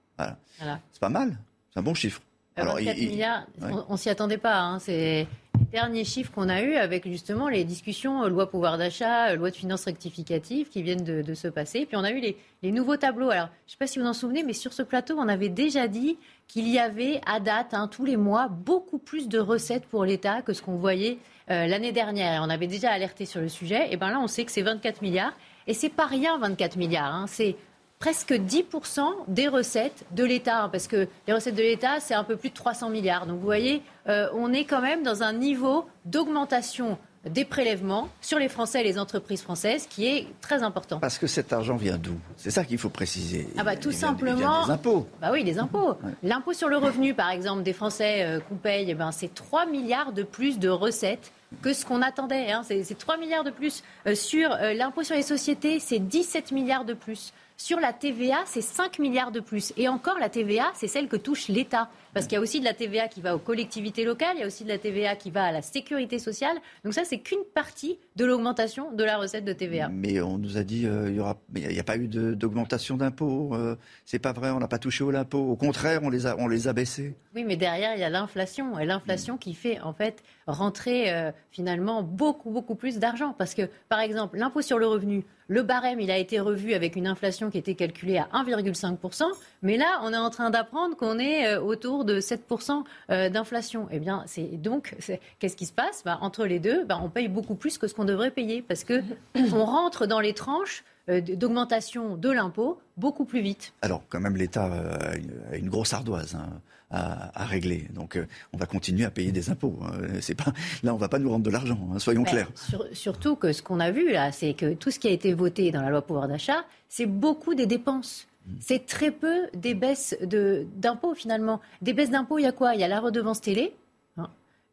Voilà. 0.58 0.80
C'est 0.92 1.00
pas 1.00 1.08
mal, 1.08 1.38
c'est 1.72 1.80
un 1.80 1.82
bon 1.82 1.94
chiffre. 1.94 2.20
Alors, 2.56 2.78
4 2.78 2.96
milliards, 2.96 3.46
on, 3.88 3.92
ne 3.92 3.96
s'y 3.96 4.10
attendait 4.10 4.38
pas. 4.38 4.58
Hein. 4.58 4.78
C'est 4.80 5.28
les 5.58 5.64
derniers 5.72 6.04
chiffres 6.04 6.32
qu'on 6.32 6.48
a 6.48 6.62
eus 6.62 6.76
avec 6.76 7.06
justement 7.06 7.48
les 7.48 7.64
discussions 7.64 8.24
euh, 8.24 8.28
loi 8.28 8.50
pouvoir 8.50 8.78
d'achat, 8.78 9.30
euh, 9.30 9.36
loi 9.36 9.50
de 9.50 9.56
finances 9.56 9.84
rectificative 9.84 10.68
qui 10.68 10.82
viennent 10.82 11.04
de, 11.04 11.34
se 11.34 11.48
passer. 11.48 11.86
Puis 11.86 11.96
on 11.96 12.04
a 12.04 12.10
eu 12.10 12.20
les, 12.20 12.72
nouveaux 12.72 12.96
tableaux. 12.96 13.30
Alors, 13.30 13.48
je 13.66 13.68
ne 13.68 13.70
sais 13.72 13.76
pas 13.78 13.86
si 13.86 13.98
vous 13.98 14.06
en 14.06 14.12
souvenez, 14.12 14.42
mais 14.42 14.52
sur 14.52 14.72
ce 14.72 14.82
plateau, 14.82 15.14
on 15.18 15.28
avait 15.28 15.48
déjà 15.48 15.88
dit 15.88 16.18
qu'il 16.46 16.68
y 16.68 16.78
avait 16.78 17.20
à 17.26 17.40
date, 17.40 17.74
hein, 17.74 17.88
tous 17.88 18.04
les 18.04 18.16
mois, 18.16 18.48
beaucoup 18.48 18.98
plus 18.98 19.28
de 19.28 19.38
recettes 19.38 19.86
pour 19.86 20.04
l'État 20.04 20.42
que 20.42 20.52
ce 20.52 20.62
qu'on 20.62 20.76
voyait 20.76 21.18
euh, 21.50 21.66
l'année 21.66 21.92
dernière. 21.92 22.34
Et 22.34 22.38
on 22.44 22.50
avait 22.50 22.66
déjà 22.66 22.90
alerté 22.90 23.24
sur 23.24 23.40
le 23.40 23.48
sujet. 23.48 23.92
Et 23.92 23.96
bien 23.96 24.10
là, 24.10 24.20
on 24.20 24.26
sait 24.26 24.44
que 24.44 24.52
c'est 24.52 24.62
24 24.62 25.02
milliards. 25.02 25.34
Et 25.66 25.74
c'est 25.74 25.90
pas 25.90 26.06
rien, 26.06 26.38
24 26.38 26.76
milliards. 26.76 27.14
Hein. 27.14 27.26
C'est 27.28 27.56
presque 27.98 28.32
10% 28.32 29.02
des 29.28 29.48
recettes 29.48 30.04
de 30.12 30.24
l'État, 30.24 30.64
hein, 30.64 30.68
parce 30.68 30.86
que 30.86 31.08
les 31.26 31.32
recettes 31.32 31.56
de 31.56 31.62
l'État, 31.62 32.00
c'est 32.00 32.14
un 32.14 32.24
peu 32.24 32.36
plus 32.36 32.50
de 32.50 32.54
300 32.54 32.90
milliards. 32.90 33.26
Donc 33.26 33.38
vous 33.38 33.44
voyez, 33.44 33.82
euh, 34.08 34.28
on 34.34 34.52
est 34.52 34.64
quand 34.64 34.80
même 34.80 35.02
dans 35.02 35.22
un 35.22 35.32
niveau 35.32 35.86
d'augmentation 36.04 36.98
des 37.28 37.44
prélèvements 37.44 38.08
sur 38.20 38.38
les 38.38 38.48
Français 38.48 38.80
et 38.80 38.84
les 38.84 38.98
entreprises 38.98 39.42
françaises, 39.42 39.86
qui 39.88 40.06
est 40.06 40.26
très 40.40 40.62
important. 40.62 40.98
Parce 41.00 41.18
que 41.18 41.26
cet 41.26 41.52
argent 41.52 41.76
vient 41.76 41.98
d'où? 41.98 42.14
C'est 42.36 42.50
ça 42.50 42.64
qu'il 42.64 42.78
faut 42.78 42.88
préciser. 42.88 43.48
Ah 43.58 43.64
bah 43.64 43.76
tout 43.76 43.92
simplement. 43.92 44.64
des 44.64 44.72
impôts. 44.72 45.06
Bah 45.20 45.30
oui, 45.32 45.44
des 45.44 45.58
impôts. 45.58 45.96
L'impôt 46.22 46.52
sur 46.52 46.68
le 46.68 46.76
revenu, 46.76 47.14
par 47.14 47.30
exemple, 47.30 47.62
des 47.62 47.72
Français 47.72 48.22
euh, 48.22 48.40
qu'on 48.40 48.56
paye, 48.56 48.86
eh 48.88 48.94
ben, 48.94 49.12
c'est 49.12 49.34
3 49.34 49.66
milliards 49.66 50.12
de 50.12 50.22
plus 50.22 50.58
de 50.58 50.68
recettes 50.68 51.32
que 51.62 51.72
ce 51.72 51.84
qu'on 51.84 52.02
attendait. 52.02 52.52
Hein. 52.52 52.62
C'est 52.64 52.98
3 52.98 53.16
milliards 53.16 53.44
de 53.44 53.50
plus. 53.50 53.82
Euh, 54.06 54.14
sur 54.14 54.52
euh, 54.52 54.74
l'impôt 54.74 55.02
sur 55.02 55.16
les 55.16 55.22
sociétés, 55.22 55.80
c'est 55.80 55.98
17 55.98 56.52
milliards 56.52 56.84
de 56.84 56.94
plus. 56.94 57.32
Sur 57.60 57.80
la 57.80 57.92
TVA, 57.92 58.36
c'est 58.46 58.60
5 58.60 59.00
milliards 59.00 59.32
de 59.32 59.40
plus. 59.40 59.72
Et 59.76 59.88
encore, 59.88 60.16
la 60.20 60.28
TVA, 60.28 60.70
c'est 60.74 60.86
celle 60.86 61.08
que 61.08 61.16
touche 61.16 61.48
l'État. 61.48 61.90
Parce 62.18 62.26
qu'il 62.26 62.34
y 62.34 62.38
a 62.38 62.42
aussi 62.42 62.58
de 62.58 62.64
la 62.64 62.74
TVA 62.74 63.06
qui 63.06 63.20
va 63.20 63.36
aux 63.36 63.38
collectivités 63.38 64.04
locales, 64.04 64.32
il 64.34 64.40
y 64.40 64.42
a 64.42 64.46
aussi 64.48 64.64
de 64.64 64.68
la 64.68 64.78
TVA 64.78 65.14
qui 65.14 65.30
va 65.30 65.44
à 65.44 65.52
la 65.52 65.62
sécurité 65.62 66.18
sociale. 66.18 66.56
Donc 66.82 66.92
ça, 66.92 67.04
c'est 67.04 67.18
qu'une 67.18 67.44
partie 67.54 67.96
de 68.16 68.24
l'augmentation 68.24 68.90
de 68.90 69.04
la 69.04 69.18
recette 69.18 69.44
de 69.44 69.52
TVA. 69.52 69.88
Mais 69.88 70.20
on 70.20 70.36
nous 70.36 70.56
a 70.56 70.64
dit 70.64 70.84
euh, 70.84 71.12
il 71.12 71.62
il 71.62 71.68
n'y 71.68 71.78
a, 71.78 71.84
pas 71.84 71.96
eu 71.96 72.08
d'augmentation 72.08 72.96
d'impôts. 72.96 73.54
Euh, 73.54 73.76
c'est 74.04 74.18
pas 74.18 74.32
vrai, 74.32 74.50
on 74.50 74.58
n'a 74.58 74.66
pas 74.66 74.80
touché 74.80 75.04
au 75.04 75.12
l'impôt. 75.12 75.38
Au 75.38 75.54
contraire, 75.54 76.00
on 76.02 76.10
les 76.10 76.26
a, 76.26 76.34
on 76.40 76.48
les 76.48 76.66
a 76.66 76.72
baissés. 76.72 77.14
Oui, 77.36 77.44
mais 77.46 77.54
derrière, 77.54 77.94
il 77.94 78.00
y 78.00 78.04
a 78.04 78.10
l'inflation. 78.10 78.80
Et 78.80 78.84
l'inflation 78.84 79.36
qui 79.36 79.54
fait, 79.54 79.78
en 79.78 79.92
fait, 79.92 80.24
rentrer 80.48 81.12
euh, 81.12 81.30
finalement 81.52 82.02
beaucoup, 82.02 82.50
beaucoup 82.50 82.74
plus 82.74 82.98
d'argent. 82.98 83.32
Parce 83.38 83.54
que, 83.54 83.70
par 83.88 84.00
exemple, 84.00 84.38
l'impôt 84.38 84.60
sur 84.60 84.80
le 84.80 84.88
revenu, 84.88 85.24
le 85.46 85.62
barème, 85.62 86.00
il 86.00 86.10
a 86.10 86.18
été 86.18 86.40
revu 86.40 86.74
avec 86.74 86.96
une 86.96 87.06
inflation 87.06 87.48
qui 87.48 87.58
était 87.58 87.74
calculée 87.74 88.18
à 88.18 88.28
1,5%. 88.34 89.22
Mais 89.62 89.76
là, 89.76 90.00
on 90.02 90.12
est 90.12 90.16
en 90.16 90.30
train 90.30 90.50
d'apprendre 90.50 90.96
qu'on 90.96 91.18
est 91.18 91.56
autour 91.56 92.04
de 92.04 92.07
7% 92.14 92.84
euh, 93.10 93.28
d'inflation. 93.28 93.88
Eh 93.90 93.98
bien, 93.98 94.24
c'est 94.26 94.60
donc, 94.60 94.96
qu'est-ce 95.38 95.56
qui 95.56 95.66
se 95.66 95.72
passe? 95.72 96.02
Bah, 96.04 96.18
Entre 96.20 96.46
les 96.46 96.58
deux, 96.58 96.84
bah, 96.84 96.98
on 97.02 97.10
paye 97.10 97.28
beaucoup 97.28 97.54
plus 97.54 97.78
que 97.78 97.86
ce 97.88 97.94
qu'on 97.94 98.04
devrait 98.04 98.30
payer 98.30 98.62
parce 98.62 98.84
que 98.84 99.02
on 99.52 99.64
rentre 99.64 100.06
dans 100.06 100.20
les 100.20 100.34
tranches 100.34 100.84
euh, 101.08 101.20
d'augmentation 101.20 102.16
de 102.16 102.30
l'impôt 102.30 102.80
beaucoup 102.96 103.24
plus 103.24 103.40
vite. 103.40 103.72
Alors, 103.82 104.02
quand 104.08 104.20
même, 104.20 104.36
l'État 104.36 104.66
euh, 104.72 105.14
a 105.52 105.56
une 105.56 105.68
grosse 105.68 105.92
ardoise. 105.92 106.34
Hein, 106.34 106.60
à, 106.90 107.44
régler. 107.44 107.86
Donc, 107.92 108.18
on 108.54 108.56
va 108.56 108.64
continuer 108.64 109.04
à 109.04 109.10
payer 109.10 109.30
des 109.30 109.50
impôts. 109.50 109.78
Hein. 109.82 110.20
C'est 110.22 110.34
pas 110.34 110.54
là, 110.82 110.94
on 110.94 110.96
va 110.96 111.10
pas 111.10 111.18
nous 111.18 111.28
rendre 111.28 111.44
de 111.44 111.50
l'argent. 111.50 111.78
Hein, 111.92 111.98
soyons 111.98 112.22
ben, 112.22 112.30
clairs. 112.30 112.48
surtout 112.92 113.36
que 113.36 113.52
ce 113.52 113.60
qu'on 113.62 113.78
a 113.78 113.90
vu 113.90 114.10
là, 114.10 114.32
c'est 114.32 114.54
que 114.54 114.72
tout 114.72 114.90
ce 114.90 114.98
qui 114.98 115.06
a 115.06 115.10
été 115.10 115.34
voté 115.34 115.70
dans 115.70 115.82
la 115.82 115.90
loi 115.90 116.00
pouvoir 116.00 116.28
d'achat, 116.28 116.64
c'est 116.88 117.04
beaucoup 117.04 117.54
des 117.54 117.66
dépenses. 117.66 118.27
C'est 118.60 118.86
très 118.86 119.10
peu 119.10 119.48
des 119.54 119.74
baisses 119.74 120.16
d'impôts 120.22 121.14
finalement. 121.14 121.60
Des 121.82 121.92
baisses 121.92 122.10
d'impôts, 122.10 122.38
il 122.38 122.42
y 122.42 122.46
a 122.46 122.52
quoi? 122.52 122.74
Il 122.74 122.80
y 122.80 122.84
a 122.84 122.88
la 122.88 123.00
redevance 123.00 123.40
télé, 123.40 123.74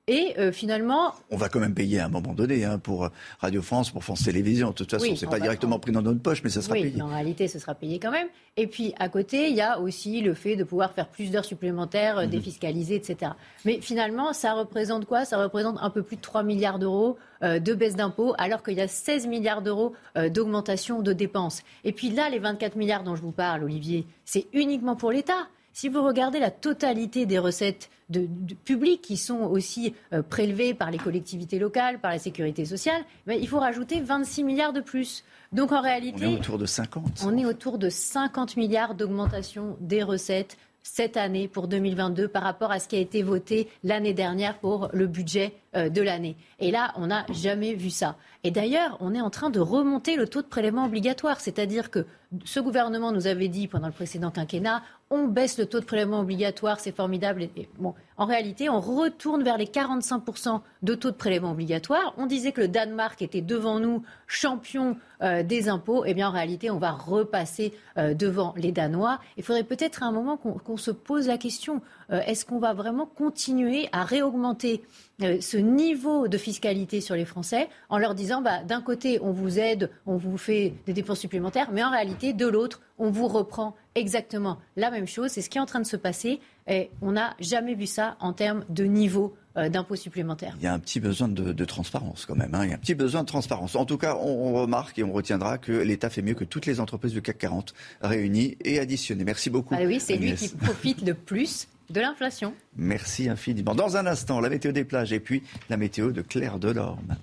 et 0.07 0.35
euh, 0.37 0.51
finalement. 0.51 1.13
On 1.31 1.37
va 1.37 1.49
quand 1.49 1.59
même 1.59 1.73
payer 1.73 1.99
à 1.99 2.05
un 2.05 2.09
moment 2.09 2.33
donné 2.33 2.63
hein, 2.63 2.77
pour 2.77 3.09
Radio 3.39 3.61
France, 3.61 3.91
pour 3.91 4.03
France 4.03 4.23
Télévisions. 4.23 4.69
De 4.69 4.75
toute 4.75 4.91
façon, 4.91 5.05
ce 5.05 5.15
c'est 5.15 5.25
pas 5.27 5.39
directement 5.39 5.79
pris 5.79 5.91
dans 5.91 6.01
notre 6.01 6.21
poche, 6.21 6.43
mais 6.43 6.49
ça 6.49 6.61
sera 6.61 6.73
oui, 6.73 6.83
payé. 6.83 7.01
En 7.01 7.07
réalité, 7.07 7.47
ce 7.47 7.59
sera 7.59 7.73
payé 7.73 7.99
quand 7.99 8.11
même. 8.11 8.27
Et 8.57 8.67
puis, 8.67 8.93
à 8.99 9.09
côté, 9.09 9.49
il 9.49 9.55
y 9.55 9.61
a 9.61 9.79
aussi 9.79 10.21
le 10.21 10.33
fait 10.33 10.55
de 10.55 10.63
pouvoir 10.63 10.93
faire 10.93 11.07
plus 11.07 11.31
d'heures 11.31 11.45
supplémentaires, 11.45 12.19
euh, 12.19 12.25
mhm. 12.25 12.29
défiscaliser, 12.29 12.95
etc. 12.95 13.31
Mais 13.65 13.81
finalement, 13.81 14.33
ça 14.33 14.53
représente 14.53 15.05
quoi? 15.05 15.25
Ça 15.25 15.37
représente 15.41 15.77
un 15.81 15.89
peu 15.89 16.03
plus 16.03 16.17
de 16.17 16.21
3 16.21 16.43
milliards 16.43 16.79
d'euros 16.79 17.17
euh, 17.43 17.59
de 17.59 17.73
baisse 17.73 17.95
d'impôts, 17.95 18.35
alors 18.37 18.63
qu'il 18.63 18.75
y 18.75 18.81
a 18.81 18.87
16 18.87 19.27
milliards 19.27 19.61
d'euros 19.61 19.93
d'augmentation 20.15 21.01
de 21.01 21.13
dépenses. 21.13 21.63
Et 21.83 21.91
puis 21.91 22.09
là, 22.09 22.29
les 22.29 22.39
24 22.39 22.75
milliards 22.75 23.03
dont 23.03 23.15
je 23.15 23.21
vous 23.21 23.31
parle, 23.31 23.63
Olivier, 23.63 24.05
c'est 24.23 24.47
uniquement 24.53 24.95
pour 24.95 25.11
l'État. 25.11 25.47
Si 25.75 25.89
vous 25.89 26.01
regardez 26.03 26.39
la 26.39 26.51
totalité 26.51 27.25
des 27.25 27.37
recettes 27.37 27.89
de, 28.09 28.29
publiques 28.63 29.01
qui 29.01 29.17
sont 29.17 29.41
aussi 29.41 29.93
euh, 30.13 30.21
prélevées 30.21 30.73
par 30.73 30.89
les 30.89 30.97
collectivités 30.97 31.59
locales, 31.59 31.99
par 31.99 32.11
la 32.11 32.17
sécurité 32.17 32.63
sociale, 32.63 33.03
ben, 33.27 33.37
il 33.37 33.45
faut 33.45 33.59
rajouter 33.59 33.99
26 33.99 34.45
milliards 34.45 34.71
de 34.71 34.79
plus. 34.79 35.25
Donc 35.51 35.73
en 35.73 35.81
réalité, 35.81 36.27
on 36.27 36.31
est 36.31 36.39
autour 36.39 36.57
de 36.57 36.65
50. 36.65 37.25
On 37.25 37.37
est 37.37 37.45
autour 37.45 37.77
de 37.77 37.89
50 37.89 38.55
milliards 38.55 38.95
d'augmentation 38.95 39.75
des 39.81 40.01
recettes 40.01 40.55
cette 40.81 41.17
année 41.17 41.47
pour 41.47 41.67
2022 41.67 42.27
par 42.27 42.43
rapport 42.43 42.71
à 42.71 42.79
ce 42.79 42.87
qui 42.87 42.95
a 42.95 42.99
été 42.99 43.23
voté 43.23 43.67
l'année 43.83 44.13
dernière 44.13 44.59
pour 44.59 44.87
le 44.93 45.07
budget 45.07 45.55
euh, 45.75 45.89
de 45.89 46.01
l'année. 46.01 46.37
Et 46.59 46.69
là, 46.69 46.93
on 46.95 47.07
n'a 47.07 47.25
jamais 47.33 47.73
vu 47.73 47.89
ça. 47.89 48.15
Et 48.43 48.51
d'ailleurs, 48.51 48.95
on 48.99 49.15
est 49.15 49.19
en 49.19 49.31
train 49.31 49.49
de 49.49 49.59
remonter 49.59 50.15
le 50.15 50.27
taux 50.27 50.43
de 50.43 50.47
prélèvement 50.47 50.85
obligatoire, 50.85 51.41
c'est-à-dire 51.41 51.89
que 51.89 52.05
ce 52.43 52.59
gouvernement 52.59 53.11
nous 53.11 53.25
avait 53.25 53.47
dit 53.47 53.67
pendant 53.67 53.87
le 53.87 53.93
précédent 53.93 54.29
quinquennat, 54.29 54.83
on 55.15 55.27
baisse 55.27 55.57
le 55.57 55.65
taux 55.65 55.79
de 55.79 55.85
prélèvement 55.85 56.19
obligatoire, 56.19 56.79
c'est 56.79 56.95
formidable. 56.95 57.43
Et, 57.55 57.67
bon, 57.79 57.93
en 58.17 58.25
réalité, 58.25 58.69
on 58.69 58.79
retourne 58.79 59.43
vers 59.43 59.57
les 59.57 59.65
45% 59.65 60.61
de 60.83 60.95
taux 60.95 61.11
de 61.11 61.15
prélèvement 61.15 61.51
obligatoire. 61.51 62.13
On 62.17 62.25
disait 62.25 62.51
que 62.51 62.61
le 62.61 62.67
Danemark 62.67 63.21
était 63.21 63.41
devant 63.41 63.79
nous 63.79 64.03
champion 64.27 64.97
euh, 65.21 65.43
des 65.43 65.69
impôts. 65.69 66.03
Eh 66.05 66.13
bien, 66.13 66.29
en 66.29 66.31
réalité, 66.31 66.69
on 66.69 66.77
va 66.77 66.91
repasser 66.91 67.73
euh, 67.97 68.13
devant 68.13 68.53
les 68.57 68.71
Danois. 68.71 69.19
Il 69.37 69.43
faudrait 69.43 69.63
peut-être 69.63 70.03
à 70.03 70.07
un 70.07 70.11
moment 70.11 70.37
qu'on 70.37 70.77
se 70.77 70.91
pose 70.91 71.27
la 71.27 71.37
question 71.37 71.81
est-ce 72.09 72.45
qu'on 72.45 72.59
va 72.59 72.73
vraiment 72.73 73.05
continuer 73.05 73.89
à 73.91 74.03
réaugmenter 74.03 74.83
ce 75.19 75.57
niveau 75.57 76.27
de 76.27 76.37
fiscalité 76.37 77.01
sur 77.01 77.15
les 77.15 77.25
Français 77.25 77.69
en 77.89 77.97
leur 77.97 78.15
disant 78.15 78.41
bah, 78.41 78.63
d'un 78.63 78.81
côté, 78.81 79.19
on 79.21 79.31
vous 79.31 79.59
aide, 79.59 79.89
on 80.05 80.17
vous 80.17 80.37
fait 80.37 80.73
des 80.85 80.93
dépenses 80.93 81.19
supplémentaires, 81.19 81.69
mais 81.71 81.83
en 81.83 81.91
réalité, 81.91 82.33
de 82.33 82.47
l'autre, 82.47 82.81
on 82.97 83.09
vous 83.09 83.27
reprend 83.27 83.75
exactement 83.95 84.59
la 84.75 84.91
même 84.91 85.07
chose. 85.07 85.31
C'est 85.31 85.41
ce 85.41 85.49
qui 85.49 85.57
est 85.57 85.61
en 85.61 85.65
train 85.65 85.79
de 85.79 85.85
se 85.85 85.97
passer 85.97 86.39
et 86.67 86.89
on 87.01 87.11
n'a 87.13 87.35
jamais 87.39 87.75
vu 87.75 87.85
ça 87.85 88.17
en 88.19 88.33
termes 88.33 88.65
de 88.69 88.83
niveau 88.85 89.35
euh, 89.57 89.69
d'impôts 89.69 89.95
supplémentaires. 89.95 90.55
Il 90.59 90.63
y 90.63 90.67
a 90.67 90.73
un 90.73 90.79
petit 90.79 90.99
besoin 90.99 91.27
de, 91.27 91.65
transparence 91.65 92.25
quand 92.25 92.35
même. 92.35 92.53
Hein. 92.53 92.65
Il 92.65 92.69
y 92.69 92.73
a 92.73 92.75
un 92.75 92.79
petit 92.79 92.95
besoin 92.95 93.21
de 93.21 93.27
transparence. 93.27 93.75
En 93.75 93.85
tout 93.85 93.97
cas, 93.97 94.15
on, 94.15 94.53
remarque 94.53 94.99
et 94.99 95.03
on 95.03 95.13
retiendra 95.13 95.57
que 95.57 95.71
l'État 95.71 96.09
fait 96.09 96.21
mieux 96.21 96.33
que 96.33 96.43
toutes 96.43 96.65
les 96.65 96.79
entreprises 96.79 97.13
du 97.13 97.21
CAC 97.21 97.37
40 97.37 97.73
réunies 98.01 98.57
et 98.63 98.79
additionnées. 98.79 99.23
Merci 99.23 99.49
beaucoup. 99.49 99.75
Ah 99.77 99.83
oui, 99.85 99.99
c'est 99.99 100.17
lui 100.17 100.33
qui 100.33 100.49
profite 100.49 101.01
le 101.05 101.13
plus 101.13 101.67
de 101.89 102.01
l'inflation. 102.01 102.53
Merci 102.75 103.29
infiniment. 103.29 103.75
Dans 103.75 103.97
un 103.97 104.05
instant, 104.05 104.39
la 104.39 104.49
météo 104.49 104.71
des 104.71 104.85
plages 104.85 105.13
et 105.13 105.19
puis 105.19 105.43
la 105.69 105.77
météo 105.77 106.11
de 106.11 106.21
Claire 106.21 106.59
Delorme. 106.59 107.15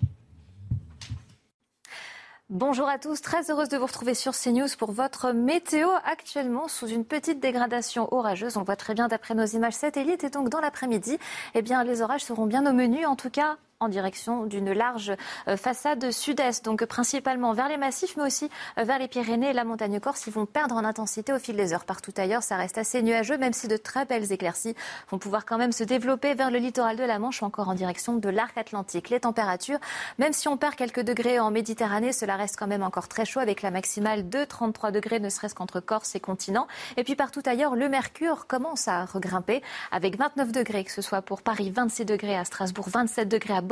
Bonjour 2.55 2.87
à 2.87 2.99
tous, 2.99 3.23
très 3.23 3.51
heureuse 3.51 3.71
de 3.71 3.79
vous 3.79 3.87
retrouver 3.87 4.13
sur 4.13 4.35
CNews 4.35 4.69
pour 4.79 4.93
votre 4.93 5.33
météo 5.33 5.89
actuellement 6.05 6.69
sous 6.69 6.87
une 6.87 7.07
petite 7.07 7.41
dégradation 7.41 8.13
orageuse. 8.13 8.59
On 8.59 8.61
le 8.61 8.67
voit 8.67 8.77
très 8.77 8.93
bien 8.93 9.09
d'après 9.09 9.35
nos 9.35 9.47
images 9.47 9.73
satellites 9.73 10.23
et 10.23 10.29
donc 10.29 10.51
dans 10.51 10.61
l'après-midi, 10.61 11.17
eh 11.55 11.63
bien 11.63 11.83
les 11.83 12.03
orages 12.03 12.25
seront 12.25 12.45
bien 12.45 12.67
au 12.67 12.75
menu, 12.75 13.07
en 13.07 13.17
tout 13.17 13.31
cas 13.31 13.57
en 13.83 13.89
direction 13.89 14.47
d'une 14.47 14.73
large 14.73 15.13
euh, 15.49 15.57
façade 15.57 16.11
sud-est, 16.11 16.65
donc 16.65 16.85
principalement 16.85 17.53
vers 17.53 17.69
les 17.69 17.77
massifs, 17.77 18.17
mais 18.17 18.23
aussi 18.23 18.49
euh, 18.79 18.85
vers 18.85 18.99
les 18.99 19.09
Pyrénées 19.09 19.51
et 19.51 19.53
la 19.53 19.65
montagne 19.65 19.99
corse. 20.01 20.27
Ils 20.27 20.33
vont 20.33 20.47
perdre 20.47 20.77
en 20.77 20.85
intensité 20.85 21.33
au 21.33 21.39
fil 21.39 21.57
des 21.57 21.73
heures. 21.73 21.85
Partout 21.85 22.13
ailleurs, 22.17 22.43
ça 22.43 22.57
reste 22.57 22.79
assez 22.79 23.03
nuageux, 23.03 23.37
même 23.39 23.53
si 23.53 23.69
de 23.69 23.77
très 23.77 24.05
belles 24.05 24.33
éclaircies 24.33 24.75
vont 25.11 25.19
pouvoir 25.19 25.45
quand 25.45 25.59
même 25.59 25.73
se 25.73 25.85
développer 25.85 26.35
vers 26.35 26.51
le 26.51 26.59
littoral 26.59 26.97
de 26.97 27.03
la 27.03 27.19
Manche 27.19 27.43
ou 27.43 27.45
encore 27.45 27.69
en 27.69 27.75
direction 27.75 28.17
de 28.17 28.29
l'arc 28.29 28.57
atlantique. 28.57 29.11
Les 29.11 29.21
températures, 29.21 29.79
même 30.19 30.33
si 30.33 30.49
on 30.49 30.57
perd 30.57 30.77
quelques 30.77 31.03
degrés 31.03 31.41
en 31.41 31.51
Méditerranée, 31.51 32.13
cela 32.13 32.37
reste 32.37 32.57
quand 32.57 32.69
même 32.69 32.83
encore 32.83 33.09
très 33.09 33.25
chaud 33.25 33.41
avec 33.41 33.63
la 33.63 33.71
maximale 33.71 34.29
de 34.29 34.45
33 34.45 34.93
degrés, 34.93 35.21
ne 35.21 35.29
serait-ce 35.29 35.55
qu'entre 35.55 35.81
Corse 35.81 36.15
et 36.15 36.21
continent. 36.21 36.69
Et 36.97 37.05
puis 37.05 37.17
partout 37.17 37.43
ailleurs, 37.47 37.75
le 37.75 37.89
mercure 37.89 38.47
commence 38.47 38.87
à 38.89 39.05
regrimper 39.05 39.63
avec 39.91 40.17
29 40.17 40.53
degrés, 40.53 40.85
que 40.85 40.93
ce 40.93 41.03
soit 41.03 41.23
pour 41.23 41.43
Paris, 41.43 41.71
26 41.71 42.05
degrés 42.05 42.37
à 42.37 42.45
Strasbourg, 42.45 42.89
27 42.89 43.29
degrés 43.29 43.55
à 43.55 43.61
Bordeaux. 43.61 43.72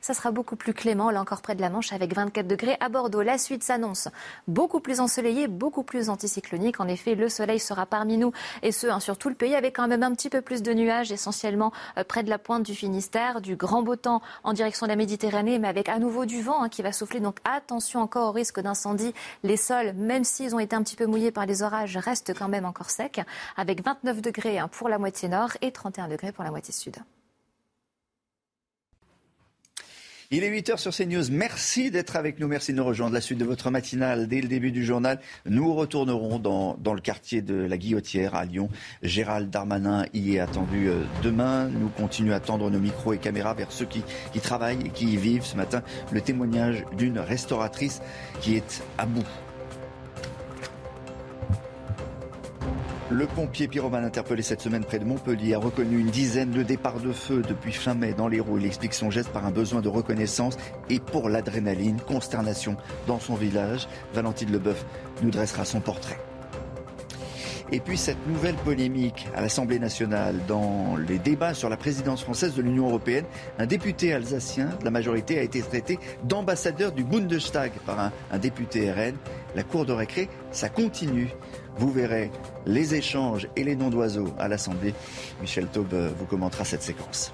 Ça 0.00 0.14
sera 0.14 0.30
beaucoup 0.30 0.56
plus 0.56 0.74
clément, 0.74 1.10
là 1.10 1.20
encore 1.20 1.42
près 1.42 1.54
de 1.54 1.60
la 1.60 1.70
Manche, 1.70 1.92
avec 1.92 2.14
24 2.14 2.46
degrés 2.46 2.76
à 2.80 2.88
Bordeaux. 2.88 3.22
La 3.22 3.38
suite 3.38 3.62
s'annonce 3.62 4.08
beaucoup 4.48 4.80
plus 4.80 5.00
ensoleillée, 5.00 5.46
beaucoup 5.48 5.82
plus 5.82 6.10
anticyclonique. 6.10 6.80
En 6.80 6.88
effet, 6.88 7.14
le 7.14 7.28
soleil 7.28 7.60
sera 7.60 7.86
parmi 7.86 8.18
nous, 8.18 8.32
et 8.62 8.72
ce, 8.72 8.86
hein, 8.86 9.00
sur 9.00 9.18
tout 9.18 9.28
le 9.28 9.34
pays, 9.34 9.54
avec 9.54 9.76
quand 9.76 9.88
même 9.88 10.02
un 10.02 10.14
petit 10.14 10.30
peu 10.30 10.40
plus 10.40 10.62
de 10.62 10.72
nuages, 10.72 11.12
essentiellement 11.12 11.72
euh, 11.98 12.04
près 12.04 12.22
de 12.22 12.30
la 12.30 12.38
pointe 12.38 12.64
du 12.64 12.74
Finistère, 12.74 13.40
du 13.40 13.56
grand 13.56 13.82
beau 13.82 13.96
temps 13.96 14.22
en 14.44 14.52
direction 14.52 14.86
de 14.86 14.90
la 14.90 14.96
Méditerranée, 14.96 15.58
mais 15.58 15.68
avec 15.68 15.88
à 15.88 15.98
nouveau 15.98 16.26
du 16.26 16.42
vent 16.42 16.62
hein, 16.62 16.68
qui 16.68 16.82
va 16.82 16.92
souffler. 16.92 17.20
Donc 17.20 17.38
attention 17.44 18.00
encore 18.00 18.30
au 18.30 18.32
risque 18.32 18.60
d'incendie. 18.60 19.14
Les 19.42 19.56
sols, 19.56 19.92
même 19.94 20.24
s'ils 20.24 20.54
ont 20.54 20.58
été 20.58 20.74
un 20.74 20.82
petit 20.82 20.96
peu 20.96 21.06
mouillés 21.06 21.30
par 21.30 21.46
les 21.46 21.62
orages, 21.62 21.96
restent 21.96 22.34
quand 22.36 22.48
même 22.48 22.64
encore 22.64 22.90
secs, 22.90 23.20
avec 23.56 23.84
29 23.84 24.20
degrés 24.20 24.58
hein, 24.58 24.68
pour 24.68 24.88
la 24.88 24.98
moitié 24.98 25.28
nord 25.28 25.50
et 25.60 25.72
31 25.72 26.08
degrés 26.08 26.32
pour 26.32 26.44
la 26.44 26.50
moitié 26.50 26.72
sud. 26.72 26.96
Il 30.32 30.42
est 30.42 30.50
8h 30.50 30.76
sur 30.76 30.92
CNews. 30.92 31.30
Merci 31.30 31.92
d'être 31.92 32.16
avec 32.16 32.40
nous. 32.40 32.48
Merci 32.48 32.72
de 32.72 32.78
nous 32.78 32.84
rejoindre. 32.84 33.14
La 33.14 33.20
suite 33.20 33.38
de 33.38 33.44
votre 33.44 33.70
matinale 33.70 34.26
dès 34.26 34.40
le 34.40 34.48
début 34.48 34.72
du 34.72 34.84
journal. 34.84 35.20
Nous 35.44 35.72
retournerons 35.72 36.40
dans, 36.40 36.76
dans 36.80 36.94
le 36.94 37.00
quartier 37.00 37.42
de 37.42 37.54
la 37.54 37.78
Guillotière 37.78 38.34
à 38.34 38.44
Lyon. 38.44 38.68
Gérald 39.04 39.50
Darmanin 39.50 40.04
y 40.14 40.34
est 40.34 40.40
attendu 40.40 40.88
euh, 40.88 41.04
demain. 41.22 41.68
Nous 41.68 41.90
continuons 41.90 42.34
à 42.34 42.40
tendre 42.40 42.68
nos 42.70 42.80
micros 42.80 43.12
et 43.12 43.18
caméras 43.18 43.54
vers 43.54 43.70
ceux 43.70 43.86
qui, 43.86 44.02
qui 44.32 44.40
travaillent 44.40 44.84
et 44.84 44.90
qui 44.90 45.12
y 45.12 45.16
vivent. 45.16 45.44
Ce 45.44 45.56
matin, 45.56 45.82
le 46.10 46.20
témoignage 46.20 46.84
d'une 46.98 47.20
restauratrice 47.20 48.02
qui 48.40 48.56
est 48.56 48.82
à 48.98 49.06
bout. 49.06 49.24
Le 53.08 53.26
pompier 53.26 53.68
pyromane 53.68 54.04
interpellé 54.04 54.42
cette 54.42 54.60
semaine 54.60 54.82
près 54.84 54.98
de 54.98 55.04
Montpellier 55.04 55.54
a 55.54 55.58
reconnu 55.58 56.00
une 56.00 56.10
dizaine 56.10 56.50
de 56.50 56.64
départs 56.64 56.98
de 56.98 57.12
feu 57.12 57.42
depuis 57.46 57.72
fin 57.72 57.94
mai 57.94 58.14
dans 58.14 58.26
les 58.26 58.40
roues. 58.40 58.58
Il 58.58 58.66
explique 58.66 58.94
son 58.94 59.12
geste 59.12 59.28
par 59.28 59.46
un 59.46 59.52
besoin 59.52 59.80
de 59.80 59.88
reconnaissance 59.88 60.56
et 60.90 60.98
pour 60.98 61.28
l'adrénaline. 61.28 62.00
Consternation 62.00 62.76
dans 63.06 63.20
son 63.20 63.36
village. 63.36 63.86
Valentine 64.12 64.50
Leboeuf 64.50 64.84
nous 65.22 65.30
dressera 65.30 65.64
son 65.64 65.78
portrait. 65.78 66.18
Et 67.70 67.78
puis 67.78 67.96
cette 67.96 68.26
nouvelle 68.26 68.54
polémique 68.56 69.26
à 69.36 69.40
l'Assemblée 69.40 69.78
nationale 69.78 70.40
dans 70.48 70.96
les 70.96 71.18
débats 71.18 71.54
sur 71.54 71.68
la 71.68 71.76
présidence 71.76 72.22
française 72.22 72.54
de 72.54 72.62
l'Union 72.62 72.88
européenne, 72.88 73.24
un 73.58 73.66
député 73.66 74.12
alsacien 74.12 74.70
de 74.80 74.84
la 74.84 74.90
majorité 74.90 75.38
a 75.38 75.42
été 75.42 75.62
traité 75.62 75.98
d'ambassadeur 76.24 76.90
du 76.90 77.04
Bundestag 77.04 77.72
par 77.84 78.00
un, 78.00 78.12
un 78.32 78.38
député 78.38 78.90
RN. 78.92 79.14
La 79.54 79.62
cour 79.62 79.84
de 79.84 79.92
récré, 79.92 80.28
ça 80.50 80.68
continue. 80.68 81.30
Vous 81.78 81.90
verrez 81.90 82.30
les 82.64 82.94
échanges 82.94 83.48
et 83.56 83.64
les 83.64 83.76
noms 83.76 83.90
d'oiseaux 83.90 84.32
à 84.38 84.48
l'Assemblée. 84.48 84.94
Michel 85.40 85.66
Taube 85.66 85.94
vous 86.18 86.26
commentera 86.26 86.64
cette 86.64 86.82
séquence. 86.82 87.32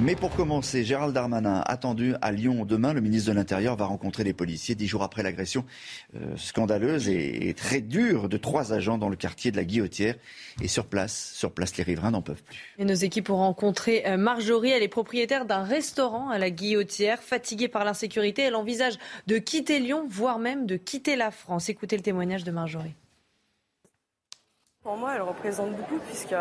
Mais 0.00 0.16
pour 0.16 0.34
commencer, 0.34 0.82
Gérald 0.84 1.14
Darmanin, 1.14 1.62
attendu 1.64 2.14
à 2.22 2.32
Lyon 2.32 2.64
demain, 2.64 2.92
le 2.92 3.00
ministre 3.00 3.30
de 3.30 3.36
l'Intérieur 3.36 3.76
va 3.76 3.84
rencontrer 3.84 4.24
les 4.24 4.32
policiers 4.32 4.74
dix 4.74 4.88
jours 4.88 5.04
après 5.04 5.22
l'agression 5.22 5.64
euh, 6.16 6.36
scandaleuse 6.36 7.08
et, 7.08 7.54
très 7.56 7.80
dure 7.80 8.28
de 8.28 8.36
trois 8.36 8.72
agents 8.72 8.98
dans 8.98 9.08
le 9.08 9.14
quartier 9.14 9.52
de 9.52 9.56
la 9.56 9.64
Guillotière. 9.64 10.16
Et 10.60 10.66
sur 10.66 10.86
place, 10.86 11.32
sur 11.34 11.52
place, 11.52 11.76
les 11.76 11.84
riverains 11.84 12.10
n'en 12.10 12.22
peuvent 12.22 12.42
plus. 12.42 12.58
Et 12.78 12.84
nos 12.84 12.94
équipes 12.94 13.30
ont 13.30 13.36
rencontré 13.36 14.02
euh, 14.06 14.16
Marjorie. 14.16 14.70
Elle 14.70 14.82
est 14.82 14.88
propriétaire 14.88 15.44
d'un 15.44 15.62
restaurant 15.62 16.30
à 16.30 16.38
la 16.38 16.50
Guillotière. 16.50 17.22
Fatiguée 17.22 17.68
par 17.68 17.84
l'insécurité, 17.84 18.42
elle 18.42 18.56
envisage 18.56 18.98
de 19.28 19.38
quitter 19.38 19.78
Lyon, 19.78 20.06
voire 20.08 20.40
même 20.40 20.66
de 20.66 20.76
quitter 20.76 21.14
la 21.14 21.30
France. 21.30 21.68
Écoutez 21.68 21.96
le 21.96 22.02
témoignage 22.02 22.42
de 22.42 22.50
Marjorie. 22.50 22.94
Pour 24.84 24.96
moi, 24.96 25.12
elle 25.14 25.22
représente 25.22 25.70
beaucoup 25.76 26.00
puisque 26.08 26.34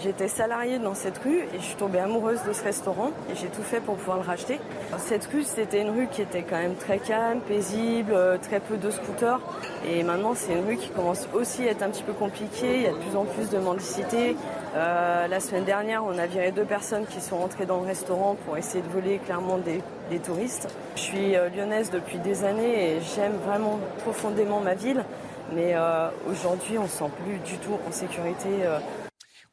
j'étais 0.00 0.28
salariée 0.28 0.78
dans 0.78 0.94
cette 0.94 1.18
rue 1.18 1.40
et 1.40 1.58
je 1.58 1.64
suis 1.64 1.74
tombée 1.74 1.98
amoureuse 1.98 2.38
de 2.46 2.52
ce 2.52 2.62
restaurant 2.62 3.10
et 3.28 3.34
j'ai 3.34 3.48
tout 3.48 3.64
fait 3.64 3.80
pour 3.80 3.96
pouvoir 3.96 4.18
le 4.18 4.22
racheter. 4.22 4.60
Cette 4.98 5.24
rue, 5.24 5.42
c'était 5.42 5.82
une 5.82 5.90
rue 5.90 6.06
qui 6.06 6.22
était 6.22 6.44
quand 6.44 6.58
même 6.58 6.76
très 6.76 7.00
calme, 7.00 7.40
paisible, 7.40 8.16
très 8.42 8.60
peu 8.60 8.76
de 8.76 8.92
scooters. 8.92 9.40
Et 9.88 10.04
maintenant, 10.04 10.34
c'est 10.36 10.52
une 10.52 10.64
rue 10.64 10.76
qui 10.76 10.88
commence 10.90 11.26
aussi 11.34 11.66
à 11.66 11.72
être 11.72 11.82
un 11.82 11.90
petit 11.90 12.04
peu 12.04 12.12
compliquée. 12.12 12.76
Il 12.76 12.82
y 12.82 12.86
a 12.86 12.92
de 12.92 12.96
plus 12.96 13.16
en 13.16 13.24
plus 13.24 13.50
de 13.50 13.58
mendicité. 13.58 14.36
Euh, 14.76 15.26
la 15.26 15.40
semaine 15.40 15.64
dernière, 15.64 16.04
on 16.04 16.16
a 16.16 16.26
viré 16.26 16.52
deux 16.52 16.64
personnes 16.64 17.06
qui 17.06 17.20
sont 17.20 17.38
rentrées 17.38 17.66
dans 17.66 17.80
le 17.80 17.86
restaurant 17.88 18.36
pour 18.46 18.56
essayer 18.56 18.84
de 18.84 18.88
voler 18.88 19.18
clairement 19.18 19.58
des, 19.58 19.82
des 20.10 20.20
touristes. 20.20 20.68
Je 20.94 21.00
suis 21.00 21.34
euh, 21.34 21.48
lyonnaise 21.48 21.90
depuis 21.90 22.18
des 22.18 22.44
années 22.44 22.92
et 22.92 23.00
j'aime 23.16 23.34
vraiment 23.44 23.80
profondément 24.04 24.60
ma 24.60 24.74
ville. 24.74 25.04
Mais 25.52 25.72
euh, 25.74 26.08
aujourd'hui, 26.30 26.78
on 26.78 26.84
ne 26.84 26.88
se 26.88 26.98
sent 26.98 27.10
plus 27.24 27.38
du 27.38 27.58
tout 27.58 27.78
en 27.86 27.92
sécurité. 27.92 28.48
Euh. 28.62 28.78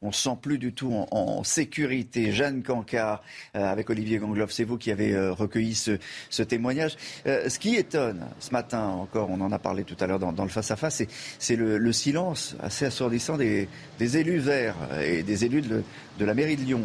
On 0.04 0.08
ne 0.08 0.12
se 0.12 0.22
sent 0.22 0.36
plus 0.40 0.58
du 0.58 0.72
tout 0.72 0.92
en, 1.12 1.44
sécurité. 1.44 2.32
Jeanne 2.32 2.64
Cancard, 2.64 3.22
euh, 3.54 3.64
avec 3.64 3.88
Olivier 3.88 4.18
Gangloff, 4.18 4.50
c'est 4.50 4.64
vous 4.64 4.76
qui 4.76 4.90
avez 4.90 5.16
recueilli 5.30 5.76
ce, 5.76 6.42
témoignage. 6.42 6.96
Ce 7.24 7.56
qui 7.58 7.76
étonne, 7.76 8.26
ce 8.40 8.50
matin 8.50 8.88
encore, 8.88 9.30
on 9.30 9.40
en 9.40 9.52
a 9.52 9.60
parlé 9.60 9.84
tout 9.84 9.96
à 10.00 10.08
l'heure 10.08 10.18
dans, 10.18 10.42
le 10.42 10.48
face-à-face, 10.48 11.04
c'est 11.38 11.56
le, 11.56 11.78
le, 11.78 11.92
silence 11.92 12.56
assez 12.60 12.86
assourdissant 12.86 13.36
des, 13.36 13.68
élus 14.00 14.40
verts 14.40 14.74
et 15.00 15.22
des 15.22 15.44
élus 15.44 15.62
de 15.62 16.24
la 16.24 16.34
mairie 16.34 16.56
de 16.56 16.62
Lyon. 16.62 16.82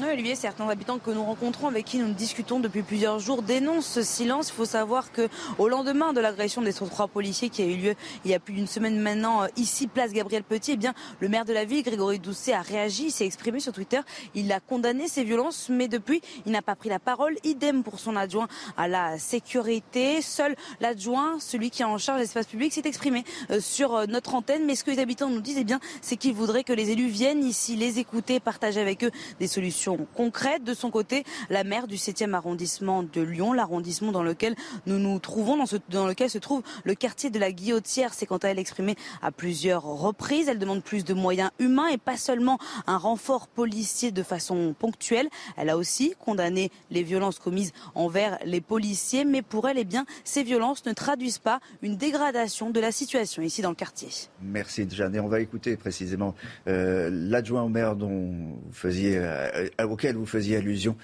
Oui, 0.00 0.08
Olivier, 0.10 0.36
certains 0.36 0.66
habitants 0.70 0.98
que 0.98 1.10
nous 1.10 1.22
rencontrons, 1.22 1.68
avec 1.68 1.84
qui 1.84 1.98
nous 1.98 2.14
discutons 2.14 2.60
depuis 2.60 2.80
plusieurs 2.80 3.18
jours, 3.18 3.42
dénoncent 3.42 3.86
ce 3.86 4.02
silence. 4.02 4.48
Il 4.48 4.54
faut 4.54 4.64
savoir 4.64 5.12
que 5.12 5.28
au 5.58 5.68
lendemain 5.68 6.14
de 6.14 6.20
l'agression 6.20 6.62
des 6.62 6.72
trois 6.72 7.08
policiers 7.08 7.50
qui 7.50 7.60
a 7.60 7.66
eu 7.66 7.76
lieu 7.76 7.94
il 8.24 8.30
y 8.30 8.34
a 8.34 8.38
plus 8.38 8.54
d'une 8.54 8.66
semaine 8.66 8.98
maintenant, 8.98 9.46
ici, 9.56 9.88
place 9.88 10.12
Gabriel 10.12 10.44
Petit, 10.44 10.72
eh 10.72 10.76
bien, 10.78 10.94
le 11.20 11.28
maire 11.28 11.44
de 11.44 11.52
la 11.52 11.66
ville, 11.66 11.82
Grégory 11.82 12.20
Doucet, 12.20 12.54
a 12.54 12.62
réagi, 12.62 13.10
s'est 13.10 13.26
exprimé 13.26 13.60
sur 13.60 13.74
Twitter. 13.74 14.00
Il 14.34 14.50
a 14.50 14.60
condamné 14.60 15.08
ces 15.08 15.24
violences, 15.24 15.68
mais 15.68 15.88
depuis, 15.88 16.22
il 16.46 16.52
n'a 16.52 16.62
pas 16.62 16.74
pris 16.74 16.88
la 16.88 16.98
parole. 16.98 17.36
Idem 17.44 17.82
pour 17.82 17.98
son 17.98 18.16
adjoint 18.16 18.48
à 18.78 18.88
la 18.88 19.18
sécurité. 19.18 20.22
Seul 20.22 20.56
l'adjoint, 20.80 21.38
celui 21.38 21.68
qui 21.68 21.82
est 21.82 21.84
en 21.84 21.98
charge 21.98 22.20
de 22.20 22.22
l'espace 22.22 22.46
public, 22.46 22.72
s'est 22.72 22.80
exprimé 22.86 23.24
sur 23.60 24.08
notre 24.08 24.34
antenne. 24.34 24.64
Mais 24.64 24.74
ce 24.74 24.84
que 24.84 24.90
les 24.90 25.00
habitants 25.00 25.28
nous 25.28 25.42
disent, 25.42 25.58
eh 25.58 25.64
bien, 25.64 25.80
c'est 26.00 26.16
qu'ils 26.16 26.32
voudraient 26.32 26.64
que 26.64 26.72
les 26.72 26.92
élus 26.92 27.08
viennent 27.08 27.44
ici, 27.44 27.76
les 27.76 27.98
écouter, 27.98 28.40
partager 28.40 28.80
avec 28.80 29.04
eux 29.04 29.10
des 29.38 29.48
solutions 29.48 29.81
concrète. 30.14 30.64
De 30.64 30.74
son 30.74 30.90
côté, 30.90 31.24
la 31.50 31.64
maire 31.64 31.86
du 31.86 31.96
7e 31.96 32.34
arrondissement 32.34 33.02
de 33.02 33.20
Lyon, 33.20 33.52
l'arrondissement 33.52 34.12
dans 34.12 34.22
lequel 34.22 34.54
nous 34.86 34.98
nous 34.98 35.18
trouvons, 35.18 35.62
dans, 35.90 36.06
lequel 36.06 36.30
se 36.30 36.38
trouve 36.38 36.62
le 36.84 36.94
quartier 36.94 37.30
de 37.30 37.38
la 37.38 37.52
Guillotière, 37.52 38.14
s'est 38.14 38.26
quant 38.26 38.38
à 38.38 38.48
elle 38.48 38.58
exprimée 38.58 38.96
à 39.22 39.30
plusieurs 39.30 39.82
reprises. 39.82 40.48
Elle 40.48 40.58
demande 40.58 40.82
plus 40.82 41.04
de 41.04 41.14
moyens 41.14 41.50
humains 41.58 41.88
et 41.88 41.98
pas 41.98 42.16
seulement 42.16 42.58
un 42.86 42.96
renfort 42.96 43.48
policier 43.48 44.10
de 44.10 44.22
façon 44.22 44.74
ponctuelle. 44.78 45.28
Elle 45.56 45.70
a 45.70 45.76
aussi 45.76 46.14
condamné 46.18 46.70
les 46.90 47.02
violences 47.02 47.38
commises 47.38 47.72
envers 47.94 48.38
les 48.44 48.60
policiers, 48.60 49.24
mais 49.24 49.42
pour 49.42 49.68
elle, 49.68 49.78
eh 49.78 49.84
bien, 49.84 50.06
ces 50.24 50.42
violences 50.42 50.84
ne 50.86 50.92
traduisent 50.92 51.38
pas 51.38 51.60
une 51.82 51.96
dégradation 51.96 52.70
de 52.70 52.80
la 52.80 52.92
situation 52.92 53.42
ici 53.42 53.62
dans 53.62 53.70
le 53.70 53.74
quartier. 53.74 54.08
Merci 54.40 54.86
Jeanne. 54.88 55.18
On 55.20 55.28
va 55.28 55.40
écouter 55.40 55.76
précisément 55.76 56.34
euh, 56.68 57.08
l'adjoint 57.12 57.62
au 57.62 57.68
maire 57.68 57.96
dont 57.96 58.08
vous 58.08 58.72
faisiez 58.72 59.16
euh, 59.16 59.68
auquel 59.80 60.16
vous 60.16 60.26
faisiez 60.26 60.56
allusion. 60.56 60.96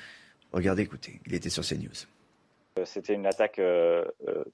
Regardez, 0.53 0.83
écoutez, 0.83 1.21
il 1.27 1.35
était 1.35 1.51
sur 1.51 1.63
CNews. 1.63 2.07
C'était 2.85 3.15
une 3.15 3.27
attaque 3.27 3.59
euh, 3.59 4.05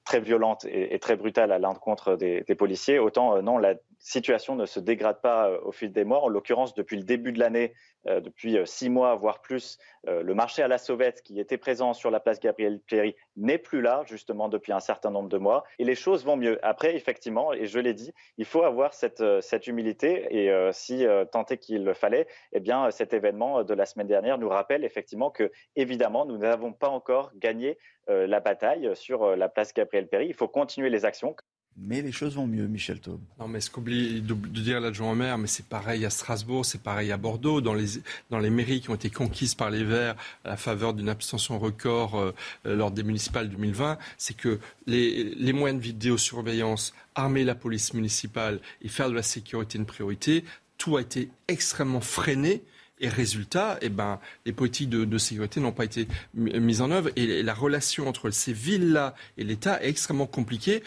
très 0.03 0.19
violente 0.19 0.65
et, 0.65 0.97
très 0.99 1.15
brutale 1.15 1.51
à 1.51 1.59
l'encontre 1.59 2.15
des, 2.15 2.41
des, 2.41 2.55
policiers. 2.55 2.99
Autant, 2.99 3.35
euh, 3.35 3.41
non, 3.41 3.57
la 3.57 3.75
situation 4.05 4.55
ne 4.55 4.65
se 4.65 4.79
dégrade 4.79 5.19
pas 5.21 5.49
euh, 5.49 5.59
au 5.63 5.71
fil 5.71 5.91
des 5.91 6.03
mois. 6.03 6.21
En 6.21 6.27
l'occurrence, 6.27 6.73
depuis 6.73 6.97
le 6.97 7.03
début 7.03 7.31
de 7.31 7.39
l'année, 7.39 7.73
euh, 8.07 8.21
depuis 8.21 8.57
six 8.65 8.89
mois, 8.89 9.15
voire 9.15 9.41
plus, 9.41 9.79
euh, 10.07 10.21
le 10.21 10.35
marché 10.35 10.61
à 10.61 10.67
la 10.67 10.77
sauvette 10.77 11.23
qui 11.23 11.39
était 11.39 11.57
présent 11.57 11.93
sur 11.93 12.11
la 12.11 12.19
place 12.19 12.39
Gabriel 12.39 12.79
Péry 12.79 13.15
n'est 13.35 13.57
plus 13.57 13.81
là, 13.81 14.03
justement, 14.05 14.47
depuis 14.47 14.73
un 14.73 14.79
certain 14.79 15.09
nombre 15.09 15.29
de 15.29 15.37
mois. 15.37 15.63
Et 15.79 15.85
les 15.85 15.95
choses 15.95 16.23
vont 16.23 16.37
mieux. 16.37 16.59
Après, 16.63 16.95
effectivement, 16.95 17.51
et 17.51 17.65
je 17.65 17.79
l'ai 17.79 17.93
dit, 17.93 18.13
il 18.37 18.45
faut 18.45 18.63
avoir 18.63 18.93
cette, 18.93 19.21
humilité. 19.65 20.27
Et 20.29 20.51
euh, 20.51 20.71
si 20.71 21.05
tant 21.31 21.45
est 21.45 21.57
qu'il 21.57 21.83
le 21.83 21.93
fallait, 21.93 22.27
eh 22.53 22.59
bien, 22.59 22.91
cet 22.91 23.13
événement 23.13 23.63
de 23.63 23.73
la 23.73 23.85
semaine 23.85 24.07
dernière 24.07 24.37
nous 24.37 24.49
rappelle 24.49 24.83
effectivement 24.83 25.31
que, 25.31 25.51
évidemment, 25.75 26.25
nous 26.25 26.37
n'avons 26.37 26.73
pas 26.73 26.89
encore 26.89 27.31
gagné 27.35 27.77
la 28.07 28.39
bataille 28.39 28.91
sur 28.95 29.35
la 29.35 29.49
place 29.49 29.73
Gabriel 29.73 30.07
Péry. 30.07 30.27
Il 30.27 30.35
faut 30.35 30.47
continuer 30.47 30.91
les 30.91 31.05
actions. 31.05 31.35
Mais 31.77 32.01
les 32.01 32.13
choses 32.13 32.35
vont 32.35 32.47
mieux, 32.47 32.67
Michel 32.67 33.01
Taube. 33.01 33.19
Non, 33.37 33.49
mais 33.49 33.59
ce 33.59 33.69
qu'oublie 33.69 34.21
de, 34.21 34.33
dire 34.33 34.79
l'adjoint 34.79 35.11
au 35.11 35.15
maire, 35.15 35.37
mais 35.37 35.47
c'est 35.47 35.65
pareil 35.65 36.05
à 36.05 36.09
Strasbourg, 36.09 36.65
c'est 36.65 36.81
pareil 36.81 37.11
à 37.11 37.17
Bordeaux, 37.17 37.59
dans 37.59 37.73
les, 37.73 38.01
dans 38.29 38.39
les 38.39 38.49
mairies 38.49 38.79
qui 38.79 38.89
ont 38.89 38.95
été 38.95 39.09
conquises 39.09 39.55
par 39.55 39.69
les 39.69 39.83
Verts 39.83 40.15
à 40.45 40.49
la 40.49 40.57
faveur 40.57 40.93
d'une 40.93 41.09
abstention 41.09 41.59
record 41.59 42.17
euh, 42.17 42.31
lors 42.63 42.91
des 42.91 43.03
municipales 43.03 43.49
2020, 43.49 43.97
c'est 44.17 44.37
que 44.37 44.59
les, 44.87 45.35
les 45.35 45.53
moyens 45.53 45.81
de 45.81 45.85
vidéosurveillance, 45.85 46.93
armer 47.13 47.43
la 47.43 47.55
police 47.55 47.93
municipale 47.93 48.61
et 48.81 48.87
faire 48.87 49.09
de 49.09 49.15
la 49.15 49.23
sécurité 49.23 49.77
une 49.77 49.85
priorité, 49.85 50.45
tout 50.77 50.95
a 50.95 51.01
été 51.01 51.29
extrêmement 51.47 52.01
freiné. 52.01 52.63
Et 53.01 53.09
résultat, 53.09 53.77
eh 53.81 53.89
ben, 53.89 54.21
les 54.45 54.53
politiques 54.53 54.89
de 54.89 55.17
sécurité 55.17 55.59
n'ont 55.59 55.73
pas 55.73 55.83
été 55.83 56.07
mises 56.33 56.79
en 56.79 56.91
œuvre 56.91 57.09
et 57.17 57.43
la 57.43 57.53
relation 57.53 58.07
entre 58.07 58.29
ces 58.29 58.53
villes-là 58.53 59.15
et 59.37 59.43
l'État 59.43 59.83
est 59.83 59.89
extrêmement 59.89 60.27
compliquée 60.27 60.81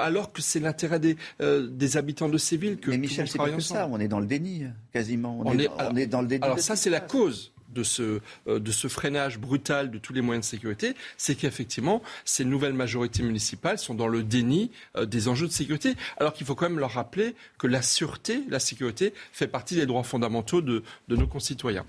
alors 0.00 0.32
que 0.32 0.42
c'est 0.42 0.60
l'intérêt 0.60 1.00
des, 1.00 1.16
euh, 1.40 1.66
des, 1.66 1.96
habitants 1.96 2.28
de 2.28 2.38
ces 2.38 2.56
villes 2.56 2.78
que 2.78 2.90
Mais 2.90 2.98
Michel, 2.98 3.28
c'est 3.28 3.38
pas 3.38 3.50
que 3.50 3.60
ça. 3.60 3.88
On 3.90 4.00
est 4.00 4.08
dans 4.08 4.20
le 4.20 4.26
déni, 4.26 4.64
quasiment. 4.92 5.38
On, 5.40 5.50
on 5.50 5.58
est, 5.58 5.64
est, 5.64 5.70
on 5.90 5.96
est 5.96 6.06
dans 6.06 6.22
le 6.22 6.28
déni. 6.28 6.42
Alors 6.42 6.58
ça, 6.58 6.76
c'est 6.76 6.90
la 6.90 7.00
cause 7.00 7.52
de 7.72 7.82
ce, 7.82 8.20
euh, 8.46 8.58
de 8.58 8.72
ce 8.72 8.88
freinage 8.88 9.38
brutal 9.38 9.90
de 9.90 9.98
tous 9.98 10.12
les 10.12 10.20
moyens 10.20 10.46
de 10.46 10.50
sécurité, 10.50 10.94
c'est 11.16 11.34
qu'effectivement, 11.34 12.02
ces 12.24 12.44
nouvelles 12.44 12.74
majorités 12.74 13.22
municipales 13.22 13.78
sont 13.78 13.94
dans 13.94 14.08
le 14.08 14.22
déni 14.22 14.70
euh, 14.96 15.06
des 15.06 15.28
enjeux 15.28 15.46
de 15.46 15.52
sécurité, 15.52 15.94
alors 16.18 16.32
qu'il 16.32 16.46
faut 16.46 16.54
quand 16.54 16.68
même 16.68 16.78
leur 16.78 16.92
rappeler 16.92 17.34
que 17.58 17.66
la 17.66 17.82
sûreté, 17.82 18.42
la 18.48 18.60
sécurité 18.60 19.14
fait 19.32 19.48
partie 19.48 19.74
des 19.74 19.86
droits 19.86 20.02
fondamentaux 20.02 20.60
de, 20.60 20.82
de 21.08 21.16
nos 21.16 21.26
concitoyens. 21.26 21.84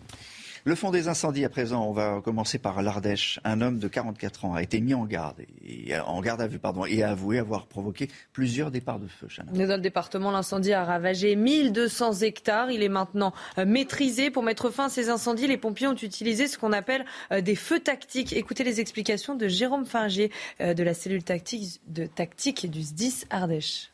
Le 0.66 0.76
fond 0.76 0.92
des 0.92 1.10
incendies 1.10 1.44
à 1.44 1.50
présent, 1.50 1.86
on 1.86 1.92
va 1.92 2.22
commencer 2.24 2.58
par 2.58 2.82
l'Ardèche. 2.82 3.40
Un 3.44 3.60
homme 3.60 3.80
de 3.80 3.88
44 3.90 4.46
ans 4.46 4.54
a 4.54 4.64
été 4.64 4.80
mis 4.80 4.94
en 4.94 5.06
garde, 5.06 5.42
et, 5.66 5.98
en 6.00 6.22
garde 6.22 6.42
à 6.42 6.48
vue 6.48 6.60
pardon, 6.60 6.86
et 6.86 7.04
a 7.04 7.12
avoué 7.12 7.38
avoir 7.38 7.68
provoqué 7.68 8.10
plusieurs 8.32 8.72
départs 8.72 9.00
de 9.00 9.08
feu. 9.08 9.28
Dans 9.52 9.76
le 9.76 9.82
département, 9.82 10.32
l'incendie 10.32 10.72
a 10.72 10.86
ravagé 10.86 11.36
1200 11.36 12.22
hectares. 12.22 12.72
Il 12.72 12.82
est 12.82 12.90
maintenant 12.90 13.34
maîtrisé. 13.58 14.32
Pour 14.32 14.44
mettre 14.44 14.70
fin 14.70 14.86
à 14.86 14.90
ces 14.90 15.10
incendies, 15.10 15.48
les 15.48 15.58
pompiers 15.58 15.88
ont 15.88 15.96
utilisé 15.96 16.48
ce 16.48 16.58
qu'on 16.58 16.72
appelle 16.72 17.06
des 17.32 17.56
feux 17.56 17.80
tactiques. 17.80 18.34
Écoutez 18.34 18.64
les 18.64 18.80
explications 18.80 19.36
de 19.36 19.48
Jérôme 19.48 19.86
Fingier 19.86 20.32
de 20.60 20.84
la 20.84 20.94
cellule 20.94 21.24
tactique, 21.24 21.82
tactique 22.16 22.70
du 22.70 22.84
SDIS 22.84 23.26
Ardèche. 23.30 23.93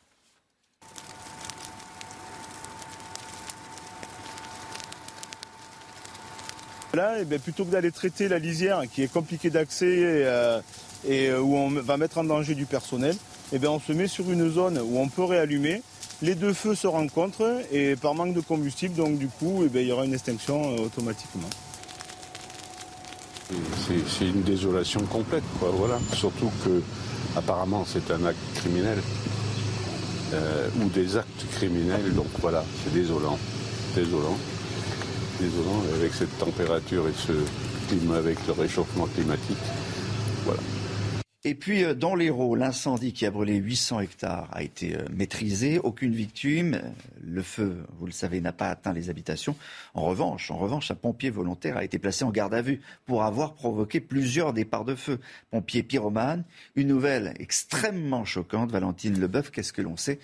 Là, 6.94 7.16
eh 7.20 7.38
plutôt 7.38 7.66
que 7.66 7.72
d'aller 7.72 7.92
traiter 7.92 8.28
la 8.28 8.40
lisière 8.40 8.82
qui 8.92 9.04
est 9.04 9.12
compliquée 9.12 9.50
d'accès, 9.50 9.86
euh, 9.88 10.60
et 11.08 11.32
où 11.32 11.56
on 11.56 11.70
va 11.70 11.98
mettre 11.98 12.18
en 12.18 12.24
danger 12.24 12.56
du 12.56 12.66
personnel, 12.66 13.16
eh 13.54 13.68
on 13.68 13.80
se 13.80 13.94
met 13.94 14.08
sur 14.08 14.30
une 14.32 14.50
zone 14.50 14.80
où 14.80 14.98
on 15.00 15.08
peut 15.08 15.24
réallumer. 15.24 15.84
Les 16.22 16.36
deux 16.36 16.54
feux 16.54 16.76
se 16.76 16.88
rencontrent 16.88 17.62
et 17.72 17.96
par 17.96 18.14
manque 18.16 18.34
de 18.34 18.42
combustible, 18.42 18.96
donc 18.96 19.18
du 19.18 19.28
coup, 19.28 19.64
eh 19.64 19.82
il 19.82 19.88
y 19.88 19.92
aura 19.92 20.06
une 20.06 20.14
extinction 20.14 20.76
automatiquement. 20.76 21.50
C'est 24.18 24.26
une 24.26 24.44
désolation 24.44 25.02
complète, 25.02 25.44
quoi, 25.60 25.70
voilà. 25.72 26.00
Surtout 26.14 26.52
que, 26.64 26.82
apparemment, 27.36 27.86
c'est 27.88 28.12
un 28.12 28.26
acte 28.26 28.38
criminel. 28.56 29.00
Euh, 30.34 30.70
ou 30.80 30.90
des 30.90 31.18
actes 31.18 31.46
criminels, 31.54 32.14
donc 32.14 32.28
voilà, 32.40 32.64
c'est 32.84 32.94
désolant. 32.94 33.40
Désolant. 33.96 34.38
Avec 35.94 36.14
cette 36.14 36.38
température 36.38 37.08
et 37.08 37.14
ce 37.14 37.32
climat, 37.88 38.18
avec 38.18 38.38
le 38.46 38.52
réchauffement 38.52 39.06
climatique. 39.06 39.58
Voilà. 40.44 40.60
Et 41.46 41.56
puis 41.56 41.86
euh, 41.86 41.94
dans 41.94 42.16
l'Hérault, 42.16 42.56
l'incendie 42.56 43.14
qui 43.14 43.26
a 43.26 43.32
brûlé 43.32 43.56
800 43.56 44.02
hectares 44.02 44.50
a 44.52 44.64
été 44.64 44.98
euh, 44.98 45.06
maîtrisé, 45.14 45.80
aucune 45.80 46.14
victime. 46.14 46.82
Le 47.24 47.42
feu, 47.42 47.86
vous 47.98 48.06
le 48.06 48.12
savez, 48.12 48.42
n'a 48.42 48.52
pas 48.52 48.68
atteint 48.68 48.92
les 48.92 49.10
habitations. 49.10 49.56
En 49.94 50.02
revanche, 50.02 50.52
en 50.52 50.58
revanche, 50.58 50.92
un 50.92 50.96
pompier 50.96 51.30
volontaire 51.30 51.78
a 51.78 51.86
été 51.86 52.00
placé 52.00 52.26
en 52.26 52.32
garde 52.32 52.54
à 52.54 52.62
vue 52.62 52.82
pour 53.06 53.24
avoir 53.24 53.54
provoqué 53.54 54.02
plusieurs 54.02 54.52
départs 54.52 54.84
de 54.84 54.96
feu. 54.96 55.20
Pompier 55.52 55.84
pyromane, 55.84 56.44
une 56.76 56.90
nouvelle 56.90 57.34
extrêmement 57.40 58.26
choquante. 58.26 58.72
Valentine 58.72 59.18
Leboeuf, 59.18 59.52
qu'est-ce 59.52 59.72
que 59.72 59.82
l'on 59.82 59.96
sait 59.96 60.20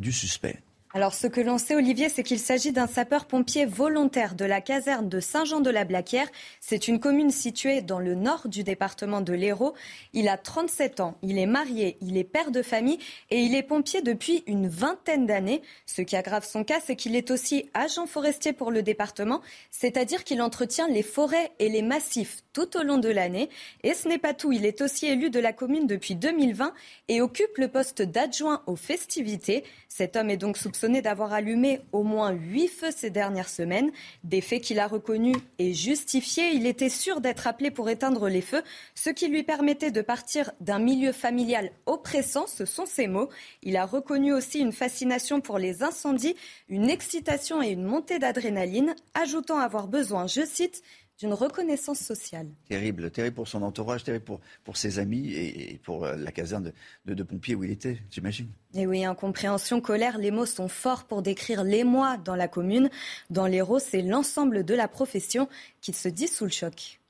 du 0.00 0.10
suspect? 0.10 0.58
Alors, 0.96 1.12
ce 1.12 1.26
que 1.26 1.42
l'on 1.42 1.58
sait, 1.58 1.74
Olivier, 1.74 2.08
c'est 2.08 2.22
qu'il 2.22 2.38
s'agit 2.38 2.72
d'un 2.72 2.86
sapeur-pompier 2.86 3.66
volontaire 3.66 4.34
de 4.34 4.46
la 4.46 4.62
caserne 4.62 5.10
de 5.10 5.20
Saint-Jean-de-la-Blaquière. 5.20 6.26
C'est 6.62 6.88
une 6.88 7.00
commune 7.00 7.30
située 7.30 7.82
dans 7.82 7.98
le 7.98 8.14
nord 8.14 8.48
du 8.48 8.62
département 8.62 9.20
de 9.20 9.34
l'Hérault. 9.34 9.74
Il 10.14 10.26
a 10.26 10.38
37 10.38 11.00
ans, 11.00 11.18
il 11.20 11.36
est 11.36 11.44
marié, 11.44 11.98
il 12.00 12.16
est 12.16 12.24
père 12.24 12.50
de 12.50 12.62
famille 12.62 12.98
et 13.28 13.42
il 13.42 13.54
est 13.54 13.62
pompier 13.62 14.00
depuis 14.00 14.42
une 14.46 14.68
vingtaine 14.68 15.26
d'années. 15.26 15.60
Ce 15.84 16.00
qui 16.00 16.16
aggrave 16.16 16.46
son 16.46 16.64
cas, 16.64 16.80
c'est 16.82 16.96
qu'il 16.96 17.14
est 17.14 17.30
aussi 17.30 17.68
agent 17.74 18.06
forestier 18.06 18.54
pour 18.54 18.70
le 18.70 18.82
département, 18.82 19.42
c'est-à-dire 19.70 20.24
qu'il 20.24 20.40
entretient 20.40 20.88
les 20.88 21.02
forêts 21.02 21.52
et 21.58 21.68
les 21.68 21.82
massifs 21.82 22.38
tout 22.54 22.74
au 22.78 22.82
long 22.82 22.96
de 22.96 23.10
l'année. 23.10 23.50
Et 23.82 23.92
ce 23.92 24.08
n'est 24.08 24.16
pas 24.16 24.32
tout, 24.32 24.50
il 24.50 24.64
est 24.64 24.80
aussi 24.80 25.08
élu 25.08 25.28
de 25.28 25.40
la 25.40 25.52
commune 25.52 25.86
depuis 25.86 26.14
2020 26.14 26.72
et 27.08 27.20
occupe 27.20 27.58
le 27.58 27.68
poste 27.68 28.00
d'adjoint 28.00 28.62
aux 28.66 28.76
festivités. 28.76 29.62
Cet 29.90 30.16
homme 30.16 30.30
est 30.30 30.38
donc 30.38 30.56
soupçonné 30.56 30.85
d'avoir 30.86 31.32
allumé 31.32 31.80
au 31.92 32.02
moins 32.02 32.30
huit 32.30 32.68
feux 32.68 32.90
ces 32.90 33.10
dernières 33.10 33.48
semaines, 33.48 33.90
des 34.24 34.40
faits 34.40 34.62
qu'il 34.62 34.78
a 34.78 34.86
reconnus 34.86 35.36
et 35.58 35.74
justifiés. 35.74 36.50
Il 36.54 36.66
était 36.66 36.88
sûr 36.88 37.20
d'être 37.20 37.46
appelé 37.46 37.70
pour 37.70 37.90
éteindre 37.90 38.28
les 38.28 38.40
feux, 38.40 38.62
ce 38.94 39.10
qui 39.10 39.28
lui 39.28 39.42
permettait 39.42 39.90
de 39.90 40.00
partir 40.00 40.52
d'un 40.60 40.78
milieu 40.78 41.12
familial 41.12 41.70
oppressant, 41.86 42.46
ce 42.46 42.64
sont 42.64 42.86
ses 42.86 43.08
mots. 43.08 43.28
Il 43.62 43.76
a 43.76 43.84
reconnu 43.84 44.32
aussi 44.32 44.60
une 44.60 44.72
fascination 44.72 45.40
pour 45.40 45.58
les 45.58 45.82
incendies, 45.82 46.36
une 46.68 46.88
excitation 46.88 47.62
et 47.62 47.70
une 47.70 47.84
montée 47.84 48.18
d'adrénaline, 48.18 48.94
ajoutant 49.14 49.58
avoir 49.58 49.88
besoin, 49.88 50.26
je 50.26 50.44
cite, 50.44 50.82
d'une 51.18 51.32
reconnaissance 51.32 51.98
sociale. 51.98 52.48
Terrible, 52.68 53.10
terrible 53.10 53.36
pour 53.36 53.48
son 53.48 53.62
entourage, 53.62 54.04
terrible 54.04 54.24
pour, 54.24 54.40
pour 54.64 54.76
ses 54.76 54.98
amis 54.98 55.32
et, 55.32 55.80
pour 55.82 56.04
euh, 56.04 56.16
la 56.16 56.32
caserne 56.32 56.72
de, 57.06 57.14
de, 57.14 57.22
pompiers 57.22 57.54
où 57.54 57.64
il 57.64 57.70
était, 57.70 57.98
j'imagine. 58.10 58.48
Et 58.74 58.86
oui, 58.86 59.04
incompréhension, 59.04 59.80
colère, 59.80 60.18
les 60.18 60.30
mots 60.30 60.46
sont 60.46 60.68
forts 60.68 61.04
pour 61.04 61.22
décrire 61.22 61.64
l'émoi 61.64 62.18
dans 62.18 62.36
la 62.36 62.48
commune. 62.48 62.90
Dans 63.30 63.46
l'Hérault, 63.46 63.78
c'est 63.78 64.02
l'ensemble 64.02 64.64
de 64.64 64.74
la 64.74 64.88
profession 64.88 65.48
qui 65.80 65.92
se 65.92 66.08
dit 66.08 66.28
sous 66.28 66.44
le 66.44 66.50
choc. 66.50 67.00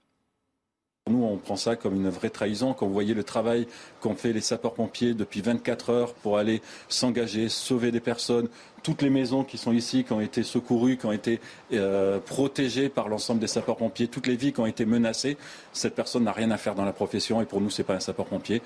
Nous, 1.09 1.23
on 1.23 1.37
prend 1.37 1.55
ça 1.55 1.77
comme 1.77 1.95
une 1.95 2.09
vraie 2.09 2.31
trahison. 2.31 2.75
Quand 2.75 2.85
vous 2.85 2.93
voyez 2.93 3.15
le 3.15 3.23
travail 3.23 3.69
qu'ont 4.01 4.17
fait 4.17 4.33
les 4.33 4.41
sapeurs-pompiers 4.41 5.15
depuis 5.15 5.41
24 5.41 5.91
heures 5.91 6.15
pour 6.15 6.37
aller 6.37 6.63
s'engager, 6.89 7.49
sauver 7.49 7.93
des 7.93 8.01
personnes, 8.01 8.49
toutes 8.83 9.03
les 9.03 9.11
maisons 9.11 9.45
qui 9.45 9.57
sont 9.57 9.73
ici, 9.73 10.03
qui 10.03 10.13
ont 10.13 10.21
été 10.21 10.43
secourues, 10.43 10.97
qui 10.97 11.07
ont 11.07 11.13
été 11.13 11.41
euh, 11.73 12.19
protégées 12.19 12.89
par 12.89 13.09
l'ensemble 13.09 13.39
des 13.39 13.47
sapeurs-pompiers, 13.47 14.09
toutes 14.09 14.27
les 14.27 14.35
vies 14.35 14.53
qui 14.53 14.59
ont 14.59 14.67
été 14.67 14.85
menacées, 14.85 15.37
cette 15.73 15.95
personne 15.95 16.25
n'a 16.25 16.33
rien 16.33 16.51
à 16.51 16.57
faire 16.57 16.75
dans 16.75 16.85
la 16.85 16.93
profession 16.93 17.41
et 17.41 17.45
pour 17.45 17.61
nous, 17.61 17.71
ce 17.71 17.83
n'est 17.83 17.87
pas 17.87 17.95
un 17.95 18.01
sapeur-pompier. 18.01 18.63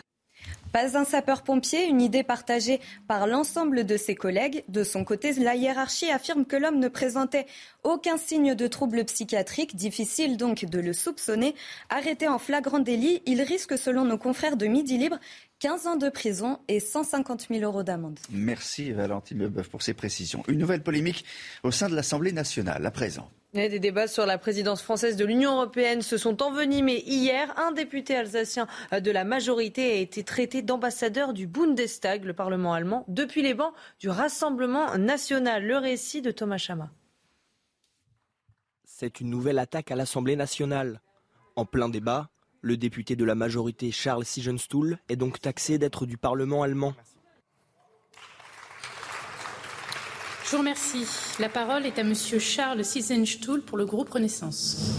Pas 0.72 0.96
un 0.96 1.04
sapeur-pompier, 1.04 1.86
une 1.86 2.00
idée 2.00 2.22
partagée 2.22 2.80
par 3.08 3.26
l'ensemble 3.26 3.84
de 3.84 3.96
ses 3.96 4.14
collègues. 4.14 4.64
De 4.68 4.84
son 4.84 5.04
côté, 5.04 5.32
la 5.32 5.56
hiérarchie 5.56 6.10
affirme 6.10 6.44
que 6.44 6.56
l'homme 6.56 6.78
ne 6.78 6.88
présentait 6.88 7.46
aucun 7.82 8.16
signe 8.16 8.54
de 8.54 8.66
trouble 8.66 9.04
psychiatrique, 9.04 9.74
difficile 9.74 10.36
donc 10.36 10.64
de 10.64 10.78
le 10.78 10.92
soupçonner. 10.92 11.54
Arrêté 11.88 12.28
en 12.28 12.38
flagrant 12.38 12.78
délit, 12.78 13.22
il 13.26 13.42
risque, 13.42 13.76
selon 13.76 14.04
nos 14.04 14.18
confrères 14.18 14.56
de 14.56 14.66
Midi 14.66 14.96
Libre, 14.96 15.18
15 15.58 15.86
ans 15.88 15.96
de 15.96 16.08
prison 16.08 16.58
et 16.68 16.78
150 16.78 17.48
000 17.50 17.64
euros 17.64 17.82
d'amende. 17.82 18.18
Merci 18.30 18.92
Valentine 18.92 19.38
Leboeuf 19.38 19.68
pour 19.68 19.82
ces 19.82 19.94
précisions. 19.94 20.42
Une 20.48 20.58
nouvelle 20.58 20.82
polémique 20.82 21.24
au 21.64 21.70
sein 21.70 21.88
de 21.88 21.96
l'Assemblée 21.96 22.32
nationale, 22.32 22.86
à 22.86 22.90
présent. 22.90 23.28
Des 23.52 23.80
débats 23.80 24.06
sur 24.06 24.26
la 24.26 24.38
présidence 24.38 24.80
française 24.80 25.16
de 25.16 25.24
l'Union 25.24 25.54
européenne 25.54 26.02
se 26.02 26.16
sont 26.16 26.40
envenimés 26.40 27.02
hier. 27.04 27.52
Un 27.58 27.72
député 27.72 28.14
alsacien 28.14 28.68
de 28.92 29.10
la 29.10 29.24
majorité 29.24 29.90
a 29.90 29.96
été 29.96 30.22
traité 30.22 30.62
d'ambassadeur 30.62 31.32
du 31.32 31.48
Bundestag, 31.48 32.24
le 32.24 32.32
Parlement 32.32 32.74
allemand, 32.74 33.04
depuis 33.08 33.42
les 33.42 33.54
bancs 33.54 33.74
du 33.98 34.08
Rassemblement 34.08 34.96
national. 34.96 35.66
Le 35.66 35.78
récit 35.78 36.22
de 36.22 36.30
Thomas 36.30 36.58
Chama. 36.58 36.92
C'est 38.84 39.20
une 39.20 39.30
nouvelle 39.30 39.58
attaque 39.58 39.90
à 39.90 39.96
l'Assemblée 39.96 40.36
nationale. 40.36 41.00
En 41.56 41.64
plein 41.64 41.88
débat, 41.88 42.30
le 42.60 42.76
député 42.76 43.16
de 43.16 43.24
la 43.24 43.34
majorité 43.34 43.90
Charles 43.90 44.26
Sigenstuhl 44.26 44.98
est 45.08 45.16
donc 45.16 45.40
taxé 45.40 45.76
d'être 45.76 46.06
du 46.06 46.18
Parlement 46.18 46.62
allemand. 46.62 46.94
Je 50.50 50.56
vous 50.56 50.62
remercie. 50.62 51.06
La 51.38 51.48
parole 51.48 51.86
est 51.86 51.96
à 52.00 52.02
Monsieur 52.02 52.40
Charles 52.40 52.84
Siesenstuhl 52.84 53.62
pour 53.62 53.78
le 53.78 53.86
groupe 53.86 54.10
Renaissance. 54.10 54.98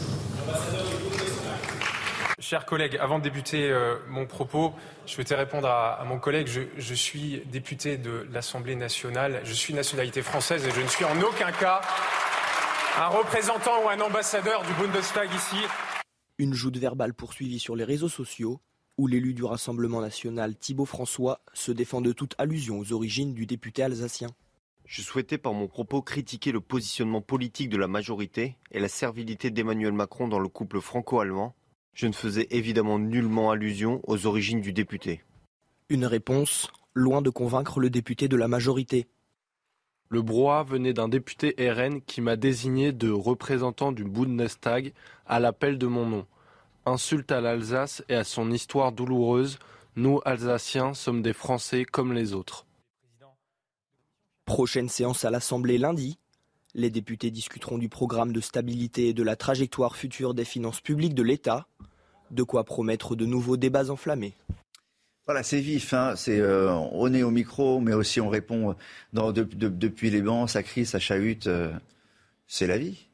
Chers 2.39 2.65
collègues, 2.65 2.97
avant 3.01 3.19
de 3.19 3.23
débuter 3.25 3.69
euh, 3.69 3.97
mon 4.07 4.25
propos, 4.25 4.73
je 5.05 5.11
souhaitais 5.11 5.35
répondre 5.35 5.67
à, 5.67 6.01
mon 6.07 6.19
collègue. 6.19 6.47
Je, 6.47 6.61
je, 6.77 6.93
suis 6.93 7.43
député 7.47 7.97
de 7.97 8.25
l'Assemblée 8.31 8.77
nationale, 8.77 9.41
je 9.43 9.51
suis 9.51 9.73
nationalité 9.73 10.21
française 10.21 10.65
et 10.65 10.71
je 10.71 10.79
ne 10.79 10.87
suis 10.87 11.03
en 11.03 11.19
aucun 11.19 11.51
cas 11.51 11.81
un 12.97 13.07
représentant 13.07 13.83
ou 13.83 13.89
un 13.89 13.99
ambassadeur 13.99 14.63
du 14.63 14.71
Bundestag 14.75 15.27
ici. 15.35 15.57
Une 16.37 16.53
joute 16.53 16.77
verbale 16.77 17.13
poursuivie 17.13 17.59
sur 17.59 17.75
les 17.75 17.83
réseaux 17.83 18.07
sociaux, 18.07 18.61
où 18.97 19.05
l'élu 19.05 19.33
du 19.33 19.43
Rassemblement 19.43 19.99
national 19.99 20.55
Thibault 20.55 20.85
François 20.85 21.41
se 21.53 21.73
défend 21.73 21.99
de 21.99 22.13
toute 22.13 22.35
allusion 22.37 22.79
aux 22.79 22.93
origines 22.93 23.33
du 23.33 23.45
député 23.45 23.83
alsacien. 23.83 24.29
Je 24.91 25.01
souhaitais 25.01 25.37
par 25.37 25.53
mon 25.53 25.69
propos 25.69 26.01
critiquer 26.01 26.51
le 26.51 26.59
positionnement 26.59 27.21
politique 27.21 27.69
de 27.69 27.77
la 27.77 27.87
majorité 27.87 28.57
et 28.71 28.79
la 28.81 28.89
servilité 28.89 29.49
d'Emmanuel 29.49 29.93
Macron 29.93 30.27
dans 30.27 30.37
le 30.37 30.49
couple 30.49 30.81
franco-allemand. 30.81 31.55
Je 31.93 32.07
ne 32.07 32.11
faisais 32.11 32.47
évidemment 32.49 32.99
nullement 32.99 33.51
allusion 33.51 34.01
aux 34.03 34.25
origines 34.25 34.59
du 34.59 34.73
député. 34.73 35.21
Une 35.87 36.03
réponse 36.03 36.69
loin 36.93 37.21
de 37.21 37.29
convaincre 37.29 37.79
le 37.79 37.89
député 37.89 38.27
de 38.27 38.35
la 38.35 38.49
majorité. 38.49 39.07
Le 40.09 40.21
brouhaha 40.21 40.63
venait 40.63 40.91
d'un 40.91 41.07
député 41.07 41.55
RN 41.57 42.01
qui 42.01 42.19
m'a 42.19 42.35
désigné 42.35 42.91
de 42.91 43.11
représentant 43.11 43.93
du 43.93 44.03
Bundestag 44.03 44.91
à 45.25 45.39
l'appel 45.39 45.77
de 45.77 45.87
mon 45.87 46.05
nom. 46.05 46.27
Insulte 46.85 47.31
à 47.31 47.39
l'Alsace 47.39 48.03
et 48.09 48.15
à 48.15 48.25
son 48.25 48.51
histoire 48.51 48.91
douloureuse, 48.91 49.57
nous, 49.95 50.19
Alsaciens, 50.25 50.93
sommes 50.93 51.21
des 51.21 51.31
Français 51.31 51.85
comme 51.85 52.11
les 52.11 52.33
autres. 52.33 52.65
Prochaine 54.51 54.89
séance 54.89 55.23
à 55.23 55.29
l'Assemblée 55.29 55.77
lundi. 55.77 56.19
Les 56.73 56.89
députés 56.89 57.31
discuteront 57.31 57.77
du 57.77 57.87
programme 57.87 58.33
de 58.33 58.41
stabilité 58.41 59.07
et 59.07 59.13
de 59.13 59.23
la 59.23 59.37
trajectoire 59.37 59.95
future 59.95 60.33
des 60.33 60.43
finances 60.43 60.81
publiques 60.81 61.15
de 61.15 61.23
l'État. 61.23 61.67
De 62.31 62.43
quoi 62.43 62.65
promettre 62.65 63.15
de 63.15 63.25
nouveaux 63.25 63.55
débats 63.55 63.89
enflammés. 63.89 64.33
Voilà, 65.25 65.41
c'est 65.43 65.61
vif. 65.61 65.93
Hein. 65.93 66.17
C'est, 66.17 66.41
euh, 66.41 66.69
on 66.73 67.13
est 67.13 67.23
au 67.23 67.31
micro, 67.31 67.79
mais 67.79 67.93
aussi 67.93 68.19
on 68.19 68.27
répond 68.27 68.75
depuis 69.13 70.09
les 70.09 70.21
bancs. 70.21 70.49
Ça 70.49 70.63
crie, 70.63 70.85
ça 70.85 70.99
chahute. 70.99 71.47
Euh, 71.47 71.71
c'est 72.45 72.67
la 72.67 72.77
vie. 72.77 73.07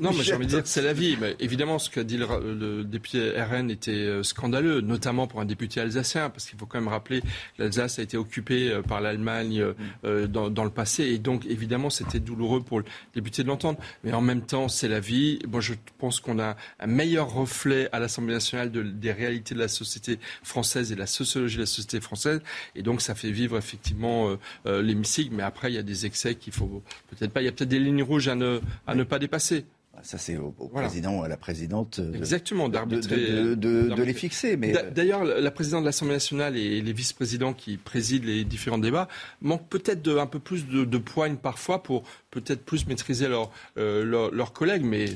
Non, 0.00 0.12
mais 0.12 0.22
j'ai 0.22 0.34
envie 0.34 0.46
de 0.46 0.50
dire, 0.50 0.62
c'est 0.64 0.82
la 0.82 0.92
vie. 0.92 1.16
Mais 1.20 1.36
évidemment, 1.40 1.78
ce 1.78 1.90
qu'a 1.90 2.04
dit 2.04 2.16
le, 2.16 2.84
député 2.84 3.30
RN 3.40 3.70
était 3.70 3.92
euh, 3.92 4.22
scandaleux, 4.22 4.80
notamment 4.80 5.26
pour 5.26 5.40
un 5.40 5.44
député 5.44 5.80
alsacien, 5.80 6.30
parce 6.30 6.46
qu'il 6.46 6.58
faut 6.58 6.66
quand 6.66 6.78
même 6.78 6.88
rappeler 6.88 7.22
l'Alsace 7.58 7.98
a 7.98 8.02
été 8.02 8.16
occupée 8.16 8.70
euh, 8.70 8.82
par 8.82 9.00
l'Allemagne 9.00 9.64
euh, 10.04 10.26
dans, 10.26 10.50
dans, 10.50 10.64
le 10.64 10.70
passé, 10.70 11.04
et 11.04 11.18
donc 11.18 11.44
évidemment, 11.46 11.90
c'était 11.90 12.20
douloureux 12.20 12.62
pour 12.62 12.78
le 12.78 12.84
député 13.14 13.42
de 13.42 13.48
l'entendre. 13.48 13.78
Mais 14.02 14.12
en 14.12 14.20
même 14.20 14.42
temps, 14.42 14.68
c'est 14.68 14.88
la 14.88 15.00
vie. 15.00 15.38
Moi, 15.48 15.60
je 15.60 15.74
pense 15.98 16.20
qu'on 16.20 16.38
a 16.38 16.56
un 16.80 16.86
meilleur 16.86 17.32
reflet 17.32 17.88
à 17.92 18.00
l'Assemblée 18.00 18.34
nationale 18.34 18.70
de, 18.70 18.82
des 18.82 19.12
réalités 19.12 19.54
de 19.54 19.60
la 19.60 19.68
société 19.68 20.18
française 20.42 20.92
et 20.92 20.94
de 20.94 21.00
la 21.00 21.06
sociologie 21.06 21.56
de 21.56 21.62
la 21.62 21.66
société 21.66 22.00
française, 22.00 22.40
et 22.74 22.82
donc 22.82 23.00
ça 23.00 23.14
fait 23.14 23.30
vivre 23.30 23.56
effectivement 23.56 24.36
l'hémicycle. 24.64 25.34
Mais 25.34 25.42
après, 25.42 25.70
il 25.70 25.74
y 25.74 25.78
a 25.78 25.82
des 25.82 26.06
excès 26.06 26.34
qu'il 26.34 26.52
faut 26.52 26.82
peut-être 27.10 27.32
pas. 27.32 27.42
Il 27.42 27.44
y 27.44 27.48
a 27.48 27.52
peut-être 27.52 27.68
des 27.68 27.78
lignes 27.78 28.02
rouges 28.02 28.28
à 28.28 28.34
ne, 28.34 28.60
à 28.86 28.94
ne 28.94 29.04
pas 29.04 29.18
dépasser. 29.18 29.43
Ça 30.02 30.18
c'est 30.18 30.36
au, 30.36 30.50
président 30.50 31.20
ou 31.20 31.22
à 31.22 31.28
la 31.28 31.36
présidente 31.36 32.00
de, 32.00 32.16
Exactement, 32.16 32.68
de, 32.68 33.54
de, 33.54 34.02
les 34.02 34.12
fixer. 34.12 34.56
Mais... 34.56 34.72
D'ailleurs, 34.94 35.24
la 35.24 35.50
présidente 35.50 35.82
de 35.82 35.86
l'Assemblée 35.86 36.14
nationale 36.14 36.56
et 36.56 36.80
les 36.80 36.92
vice-présidents 36.92 37.54
qui 37.54 37.76
président 37.76 38.26
les 38.26 38.44
différents 38.44 38.78
débats 38.78 39.08
manquent 39.40 39.68
peut-être 39.68 40.08
un 40.18 40.26
peu 40.26 40.38
plus 40.38 40.66
de, 40.66 40.98
poigne 40.98 41.36
parfois 41.36 41.82
pour 41.82 42.02
peut-être 42.30 42.64
plus 42.64 42.86
maîtriser 42.86 43.28
euh, 43.78 44.30
leurs 44.32 44.52
collègues, 44.52 44.84
mais 44.84 45.06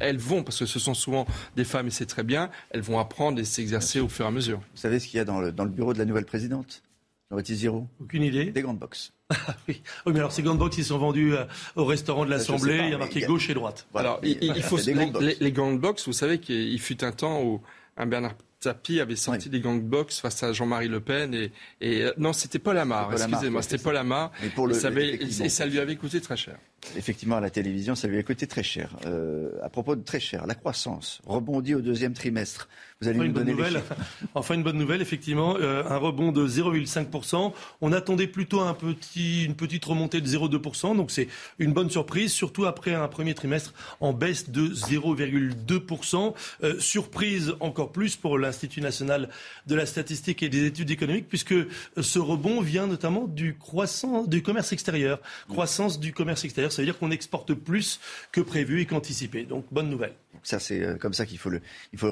elles 0.00 0.18
vont, 0.18 0.42
parce 0.42 0.58
que 0.58 0.66
ce 0.66 0.78
sont 0.78 0.94
souvent 0.94 1.26
des 1.56 1.64
femmes 1.64 1.86
et 1.86 1.90
c'est 1.90 2.06
très 2.06 2.24
bien, 2.24 2.50
elles 2.70 2.82
vont 2.82 2.98
apprendre 2.98 3.38
et 3.38 3.44
s'exercer 3.44 4.00
au 4.00 4.08
fur 4.08 4.24
et 4.24 4.28
à 4.28 4.32
mesure. 4.32 4.58
Vous 4.58 4.80
savez 4.80 4.98
ce 4.98 5.06
qu'il 5.06 5.18
y 5.18 5.20
a 5.20 5.24
dans 5.24 5.40
le, 5.40 5.52
bureau 5.70 5.92
de 5.92 5.98
la 5.98 6.04
nouvelle 6.04 6.26
présidente? 6.26 6.82
Jean-Baptiste 7.30 7.60
Ziro 7.60 7.86
Aucune 8.00 8.24
idée. 8.24 8.46
Des 8.46 8.62
grandes 8.62 8.78
box. 8.78 9.12
oui. 9.68 9.82
mais 10.06 10.18
alors 10.18 10.32
ces 10.32 10.42
grandes 10.42 10.58
box, 10.58 10.78
ils 10.78 10.84
sont 10.84 10.98
vendus 10.98 11.34
euh, 11.34 11.44
au 11.76 11.84
restaurant 11.84 12.24
de 12.24 12.30
l'Assemblée. 12.30 12.80
Il 12.82 12.90
y 12.90 12.94
a 12.94 12.98
marqué 12.98 13.20
gauche 13.20 13.48
et 13.50 13.54
droite. 13.54 13.86
alors, 13.94 14.20
il, 14.22 14.62
faut 14.62 14.78
les, 14.78 15.36
les, 15.38 15.52
grandes 15.52 15.78
box. 15.78 16.06
Vous 16.06 16.12
savez 16.12 16.38
qu'il 16.38 16.80
fut 16.80 17.04
un 17.04 17.12
temps 17.12 17.42
où 17.42 17.62
un 17.96 18.06
Bernard 18.06 18.34
Tapie 18.60 19.00
avait 19.00 19.16
sorti 19.16 19.48
des 19.48 19.60
gang 19.60 19.80
box 19.80 20.20
face 20.20 20.42
à 20.42 20.52
Jean-Marie 20.52 20.88
Le 20.88 21.00
Pen 21.00 21.32
et, 21.34 21.50
et 21.80 22.02
euh, 22.02 22.12
non, 22.18 22.32
c'était 22.32 22.58
Paul 22.58 22.76
Amar. 22.76 23.12
Excusez-moi, 23.12 23.62
c'était 23.62 23.82
Paul 23.82 23.96
Amar. 23.96 24.32
Et, 24.42 24.74
ça 24.74 24.90
et 24.90 25.48
ça 25.48 25.66
lui 25.66 25.78
avait 25.78 25.96
coûté 25.96 26.20
très 26.20 26.36
cher. 26.36 26.58
Effectivement, 26.96 27.36
à 27.36 27.40
la 27.40 27.50
télévision, 27.50 27.94
ça 27.94 28.08
lui 28.08 28.18
a 28.18 28.22
coûté 28.22 28.46
très 28.46 28.62
cher. 28.62 28.96
Euh, 29.06 29.50
à 29.62 29.68
propos 29.68 29.96
de 29.96 30.02
très 30.02 30.18
cher, 30.18 30.46
la 30.46 30.54
croissance 30.54 31.20
rebondit 31.26 31.74
au 31.74 31.80
deuxième 31.80 32.14
trimestre. 32.14 32.68
Vous 33.00 33.08
allez 33.08 33.18
enfin, 33.18 33.28
nous 33.28 33.32
donner 33.34 33.52
nouvelle. 33.52 33.82
Enfin, 34.34 34.54
une 34.54 34.62
bonne 34.62 34.76
nouvelle, 34.76 35.00
effectivement, 35.00 35.56
euh, 35.58 35.82
un 35.88 35.96
rebond 35.96 36.32
de 36.32 36.46
0,5%. 36.46 37.52
On 37.80 37.92
attendait 37.92 38.26
plutôt 38.26 38.60
un 38.60 38.74
petit, 38.74 39.44
une 39.44 39.54
petite 39.54 39.84
remontée 39.84 40.20
de 40.20 40.26
0,2%, 40.26 40.96
donc 40.96 41.10
c'est 41.10 41.28
une 41.58 41.72
bonne 41.72 41.90
surprise, 41.90 42.32
surtout 42.32 42.66
après 42.66 42.94
un 42.94 43.08
premier 43.08 43.34
trimestre 43.34 43.72
en 44.00 44.12
baisse 44.12 44.50
de 44.50 44.68
0,2%. 44.68 46.34
Euh, 46.62 46.78
surprise 46.80 47.54
encore 47.60 47.92
plus 47.92 48.16
pour 48.16 48.38
l'Institut 48.38 48.80
national 48.80 49.28
de 49.66 49.74
la 49.74 49.86
statistique 49.86 50.42
et 50.42 50.48
des 50.48 50.66
études 50.66 50.90
économiques, 50.90 51.28
puisque 51.28 51.54
ce 52.00 52.18
rebond 52.18 52.60
vient 52.60 52.86
notamment 52.86 53.26
du 53.26 53.56
croissant 53.56 54.24
du 54.24 54.42
commerce 54.42 54.72
extérieur, 54.72 55.20
croissance 55.48 56.00
du 56.00 56.12
commerce 56.12 56.44
extérieur. 56.44 56.69
Ça 56.70 56.82
veut 56.82 56.86
dire 56.86 56.98
qu'on 56.98 57.10
exporte 57.10 57.54
plus 57.54 58.00
que 58.32 58.40
prévu 58.40 58.80
et 58.80 58.86
qu'anticipé. 58.86 59.44
Donc 59.44 59.66
bonne 59.70 59.88
nouvelle. 59.88 60.14
Ça, 60.42 60.58
c'est 60.58 60.82
euh, 60.82 60.96
comme 60.96 61.12
ça 61.12 61.26
qu'il 61.26 61.38
faut 61.38 61.50
le, 61.50 61.60
il 61.92 61.98
faut 61.98 62.10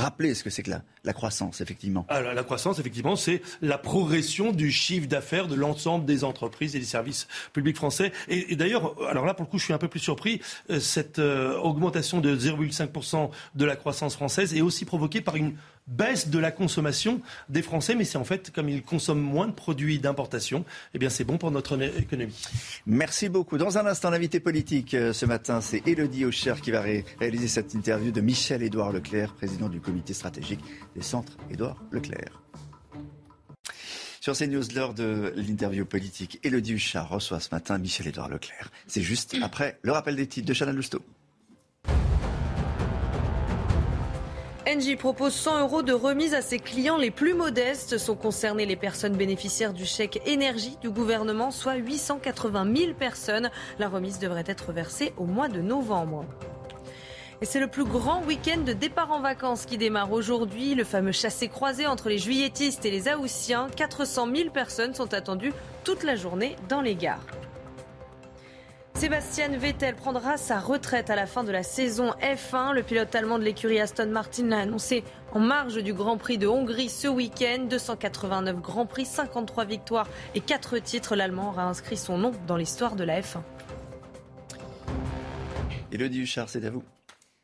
rappeler 0.00 0.34
ce 0.34 0.42
que 0.42 0.50
c'est 0.50 0.62
que 0.62 0.70
la, 1.04 1.12
croissance, 1.12 1.60
effectivement. 1.60 2.06
Alors, 2.08 2.34
la 2.34 2.42
croissance, 2.42 2.78
effectivement, 2.78 3.16
c'est 3.16 3.42
la 3.60 3.78
progression 3.78 4.52
du 4.52 4.70
chiffre 4.70 5.06
d'affaires 5.06 5.46
de 5.46 5.54
l'ensemble 5.54 6.04
des 6.04 6.24
entreprises 6.24 6.74
et 6.74 6.78
des 6.78 6.84
services 6.84 7.28
publics 7.52 7.76
français. 7.76 8.12
Et, 8.28 8.56
d'ailleurs, 8.56 8.94
alors 9.08 9.24
là, 9.24 9.34
pour 9.34 9.44
le 9.44 9.50
coup, 9.50 9.58
je 9.58 9.64
suis 9.64 9.72
un 9.72 9.78
peu 9.78 9.88
plus 9.88 10.00
surpris. 10.00 10.40
Euh, 10.70 10.80
cette 10.80 11.18
euh, 11.18 11.56
augmentation 11.58 12.20
de 12.20 12.36
0,5% 12.36 13.30
de 13.54 13.64
la 13.64 13.76
croissance 13.76 14.14
française 14.14 14.54
est 14.54 14.62
aussi 14.62 14.84
provoquée 14.84 15.20
par 15.20 15.36
une 15.36 15.54
baisse 15.86 16.28
de 16.28 16.38
la 16.38 16.50
consommation 16.50 17.20
des 17.48 17.62
Français, 17.62 17.94
mais 17.94 18.04
c'est 18.04 18.18
en 18.18 18.24
fait 18.24 18.50
comme 18.50 18.68
ils 18.68 18.82
consomment 18.82 19.20
moins 19.20 19.48
de 19.48 19.52
produits 19.52 19.98
d'importation, 19.98 20.64
eh 20.94 20.98
bien 20.98 21.10
c'est 21.10 21.24
bon 21.24 21.38
pour 21.38 21.50
notre 21.50 21.80
économie. 21.98 22.34
Merci 22.86 23.28
beaucoup. 23.28 23.58
Dans 23.58 23.78
un 23.78 23.86
instant, 23.86 24.10
l'invité 24.10 24.40
politique 24.40 24.94
euh, 24.94 25.12
ce 25.12 25.26
matin, 25.26 25.60
c'est 25.60 25.86
Elodie 25.86 26.24
Aucher 26.24 26.54
qui 26.62 26.70
va 26.70 26.80
réaliser 26.80 27.48
cette 27.48 27.74
interview 27.74 28.12
de 28.12 28.20
Michel-Édouard 28.20 28.92
Leclerc, 28.92 29.34
président 29.34 29.68
du 29.68 29.80
comité 29.80 30.14
stratégique 30.14 30.60
des 30.94 31.02
centres 31.02 31.36
Édouard 31.50 31.82
Leclerc. 31.90 32.40
Sur 34.20 34.36
CNews, 34.36 34.64
lors 34.74 34.92
de 34.92 35.32
l'interview 35.34 35.86
politique, 35.86 36.40
Elodie 36.42 36.74
Huchard 36.74 37.08
reçoit 37.08 37.40
ce 37.40 37.48
matin 37.52 37.78
Michel-Édouard 37.78 38.28
Leclerc. 38.28 38.70
C'est 38.86 39.00
juste 39.00 39.34
après 39.42 39.78
le 39.82 39.92
rappel 39.92 40.14
des 40.14 40.26
titres 40.26 40.46
de 40.46 40.52
Chanel 40.52 40.76
Lousteau. 40.76 41.02
Engie 44.72 44.94
propose 44.94 45.34
100 45.34 45.62
euros 45.62 45.82
de 45.82 45.92
remise 45.92 46.32
à 46.32 46.42
ses 46.42 46.60
clients 46.60 46.96
les 46.96 47.10
plus 47.10 47.34
modestes. 47.34 47.98
Sont 47.98 48.14
concernées 48.14 48.66
les 48.66 48.76
personnes 48.76 49.16
bénéficiaires 49.16 49.72
du 49.72 49.84
chèque 49.84 50.22
énergie 50.26 50.76
du 50.80 50.90
gouvernement, 50.90 51.50
soit 51.50 51.74
880 51.74 52.76
000 52.76 52.94
personnes. 52.94 53.50
La 53.80 53.88
remise 53.88 54.20
devrait 54.20 54.44
être 54.46 54.72
versée 54.72 55.12
au 55.16 55.24
mois 55.24 55.48
de 55.48 55.60
novembre. 55.60 56.24
Et 57.42 57.46
c'est 57.46 57.58
le 57.58 57.66
plus 57.66 57.84
grand 57.84 58.22
week-end 58.22 58.60
de 58.60 58.72
départ 58.72 59.10
en 59.10 59.20
vacances 59.20 59.66
qui 59.66 59.76
démarre 59.76 60.12
aujourd'hui. 60.12 60.76
Le 60.76 60.84
fameux 60.84 61.10
chassé-croisé 61.10 61.88
entre 61.88 62.08
les 62.08 62.18
juilletistes 62.18 62.84
et 62.84 62.92
les 62.92 63.12
Haussiens. 63.12 63.66
400 63.74 64.28
000 64.32 64.50
personnes 64.50 64.94
sont 64.94 65.14
attendues 65.14 65.52
toute 65.82 66.04
la 66.04 66.14
journée 66.14 66.54
dans 66.68 66.80
les 66.80 66.94
gares. 66.94 67.26
Sébastien 68.94 69.48
Vettel 69.56 69.94
prendra 69.94 70.36
sa 70.36 70.58
retraite 70.58 71.08
à 71.10 71.16
la 71.16 71.26
fin 71.26 71.42
de 71.42 71.50
la 71.50 71.62
saison 71.62 72.10
F1. 72.20 72.74
Le 72.74 72.82
pilote 72.82 73.14
allemand 73.14 73.38
de 73.38 73.44
l'écurie 73.44 73.80
Aston 73.80 74.08
Martin 74.08 74.48
l'a 74.48 74.58
annoncé 74.58 75.04
en 75.32 75.40
marge 75.40 75.82
du 75.82 75.94
Grand 75.94 76.18
Prix 76.18 76.36
de 76.36 76.46
Hongrie 76.46 76.90
ce 76.90 77.08
week-end. 77.08 77.64
289 77.70 78.60
Grands 78.60 78.86
Prix, 78.86 79.06
53 79.06 79.64
victoires 79.64 80.08
et 80.34 80.40
4 80.40 80.78
titres. 80.78 81.16
L'Allemand 81.16 81.48
aura 81.48 81.64
inscrit 81.64 81.96
son 81.96 82.18
nom 82.18 82.32
dans 82.46 82.56
l'histoire 82.56 82.94
de 82.94 83.04
la 83.04 83.20
F1. 83.20 83.40
Elodie 85.92 86.20
Huchard, 86.20 86.48
c'est 86.48 86.64
à 86.64 86.70
vous. 86.70 86.84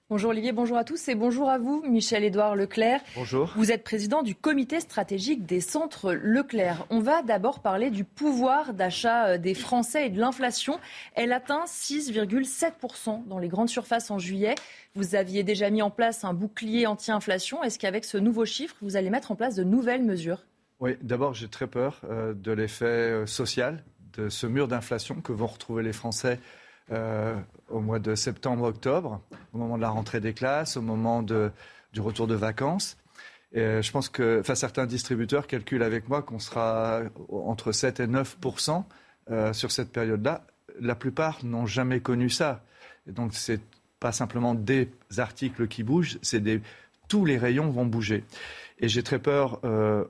Bonjour 0.09 0.31
Olivier, 0.31 0.53
bonjour 0.53 0.77
à 0.77 0.85
tous 0.85 1.09
et 1.09 1.17
bonjour 1.17 1.51
à 1.51 1.59
vous, 1.59 1.83
Michel-Édouard 1.85 2.55
Leclerc. 2.55 3.01
Bonjour. 3.17 3.53
Vous 3.57 3.73
êtes 3.73 3.83
président 3.83 4.23
du 4.23 4.37
comité 4.37 4.79
stratégique 4.79 5.47
des 5.47 5.61
centres 5.61 6.13
Leclerc. 6.13 6.87
On 6.91 7.01
va 7.01 7.23
d'abord 7.23 7.59
parler 7.59 7.91
du 7.91 8.05
pouvoir 8.05 8.73
d'achat 8.73 9.31
euh, 9.31 9.39
des 9.39 9.53
Français 9.53 10.07
et 10.07 10.09
de 10.09 10.21
l'inflation. 10.21 10.79
Elle 11.17 11.33
atteint 11.33 11.65
6,7% 11.65 13.27
dans 13.27 13.41
les 13.41 13.49
grandes 13.49 13.69
surfaces 13.69 14.13
en 14.13 14.21
juillet. 14.21 14.55
Vous 14.95 15.17
aviez 15.17 15.43
déjà 15.43 15.71
mis 15.71 15.83
en 15.83 15.91
place 15.91 16.23
un 16.23 16.35
bouclier 16.35 16.87
anti-inflation. 16.87 17.65
Est-ce 17.65 17.81
qu'avec 17.81 18.05
ce 18.05 18.17
nouveau 18.17 18.45
chiffre, 18.45 18.77
vous 18.83 18.95
allez 18.95 19.11
mettre 19.11 19.33
en 19.33 19.35
place 19.35 19.57
de 19.57 19.65
nouvelles 19.65 20.05
mesures? 20.05 20.45
Oui, 20.79 20.93
d'abord 21.03 21.35
j'ai 21.35 21.49
très 21.49 21.67
peur 21.67 22.01
euh, 22.05 22.33
de 22.33 22.53
l'effet 22.53 22.85
euh, 22.85 23.27
social, 23.27 23.83
de 24.17 24.29
ce 24.29 24.47
mur 24.47 24.69
d'inflation 24.69 25.21
que 25.21 25.33
vont 25.33 25.49
retrouver 25.49 25.83
les 25.83 25.93
Français 25.93 26.39
au 26.91 27.81
mois 27.81 27.99
de 27.99 28.15
septembre-octobre, 28.15 29.21
au 29.53 29.59
moment 29.59 29.77
de 29.77 29.83
la 29.83 29.91
rentrée 29.91 30.21
des 30.21 30.35
classes, 30.35 30.77
au 30.77 30.83
moment 30.83 31.23
du 31.23 32.01
retour 32.01 32.27
de 32.27 32.35
vacances. 32.35 32.97
Euh, 33.57 33.81
je 33.81 33.91
pense 33.91 34.09
que 34.09 34.43
certains 34.55 34.87
distributeurs 34.87 35.47
calculent 35.47 35.83
avec 35.83 36.09
moi 36.09 36.23
qu'on 36.23 36.39
sera 36.39 37.03
entre 37.31 37.73
7 37.73 38.01
et 38.01 38.07
9% 38.07 38.85
euh, 39.31 39.53
sur 39.53 39.71
cette 39.71 39.93
période-là. 39.93 40.47
La 40.81 40.95
plupart 40.95 41.45
n'ont 41.45 41.67
jamais 41.67 42.01
connu 42.01 42.29
ça. 42.29 42.63
Donc, 43.07 43.35
ce 43.35 43.53
n'est 43.53 43.61
pas 43.99 44.13
simplement 44.13 44.55
des 44.55 44.91
articles 45.17 45.69
qui 45.69 45.83
bougent, 45.85 46.19
c'est 46.23 46.43
tous 47.09 47.25
les 47.25 47.39
rayons 47.39 47.71
vont 47.71 47.87
bouger. 47.87 48.25
Et 48.79 48.89
j'ai 48.89 49.03
très 49.03 49.21
peur 49.21 49.61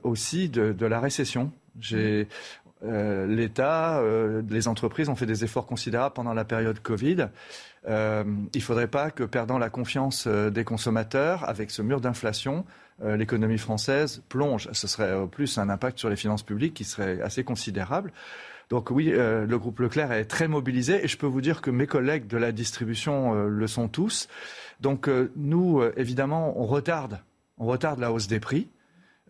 aussi 0.03 0.49
de, 0.49 0.85
la 0.85 0.99
récession. 0.99 1.51
Euh, 2.83 3.25
l'État, 3.25 3.99
euh, 3.99 4.41
les 4.49 4.67
entreprises 4.67 5.09
ont 5.09 5.15
fait 5.15 5.25
des 5.25 5.43
efforts 5.43 5.65
considérables 5.65 6.13
pendant 6.13 6.33
la 6.33 6.45
période 6.45 6.79
Covid. 6.79 7.27
Euh, 7.87 8.23
il 8.53 8.57
ne 8.57 8.63
faudrait 8.63 8.87
pas 8.87 9.11
que, 9.11 9.23
perdant 9.23 9.57
la 9.57 9.69
confiance 9.69 10.27
des 10.27 10.63
consommateurs, 10.63 11.47
avec 11.47 11.71
ce 11.71 11.81
mur 11.81 12.01
d'inflation, 12.01 12.65
l'économie 13.03 13.59
française 13.59 14.23
plonge. 14.27 14.69
Ce 14.71 14.87
serait 14.87 15.13
au 15.13 15.27
plus 15.27 15.59
un 15.59 15.69
impact 15.69 15.99
sur 15.99 16.09
les 16.09 16.15
finances 16.15 16.41
publiques 16.41 16.73
qui 16.73 16.83
serait 16.83 17.21
assez 17.21 17.43
considérable. 17.43 18.11
Donc 18.69 18.89
oui, 18.89 19.13
le 19.13 19.57
groupe 19.57 19.79
Leclerc 19.79 20.11
est 20.11 20.25
très 20.25 20.47
mobilisé 20.47 21.05
et 21.05 21.07
je 21.07 21.15
peux 21.15 21.27
vous 21.27 21.39
dire 21.39 21.61
que 21.61 21.69
mes 21.69 21.85
collègues 21.85 22.25
de 22.25 22.37
la 22.37 22.51
distribution 22.51 23.45
le 23.45 23.67
sont 23.67 23.87
tous. 23.87 24.27
Donc 24.81 25.07
nous, 25.35 25.83
évidemment, 25.95 26.59
on 26.59 26.65
retarde, 26.65 27.19
on 27.59 27.67
retarde 27.67 27.99
la 27.99 28.11
hausse 28.11 28.27
des 28.27 28.39
prix. 28.39 28.67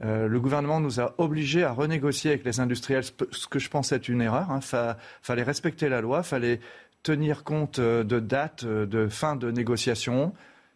Euh, 0.04 0.28
le 0.28 0.40
gouvernement 0.40 0.80
nous 0.80 1.00
a 1.00 1.16
obligés 1.18 1.64
à 1.64 1.72
renégocier 1.72 2.32
avec 2.32 2.46
les 2.46 2.60
industriels, 2.60 3.04
ce 3.04 3.48
que 3.48 3.60
je 3.60 3.70
pense 3.70 3.92
être 3.92 4.08
une 4.10 4.22
erreur. 4.22 4.48
Il 4.50 4.76
hein. 4.76 4.96
fallait 5.22 5.44
respecter 5.44 5.90
la 5.90 6.02
loi, 6.02 6.24
fallait 6.24 6.60
tenir 7.04 7.44
compte 7.44 7.80
euh, 7.80 8.04
de 8.04 8.20
dates 8.20 8.64
euh, 8.64 8.86
de 8.86 9.08
fin 9.08 9.36
de 9.36 9.50
négociation, 9.50 10.34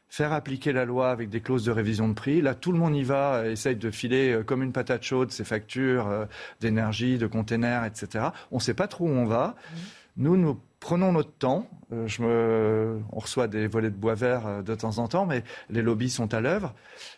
faire 0.10 0.34
appliquer 0.34 0.73
la 0.73 0.85
loi 0.85 1.11
avec 1.11 1.30
des 1.30 1.41
clauses 1.41 1.65
de 1.65 1.72
révision 1.72 2.07
de 2.07 2.14
prix. 2.14 2.41
Là, 2.41 2.56
tout 2.56 2.72
le 2.72 2.80
monde 2.80 2.95
y 2.95 3.03
va, 3.03 3.48
essaye 3.48 3.76
de 3.76 3.91
filer 3.91 4.41
comme 4.45 4.64
une 4.64 4.73
patate 4.73 5.03
chaude 5.03 5.31
ses 5.31 5.45
factures 5.45 6.27
d'énergie, 6.60 7.18
de 7.18 7.27
containers, 7.27 7.85
etc. 7.85 8.26
On 8.52 8.57
ne 8.57 8.61
sait 8.61 8.73
pas 8.73 8.88
trop 8.88 9.06
où 9.06 9.11
on 9.11 9.26
va. 9.26 9.56
Mmh. 9.56 9.77
Nous, 10.18 10.38
nous 10.38 10.60
prenons 10.81 11.13
notre 11.13 11.31
temps. 11.31 11.65
Euh. 11.93 12.99
On 13.13 13.19
reçoit 13.19 13.47
des 13.47 13.67
volets 13.67 13.91
de 13.91 13.95
bois 13.95 14.15
vert 14.15 14.45
euh, 14.45 14.61
de 14.61 14.75
temps 14.75 14.97
en 14.97 15.07
temps, 15.07 15.25
mais 15.25 15.43
les 15.69 15.81
lobbies 15.81 16.09
sont 16.09 16.33
à 16.33 16.41
l'œuvre. 16.41 16.73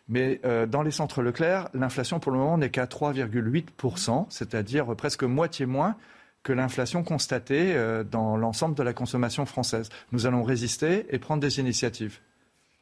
Mais 0.08 0.40
euh, 0.46 0.68
dans 0.68 0.84
les 0.84 0.92
centres 0.92 1.24
Leclerc, 1.24 1.70
l'inflation 1.74 2.20
pour 2.20 2.32
le 2.32 2.38
moment 2.38 2.60
n'est 2.60 2.70
qu'à 2.70 2.86
3,8%, 2.86 4.28
c'est-à-dire 4.30 4.96
presque 4.96 5.24
moitié 5.24 5.66
moins 5.66 5.96
que 6.44 6.54
l'inflation 6.54 7.04
constatée 7.04 7.74
dans 8.12 8.36
l'ensemble 8.36 8.76
de 8.76 8.84
la 8.84 8.92
consommation 8.92 9.46
française. 9.46 9.88
Nous 10.12 10.26
allons 10.26 10.44
résister 10.44 11.06
et 11.10 11.18
prendre 11.18 11.42
des 11.42 11.62
initiatives. 11.62 12.20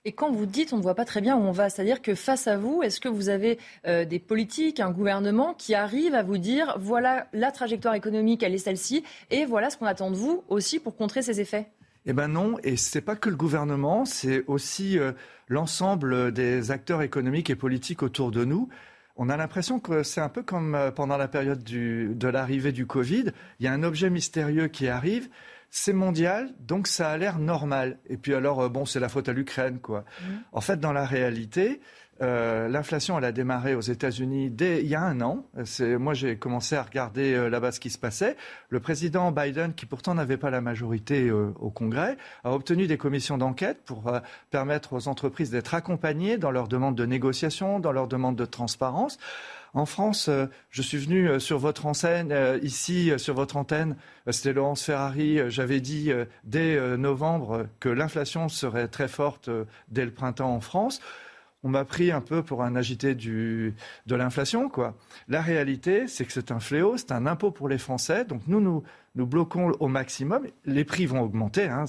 Et 0.04 0.14
quand 0.14 0.32
vous 0.32 0.48
dites 0.48 0.74
on 0.74 0.78
ne 0.78 0.82
voit 0.82 0.96
pas 0.96 1.06
très 1.06 1.22
bien 1.22 1.38
où 1.38 1.42
on 1.42 1.52
va, 1.52 1.70
c'est-à-dire 1.70 2.02
que 2.02 2.16
face 2.16 2.48
à 2.48 2.58
vous, 2.58 2.82
est-ce 2.82 3.00
que 3.00 3.08
vous 3.08 3.30
avez 3.30 3.60
euh, 3.86 4.04
des 4.04 4.18
politiques, 4.18 4.80
un 4.80 4.90
gouvernement 4.90 5.54
qui 5.54 5.76
arrive 5.76 6.16
à 6.16 6.24
vous 6.24 6.40
dire 6.40 6.76
voilà 6.80 7.28
la 7.34 7.52
trajectoire 7.52 7.94
économique, 7.94 8.42
elle 8.42 8.56
est 8.56 8.58
celle-ci, 8.58 9.04
et 9.30 9.46
voilà 9.46 9.70
ce 9.70 9.78
qu'on 9.78 9.86
attend 9.86 10.10
de 10.10 10.16
vous 10.16 10.44
aussi 10.50 10.80
pour 10.80 10.96
contrer 10.96 11.22
ces 11.22 11.40
effets? 11.40 11.68
Eh 12.08 12.14
ben 12.14 12.28
non, 12.28 12.58
et 12.64 12.78
c'est 12.78 13.02
pas 13.02 13.16
que 13.16 13.30
le 13.30 13.36
gouvernement, 13.36 14.06
c'est 14.06 14.44
aussi 14.48 14.98
euh, 14.98 15.12
l'ensemble 15.48 16.32
des 16.32 16.72
acteurs 16.72 17.04
économiques 17.04 17.52
et 17.52 17.56
politiques 17.56 18.02
autour 18.02 18.32
de 18.32 18.44
nous. 18.44 18.70
On 19.18 19.30
a 19.30 19.38
l'impression 19.38 19.80
que 19.80 20.02
c'est 20.02 20.22
un 20.22 20.30
peu 20.30 20.42
comme 20.42 20.74
euh, 20.74 20.90
pendant 20.90 21.18
la 21.18 21.28
période 21.28 21.64
de 21.64 22.28
l'arrivée 22.28 22.72
du 22.72 22.88
Covid. 22.88 23.26
Il 23.60 23.66
y 23.66 23.68
a 23.68 23.72
un 23.72 23.84
objet 23.84 24.10
mystérieux 24.10 24.68
qui 24.68 24.88
arrive, 24.88 25.30
c'est 25.72 25.94
mondial, 25.94 26.54
donc 26.60 26.88
ça 26.88 27.10
a 27.10 27.18
l'air 27.18 27.40
normal. 27.40 27.98
Et 28.08 28.18
puis 28.18 28.34
alors, 28.34 28.62
euh, 28.62 28.70
bon, 28.70 28.86
c'est 28.86 29.00
la 29.00 29.10
faute 29.10 29.30
à 29.30 29.34
l'Ukraine, 29.34 29.80
quoi. 29.80 30.02
Mmh. 30.02 30.26
En 30.52 30.62
fait, 30.62 30.80
dans 30.80 30.94
la 30.94 31.06
réalité, 31.06 31.82
euh, 32.22 32.68
l'inflation, 32.68 33.18
elle 33.18 33.26
a 33.26 33.32
démarré 33.32 33.74
aux 33.74 33.82
États-Unis 33.82 34.52
dès 34.52 34.82
il 34.82 34.88
y 34.88 34.96
a 34.96 35.02
un 35.02 35.22
an. 35.22 35.46
Moi, 35.80 36.14
j'ai 36.14 36.38
commencé 36.38 36.76
à 36.76 36.84
regarder 36.84 37.34
euh, 37.34 37.50
là-bas 37.50 37.72
ce 37.72 37.80
qui 37.80 37.90
se 37.90 37.98
passait. 37.98 38.38
Le 38.70 38.80
président 38.80 39.32
Biden, 39.32 39.74
qui 39.74 39.88
pourtant 39.88 40.14
n'avait 40.14 40.38
pas 40.38 40.52
la 40.52 40.62
majorité 40.62 41.30
euh, 41.30 41.52
au 41.60 41.72
Congrès, 41.72 42.18
a 42.44 42.54
obtenu 42.54 42.86
des 42.86 42.98
commissions 42.98 43.38
d'enquête 43.38 43.84
pour 43.86 44.04
permettre 44.52 44.94
aux 44.94 45.08
entreprises 45.08 45.50
d'être 45.50 45.74
accompagnées 45.74 46.38
dans 46.38 46.52
leurs 46.52 46.68
demandes 46.68 46.96
de 46.96 47.06
négociation, 47.06 47.80
dans 47.80 47.92
leurs 47.92 48.08
demandes 48.08 48.36
de 48.36 48.46
transparence. 48.46 49.18
En 49.74 49.86
France, 49.86 50.30
je 50.70 50.82
suis 50.82 50.98
venu 50.98 51.40
sur 51.40 51.58
votre 51.58 51.86
enseigne, 51.86 52.36
ici, 52.62 53.12
sur 53.18 53.36
votre 53.36 53.56
antenne, 53.56 53.96
c'était 54.30 54.52
Laurence 54.52 54.84
Ferrari, 54.84 55.40
j'avais 55.50 55.80
dit 55.80 56.12
dès 56.44 56.98
novembre 56.98 57.68
que 57.80 57.88
l'inflation 57.88 58.50
serait 58.50 58.90
très 58.90 59.08
forte 59.08 59.50
dès 59.88 60.04
le 60.04 60.12
printemps 60.12 60.54
en 60.54 60.60
France 60.60 61.00
on 61.64 61.70
m'a 61.70 61.86
pris 61.86 62.12
un 62.12 62.22
peu 62.22 62.42
pour 62.42 62.64
un 62.64 62.76
agité 62.76 63.14
de 63.14 63.74
l'inflation, 64.10 64.70
quoi. 64.70 64.96
La 65.28 65.42
réalité, 65.42 66.08
c'est 66.08 66.26
que 66.26 66.34
c'est 66.34 66.52
un 66.52 66.60
fléau, 66.60 66.98
c'est 66.98 67.12
un 67.12 67.26
impôt 67.28 67.52
pour 67.52 67.70
les 67.70 67.78
Français. 67.78 68.26
Donc 68.26 68.42
nous, 68.48 68.60
nous, 68.60 69.26
bloquons 69.26 69.72
au 69.80 69.88
maximum. 69.88 70.48
Les 70.66 70.84
prix 70.84 71.06
vont 71.06 71.22
augmenter 71.22 71.66
hein, 71.66 71.86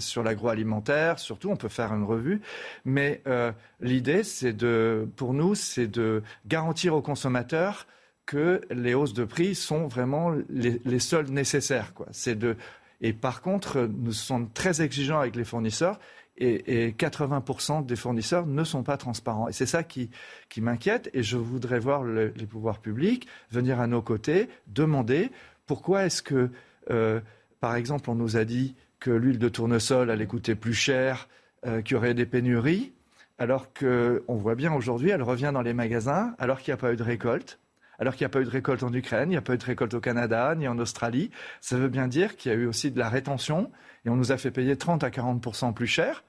sur 0.00 0.22
l'agroalimentaire, 0.22 1.18
surtout. 1.18 1.50
On 1.50 1.56
peut 1.56 1.68
faire 1.68 1.94
une 1.94 2.04
revue, 2.04 2.42
mais 2.84 3.22
euh, 3.26 3.52
l'idée, 3.80 4.22
c'est 4.22 4.52
de, 4.52 5.08
pour 5.16 5.32
nous, 5.32 5.54
c'est 5.54 5.86
de 5.86 6.22
garantir 6.46 6.94
aux 6.94 7.02
consommateurs 7.02 7.86
que 8.26 8.60
les 8.70 8.92
hausses 8.92 9.14
de 9.14 9.24
prix 9.24 9.54
sont 9.54 9.86
vraiment 9.86 10.34
les, 10.50 10.80
les 10.84 10.98
seules 10.98 11.30
nécessaires, 11.30 11.94
quoi. 11.94 12.06
C'est 12.10 12.34
de 12.34 12.56
et 13.00 13.12
par 13.12 13.42
contre, 13.42 13.88
nous 13.92 14.12
sommes 14.12 14.50
très 14.50 14.80
exigeants 14.80 15.20
avec 15.20 15.36
les 15.36 15.44
fournisseurs 15.44 15.98
et, 16.38 16.92
80% 16.92 17.86
des 17.86 17.96
fournisseurs 17.96 18.46
ne 18.46 18.64
sont 18.64 18.82
pas 18.82 18.96
transparents. 18.96 19.48
Et 19.48 19.52
c'est 19.52 19.66
ça 19.66 19.82
qui, 19.82 20.10
m'inquiète. 20.58 21.10
Et 21.14 21.22
je 21.22 21.36
voudrais 21.36 21.78
voir 21.78 22.04
les 22.04 22.46
pouvoirs 22.46 22.78
publics 22.78 23.26
venir 23.50 23.80
à 23.80 23.86
nos 23.86 24.02
côtés, 24.02 24.48
demander 24.66 25.30
pourquoi 25.66 26.04
est-ce 26.04 26.22
que, 26.22 26.50
euh, 26.90 27.20
par 27.60 27.76
exemple, 27.76 28.10
on 28.10 28.14
nous 28.14 28.36
a 28.36 28.44
dit 28.44 28.74
que 29.00 29.10
l'huile 29.10 29.38
de 29.38 29.48
tournesol 29.48 30.10
allait 30.10 30.26
coûter 30.26 30.54
plus 30.54 30.74
cher, 30.74 31.28
euh, 31.66 31.82
qu'il 31.82 31.94
y 31.94 31.96
aurait 31.96 32.14
des 32.14 32.26
pénuries, 32.26 32.92
alors 33.38 33.72
qu'on 33.72 34.34
voit 34.36 34.54
bien 34.54 34.72
aujourd'hui, 34.72 35.10
elle 35.10 35.22
revient 35.22 35.50
dans 35.52 35.62
les 35.62 35.74
magasins, 35.74 36.34
alors 36.38 36.60
qu'il 36.60 36.72
n'y 36.72 36.78
a 36.78 36.80
pas 36.80 36.92
eu 36.92 36.96
de 36.96 37.02
récolte 37.02 37.58
alors 37.98 38.14
qu'il 38.14 38.24
n'y 38.24 38.26
a 38.26 38.30
pas 38.30 38.40
eu 38.40 38.44
de 38.44 38.50
récolte 38.50 38.82
en 38.82 38.92
Ukraine, 38.92 39.30
il 39.30 39.32
n'y 39.32 39.36
a 39.36 39.42
pas 39.42 39.54
eu 39.54 39.58
de 39.58 39.64
récolte 39.64 39.94
au 39.94 40.00
Canada, 40.00 40.54
ni 40.54 40.68
en 40.68 40.78
Australie. 40.78 41.30
Ça 41.60 41.76
veut 41.78 41.88
bien 41.88 42.08
dire 42.08 42.36
qu'il 42.36 42.52
y 42.52 42.54
a 42.54 42.58
eu 42.58 42.66
aussi 42.66 42.90
de 42.90 42.98
la 42.98 43.08
rétention 43.08 43.70
et 44.06 44.10
on 44.10 44.16
nous 44.16 44.32
a 44.32 44.38
fait 44.38 44.50
payer 44.50 44.76
30 44.76 45.04
à 45.04 45.10
40 45.10 45.74
plus 45.74 45.86
cher. 45.86 46.22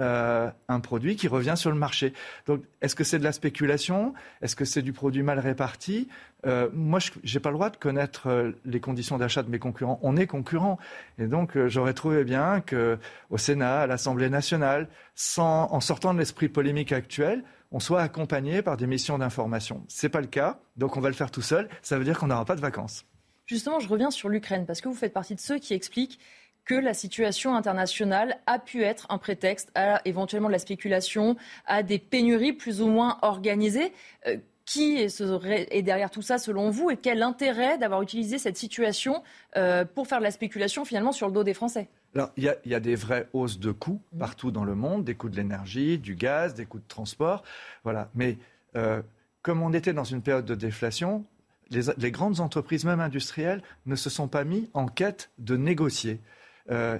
Euh, 0.00 0.50
un 0.66 0.80
produit 0.80 1.14
qui 1.14 1.28
revient 1.28 1.54
sur 1.56 1.70
le 1.70 1.76
marché. 1.76 2.14
Donc, 2.46 2.62
est-ce 2.80 2.96
que 2.96 3.04
c'est 3.04 3.20
de 3.20 3.24
la 3.24 3.30
spéculation? 3.30 4.12
Est-ce 4.42 4.56
que 4.56 4.64
c'est 4.64 4.82
du 4.82 4.92
produit 4.92 5.22
mal 5.22 5.38
réparti? 5.38 6.08
Euh, 6.46 6.68
Moi, 6.72 6.98
je 6.98 7.12
n'ai 7.32 7.40
pas 7.40 7.50
le 7.50 7.54
droit 7.54 7.70
de 7.70 7.76
connaître 7.76 8.28
euh, 8.28 8.52
les 8.64 8.80
conditions 8.80 9.18
d'achat 9.18 9.44
de 9.44 9.50
mes 9.50 9.60
concurrents. 9.60 10.00
On 10.02 10.16
est 10.16 10.26
concurrents. 10.26 10.78
Et 11.18 11.28
donc, 11.28 11.56
j'aurais 11.68 11.94
trouvé 11.94 12.24
bien 12.24 12.60
qu'au 12.60 13.38
Sénat, 13.38 13.82
à 13.82 13.86
l'Assemblée 13.86 14.28
nationale, 14.30 14.88
sans, 15.14 15.70
en 15.70 15.78
sortant 15.78 16.12
de 16.12 16.18
l'esprit 16.18 16.48
polémique 16.48 16.90
actuel, 16.90 17.44
on 17.70 17.78
soit 17.78 18.02
accompagné 18.02 18.62
par 18.62 18.76
des 18.76 18.88
missions 18.88 19.18
d'information. 19.18 19.84
Ce 19.86 20.06
n'est 20.06 20.10
pas 20.10 20.20
le 20.20 20.26
cas, 20.26 20.58
donc 20.76 20.96
on 20.96 21.00
va 21.00 21.08
le 21.08 21.14
faire 21.14 21.30
tout 21.30 21.42
seul. 21.42 21.68
Ça 21.82 21.98
veut 21.98 22.04
dire 22.04 22.18
qu'on 22.18 22.26
n'aura 22.26 22.44
pas 22.44 22.56
de 22.56 22.60
vacances. 22.60 23.04
Justement, 23.46 23.78
je 23.78 23.88
reviens 23.88 24.10
sur 24.10 24.28
l'Ukraine, 24.28 24.64
parce 24.66 24.80
que 24.80 24.88
vous 24.88 24.94
faites 24.94 25.12
partie 25.12 25.34
de 25.34 25.40
ceux 25.40 25.58
qui 25.58 25.74
expliquent 25.74 26.18
que 26.64 26.74
la 26.74 26.94
situation 26.94 27.54
internationale 27.54 28.38
a 28.46 28.58
pu 28.58 28.82
être 28.82 29.06
un 29.10 29.18
prétexte 29.18 29.70
à 29.74 30.00
éventuellement 30.04 30.48
de 30.48 30.52
la 30.52 30.58
spéculation, 30.58 31.36
à 31.66 31.82
des 31.82 31.98
pénuries 31.98 32.52
plus 32.52 32.80
ou 32.80 32.86
moins 32.86 33.18
organisées. 33.22 33.92
Euh, 34.26 34.36
qui 34.64 34.96
est, 34.96 35.82
derrière 35.82 36.10
tout 36.10 36.22
ça 36.22 36.38
selon 36.38 36.70
vous 36.70 36.90
et 36.90 36.96
quel 36.96 37.22
intérêt 37.22 37.76
d'avoir 37.76 38.00
utilisé 38.00 38.38
cette 38.38 38.56
situation 38.56 39.22
euh, 39.56 39.84
pour 39.84 40.06
faire 40.06 40.18
de 40.20 40.24
la 40.24 40.30
spéculation 40.30 40.86
finalement 40.86 41.12
sur 41.12 41.26
le 41.26 41.34
dos 41.34 41.44
des 41.44 41.52
Français? 41.52 41.88
Alors, 42.14 42.30
il 42.36 42.44
y, 42.64 42.74
a, 42.74 42.80
des 42.80 42.94
vraies 42.94 43.28
hausses 43.32 43.58
de 43.58 43.72
coûts 43.72 44.00
mmh. 44.12 44.18
partout 44.18 44.50
dans 44.50 44.64
le 44.64 44.74
monde, 44.74 45.04
des 45.04 45.16
coûts 45.16 45.28
de 45.28 45.36
l'énergie, 45.36 45.98
du 45.98 46.14
gaz, 46.14 46.54
des 46.54 46.64
coûts 46.64 46.78
de 46.78 46.88
transport. 46.88 47.42
Voilà. 47.82 48.08
Mais 48.14 48.38
euh, 48.76 49.02
comme 49.42 49.62
on 49.62 49.72
était 49.72 49.92
dans 49.92 50.04
une 50.04 50.22
période 50.22 50.46
de 50.46 50.54
déflation, 50.54 51.24
les, 51.70 51.82
les, 51.98 52.10
grandes 52.10 52.40
entreprises, 52.40 52.84
même 52.84 53.00
industrielles, 53.00 53.62
ne 53.86 53.96
se 53.96 54.10
sont 54.10 54.28
pas 54.28 54.44
mis 54.44 54.70
en 54.74 54.86
quête 54.86 55.30
de 55.38 55.56
négocier. 55.56 56.20
Euh, 56.70 56.98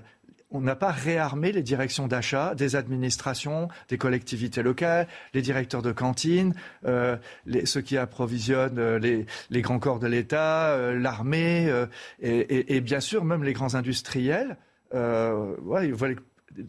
on 0.51 0.61
n'a 0.61 0.77
pas 0.77 0.93
réarmé 0.93 1.51
les 1.51 1.63
directions 1.63 2.07
d'achat 2.07 2.55
des 2.55 2.77
administrations, 2.77 3.69
des 3.89 3.99
collectivités 3.99 4.63
locales, 4.63 5.09
les 5.33 5.43
directeurs 5.43 5.83
de 5.83 5.91
cantines, 5.91 6.55
euh, 6.87 7.17
ceux 7.65 7.81
qui 7.81 7.97
approvisionnent 7.97 8.79
euh, 8.79 9.25
les, 9.51 9.63
grands 9.63 9.81
corps 9.81 9.99
de 9.99 10.07
l'État, 10.07 10.93
l'armée 10.93 11.73
et, 12.21 12.81
bien 12.81 13.01
sûr 13.01 13.25
même 13.25 13.43
les 13.43 13.53
grands 13.53 13.75
industriels. 13.75 14.57
Ouais, 14.93 15.91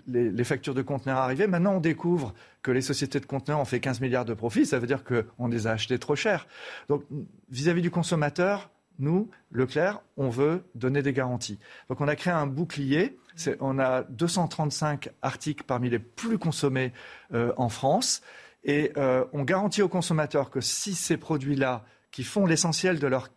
les, 0.08 0.44
factures 0.44 0.74
de 0.74 0.82
conteneurs 0.82 1.20
arriver. 1.20 1.46
Maintenant, 1.46 1.76
on 1.76 1.80
découvre 1.80 2.34
que 2.64 2.72
les 2.72 2.82
sociétés 2.82 3.20
de 3.20 3.28
conteneurs 3.28 3.60
ont 3.60 3.66
fait 3.66 3.80
15 3.80 4.02
milliards 4.02 4.26
de 4.26 4.34
profits. 4.34 4.66
Ça 4.66 4.80
veut 4.80 4.88
dire 4.88 5.04
qu'on 5.04 5.48
les 5.48 5.68
a 5.68 5.72
achetés 5.72 6.00
trop 6.00 6.16
cher. 6.16 6.48
Donc, 6.90 7.04
vis 7.52 7.70
à 7.70 7.74
-vis 7.74 7.82
du 7.82 7.92
consommateur, 7.92 8.72
nous, 9.00 9.30
Leclerc, 9.52 10.02
on 10.18 10.30
veut 10.30 10.64
donner 10.76 11.02
des 11.02 11.14
garanties. 11.14 11.60
Donc 11.90 12.02
on 12.02 12.08
a 12.08 12.16
créé 12.16 12.34
un 12.34 12.48
bouclier. 12.48 13.18
On 13.60 13.80
a 13.80 14.04
235 14.04 15.10
articles 15.22 15.64
parmi 15.66 15.90
les 15.90 16.00
plus 16.00 16.38
consommés 16.38 16.94
euh, 17.34 17.52
en 17.58 17.70
France. 17.70 18.22
Et 18.64 18.92
euh, 18.98 19.26
on 19.34 19.44
garantit 19.44 19.82
aux 19.82 19.90
consommateurs 19.90 20.50
que 20.50 20.62
si 20.62 20.96
ces 20.96 21.18
produits-là, 21.18 21.86
qui 22.12 22.24
font 22.24 22.46
l'essentiel 22.46 23.00
de 23.00 23.08
leur 23.08 23.30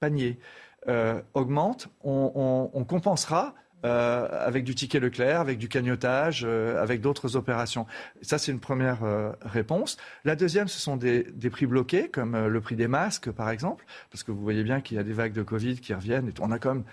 panier, 0.00 0.38
euh, 0.88 1.22
augmentent, 1.34 1.88
on 2.02 2.84
compensera 2.86 3.54
euh, 3.84 4.26
avec 4.46 4.64
du 4.64 4.74
ticket 4.74 4.98
Leclerc, 4.98 5.40
avec 5.40 5.58
du 5.58 5.68
cagnotage, 5.68 6.42
euh, 6.46 6.82
avec 6.82 7.02
d'autres 7.02 7.36
opérations. 7.36 7.86
Ça, 8.22 8.38
c'est 8.38 8.50
une 8.50 8.60
première 8.60 9.04
euh, 9.04 9.32
réponse. 9.42 9.98
La 10.24 10.36
deuxième, 10.36 10.68
ce 10.68 10.80
sont 10.80 10.96
des, 10.96 11.24
prix 11.50 11.66
bloqués, 11.66 12.08
comme 12.08 12.46
le 12.46 12.60
prix 12.62 12.76
des 12.76 12.88
masques, 12.88 13.30
par 13.30 13.50
exemple, 13.50 13.84
parce 14.10 14.22
que 14.22 14.32
vous 14.32 14.40
voyez 14.42 14.62
bien 14.62 14.80
qu'il 14.80 14.96
y 14.96 15.00
a 15.00 15.02
des 15.02 15.12
vagues 15.12 15.34
de 15.34 15.42
Covid 15.42 15.80
qui 15.80 15.92
reviennent. 15.92 16.28
Et 16.28 16.32
on 16.40 16.50
a 16.50 16.58
quand 16.58 16.74
même 16.74 16.84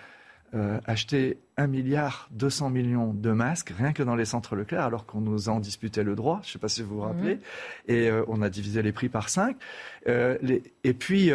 acheté 0.85 1.37
1 1.55 1.67
milliard 1.67 2.27
200 2.31 2.71
millions 2.71 3.13
de 3.13 3.31
masques 3.31 3.71
rien 3.77 3.93
que 3.93 4.03
dans 4.03 4.15
les 4.15 4.25
centres 4.25 4.57
Leclerc, 4.57 4.83
alors 4.83 5.05
qu'on 5.05 5.21
nous 5.21 5.47
en 5.47 5.61
disputait 5.61 6.03
le 6.03 6.13
droit. 6.13 6.41
Je 6.43 6.49
ne 6.49 6.51
sais 6.51 6.59
pas 6.59 6.67
si 6.67 6.81
vous 6.81 6.95
vous 6.95 7.01
rappelez. 7.01 7.35
Mhm. 7.35 7.41
Et 7.87 8.11
on 8.27 8.41
a 8.41 8.49
divisé 8.49 8.81
les 8.81 8.91
prix 8.91 9.07
par 9.07 9.29
5. 9.29 9.55
et 10.07 10.93
puis 10.93 11.31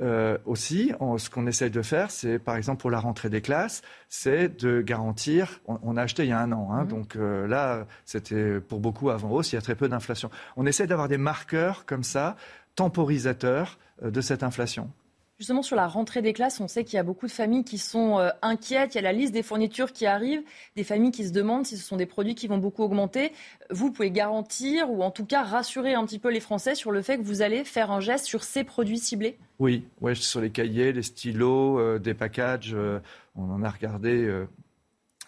euh, 0.00 0.36
aussi, 0.44 0.92
ce 1.16 1.30
qu'on 1.30 1.46
essaye 1.46 1.70
de 1.70 1.80
faire, 1.80 2.10
c'est 2.10 2.38
par 2.38 2.56
exemple 2.56 2.80
pour 2.82 2.90
la 2.90 3.00
rentrée 3.00 3.30
des 3.30 3.40
classes, 3.40 3.82
c'est 4.08 4.48
de 4.60 4.82
garantir. 4.82 5.60
On, 5.66 5.96
a 5.96 6.02
acheté 6.02 6.24
il 6.24 6.28
y 6.28 6.32
a 6.32 6.40
un 6.40 6.52
an, 6.52 6.70
hein, 6.72 6.84
mmh. 6.84 6.88
donc 6.88 7.16
euh, 7.16 7.46
là, 7.46 7.86
c'était 8.04 8.60
pour 8.60 8.80
beaucoup 8.80 9.10
avant 9.10 9.30
hausse. 9.30 9.52
Il 9.52 9.54
y 9.56 9.58
a 9.58 9.62
très 9.62 9.74
peu 9.74 9.88
d'inflation. 9.88 10.30
On 10.56 10.66
essaie 10.66 10.86
d'avoir 10.86 11.08
des 11.08 11.16
marqueurs 11.16 11.86
comme 11.86 12.02
ça, 12.02 12.36
temporisateurs 12.74 13.78
euh, 14.02 14.10
de 14.10 14.20
cette 14.20 14.42
inflation. 14.42 14.90
Justement, 15.38 15.60
sur 15.60 15.76
la 15.76 15.86
rentrée 15.86 16.22
des 16.22 16.32
classes, 16.32 16.60
on 16.60 16.68
sait 16.68 16.82
qu'il 16.82 16.96
y 16.96 16.98
a 16.98 17.02
beaucoup 17.02 17.26
de 17.26 17.32
familles 17.32 17.64
qui 17.64 17.76
sont 17.76 18.18
euh, 18.18 18.30
inquiètes. 18.40 18.94
Il 18.94 18.96
y 18.96 18.98
a 19.00 19.02
la 19.02 19.12
liste 19.12 19.34
des 19.34 19.42
fournitures 19.42 19.92
qui 19.92 20.06
arrivent, 20.06 20.42
des 20.76 20.84
familles 20.84 21.10
qui 21.10 21.26
se 21.26 21.32
demandent 21.32 21.66
si 21.66 21.76
ce 21.76 21.84
sont 21.84 21.98
des 21.98 22.06
produits 22.06 22.34
qui 22.34 22.46
vont 22.46 22.56
beaucoup 22.56 22.82
augmenter. 22.82 23.32
Vous 23.68 23.92
pouvez 23.92 24.10
garantir 24.10 24.90
ou 24.90 25.02
en 25.02 25.10
tout 25.10 25.26
cas 25.26 25.42
rassurer 25.42 25.92
un 25.92 26.06
petit 26.06 26.18
peu 26.18 26.30
les 26.30 26.40
Français 26.40 26.74
sur 26.74 26.90
le 26.90 27.02
fait 27.02 27.18
que 27.18 27.22
vous 27.22 27.42
allez 27.42 27.64
faire 27.64 27.90
un 27.90 28.00
geste 28.00 28.24
sur 28.24 28.44
ces 28.44 28.64
produits 28.64 28.98
ciblés 28.98 29.36
Oui, 29.58 29.84
sur 30.14 30.40
les 30.40 30.48
cahiers, 30.48 30.94
les 30.94 31.02
stylos, 31.02 31.78
euh, 31.78 31.98
des 31.98 32.14
packages. 32.14 32.72
Euh, 32.72 33.00
on 33.34 33.50
en 33.50 33.62
a 33.62 33.68
regardé 33.68 34.34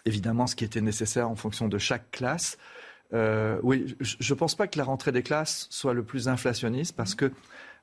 évidemment 0.05 0.47
ce 0.47 0.55
qui 0.55 0.63
était 0.65 0.81
nécessaire 0.81 1.29
en 1.29 1.35
fonction 1.35 1.67
de 1.67 1.77
chaque 1.77 2.09
classe. 2.09 2.57
oui, 3.13 3.95
je 4.01 4.33
ne 4.33 4.37
pense 4.39 4.55
pas 4.55 4.65
que 4.65 4.79
la 4.79 4.85
rentrée 4.85 5.11
des 5.11 5.21
classes 5.21 5.67
soit 5.69 5.93
le 5.93 6.01
plus 6.01 6.27
inflationniste 6.27 6.95
parce 6.95 7.13
que 7.13 7.31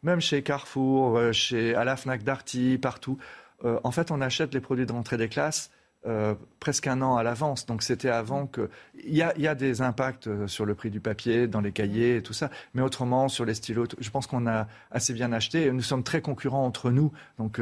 même 0.03 0.21
chez 0.21 0.43
Carrefour, 0.43 1.19
euh, 1.19 1.33
chez, 1.33 1.75
à 1.75 1.85
la 1.85 1.97
Darty, 1.97 2.79
partout. 2.79 3.19
Euh, 3.65 3.81
en 3.85 3.91
fait, 3.91 4.11
on 4.11 4.21
achète 4.21 4.55
les 4.55 4.61
produits 4.61 4.87
de 4.87 4.93
rentrée 4.93 5.17
des 5.17 5.29
classes 5.29 5.71
euh, 6.07 6.35
presque 6.61 6.87
un 6.87 7.03
an 7.03 7.17
à 7.17 7.25
l'avance. 7.25 7.67
Donc 7.67 7.83
c'était 7.83 8.11
avant 8.11 8.47
que. 8.47 8.71
Il 9.05 9.17
y, 9.17 9.23
a, 9.23 9.55
des 9.57 9.81
impacts 9.81 10.29
sur 10.47 10.65
le 10.65 10.75
prix 10.75 10.91
du 10.91 11.01
papier, 11.01 11.49
dans 11.49 11.61
les 11.61 11.73
cahiers 11.73 12.17
et 12.17 12.23
tout 12.23 12.33
ça. 12.33 12.51
Mais 12.75 12.83
autrement, 12.83 13.29
sur 13.29 13.45
les 13.45 13.55
stylos, 13.55 13.89
je 13.99 14.11
pense 14.11 14.29
qu'on 14.29 14.47
a 14.47 14.69
assez 14.93 15.15
bien 15.15 15.33
acheté. 15.33 15.73
Nous 15.73 15.83
sommes 15.83 16.05
très 16.05 16.21
concurrents 16.21 16.65
entre 16.65 16.91
nous. 16.91 17.13
Donc 17.39 17.61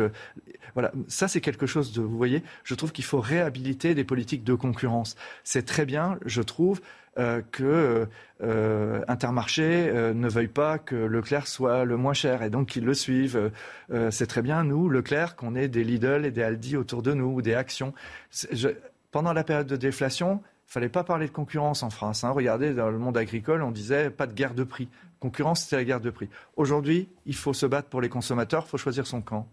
voilà, 0.74 0.92
ça 1.08 1.26
c'est 1.26 1.40
quelque 1.40 1.66
chose 1.66 1.92
de. 1.92 2.02
Vous 2.02 2.18
voyez, 2.18 2.42
je 2.64 2.74
trouve 2.74 2.92
qu'il 2.92 3.04
faut 3.04 3.20
réhabiliter 3.20 3.94
des 3.94 4.04
politiques 4.04 4.44
de 4.44 4.54
concurrence. 4.54 5.16
C'est 5.42 5.64
très 5.64 5.86
bien, 5.86 6.18
je 6.26 6.42
trouve. 6.42 6.82
Euh, 7.16 7.42
que 7.52 8.08
euh, 8.42 9.04
Intermarché 9.06 9.88
euh, 9.88 10.12
ne 10.14 10.28
veuille 10.28 10.48
pas 10.48 10.78
que 10.78 10.96
Leclerc 10.96 11.46
soit 11.46 11.84
le 11.84 11.96
moins 11.96 12.12
cher 12.12 12.42
et 12.42 12.50
donc 12.50 12.66
qu'ils 12.66 12.84
le 12.84 12.94
suivent. 12.94 13.52
c'est 14.10 14.26
très 14.26 14.42
bien, 14.42 14.64
nous, 14.64 14.88
Leclerc, 14.88 15.36
qu'on 15.36 15.54
ait 15.54 15.68
des 15.68 15.84
Lidl 15.84 16.24
et 16.24 16.30
des 16.30 16.42
Aldi 16.42 16.76
autour 16.76 17.02
de 17.02 17.12
nous 17.12 17.36
ou 17.36 17.42
des 17.42 17.54
actions. 17.54 17.94
pendant 19.12 19.32
la 19.32 19.44
période 19.44 19.68
de 19.68 19.76
déflation, 19.76 20.42
il 20.68 20.72
fallait 20.72 20.88
pas 20.88 21.04
parler 21.04 21.26
de 21.26 21.32
concurrence 21.32 21.82
en 21.82 21.90
France. 21.90 22.24
Hein. 22.24 22.30
Regardez, 22.30 22.74
dans 22.74 22.90
le 22.90 22.98
monde 22.98 23.16
agricole, 23.16 23.62
on 23.62 23.70
disait 23.70 24.10
pas 24.10 24.26
de 24.26 24.32
guerre 24.32 24.54
de 24.54 24.64
prix. 24.64 24.88
Concurrence, 25.20 25.62
c'était 25.62 25.76
la 25.76 25.84
guerre 25.84 26.00
de 26.00 26.10
prix. 26.10 26.28
Aujourd'hui, 26.56 27.08
il 27.26 27.36
faut 27.36 27.52
se 27.52 27.66
battre 27.66 27.88
pour 27.88 28.00
les 28.00 28.08
consommateurs, 28.08 28.64
il 28.66 28.70
faut 28.70 28.78
choisir 28.78 29.06
son 29.06 29.22
camp. 29.22 29.48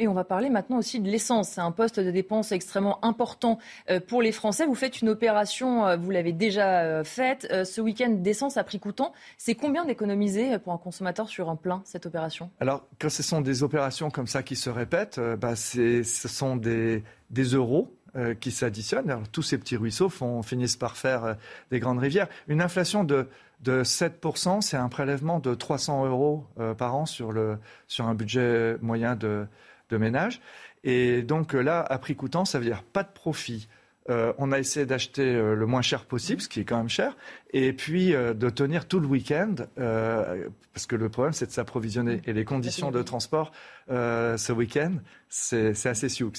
Et 0.00 0.08
on 0.08 0.14
va 0.14 0.24
parler 0.24 0.48
maintenant 0.48 0.78
aussi 0.78 0.98
de 0.98 1.10
l'essence. 1.10 1.50
C'est 1.50 1.60
un 1.60 1.72
poste 1.72 2.00
de 2.00 2.10
dépense 2.10 2.52
extrêmement 2.52 3.04
important 3.04 3.58
euh, 3.90 4.00
pour 4.00 4.22
les 4.22 4.32
Français. 4.32 4.64
Vous 4.64 4.74
faites 4.74 5.02
une 5.02 5.10
opération, 5.10 5.86
euh, 5.86 5.96
vous 5.98 6.10
l'avez 6.10 6.32
déjà 6.32 6.80
euh, 6.80 7.04
faite. 7.04 7.46
Ce 7.66 7.82
week-end 7.82 8.08
d'essence 8.08 8.56
à 8.56 8.64
prix 8.64 8.80
coûtant. 8.80 9.12
C'est 9.36 9.54
combien 9.54 9.84
d'économiser 9.84 10.58
pour 10.58 10.72
un 10.72 10.78
consommateur 10.78 11.28
sur 11.28 11.50
un 11.50 11.56
plein, 11.56 11.82
cette 11.84 12.06
opération? 12.06 12.50
Alors, 12.60 12.88
quand 12.98 13.10
ce 13.10 13.22
sont 13.22 13.42
des 13.42 13.62
opérations 13.62 14.10
comme 14.10 14.26
ça 14.26 14.42
qui 14.42 14.56
se 14.56 14.70
répètent, 14.70 15.20
bah, 15.38 15.54
ce 15.54 16.02
sont 16.02 16.56
des, 16.56 17.04
euros 17.52 17.94
qui 18.40 18.52
s'additionnent. 18.52 19.22
tous 19.32 19.42
ces 19.42 19.58
petits 19.58 19.76
ruisseaux 19.76 20.08
font, 20.08 20.42
finissent 20.42 20.76
par 20.76 20.96
faire 20.96 21.36
des 21.70 21.78
grandes 21.78 21.98
rivières. 21.98 22.28
Une 22.48 22.62
inflation 22.62 23.04
de, 23.04 23.28
de 23.60 23.84
7%, 23.84 24.62
c'est 24.62 24.78
un 24.78 24.88
prélèvement 24.88 25.40
de 25.40 25.54
300 25.54 26.06
euros 26.06 26.46
par 26.78 26.94
an 26.96 27.06
sur, 27.06 27.32
le, 27.32 27.58
sur 27.86 28.06
un 28.06 28.14
budget 28.14 28.76
moyen 28.80 29.14
de, 29.14 29.46
de 29.90 29.96
ménage. 29.96 30.40
Et 30.84 31.22
donc 31.22 31.54
euh, 31.54 31.60
là, 31.60 31.80
à 31.80 31.98
prix 31.98 32.16
coûtant, 32.16 32.44
ça 32.44 32.58
veut 32.58 32.64
dire 32.64 32.82
pas 32.82 33.02
de 33.02 33.12
profit. 33.12 33.68
Euh, 34.08 34.32
on 34.38 34.50
a 34.50 34.58
essayé 34.58 34.86
d'acheter 34.86 35.22
euh, 35.22 35.54
le 35.54 35.66
moins 35.66 35.82
cher 35.82 36.06
possible, 36.06 36.40
ce 36.40 36.48
qui 36.48 36.60
est 36.60 36.64
quand 36.64 36.78
même 36.78 36.88
cher, 36.88 37.16
et 37.52 37.72
puis 37.72 38.12
de 38.12 38.50
tenir 38.50 38.88
tout 38.88 38.98
le 38.98 39.06
week-end, 39.06 39.54
parce 39.76 40.86
que 40.86 40.96
le 40.96 41.08
problème 41.08 41.32
c'est 41.32 41.46
de 41.46 41.52
s'approvisionner. 41.52 42.22
Et 42.24 42.32
les 42.32 42.44
conditions 42.44 42.90
de 42.90 43.02
transport 43.02 43.52
ce 43.88 44.52
week-end, 44.52 44.94
c'est 45.28 45.86
assez 45.86 46.08
sioux. 46.08 46.32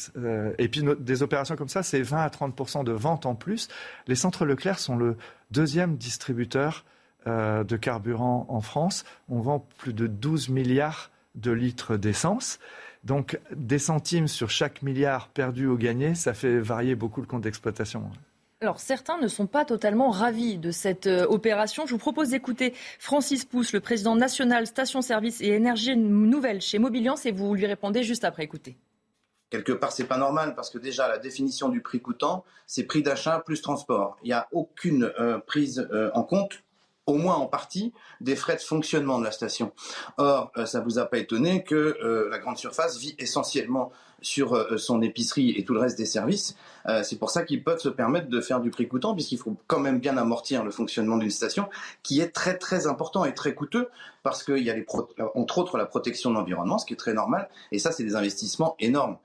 et 0.57 0.67
puis 0.69 0.83
des 0.99 1.23
opérations 1.23 1.55
comme 1.55 1.69
ça, 1.69 1.83
c'est 1.83 2.01
20 2.01 2.23
à 2.23 2.29
30 2.29 2.85
de 2.85 2.91
vente 2.91 3.25
en 3.25 3.35
plus. 3.35 3.67
Les 4.07 4.15
centres 4.15 4.45
Leclerc 4.45 4.79
sont 4.79 4.95
le 4.95 5.17
deuxième 5.51 5.97
distributeur 5.97 6.85
de 7.25 7.77
carburant 7.77 8.47
en 8.49 8.61
France. 8.61 9.03
On 9.29 9.39
vend 9.39 9.67
plus 9.77 9.93
de 9.93 10.07
12 10.07 10.49
milliards 10.49 11.11
de 11.35 11.51
litres 11.51 11.97
d'essence. 11.97 12.59
Donc 13.03 13.39
des 13.55 13.79
centimes 13.79 14.27
sur 14.27 14.49
chaque 14.49 14.81
milliard 14.83 15.29
perdu 15.29 15.67
ou 15.67 15.77
gagné, 15.77 16.13
ça 16.15 16.33
fait 16.33 16.59
varier 16.59 16.95
beaucoup 16.95 17.21
le 17.21 17.27
compte 17.27 17.41
d'exploitation. 17.41 18.09
Alors 18.61 18.79
certains 18.79 19.17
ne 19.17 19.27
sont 19.27 19.47
pas 19.47 19.65
totalement 19.65 20.11
ravis 20.11 20.59
de 20.59 20.69
cette 20.69 21.07
euh, 21.07 21.25
opération. 21.25 21.87
Je 21.87 21.93
vous 21.93 21.97
propose 21.97 22.29
d'écouter 22.29 22.75
Francis 22.99 23.43
Pousse, 23.43 23.73
le 23.73 23.79
président 23.79 24.15
national 24.15 24.67
Station 24.67 25.01
Service 25.01 25.41
et 25.41 25.47
Énergie 25.47 25.97
Nouvelle 25.97 26.61
chez 26.61 26.77
Mobiliance, 26.77 27.25
et 27.25 27.31
vous 27.31 27.55
lui 27.55 27.65
répondez 27.65 28.03
juste 28.03 28.23
après. 28.23 28.43
Écoutez. 28.43 28.77
Quelque 29.49 29.71
part, 29.71 29.91
c'est 29.91 30.05
pas 30.05 30.17
normal 30.17 30.53
parce 30.53 30.69
que 30.69 30.77
déjà 30.77 31.07
la 31.07 31.17
définition 31.17 31.69
du 31.69 31.81
prix 31.81 32.01
coûtant, 32.01 32.45
c'est 32.67 32.83
prix 32.83 33.01
d'achat 33.01 33.39
plus 33.39 33.63
transport. 33.63 34.17
Il 34.23 34.27
n'y 34.27 34.33
a 34.33 34.47
aucune 34.51 35.11
euh, 35.19 35.39
prise 35.39 35.89
euh, 35.91 36.11
en 36.13 36.23
compte 36.23 36.63
au 37.07 37.15
moins 37.15 37.35
en 37.35 37.47
partie, 37.47 37.93
des 38.19 38.35
frais 38.35 38.55
de 38.55 38.61
fonctionnement 38.61 39.19
de 39.19 39.23
la 39.23 39.31
station. 39.31 39.71
Or, 40.17 40.51
euh, 40.57 40.65
ça 40.65 40.79
ne 40.79 40.85
vous 40.85 40.99
a 40.99 41.05
pas 41.05 41.17
étonné 41.17 41.63
que 41.63 41.75
euh, 41.75 42.29
la 42.29 42.39
grande 42.39 42.57
surface 42.57 42.97
vit 42.97 43.15
essentiellement 43.17 43.91
sur 44.21 44.53
euh, 44.53 44.77
son 44.77 45.01
épicerie 45.01 45.49
et 45.57 45.65
tout 45.65 45.73
le 45.73 45.79
reste 45.79 45.97
des 45.97 46.05
services. 46.05 46.55
c'est 47.03 47.17
pour 47.17 47.31
ça 47.31 47.43
qu'ils 47.43 47.63
peuvent 47.63 47.79
se 47.79 47.89
permettre 47.89 48.27
de 48.27 48.41
faire 48.41 48.59
du 48.59 48.69
prix 48.69 48.87
coûtant, 48.87 49.13
puisqu'il 49.13 49.37
faut 49.37 49.55
quand 49.67 49.79
même 49.79 49.99
bien 49.99 50.17
amortir 50.17 50.63
le 50.63 50.71
fonctionnement 50.71 51.17
d'une 51.17 51.31
station, 51.31 51.69
qui 52.03 52.21
est 52.21 52.29
très 52.29 52.57
très 52.57 52.87
important 52.87 53.25
et 53.25 53.33
très 53.33 53.53
coûteux, 53.53 53.89
parce 54.23 54.43
qu'il 54.43 54.63
y 54.63 54.69
a 54.69 54.75
les 54.75 54.85
entre 55.35 55.57
autres 55.59 55.77
la 55.77 55.85
protection 55.85 56.29
de 56.31 56.35
l'environnement, 56.35 56.77
ce 56.77 56.85
qui 56.85 56.93
est 56.93 56.97
très 56.97 57.13
normal, 57.13 57.49
et 57.71 57.79
ça 57.79 57.91
c'est 57.91 58.03
des 58.03 58.15
investissements 58.15 58.75
énormes. 58.79 59.17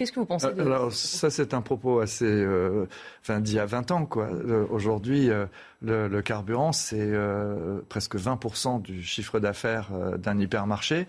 Qu'est-ce 0.00 0.12
que 0.12 0.20
vous 0.20 0.24
pensez 0.24 0.50
de... 0.54 0.62
Alors 0.62 0.90
ça 0.94 1.28
c'est 1.28 1.52
un 1.52 1.60
propos 1.60 2.00
assez, 2.00 2.24
euh, 2.24 2.86
enfin 3.20 3.38
d'il 3.38 3.56
y 3.56 3.58
a 3.58 3.66
20 3.66 3.90
ans 3.90 4.06
quoi. 4.06 4.30
Euh, 4.30 4.64
aujourd'hui, 4.70 5.28
euh, 5.28 5.44
le, 5.82 6.22
carburant 6.22 6.72
c'est 6.72 7.12
presque 7.90 8.16
20% 8.16 8.80
du 8.80 9.02
chiffre 9.02 9.40
d'affaires 9.40 9.90
d'un 10.16 10.38
hypermarché. 10.38 11.06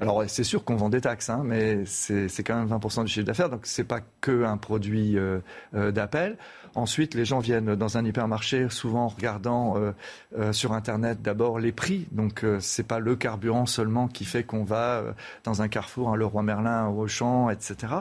Alors 0.00 0.24
c'est 0.26 0.44
sûr 0.44 0.64
qu'on 0.64 0.76
vend 0.76 0.88
des 0.88 1.02
taxes, 1.02 1.28
hein, 1.28 1.42
mais 1.44 1.84
c'est 1.84 2.42
quand 2.42 2.56
même 2.56 2.78
20% 2.78 3.04
du 3.04 3.12
chiffre 3.12 3.26
d'affaires, 3.26 3.50
donc 3.50 3.60
c'est 3.64 3.84
pas 3.84 4.00
que 4.22 4.44
un 4.44 4.56
produit 4.56 5.18
d'appel. 5.74 6.38
Ensuite, 6.74 7.14
les 7.14 7.24
gens 7.24 7.40
viennent 7.40 7.74
dans 7.74 7.98
un 7.98 8.04
hypermarché, 8.04 8.68
souvent 8.68 9.06
en 9.06 9.08
regardant 9.08 9.76
euh, 9.76 9.92
euh, 10.38 10.52
sur 10.52 10.72
Internet 10.72 11.20
d'abord 11.20 11.58
les 11.58 11.72
prix. 11.72 12.06
Donc, 12.12 12.44
euh, 12.44 12.58
c'est 12.60 12.86
pas 12.86 13.00
le 13.00 13.16
carburant 13.16 13.66
seulement 13.66 14.06
qui 14.06 14.24
fait 14.24 14.44
qu'on 14.44 14.62
va 14.62 15.02
dans 15.44 15.62
un 15.62 15.68
carrefour, 15.68 16.10
un 16.10 16.16
Leroy 16.16 16.42
Merlin, 16.42 16.86
au 16.86 17.00
Auchan, 17.00 17.50
etc. 17.50 17.94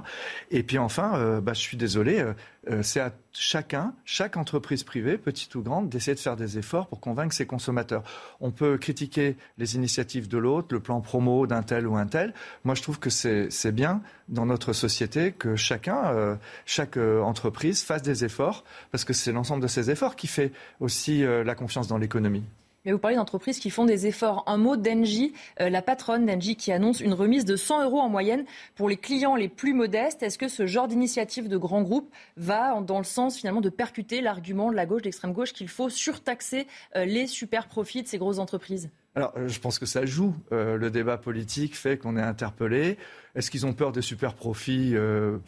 Et 0.51 0.63
puis 0.63 0.77
enfin, 0.77 1.39
bah, 1.41 1.53
je 1.53 1.59
suis 1.59 1.77
désolé, 1.77 2.23
euh, 2.69 2.83
c'est 2.83 2.99
à 2.99 3.13
chacun, 3.31 3.93
chaque 4.05 4.37
entreprise 4.37 4.83
privée, 4.83 5.17
petite 5.17 5.55
ou 5.55 5.61
grande, 5.61 5.89
d'essayer 5.89 6.15
de 6.15 6.19
faire 6.19 6.35
des 6.35 6.57
efforts 6.57 6.87
pour 6.87 6.99
convaincre 6.99 7.33
ses 7.33 7.45
consommateurs. 7.45 8.03
On 8.41 8.51
peut 8.51 8.77
critiquer 8.77 9.37
les 9.57 9.75
initiatives 9.75 10.27
de 10.27 10.37
l'autre, 10.37 10.67
le 10.71 10.79
plan 10.79 10.99
promo 11.01 11.47
d'un 11.47 11.63
tel 11.63 11.87
ou 11.87 11.95
un 11.95 12.05
tel. 12.05 12.33
Moi, 12.65 12.75
je 12.75 12.81
trouve 12.81 12.99
que 12.99 13.09
c'est 13.09 13.71
bien 13.71 14.01
dans 14.27 14.45
notre 14.45 14.73
société 14.73 15.31
que 15.31 15.55
chacun, 15.55 16.05
euh, 16.07 16.35
chaque 16.65 16.97
euh, 16.97 17.21
entreprise 17.21 17.83
fasse 17.83 18.01
des 18.01 18.25
efforts, 18.25 18.63
parce 18.91 19.05
que 19.05 19.13
c'est 19.13 19.31
l'ensemble 19.31 19.63
de 19.63 19.67
ces 19.67 19.89
efforts 19.89 20.15
qui 20.15 20.27
fait 20.27 20.51
aussi 20.79 21.23
la 21.23 21.55
confiance 21.55 21.87
dans 21.87 21.97
l'économie. 21.97 22.43
Mais 22.85 22.91
vous 22.91 22.97
parlez 22.97 23.17
d'entreprises 23.17 23.59
qui 23.59 23.69
font 23.69 23.85
des 23.85 24.07
efforts. 24.07 24.43
Un 24.47 24.57
mot 24.57 24.77
d'Engie, 24.77 25.33
euh, 25.59 25.69
la 25.69 25.81
patronne 25.81 26.25
d'Engie 26.25 26.55
qui 26.55 26.71
annonce 26.71 27.01
une 27.01 27.13
remise 27.13 27.45
de 27.45 27.55
100 27.55 27.83
euros 27.83 27.99
en 27.99 28.09
moyenne 28.09 28.45
pour 28.75 28.87
les 28.87 28.97
clients 28.97 29.35
les 29.35 29.49
plus 29.49 29.73
modestes. 29.73 30.23
Est-ce 30.23 30.37
que 30.37 30.47
ce 30.47 30.65
genre 30.65 30.87
d'initiative 30.87 31.49
de 31.49 31.57
grands 31.57 31.81
groupes 31.81 32.09
va 32.37 32.79
dans 32.81 32.97
le 32.97 33.03
sens 33.03 33.37
finalement 33.37 33.61
de 33.61 33.69
percuter 33.69 34.21
l'argument 34.21 34.71
de 34.71 34.75
la 34.75 34.85
gauche, 34.85 35.01
de 35.01 35.05
l'extrême 35.05 35.33
gauche, 35.33 35.53
qu'il 35.53 35.67
faut 35.67 35.89
surtaxer 35.89 36.67
euh, 36.95 37.05
les 37.05 37.27
super 37.27 37.67
profits 37.67 38.03
de 38.03 38.07
ces 38.07 38.17
grosses 38.17 38.39
entreprises? 38.39 38.89
Alors, 39.15 39.33
euh, 39.35 39.47
je 39.47 39.59
pense 39.59 39.79
que 39.79 39.85
ça 39.85 40.05
joue. 40.05 40.33
le 40.51 40.89
débat 40.89 41.17
politique 41.17 41.75
fait 41.75 41.97
qu'on 41.97 42.15
est 42.15 42.21
interpellé. 42.21 42.97
Est-ce 43.35 43.51
qu'ils 43.51 43.65
ont 43.65 43.73
peur 43.73 43.91
des 43.91 44.01
super 44.01 44.35
profits 44.35 44.91
Je 44.91 45.39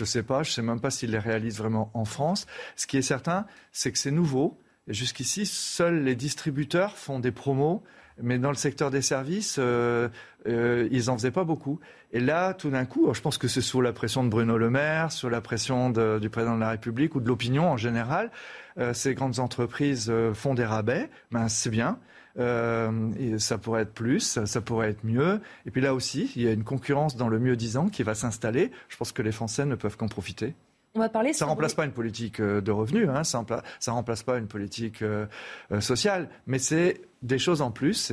ne 0.00 0.04
sais 0.04 0.22
pas. 0.22 0.42
Je 0.42 0.50
ne 0.50 0.54
sais 0.54 0.62
même 0.62 0.80
pas 0.80 0.90
s'ils 0.90 1.10
les 1.10 1.18
réalisent 1.18 1.58
vraiment 1.58 1.90
en 1.94 2.04
France. 2.04 2.46
Ce 2.74 2.86
qui 2.86 2.96
est 2.96 3.02
certain, 3.02 3.46
c'est 3.70 3.92
que 3.92 3.98
c'est 3.98 4.10
nouveau. 4.10 4.58
Jusqu'ici, 4.88 5.46
seuls 5.46 6.02
les 6.02 6.16
distributeurs 6.16 6.96
font 6.96 7.20
des 7.20 7.30
promos, 7.30 7.84
mais 8.20 8.38
dans 8.38 8.50
le 8.50 8.56
secteur 8.56 8.90
des 8.90 9.00
services, 9.00 9.56
euh, 9.60 10.08
euh, 10.48 10.88
ils 10.90 11.06
n'en 11.06 11.16
faisaient 11.16 11.30
pas 11.30 11.44
beaucoup. 11.44 11.78
Et 12.12 12.18
là, 12.18 12.52
tout 12.52 12.68
d'un 12.68 12.84
coup, 12.84 13.12
je 13.14 13.20
pense 13.20 13.38
que 13.38 13.46
c'est 13.46 13.60
sous 13.60 13.80
la 13.80 13.92
pression 13.92 14.24
de 14.24 14.28
Bruno 14.28 14.58
Le 14.58 14.70
Maire, 14.70 15.12
sous 15.12 15.28
la 15.28 15.40
pression 15.40 15.90
du 15.90 16.30
président 16.30 16.56
de 16.56 16.60
la 16.60 16.70
République 16.70 17.14
ou 17.14 17.20
de 17.20 17.28
l'opinion 17.28 17.70
en 17.70 17.76
général, 17.76 18.30
euh, 18.78 18.92
ces 18.92 19.14
grandes 19.14 19.38
entreprises 19.38 20.12
font 20.34 20.54
des 20.54 20.64
rabais. 20.64 21.08
Ben, 21.30 21.48
c'est 21.48 21.70
bien. 21.70 21.98
ça 22.36 23.58
pourrait 23.58 23.82
être 23.82 23.94
plus, 23.94 24.40
ça, 24.44 24.60
pourrait 24.60 24.90
être 24.90 25.04
mieux. 25.04 25.40
Et 25.64 25.70
puis 25.70 25.80
là 25.80 25.94
aussi, 25.94 26.32
il 26.34 26.42
y 26.42 26.48
a 26.48 26.52
une 26.52 26.64
concurrence 26.64 27.16
dans 27.16 27.28
le 27.28 27.38
mieux 27.38 27.54
disant 27.54 27.88
qui 27.88 28.02
va 28.02 28.16
s'installer. 28.16 28.72
Je 28.88 28.96
pense 28.96 29.12
que 29.12 29.22
les 29.22 29.32
Français 29.32 29.64
ne 29.64 29.76
peuvent 29.76 29.96
qu'en 29.96 30.08
profiter. 30.08 30.54
On 30.94 31.00
va 31.00 31.08
parler. 31.08 31.32
Ça 31.32 31.46
ne 31.46 31.50
remplace 31.50 31.74
pas 31.74 31.86
une 31.86 31.92
politique 31.92 32.40
euh, 32.40 32.60
de 32.60 32.70
revenus, 32.70 33.08
hein, 33.08 33.24
ça 33.24 33.42
ne 33.42 33.92
remplace 33.92 34.22
pas 34.22 34.36
une 34.36 34.46
politique 34.46 35.00
euh, 35.02 35.26
euh, 35.70 35.80
sociale, 35.80 36.28
mais 36.46 36.58
c'est 36.58 37.00
des 37.22 37.38
choses 37.38 37.62
en 37.62 37.70
plus. 37.70 38.12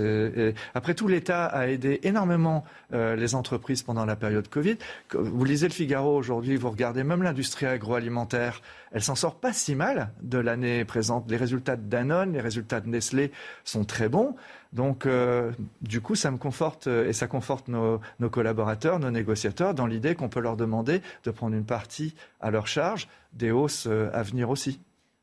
Après 0.73 0.93
tout, 0.93 1.07
l'État 1.07 1.45
a 1.45 1.67
aidé 1.67 1.99
énormément 2.03 2.63
les 2.91 3.35
entreprises 3.35 3.83
pendant 3.83 4.05
la 4.05 4.15
période 4.15 4.47
Covid. 4.47 4.77
Vous 5.13 5.45
lisez 5.45 5.67
le 5.67 5.73
Figaro 5.73 6.15
aujourd'hui, 6.15 6.55
vous 6.55 6.69
regardez 6.69 7.03
même 7.03 7.23
l'industrie 7.23 7.65
agroalimentaire, 7.65 8.61
elle 8.91 9.03
s'en 9.03 9.15
sort 9.15 9.35
pas 9.35 9.53
si 9.53 9.75
mal 9.75 10.11
de 10.21 10.37
l'année 10.37 10.83
présente. 10.85 11.29
Les 11.29 11.37
résultats 11.37 11.75
de 11.75 11.83
Danone, 11.83 12.33
les 12.33 12.41
résultats 12.41 12.81
de 12.81 12.89
Nestlé 12.89 13.31
sont 13.63 13.83
très 13.83 14.09
bons. 14.09 14.35
Donc, 14.73 15.05
euh, 15.05 15.51
du 15.81 16.01
coup, 16.01 16.15
ça 16.15 16.31
me 16.31 16.37
conforte 16.37 16.87
euh, 16.87 17.07
et 17.07 17.13
ça 17.13 17.27
conforte 17.27 17.67
nos, 17.67 17.99
collaborateurs, 18.31 18.99
nos 18.99 19.11
négociateurs, 19.11 19.73
dans 19.73 19.87
l'idée 19.87 20.15
qu'on 20.15 20.29
peut 20.29 20.39
leur 20.39 20.57
demander 20.57 21.01
de 21.23 21.31
prendre 21.31 21.55
une 21.55 21.65
partie 21.65 22.15
à 22.39 22.51
leur 22.51 22.67
charge 22.67 23.07
des 23.33 23.51
hausses 23.51 23.87
euh, 23.87 24.09
à 24.13 24.23
venir 24.23 24.49
aussi. 24.49 24.79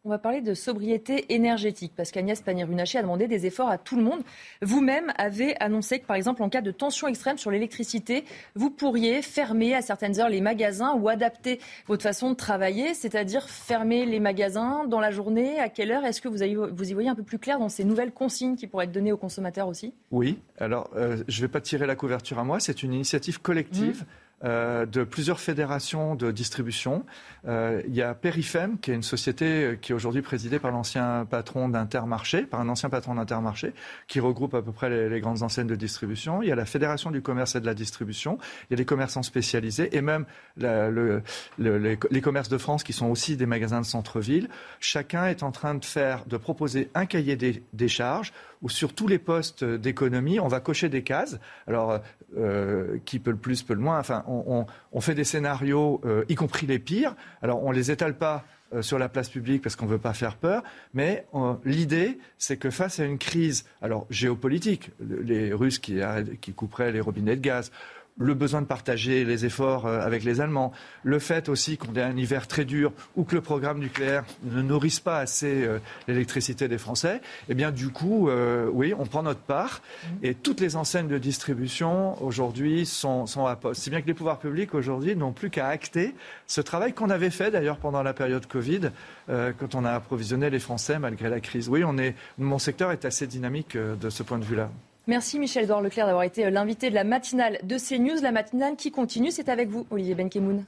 On 0.06 0.08
va 0.08 0.18
parler 0.18 0.40
de 0.40 0.54
sobriété 0.54 1.34
énergétique 1.34 1.92
parce 1.96 2.12
qu'Agnès 2.12 2.40
Pannier-Runacher 2.40 2.98
a 2.98 3.02
demandé 3.02 3.26
des 3.26 3.44
efforts 3.44 3.68
à 3.68 3.76
tout 3.76 3.96
le 3.96 4.04
monde. 4.04 4.22
Vous-même 4.62 5.12
avez 5.18 5.60
annoncé 5.60 5.98
que, 5.98 6.06
par 6.06 6.14
exemple, 6.14 6.44
en 6.44 6.48
cas 6.48 6.60
de 6.60 6.70
tension 6.70 7.08
extrême 7.08 7.38
sur 7.38 7.50
l'électricité, 7.50 8.24
vous 8.54 8.70
pourriez 8.70 9.20
fermer 9.20 9.74
à 9.74 9.82
certaines 9.82 10.20
heures 10.20 10.28
les 10.28 10.40
magasins 10.40 10.94
ou 10.94 11.08
adapter 11.08 11.58
votre 11.88 12.04
façon 12.04 12.30
de 12.30 12.36
travailler, 12.36 12.94
c'est-à-dire 12.94 13.48
fermer 13.48 14.06
les 14.06 14.20
magasins 14.20 14.84
dans 14.86 15.00
la 15.00 15.10
journée. 15.10 15.58
À 15.58 15.68
quelle 15.68 15.90
heure 15.90 16.04
Est-ce 16.04 16.20
que 16.20 16.28
vous, 16.28 16.38
vous, 16.72 16.88
y 16.88 16.94
voyez 16.94 17.08
un 17.08 17.16
peu 17.16 17.24
plus 17.24 17.40
clair 17.40 17.58
dans 17.58 17.68
ces 17.68 17.82
nouvelles 17.82 18.12
consignes 18.12 18.54
qui 18.54 18.68
pourraient 18.68 18.84
être 18.84 18.92
données 18.92 19.10
aux 19.10 19.16
consommateurs 19.16 19.66
aussi? 19.66 19.92
Oui. 20.12 20.38
Alors, 20.60 20.88
euh, 20.94 21.16
je 21.26 21.40
ne 21.40 21.46
vais 21.48 21.50
pas 21.50 21.60
tirer 21.60 21.84
la 21.84 21.96
couverture 21.96 22.38
à 22.38 22.44
moi. 22.44 22.60
C'est 22.60 22.84
une 22.84 22.92
initiative 22.92 23.40
collective. 23.40 24.02
Mmh. 24.02 24.25
Euh, 24.44 24.84
de 24.84 25.02
plusieurs 25.02 25.40
fédérations 25.40 26.14
de 26.14 26.30
distribution. 26.30 27.06
Euh, 27.48 27.80
il 27.88 27.94
y 27.94 28.02
a 28.02 28.12
Perifem, 28.12 28.78
qui 28.78 28.90
est 28.90 28.94
une 28.94 29.02
société 29.02 29.46
euh, 29.46 29.76
qui 29.76 29.92
est 29.92 29.94
aujourd'hui 29.94 30.20
présidée 30.20 30.58
par 30.58 30.72
l'ancien 30.72 31.24
patron 31.24 31.70
d'Intermarché, 31.70 32.42
par 32.42 32.60
un 32.60 32.68
ancien 32.68 32.90
patron 32.90 33.14
d'Intermarché, 33.14 33.72
qui 34.08 34.20
regroupe 34.20 34.52
à 34.52 34.60
peu 34.60 34.72
près 34.72 35.08
les, 35.08 35.20
grandes 35.20 35.42
enseignes 35.42 35.66
de 35.66 35.74
distribution. 35.74 36.42
Il 36.42 36.48
y 36.50 36.52
a 36.52 36.54
la 36.54 36.66
Fédération 36.66 37.10
du 37.10 37.22
commerce 37.22 37.56
et 37.56 37.60
de 37.62 37.66
la 37.66 37.72
distribution. 37.72 38.36
Il 38.68 38.72
y 38.72 38.74
a 38.74 38.76
des 38.76 38.84
commerçants 38.84 39.22
spécialisés 39.22 39.96
et 39.96 40.02
même 40.02 40.26
les, 40.58 42.20
commerces 42.20 42.50
de 42.50 42.58
France 42.58 42.84
qui 42.84 42.92
sont 42.92 43.06
aussi 43.06 43.38
des 43.38 43.46
magasins 43.46 43.80
de 43.80 43.86
centre-ville. 43.86 44.50
Chacun 44.80 45.28
est 45.28 45.44
en 45.44 45.50
train 45.50 45.74
de 45.76 45.84
faire, 45.84 46.26
de 46.26 46.36
proposer 46.36 46.90
un 46.94 47.06
cahier 47.06 47.36
des 47.36 47.88
charges 47.88 48.34
où 48.62 48.68
sur 48.68 48.94
tous 48.94 49.08
les 49.08 49.18
postes 49.18 49.64
d'économie, 49.64 50.40
on 50.40 50.48
va 50.48 50.60
cocher 50.60 50.88
des 50.88 51.02
cases. 51.02 51.38
Alors, 51.66 52.00
euh, 52.36 52.98
qui 53.04 53.18
peut 53.18 53.30
le 53.30 53.36
plus, 53.36 53.62
peut 53.62 53.74
le 53.74 53.80
moins. 53.80 53.98
Enfin, 53.98 54.24
on, 54.26 55.00
fait 55.00 55.14
des 55.14 55.24
scénarios, 55.24 56.00
euh, 56.04 56.24
y 56.28 56.34
compris 56.34 56.66
les 56.66 56.78
pires. 56.78 57.14
Alors, 57.40 57.62
on 57.64 57.70
les 57.70 57.90
étale 57.90 58.18
pas 58.18 58.44
euh, 58.74 58.82
sur 58.82 58.98
la 58.98 59.08
place 59.08 59.28
publique 59.28 59.62
parce 59.62 59.76
qu'on 59.76 59.86
ne 59.86 59.92
veut 59.92 59.98
pas 59.98 60.12
faire 60.12 60.36
peur. 60.36 60.64
Mais 60.92 61.24
l'idée, 61.64 62.18
c'est 62.36 62.56
que 62.56 62.70
face 62.70 62.98
à 62.98 63.04
une 63.04 63.18
crise, 63.18 63.64
alors 63.80 64.06
géopolitique, 64.10 64.90
les 65.00 65.52
Russes 65.52 65.78
qui, 65.78 66.00
qui 66.40 66.52
couperaient 66.52 66.90
les 66.90 67.00
robinets 67.00 67.36
de 67.36 67.40
gaz, 67.40 67.70
le 68.18 68.34
besoin 68.34 68.62
de 68.62 68.66
partager 68.66 69.24
les 69.24 69.44
efforts 69.44 69.86
euh, 69.86 70.00
avec 70.00 70.24
les 70.24 70.40
Allemands, 70.40 70.72
le 71.02 71.18
fait 71.18 71.48
aussi 71.48 71.76
qu'on 71.76 71.94
ait 71.94 72.02
un 72.02 72.16
hiver 72.16 72.46
très 72.46 72.64
dur 72.64 72.92
ou 73.14 73.24
que 73.24 73.34
le 73.34 73.40
programme 73.40 73.78
nucléaire 73.78 74.24
ne 74.44 74.62
nourrisse 74.62 75.00
pas 75.00 75.18
assez 75.18 75.64
euh, 75.64 75.78
l'électricité 76.08 76.68
des 76.68 76.78
Français, 76.78 77.20
eh 77.48 77.54
bien 77.54 77.70
du 77.70 77.90
coup, 77.90 78.28
euh, 78.28 78.68
oui, 78.72 78.94
on 78.98 79.04
prend 79.04 79.22
notre 79.22 79.40
part 79.40 79.82
et 80.22 80.34
toutes 80.34 80.60
les 80.60 80.76
enseignes 80.76 81.08
de 81.08 81.18
distribution 81.18 82.22
aujourd'hui 82.22 82.86
sont, 82.86 83.26
à 83.46 83.56
poste. 83.56 83.82
Si 83.82 83.90
bien 83.90 84.00
que 84.00 84.06
les 84.06 84.14
pouvoirs 84.14 84.38
publics 84.38 84.74
aujourd'hui 84.74 85.14
n'ont 85.14 85.32
plus 85.32 85.50
qu'à 85.50 85.68
acter 85.68 86.14
ce 86.46 86.60
travail 86.60 86.94
qu'on 86.94 87.10
avait 87.10 87.30
fait 87.30 87.50
d'ailleurs 87.50 87.78
pendant 87.78 88.02
la 88.02 88.14
période 88.14 88.46
Covid, 88.46 88.90
quand 89.28 89.74
on 89.74 89.84
a 89.84 89.92
approvisionné 89.92 90.50
les 90.50 90.58
Français 90.58 90.98
malgré 90.98 91.28
la 91.28 91.40
crise. 91.40 91.68
Oui, 91.68 91.84
on 91.84 91.98
est, 91.98 92.14
mon 92.38 92.58
secteur 92.58 92.92
est 92.92 93.04
assez 93.04 93.26
dynamique 93.26 93.76
de 93.76 94.10
ce 94.10 94.22
point 94.22 94.38
de 94.38 94.44
vue-là. 94.44 94.70
Merci 95.08 95.38
Michel-Edouard 95.38 95.82
Leclerc 95.82 96.06
d'avoir 96.06 96.24
été 96.24 96.46
euh, 96.46 96.50
l'invité 96.50 96.90
de 96.90 96.94
la 96.96 97.04
matinale 97.04 97.60
de 97.62 97.78
CNews. 97.78 98.20
La 98.22 98.32
matinale 98.32 98.74
qui 98.74 98.90
continue, 98.90 99.30
c'est 99.30 99.48
avec 99.48 99.68
vous, 99.68 99.86
Olivier 99.90 100.16
Benkemoun. 100.16 100.64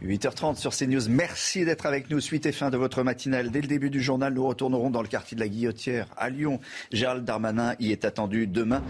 8h30 0.00 0.54
sur 0.54 0.72
CNews. 0.72 1.08
Merci 1.08 1.64
d'être 1.64 1.86
avec 1.86 2.08
nous. 2.08 2.20
Suite 2.20 2.46
et 2.46 2.52
fin 2.52 2.70
de 2.70 2.76
votre 2.76 3.02
matinale. 3.02 3.50
Dès 3.50 3.62
le 3.62 3.66
début 3.66 3.90
du 3.90 4.00
journal, 4.00 4.32
nous 4.32 4.46
retournerons 4.46 4.90
dans 4.90 5.02
le 5.02 5.08
quartier 5.08 5.34
de 5.34 5.40
la 5.40 5.48
Guillotière 5.48 6.06
à 6.16 6.30
Lyon. 6.30 6.60
Gérald 6.92 7.24
Darmanin 7.24 7.74
y 7.80 7.90
est 7.90 8.04
attendu 8.04 8.46
demain. 8.46 8.84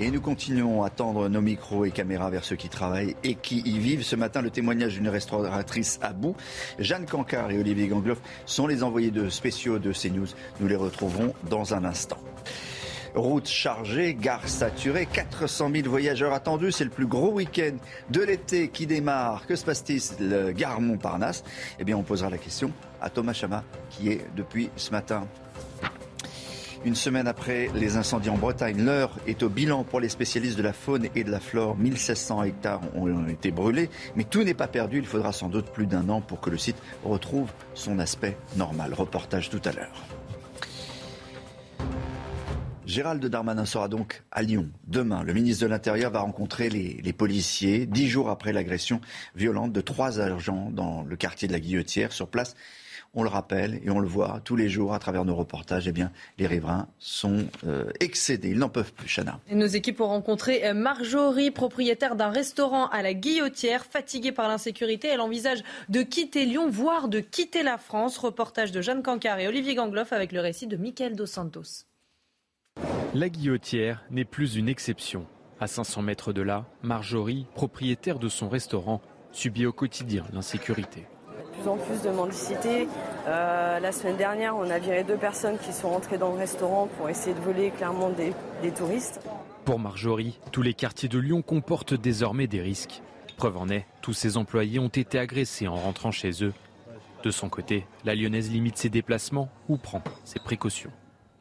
Et 0.00 0.10
nous 0.10 0.22
continuons 0.22 0.82
à 0.82 0.88
tendre 0.88 1.28
nos 1.28 1.42
micros 1.42 1.84
et 1.84 1.90
caméras 1.90 2.30
vers 2.30 2.44
ceux 2.44 2.56
qui 2.56 2.70
travaillent 2.70 3.14
et 3.24 3.34
qui 3.34 3.58
y 3.58 3.78
vivent. 3.78 4.04
Ce 4.04 4.16
matin, 4.16 4.40
le 4.40 4.48
témoignage 4.48 4.94
d'une 4.94 5.08
restauratrice 5.08 5.98
à 6.00 6.14
bout. 6.14 6.34
Jeanne 6.78 7.04
Cancard 7.04 7.50
et 7.50 7.58
Olivier 7.58 7.88
Gangloff 7.88 8.22
sont 8.46 8.66
les 8.66 8.82
envoyés 8.82 9.10
de 9.10 9.28
spéciaux 9.28 9.78
de 9.78 9.92
CNews. 9.92 10.28
Nous 10.60 10.66
les 10.66 10.76
retrouverons 10.76 11.34
dans 11.50 11.74
un 11.74 11.84
instant. 11.84 12.18
Route 13.14 13.48
chargée, 13.48 14.14
gare 14.14 14.48
saturée, 14.48 15.06
400 15.06 15.70
000 15.72 15.88
voyageurs 15.88 16.32
attendus. 16.32 16.72
C'est 16.72 16.84
le 16.84 16.90
plus 16.90 17.06
gros 17.06 17.32
week-end 17.32 17.76
de 18.10 18.20
l'été 18.20 18.68
qui 18.68 18.86
démarre. 18.86 19.46
Que 19.46 19.54
se 19.54 19.64
passe-t-il 19.64 20.52
gare 20.52 20.80
Montparnasse? 20.80 21.44
Eh 21.78 21.84
bien, 21.84 21.96
on 21.96 22.02
posera 22.02 22.28
la 22.28 22.38
question 22.38 22.72
à 23.00 23.10
Thomas 23.10 23.32
Chama, 23.32 23.62
qui 23.90 24.10
est 24.10 24.26
depuis 24.34 24.70
ce 24.76 24.90
matin. 24.90 25.28
Une 26.84 26.94
semaine 26.94 27.26
après 27.28 27.70
les 27.74 27.96
incendies 27.96 28.28
en 28.28 28.36
Bretagne, 28.36 28.84
l'heure 28.84 29.16
est 29.26 29.42
au 29.42 29.48
bilan 29.48 29.84
pour 29.84 30.00
les 30.00 30.10
spécialistes 30.10 30.58
de 30.58 30.62
la 30.62 30.74
faune 30.74 31.08
et 31.14 31.24
de 31.24 31.30
la 31.30 31.40
flore. 31.40 31.78
1600 31.78 32.42
hectares 32.42 32.80
ont 32.94 33.26
été 33.26 33.50
brûlés, 33.50 33.88
mais 34.16 34.24
tout 34.24 34.42
n'est 34.42 34.54
pas 34.54 34.66
perdu. 34.66 34.98
Il 34.98 35.06
faudra 35.06 35.32
sans 35.32 35.48
doute 35.48 35.70
plus 35.70 35.86
d'un 35.86 36.08
an 36.10 36.20
pour 36.20 36.40
que 36.40 36.50
le 36.50 36.58
site 36.58 36.76
retrouve 37.04 37.48
son 37.72 38.00
aspect 38.00 38.36
normal. 38.56 38.92
Reportage 38.92 39.48
tout 39.48 39.62
à 39.64 39.72
l'heure. 39.72 40.04
Gérald 42.86 43.24
Darmanin 43.24 43.64
sera 43.64 43.88
donc 43.88 44.22
à 44.30 44.42
Lyon 44.42 44.68
demain. 44.86 45.22
Le 45.22 45.32
ministre 45.32 45.64
de 45.64 45.70
l'Intérieur 45.70 46.10
va 46.10 46.20
rencontrer 46.20 46.68
les, 46.68 47.12
policiers 47.12 47.86
dix 47.86 48.08
jours 48.08 48.28
après 48.28 48.52
l'agression 48.52 49.00
violente 49.34 49.72
de 49.72 49.80
trois 49.80 50.20
agents 50.20 50.70
dans 50.70 51.02
le 51.02 51.16
quartier 51.16 51.48
de 51.48 51.52
la 51.52 51.60
Guillotière. 51.60 52.12
Sur 52.12 52.28
place, 52.28 52.54
on 53.14 53.22
le 53.22 53.30
rappelle 53.30 53.80
et 53.82 53.90
on 53.90 54.00
le 54.00 54.08
voit 54.08 54.40
tous 54.44 54.56
les 54.56 54.68
jours 54.68 54.92
à 54.92 54.98
travers 54.98 55.24
nos 55.24 55.34
reportages, 55.34 55.88
eh 55.88 55.92
bien, 55.92 56.12
les 56.38 56.46
riverains 56.46 56.88
sont 56.98 57.46
euh, 57.66 57.84
excédés. 58.00 58.50
Ils 58.50 58.58
n'en 58.58 58.68
peuvent 58.68 58.92
plus, 58.92 59.08
Chana. 59.08 59.40
nos 59.50 59.66
équipes 59.66 60.00
ont 60.02 60.08
rencontré 60.08 60.66
euh, 60.66 60.74
Marjorie, 60.74 61.50
propriétaire 61.50 62.16
d'un 62.16 62.30
restaurant 62.30 62.88
à 62.88 63.00
la 63.00 63.14
Guillotière. 63.14 63.86
Fatiguée 63.86 64.32
par 64.32 64.48
l'insécurité, 64.48 65.08
elle 65.08 65.20
envisage 65.20 65.62
de 65.88 66.02
quitter 66.02 66.44
Lyon, 66.44 66.68
voire 66.68 67.08
de 67.08 67.20
quitter 67.20 67.62
la 67.62 67.78
France. 67.78 68.18
Reportage 68.18 68.72
de 68.72 68.82
Jeanne 68.82 69.02
Cancard 69.02 69.38
et 69.38 69.48
Olivier 69.48 69.74
Gangloff 69.74 70.12
avec 70.12 70.32
le 70.32 70.40
récit 70.40 70.66
de 70.66 70.76
Michael 70.76 71.16
Dos 71.16 71.26
Santos. 71.26 71.86
La 73.14 73.28
guillotière 73.28 74.02
n'est 74.10 74.24
plus 74.24 74.56
une 74.56 74.68
exception. 74.68 75.24
À 75.60 75.68
500 75.68 76.02
mètres 76.02 76.32
de 76.32 76.42
là, 76.42 76.64
Marjorie, 76.82 77.46
propriétaire 77.54 78.18
de 78.18 78.28
son 78.28 78.48
restaurant, 78.48 79.00
subit 79.30 79.66
au 79.66 79.72
quotidien 79.72 80.24
l'insécurité. 80.32 81.06
De 81.28 81.60
plus 81.60 81.68
en 81.68 81.76
plus 81.76 82.02
de 82.02 82.10
mendicité. 82.10 82.88
Euh, 83.28 83.78
la 83.78 83.92
semaine 83.92 84.16
dernière, 84.16 84.56
on 84.56 84.68
a 84.68 84.80
viré 84.80 85.04
deux 85.04 85.16
personnes 85.16 85.58
qui 85.58 85.72
sont 85.72 85.90
rentrées 85.90 86.18
dans 86.18 86.32
le 86.32 86.38
restaurant 86.38 86.88
pour 86.98 87.08
essayer 87.08 87.36
de 87.36 87.40
voler 87.40 87.70
clairement 87.70 88.10
des, 88.10 88.32
des 88.62 88.72
touristes. 88.72 89.20
Pour 89.64 89.78
Marjorie, 89.78 90.40
tous 90.50 90.62
les 90.62 90.74
quartiers 90.74 91.08
de 91.08 91.20
Lyon 91.20 91.42
comportent 91.42 91.94
désormais 91.94 92.48
des 92.48 92.62
risques. 92.62 93.00
Preuve 93.36 93.58
en 93.58 93.68
est, 93.68 93.86
tous 94.02 94.12
ses 94.12 94.36
employés 94.36 94.80
ont 94.80 94.88
été 94.88 95.20
agressés 95.20 95.68
en 95.68 95.76
rentrant 95.76 96.10
chez 96.10 96.42
eux. 96.42 96.52
De 97.22 97.30
son 97.30 97.48
côté, 97.48 97.86
la 98.04 98.16
lyonnaise 98.16 98.50
limite 98.50 98.76
ses 98.76 98.90
déplacements 98.90 99.50
ou 99.68 99.76
prend 99.76 100.02
ses 100.24 100.40
précautions. 100.40 100.90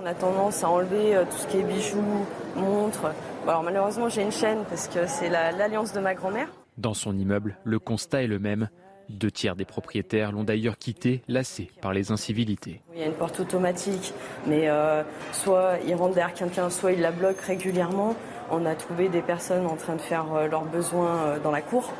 On 0.03 0.05
a 0.05 0.13
tendance 0.13 0.65
à 0.65 0.69
enlever 0.69 1.15
euh, 1.15 1.23
tout 1.23 1.37
ce 1.37 1.47
qui 1.47 1.59
est 1.59 1.63
bijoux, 1.63 2.25
montres. 2.57 3.13
alors 3.47 3.63
malheureusement 3.63 4.09
j'ai 4.09 4.21
une 4.21 4.33
chaîne 4.33 4.65
parce 4.69 4.89
que 4.89 5.07
c'est 5.07 5.29
l'alliance 5.29 5.93
de 5.93 6.01
ma 6.01 6.13
grand-mère. 6.13 6.49
Dans 6.77 6.93
son 6.93 7.17
immeuble, 7.17 7.57
le 7.63 7.79
constat 7.79 8.23
est 8.23 8.27
le 8.27 8.37
même. 8.37 8.67
Deux 9.07 9.31
tiers 9.31 9.55
des 9.55 9.63
propriétaires 9.63 10.33
l'ont 10.33 10.43
d'ailleurs 10.43 10.77
quitté, 10.77 11.21
lassés 11.29 11.71
par 11.79 11.93
les 11.93 12.11
incivilités. 12.11 12.81
Il 12.93 12.99
y 12.99 13.03
a 13.03 13.05
une 13.05 13.13
porte 13.13 13.39
automatique, 13.39 14.13
mais 14.45 14.67
euh, 14.67 15.03
soit 15.31 15.77
ils 15.87 15.95
rentrent 15.95 16.15
derrière 16.15 16.33
quelqu'un, 16.33 16.69
soit 16.69 16.91
ils 16.91 16.99
la 16.99 17.11
bloquent 17.11 17.45
régulièrement. 17.47 18.13
On 18.51 18.65
a 18.65 18.75
trouvé 18.75 19.07
des 19.07 19.21
personnes 19.21 19.65
en 19.65 19.77
train 19.77 19.95
de 19.95 20.01
faire 20.01 20.25
euh, 20.35 20.47
leurs 20.49 20.65
besoins 20.65 21.37
dans 21.41 21.51
la 21.51 21.61
cour. 21.61 21.93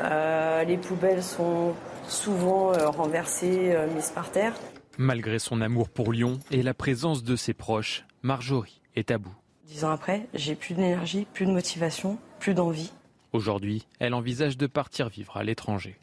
les 0.00 0.78
poubelles 0.78 1.22
sont 1.22 1.74
souvent 2.08 2.72
renversées, 2.96 3.76
mises 3.94 4.10
par 4.10 4.30
terre. 4.30 4.54
Malgré 4.98 5.38
son 5.38 5.60
amour 5.60 5.88
pour 5.88 6.12
Lyon 6.12 6.38
et 6.50 6.62
la 6.62 6.74
présence 6.74 7.24
de 7.24 7.34
ses 7.34 7.54
proches, 7.54 8.04
Marjorie 8.22 8.80
est 8.94 9.10
à 9.10 9.18
bout. 9.18 9.34
Dix 9.66 9.84
ans 9.84 9.90
après, 9.90 10.26
j'ai 10.34 10.54
plus 10.54 10.74
d'énergie, 10.74 11.26
plus 11.32 11.46
de 11.46 11.50
motivation, 11.50 12.18
plus 12.40 12.52
d'envie. 12.52 12.92
Aujourd'hui, 13.32 13.86
elle 14.00 14.12
envisage 14.12 14.58
de 14.58 14.66
partir 14.66 15.08
vivre 15.08 15.38
à 15.38 15.44
l'étranger. 15.44 15.96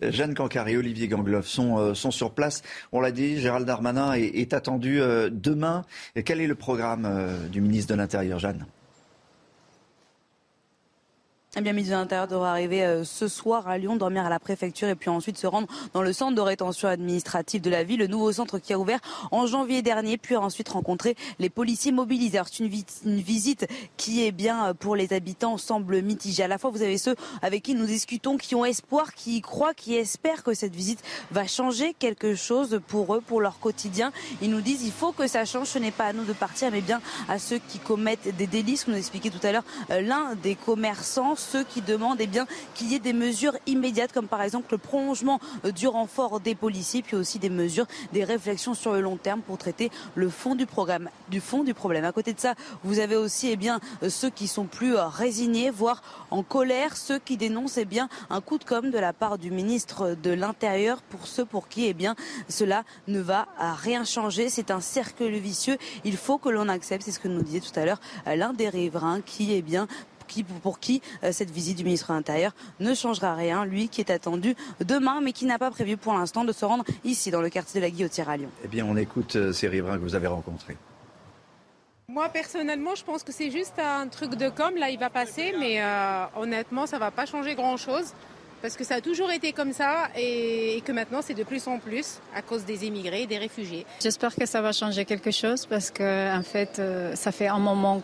Jeanne 0.00 0.34
Cancard 0.34 0.68
et 0.68 0.76
Olivier 0.76 1.08
Gangloff 1.08 1.46
sont, 1.46 1.78
euh, 1.78 1.94
sont 1.94 2.10
sur 2.10 2.32
place. 2.32 2.62
On 2.92 3.00
l'a 3.00 3.12
dit, 3.12 3.38
Gérald 3.38 3.66
Darmanin 3.66 4.14
est, 4.14 4.54
attendu 4.54 5.00
euh, 5.00 5.28
demain. 5.30 5.84
Et 6.16 6.22
quel 6.22 6.40
est 6.40 6.46
le 6.46 6.54
programme 6.54 7.04
euh, 7.04 7.48
du 7.48 7.60
ministre 7.60 7.92
de 7.92 7.98
l'Intérieur, 7.98 8.38
Jeanne? 8.38 8.66
Eh 11.56 11.60
bien, 11.60 11.72
ministre 11.72 11.94
de 11.94 12.00
l'Intérieur 12.00 12.26
devra 12.26 12.50
arriver 12.50 12.84
euh, 12.84 13.04
ce 13.04 13.28
soir 13.28 13.68
à 13.68 13.78
Lyon, 13.78 13.94
dormir 13.94 14.26
à 14.26 14.28
la 14.28 14.40
préfecture 14.40 14.88
et 14.88 14.96
puis 14.96 15.08
ensuite 15.08 15.38
se 15.38 15.46
rendre 15.46 15.68
dans 15.92 16.02
le 16.02 16.12
centre 16.12 16.34
de 16.34 16.40
rétention 16.40 16.88
administrative 16.88 17.60
de 17.60 17.70
la 17.70 17.84
ville, 17.84 18.00
le 18.00 18.08
nouveau 18.08 18.32
centre 18.32 18.58
qui 18.58 18.72
a 18.72 18.78
ouvert 18.78 18.98
en 19.30 19.46
janvier 19.46 19.80
dernier, 19.80 20.18
puis 20.18 20.34
ensuite 20.34 20.68
rencontrer 20.68 21.14
les 21.38 21.50
policiers 21.50 21.92
mobiliseurs. 21.92 22.46
C'est 22.50 22.64
une, 22.64 23.20
visite 23.20 23.68
qui 23.96 24.26
est 24.26 24.32
bien 24.32 24.66
euh, 24.66 24.74
pour 24.74 24.96
les 24.96 25.12
habitants 25.12 25.56
semble 25.56 26.02
mitigée. 26.02 26.42
À 26.42 26.48
la 26.48 26.58
fois, 26.58 26.70
vous 26.70 26.82
avez 26.82 26.98
ceux 26.98 27.14
avec 27.40 27.62
qui 27.62 27.74
nous 27.74 27.86
discutons, 27.86 28.36
qui 28.36 28.56
ont 28.56 28.64
espoir, 28.64 29.14
qui 29.14 29.36
y 29.36 29.40
croient, 29.40 29.74
qui 29.74 29.94
espèrent 29.94 30.42
que 30.42 30.54
cette 30.54 30.74
visite 30.74 31.04
va 31.30 31.46
changer 31.46 31.94
quelque 31.96 32.34
chose 32.34 32.80
pour 32.88 33.14
eux, 33.14 33.20
pour 33.20 33.40
leur 33.40 33.60
quotidien. 33.60 34.12
Ils 34.42 34.50
nous 34.50 34.60
disent 34.60 34.82
il 34.84 34.92
faut 34.92 35.12
que 35.12 35.28
ça 35.28 35.44
change. 35.44 35.68
Ce 35.68 35.78
n'est 35.78 35.92
pas 35.92 36.06
à 36.06 36.12
nous 36.12 36.24
de 36.24 36.32
partir, 36.32 36.72
mais 36.72 36.80
bien 36.80 37.00
à 37.28 37.38
ceux 37.38 37.58
qui 37.58 37.78
commettent 37.78 38.36
des. 38.36 38.48
Ce 38.76 38.86
que 38.86 38.90
nous 38.90 38.96
expliquait 38.96 39.30
tout 39.30 39.44
à 39.46 39.52
l'heure 39.52 39.64
euh, 39.90 40.00
l'un 40.00 40.34
des 40.36 40.54
commerçants 40.54 41.36
ceux 41.44 41.64
qui 41.64 41.80
demandent 41.82 42.20
eh 42.20 42.28
qu'il 42.74 42.90
y 42.90 42.94
ait 42.94 42.98
des 42.98 43.12
mesures 43.12 43.56
immédiates, 43.66 44.12
comme 44.12 44.26
par 44.26 44.42
exemple 44.42 44.68
le 44.72 44.78
prolongement 44.78 45.40
du 45.74 45.86
renfort 45.86 46.40
des 46.40 46.54
policiers, 46.54 47.02
puis 47.02 47.16
aussi 47.16 47.38
des 47.38 47.50
mesures, 47.50 47.86
des 48.12 48.24
réflexions 48.24 48.74
sur 48.74 48.92
le 48.92 49.00
long 49.00 49.16
terme 49.16 49.40
pour 49.40 49.58
traiter 49.58 49.90
le 50.14 50.28
fond 50.30 50.54
du 50.54 50.66
fond 51.40 51.64
du 51.64 51.74
problème. 51.74 52.04
À 52.04 52.12
côté 52.12 52.32
de 52.32 52.40
ça, 52.40 52.54
vous 52.82 52.98
avez 52.98 53.16
aussi 53.16 53.50
eh 53.50 53.56
bien 53.56 53.80
ceux 54.08 54.30
qui 54.30 54.48
sont 54.48 54.64
plus 54.64 54.94
résignés, 54.96 55.70
voire 55.70 56.02
en 56.30 56.42
colère, 56.42 56.96
ceux 56.96 57.18
qui 57.18 57.36
dénoncent 57.36 57.78
eh 57.78 57.84
bien 57.84 58.08
un 58.30 58.40
coup 58.40 58.58
de 58.58 58.64
com 58.64 58.90
de 58.90 58.98
la 58.98 59.12
part 59.12 59.38
du 59.38 59.50
ministre 59.50 60.16
de 60.20 60.30
l'Intérieur 60.30 61.02
pour 61.02 61.26
ceux 61.26 61.44
pour 61.44 61.68
qui 61.68 61.86
eh 61.86 61.94
cela 62.48 62.84
ne 63.08 63.20
va 63.20 63.46
rien 63.58 64.04
changer. 64.04 64.48
C'est 64.48 64.70
un 64.70 64.80
cercle 64.80 65.28
vicieux. 65.28 65.78
Il 66.04 66.16
faut 66.16 66.38
que 66.38 66.48
l'on 66.48 66.68
accepte, 66.68 67.04
c'est 67.04 67.12
ce 67.12 67.20
que 67.20 67.28
nous 67.28 67.42
disait 67.42 67.60
tout 67.60 67.78
à 67.78 67.84
l'heure 67.84 68.00
l'un 68.26 68.52
des 68.52 68.68
riverains 68.68 69.20
qui 69.20 69.54
est 69.54 69.62
bien 69.62 69.86
qui, 70.26 70.44
pour 70.44 70.78
qui 70.78 71.02
euh, 71.22 71.32
cette 71.32 71.50
visite 71.50 71.76
du 71.76 71.84
ministre 71.84 72.08
de 72.08 72.14
l'Intérieur 72.14 72.52
ne 72.80 72.94
changera 72.94 73.34
rien, 73.34 73.64
lui 73.64 73.88
qui 73.88 74.00
est 74.00 74.10
attendu 74.10 74.54
demain, 74.80 75.20
mais 75.22 75.32
qui 75.32 75.46
n'a 75.46 75.58
pas 75.58 75.70
prévu 75.70 75.96
pour 75.96 76.14
l'instant 76.14 76.44
de 76.44 76.52
se 76.52 76.64
rendre 76.64 76.84
ici, 77.04 77.30
dans 77.30 77.40
le 77.40 77.50
quartier 77.50 77.80
de 77.80 77.86
la 77.86 77.90
Guillotière 77.90 78.28
à 78.28 78.36
Lyon. 78.36 78.50
Eh 78.64 78.68
bien, 78.68 78.86
on 78.88 78.96
écoute 78.96 79.36
euh, 79.36 79.52
ces 79.52 79.68
riverains 79.68 79.96
que 79.96 80.02
vous 80.02 80.14
avez 80.14 80.26
rencontrés. 80.26 80.76
Moi, 82.08 82.28
personnellement, 82.28 82.94
je 82.94 83.02
pense 83.02 83.22
que 83.22 83.32
c'est 83.32 83.50
juste 83.50 83.78
un 83.78 84.06
truc 84.08 84.34
de 84.34 84.48
com. 84.48 84.74
Là, 84.76 84.90
il 84.90 84.98
va 84.98 85.10
passer, 85.10 85.54
mais 85.58 85.80
euh, 85.80 86.24
honnêtement, 86.36 86.86
ça 86.86 86.96
ne 86.96 87.00
va 87.00 87.10
pas 87.10 87.26
changer 87.26 87.54
grand-chose 87.54 88.12
parce 88.64 88.78
que 88.78 88.84
ça 88.84 88.94
a 88.94 89.00
toujours 89.02 89.30
été 89.30 89.52
comme 89.52 89.74
ça 89.74 90.08
et, 90.16 90.82
que 90.86 90.92
maintenant 90.92 91.20
c'est 91.20 91.34
de 91.34 91.42
plus 91.42 91.68
en 91.68 91.78
plus 91.78 92.20
à 92.34 92.40
cause 92.40 92.64
des 92.64 92.86
immigrés, 92.86 93.26
des 93.26 93.36
réfugiés. 93.36 93.84
J'espère 94.00 94.34
que 94.34 94.46
ça 94.46 94.62
va 94.62 94.72
changer 94.72 95.04
quelque 95.04 95.30
chose 95.30 95.66
parce 95.66 95.90
que 95.90 96.34
en 96.34 96.42
fait, 96.42 96.78
euh, 96.78 97.14
ça 97.14 97.30
fait 97.30 97.48
un 97.48 97.58
moment 97.58 98.00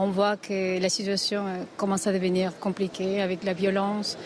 qu'on 0.00 0.10
voit 0.10 0.36
que 0.36 0.80
la 0.80 0.88
situation 0.88 1.46
euh, 1.46 1.62
commence 1.76 2.06
à 2.06 2.12
devenir 2.12 2.58
compliquée 2.58 3.20
avec 3.20 3.44
la 3.44 3.52
violence. 3.52 4.16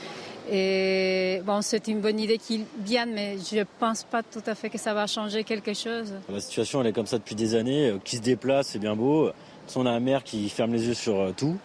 Et 0.50 1.40
bon, 1.44 1.62
c'est 1.62 1.88
une 1.88 2.00
bonne 2.00 2.20
idée 2.20 2.38
qu'il 2.38 2.64
vienne, 2.84 3.12
mais 3.14 3.38
je 3.38 3.58
ne 3.58 3.64
pense 3.78 4.04
pas 4.04 4.22
tout 4.22 4.42
à 4.46 4.54
fait 4.54 4.68
que 4.68 4.78
ça 4.78 4.92
va 4.92 5.06
changer 5.06 5.42
quelque 5.42 5.72
chose. 5.72 6.12
La 6.28 6.40
situation, 6.40 6.80
elle 6.80 6.88
est 6.88 6.92
comme 6.92 7.06
ça 7.06 7.18
depuis 7.18 7.34
des 7.34 7.54
années. 7.54 7.90
Euh, 7.90 7.98
qui 8.02 8.16
se 8.16 8.22
déplace, 8.22 8.68
c'est 8.68 8.78
bien 8.78 8.94
beau. 8.94 9.30
On 9.74 9.86
a 9.86 9.90
un 9.90 10.00
maire 10.00 10.22
qui 10.22 10.48
ferme 10.48 10.72
les 10.72 10.86
yeux 10.86 10.94
sur 10.94 11.34
tout. 11.36 11.56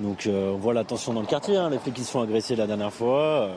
Donc 0.00 0.26
euh, 0.26 0.50
on 0.50 0.58
voit 0.58 0.74
la 0.74 0.84
tension 0.84 1.14
dans 1.14 1.22
le 1.22 1.26
quartier, 1.26 1.56
hein, 1.56 1.70
les 1.70 1.78
faits 1.78 1.94
qui 1.94 2.04
se 2.04 2.10
font 2.10 2.20
agresser 2.20 2.56
la 2.56 2.66
dernière 2.66 2.92
fois. 2.92 3.56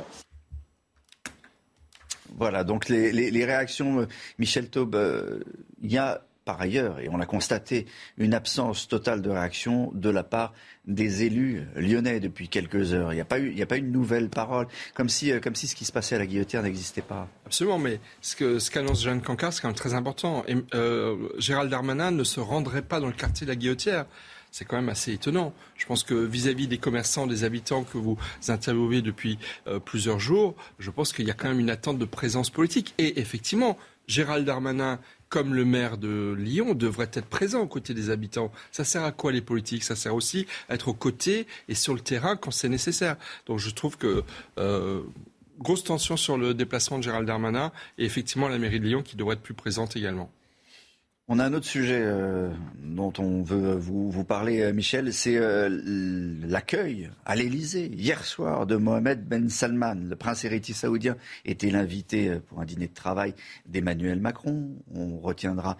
Voilà, 2.40 2.64
donc 2.64 2.88
les, 2.88 3.46
réactions, 3.46 4.02
euh, 4.02 4.08
Michel 4.38 4.70
Taube, 4.70 4.96
euh, 4.96 5.42
il 5.82 5.92
y 5.92 5.98
a 5.98 6.22
par 6.50 6.62
ailleurs, 6.62 7.00
et 7.00 7.10
on 7.10 7.18
l'a 7.18 7.28
constaté, 7.28 7.86
une 8.18 8.34
absence 8.34 8.88
totale 8.88 9.22
de 9.22 9.30
réaction 9.30 9.92
de 9.94 10.10
la 10.10 10.24
part 10.24 10.52
des 10.88 11.22
élus 11.22 11.68
lyonnais 11.76 12.20
depuis 12.20 12.50
quelques 12.50 12.96
heures. 12.96 13.14
Il 13.14 13.18
n'y 13.18 13.22
a, 13.22 13.26
pas 13.26 13.38
eu, 13.38 13.54
il 13.56 13.64
a 13.64 13.76
une 13.76 13.92
nouvelle 13.92 14.30
parole, 14.30 14.66
comme 14.96 15.10
si, 15.10 15.32
comme 15.42 15.54
si 15.54 15.68
ce 15.68 15.76
qui 15.76 15.86
se 15.86 15.92
passait 15.92 16.16
à 16.16 16.18
la 16.18 16.26
guillotine 16.26 16.64
n'existait 16.64 17.04
pas. 17.04 17.28
Absolument, 17.46 17.78
mais 17.78 18.00
ce 18.22 18.36
qu'annonce 18.36 18.64
ce 18.64 18.72
qu'annonce 18.72 19.04
Jeanne 19.04 19.22
Cancard, 19.22 19.54
c'est 19.54 19.62
quand 19.62 19.68
même 19.68 19.76
très 19.76 19.94
important. 19.94 20.44
Et, 20.48 20.56
Gérald 21.38 21.70
Darmanin 21.70 22.10
ne 22.10 22.24
se 22.24 22.40
rendrait 22.40 22.82
pas 22.82 23.00
dans 23.00 23.06
le 23.06 23.14
quartier 23.14 23.46
de 23.46 23.52
la 23.52 23.56
guillotière 23.56 24.06
c'est 24.52 24.66
quand 24.66 24.78
même 24.78 24.90
assez 24.90 25.14
étonnant. 25.14 25.54
Je 25.76 25.86
pense 25.86 26.04
que 26.04 26.16
vis-à-vis 26.16 26.68
des 26.68 26.80
commerçants, 26.80 27.28
des 27.28 27.44
habitants 27.44 27.84
que 27.84 28.00
vous 28.00 28.18
interviewez 28.48 29.04
depuis 29.04 29.38
euh, 29.68 29.78
plusieurs 29.78 30.20
jours, 30.20 30.56
je 30.80 30.90
pense 30.90 31.14
qu'il 31.14 31.28
y 31.28 31.30
a 31.30 31.36
quand 31.36 31.50
même 31.50 31.60
une 31.60 31.70
attente 31.70 32.00
de 32.00 32.06
présence 32.06 32.50
politique. 32.50 32.96
Et 32.98 33.20
effectivement, 33.20 33.78
Gérald 34.08 34.44
Darmanin, 34.44 35.00
comme 35.30 35.54
le 35.54 35.66
maire 35.66 35.98
de 35.98 36.36
Lyon, 36.38 36.74
devrait 36.74 37.10
être 37.14 37.28
présent 37.28 37.62
aux 37.62 37.68
côtés 37.68 37.94
des 37.94 38.10
habitants. 38.10 38.52
Ça 38.72 38.84
sert 38.84 39.04
à 39.04 39.12
quoi 39.12 39.32
les 39.32 39.42
politiques? 39.42 39.84
Ça 39.84 39.96
sert 39.96 40.16
aussi 40.16 40.48
à 40.68 40.74
être 40.74 40.88
aux 40.88 40.94
côtés 40.94 41.48
et 41.68 41.76
sur 41.76 41.94
le 41.94 42.00
terrain 42.00 42.36
quand 42.36 42.52
c'est 42.52 42.70
nécessaire. 42.70 43.16
Donc 43.46 43.60
je 43.60 43.70
trouve 43.70 43.98
que 43.98 44.24
euh, 44.58 45.02
grosse 45.60 45.84
tension 45.84 46.18
sur 46.18 46.38
le 46.38 46.54
déplacement 46.54 46.98
de 46.98 47.04
Gérald 47.04 47.28
Darmanin 47.28 47.72
et 47.98 48.06
effectivement 48.06 48.48
la 48.48 48.58
mairie 48.58 48.80
de 48.80 48.86
Lyon 48.86 49.04
qui 49.04 49.16
devrait 49.16 49.36
être 49.36 49.42
plus 49.42 49.54
présente 49.54 49.96
également. 49.96 50.32
On 51.32 51.38
a 51.38 51.46
un 51.46 51.54
autre 51.54 51.68
sujet 51.68 52.02
euh, 52.02 52.50
dont 52.82 53.14
on 53.20 53.44
veut 53.44 53.76
vous, 53.76 54.24
parler, 54.24 54.62
euh, 54.62 54.74
Michel, 54.74 55.14
c'est 55.14 55.38
euh, 55.38 55.70
l'accueil 56.42 57.12
à 57.24 57.36
l'Élysée 57.36 57.86
hier 57.94 58.26
soir 58.26 58.66
de 58.66 58.76
Mohamed 58.78 59.28
Ben 59.28 59.48
Salman. 59.48 59.94
Le 59.94 60.16
prince 60.16 60.44
héritier 60.44 60.74
saoudien 60.74 61.18
était 61.46 61.70
l'invité 61.70 62.40
pour 62.48 62.62
un 62.62 62.66
dîner 62.66 62.88
de 62.88 62.96
travail 62.96 63.36
d'Emmanuel 63.68 64.20
Macron. 64.20 64.72
On 64.96 65.20
retiendra 65.20 65.78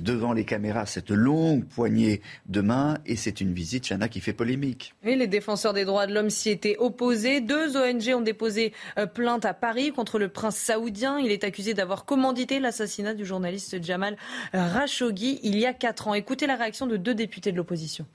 devant 0.00 0.32
les 0.32 0.44
caméras 0.44 0.86
cette 0.86 1.10
longue 1.10 1.64
poignée 1.64 2.20
de 2.46 2.60
main 2.60 2.98
et 3.06 3.16
c'est 3.16 3.40
une 3.40 3.52
visite, 3.52 3.88
Chana, 3.88 4.08
qui 4.08 4.20
fait 4.20 4.32
polémique. 4.32 4.94
Oui, 5.04 5.16
les 5.16 5.26
défenseurs 5.26 5.72
des 5.72 5.84
droits 5.84 6.06
de 6.06 6.14
l'homme 6.14 6.30
s'y 6.30 6.50
étaient 6.50 6.76
opposés. 6.78 7.40
Deux 7.40 7.76
ONG 7.76 8.14
ont 8.14 8.20
déposé 8.20 8.72
plainte 9.14 9.44
à 9.44 9.54
Paris 9.54 9.92
contre 9.92 10.18
le 10.18 10.28
prince 10.28 10.56
saoudien. 10.56 11.18
Il 11.18 11.30
est 11.30 11.44
accusé 11.44 11.74
d'avoir 11.74 12.04
commandité 12.04 12.60
l'assassinat 12.60 13.14
du 13.14 13.24
journaliste 13.24 13.82
Jamal 13.82 14.16
Rachogui 14.52 15.40
il 15.42 15.58
y 15.58 15.66
a 15.66 15.72
quatre 15.72 16.08
ans. 16.08 16.14
Écoutez 16.14 16.46
la 16.46 16.56
réaction 16.56 16.86
de 16.86 16.96
deux 16.96 17.14
députés 17.14 17.52
de 17.52 17.56
l'opposition. 17.56 18.06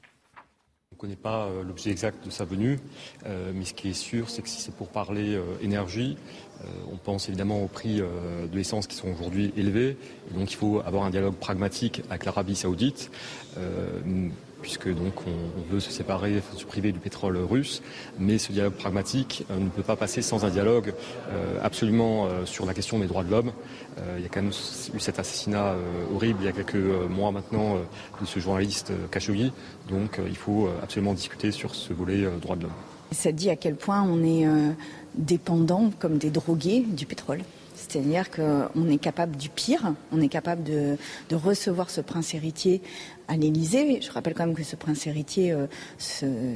On 0.97 1.05
ne 1.05 1.11
connaît 1.11 1.15
pas 1.15 1.45
euh, 1.45 1.63
l'objet 1.63 1.91
exact 1.91 2.25
de 2.25 2.31
sa 2.31 2.43
venue, 2.43 2.79
euh, 3.27 3.51
mais 3.53 3.65
ce 3.65 3.75
qui 3.75 3.89
est 3.89 3.93
sûr, 3.93 4.31
c'est 4.31 4.41
que 4.41 4.49
si 4.49 4.59
c'est 4.59 4.73
pour 4.73 4.87
parler 4.87 5.35
euh, 5.35 5.43
énergie, 5.61 6.17
on 6.91 6.97
pense 6.97 7.29
évidemment 7.29 7.61
aux 7.61 7.67
prix 7.67 7.97
de 7.97 8.55
l'essence 8.55 8.87
qui 8.87 8.95
sont 8.95 9.09
aujourd'hui 9.09 9.53
élevés. 9.55 9.95
donc 10.33 10.51
il 10.51 10.55
faut 10.55 10.81
avoir 10.83 11.03
un 11.03 11.11
dialogue 11.11 11.35
pragmatique 11.35 12.01
avec 12.09 12.25
l'Arabie 12.25 12.55
saoudite 12.55 13.11
puisque 14.61 14.93
donc 14.93 15.13
on, 15.27 15.73
veut 15.73 15.79
se 15.79 15.91
séparer, 15.91 16.41
se 16.55 16.65
priver 16.65 16.91
du 16.91 16.99
pétrole 16.99 17.37
russe. 17.37 17.81
Mais 18.19 18.37
ce 18.37 18.51
dialogue 18.51 18.73
pragmatique 18.73 19.45
euh, 19.51 19.59
ne 19.59 19.69
peut 19.69 19.83
pas 19.83 19.95
passer 19.95 20.21
sans 20.21 20.45
un 20.45 20.49
dialogue 20.49 20.93
euh, 21.31 21.59
absolument 21.61 22.25
euh, 22.25 22.45
sur 22.45 22.65
la 22.65 22.73
question 22.73 22.99
des 22.99 23.07
droits 23.07 23.23
de 23.23 23.31
l'homme. 23.31 23.51
il 24.17 24.23
y 24.23 24.25
a 24.25 24.29
quand 24.29 24.41
même 24.41 24.51
eu 24.51 24.99
cet 24.99 25.19
assassinat 25.19 25.75
horrible 26.13 26.39
il 26.41 26.45
y 26.45 26.49
a 26.49 26.51
quelques 26.51 26.75
mois 27.09 27.31
maintenant 27.31 27.77
de 28.21 28.25
ce 28.25 28.39
journaliste 28.39 28.91
Khashoggi. 29.11 29.51
Donc 29.89 30.19
il 30.25 30.37
faut 30.37 30.69
absolument 30.83 31.13
discuter 31.13 31.51
sur 31.51 31.73
ce 31.73 31.93
volet 31.93 32.27
droits 32.39 32.55
de 32.55 32.63
l'homme. 32.63 32.79
Ça 33.11 33.31
dit 33.31 33.49
à 33.49 33.55
quel 33.55 33.75
point 33.75 34.03
on 34.03 34.23
est 34.23 34.45
dépendant, 35.15 35.91
comme 35.99 36.19
des 36.19 36.29
drogués, 36.29 36.81
du 36.81 37.05
pétrole. 37.05 37.41
C'est-à-dire 37.87 38.29
qu'on 38.29 38.89
est 38.89 38.97
capable 38.97 39.37
du 39.37 39.49
pire, 39.49 39.93
on 40.11 40.21
est 40.21 40.27
capable 40.27 40.63
de, 40.63 40.97
recevoir 41.31 41.89
ce 41.89 42.01
prince 42.01 42.33
héritier 42.33 42.81
à 43.27 43.37
l'Élysée. 43.37 44.01
Je 44.01 44.11
rappelle 44.11 44.33
quand 44.33 44.45
même 44.45 44.55
que 44.55 44.63
ce 44.63 44.75
prince 44.75 45.07
héritier 45.07 45.51
euh, 45.51 45.67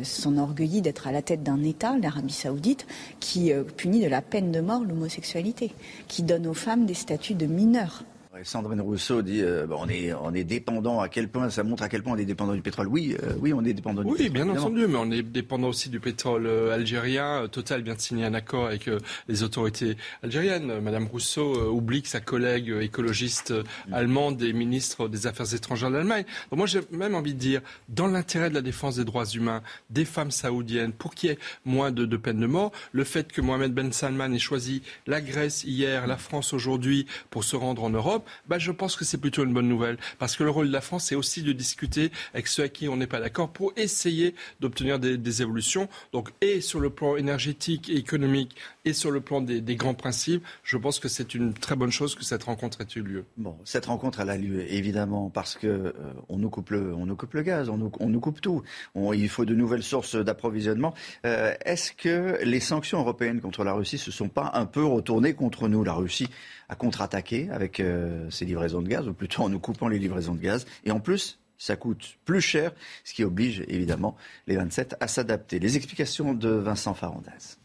s'enorgueillit 0.04 0.82
d'être 0.82 1.08
à 1.08 1.12
la 1.12 1.22
tête 1.22 1.44
d'un 1.44 1.64
État, 1.64 1.96
l'Arabie 2.02 2.34
saoudite, 2.34 2.86
qui 3.20 3.54
euh, 3.54 3.64
punit 3.64 4.02
de 4.02 4.08
la 4.08 4.22
peine 4.22 4.52
de 4.52 4.60
mort 4.60 4.84
l'homosexualité, 4.84 5.72
qui 6.08 6.24
donne 6.24 6.48
aux 6.48 6.54
femmes 6.54 6.86
des 6.86 6.94
statuts 6.94 7.36
de 7.36 7.46
mineurs. 7.46 8.04
Sandrine 8.44 8.80
Rousseau 8.80 9.22
dit 9.22 9.42
euh, 9.42 9.68
on 9.72 9.90
est 9.90 10.14
on 10.14 10.34
est 10.34 10.46
dépendant 10.46 11.02
à 11.02 11.10
quel 11.10 11.28
point 11.28 11.50
ça 11.50 11.64
montre 11.64 11.84
à 11.84 11.90
quel 11.90 12.02
point 12.02 12.14
on 12.14 12.18
est 12.18 12.26
dépendant 12.26 12.54
du 12.54 12.62
pétrole. 12.62 12.88
Oui, 12.88 13.16
euh, 13.22 13.34
oui, 13.40 13.54
on 13.54 13.64
est 13.66 13.74
dépendant 13.74 14.04
du 14.04 14.10
oui, 14.10 14.18
pétrole. 14.18 14.38
Oui, 14.38 14.44
bien 14.46 14.58
entendu, 14.58 14.88
mais 14.88 14.98
on 14.98 15.12
est 15.12 15.22
dépendant 15.22 15.68
aussi 15.68 15.90
du 15.90 16.00
pétrole 16.00 16.48
euh, 16.48 16.74
algérien. 16.74 17.48
Total 17.52 17.82
vient 17.82 17.94
de 17.94 18.00
signer 18.00 18.26
un 18.26 18.34
accord 18.34 18.68
avec 18.68 18.90
les 19.28 19.44
autorités 19.44 19.98
algériennes. 20.24 20.80
Madame 20.80 21.08
Rousseau 21.08 21.72
oublie 21.72 22.02
que 22.02 22.08
sa 22.08 22.22
collègue 22.22 22.74
écologiste 22.82 23.54
allemande 23.92 24.42
est 24.42 24.54
ministre 24.54 25.08
des 25.08 25.28
Affaires 25.28 25.54
étrangères 25.54 25.92
d'Allemagne. 25.92 26.24
moi, 26.52 26.66
j'ai 26.66 26.80
même 26.92 27.16
envie 27.16 27.34
de 27.34 27.40
dire, 27.40 27.62
dans 27.90 28.08
l'intérêt 28.08 28.50
de 28.50 28.56
la 28.56 28.62
défense 28.62 28.96
des 28.96 29.06
droits 29.06 29.26
humains, 29.26 29.62
des 29.90 30.06
femmes 30.06 30.32
saoudiennes, 30.32 30.94
pour 30.94 31.16
qu'il 31.16 31.30
y 31.30 31.34
ait 31.34 31.40
moins 31.66 31.92
de, 31.92 32.06
de 32.06 32.18
peine 32.18 32.40
de 32.40 32.48
mort, 32.48 32.72
le 32.92 33.04
fait 33.04 33.32
que 33.32 33.42
Mohamed 33.42 33.74
Ben 33.74 33.92
Salman 33.92 34.32
ait 34.34 34.40
choisi 34.40 34.82
la 35.06 35.22
Grèce 35.22 35.64
hier, 35.64 36.08
la 36.08 36.18
France 36.18 36.54
aujourd'hui 36.54 37.06
pour 37.30 37.44
se 37.44 37.56
rendre 37.56 37.84
en 37.84 37.90
Europe, 37.90 38.21
bah, 38.48 38.60
je 38.60 38.72
pense 38.72 38.96
que 38.96 39.06
c'est 39.06 39.18
plutôt 39.18 39.44
une 39.44 39.54
bonne 39.54 39.68
nouvelle. 39.68 39.98
Parce 40.20 40.36
que 40.36 40.44
le 40.44 40.50
rôle 40.50 40.68
de 40.68 40.74
la 40.74 40.82
France, 40.82 41.06
c'est 41.06 41.16
aussi 41.16 41.42
de 41.44 41.52
discuter 41.52 42.12
avec 42.34 42.48
ceux 42.48 42.64
à 42.64 42.70
qui 42.70 42.88
on 42.88 42.98
n'est 42.98 43.08
pas 43.08 43.20
d'accord 43.20 43.52
pour 43.52 43.74
essayer 43.76 44.36
d'obtenir 44.60 45.00
des, 45.00 45.42
évolutions. 45.42 45.88
Donc, 46.12 46.30
et 46.42 46.62
sur 46.62 46.80
le 46.80 46.90
plan 46.90 47.16
énergétique 47.16 47.90
et 47.90 47.96
économique, 47.96 48.56
et 48.84 48.94
sur 48.94 49.12
le 49.12 49.22
plan 49.22 49.42
des, 49.42 49.76
grands 49.76 49.94
principes, 49.94 50.44
je 50.64 50.78
pense 50.78 51.00
que 51.00 51.08
c'est 51.08 51.36
une 51.36 51.54
très 51.54 51.76
bonne 51.76 51.92
chose 51.92 52.16
que 52.16 52.24
cette 52.24 52.44
rencontre 52.44 52.82
ait 52.82 52.88
eu 52.96 53.02
lieu. 53.02 53.26
Bon, 53.38 53.56
cette 53.64 53.86
rencontre, 53.86 54.20
elle 54.20 54.30
a 54.30 54.38
lieu 54.38 54.72
évidemment 54.72 55.30
parce 55.30 55.56
que 55.56 55.68
euh, 55.68 55.94
on 56.30 56.38
nous 56.38 56.50
coupe 56.50 56.72
le, 56.72 56.96
nous 56.96 57.16
coupe 57.16 57.34
le 57.34 57.44
gaz, 57.44 57.70
on 57.70 57.78
nous, 57.78 58.20
coupe 58.20 58.42
tout. 58.42 58.64
il 58.96 59.30
faut 59.30 59.46
de 59.46 59.54
nouvelles 59.54 59.84
sources 59.84 60.16
d'approvisionnement. 60.16 60.94
Euh, 61.26 61.54
est-ce 61.64 61.92
que 61.92 62.40
les 62.44 62.60
sanctions 62.60 63.00
européennes 63.00 63.40
contre 63.40 63.64
la 63.64 63.74
Russie 63.74 63.98
se 63.98 64.12
sont 64.12 64.30
pas 64.30 64.52
un 64.54 64.66
peu 64.66 64.84
retournées 64.84 65.34
contre 65.34 65.68
nous? 65.68 65.84
La 65.84 65.94
Russie 65.94 66.30
a 66.70 66.76
contre-attaqué 66.76 67.50
avec 67.52 67.80
euh, 67.80 68.30
ses 68.32 68.46
livraisons 68.46 68.82
de 68.82 68.88
gaz, 68.88 69.08
ou 69.08 69.14
plutôt 69.14 69.44
en 69.44 69.50
nous 69.50 69.60
coupant 69.60 69.88
les 69.88 70.00
livraisons 70.00 70.34
de 70.34 70.42
gaz, 70.42 70.66
et 70.86 70.92
en 70.92 71.00
plus 71.00 71.40
ça 71.58 71.76
coûte 71.76 72.18
plus 72.26 72.42
cher, 72.42 72.72
ce 73.04 73.14
qui 73.14 73.24
oblige 73.24 73.64
évidemment 73.68 74.18
les 74.48 74.56
27 74.56 74.96
à 75.00 75.08
s'adapter. 75.08 75.60
Les 75.60 75.78
explications 75.78 76.34
de 76.34 76.50
Vincent 76.50 76.96
Farandaz. 76.96 77.61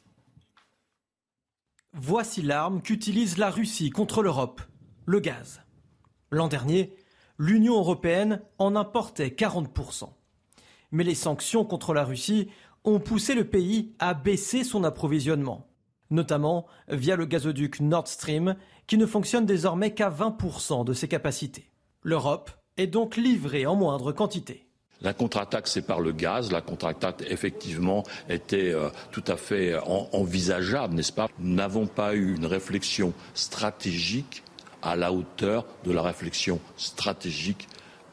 Voici 1.98 2.42
l'arme 2.42 2.82
qu'utilise 2.82 3.38
la 3.38 3.48
Russie 3.48 3.88
contre 3.88 4.22
l'Europe, 4.22 4.60
le 5.06 5.18
gaz. 5.18 5.62
L'an 6.30 6.46
dernier, 6.46 6.94
l'Union 7.38 7.78
européenne 7.78 8.42
en 8.58 8.76
importait 8.76 9.28
40%. 9.28 10.10
Mais 10.90 11.04
les 11.04 11.14
sanctions 11.14 11.64
contre 11.64 11.94
la 11.94 12.04
Russie 12.04 12.50
ont 12.84 13.00
poussé 13.00 13.34
le 13.34 13.48
pays 13.48 13.94
à 13.98 14.12
baisser 14.12 14.62
son 14.62 14.84
approvisionnement, 14.84 15.70
notamment 16.10 16.66
via 16.88 17.16
le 17.16 17.24
gazoduc 17.24 17.80
Nord 17.80 18.08
Stream 18.08 18.56
qui 18.86 18.98
ne 18.98 19.06
fonctionne 19.06 19.46
désormais 19.46 19.94
qu'à 19.94 20.10
20% 20.10 20.84
de 20.84 20.92
ses 20.92 21.08
capacités. 21.08 21.70
L'Europe 22.02 22.50
est 22.76 22.88
donc 22.88 23.16
livrée 23.16 23.64
en 23.64 23.74
moindre 23.74 24.12
quantité. 24.12 24.65
La 25.02 25.12
contre-attaque, 25.12 25.68
c'est 25.68 25.82
par 25.82 26.00
le 26.00 26.12
gaz. 26.12 26.50
La 26.50 26.60
contre-attaque, 26.60 27.22
effectivement, 27.28 28.02
était 28.28 28.72
euh, 28.72 28.88
tout 29.12 29.24
à 29.26 29.36
fait 29.36 29.76
envisageable, 30.12 30.94
n'est-ce 30.94 31.12
pas? 31.12 31.28
Nous 31.38 31.54
n'avons 31.54 31.86
pas 31.86 32.14
eu 32.14 32.34
une 32.34 32.46
réflexion 32.46 33.12
stratégique 33.34 34.42
à 34.82 34.96
la 34.96 35.12
hauteur 35.12 35.66
de 35.84 35.92
la 35.92 36.02
réflexion 36.02 36.60
stratégique, 36.76 37.68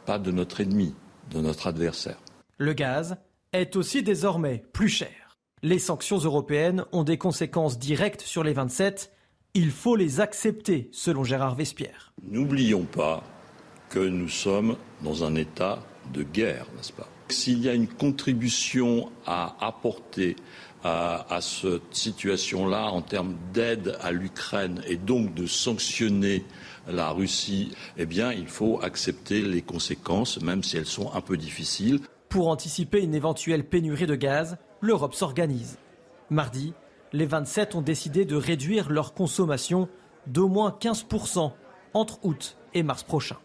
pas 0.06 0.20
de 0.20 0.32
notre 0.32 0.62
ennemi, 0.62 0.94
de 1.32 1.40
notre 1.40 1.68
adversaire. 1.68 2.18
Le 2.58 2.74
gaz 2.74 3.18
est 3.54 3.76
aussi 3.76 4.04
désormais 4.04 4.64
plus 4.74 4.90
cher. 4.90 5.38
Les 5.62 5.80
sanctions 5.80 6.18
européennes 6.18 6.84
ont 6.92 7.04
des 7.04 7.18
conséquences 7.18 7.80
directes 7.80 8.22
sur 8.22 8.44
les 8.44 8.54
27. 8.54 9.12
Il 9.54 9.72
faut 9.72 9.96
les 9.96 10.20
accepter, 10.20 10.90
selon 10.92 11.24
Gérard 11.24 11.56
Vespierre. 11.56 12.12
N'oublions 12.24 12.84
pas 12.84 13.24
que 13.90 14.00
nous 14.00 14.28
sommes 14.28 14.76
dans 15.04 15.24
un 15.24 15.36
état 15.36 15.80
de 16.12 16.24
guerre, 16.24 16.66
n'est-ce 16.76 16.94
pas? 16.94 17.08
S'il 17.30 17.64
y 17.64 17.70
a 17.70 17.74
une 17.74 17.88
contribution 17.88 19.10
à 19.26 19.56
apporter 19.66 20.36
à, 20.84 21.40
cette 21.40 21.94
situation-là 21.96 22.92
en 22.92 23.02
termes 23.02 23.36
d'aide 23.54 23.98
à 24.02 24.12
l'Ukraine 24.12 24.82
et 24.86 24.98
donc 24.98 25.34
de 25.34 25.48
sanctionner 25.48 26.44
la 26.88 27.12
Russie, 27.12 27.72
eh 27.98 28.06
bien, 28.06 28.34
il 28.34 28.48
faut 28.48 28.82
accepter 28.84 29.42
les 29.42 29.62
conséquences, 29.62 30.42
même 30.42 30.64
si 30.64 30.78
elles 30.78 30.86
sont 30.86 31.14
un 31.14 31.22
peu 31.22 31.38
difficiles. 31.38 32.02
Pour 32.28 32.50
anticiper 32.50 33.02
une 33.02 33.16
éventuelle 33.16 33.64
pénurie 33.64 34.08
de 34.08 34.16
gaz, 34.16 34.58
l'Europe 34.82 35.14
s'organise. 35.14 35.78
Mardi, 36.30 36.74
les 37.14 37.26
27 37.26 37.76
ont 37.76 37.82
décidé 37.82 38.26
de 38.26 38.36
réduire 38.36 38.90
leur 38.90 39.14
consommation 39.14 39.88
d'au 40.28 40.48
moins 40.48 40.76
15% 40.78 41.54
entre 41.94 42.20
août 42.24 42.58
et 42.74 42.84
mars 42.84 43.04
prochain. 43.04 43.38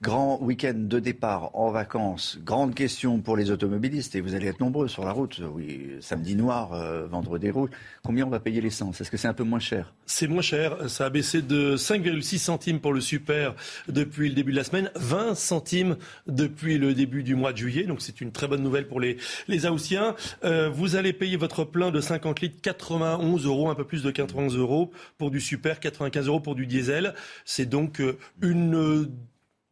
Grand 0.00 0.38
week-end 0.40 0.74
de 0.76 1.00
départ 1.00 1.50
en 1.54 1.72
vacances. 1.72 2.38
Grande 2.44 2.72
question 2.72 3.18
pour 3.18 3.36
les 3.36 3.50
automobilistes 3.50 4.14
et 4.14 4.20
vous 4.20 4.36
allez 4.36 4.46
être 4.46 4.60
nombreux 4.60 4.86
sur 4.86 5.04
la 5.04 5.10
route. 5.10 5.40
Oui, 5.52 5.90
samedi 6.00 6.36
noir, 6.36 6.72
euh, 6.72 7.08
vendredi 7.08 7.50
rouge. 7.50 7.70
Combien 8.04 8.24
on 8.24 8.30
va 8.30 8.38
payer 8.38 8.60
l'essence? 8.60 9.00
Est-ce 9.00 9.10
que 9.10 9.16
c'est 9.16 9.26
un 9.26 9.34
peu 9.34 9.42
moins 9.42 9.58
cher? 9.58 9.92
C'est 10.06 10.28
moins 10.28 10.40
cher. 10.40 10.88
Ça 10.88 11.06
a 11.06 11.10
baissé 11.10 11.42
de 11.42 11.76
5,6 11.76 12.38
centimes 12.38 12.78
pour 12.78 12.92
le 12.92 13.00
super 13.00 13.56
depuis 13.88 14.28
le 14.28 14.36
début 14.36 14.52
de 14.52 14.56
la 14.56 14.62
semaine, 14.62 14.92
20 14.94 15.34
centimes 15.34 15.96
depuis 16.28 16.78
le 16.78 16.94
début 16.94 17.24
du 17.24 17.34
mois 17.34 17.52
de 17.52 17.58
juillet. 17.58 17.82
Donc 17.82 18.00
c'est 18.00 18.20
une 18.20 18.30
très 18.30 18.46
bonne 18.46 18.62
nouvelle 18.62 18.86
pour 18.86 19.00
les, 19.00 19.16
les 19.48 19.66
Haussiens. 19.66 20.14
Euh, 20.44 20.68
vous 20.68 20.94
allez 20.94 21.12
payer 21.12 21.36
votre 21.36 21.64
plein 21.64 21.90
de 21.90 22.00
50 22.00 22.40
litres 22.40 22.60
91 22.62 23.46
euros, 23.46 23.68
un 23.68 23.74
peu 23.74 23.84
plus 23.84 24.04
de 24.04 24.12
91 24.12 24.56
euros 24.56 24.92
pour 25.18 25.32
du 25.32 25.40
super, 25.40 25.80
95 25.80 26.28
euros 26.28 26.38
pour 26.38 26.54
du 26.54 26.68
diesel. 26.68 27.14
C'est 27.44 27.66
donc 27.66 28.00
euh, 28.00 28.16
une 28.40 29.08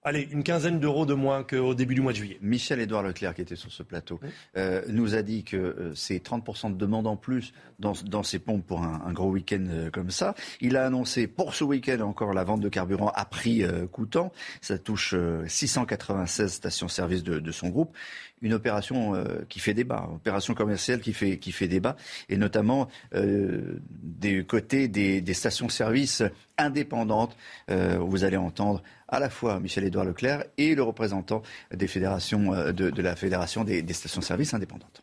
allez, 0.06 0.28
une 0.30 0.44
quinzaine 0.44 0.78
d'euros 0.78 1.04
de 1.04 1.14
moins 1.14 1.42
qu'au 1.42 1.74
début 1.74 1.94
du 1.94 2.00
mois 2.00 2.12
de 2.12 2.16
juillet. 2.18 2.38
Michel-Édouard 2.40 3.02
Leclerc, 3.02 3.34
qui 3.34 3.42
était 3.42 3.56
sur 3.56 3.72
ce 3.72 3.82
plateau, 3.82 4.20
euh, 4.56 4.82
nous 4.88 5.16
a 5.16 5.22
dit 5.22 5.42
que 5.42 5.56
euh, 5.56 5.94
c'est 5.94 6.24
30% 6.24 6.72
de 6.72 6.78
demande 6.78 7.08
en 7.08 7.16
plus 7.16 7.52
dans, 7.80 7.92
dans 8.04 8.22
ces 8.22 8.38
pompes 8.38 8.64
pour 8.64 8.82
un, 8.82 9.02
un 9.04 9.12
gros 9.12 9.30
week-end 9.30 9.64
euh, 9.68 9.90
comme 9.90 10.10
ça. 10.10 10.34
Il 10.60 10.76
a 10.76 10.86
annoncé 10.86 11.26
pour 11.26 11.54
ce 11.54 11.64
week-end 11.64 12.00
encore 12.00 12.32
la 12.32 12.44
vente 12.44 12.60
de 12.60 12.68
carburant 12.68 13.10
à 13.14 13.24
prix 13.24 13.64
euh, 13.64 13.86
coûtant. 13.86 14.32
Ça 14.60 14.78
touche 14.78 15.14
696 15.48 16.52
stations-service 16.52 17.24
de, 17.24 17.40
de, 17.40 17.52
son 17.52 17.68
groupe. 17.68 17.96
Une 18.42 18.52
opération 18.52 19.14
qui 19.48 19.60
fait 19.60 19.72
débat, 19.72 20.10
opération 20.12 20.54
commerciale 20.54 21.00
qui 21.00 21.14
fait, 21.14 21.38
qui 21.38 21.52
fait 21.52 21.68
débat, 21.68 21.96
et 22.28 22.36
notamment 22.36 22.88
des 23.12 24.44
côtés 24.44 24.88
des, 24.88 25.34
stations-service 25.34 26.22
indépendantes. 26.58 27.36
vous 27.68 28.24
allez 28.24 28.36
entendre 28.36 28.82
à 29.08 29.20
la 29.20 29.30
fois 29.30 29.58
Michel-Édouard 29.58 30.04
Leclerc 30.04 30.44
et 30.58 30.74
le 30.74 30.82
représentant 30.82 31.42
des 31.72 31.86
fédérations, 31.86 32.50
de, 32.72 32.90
de 32.90 33.02
la 33.02 33.16
Fédération 33.16 33.64
des, 33.64 33.92
stations-service 33.92 34.52
indépendantes 34.52 35.02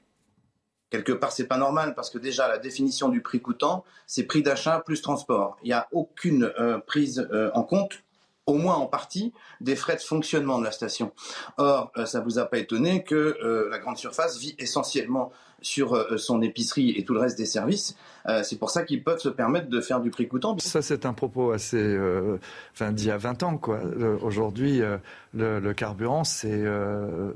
quelque 0.94 1.12
part, 1.12 1.32
c'est 1.32 1.48
pas 1.48 1.58
normal 1.58 1.96
parce 1.96 2.12
que 2.12 2.20
déjà 2.20 2.48
la 2.48 2.60
définition 2.60 3.10
du 3.10 3.22
prix 3.22 3.42
coûtant, 3.42 3.84
c'est 4.06 4.26
prix 4.26 4.44
d'achat 4.44 4.80
plus 4.86 5.02
transport. 5.02 5.58
Il 5.64 5.68
n'y 5.70 5.74
a 5.74 5.88
aucune 5.92 6.52
euh, 6.60 6.78
prise 6.78 7.28
euh, 7.32 7.50
en 7.56 7.64
compte 7.64 8.03
au 8.46 8.56
moins 8.56 8.76
en 8.76 8.88
partie, 8.88 9.34
des 9.62 9.76
frais 9.76 9.96
de 9.96 10.02
fonctionnement 10.02 10.60
de 10.60 10.64
la 10.64 10.72
station. 10.72 11.12
Or, 11.58 11.92
euh, 11.98 12.06
ça 12.06 12.20
vous 12.20 12.40
a 12.40 12.46
pas 12.46 12.58
étonné 12.58 13.04
que 13.04 13.16
euh, 13.16 13.70
la 13.70 13.80
grande 13.80 13.98
surface 13.98 14.38
vit 14.38 14.56
essentiellement 14.60 15.32
sur 15.62 15.96
euh, 15.96 16.18
son 16.18 16.42
épicerie 16.42 16.92
et 16.92 17.06
tout 17.06 17.14
le 17.14 17.22
reste 17.22 17.38
des 17.38 17.46
services. 17.46 17.96
Euh, 18.28 18.42
c'est 18.44 18.58
pour 18.58 18.70
ça 18.70 18.84
qu'ils 18.84 19.04
peuvent 19.04 19.20
se 19.20 19.30
permettre 19.30 19.70
de 19.70 19.82
faire 19.82 20.00
du 20.00 20.10
prix 20.10 20.28
coûtant. 20.28 20.58
Ça, 20.60 20.82
c'est 20.82 21.06
un 21.06 21.14
propos 21.14 21.52
assez, 21.52 21.78
euh, 21.78 22.38
enfin, 22.74 22.92
d'il 22.92 23.08
y 23.08 23.12
a 23.12 23.18
20 23.18 23.44
ans, 23.44 23.58
quoi. 23.58 23.80
Aujourd'hui, 24.22 24.82
le, 25.34 25.74
carburant, 25.74 26.24
c'est 26.24 26.64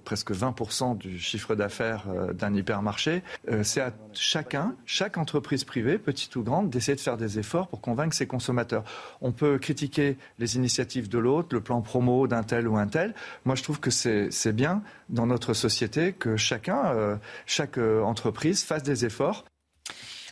presque 0.06 0.32
20% 0.32 0.98
du 0.98 1.20
chiffre 1.20 1.56
d'affaires 1.56 2.06
d'un 2.34 2.54
hypermarché. 2.54 3.24
c'est 3.64 3.82
à 3.82 3.92
chacun, 4.14 4.76
chaque 4.86 5.18
entreprise 5.18 5.64
privée, 5.64 5.98
petite 5.98 6.36
ou 6.36 6.44
grande, 6.44 6.70
d'essayer 6.70 6.96
de 6.96 7.02
faire 7.02 7.18
des 7.18 7.40
efforts 7.40 7.68
pour 7.68 7.82
convaincre 7.82 8.16
ses 8.16 8.28
consommateurs. 8.28 8.84
On 9.22 9.32
peut 9.32 9.58
critiquer 9.58 10.18
les 10.40 10.56
initiatives 10.56 11.10
de 11.10 11.18
l'autre, 11.18 11.50
le 11.52 11.62
plan 11.62 11.82
promo 11.82 12.28
d'un 12.28 12.44
tel 12.44 12.68
ou 12.68 12.78
un 12.78 12.88
tel. 12.88 13.14
Moi, 13.46 13.56
je 13.56 13.64
trouve 13.64 13.80
que 13.80 13.92
c'est 13.92 14.54
bien 14.54 14.82
dans 15.10 15.26
notre 15.26 15.54
société 15.54 16.14
que 16.14 16.38
chacun, 16.38 17.20
chaque 17.46 17.78
entreprise 17.78 18.64
fassent 18.64 18.84
des 18.84 19.06
efforts. 19.06 19.44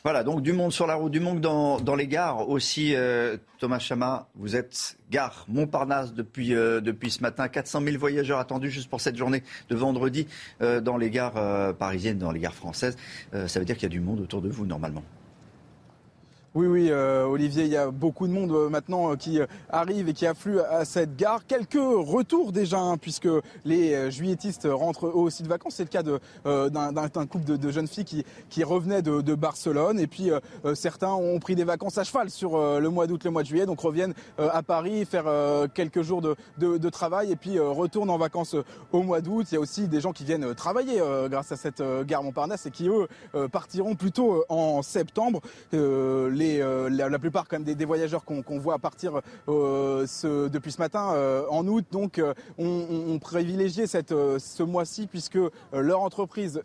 Voilà, 0.06 0.24
donc 0.24 0.44
du 0.44 0.54
monde 0.54 0.72
sur 0.72 0.86
la 0.86 0.94
route, 0.94 1.12
du 1.12 1.20
monde 1.20 1.42
dans, 1.42 1.96
les 1.96 2.06
gares 2.06 2.48
aussi. 2.48 2.94
Euh, 2.94 3.38
Thomas 3.58 3.80
Chama, 3.80 4.28
vous 4.36 4.56
êtes 4.56 5.00
gare 5.10 5.46
Montparnasse 5.48 6.14
depuis, 6.14 6.54
euh, 6.54 6.80
ce 7.10 7.22
matin. 7.24 7.48
400 7.48 7.82
000 7.82 7.98
voyageurs 7.98 8.38
attendus 8.38 8.70
juste 8.70 8.88
pour 8.88 9.02
cette 9.02 9.16
journée 9.16 9.42
de 9.68 9.76
vendredi 9.76 10.28
euh, 10.62 10.80
dans 10.80 10.98
les 10.98 11.10
gares 11.10 11.74
parisiennes, 11.78 12.20
dans 12.20 12.32
les 12.32 12.40
gares 12.40 12.54
françaises. 12.54 12.96
Ça 13.48 13.58
veut 13.58 13.66
dire 13.66 13.78
qu'il 13.78 13.86
y 13.86 13.86
a 13.88 13.90
du 13.90 14.00
monde 14.00 14.20
autour 14.20 14.44
de 14.44 14.50
vous 14.50 14.68
normalement. 14.68 15.02
Oui, 16.56 16.68
oui, 16.68 16.88
euh, 16.90 17.26
Olivier, 17.26 17.66
il 17.66 17.70
y 17.70 17.76
a 17.76 17.92
beaucoup 17.92 18.28
de 18.28 18.32
monde 18.32 18.54
euh, 18.54 18.70
maintenant 18.70 19.12
euh, 19.12 19.16
qui 19.18 19.42
arrive 19.70 20.08
et 20.08 20.14
qui 20.14 20.26
afflue 20.26 20.62
à 20.62 20.86
cette 20.86 21.18
gare. 21.18 21.46
Quelques 21.46 21.74
retours 21.74 22.54
déjà, 22.54 22.80
hein, 22.80 22.96
puisque 22.96 23.28
les 23.66 24.10
juilletistes 24.10 24.66
rentrent 24.72 25.08
eux 25.08 25.18
aussi 25.18 25.44
de 25.44 25.50
vacances. 25.50 25.76
C'est 25.76 25.84
le 25.84 25.90
cas 25.90 26.02
d'un 26.02 27.26
couple 27.26 27.44
de, 27.44 27.58
de, 27.58 27.72
jeunes 27.72 27.90
filles 27.90 28.06
qui, 28.06 28.26
qui 28.50 28.64
revenaient 28.64 29.02
de, 29.02 29.20
de, 29.20 29.36
Barcelone. 29.36 30.00
Et 30.00 30.08
puis 30.08 30.30
certains 30.76 31.12
ont 31.12 31.40
pris 31.40 31.56
des 31.56 31.66
vacances 31.66 31.98
à 31.98 32.06
cheval 32.06 32.30
sur 32.30 32.58
le 32.58 32.90
mois 32.90 33.06
d'août, 33.06 33.26
le 33.26 33.32
mois 33.32 33.44
de 33.44 33.48
juillet, 33.48 33.66
donc 33.66 33.82
reviennent 33.82 34.14
à 34.38 34.64
Paris 34.64 35.04
faire 35.04 35.26
quelques 35.74 36.04
jours 36.04 36.22
de, 36.22 36.38
de, 36.58 36.90
travail 36.90 37.32
et 37.32 37.36
puis 37.36 37.60
retournent 37.60 38.10
en 38.10 38.18
vacances 38.18 38.56
au 38.94 39.04
mois 39.04 39.20
d'août. 39.20 39.48
Il 39.52 39.56
y 39.56 39.58
a 39.58 39.62
aussi 39.62 39.90
des 39.90 40.00
gens 40.00 40.14
qui 40.14 40.24
viennent 40.24 40.56
travailler 40.56 41.02
grâce 41.30 41.52
à 41.52 41.58
cette 41.58 41.84
gare 42.06 42.24
Montparnasse 42.24 42.66
et 42.66 42.72
qui, 42.72 42.88
eux, 42.88 43.08
partiront 43.50 43.96
plutôt 43.96 44.46
en 44.48 44.82
septembre. 44.82 45.42
Euh, 46.62 46.90
la, 46.90 47.10
la, 47.10 47.20
plupart 47.20 47.48
quand 47.48 47.58
même 47.58 47.64
des, 47.64 47.76
des 47.76 47.86
voyageurs 47.86 48.26
qu'on 48.26 48.42
qu 48.42 48.58
voit 48.58 48.80
partir 48.80 49.22
euh, 49.48 50.06
ce, 50.08 50.48
depuis 50.48 50.72
ce 50.72 50.80
matin 50.80 51.12
euh, 51.14 51.44
en 51.50 51.68
août, 51.68 51.86
donc 51.92 52.22
ont 52.58 52.88
on 52.90 53.20
privilégié 53.20 53.88
cette, 53.88 54.14
ce 54.38 54.64
mois-ci 54.64 55.08
puisque 55.08 55.40
leur 55.74 56.02
entreprise 56.02 56.62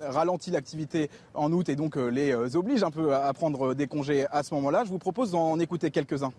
ralentit 0.00 0.50
l'activité 0.50 1.10
en 1.34 1.52
août 1.52 1.68
et 1.68 1.76
donc 1.76 1.96
les 1.96 2.56
oblige 2.56 2.82
un 2.82 2.90
peu 2.90 3.14
à, 3.14 3.26
à 3.26 3.32
prendre 3.32 3.74
des 3.74 3.86
congés 3.86 4.26
à 4.30 4.42
ce 4.42 4.54
moment-là. 4.54 4.84
Je 4.84 4.90
vous 4.90 4.98
propose 4.98 5.32
d'en 5.32 5.58
écouter 5.58 5.90
quelques-uns. 5.90 6.32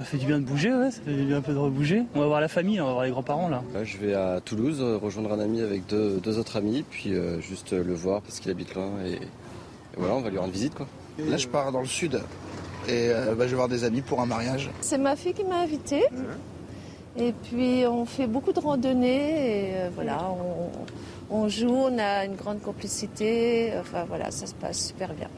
Ça 0.00 0.06
fait 0.06 0.16
du 0.16 0.24
bien 0.24 0.38
de 0.38 0.46
bouger, 0.46 0.72
ouais, 0.72 0.90
ça 0.90 1.02
fait 1.02 1.14
du 1.14 1.26
bien 1.26 1.36
un 1.36 1.40
peu 1.42 1.52
de 1.52 1.58
rebouger. 1.58 2.04
On 2.14 2.20
va 2.20 2.26
voir 2.26 2.40
la 2.40 2.48
famille, 2.48 2.80
on 2.80 2.86
va 2.86 2.92
voir 2.92 3.04
les 3.04 3.10
grands-parents 3.10 3.50
là. 3.50 3.62
Je 3.84 3.98
vais 3.98 4.14
à 4.14 4.40
Toulouse 4.40 4.80
rejoindre 4.80 5.30
un 5.30 5.40
ami 5.40 5.60
avec 5.60 5.86
deux, 5.88 6.18
deux 6.20 6.38
autres 6.38 6.56
amis, 6.56 6.86
puis 6.88 7.12
euh, 7.12 7.38
juste 7.42 7.72
le 7.72 7.92
voir 7.92 8.22
parce 8.22 8.40
qu'il 8.40 8.50
habite 8.50 8.74
loin 8.74 8.88
et, 9.04 9.18
et, 9.94 9.98
voilà, 9.98 10.14
on 10.14 10.20
va 10.20 10.30
lui 10.30 10.38
rendre 10.38 10.52
visite 10.52 10.74
quoi. 10.74 10.86
Là, 11.18 11.36
je 11.36 11.48
pars 11.48 11.70
dans 11.70 11.80
le 11.80 11.86
sud 11.86 12.22
et 12.88 13.10
euh, 13.10 13.34
bah, 13.34 13.44
je 13.44 13.50
vais 13.50 13.56
voir 13.56 13.68
des 13.68 13.84
amis 13.84 14.00
pour 14.00 14.20
un 14.20 14.26
mariage. 14.26 14.70
C'est 14.80 14.98
ma 14.98 15.16
fille 15.16 15.34
qui 15.34 15.44
m'a 15.44 15.58
invité. 15.58 16.04
Mmh. 16.10 17.20
Et 17.20 17.32
puis 17.32 17.84
on 17.86 18.06
fait 18.06 18.26
beaucoup 18.26 18.52
de 18.52 18.60
randonnées 18.60 19.70
et 19.70 19.74
euh, 19.74 19.90
voilà, 19.94 20.30
on, 20.30 21.36
on, 21.36 21.48
joue, 21.48 21.68
on 21.68 21.98
a 21.98 22.24
une 22.24 22.36
grande 22.36 22.62
complicité. 22.62 23.72
Enfin 23.78 24.04
voilà, 24.08 24.30
ça 24.30 24.46
se 24.46 24.54
passe 24.54 24.86
super 24.86 25.12
bien. 25.12 25.28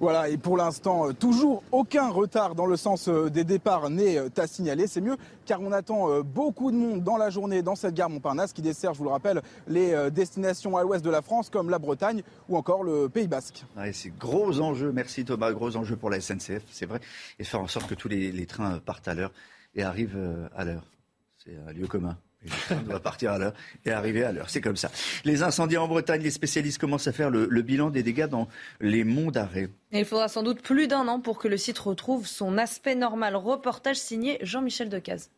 Voilà, 0.00 0.30
et 0.30 0.38
pour 0.38 0.56
l'instant, 0.56 1.12
toujours 1.12 1.62
aucun 1.72 2.08
retard 2.08 2.54
dans 2.54 2.64
le 2.64 2.78
sens 2.78 3.08
des 3.08 3.44
départs 3.44 3.90
n'est 3.90 4.18
à 4.38 4.46
signaler. 4.46 4.86
C'est 4.86 5.02
mieux 5.02 5.18
car 5.44 5.60
on 5.60 5.72
attend 5.72 6.22
beaucoup 6.22 6.70
de 6.70 6.76
monde 6.76 7.02
dans 7.02 7.18
la 7.18 7.28
journée 7.28 7.60
dans 7.60 7.74
cette 7.74 7.92
gare 7.92 8.08
Montparnasse 8.08 8.54
qui 8.54 8.62
dessert, 8.62 8.94
je 8.94 8.98
vous 8.98 9.04
le 9.04 9.10
rappelle, 9.10 9.42
les 9.68 10.10
destinations 10.10 10.78
à 10.78 10.82
l'ouest 10.82 11.04
de 11.04 11.10
la 11.10 11.20
France 11.20 11.50
comme 11.50 11.68
la 11.68 11.78
Bretagne 11.78 12.22
ou 12.48 12.56
encore 12.56 12.82
le 12.82 13.10
Pays 13.10 13.28
Basque. 13.28 13.64
Ouais, 13.76 13.92
c'est 13.92 14.16
gros 14.16 14.60
enjeu, 14.60 14.90
merci 14.90 15.26
Thomas, 15.26 15.52
gros 15.52 15.76
enjeu 15.76 15.96
pour 15.96 16.08
la 16.08 16.18
SNCF, 16.20 16.62
c'est 16.70 16.86
vrai, 16.86 17.00
et 17.38 17.44
faire 17.44 17.60
en 17.60 17.68
sorte 17.68 17.86
que 17.86 17.94
tous 17.94 18.08
les 18.08 18.46
trains 18.46 18.78
partent 18.78 19.08
à 19.08 19.14
l'heure 19.14 19.32
et 19.74 19.82
arrivent 19.82 20.48
à 20.56 20.64
l'heure. 20.64 20.86
C'est 21.36 21.56
un 21.68 21.72
lieu 21.72 21.86
commun 21.86 22.16
On 22.70 22.80
doit 22.82 23.00
partir 23.00 23.32
à 23.32 23.38
l'heure 23.38 23.52
et 23.84 23.90
arriver 23.90 24.24
à 24.24 24.32
l'heure. 24.32 24.48
C'est 24.48 24.60
comme 24.60 24.76
ça. 24.76 24.90
Les 25.24 25.42
incendies 25.42 25.76
en 25.76 25.88
Bretagne, 25.88 26.22
les 26.22 26.30
spécialistes 26.30 26.78
commencent 26.78 27.06
à 27.06 27.12
faire 27.12 27.30
le, 27.30 27.46
le 27.50 27.62
bilan 27.62 27.90
des 27.90 28.02
dégâts 28.02 28.26
dans 28.26 28.48
les 28.80 29.04
monts 29.04 29.30
d'arrêt. 29.30 29.68
Il 29.92 30.04
faudra 30.04 30.28
sans 30.28 30.42
doute 30.42 30.62
plus 30.62 30.88
d'un 30.88 31.06
an 31.08 31.20
pour 31.20 31.38
que 31.38 31.48
le 31.48 31.56
site 31.56 31.78
retrouve 31.78 32.26
son 32.26 32.56
aspect 32.56 32.94
normal. 32.94 33.36
Reportage 33.36 33.96
signé 33.96 34.38
Jean-Michel 34.42 34.88
Decaze. 34.88 35.30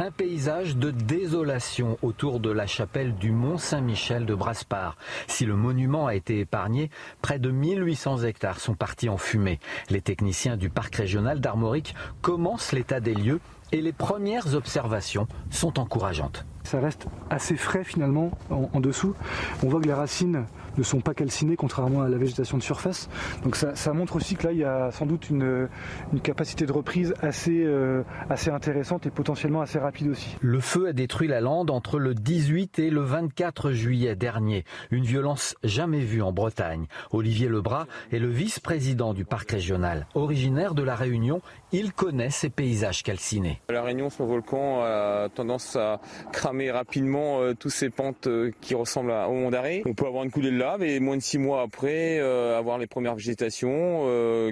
Un 0.00 0.12
paysage 0.12 0.76
de 0.76 0.92
désolation 0.92 1.98
autour 2.02 2.38
de 2.38 2.50
la 2.50 2.68
chapelle 2.68 3.16
du 3.16 3.32
Mont 3.32 3.58
Saint-Michel 3.58 4.26
de 4.26 4.34
Braspar. 4.34 4.96
Si 5.26 5.44
le 5.44 5.56
monument 5.56 6.06
a 6.06 6.14
été 6.14 6.38
épargné, 6.38 6.88
près 7.20 7.40
de 7.40 7.50
1800 7.50 8.22
hectares 8.22 8.60
sont 8.60 8.76
partis 8.76 9.08
en 9.08 9.16
fumée. 9.16 9.58
Les 9.90 10.00
techniciens 10.00 10.56
du 10.56 10.70
parc 10.70 10.94
régional 10.94 11.40
d'Armorique 11.40 11.96
commencent 12.22 12.70
l'état 12.70 13.00
des 13.00 13.14
lieux 13.14 13.40
et 13.72 13.80
les 13.80 13.92
premières 13.92 14.54
observations 14.54 15.26
sont 15.50 15.78
encourageantes. 15.78 16.46
Ça 16.64 16.80
reste 16.80 17.06
assez 17.30 17.56
frais 17.56 17.84
finalement 17.84 18.30
en, 18.50 18.68
en 18.72 18.80
dessous. 18.80 19.14
On 19.62 19.68
voit 19.68 19.80
que 19.80 19.86
les 19.86 19.94
racines 19.94 20.44
ne 20.78 20.82
sont 20.82 21.00
pas 21.00 21.14
calcinées 21.14 21.56
contrairement 21.56 22.02
à 22.02 22.08
la 22.08 22.16
végétation 22.16 22.56
de 22.56 22.62
surface. 22.62 23.08
Donc 23.42 23.56
ça, 23.56 23.74
ça 23.74 23.92
montre 23.92 24.16
aussi 24.16 24.36
que 24.36 24.46
là 24.46 24.52
il 24.52 24.58
y 24.58 24.64
a 24.64 24.90
sans 24.92 25.06
doute 25.06 25.28
une, 25.30 25.68
une 26.12 26.20
capacité 26.20 26.66
de 26.66 26.72
reprise 26.72 27.14
assez, 27.20 27.64
euh, 27.64 28.02
assez 28.30 28.50
intéressante 28.50 29.06
et 29.06 29.10
potentiellement 29.10 29.60
assez 29.60 29.78
rapide 29.78 30.08
aussi. 30.08 30.36
Le 30.40 30.60
feu 30.60 30.88
a 30.88 30.92
détruit 30.92 31.28
la 31.28 31.40
lande 31.40 31.70
entre 31.70 31.98
le 31.98 32.14
18 32.14 32.78
et 32.78 32.90
le 32.90 33.00
24 33.00 33.72
juillet 33.72 34.14
dernier. 34.14 34.64
Une 34.90 35.04
violence 35.04 35.56
jamais 35.64 36.00
vue 36.00 36.22
en 36.22 36.32
Bretagne. 36.32 36.86
Olivier 37.10 37.48
Lebras 37.48 37.86
est 38.12 38.18
le 38.18 38.28
vice-président 38.28 39.14
du 39.14 39.24
parc 39.24 39.50
régional. 39.50 40.06
Originaire 40.14 40.74
de 40.74 40.82
la 40.82 40.94
Réunion, 40.94 41.40
il 41.72 41.92
connaît 41.92 42.30
ces 42.30 42.50
paysages 42.50 43.02
calcinés. 43.02 43.60
La 43.68 43.82
Réunion, 43.82 44.10
son 44.10 44.26
volcan 44.26 44.82
a 44.82 45.28
tendance 45.34 45.76
à 45.76 46.00
cramer 46.32 46.70
rapidement 46.70 47.40
euh, 47.40 47.54
tous 47.54 47.70
ces 47.70 47.90
pentes 47.90 48.26
euh, 48.26 48.50
qui 48.60 48.74
ressemblent 48.74 49.12
à, 49.12 49.28
au 49.28 49.34
Mont 49.34 49.50
d'Arrêt. 49.50 49.82
On 49.86 49.94
peut 49.94 50.06
avoir 50.06 50.24
une 50.24 50.30
coulée 50.30 50.50
de 50.50 50.56
lave 50.56 50.82
et 50.82 51.00
moins 51.00 51.16
de 51.16 51.22
six 51.22 51.38
mois 51.38 51.62
après 51.62 52.18
euh, 52.18 52.58
avoir 52.58 52.78
les 52.78 52.86
premières 52.86 53.14
végétations 53.14 53.68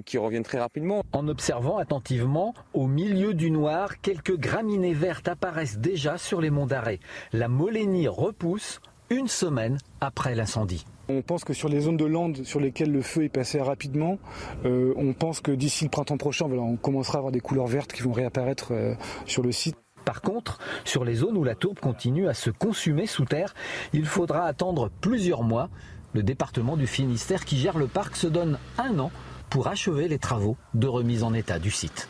qui 0.05 0.19
reviennent 0.19 0.43
très 0.43 0.59
rapidement. 0.59 1.03
En 1.12 1.28
observant 1.28 1.78
attentivement, 1.78 2.55
au 2.75 2.86
milieu 2.86 3.35
du 3.35 3.51
noir, 3.51 4.01
quelques 4.01 4.36
graminées 4.36 4.95
vertes 4.95 5.28
apparaissent 5.28 5.78
déjà 5.78 6.19
sur 6.19 6.41
les 6.41 6.51
monts 6.51 6.67
d'Arrêt. 6.67 7.01
La 7.33 7.49
molénie 7.49 8.09
repousse 8.09 8.81
une 9.11 9.28
semaine 9.28 9.78
après 10.01 10.35
l'incendie. 10.35 10.85
On 11.09 11.23
pense 11.23 11.44
que 11.44 11.52
sur 11.52 11.68
les 11.68 11.81
zones 11.81 11.97
de 11.97 12.05
lande 12.05 12.44
sur 12.44 12.59
lesquelles 12.59 12.91
le 12.91 13.02
feu 13.02 13.25
est 13.25 13.28
passé 13.28 13.60
rapidement, 13.60 14.18
euh, 14.65 14.93
on 14.97 15.12
pense 15.12 15.41
que 15.41 15.52
d'ici 15.52 15.85
le 15.85 15.91
printemps 15.91 16.17
prochain, 16.17 16.49
voilà, 16.49 16.62
on 16.62 16.76
commencera 16.76 17.18
à 17.18 17.20
avoir 17.20 17.33
des 17.33 17.41
couleurs 17.41 17.68
vertes 17.68 17.93
qui 17.93 18.02
vont 18.02 18.12
réapparaître 18.12 18.73
euh, 18.73 18.94
sur 19.25 19.43
le 19.43 19.52
site. 19.52 19.76
Par 20.05 20.20
contre, 20.20 20.59
sur 20.85 21.05
les 21.05 21.15
zones 21.15 21.36
où 21.36 21.44
la 21.44 21.55
taupe 21.55 21.81
continue 21.81 22.28
à 22.28 22.35
se 22.35 22.51
consumer 22.51 23.07
sous 23.07 23.25
terre, 23.25 23.55
il 23.93 24.07
faudra 24.07 24.44
attendre 24.44 24.91
plusieurs 25.01 25.43
mois. 25.43 25.68
Le 26.12 26.23
département 26.23 26.76
du 26.76 26.86
Finistère 26.86 27.44
qui 27.44 27.59
gère 27.59 27.78
le 27.78 27.86
parc 27.86 28.17
se 28.17 28.26
donne 28.26 28.59
un 28.78 28.99
an 28.99 29.10
pour 29.51 29.68
achever 29.68 30.09
les 30.09 30.18
travaux 30.18 30.57
de 30.75 30.86
remise 30.86 31.23
en 31.23 31.35
état 31.35 31.59
du 31.59 31.70
site. 31.70 32.09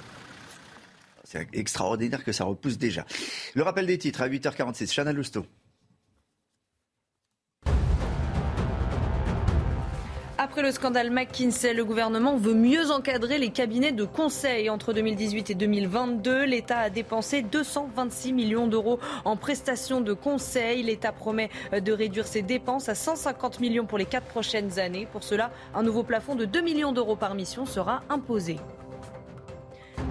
C'est 1.24 1.48
extraordinaire 1.54 2.22
que 2.22 2.32
ça 2.32 2.44
repousse 2.44 2.78
déjà. 2.78 3.04
Le 3.54 3.62
rappel 3.62 3.86
des 3.86 3.98
titres 3.98 4.22
à 4.22 4.28
8h46, 4.28 4.94
Chana 4.94 5.12
Lousteau. 5.12 5.44
Après 10.46 10.62
le 10.62 10.70
scandale 10.70 11.10
McKinsey, 11.10 11.74
le 11.74 11.84
gouvernement 11.84 12.36
veut 12.36 12.54
mieux 12.54 12.92
encadrer 12.92 13.36
les 13.36 13.50
cabinets 13.50 13.90
de 13.90 14.04
conseil. 14.04 14.70
Entre 14.70 14.92
2018 14.92 15.50
et 15.50 15.54
2022, 15.56 16.44
l'État 16.44 16.78
a 16.78 16.88
dépensé 16.88 17.42
226 17.42 18.32
millions 18.32 18.68
d'euros 18.68 19.00
en 19.24 19.36
prestations 19.36 20.00
de 20.00 20.12
conseil. 20.12 20.84
L'État 20.84 21.10
promet 21.10 21.50
de 21.72 21.92
réduire 21.92 22.28
ses 22.28 22.42
dépenses 22.42 22.88
à 22.88 22.94
150 22.94 23.58
millions 23.58 23.86
pour 23.86 23.98
les 23.98 24.04
quatre 24.04 24.28
prochaines 24.28 24.78
années. 24.78 25.08
Pour 25.10 25.24
cela, 25.24 25.50
un 25.74 25.82
nouveau 25.82 26.04
plafond 26.04 26.36
de 26.36 26.44
2 26.44 26.60
millions 26.60 26.92
d'euros 26.92 27.16
par 27.16 27.34
mission 27.34 27.66
sera 27.66 28.04
imposé. 28.08 28.58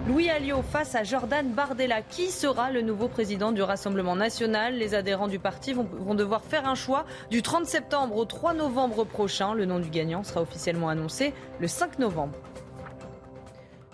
Louis 0.08 0.30
Alliot 0.30 0.62
face 0.62 0.94
à 0.94 1.04
Jordan 1.04 1.48
Bardella. 1.48 2.04
Qui 2.04 2.30
sera 2.30 2.70
le 2.70 2.82
nouveau 2.82 3.08
président 3.08 3.52
du 3.52 3.64
Rassemblement 3.64 4.16
national? 4.16 4.76
Les 4.76 4.94
adhérents 4.94 5.28
du 5.28 5.40
parti 5.40 5.74
vont, 5.74 6.14
devoir 6.14 6.44
faire 6.44 6.68
un 6.68 6.76
choix 6.76 7.06
du 7.32 7.42
30 7.42 7.66
septembre 7.66 8.16
au 8.16 8.26
3 8.26 8.54
novembre 8.54 9.04
prochain. 9.04 9.56
Le 9.56 9.66
nom 9.66 9.80
du 9.80 9.90
gagnant 9.90 10.24
sera 10.24 10.42
officiellement 10.42 10.90
annoncé 10.90 11.34
le 11.60 11.68
5 11.68 11.98
novembre. 11.98 12.36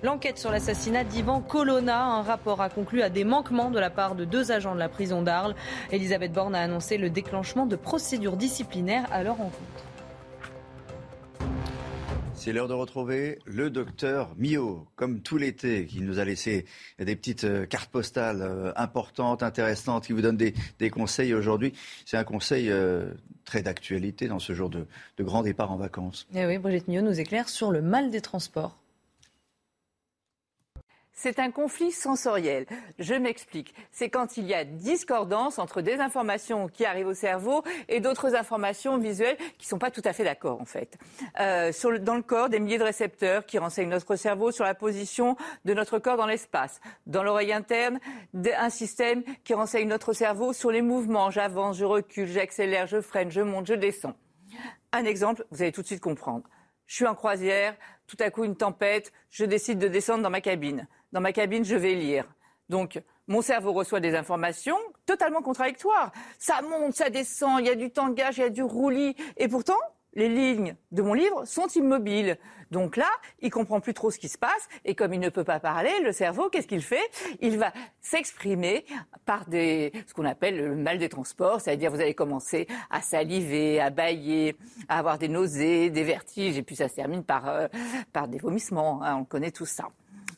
L'enquête 0.04 0.38
sur 0.38 0.52
l'assassinat 0.52 1.06
d'Ivan 1.06 1.40
Colonna, 1.40 2.04
un 2.04 2.24
rapport 2.24 2.62
a 2.62 2.70
conclu 2.70 3.04
à 3.04 3.10
des 3.10 3.24
manquements 3.24 3.72
de 3.72 3.80
la 3.80 3.90
part 3.90 4.16
de 4.16 4.26
deux 4.26 4.52
agents 4.52 4.74
de 4.74 4.80
la 4.80 4.90
prison 4.90 5.22
d'Arles. 5.22 5.56
Elisabeth 5.92 6.34
Borne 6.34 6.56
a 6.56 6.62
annoncé 6.62 6.98
le 6.98 7.10
déclenchement 7.10 7.68
de 7.68 7.78
procédures 7.78 8.36
disciplinaires 8.36 9.08
à 9.12 9.24
leur 9.24 9.40
encontre. 9.40 9.86
C'est 12.44 12.53
l'heure 12.53 12.68
de 12.68 12.74
retrouver 12.74 13.38
le 13.45 13.70
docteur 13.70 14.34
Mio, 14.36 14.88
comme 14.95 15.22
tout 15.22 15.38
l'été, 15.38 15.86
qui 15.86 16.02
nous 16.02 16.18
a 16.18 16.26
laissé 16.26 16.66
des 16.98 17.16
petites 17.16 17.45
cartes 17.70 17.92
postales 17.92 18.74
importantes, 18.76 19.44
intéressantes, 19.44 20.08
qui 20.08 20.14
vous 20.14 20.24
donne 20.24 20.38
des, 20.38 20.56
des 20.80 20.90
conseils 20.90 21.36
aujourd'hui. 21.36 21.72
C'est 22.03 22.18
un 22.18 22.24
conseil 22.24 22.72
euh, 22.72 23.11
très 23.45 23.61
d'actualité 23.61 24.28
dans 24.28 24.40
ce 24.40 24.53
jour 24.53 24.72
de, 24.72 24.88
de 25.18 25.24
grand 25.24 25.44
départ 25.44 25.72
en 25.72 25.78
vacances. 25.78 26.26
Et 26.34 26.44
oui, 26.48 26.58
Brigitte 26.58 26.88
Mio 26.88 27.03
nous 27.03 27.20
éclaire 27.20 27.48
sur 27.48 27.70
le 27.70 27.84
mal 27.84 28.10
des 28.10 28.22
transports. 28.22 28.81
C'est 31.24 31.38
un 31.38 31.51
conflit 31.51 31.91
sensoriel. 31.91 32.66
Je 32.98 33.14
m'explique. 33.14 33.75
C'est 33.91 34.09
quand 34.09 34.38
il 34.38 34.48
y 34.48 34.56
a 34.56 34.64
discordance 34.64 35.59
entre 35.59 35.82
des 35.82 36.00
informations 36.00 36.67
qui 36.67 36.83
arrivent 36.83 37.09
au 37.09 37.14
cerveau 37.14 37.64
et 37.90 38.00
d'autres 38.00 38.33
informations 38.33 38.98
visuelles 38.98 39.38
qui 39.59 39.67
ne 39.67 39.69
sont 39.69 39.77
pas 39.77 39.91
tout 39.91 40.01
à 40.03 40.14
fait 40.14 40.24
d'accord, 40.24 40.59
en 40.59 40.66
fait. 40.66 40.98
Euh, 41.40 41.72
dans 42.00 42.16
le 42.16 42.24
corps, 42.24 42.50
des 42.50 42.59
milliers 42.59 42.80
de 42.80 42.83
récepteurs 42.83 43.45
qui 43.45 43.59
renseignent 43.59 43.90
notre 43.90 44.16
cerveau 44.16 44.51
sur 44.51 44.64
la 44.64 44.74
position 44.74 45.38
de 45.64 45.75
notre 45.75 46.00
corps 46.00 46.17
dans 46.17 46.25
l'espace. 46.25 46.82
Dans 47.06 47.22
l'oreille 47.22 47.53
interne, 47.53 48.00
un 48.33 48.72
système 48.72 49.22
qui 49.43 49.53
renseigne 49.53 49.88
notre 49.88 50.14
cerveau 50.14 50.53
sur 50.53 50.72
les 50.72 50.82
mouvements. 50.82 51.30
J'avance, 51.30 51.77
je 51.77 51.85
recule, 51.85 52.25
j'accélère, 52.30 52.88
je 52.88 53.00
freine, 53.00 53.30
je 53.30 53.41
monte, 53.41 53.67
je 53.67 53.75
descends. 53.75 54.16
Un 54.91 55.06
exemple, 55.06 55.45
vous 55.51 55.61
allez 55.61 55.72
tout 55.72 55.83
de 55.83 55.88
suite 55.88 56.01
comprendre. 56.01 56.50
Je 56.88 56.95
suis 56.95 57.06
en 57.06 57.14
croisière, 57.14 57.75
tout 58.08 58.17
à 58.19 58.32
coup 58.32 58.43
une 58.43 58.58
tempête, 58.58 59.14
je 59.30 59.45
décide 59.45 59.77
de 59.77 59.88
descendre 59.88 60.24
dans 60.24 60.30
ma 60.32 60.41
cabine. 60.41 60.88
Dans 61.11 61.22
ma 61.22 61.33
cabine, 61.33 61.65
je 61.65 61.75
vais 61.75 61.95
lire. 61.95 62.25
Donc, 62.69 63.01
mon 63.27 63.41
cerveau 63.41 63.73
reçoit 63.73 63.99
des 63.99 64.15
informations 64.15 64.77
totalement 65.06 65.41
contradictoires. 65.41 66.11
Ça 66.40 66.61
monte, 66.61 66.95
ça 66.95 67.09
descend, 67.09 67.59
il 67.59 67.67
y 67.67 67.69
a 67.69 67.75
du 67.75 67.91
tangage, 67.91 68.38
il 68.38 68.41
y 68.41 68.43
a 68.43 68.49
du 68.49 68.64
roulis. 68.64 69.15
Et 69.38 69.48
pourtant, 69.48 69.77
les 70.14 70.30
lignes 70.30 70.75
de 70.91 71.01
mon 71.01 71.14
livre 71.14 71.45
sont 71.45 71.67
immobiles. 71.67 72.38
Donc 72.69 72.95
là, 72.95 73.09
il 73.41 73.49
comprend 73.49 73.80
plus 73.80 73.93
trop 73.93 74.11
ce 74.11 74.19
qui 74.19 74.30
se 74.30 74.38
passe. 74.38 74.67
Et 74.85 74.95
comme 74.95 75.14
il 75.14 75.19
ne 75.19 75.30
peut 75.30 75.43
pas 75.43 75.59
parler, 75.59 75.91
le 76.03 76.11
cerveau, 76.11 76.49
qu'est-ce 76.49 76.67
qu'il 76.67 76.81
fait? 76.81 77.09
Il 77.41 77.57
va 77.57 77.73
s'exprimer 77.99 78.85
par 79.25 79.45
des, 79.48 79.91
ce 80.07 80.14
qu'on 80.14 80.25
appelle 80.25 80.57
le 80.57 80.75
mal 80.75 80.98
des 80.98 81.09
transports. 81.09 81.61
C'est-à-dire, 81.61 81.91
vous 81.91 82.01
allez 82.01 82.14
commencer 82.14 82.67
à 82.90 83.01
saliver, 83.01 83.80
à 83.80 83.90
bailler, 83.90 84.56
à 84.88 84.99
avoir 84.99 85.17
des 85.17 85.27
nausées, 85.27 85.90
des 85.90 86.03
vertiges. 86.03 86.57
Et 86.57 86.64
puis 86.64 86.75
ça 86.75 86.88
se 86.88 86.95
termine 86.95 87.23
par, 87.23 87.48
euh, 87.48 87.67
par 88.14 88.27
des 88.27 88.38
vomissements. 88.38 89.03
Hein, 89.03 89.17
on 89.17 89.25
connaît 89.25 89.51
tout 89.51 89.65
ça. 89.65 89.90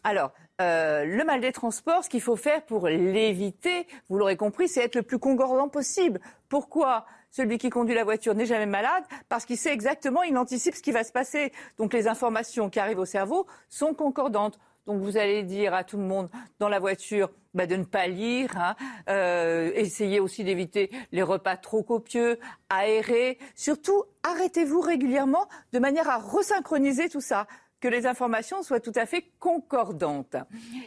Alors, 0.03 0.31
euh, 0.61 1.05
le 1.05 1.23
mal 1.23 1.41
des 1.41 1.51
transports, 1.51 2.03
ce 2.03 2.09
qu'il 2.09 2.21
faut 2.21 2.35
faire 2.35 2.63
pour 2.63 2.87
l'éviter, 2.87 3.87
vous 4.07 4.17
l'aurez 4.17 4.37
compris, 4.37 4.67
c'est 4.67 4.83
être 4.83 4.95
le 4.95 5.01
plus 5.01 5.19
concordant 5.19 5.67
possible. 5.67 6.19
Pourquoi 6.47 7.05
celui 7.31 7.57
qui 7.57 7.71
conduit 7.71 7.95
la 7.95 8.03
voiture 8.03 8.35
n'est 8.35 8.45
jamais 8.45 8.67
malade 8.67 9.03
Parce 9.29 9.45
qu'il 9.45 9.57
sait 9.57 9.73
exactement, 9.73 10.21
il 10.21 10.37
anticipe 10.37 10.75
ce 10.75 10.83
qui 10.83 10.91
va 10.91 11.03
se 11.03 11.11
passer. 11.11 11.51
Donc 11.77 11.93
les 11.93 12.07
informations 12.07 12.69
qui 12.69 12.79
arrivent 12.79 12.99
au 12.99 13.05
cerveau 13.05 13.47
sont 13.69 13.95
concordantes. 13.95 14.59
Donc 14.85 15.01
vous 15.01 15.17
allez 15.17 15.43
dire 15.43 15.73
à 15.73 15.83
tout 15.83 15.97
le 15.97 16.03
monde 16.03 16.29
dans 16.59 16.69
la 16.69 16.79
voiture 16.79 17.31
bah, 17.53 17.65
de 17.65 17.75
ne 17.75 17.83
pas 17.83 18.07
lire, 18.07 18.51
hein, 18.57 18.75
euh, 19.09 19.71
essayez 19.75 20.19
aussi 20.19 20.43
d'éviter 20.43 20.91
les 21.11 21.23
repas 21.23 21.55
trop 21.55 21.83
copieux, 21.83 22.39
aérer. 22.69 23.37
Surtout, 23.55 24.03
arrêtez-vous 24.23 24.81
régulièrement 24.81 25.47
de 25.71 25.79
manière 25.79 26.09
à 26.09 26.17
resynchroniser 26.17 27.09
tout 27.09 27.21
ça 27.21 27.47
que 27.83 27.89
les 27.89 28.07
informations 28.07 28.63
soient 28.63 28.79
tout 28.79 28.93
à 28.95 29.05
fait 29.05 29.25
concordantes. 29.41 30.37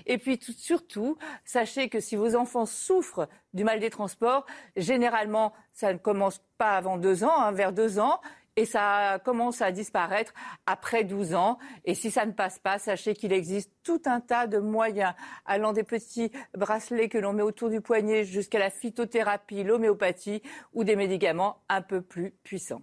Et 0.07 0.16
puis 0.16 0.39
tout, 0.39 0.52
surtout, 0.52 1.18
sachez 1.44 1.91
que 1.91 2.00
si 2.00 2.16
vos 2.16 2.34
enfants 2.34 2.65
souffrent 2.65 3.28
du 3.52 3.65
mal 3.65 3.81
des 3.81 3.91
transports, 3.91 4.47
généralement, 4.76 5.52
ça 5.75 5.92
ne 5.92 5.99
commence 5.99 6.41
pas 6.57 6.75
avant 6.75 6.97
deux 6.97 7.23
ans, 7.23 7.39
hein, 7.39 7.52
vers 7.52 7.75
deux 7.75 7.99
ans, 7.99 8.18
et 8.57 8.65
ça 8.65 9.20
commence 9.26 9.60
à 9.60 9.73
disparaître 9.73 10.33
après 10.65 11.05
12 11.05 11.34
ans. 11.34 11.58
Et 11.84 11.94
si 11.94 12.10
ça 12.10 12.25
ne 12.25 12.33
passe 12.33 12.58
pas, 12.58 12.78
sachez 12.78 13.12
qu'il 13.12 13.34
existe 13.34 13.70
tout 13.83 14.00
un 14.07 14.20
tas 14.20 14.47
de 14.47 14.57
moyens, 14.57 15.12
allant 15.44 15.75
des 15.75 15.84
petits 15.84 16.33
bracelets 16.57 17.10
que 17.10 17.18
l'on 17.18 17.34
met 17.34 17.42
autour 17.42 17.68
du 17.68 17.83
poignet 17.83 18.25
jusqu'à 18.25 18.58
la 18.58 18.70
phytothérapie, 18.70 19.65
l'homéopathie 19.65 20.41
ou 20.73 20.83
des 20.83 20.97
médicaments 20.97 21.58
un 21.68 21.83
peu 21.83 22.00
plus 22.00 22.31
puissants. 22.42 22.81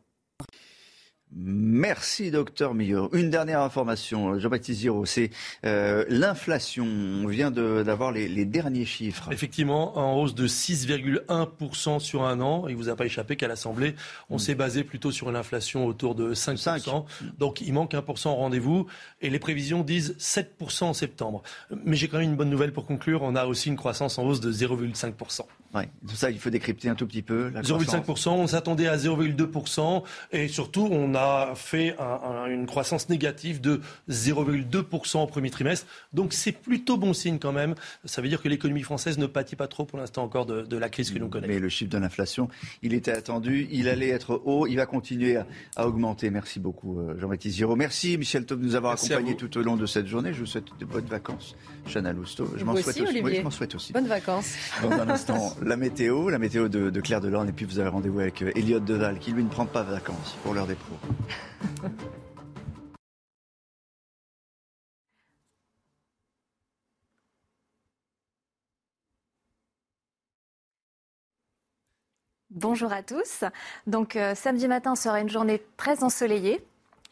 Merci, 1.35 2.31
docteur 2.31 2.73
Millot. 2.73 3.09
Une 3.13 3.29
dernière 3.29 3.61
information, 3.61 4.39
Jean-Baptiste 4.39 4.81
Giraud, 4.81 5.05
c'est 5.05 5.31
euh, 5.65 6.05
l'inflation. 6.07 6.85
On 6.85 7.27
vient 7.27 7.51
d'avoir 7.51 8.11
les, 8.11 8.27
les, 8.27 8.45
derniers 8.45 8.85
chiffres. 8.85 9.29
Effectivement, 9.31 9.97
en 9.97 10.15
hausse 10.15 10.35
de 10.35 10.47
6,1% 10.47 11.99
sur 11.99 12.23
un 12.23 12.39
an. 12.39 12.67
Il 12.67 12.73
ne 12.73 12.77
vous 12.77 12.89
a 12.89 12.95
pas 12.95 13.05
échappé 13.05 13.35
qu'à 13.35 13.47
l'Assemblée, 13.47 13.95
on 14.29 14.35
mm. 14.35 14.39
s'est 14.39 14.55
basé 14.55 14.83
plutôt 14.83 15.11
sur 15.11 15.29
une 15.29 15.35
inflation 15.35 15.85
autour 15.85 16.15
de 16.15 16.33
5%. 16.33 16.63
5. 16.63 16.83
Donc 17.37 17.61
il 17.61 17.73
manque 17.73 17.93
1% 17.93 18.29
au 18.29 18.35
rendez-vous. 18.35 18.87
Et 19.21 19.29
les 19.29 19.39
prévisions 19.39 19.83
disent 19.83 20.15
7% 20.19 20.85
en 20.85 20.93
septembre. 20.93 21.43
Mais 21.83 21.95
j'ai 21.95 22.07
quand 22.07 22.17
même 22.17 22.29
une 22.29 22.35
bonne 22.35 22.49
nouvelle 22.49 22.73
pour 22.73 22.85
conclure. 22.85 23.21
On 23.23 23.35
a 23.35 23.45
aussi 23.45 23.69
une 23.69 23.77
croissance 23.77 24.17
en 24.17 24.23
hausse 24.23 24.39
de 24.39 24.51
0,5%. 24.51 25.41
Ouais, 25.73 25.89
tout 26.07 26.15
ça, 26.15 26.29
il 26.29 26.39
faut 26.39 26.51
décrypter 26.51 26.89
un 26.89 26.95
tout 26.95 27.07
petit 27.07 27.23
peu. 27.23 27.49
0,5%, 27.49 28.29
on 28.29 28.47
s'attendait 28.47 28.87
à 28.87 28.95
0,2%. 28.95 30.03
Et 30.31 30.47
surtout, 30.47 30.87
on 30.91 31.15
a 31.15 31.53
fait 31.55 31.95
une 32.47 32.65
croissance 32.67 33.09
négative 33.09 33.59
de 33.59 33.81
0,2% 34.09 35.23
au 35.23 35.27
premier 35.27 35.49
trimestre. 35.49 35.87
Donc 36.13 36.33
c'est 36.33 36.51
plutôt 36.51 36.97
bon 36.97 37.13
signe 37.13 37.39
quand 37.39 37.51
même. 37.51 37.73
Ça 38.05 38.21
veut 38.21 38.29
dire 38.29 38.41
que 38.41 38.47
l'économie 38.47 38.83
française 38.83 39.17
ne 39.17 39.25
pâtit 39.25 39.55
pas 39.55 39.67
trop 39.67 39.85
pour 39.85 39.97
l'instant 39.97 40.23
encore 40.23 40.45
de, 40.45 40.77
la 40.77 40.89
crise 40.89 41.11
que 41.11 41.19
nous 41.19 41.29
connaissons. 41.29 41.53
Mais 41.53 41.59
le 41.59 41.69
chiffre 41.69 41.91
de 41.91 41.97
l'inflation, 41.97 42.49
il 42.81 42.93
était 42.93 43.11
attendu, 43.11 43.67
il 43.71 43.87
allait 43.87 44.09
être 44.09 44.41
haut, 44.45 44.67
il 44.67 44.75
va 44.75 44.85
continuer 44.85 45.37
à, 45.75 45.87
augmenter. 45.87 46.29
Merci 46.29 46.59
beaucoup 46.59 46.99
euh, 46.99 47.17
Jean-Baptiste 47.19 47.57
Giraud. 47.57 47.75
Merci 47.75 48.17
Michel 48.17 48.45
Taub 48.45 48.59
de 48.59 48.65
nous 48.65 48.75
avoir 48.75 48.93
accompagnés 48.93 49.35
tout 49.35 49.57
au 49.57 49.61
long 49.61 49.75
de 49.75 49.85
cette 49.85 50.07
journée. 50.07 50.33
Je 50.33 50.39
vous 50.39 50.45
souhaite 50.45 50.67
de 50.79 50.85
bonnes 50.85 51.05
vacances. 51.05 51.55
Chana 51.91 52.13
Lousteau. 52.13 52.47
Je 52.55 52.63
m'en 52.63 52.73
souhaite, 52.73 53.01
aussi, 53.01 53.51
souhaite 53.51 53.75
aussi. 53.75 53.93
Bonnes 53.93 54.07
vacances. 54.07 54.53
Dans 54.81 54.91
un 54.91 55.09
instant, 55.09 55.55
la 55.63 55.77
météo, 55.77 56.29
la 56.29 56.39
météo 56.39 56.67
de, 56.67 56.89
de 56.89 57.01
Claire 57.01 57.21
Delorne. 57.21 57.49
Et 57.49 57.53
puis 57.53 57.65
vous 57.65 57.79
avez 57.79 57.89
rendez-vous 57.89 58.19
avec 58.19 58.41
euh, 58.41 58.51
Elliot 58.55 58.79
Deval, 58.79 59.19
qui 59.19 59.31
lui 59.31 59.43
ne 59.43 59.49
prend 59.49 59.65
pas 59.65 59.83
vacances 59.83 60.37
pour 60.43 60.53
l'heure 60.53 60.67
des 60.67 60.75
pros. 60.75 60.97
Bonjour 72.55 72.93
à 72.93 73.01
tous. 73.01 73.43
Donc 73.87 74.15
euh, 74.15 74.35
samedi 74.35 74.67
matin 74.67 74.95
sera 74.95 75.19
une 75.19 75.29
journée 75.29 75.61
très 75.75 76.03
ensoleillée. 76.03 76.63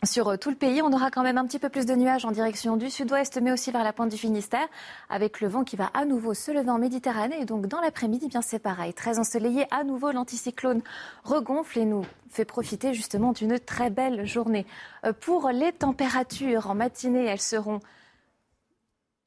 Sur 0.03 0.29
euh, 0.29 0.35
tout 0.35 0.49
le 0.49 0.55
pays, 0.55 0.81
on 0.81 0.91
aura 0.93 1.11
quand 1.11 1.21
même 1.21 1.37
un 1.37 1.45
petit 1.45 1.59
peu 1.59 1.69
plus 1.69 1.85
de 1.85 1.93
nuages 1.93 2.25
en 2.25 2.31
direction 2.31 2.75
du 2.75 2.89
sud-ouest, 2.89 3.39
mais 3.39 3.51
aussi 3.51 3.71
vers 3.71 3.83
la 3.83 3.93
pointe 3.93 4.09
du 4.09 4.17
Finistère, 4.17 4.67
avec 5.09 5.41
le 5.41 5.47
vent 5.47 5.63
qui 5.63 5.75
va 5.75 5.91
à 5.93 6.05
nouveau 6.05 6.33
se 6.33 6.49
lever 6.49 6.71
en 6.71 6.79
Méditerranée. 6.79 7.39
Et 7.39 7.45
donc, 7.45 7.67
dans 7.67 7.79
l'après-midi, 7.79 8.27
bien 8.27 8.41
c'est 8.41 8.57
pareil. 8.57 8.95
Très 8.95 9.19
ensoleillé, 9.19 9.67
à 9.69 9.83
nouveau, 9.83 10.11
l'anticyclone 10.11 10.81
regonfle 11.23 11.77
et 11.77 11.85
nous 11.85 12.03
fait 12.31 12.45
profiter 12.45 12.95
justement 12.95 13.31
d'une 13.31 13.59
très 13.59 13.91
belle 13.91 14.25
journée. 14.25 14.65
Euh, 15.05 15.13
pour 15.13 15.49
les 15.49 15.71
températures, 15.71 16.71
en 16.71 16.73
matinée, 16.73 17.25
elles 17.25 17.39
seront. 17.39 17.79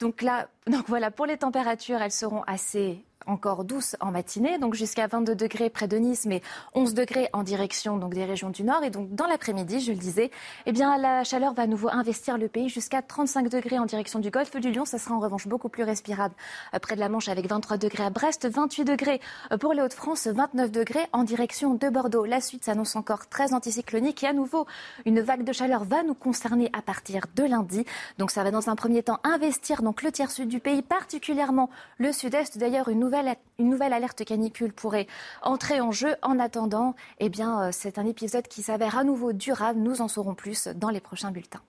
Donc 0.01 0.23
là, 0.23 0.49
donc 0.67 0.89
voilà, 0.89 1.13
pour 1.13 1.27
les 1.27 1.37
températures, 1.37 2.03
elles 2.03 2.11
seront 2.11 2.43
assez 2.49 3.05
encore 3.27 3.65
douce 3.65 3.97
en 4.01 4.11
matinée, 4.11 4.59
donc 4.59 4.75
jusqu'à 4.75 5.07
22 5.07 5.35
degrés 5.35 5.71
près 5.71 5.89
de 5.89 5.97
Nice, 5.97 6.27
mais 6.27 6.43
11 6.75 6.95
degrés 6.95 7.29
en 7.33 7.43
direction 7.43 7.97
donc 7.97 8.15
des 8.15 8.25
régions 8.25 8.51
du 8.51 8.65
nord. 8.65 8.83
Et 8.85 8.91
donc 8.91 9.15
dans 9.15 9.27
l'après-midi, 9.27 9.81
je 9.81 9.93
le 9.93 9.99
disais, 9.99 10.31
eh 10.67 10.73
bien 10.73 10.99
la 10.99 11.25
chaleur 11.25 11.55
va 11.55 11.63
à 11.63 11.67
nouveau 11.67 11.89
investir 11.89 12.39
le 12.39 12.49
pays 12.49 12.69
jusqu'à 12.69 13.03
35 13.03 13.49
degrés 13.49 13.79
en 13.79 13.87
direction 13.87 14.19
du 14.19 14.31
golfe 14.31 14.57
du 14.57 14.73
Lion. 14.73 14.85
Ça 14.85 14.99
sera 14.99 15.15
en 15.15 15.21
revanche 15.21 15.47
beaucoup 15.47 15.69
plus 15.69 15.85
respirable 15.85 16.35
euh, 16.75 16.79
près 16.79 16.95
de 16.95 17.01
la 17.01 17.09
Manche 17.09 17.29
avec 17.29 17.49
23 17.49 17.77
degrés 17.77 18.05
à 18.05 18.11
Brest, 18.11 18.47
28 18.49 18.85
degrés 18.85 19.21
euh, 19.53 19.59
pour 19.59 19.73
les 19.73 19.83
Hauts-de-France, 19.83 20.27
29 20.27 20.71
degrés 20.71 21.07
en 21.13 21.25
direction 21.25 21.75
de 21.75 21.89
Bordeaux. 21.89 22.25
La 22.25 22.41
suite 22.41 22.65
s'annonce 22.65 22.97
encore 22.97 23.29
très 23.29 23.55
anticyclonique 23.55 24.23
et 24.23 24.27
à 24.27 24.33
nouveau 24.33 24.67
une 25.07 25.21
vague 25.21 25.45
de 25.45 25.53
chaleur 25.53 25.85
va 25.85 26.03
nous 26.03 26.15
concerner 26.15 26.71
à 26.73 26.83
partir 26.83 27.27
de 27.35 27.45
lundi. 27.45 27.85
Donc 28.19 28.31
ça 28.31 28.43
va 28.43 28.51
dans 28.51 28.69
un 28.69 28.77
premier 28.77 29.03
temps 29.03 29.19
investir 29.25 29.83
donc 29.83 30.03
le 30.03 30.13
tiers 30.13 30.31
sud 30.31 30.49
du 30.49 30.61
pays, 30.61 30.83
particulièrement 30.83 31.71
le 31.99 32.13
sud-est. 32.13 32.59
D'ailleurs 32.59 32.89
une 32.89 33.01
nouvelle 33.01 33.14
une 33.59 33.71
nouvelle 33.71 33.93
alerte 33.93 34.25
canicule 34.25 34.73
pourrait 34.73 35.07
entrer 35.43 35.81
en 35.81 35.93
jeu. 35.93 36.17
En 36.23 36.39
attendant, 36.39 36.95
eh 37.19 37.29
bien, 37.29 37.63
euh, 37.63 37.69
c'est 37.73 37.99
un 37.99 38.07
épisode 38.07 38.49
qui 38.49 38.63
s'avère 38.63 38.99
à 38.99 39.05
nouveau 39.05 39.33
durable. 39.33 39.81
Nous 39.81 40.01
en 40.01 40.09
saurons 40.09 40.35
plus 40.35 40.69
dans 40.69 40.91
les 40.91 41.01
prochains 41.01 41.31
bulletins. 41.31 41.63